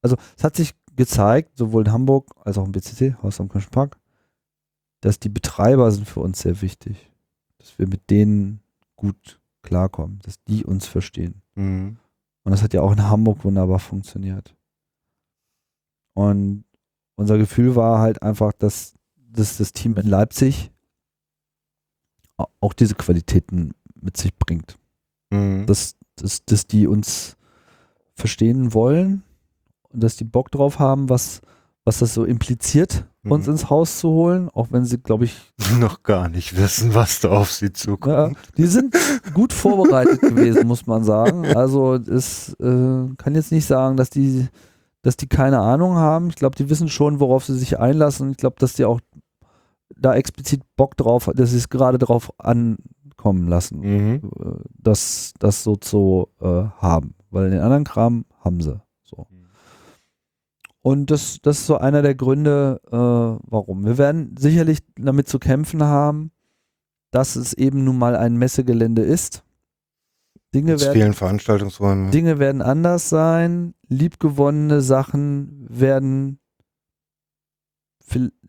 also 0.02 0.16
es 0.38 0.44
hat 0.44 0.56
sich 0.56 0.74
gezeigt, 0.96 1.58
sowohl 1.58 1.86
in 1.86 1.92
Hamburg 1.92 2.32
als 2.46 2.58
auch 2.58 2.66
im 2.66 2.72
BCC, 2.72 3.16
Haus 3.22 3.40
am 3.40 3.50
Kölnischen 3.50 3.72
Park, 3.72 3.98
dass 5.02 5.20
die 5.20 5.30
Betreiber 5.30 5.92
sind 5.92 6.08
für 6.08 6.22
uns 6.22 6.40
sehr 6.40 6.62
wichtig. 6.62 7.12
Dass 7.60 7.78
wir 7.78 7.88
mit 7.88 8.10
denen 8.10 8.62
gut 8.96 9.40
klarkommen, 9.62 10.20
dass 10.24 10.42
die 10.46 10.64
uns 10.64 10.88
verstehen. 10.88 11.42
Mhm. 11.56 11.98
Und 12.44 12.52
das 12.52 12.64
hat 12.64 12.74
ja 12.74 12.82
auch 12.82 12.94
in 12.94 13.04
Hamburg 13.04 13.44
wunderbar 13.44 13.80
funktioniert. 13.80 14.56
Und 16.14 16.64
unser 17.16 17.38
Gefühl 17.38 17.76
war 17.76 18.00
halt 18.00 18.22
einfach, 18.22 18.54
dass, 18.54 18.96
dass 19.16 19.58
das 19.58 19.74
Team 19.74 19.96
in 19.98 20.08
Leipzig 20.08 20.72
au- 22.38 22.48
auch 22.62 22.74
diese 22.74 22.96
Qualitäten 22.96 23.74
mit 24.00 24.18
sich 24.18 24.34
bringt. 24.36 24.80
Mhm. 25.30 25.66
Dass, 25.68 25.97
dass, 26.22 26.44
dass 26.46 26.68
die 26.68 26.88
uns 26.88 27.36
verstehen 28.16 28.74
wollen 28.74 29.24
und 29.90 30.04
dass 30.04 30.16
die 30.16 30.24
Bock 30.24 30.52
drauf 30.52 30.80
haben, 30.80 31.10
was, 31.10 31.42
was 31.86 32.00
das 32.00 32.14
so 32.14 32.26
impliziert, 32.26 33.06
uns 33.24 33.46
Mhm. 33.46 33.54
ins 33.54 33.70
Haus 33.70 34.00
zu 34.00 34.10
holen, 34.10 34.50
auch 34.50 34.68
wenn 34.72 34.86
sie, 34.86 34.98
glaube 34.98 35.26
ich, 35.26 35.36
noch 35.80 36.04
gar 36.04 36.30
nicht 36.30 36.58
wissen, 36.58 36.94
was 36.96 37.20
da 37.20 37.30
auf 37.30 37.52
sie 37.52 37.74
zukommt. 37.74 38.38
Ja, 38.38 38.42
die 38.58 38.66
sind 38.68 38.96
gut 39.34 39.54
vorbereitet 39.54 40.22
gewesen, 40.22 40.68
muss 40.68 40.88
man 40.88 41.04
sagen. 41.04 41.46
Also 41.46 41.96
es 41.96 42.54
äh, 42.60 43.14
kann 43.18 43.36
jetzt 43.36 43.52
nicht 43.52 43.66
sagen, 43.66 43.98
dass 43.98 44.10
die, 44.10 44.48
dass 45.02 45.18
die 45.18 45.28
keine 45.28 45.60
Ahnung 45.60 45.96
haben. 45.96 46.30
Ich 46.30 46.36
glaube, 46.36 46.56
die 46.56 46.70
wissen 46.70 46.88
schon, 46.90 47.20
worauf 47.20 47.46
sie 47.46 47.58
sich 47.58 47.80
einlassen. 47.80 48.32
Ich 48.32 48.38
glaube, 48.38 48.56
dass 48.60 48.74
die 48.74 48.86
auch 48.86 49.00
da 49.96 50.16
explizit 50.16 50.62
Bock 50.76 50.96
drauf, 50.98 51.30
dass 51.36 51.52
sie 51.52 51.58
es 51.58 51.70
gerade 51.70 51.98
drauf 51.98 52.32
ankommen 53.18 53.48
lassen, 53.48 53.80
Mhm. 53.80 54.32
äh, 54.40 54.64
das, 54.78 55.34
das 55.40 55.64
so 55.64 55.76
zu 55.76 56.30
äh, 56.40 56.46
haben. 56.46 57.16
Weil 57.30 57.50
den 57.50 57.60
anderen 57.60 57.84
Kram 57.84 58.26
haben 58.40 58.62
sie. 58.62 58.80
So. 59.04 59.28
Und 60.82 61.12
das, 61.12 61.40
das 61.42 61.60
ist 61.60 61.68
so 61.68 61.78
einer 61.78 62.02
der 62.02 62.16
Gründe, 62.16 62.80
äh, 62.88 62.96
warum. 62.96 63.86
Wir 63.86 63.98
werden 63.98 64.36
sicherlich 64.40 64.80
damit 64.96 65.28
zu 65.28 65.40
kämpfen 65.40 65.84
haben, 65.84 66.32
dass 67.12 67.36
es 67.36 67.54
eben 67.54 67.84
nun 67.84 67.98
mal 67.98 68.16
ein 68.16 68.38
Messegelände 68.38 69.02
ist. 69.02 69.44
Dinge 70.54 70.80
werden, 70.80 70.94
fehlen 70.94 71.14
Veranstaltungsräume. 71.14 72.12
Dinge 72.12 72.40
werden 72.40 72.62
anders 72.62 73.10
sein, 73.10 73.74
liebgewonnene 73.90 74.82
Sachen 74.82 75.68
werden 75.70 76.40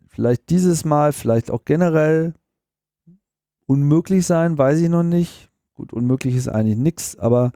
vielleicht 0.06 0.48
dieses 0.50 0.84
Mal, 0.84 1.12
vielleicht 1.12 1.50
auch 1.50 1.64
generell 1.64 2.34
unmöglich 3.68 4.26
sein, 4.26 4.58
weiß 4.58 4.80
ich 4.80 4.88
noch 4.88 5.02
nicht. 5.04 5.50
Gut, 5.74 5.92
unmöglich 5.92 6.34
ist 6.34 6.48
eigentlich 6.48 6.78
nichts, 6.78 7.16
aber 7.18 7.52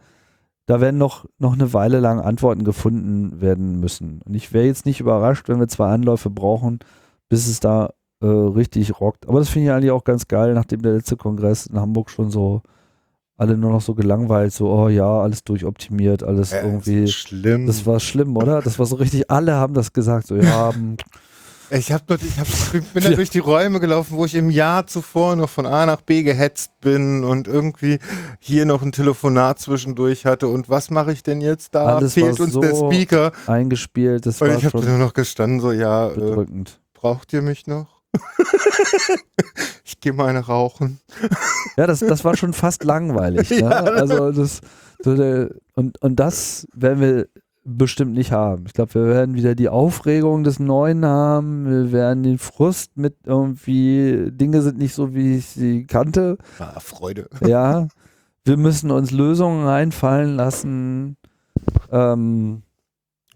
da 0.67 0.81
werden 0.81 0.99
noch, 0.99 1.25
noch 1.39 1.55
eine 1.55 1.73
Weile 1.73 1.99
lang 1.99 2.21
Antworten 2.21 2.63
gefunden 2.63 3.41
werden 3.41 3.81
müssen. 3.81 4.21
Und 4.25 4.35
ich 4.35 4.53
wäre 4.53 4.67
jetzt 4.67 4.87
nicht 4.87 5.01
überrascht, 5.01 5.49
wenn 5.49 5.59
wir 5.59 5.67
zwei 5.67 5.89
Anläufe 5.91 6.31
brauchen, 6.31 6.79
bis 7.29 7.49
es 7.49 7.59
da 7.59 7.91
äh, 8.21 8.27
richtig 8.27 9.01
rockt. 9.01 9.27
Aber 9.29 9.41
das 9.41 9.49
finde 9.49 9.67
ich 9.69 9.73
eigentlich 9.73 9.91
auch 9.91 10.05
ganz 10.05 10.29
geil, 10.29 10.55
nachdem 10.55 10.83
der 10.83 10.93
letzte 10.93 11.17
Kongress 11.17 11.67
in 11.67 11.81
Hamburg 11.81 12.11
schon 12.11 12.31
so 12.31 12.63
alle 13.37 13.57
nur 13.57 13.73
noch 13.73 13.81
so 13.81 13.95
gelangweilt, 13.95 14.53
so, 14.53 14.71
oh 14.71 14.89
ja, 14.89 15.21
alles 15.21 15.43
durchoptimiert, 15.43 16.23
alles 16.23 16.53
Äh, 16.53 16.63
irgendwie. 16.65 17.09
schlimm. 17.09 17.67
Das 17.67 17.85
war 17.87 17.99
schlimm, 17.99 18.37
oder? 18.37 18.61
Das 18.63 18.79
war 18.79 18.87
so 18.87 18.95
richtig, 18.97 19.31
alle 19.33 19.55
haben 19.55 19.75
das 19.75 19.93
gesagt, 19.93 20.29
so, 20.29 20.37
ja, 20.37 20.71
Ich, 21.75 21.91
hab 21.91 22.07
dort, 22.07 22.23
ich, 22.23 22.39
hab, 22.39 22.47
ich 22.47 22.85
bin 22.89 23.03
da 23.03 23.11
durch 23.11 23.31
die 23.31 23.39
Räume 23.39 23.81
gelaufen, 23.81 24.19
wo 24.19 24.27
ich 24.27 24.35
im 24.35 24.51
Jahr 24.51 24.87
zuvor 24.87 25.37
noch 25.37 25.49
von 25.49 25.65
A 25.65 25.87
nach 25.87 26.03
B 26.03 26.23
gehetzt 26.23 26.73
bin 26.81 27.25
und 27.25 27.49
irgendwie 27.49 27.99
hier 28.41 28.67
noch 28.67 28.83
ein 28.83 28.93
Telefonat 28.93 29.59
zwischendurch 29.59 30.27
hatte. 30.27 30.49
Und 30.49 30.69
was 30.69 30.91
mache 30.91 31.13
ich 31.13 31.23
denn 31.23 31.41
jetzt 31.41 31.75
da? 31.75 31.97
Alles 31.97 32.13
Fehlt 32.13 32.39
uns 32.41 32.53
so 32.53 32.61
der 32.61 32.75
Speaker? 32.75 33.33
eingespielt, 33.47 34.27
das 34.27 34.43
Und 34.43 34.51
war 34.51 34.59
ich 34.59 34.67
habe 34.67 34.85
nur 34.85 34.99
noch 34.99 35.15
gestanden, 35.15 35.61
so, 35.61 35.73
ja, 35.73 36.11
äh, 36.11 36.47
braucht 36.93 37.33
ihr 37.33 37.41
mich 37.41 37.67
noch? 37.67 38.03
ich 39.85 39.99
gehe 40.01 40.13
mal 40.13 40.29
eine 40.29 40.41
rauchen. 40.41 41.01
Ja, 41.79 41.87
das, 41.87 42.01
das 42.01 42.23
war 42.23 42.37
schon 42.37 42.53
fast 42.53 42.85
langweilig. 42.85 43.49
Ne? 43.51 43.61
Ja. 43.61 43.71
Also 43.71 44.31
das, 44.31 44.61
so 45.03 45.17
der, 45.17 45.49
und, 45.75 46.03
und 46.03 46.17
das 46.17 46.67
werden 46.75 47.01
wir 47.01 47.29
bestimmt 47.65 48.13
nicht 48.15 48.33
haben. 48.33 48.65
Ich 48.67 48.73
glaube, 48.73 48.95
wir 48.95 49.07
werden 49.07 49.35
wieder 49.35 49.55
die 49.55 49.69
Aufregung 49.69 50.43
des 50.45 50.59
Neuen 50.59 51.05
haben. 51.05 51.67
Wir 51.67 51.93
werden 51.93 52.23
den 52.23 52.39
Frust 52.39 52.97
mit 52.97 53.17
irgendwie, 53.25 54.31
Dinge 54.33 54.63
sind 54.63 54.79
nicht 54.79 54.95
so, 54.95 55.15
wie 55.15 55.37
ich 55.37 55.47
sie 55.47 55.87
kannte. 55.87 56.39
Ah, 56.59 56.81
Freude. 56.81 57.29
Ja, 57.47 57.89
wir 58.45 58.57
müssen 58.57 58.91
uns 58.91 59.13
Lösungen 59.13 59.69
einfallen 59.69 60.35
lassen. 60.35 61.17
Ähm, 61.91 62.63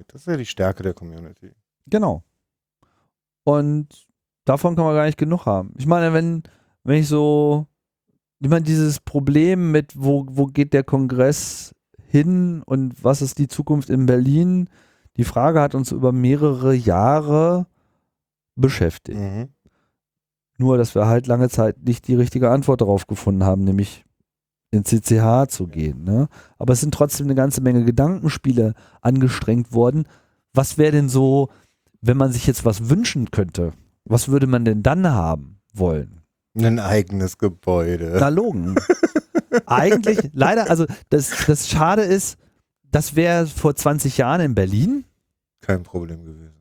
Das 0.09 0.23
ist 0.23 0.27
ja 0.27 0.37
die 0.37 0.47
Stärke 0.47 0.83
der 0.83 0.95
Community. 0.95 1.53
Genau. 1.87 2.25
Und 3.45 4.07
davon 4.45 4.75
kann 4.75 4.85
man 4.85 4.95
gar 4.97 5.07
nicht 5.07 5.19
genug 5.19 5.47
haben. 5.47 5.73
Ich 5.79 5.87
meine, 5.87 6.13
wenn, 6.13 6.43
wenn 6.83 6.99
ich 6.99 7.07
so, 7.07 7.67
ich 8.41 8.49
meine, 8.49 8.65
dieses 8.65 8.99
Problem 8.99 9.71
mit, 9.71 9.93
wo, 9.97 10.27
wo 10.29 10.47
geht 10.47 10.73
der 10.73 10.83
Kongress 10.83 11.76
hin 12.09 12.63
und 12.65 13.03
was 13.03 13.23
ist 13.23 13.39
die 13.39 13.49
Zukunft 13.49 13.91
in 13.91 14.07
Berlin, 14.07 14.69
die 15.17 15.25
Frage 15.25 15.61
hat 15.61 15.75
uns 15.75 15.93
über 15.93 16.13
mehrere 16.13 16.75
Jahre 16.75 17.67
beschäftigt. 18.55 19.19
Mhm. 19.19 19.49
Nur, 20.59 20.79
dass 20.79 20.95
wir 20.95 21.07
halt 21.07 21.27
lange 21.27 21.49
Zeit 21.49 21.83
nicht 21.83 22.09
die 22.09 22.15
richtige 22.15 22.51
Antwort 22.51 22.81
darauf 22.81 23.07
gefunden 23.07 23.45
haben, 23.45 23.65
nämlich 23.65 24.05
in 24.71 24.85
CCH 24.85 25.49
zu 25.49 25.67
gehen. 25.67 26.05
Ne? 26.05 26.29
Aber 26.59 26.73
es 26.73 26.81
sind 26.81 26.95
trotzdem 26.95 27.27
eine 27.27 27.35
ganze 27.35 27.61
Menge 27.61 27.85
Gedankenspiele 27.85 28.75
angestrengt 29.01 29.73
worden. 29.73 30.07
Was 30.55 30.79
wäre 30.79 30.93
denn 30.93 31.09
so, 31.09 31.51
wenn 32.01 32.17
man 32.17 32.33
sich 32.33 32.47
jetzt 32.47 32.65
was 32.65 32.89
wünschen 32.89 33.31
könnte? 33.31 33.73
Was 34.05 34.29
würde 34.29 34.47
man 34.47 34.65
denn 34.65 34.83
dann 34.83 35.09
haben 35.09 35.61
wollen? 35.75 36.21
Ein 36.59 36.79
eigenes 36.79 37.37
Gebäude. 37.37 38.17
Na, 38.19 38.29
logen. 38.29 38.77
Eigentlich, 39.67 40.31
leider, 40.33 40.71
also 40.71 40.87
das, 41.11 41.47
das 41.47 41.69
Schade 41.69 42.03
ist, 42.03 42.39
das 42.91 43.17
wäre 43.17 43.47
vor 43.47 43.75
20 43.75 44.17
Jahren 44.19 44.41
in 44.41 44.55
Berlin. 44.55 45.05
Kein 45.61 45.83
Problem 45.83 46.25
gewesen. 46.25 46.53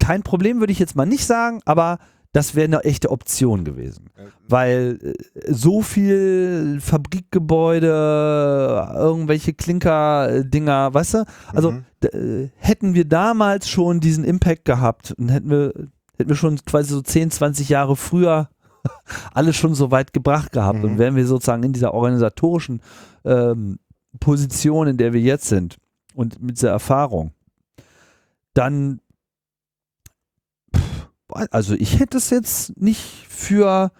Kein 0.00 0.22
Problem, 0.22 0.60
würde 0.60 0.72
ich 0.72 0.78
jetzt 0.78 0.96
mal 0.96 1.06
nicht 1.06 1.24
sagen, 1.26 1.60
aber 1.64 1.98
das 2.32 2.54
wäre 2.56 2.64
eine 2.64 2.84
echte 2.84 3.10
Option 3.10 3.64
gewesen. 3.64 4.10
weil 4.48 4.98
äh, 5.02 5.12
so 5.52 5.82
viel 5.82 6.78
Fabrikgebäude, 6.80 7.86
irgendwelche 8.96 9.52
Klinker-Dinger, 9.54 10.92
weißt 10.94 11.14
du? 11.14 11.24
Also 11.52 11.72
Mhm. 11.72 11.84
äh, 12.02 12.48
hätten 12.56 12.94
wir 12.94 13.04
damals 13.06 13.68
schon 13.68 14.00
diesen 14.00 14.24
Impact 14.24 14.64
gehabt 14.64 15.12
und 15.18 15.28
hätten 15.30 15.50
wir, 15.50 15.72
hätten 16.16 16.28
wir 16.28 16.36
schon 16.36 16.58
quasi 16.66 16.90
so 16.92 17.00
10, 17.02 17.30
20 17.30 17.68
Jahre 17.68 17.96
früher 17.96 18.48
alles 19.34 19.56
schon 19.56 19.74
so 19.74 19.90
weit 19.90 20.12
gebracht 20.12 20.52
gehabt 20.52 20.78
Mhm. 20.80 20.84
und 20.84 20.98
wären 20.98 21.16
wir 21.16 21.26
sozusagen 21.26 21.62
in 21.62 21.72
dieser 21.72 21.94
organisatorischen 21.94 22.80
ähm, 23.24 23.78
Position, 24.20 24.86
in 24.88 24.96
der 24.96 25.12
wir 25.12 25.20
jetzt 25.20 25.46
sind 25.46 25.76
und 26.14 26.40
mit 26.42 26.56
dieser 26.56 26.70
Erfahrung, 26.70 27.32
dann 28.54 29.00
also 31.50 31.74
ich 31.74 31.98
hätte 31.98 32.18
es 32.18 32.30
jetzt 32.30 32.76
nicht 32.80 33.26
für 33.28 33.90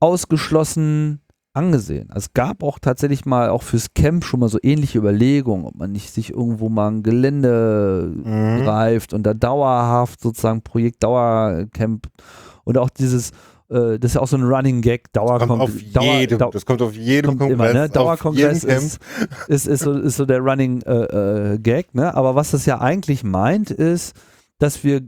ausgeschlossen 0.00 1.20
angesehen. 1.52 2.10
Also 2.10 2.26
Es 2.26 2.34
gab 2.34 2.62
auch 2.64 2.78
tatsächlich 2.80 3.26
mal 3.26 3.48
auch 3.48 3.62
fürs 3.62 3.94
Camp 3.94 4.24
schon 4.24 4.40
mal 4.40 4.48
so 4.48 4.58
ähnliche 4.62 4.98
Überlegungen, 4.98 5.66
ob 5.66 5.76
man 5.76 5.92
nicht 5.92 6.10
sich 6.12 6.30
irgendwo 6.30 6.68
mal 6.68 6.88
ein 6.90 7.02
Gelände 7.04 8.12
Mhm. 8.12 8.62
greift 8.64 9.14
und 9.14 9.22
da 9.22 9.34
dauerhaft 9.34 10.20
sozusagen 10.20 10.62
Projekt 10.62 11.04
Dauercamp 11.04 12.08
und 12.64 12.76
auch 12.78 12.90
dieses, 12.90 13.30
das 13.68 14.10
ist 14.10 14.14
ja 14.14 14.20
auch 14.20 14.28
so 14.28 14.36
ein 14.36 14.44
Running 14.44 14.82
Gag, 14.82 15.12
Dauerkongress. 15.12 15.60
auf 15.60 15.80
jedem, 15.80 16.38
das 16.38 16.66
kommt 16.66 16.82
auf 16.82 16.94
jedem 16.94 17.38
kommt 17.38 17.50
immer, 17.50 17.64
Kongress. 17.64 17.74
ne? 17.74 17.84
auf 17.84 17.90
Dauerkongress 17.90 18.64
ist, 18.64 19.00
ist, 19.48 19.66
ist, 19.66 19.82
so, 19.82 19.92
ist 19.92 20.16
so 20.16 20.26
der 20.26 20.40
Running 20.40 20.82
äh, 20.82 21.54
äh, 21.54 21.58
Gag, 21.58 21.94
ne? 21.94 22.14
Aber 22.14 22.34
was 22.34 22.50
das 22.50 22.66
ja 22.66 22.80
eigentlich 22.80 23.24
meint, 23.24 23.70
ist, 23.70 24.14
dass 24.58 24.84
wir 24.84 25.02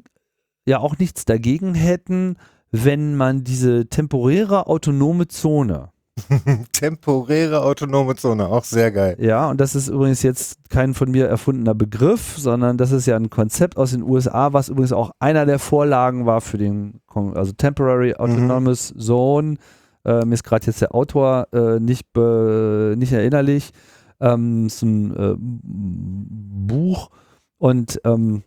ja 0.66 0.78
auch 0.78 0.98
nichts 0.98 1.24
dagegen 1.24 1.74
hätten, 1.74 2.36
wenn 2.70 3.16
man 3.16 3.44
diese 3.44 3.88
temporäre 3.88 4.66
autonome 4.66 5.28
Zone, 5.28 5.90
Temporäre 6.72 7.62
autonome 7.62 8.16
Zone, 8.16 8.46
auch 8.46 8.64
sehr 8.64 8.90
geil. 8.90 9.16
ja, 9.20 9.48
und 9.50 9.60
das 9.60 9.74
ist 9.74 9.88
übrigens 9.88 10.22
jetzt 10.22 10.70
kein 10.70 10.94
von 10.94 11.10
mir 11.10 11.26
erfundener 11.26 11.74
Begriff, 11.74 12.36
sondern 12.38 12.78
das 12.78 12.90
ist 12.90 13.06
ja 13.06 13.16
ein 13.16 13.30
Konzept 13.30 13.76
aus 13.76 13.90
den 13.90 14.02
USA, 14.02 14.52
was 14.52 14.68
übrigens 14.68 14.92
auch 14.92 15.10
einer 15.18 15.46
der 15.46 15.58
Vorlagen 15.58 16.26
war 16.26 16.40
für 16.40 16.58
den, 16.58 17.00
also 17.14 17.52
Temporary 17.52 18.14
Autonomous 18.14 18.94
Zone. 18.98 19.56
Äh, 20.04 20.24
mir 20.24 20.34
ist 20.34 20.44
gerade 20.44 20.66
jetzt 20.66 20.80
der 20.80 20.94
Autor 20.94 21.48
äh, 21.52 21.80
nicht, 21.80 22.12
be, 22.12 22.94
nicht 22.96 23.12
erinnerlich. 23.12 23.72
Ähm, 24.18 24.66
ist 24.66 24.82
ein 24.82 25.14
äh, 25.14 25.34
Buch 25.38 27.10
und 27.58 28.00
ähm, 28.04 28.42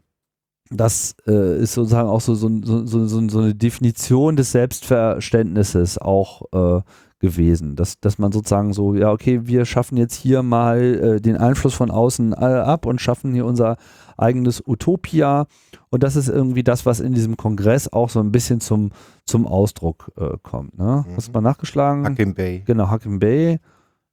das 0.71 1.15
äh, 1.27 1.59
ist 1.61 1.73
sozusagen 1.73 2.09
auch 2.09 2.21
so, 2.21 2.35
so, 2.35 2.49
so, 2.63 3.05
so 3.07 3.39
eine 3.39 3.55
Definition 3.55 4.35
des 4.35 4.51
Selbstverständnisses 4.51 5.97
auch 5.97 6.41
äh, 6.51 6.81
gewesen, 7.19 7.75
dass, 7.75 7.99
dass 7.99 8.17
man 8.17 8.31
sozusagen 8.31 8.73
so, 8.73 8.95
ja, 8.95 9.11
okay, 9.11 9.41
wir 9.43 9.65
schaffen 9.65 9.97
jetzt 9.97 10.15
hier 10.15 10.41
mal 10.41 10.79
äh, 10.79 11.21
den 11.21 11.37
Einfluss 11.37 11.73
von 11.73 11.91
außen 11.91 12.33
äh, 12.33 12.35
ab 12.35 12.85
und 12.85 13.01
schaffen 13.01 13.33
hier 13.33 13.45
unser 13.45 13.77
eigenes 14.17 14.63
Utopia. 14.65 15.45
Und 15.89 16.03
das 16.03 16.15
ist 16.15 16.29
irgendwie 16.29 16.63
das, 16.63 16.85
was 16.85 16.99
in 16.99 17.13
diesem 17.13 17.35
Kongress 17.35 17.91
auch 17.91 18.09
so 18.09 18.19
ein 18.19 18.31
bisschen 18.31 18.61
zum, 18.61 18.91
zum 19.25 19.45
Ausdruck 19.47 20.11
äh, 20.17 20.37
kommt. 20.43 20.77
Ne? 20.77 21.05
Mhm. 21.07 21.15
Hast 21.15 21.27
du 21.27 21.31
mal 21.33 21.41
nachgeschlagen? 21.41 22.05
Hakim 22.05 22.33
Bay. 22.33 22.63
Genau, 22.65 22.89
Hakim 22.89 23.19
Bay, 23.19 23.59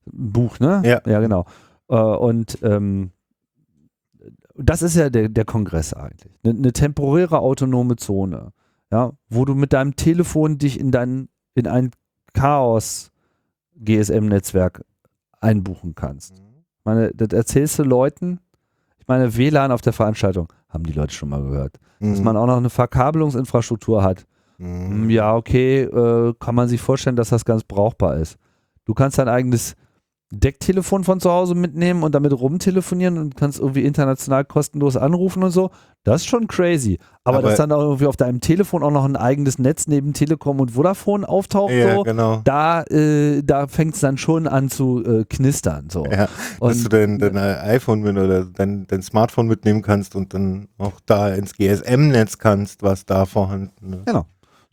Buch, 0.04 0.58
ne? 0.58 0.82
Ja. 0.84 1.00
Ja, 1.06 1.20
genau. 1.20 1.46
Äh, 1.88 1.96
und 1.96 2.58
ähm, 2.62 3.12
das 4.56 4.82
ist 4.82 4.96
ja 4.96 5.10
der, 5.10 5.28
der 5.28 5.44
Kongress 5.44 5.94
eigentlich. 5.94 6.32
Eine 6.44 6.54
ne 6.54 6.72
temporäre 6.72 7.38
autonome 7.38 7.96
Zone, 7.96 8.52
ja, 8.90 9.12
wo 9.28 9.44
du 9.44 9.54
mit 9.54 9.72
deinem 9.72 9.96
Telefon 9.96 10.58
dich 10.58 10.80
in 10.80 10.90
dein, 10.90 11.28
in 11.54 11.66
ein 11.66 11.90
Chaos 12.36 13.10
GSM-Netzwerk 13.78 14.84
einbuchen 15.40 15.94
kannst. 15.94 16.32
Ich 16.34 16.84
meine, 16.84 17.10
das 17.14 17.28
erzählst 17.32 17.78
du 17.78 17.82
Leuten. 17.82 18.40
Ich 18.98 19.06
meine, 19.08 19.36
WLAN 19.36 19.72
auf 19.72 19.80
der 19.80 19.92
Veranstaltung 19.92 20.52
haben 20.68 20.84
die 20.84 20.92
Leute 20.92 21.14
schon 21.14 21.28
mal 21.28 21.42
gehört. 21.42 21.76
Dass 22.00 22.18
Mhm. 22.18 22.24
man 22.24 22.36
auch 22.36 22.46
noch 22.46 22.56
eine 22.58 22.70
Verkabelungsinfrastruktur 22.70 24.02
hat. 24.02 24.26
Mhm. 24.58 25.06
Mm, 25.06 25.10
Ja, 25.10 25.34
okay, 25.34 25.82
äh, 25.82 26.34
kann 26.38 26.54
man 26.54 26.68
sich 26.68 26.80
vorstellen, 26.80 27.16
dass 27.16 27.30
das 27.30 27.44
ganz 27.44 27.64
brauchbar 27.64 28.16
ist. 28.16 28.36
Du 28.84 28.94
kannst 28.94 29.18
dein 29.18 29.28
eigenes 29.28 29.74
Decktelefon 30.32 31.04
von 31.04 31.20
zu 31.20 31.30
Hause 31.30 31.54
mitnehmen 31.54 32.02
und 32.02 32.14
damit 32.14 32.32
rumtelefonieren 32.32 33.16
und 33.18 33.36
kannst 33.36 33.60
irgendwie 33.60 33.84
international 33.84 34.44
kostenlos 34.44 34.96
anrufen 34.96 35.44
und 35.44 35.52
so. 35.52 35.70
Das 36.02 36.22
ist 36.22 36.26
schon 36.26 36.48
crazy. 36.48 36.98
Aber, 37.24 37.38
Aber- 37.38 37.48
dass 37.48 37.58
dann 37.58 37.70
auch 37.70 37.80
irgendwie 37.80 38.06
auf 38.06 38.16
deinem 38.16 38.40
Telefon 38.40 38.82
auch 38.82 38.90
noch 38.90 39.04
ein 39.04 39.16
eigenes 39.16 39.58
Netz 39.60 39.86
neben 39.86 40.12
Telekom 40.14 40.58
und 40.60 40.72
Vodafone 40.72 41.28
auftaucht, 41.28 41.72
Ja, 41.72 41.94
so, 41.96 42.02
genau. 42.02 42.40
da, 42.44 42.82
äh, 42.82 43.42
da 43.44 43.68
fängt 43.68 43.94
es 43.94 44.00
dann 44.00 44.18
schon 44.18 44.48
an 44.48 44.68
zu 44.68 45.02
äh, 45.04 45.24
knistern. 45.28 45.88
So. 45.90 46.04
Ja, 46.06 46.26
dass 46.26 46.58
du 46.58 46.64
Und 46.84 46.92
dein, 46.92 47.18
dein 47.20 47.36
iPhone 47.36 48.00
mit 48.00 48.16
oder 48.16 48.44
dein, 48.44 48.86
dein 48.88 49.02
Smartphone 49.02 49.46
mitnehmen 49.46 49.82
kannst 49.82 50.16
und 50.16 50.34
dann 50.34 50.68
auch 50.78 51.00
da 51.06 51.28
ins 51.34 51.54
GSM-Netz 51.54 52.38
kannst, 52.38 52.82
was 52.82 53.06
da 53.06 53.26
vorhanden 53.26 53.92
ist. 53.92 54.06
Genau. 54.06 54.26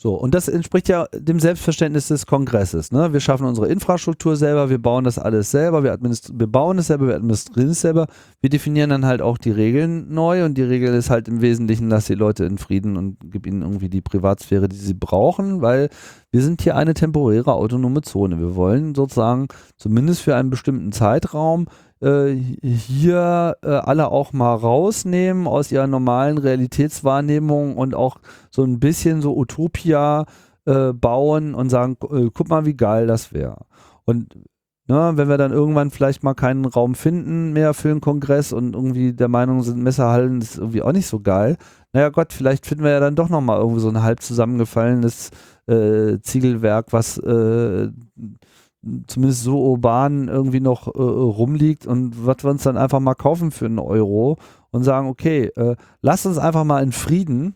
So, 0.04 0.16
und 0.16 0.34
das 0.34 0.50
entspricht 0.50 0.90
ja 0.90 1.06
dem 1.14 1.40
Selbstverständnis 1.40 2.10
des 2.10 2.26
Kongresses. 2.26 2.92
Ne? 2.92 3.14
Wir 3.14 3.22
schaffen 3.22 3.48
unsere 3.48 3.70
Infrastruktur 3.70 4.36
selber, 4.36 4.70
wir 4.70 4.78
bauen 4.78 5.06
das 5.06 5.18
alles 5.18 5.50
selber, 5.50 5.82
wir, 5.82 5.98
wir 5.98 6.48
bauen 6.48 6.78
es 6.78 6.88
selber, 6.88 7.08
wir 7.08 7.16
administrieren 7.16 7.70
es 7.70 7.80
selber. 7.80 8.08
Wir 8.42 8.50
definieren 8.50 8.90
dann 8.90 9.06
halt 9.06 9.22
auch 9.22 9.38
die 9.38 9.52
Regeln 9.52 10.14
neu 10.14 10.44
und 10.44 10.58
die 10.58 10.64
Regel 10.64 10.94
ist 10.94 11.10
halt 11.10 11.30
im 11.30 11.40
Wesentlichen, 11.40 11.88
lass 11.88 12.08
die 12.08 12.16
Leute 12.16 12.44
in 12.44 12.58
Frieden 12.58 12.98
und 12.98 13.16
gib 13.32 13.48
ihnen 13.48 13.62
irgendwie 13.62 13.88
die 13.88 14.02
Privatsphäre, 14.02 14.68
die 14.68 14.76
sie 14.76 14.94
brauchen, 14.94 15.62
weil 15.62 15.88
wir 16.32 16.42
sind 16.42 16.62
hier 16.62 16.76
eine 16.76 16.96
temporäre 16.96 17.54
autonome 17.54 18.02
Zone. 18.02 18.40
Wir 18.40 18.58
wollen 18.58 18.96
sozusagen 18.96 19.48
zumindest 19.78 20.20
für 20.20 20.36
einen 20.36 20.50
bestimmten 20.50 20.92
Zeitraum 20.92 21.68
äh, 22.04 22.34
hier 22.34 23.58
äh, 23.64 23.70
alle 23.70 24.12
auch 24.12 24.34
mal 24.34 24.54
rausnehmen 24.56 25.48
aus 25.48 25.72
ihrer 25.72 25.88
normalen 25.88 26.38
Realitätswahrnehmung 26.38 27.78
und 27.78 27.96
auch 27.96 28.18
so 28.52 28.64
ein 28.64 28.80
bisschen 28.80 29.22
so 29.22 29.38
Utopia 29.38 30.26
äh, 30.66 30.94
bauen 30.94 31.56
und 31.56 31.70
sagen, 31.70 31.98
äh, 32.12 32.30
guck 32.34 32.50
mal, 32.50 32.66
wie 32.66 32.76
geil 32.76 33.08
das 33.08 33.34
wäre. 33.34 33.66
Und 34.06 34.36
ne, 34.88 35.14
wenn 35.16 35.30
wir 35.30 35.38
dann 35.38 35.52
irgendwann 35.52 35.92
vielleicht 35.92 36.24
mal 36.24 36.34
keinen 36.34 36.66
Raum 36.66 36.96
finden 36.96 37.54
mehr 37.54 37.74
für 37.74 37.90
einen 37.90 38.02
Kongress 38.02 38.52
und 38.54 38.76
irgendwie 38.76 39.14
der 39.14 39.30
Meinung 39.30 39.64
sind, 39.64 39.82
Messerhallen 39.82 40.42
ist 40.42 40.58
irgendwie 40.58 40.82
auch 40.82 40.92
nicht 40.92 41.08
so 41.08 41.20
geil, 41.22 41.58
naja 41.94 42.10
Gott, 42.10 42.34
vielleicht 42.34 42.66
finden 42.66 42.84
wir 42.84 42.92
ja 42.92 43.00
dann 43.00 43.16
doch 43.16 43.30
nochmal 43.30 43.60
irgendwie 43.60 43.82
so 43.82 43.90
ein 43.90 44.04
halb 44.04 44.22
zusammengefallenes 44.22 45.30
äh, 45.68 46.20
Ziegelwerk, 46.22 46.88
was 46.92 47.18
äh, 47.20 47.90
zumindest 49.08 49.44
so 49.44 49.60
urban 49.72 50.28
irgendwie 50.28 50.60
noch 50.60 50.88
äh, 50.88 51.00
rumliegt 51.00 51.88
und 51.88 52.26
was 52.26 52.44
wir 52.44 52.52
uns 52.52 52.64
dann 52.64 52.78
einfach 52.78 53.00
mal 53.00 53.16
kaufen 53.16 53.52
für 53.52 53.66
einen 53.66 53.80
Euro 53.80 54.38
und 54.72 54.84
sagen, 54.84 55.08
okay, 55.08 55.46
äh, 55.56 55.76
lasst 56.02 56.26
uns 56.26 56.38
einfach 56.38 56.64
mal 56.64 56.84
in 56.84 56.92
Frieden. 56.92 57.56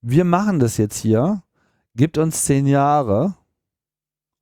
Wir 0.00 0.24
machen 0.24 0.60
das 0.60 0.76
jetzt 0.76 0.98
hier, 0.98 1.42
gibt 1.96 2.18
uns 2.18 2.44
zehn 2.44 2.66
Jahre 2.66 3.34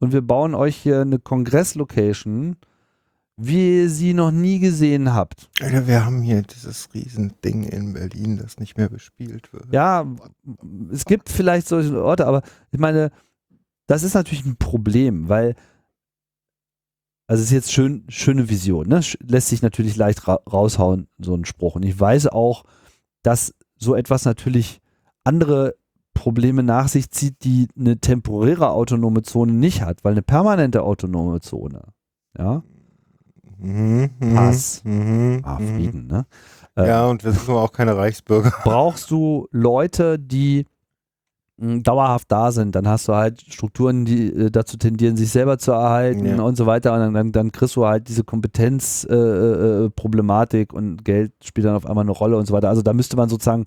und 0.00 0.12
wir 0.12 0.22
bauen 0.22 0.54
euch 0.54 0.76
hier 0.76 1.00
eine 1.00 1.18
Kongresslocation, 1.18 2.56
wie 3.36 3.82
ihr 3.82 3.90
sie 3.90 4.12
noch 4.12 4.32
nie 4.32 4.58
gesehen 4.58 5.14
habt. 5.14 5.48
Alter, 5.60 5.86
wir 5.86 6.04
haben 6.04 6.20
hier 6.20 6.42
dieses 6.42 6.92
Riesending 6.92 7.62
in 7.64 7.94
Berlin, 7.94 8.36
das 8.36 8.58
nicht 8.58 8.76
mehr 8.76 8.90
bespielt 8.90 9.52
wird. 9.52 9.72
Ja, 9.72 10.06
es 10.92 11.06
gibt 11.06 11.30
vielleicht 11.30 11.68
solche 11.68 12.02
Orte, 12.04 12.26
aber 12.26 12.42
ich 12.70 12.78
meine, 12.78 13.10
das 13.86 14.02
ist 14.02 14.14
natürlich 14.14 14.44
ein 14.44 14.56
Problem, 14.56 15.28
weil 15.28 15.54
also 17.26 17.40
es 17.40 17.46
ist 17.48 17.52
jetzt 17.54 17.72
schön, 17.72 18.04
schöne 18.08 18.48
Vision, 18.48 18.88
ne? 18.88 19.00
Lässt 19.22 19.48
sich 19.48 19.62
natürlich 19.62 19.96
leicht 19.96 20.26
ra 20.28 20.40
raushauen, 20.50 21.08
so 21.18 21.34
ein 21.34 21.44
Spruch. 21.44 21.76
Und 21.76 21.82
ich 21.84 21.98
weiß 21.98 22.26
auch, 22.26 22.64
dass 23.22 23.54
so 23.76 23.94
etwas 23.94 24.24
natürlich 24.24 24.80
andere 25.24 25.76
Probleme 26.14 26.62
nach 26.62 26.88
sich 26.88 27.10
zieht, 27.10 27.42
die 27.44 27.68
eine 27.78 27.98
temporäre 27.98 28.70
autonome 28.70 29.22
Zone 29.22 29.52
nicht 29.52 29.82
hat, 29.82 30.04
weil 30.04 30.12
eine 30.12 30.22
permanente 30.22 30.82
autonome 30.82 31.40
Zone, 31.40 31.82
ja, 32.36 32.62
Mhm, 33.62 34.10
mhm, 34.18 34.38
Hass. 34.38 34.82
Mhm, 34.84 35.40
ah, 35.44 35.58
mhm. 35.60 35.74
Frieden, 35.76 36.06
ne? 36.08 36.26
Äh, 36.76 36.88
Ja, 36.88 37.06
und 37.06 37.22
wir 37.24 37.30
sind 37.30 37.48
aber 37.48 37.62
auch 37.62 37.72
keine 37.72 37.96
Reichsbürger. 37.96 38.52
brauchst 38.64 39.10
du 39.10 39.46
Leute, 39.52 40.18
die 40.18 40.66
dauerhaft 41.58 42.30
da 42.32 42.50
sind. 42.50 42.74
Dann 42.74 42.88
hast 42.88 43.08
du 43.08 43.14
halt 43.14 43.40
Strukturen, 43.42 44.04
die 44.04 44.28
äh, 44.28 44.50
dazu 44.50 44.76
tendieren, 44.76 45.16
sich 45.16 45.30
selber 45.30 45.58
zu 45.58 45.72
erhalten 45.72 46.24
Ja. 46.26 46.42
und 46.42 46.56
so 46.56 46.66
weiter. 46.66 46.92
Und 46.94 47.00
dann, 47.00 47.14
dann, 47.14 47.32
dann 47.32 47.52
kriegst 47.52 47.76
du 47.76 47.86
halt 47.86 48.08
diese 48.08 48.24
Kompetenzproblematik 48.24 49.82
äh, 49.82 49.84
äh, 49.84 49.90
Problematik 49.90 50.72
und 50.72 51.04
Geld 51.04 51.32
spielt 51.44 51.66
dann 51.66 51.76
auf 51.76 51.86
einmal 51.86 52.02
eine 52.04 52.12
Rolle 52.12 52.36
und 52.36 52.46
so 52.46 52.52
weiter. 52.52 52.68
Also 52.68 52.82
da 52.82 52.92
müsste 52.92 53.16
man 53.16 53.28
sozusagen 53.28 53.64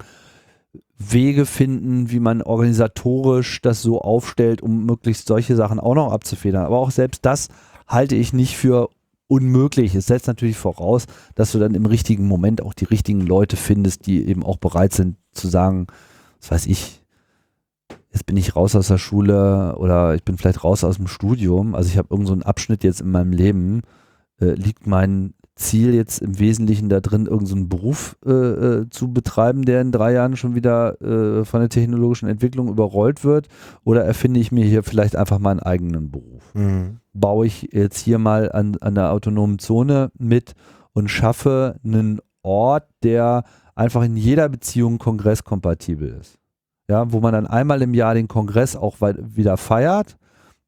Wege 0.98 1.46
finden, 1.46 2.10
wie 2.10 2.20
man 2.20 2.42
organisatorisch 2.42 3.62
das 3.62 3.82
so 3.82 4.02
aufstellt, 4.02 4.62
um 4.62 4.86
möglichst 4.86 5.28
solche 5.28 5.56
Sachen 5.56 5.80
auch 5.80 5.96
noch 5.96 6.12
abzufedern. 6.12 6.66
Aber 6.66 6.80
auch 6.80 6.92
selbst 6.92 7.26
das 7.26 7.50
halte 7.88 8.16
ich 8.16 8.34
nicht 8.34 8.58
für 8.58 8.90
unmöglich. 9.28 9.96
Es 9.96 10.08
setzt 10.08 10.28
natürlich 10.28 10.58
voraus, 10.58 11.06
dass 11.36 11.52
du 11.52 11.60
dann 11.60 11.76
im 11.76 11.86
richtigen 11.86 12.28
Moment 12.28 12.62
auch 12.62 12.74
die 12.74 12.86
richtigen 12.86 13.22
Leute 13.22 13.58
findest, 13.58 14.06
die 14.06 14.26
eben 14.28 14.44
auch 14.44 14.58
bereit 14.58 14.94
sind 14.94 15.18
zu 15.34 15.48
sagen, 15.48 15.88
was 16.42 16.52
weiß 16.52 16.66
ich, 16.68 17.02
jetzt 18.12 18.26
bin 18.26 18.38
ich 18.38 18.56
raus 18.56 18.76
aus 18.76 18.88
der 18.88 18.98
Schule 18.98 19.76
oder 19.78 20.16
ich 20.16 20.24
bin 20.24 20.38
vielleicht 20.38 20.64
raus 20.64 20.84
aus 20.84 20.98
dem 20.98 21.08
Studium. 21.08 21.76
Also 21.76 21.90
ich 21.90 21.98
habe 21.98 22.08
irgendeinen 22.10 22.28
so 22.28 22.34
einen 22.34 22.44
Abschnitt 22.44 22.84
jetzt 22.84 23.02
in 23.02 23.12
meinem 23.12 23.32
Leben. 23.32 23.82
Äh, 24.40 24.54
liegt 24.54 24.88
mein 24.88 25.34
Ziel 25.56 25.94
jetzt 25.94 26.22
im 26.22 26.38
Wesentlichen 26.38 26.90
da 26.90 27.00
drin, 27.00 27.28
irgendeinen 27.28 27.64
so 27.64 27.68
Beruf 27.68 28.18
äh, 28.26 28.32
äh, 28.32 28.90
zu 28.90 29.14
betreiben, 29.14 29.64
der 29.64 29.82
in 29.82 29.94
drei 29.94 30.12
Jahren 30.12 30.36
schon 30.36 30.54
wieder 30.54 31.02
äh, 31.02 31.46
von 31.46 31.62
der 31.62 31.70
technologischen 31.70 32.28
Entwicklung 32.28 32.68
überrollt 32.68 33.24
wird? 33.24 33.48
Oder 33.86 34.04
erfinde 34.04 34.40
ich 34.40 34.52
mir 34.52 34.66
hier 34.66 34.84
vielleicht 34.84 35.16
einfach 35.16 35.40
meinen 35.40 35.62
eigenen 35.62 36.12
Beruf? 36.12 36.44
Mhm. 36.54 37.00
baue 37.14 37.48
ich 37.48 37.70
jetzt 37.72 38.00
hier 38.00 38.18
mal 38.18 38.52
an, 38.52 38.78
an 38.82 38.96
der 38.96 39.12
autonomen 39.12 39.60
Zone 39.60 40.12
mit 40.18 40.54
und 40.94 41.10
schaffe 41.10 41.80
einen 41.84 42.20
Ort, 42.42 42.88
der 43.04 43.44
einfach 43.76 44.04
in 44.04 44.18
jeder 44.18 44.50
Beziehung 44.50 44.98
kongresskompatibel 44.98 46.18
ist. 46.20 46.38
Ja, 46.88 47.12
wo 47.12 47.20
man 47.20 47.34
dann 47.34 47.48
einmal 47.48 47.82
im 47.82 47.94
Jahr 47.94 48.14
den 48.14 48.28
Kongress 48.28 48.76
auch 48.76 48.98
wieder 49.02 49.58
feiert, 49.58 50.18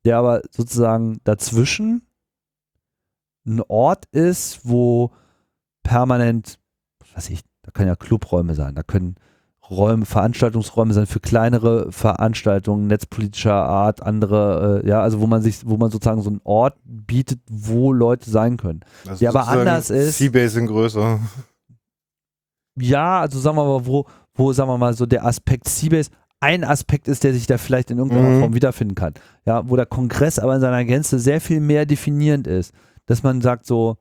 der 0.06 0.18
aber 0.18 0.42
sozusagen 0.52 1.20
dazwischen 1.24 2.02
ein 3.46 3.62
Ort 3.68 4.06
ist, 4.12 4.62
wo 4.64 5.12
permanent, 5.84 6.58
was 7.00 7.16
weiß 7.16 7.30
ich, 7.30 7.42
da 7.62 7.72
können 7.72 7.88
ja 7.88 7.96
Clubräume 7.96 8.56
sein, 8.56 8.74
da 8.76 8.84
können 8.84 9.16
Räume, 9.70 10.06
Veranstaltungsräume 10.06 10.94
sein 10.94 11.08
für 11.08 11.20
kleinere 11.20 11.92
Veranstaltungen, 11.92 12.88
netzpolitischer 12.88 13.54
Art, 13.54 14.02
andere, 14.02 14.82
äh, 14.84 14.88
ja, 14.88 15.02
also 15.02 15.20
wo 15.20 15.28
man 15.28 15.42
sich, 15.42 15.68
wo 15.68 15.76
man 15.78 15.92
sozusagen 15.92 16.22
so 16.22 16.30
einen 16.30 16.40
Ort 16.46 16.78
bietet, 16.86 17.42
wo 17.50 17.92
Leute 17.92 18.30
sein 18.30 18.56
können. 18.58 18.80
Also 19.06 19.20
Der 19.20 19.30
aber 19.30 19.46
anders 19.48 19.90
ist- 19.90 20.18
Seabase 20.18 20.60
in 20.62 20.68
größer. 20.68 21.20
Ja, 22.80 23.22
also 23.22 23.40
sagen 23.40 23.58
wir 23.58 23.66
mal, 23.66 23.86
wo, 23.86 24.06
wo, 24.38 24.54
sagen 24.54 24.70
wir 24.70 24.78
mal, 24.78 24.94
so 24.94 25.06
der 25.06 25.26
Aspekt 25.26 25.68
Seabase 25.68 26.12
ein 26.40 26.64
Aspekt 26.64 27.08
ist, 27.08 27.24
der 27.24 27.34
sich 27.34 27.48
da 27.48 27.58
vielleicht 27.58 27.90
in 27.90 27.98
irgendeiner 27.98 28.30
Mhm. 28.30 28.40
Form 28.42 28.54
wiederfinden 28.54 28.96
kann. 28.96 29.14
Ja, 29.46 29.68
wo 29.68 29.76
der 29.76 29.88
Kongress 29.88 30.38
aber 30.38 30.56
in 30.56 30.62
seiner 30.62 30.86
Gänze 30.86 31.18
sehr 31.20 31.42
viel 31.42 31.60
mehr 31.60 31.86
definierend 31.88 32.46
ist. 32.48 32.74
Dass 33.08 33.24
man 33.24 33.42
sagt 33.42 33.66
so, 33.66 33.98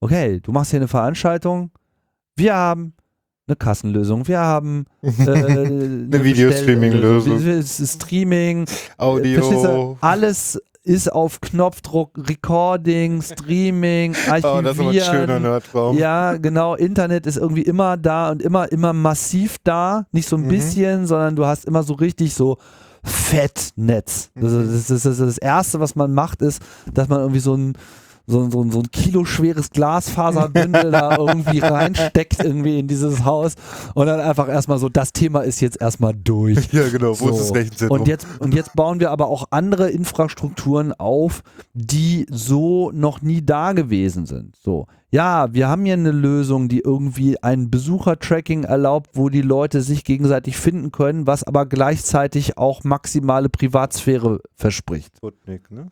okay, 0.00 0.40
du 0.40 0.52
machst 0.52 0.70
hier 0.70 0.80
eine 0.80 0.88
Veranstaltung, 0.88 1.70
wir 2.36 2.54
haben 2.54 2.92
eine 3.48 3.56
Kassenlösung, 3.56 4.28
wir 4.28 4.38
haben 4.40 4.86
äh, 5.02 5.08
eine 5.08 6.24
Videostreaming-Lösung. 6.24 7.44
Äh, 7.46 7.62
Streaming? 7.62 8.66
Audio. 8.98 9.96
alles 10.00 10.60
ist 10.84 11.12
auf 11.12 11.40
Knopfdruck, 11.42 12.12
Recording, 12.28 13.20
Streaming, 13.20 14.14
Oh, 14.28 14.30
das 14.30 14.38
ist 14.38 14.44
aber 14.44 14.62
ein 14.62 14.94
schöner 14.94 15.02
Archivieren. 15.02 15.42
Nerdraum. 15.42 15.98
Ja, 15.98 16.36
genau. 16.38 16.74
Internet 16.76 17.26
ist 17.26 17.36
irgendwie 17.36 17.62
immer 17.62 17.96
da 17.98 18.30
und 18.30 18.40
immer, 18.42 18.70
immer 18.72 18.94
massiv 18.94 19.56
da. 19.64 20.06
Nicht 20.12 20.28
so 20.28 20.36
ein 20.36 20.44
Mhm. 20.44 20.48
bisschen, 20.48 21.06
sondern 21.06 21.36
du 21.36 21.44
hast 21.44 21.66
immer 21.66 21.82
so 21.82 21.92
richtig 21.94 22.32
so 22.34 22.56
Fettnetz. 23.04 24.30
Das, 24.34 24.52
Mhm. 24.52 24.72
das, 24.72 24.86
das, 24.86 25.04
ist 25.06 25.20
das 25.20 25.38
Erste, 25.38 25.78
was 25.80 25.94
man 25.94 26.14
macht, 26.14 26.40
ist, 26.42 26.62
dass 26.94 27.08
man 27.08 27.20
irgendwie 27.20 27.40
so 27.40 27.54
ein 27.54 27.74
so, 28.28 28.48
so, 28.50 28.70
so 28.70 28.80
ein 28.80 28.90
Kilo 28.90 29.24
schweres 29.24 29.70
Glasfaserbündel 29.70 30.90
da 30.90 31.16
irgendwie 31.16 31.58
reinsteckt 31.58 32.44
irgendwie 32.44 32.78
in 32.78 32.86
dieses 32.86 33.24
Haus 33.24 33.54
und 33.94 34.06
dann 34.06 34.20
einfach 34.20 34.48
erstmal 34.48 34.78
so, 34.78 34.88
das 34.88 35.12
Thema 35.12 35.40
ist 35.40 35.60
jetzt 35.60 35.80
erstmal 35.80 36.14
durch. 36.14 36.68
Ja, 36.78 36.88
genau. 36.90 37.18
Wo 37.18 37.30
ist 37.30 37.36
So. 37.36 37.38
das 37.38 37.54
Rechenzentrum? 37.54 38.00
Und 38.00 38.08
jetzt, 38.08 38.26
und 38.40 38.54
jetzt 38.54 38.74
bauen 38.76 39.00
wir 39.00 39.10
aber 39.10 39.28
auch 39.28 39.46
andere 39.50 39.90
Infrastrukturen 39.90 40.92
auf, 40.92 41.42
die 41.72 42.26
so 42.30 42.90
noch 42.92 43.22
nie 43.22 43.44
da 43.44 43.72
gewesen 43.72 44.26
sind. 44.26 44.54
So. 44.56 44.86
Ja, 45.10 45.52
wir 45.54 45.68
haben 45.68 45.86
hier 45.86 45.94
eine 45.94 46.12
Lösung, 46.12 46.68
die 46.68 46.80
irgendwie 46.80 47.42
ein 47.42 47.70
Besuchertracking 47.70 48.64
erlaubt, 48.64 49.10
wo 49.14 49.30
die 49.30 49.40
Leute 49.40 49.80
sich 49.80 50.04
gegenseitig 50.04 50.58
finden 50.58 50.92
können, 50.92 51.26
was 51.26 51.44
aber 51.44 51.64
gleichzeitig 51.64 52.58
auch 52.58 52.84
maximale 52.84 53.48
Privatsphäre 53.48 54.40
verspricht 54.54 55.16
Sputnik, 55.16 55.70
ne? 55.70 55.90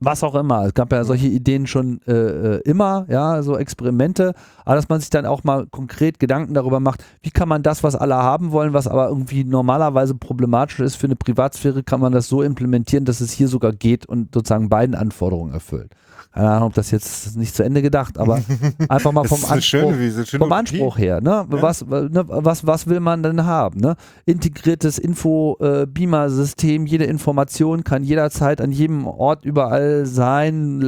Was 0.00 0.22
auch 0.22 0.34
immer. 0.34 0.66
Es 0.66 0.74
gab 0.74 0.92
ja 0.92 1.04
solche 1.04 1.26
Ideen 1.26 1.66
schon 1.66 2.00
äh, 2.06 2.12
äh, 2.12 2.60
immer, 2.62 3.06
ja, 3.08 3.42
so 3.42 3.56
Experimente, 3.56 4.34
aber 4.64 4.76
dass 4.76 4.88
man 4.88 5.00
sich 5.00 5.10
dann 5.10 5.26
auch 5.26 5.44
mal 5.44 5.66
konkret 5.66 6.18
Gedanken 6.18 6.54
darüber 6.54 6.80
macht, 6.80 7.04
wie 7.22 7.30
kann 7.30 7.48
man 7.48 7.62
das, 7.62 7.82
was 7.82 7.96
alle 7.96 8.16
haben 8.16 8.52
wollen, 8.52 8.72
was 8.72 8.86
aber 8.86 9.08
irgendwie 9.08 9.44
normalerweise 9.44 10.14
problematisch 10.14 10.80
ist 10.80 10.96
für 10.96 11.06
eine 11.06 11.16
Privatsphäre, 11.16 11.82
kann 11.82 12.00
man 12.00 12.12
das 12.12 12.28
so 12.28 12.42
implementieren, 12.42 13.04
dass 13.04 13.20
es 13.20 13.32
hier 13.32 13.48
sogar 13.48 13.72
geht 13.72 14.06
und 14.06 14.34
sozusagen 14.34 14.68
beiden 14.68 14.94
Anforderungen 14.94 15.52
erfüllt. 15.52 15.92
Keine 16.36 16.50
Ahnung, 16.50 16.68
ob 16.68 16.74
das 16.74 16.90
jetzt 16.90 17.34
nicht 17.38 17.54
zu 17.54 17.62
Ende 17.62 17.80
gedacht, 17.80 18.18
aber 18.18 18.42
einfach 18.90 19.10
mal 19.10 19.24
vom 19.24 19.42
Anspruch, 19.46 19.62
schöne, 19.62 20.26
vom. 20.38 20.52
Anspruch 20.52 20.98
her, 20.98 21.22
ne? 21.22 21.46
Was, 21.48 21.86
ne? 21.86 22.24
was, 22.26 22.66
was 22.66 22.86
will 22.86 23.00
man 23.00 23.22
denn 23.22 23.46
haben? 23.46 23.80
Ne? 23.80 23.96
Integriertes 24.26 24.98
Info-Beamer-System, 24.98 26.84
jede 26.84 27.04
Information 27.06 27.84
kann 27.84 28.04
jederzeit 28.04 28.60
an 28.60 28.70
jedem 28.70 29.06
Ort 29.06 29.46
überall 29.46 30.04
sein, 30.04 30.82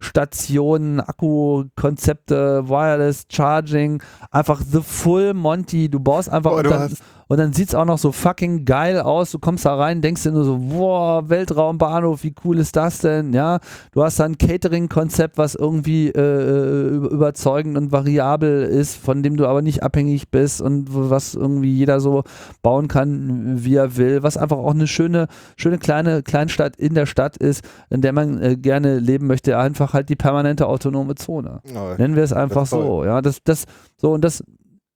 Ladestationen, 0.00 1.00
Akkukonzepte, 1.00 2.68
Wireless 2.68 3.26
Charging, 3.30 4.02
einfach 4.30 4.60
the 4.60 4.80
full 4.82 5.34
Monty, 5.34 5.88
du 5.88 6.00
baust 6.00 6.28
einfach 6.30 6.50
Boah, 6.50 6.58
und 6.58 6.70
dann, 6.70 6.92
und 7.30 7.36
dann 7.38 7.52
sieht 7.52 7.68
es 7.68 7.74
auch 7.74 7.84
noch 7.84 7.98
so 7.98 8.10
fucking 8.10 8.64
geil 8.64 9.00
aus. 9.00 9.30
Du 9.32 9.38
kommst 9.38 9.66
da 9.66 9.76
rein, 9.76 10.00
denkst 10.00 10.22
dir 10.22 10.32
nur 10.32 10.44
so, 10.44 10.56
boah, 10.58 11.28
Weltraumbahnhof, 11.28 12.24
wie 12.24 12.34
cool 12.42 12.58
ist 12.58 12.74
das 12.74 13.00
denn? 13.00 13.34
Ja, 13.34 13.58
du 13.92 14.02
hast 14.02 14.18
da 14.18 14.24
ein 14.24 14.38
Catering-Konzept, 14.38 15.36
was 15.36 15.54
irgendwie 15.54 16.08
äh, 16.08 16.88
über- 16.88 17.10
überzeugend 17.10 17.76
und 17.76 17.92
variabel 17.92 18.62
ist, 18.62 18.96
von 18.96 19.22
dem 19.22 19.36
du 19.36 19.46
aber 19.46 19.60
nicht 19.60 19.82
abhängig 19.82 20.30
bist 20.30 20.62
und 20.62 20.86
was 20.90 21.34
irgendwie 21.34 21.74
jeder 21.74 22.00
so 22.00 22.22
bauen 22.62 22.88
kann, 22.88 23.62
wie 23.62 23.74
er 23.74 23.96
will, 23.98 24.22
was 24.22 24.38
einfach 24.38 24.56
auch 24.56 24.72
eine 24.72 24.86
schöne, 24.86 25.26
schöne 25.58 25.76
kleine 25.76 26.22
Kleinstadt 26.22 26.76
in 26.76 26.94
der 26.94 27.04
Stadt 27.04 27.36
ist, 27.36 27.62
in 27.90 28.00
der 28.00 28.14
man 28.14 28.40
äh, 28.40 28.56
gerne 28.56 28.98
leben 29.00 29.26
möchte, 29.26 29.58
einfach 29.58 29.87
halt 29.92 30.08
die 30.08 30.16
permanente 30.16 30.66
autonome 30.66 31.14
Zone. 31.14 31.60
Ja, 31.72 31.96
Nennen 31.96 32.16
wir 32.16 32.22
es 32.22 32.32
einfach 32.32 32.66
so. 32.66 33.04
Ja, 33.04 33.22
das, 33.22 33.42
das, 33.42 33.64
so 33.96 34.12
und 34.12 34.22
das, 34.22 34.42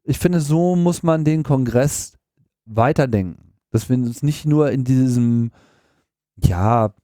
ich 0.05 0.19
finde, 0.19 0.41
so 0.41 0.77
muss 0.77 1.03
man 1.03 1.25
den 1.25 1.43
Kongress 1.43 2.15
weiterdenken. 2.65 3.55
Dass 3.71 3.89
wir 3.89 3.97
uns 3.97 4.23
nicht 4.23 4.45
nur 4.45 4.71
in 4.71 4.85
diesem, 4.85 5.51
ja, 6.37 6.95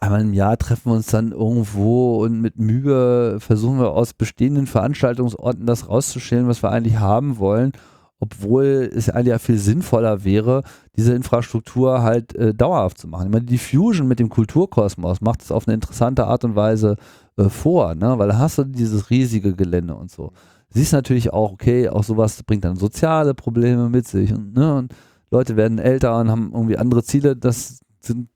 einmal 0.00 0.22
im 0.22 0.32
Jahr 0.32 0.56
treffen 0.56 0.90
wir 0.90 0.96
uns 0.96 1.08
dann 1.08 1.32
irgendwo 1.32 2.24
und 2.24 2.40
mit 2.40 2.58
Mühe 2.58 3.38
versuchen 3.40 3.78
wir 3.78 3.90
aus 3.90 4.14
bestehenden 4.14 4.66
Veranstaltungsorten 4.66 5.66
das 5.66 5.88
rauszuschälen, 5.88 6.48
was 6.48 6.62
wir 6.62 6.70
eigentlich 6.70 6.98
haben 6.98 7.38
wollen, 7.38 7.72
obwohl 8.20 8.90
es 8.94 9.08
eigentlich 9.08 9.28
ja 9.28 9.38
viel 9.38 9.58
sinnvoller 9.58 10.24
wäre, 10.24 10.62
diese 10.94 11.14
Infrastruktur 11.14 12.02
halt 12.02 12.34
äh, 12.34 12.54
dauerhaft 12.54 12.98
zu 12.98 13.08
machen. 13.08 13.26
Ich 13.26 13.32
meine, 13.32 13.46
die 13.46 13.58
Fusion 13.58 14.06
mit 14.06 14.20
dem 14.20 14.28
Kulturkosmos 14.28 15.22
macht 15.22 15.42
es 15.42 15.50
auf 15.50 15.66
eine 15.66 15.74
interessante 15.74 16.26
Art 16.26 16.44
und 16.44 16.54
Weise 16.54 16.96
äh, 17.38 17.48
vor, 17.48 17.94
ne? 17.94 18.18
weil 18.18 18.28
da 18.28 18.38
hast 18.38 18.58
du 18.58 18.64
dieses 18.64 19.08
riesige 19.08 19.56
Gelände 19.56 19.94
und 19.94 20.10
so. 20.10 20.32
Siehst 20.68 20.92
natürlich 20.92 21.32
auch, 21.32 21.52
okay, 21.52 21.88
auch 21.88 22.04
sowas 22.04 22.42
bringt 22.42 22.64
dann 22.64 22.76
soziale 22.76 23.34
Probleme 23.34 23.88
mit 23.88 24.06
sich 24.06 24.32
und, 24.32 24.54
ne? 24.54 24.76
und 24.76 24.94
Leute 25.30 25.56
werden 25.56 25.78
älter 25.78 26.18
und 26.18 26.30
haben 26.30 26.50
irgendwie 26.52 26.76
andere 26.76 27.02
Ziele, 27.02 27.36
das 27.36 27.80
sind 28.00 28.28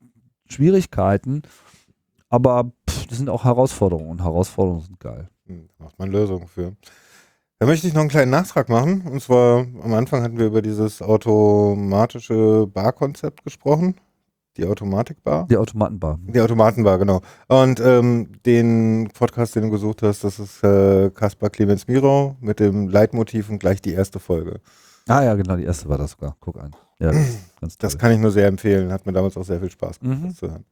Schwierigkeiten, 0.49 1.43
aber 2.31 2.73
pff, 2.89 3.07
das 3.07 3.19
sind 3.19 3.29
auch 3.29 3.45
Herausforderungen 3.45 4.11
und 4.11 4.23
Herausforderungen 4.23 4.83
sind 4.83 4.99
geil. 4.99 5.29
Hm, 5.47 5.69
macht 5.79 5.99
man 5.99 6.11
Lösungen 6.11 6.47
für. 6.49 6.73
Da 7.65 7.68
möchte 7.70 7.86
ich 7.86 7.94
noch 7.94 8.02
einen 8.02 8.10
kleinen 8.10 8.31
Nachtrag 8.31 8.68
machen. 8.68 9.07
Und 9.10 9.23
zwar 9.23 9.60
am 9.83 9.94
Anfang 9.94 10.23
hatten 10.23 10.36
wir 10.36 10.44
über 10.49 10.60
dieses 10.60 11.01
automatische 11.01 12.67
Barkonzept 12.67 13.43
gesprochen. 13.43 13.94
Die 14.59 14.67
Automatikbar. 14.67 15.47
Die 15.49 15.57
Automatenbar. 15.57 16.18
Die 16.26 16.43
Automatenbar, 16.43 16.99
genau. 16.99 17.23
Und 17.49 17.81
ähm, 17.81 18.33
den 18.44 19.09
Podcast, 19.15 19.57
den 19.57 19.62
du 19.62 19.70
gesucht 19.70 20.02
hast, 20.02 20.25
das 20.25 20.39
ist 20.39 20.62
äh, 20.62 21.09
Kaspar 21.09 21.49
Clemens 21.49 21.89
Miro 21.89 22.36
mit 22.43 22.60
dem 22.60 22.89
Leitmotiv 22.89 23.49
und 23.49 23.60
gleich 23.60 23.81
die 23.81 23.94
erste 23.94 24.20
Folge. 24.20 24.60
Ah 25.09 25.23
ja, 25.25 25.34
genau, 25.34 25.57
die 25.57 25.65
erste 25.65 25.89
war 25.89 25.97
das 25.97 26.10
sogar. 26.10 26.36
Guck 26.41 26.60
an. 26.60 26.76
Ja, 26.99 27.12
ganz 27.62 27.78
Das 27.78 27.93
toll. 27.93 28.01
kann 28.02 28.12
ich 28.12 28.18
nur 28.18 28.31
sehr 28.31 28.47
empfehlen. 28.47 28.93
Hat 28.93 29.07
mir 29.07 29.15
damals 29.15 29.39
auch 29.39 29.44
sehr 29.44 29.60
viel 29.60 29.70
Spaß 29.70 30.01
gemacht, 30.01 30.18
Mhm. 30.20 30.26
das 30.28 30.36
zu 30.36 30.51
hören. 30.51 30.65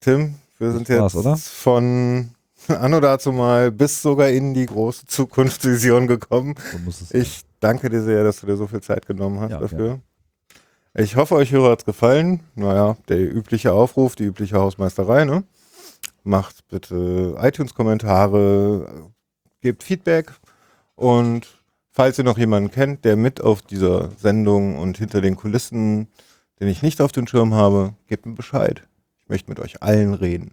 Tim, 0.00 0.36
wir 0.56 0.68
Das 0.68 0.76
sind 0.76 0.88
jetzt 0.88 1.14
oder? 1.16 1.36
von 1.36 2.30
anno 2.68 3.00
dazu 3.00 3.32
mal 3.32 3.70
bis 3.70 4.02
sogar 4.02 4.28
in 4.28 4.54
die 4.54 4.66
große 4.66 5.06
Zukunftsvision 5.06 6.06
gekommen. 6.06 6.54
So. 6.88 7.16
Ich 7.16 7.42
danke 7.60 7.90
dir 7.90 8.02
sehr, 8.02 8.24
dass 8.24 8.40
du 8.40 8.46
dir 8.46 8.56
so 8.56 8.66
viel 8.66 8.80
Zeit 8.80 9.06
genommen 9.06 9.40
hast 9.40 9.50
Ja, 9.50 9.58
dafür. 9.60 10.00
Ich 10.96 11.16
hoffe, 11.16 11.34
euch 11.34 11.50
Hörer 11.50 11.72
hat 11.72 11.80
es 11.80 11.84
gefallen. 11.84 12.40
Naja, 12.54 12.96
der 13.08 13.18
übliche 13.18 13.72
Aufruf, 13.72 14.14
die 14.14 14.24
übliche 14.24 14.56
Hausmeisterei, 14.56 15.24
ne? 15.24 15.42
Macht 16.22 16.68
bitte 16.68 17.36
iTunes-Kommentare, 17.38 19.10
gebt 19.60 19.82
Feedback 19.82 20.32
und 20.94 21.48
falls 21.90 22.18
ihr 22.18 22.24
noch 22.24 22.38
jemanden 22.38 22.70
kennt, 22.70 23.04
der 23.04 23.16
mit 23.16 23.40
auf 23.40 23.62
dieser 23.62 24.10
Sendung 24.18 24.78
und 24.78 24.98
hinter 24.98 25.20
den 25.20 25.36
Kulissen, 25.36 26.08
den 26.60 26.68
ich 26.68 26.82
nicht 26.82 27.00
auf 27.00 27.12
den 27.12 27.26
Schirm 27.26 27.54
habe, 27.54 27.94
gebt 28.06 28.26
mir 28.26 28.34
Bescheid. 28.34 28.86
Ich 29.20 29.28
möchte 29.28 29.50
mit 29.50 29.60
euch 29.60 29.82
allen 29.82 30.14
reden. 30.14 30.52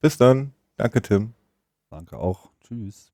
Bis 0.00 0.16
dann. 0.16 0.52
Danke, 0.78 1.02
Tim. 1.02 1.34
Danke 1.90 2.16
auch. 2.16 2.50
Tschüss. 2.60 3.12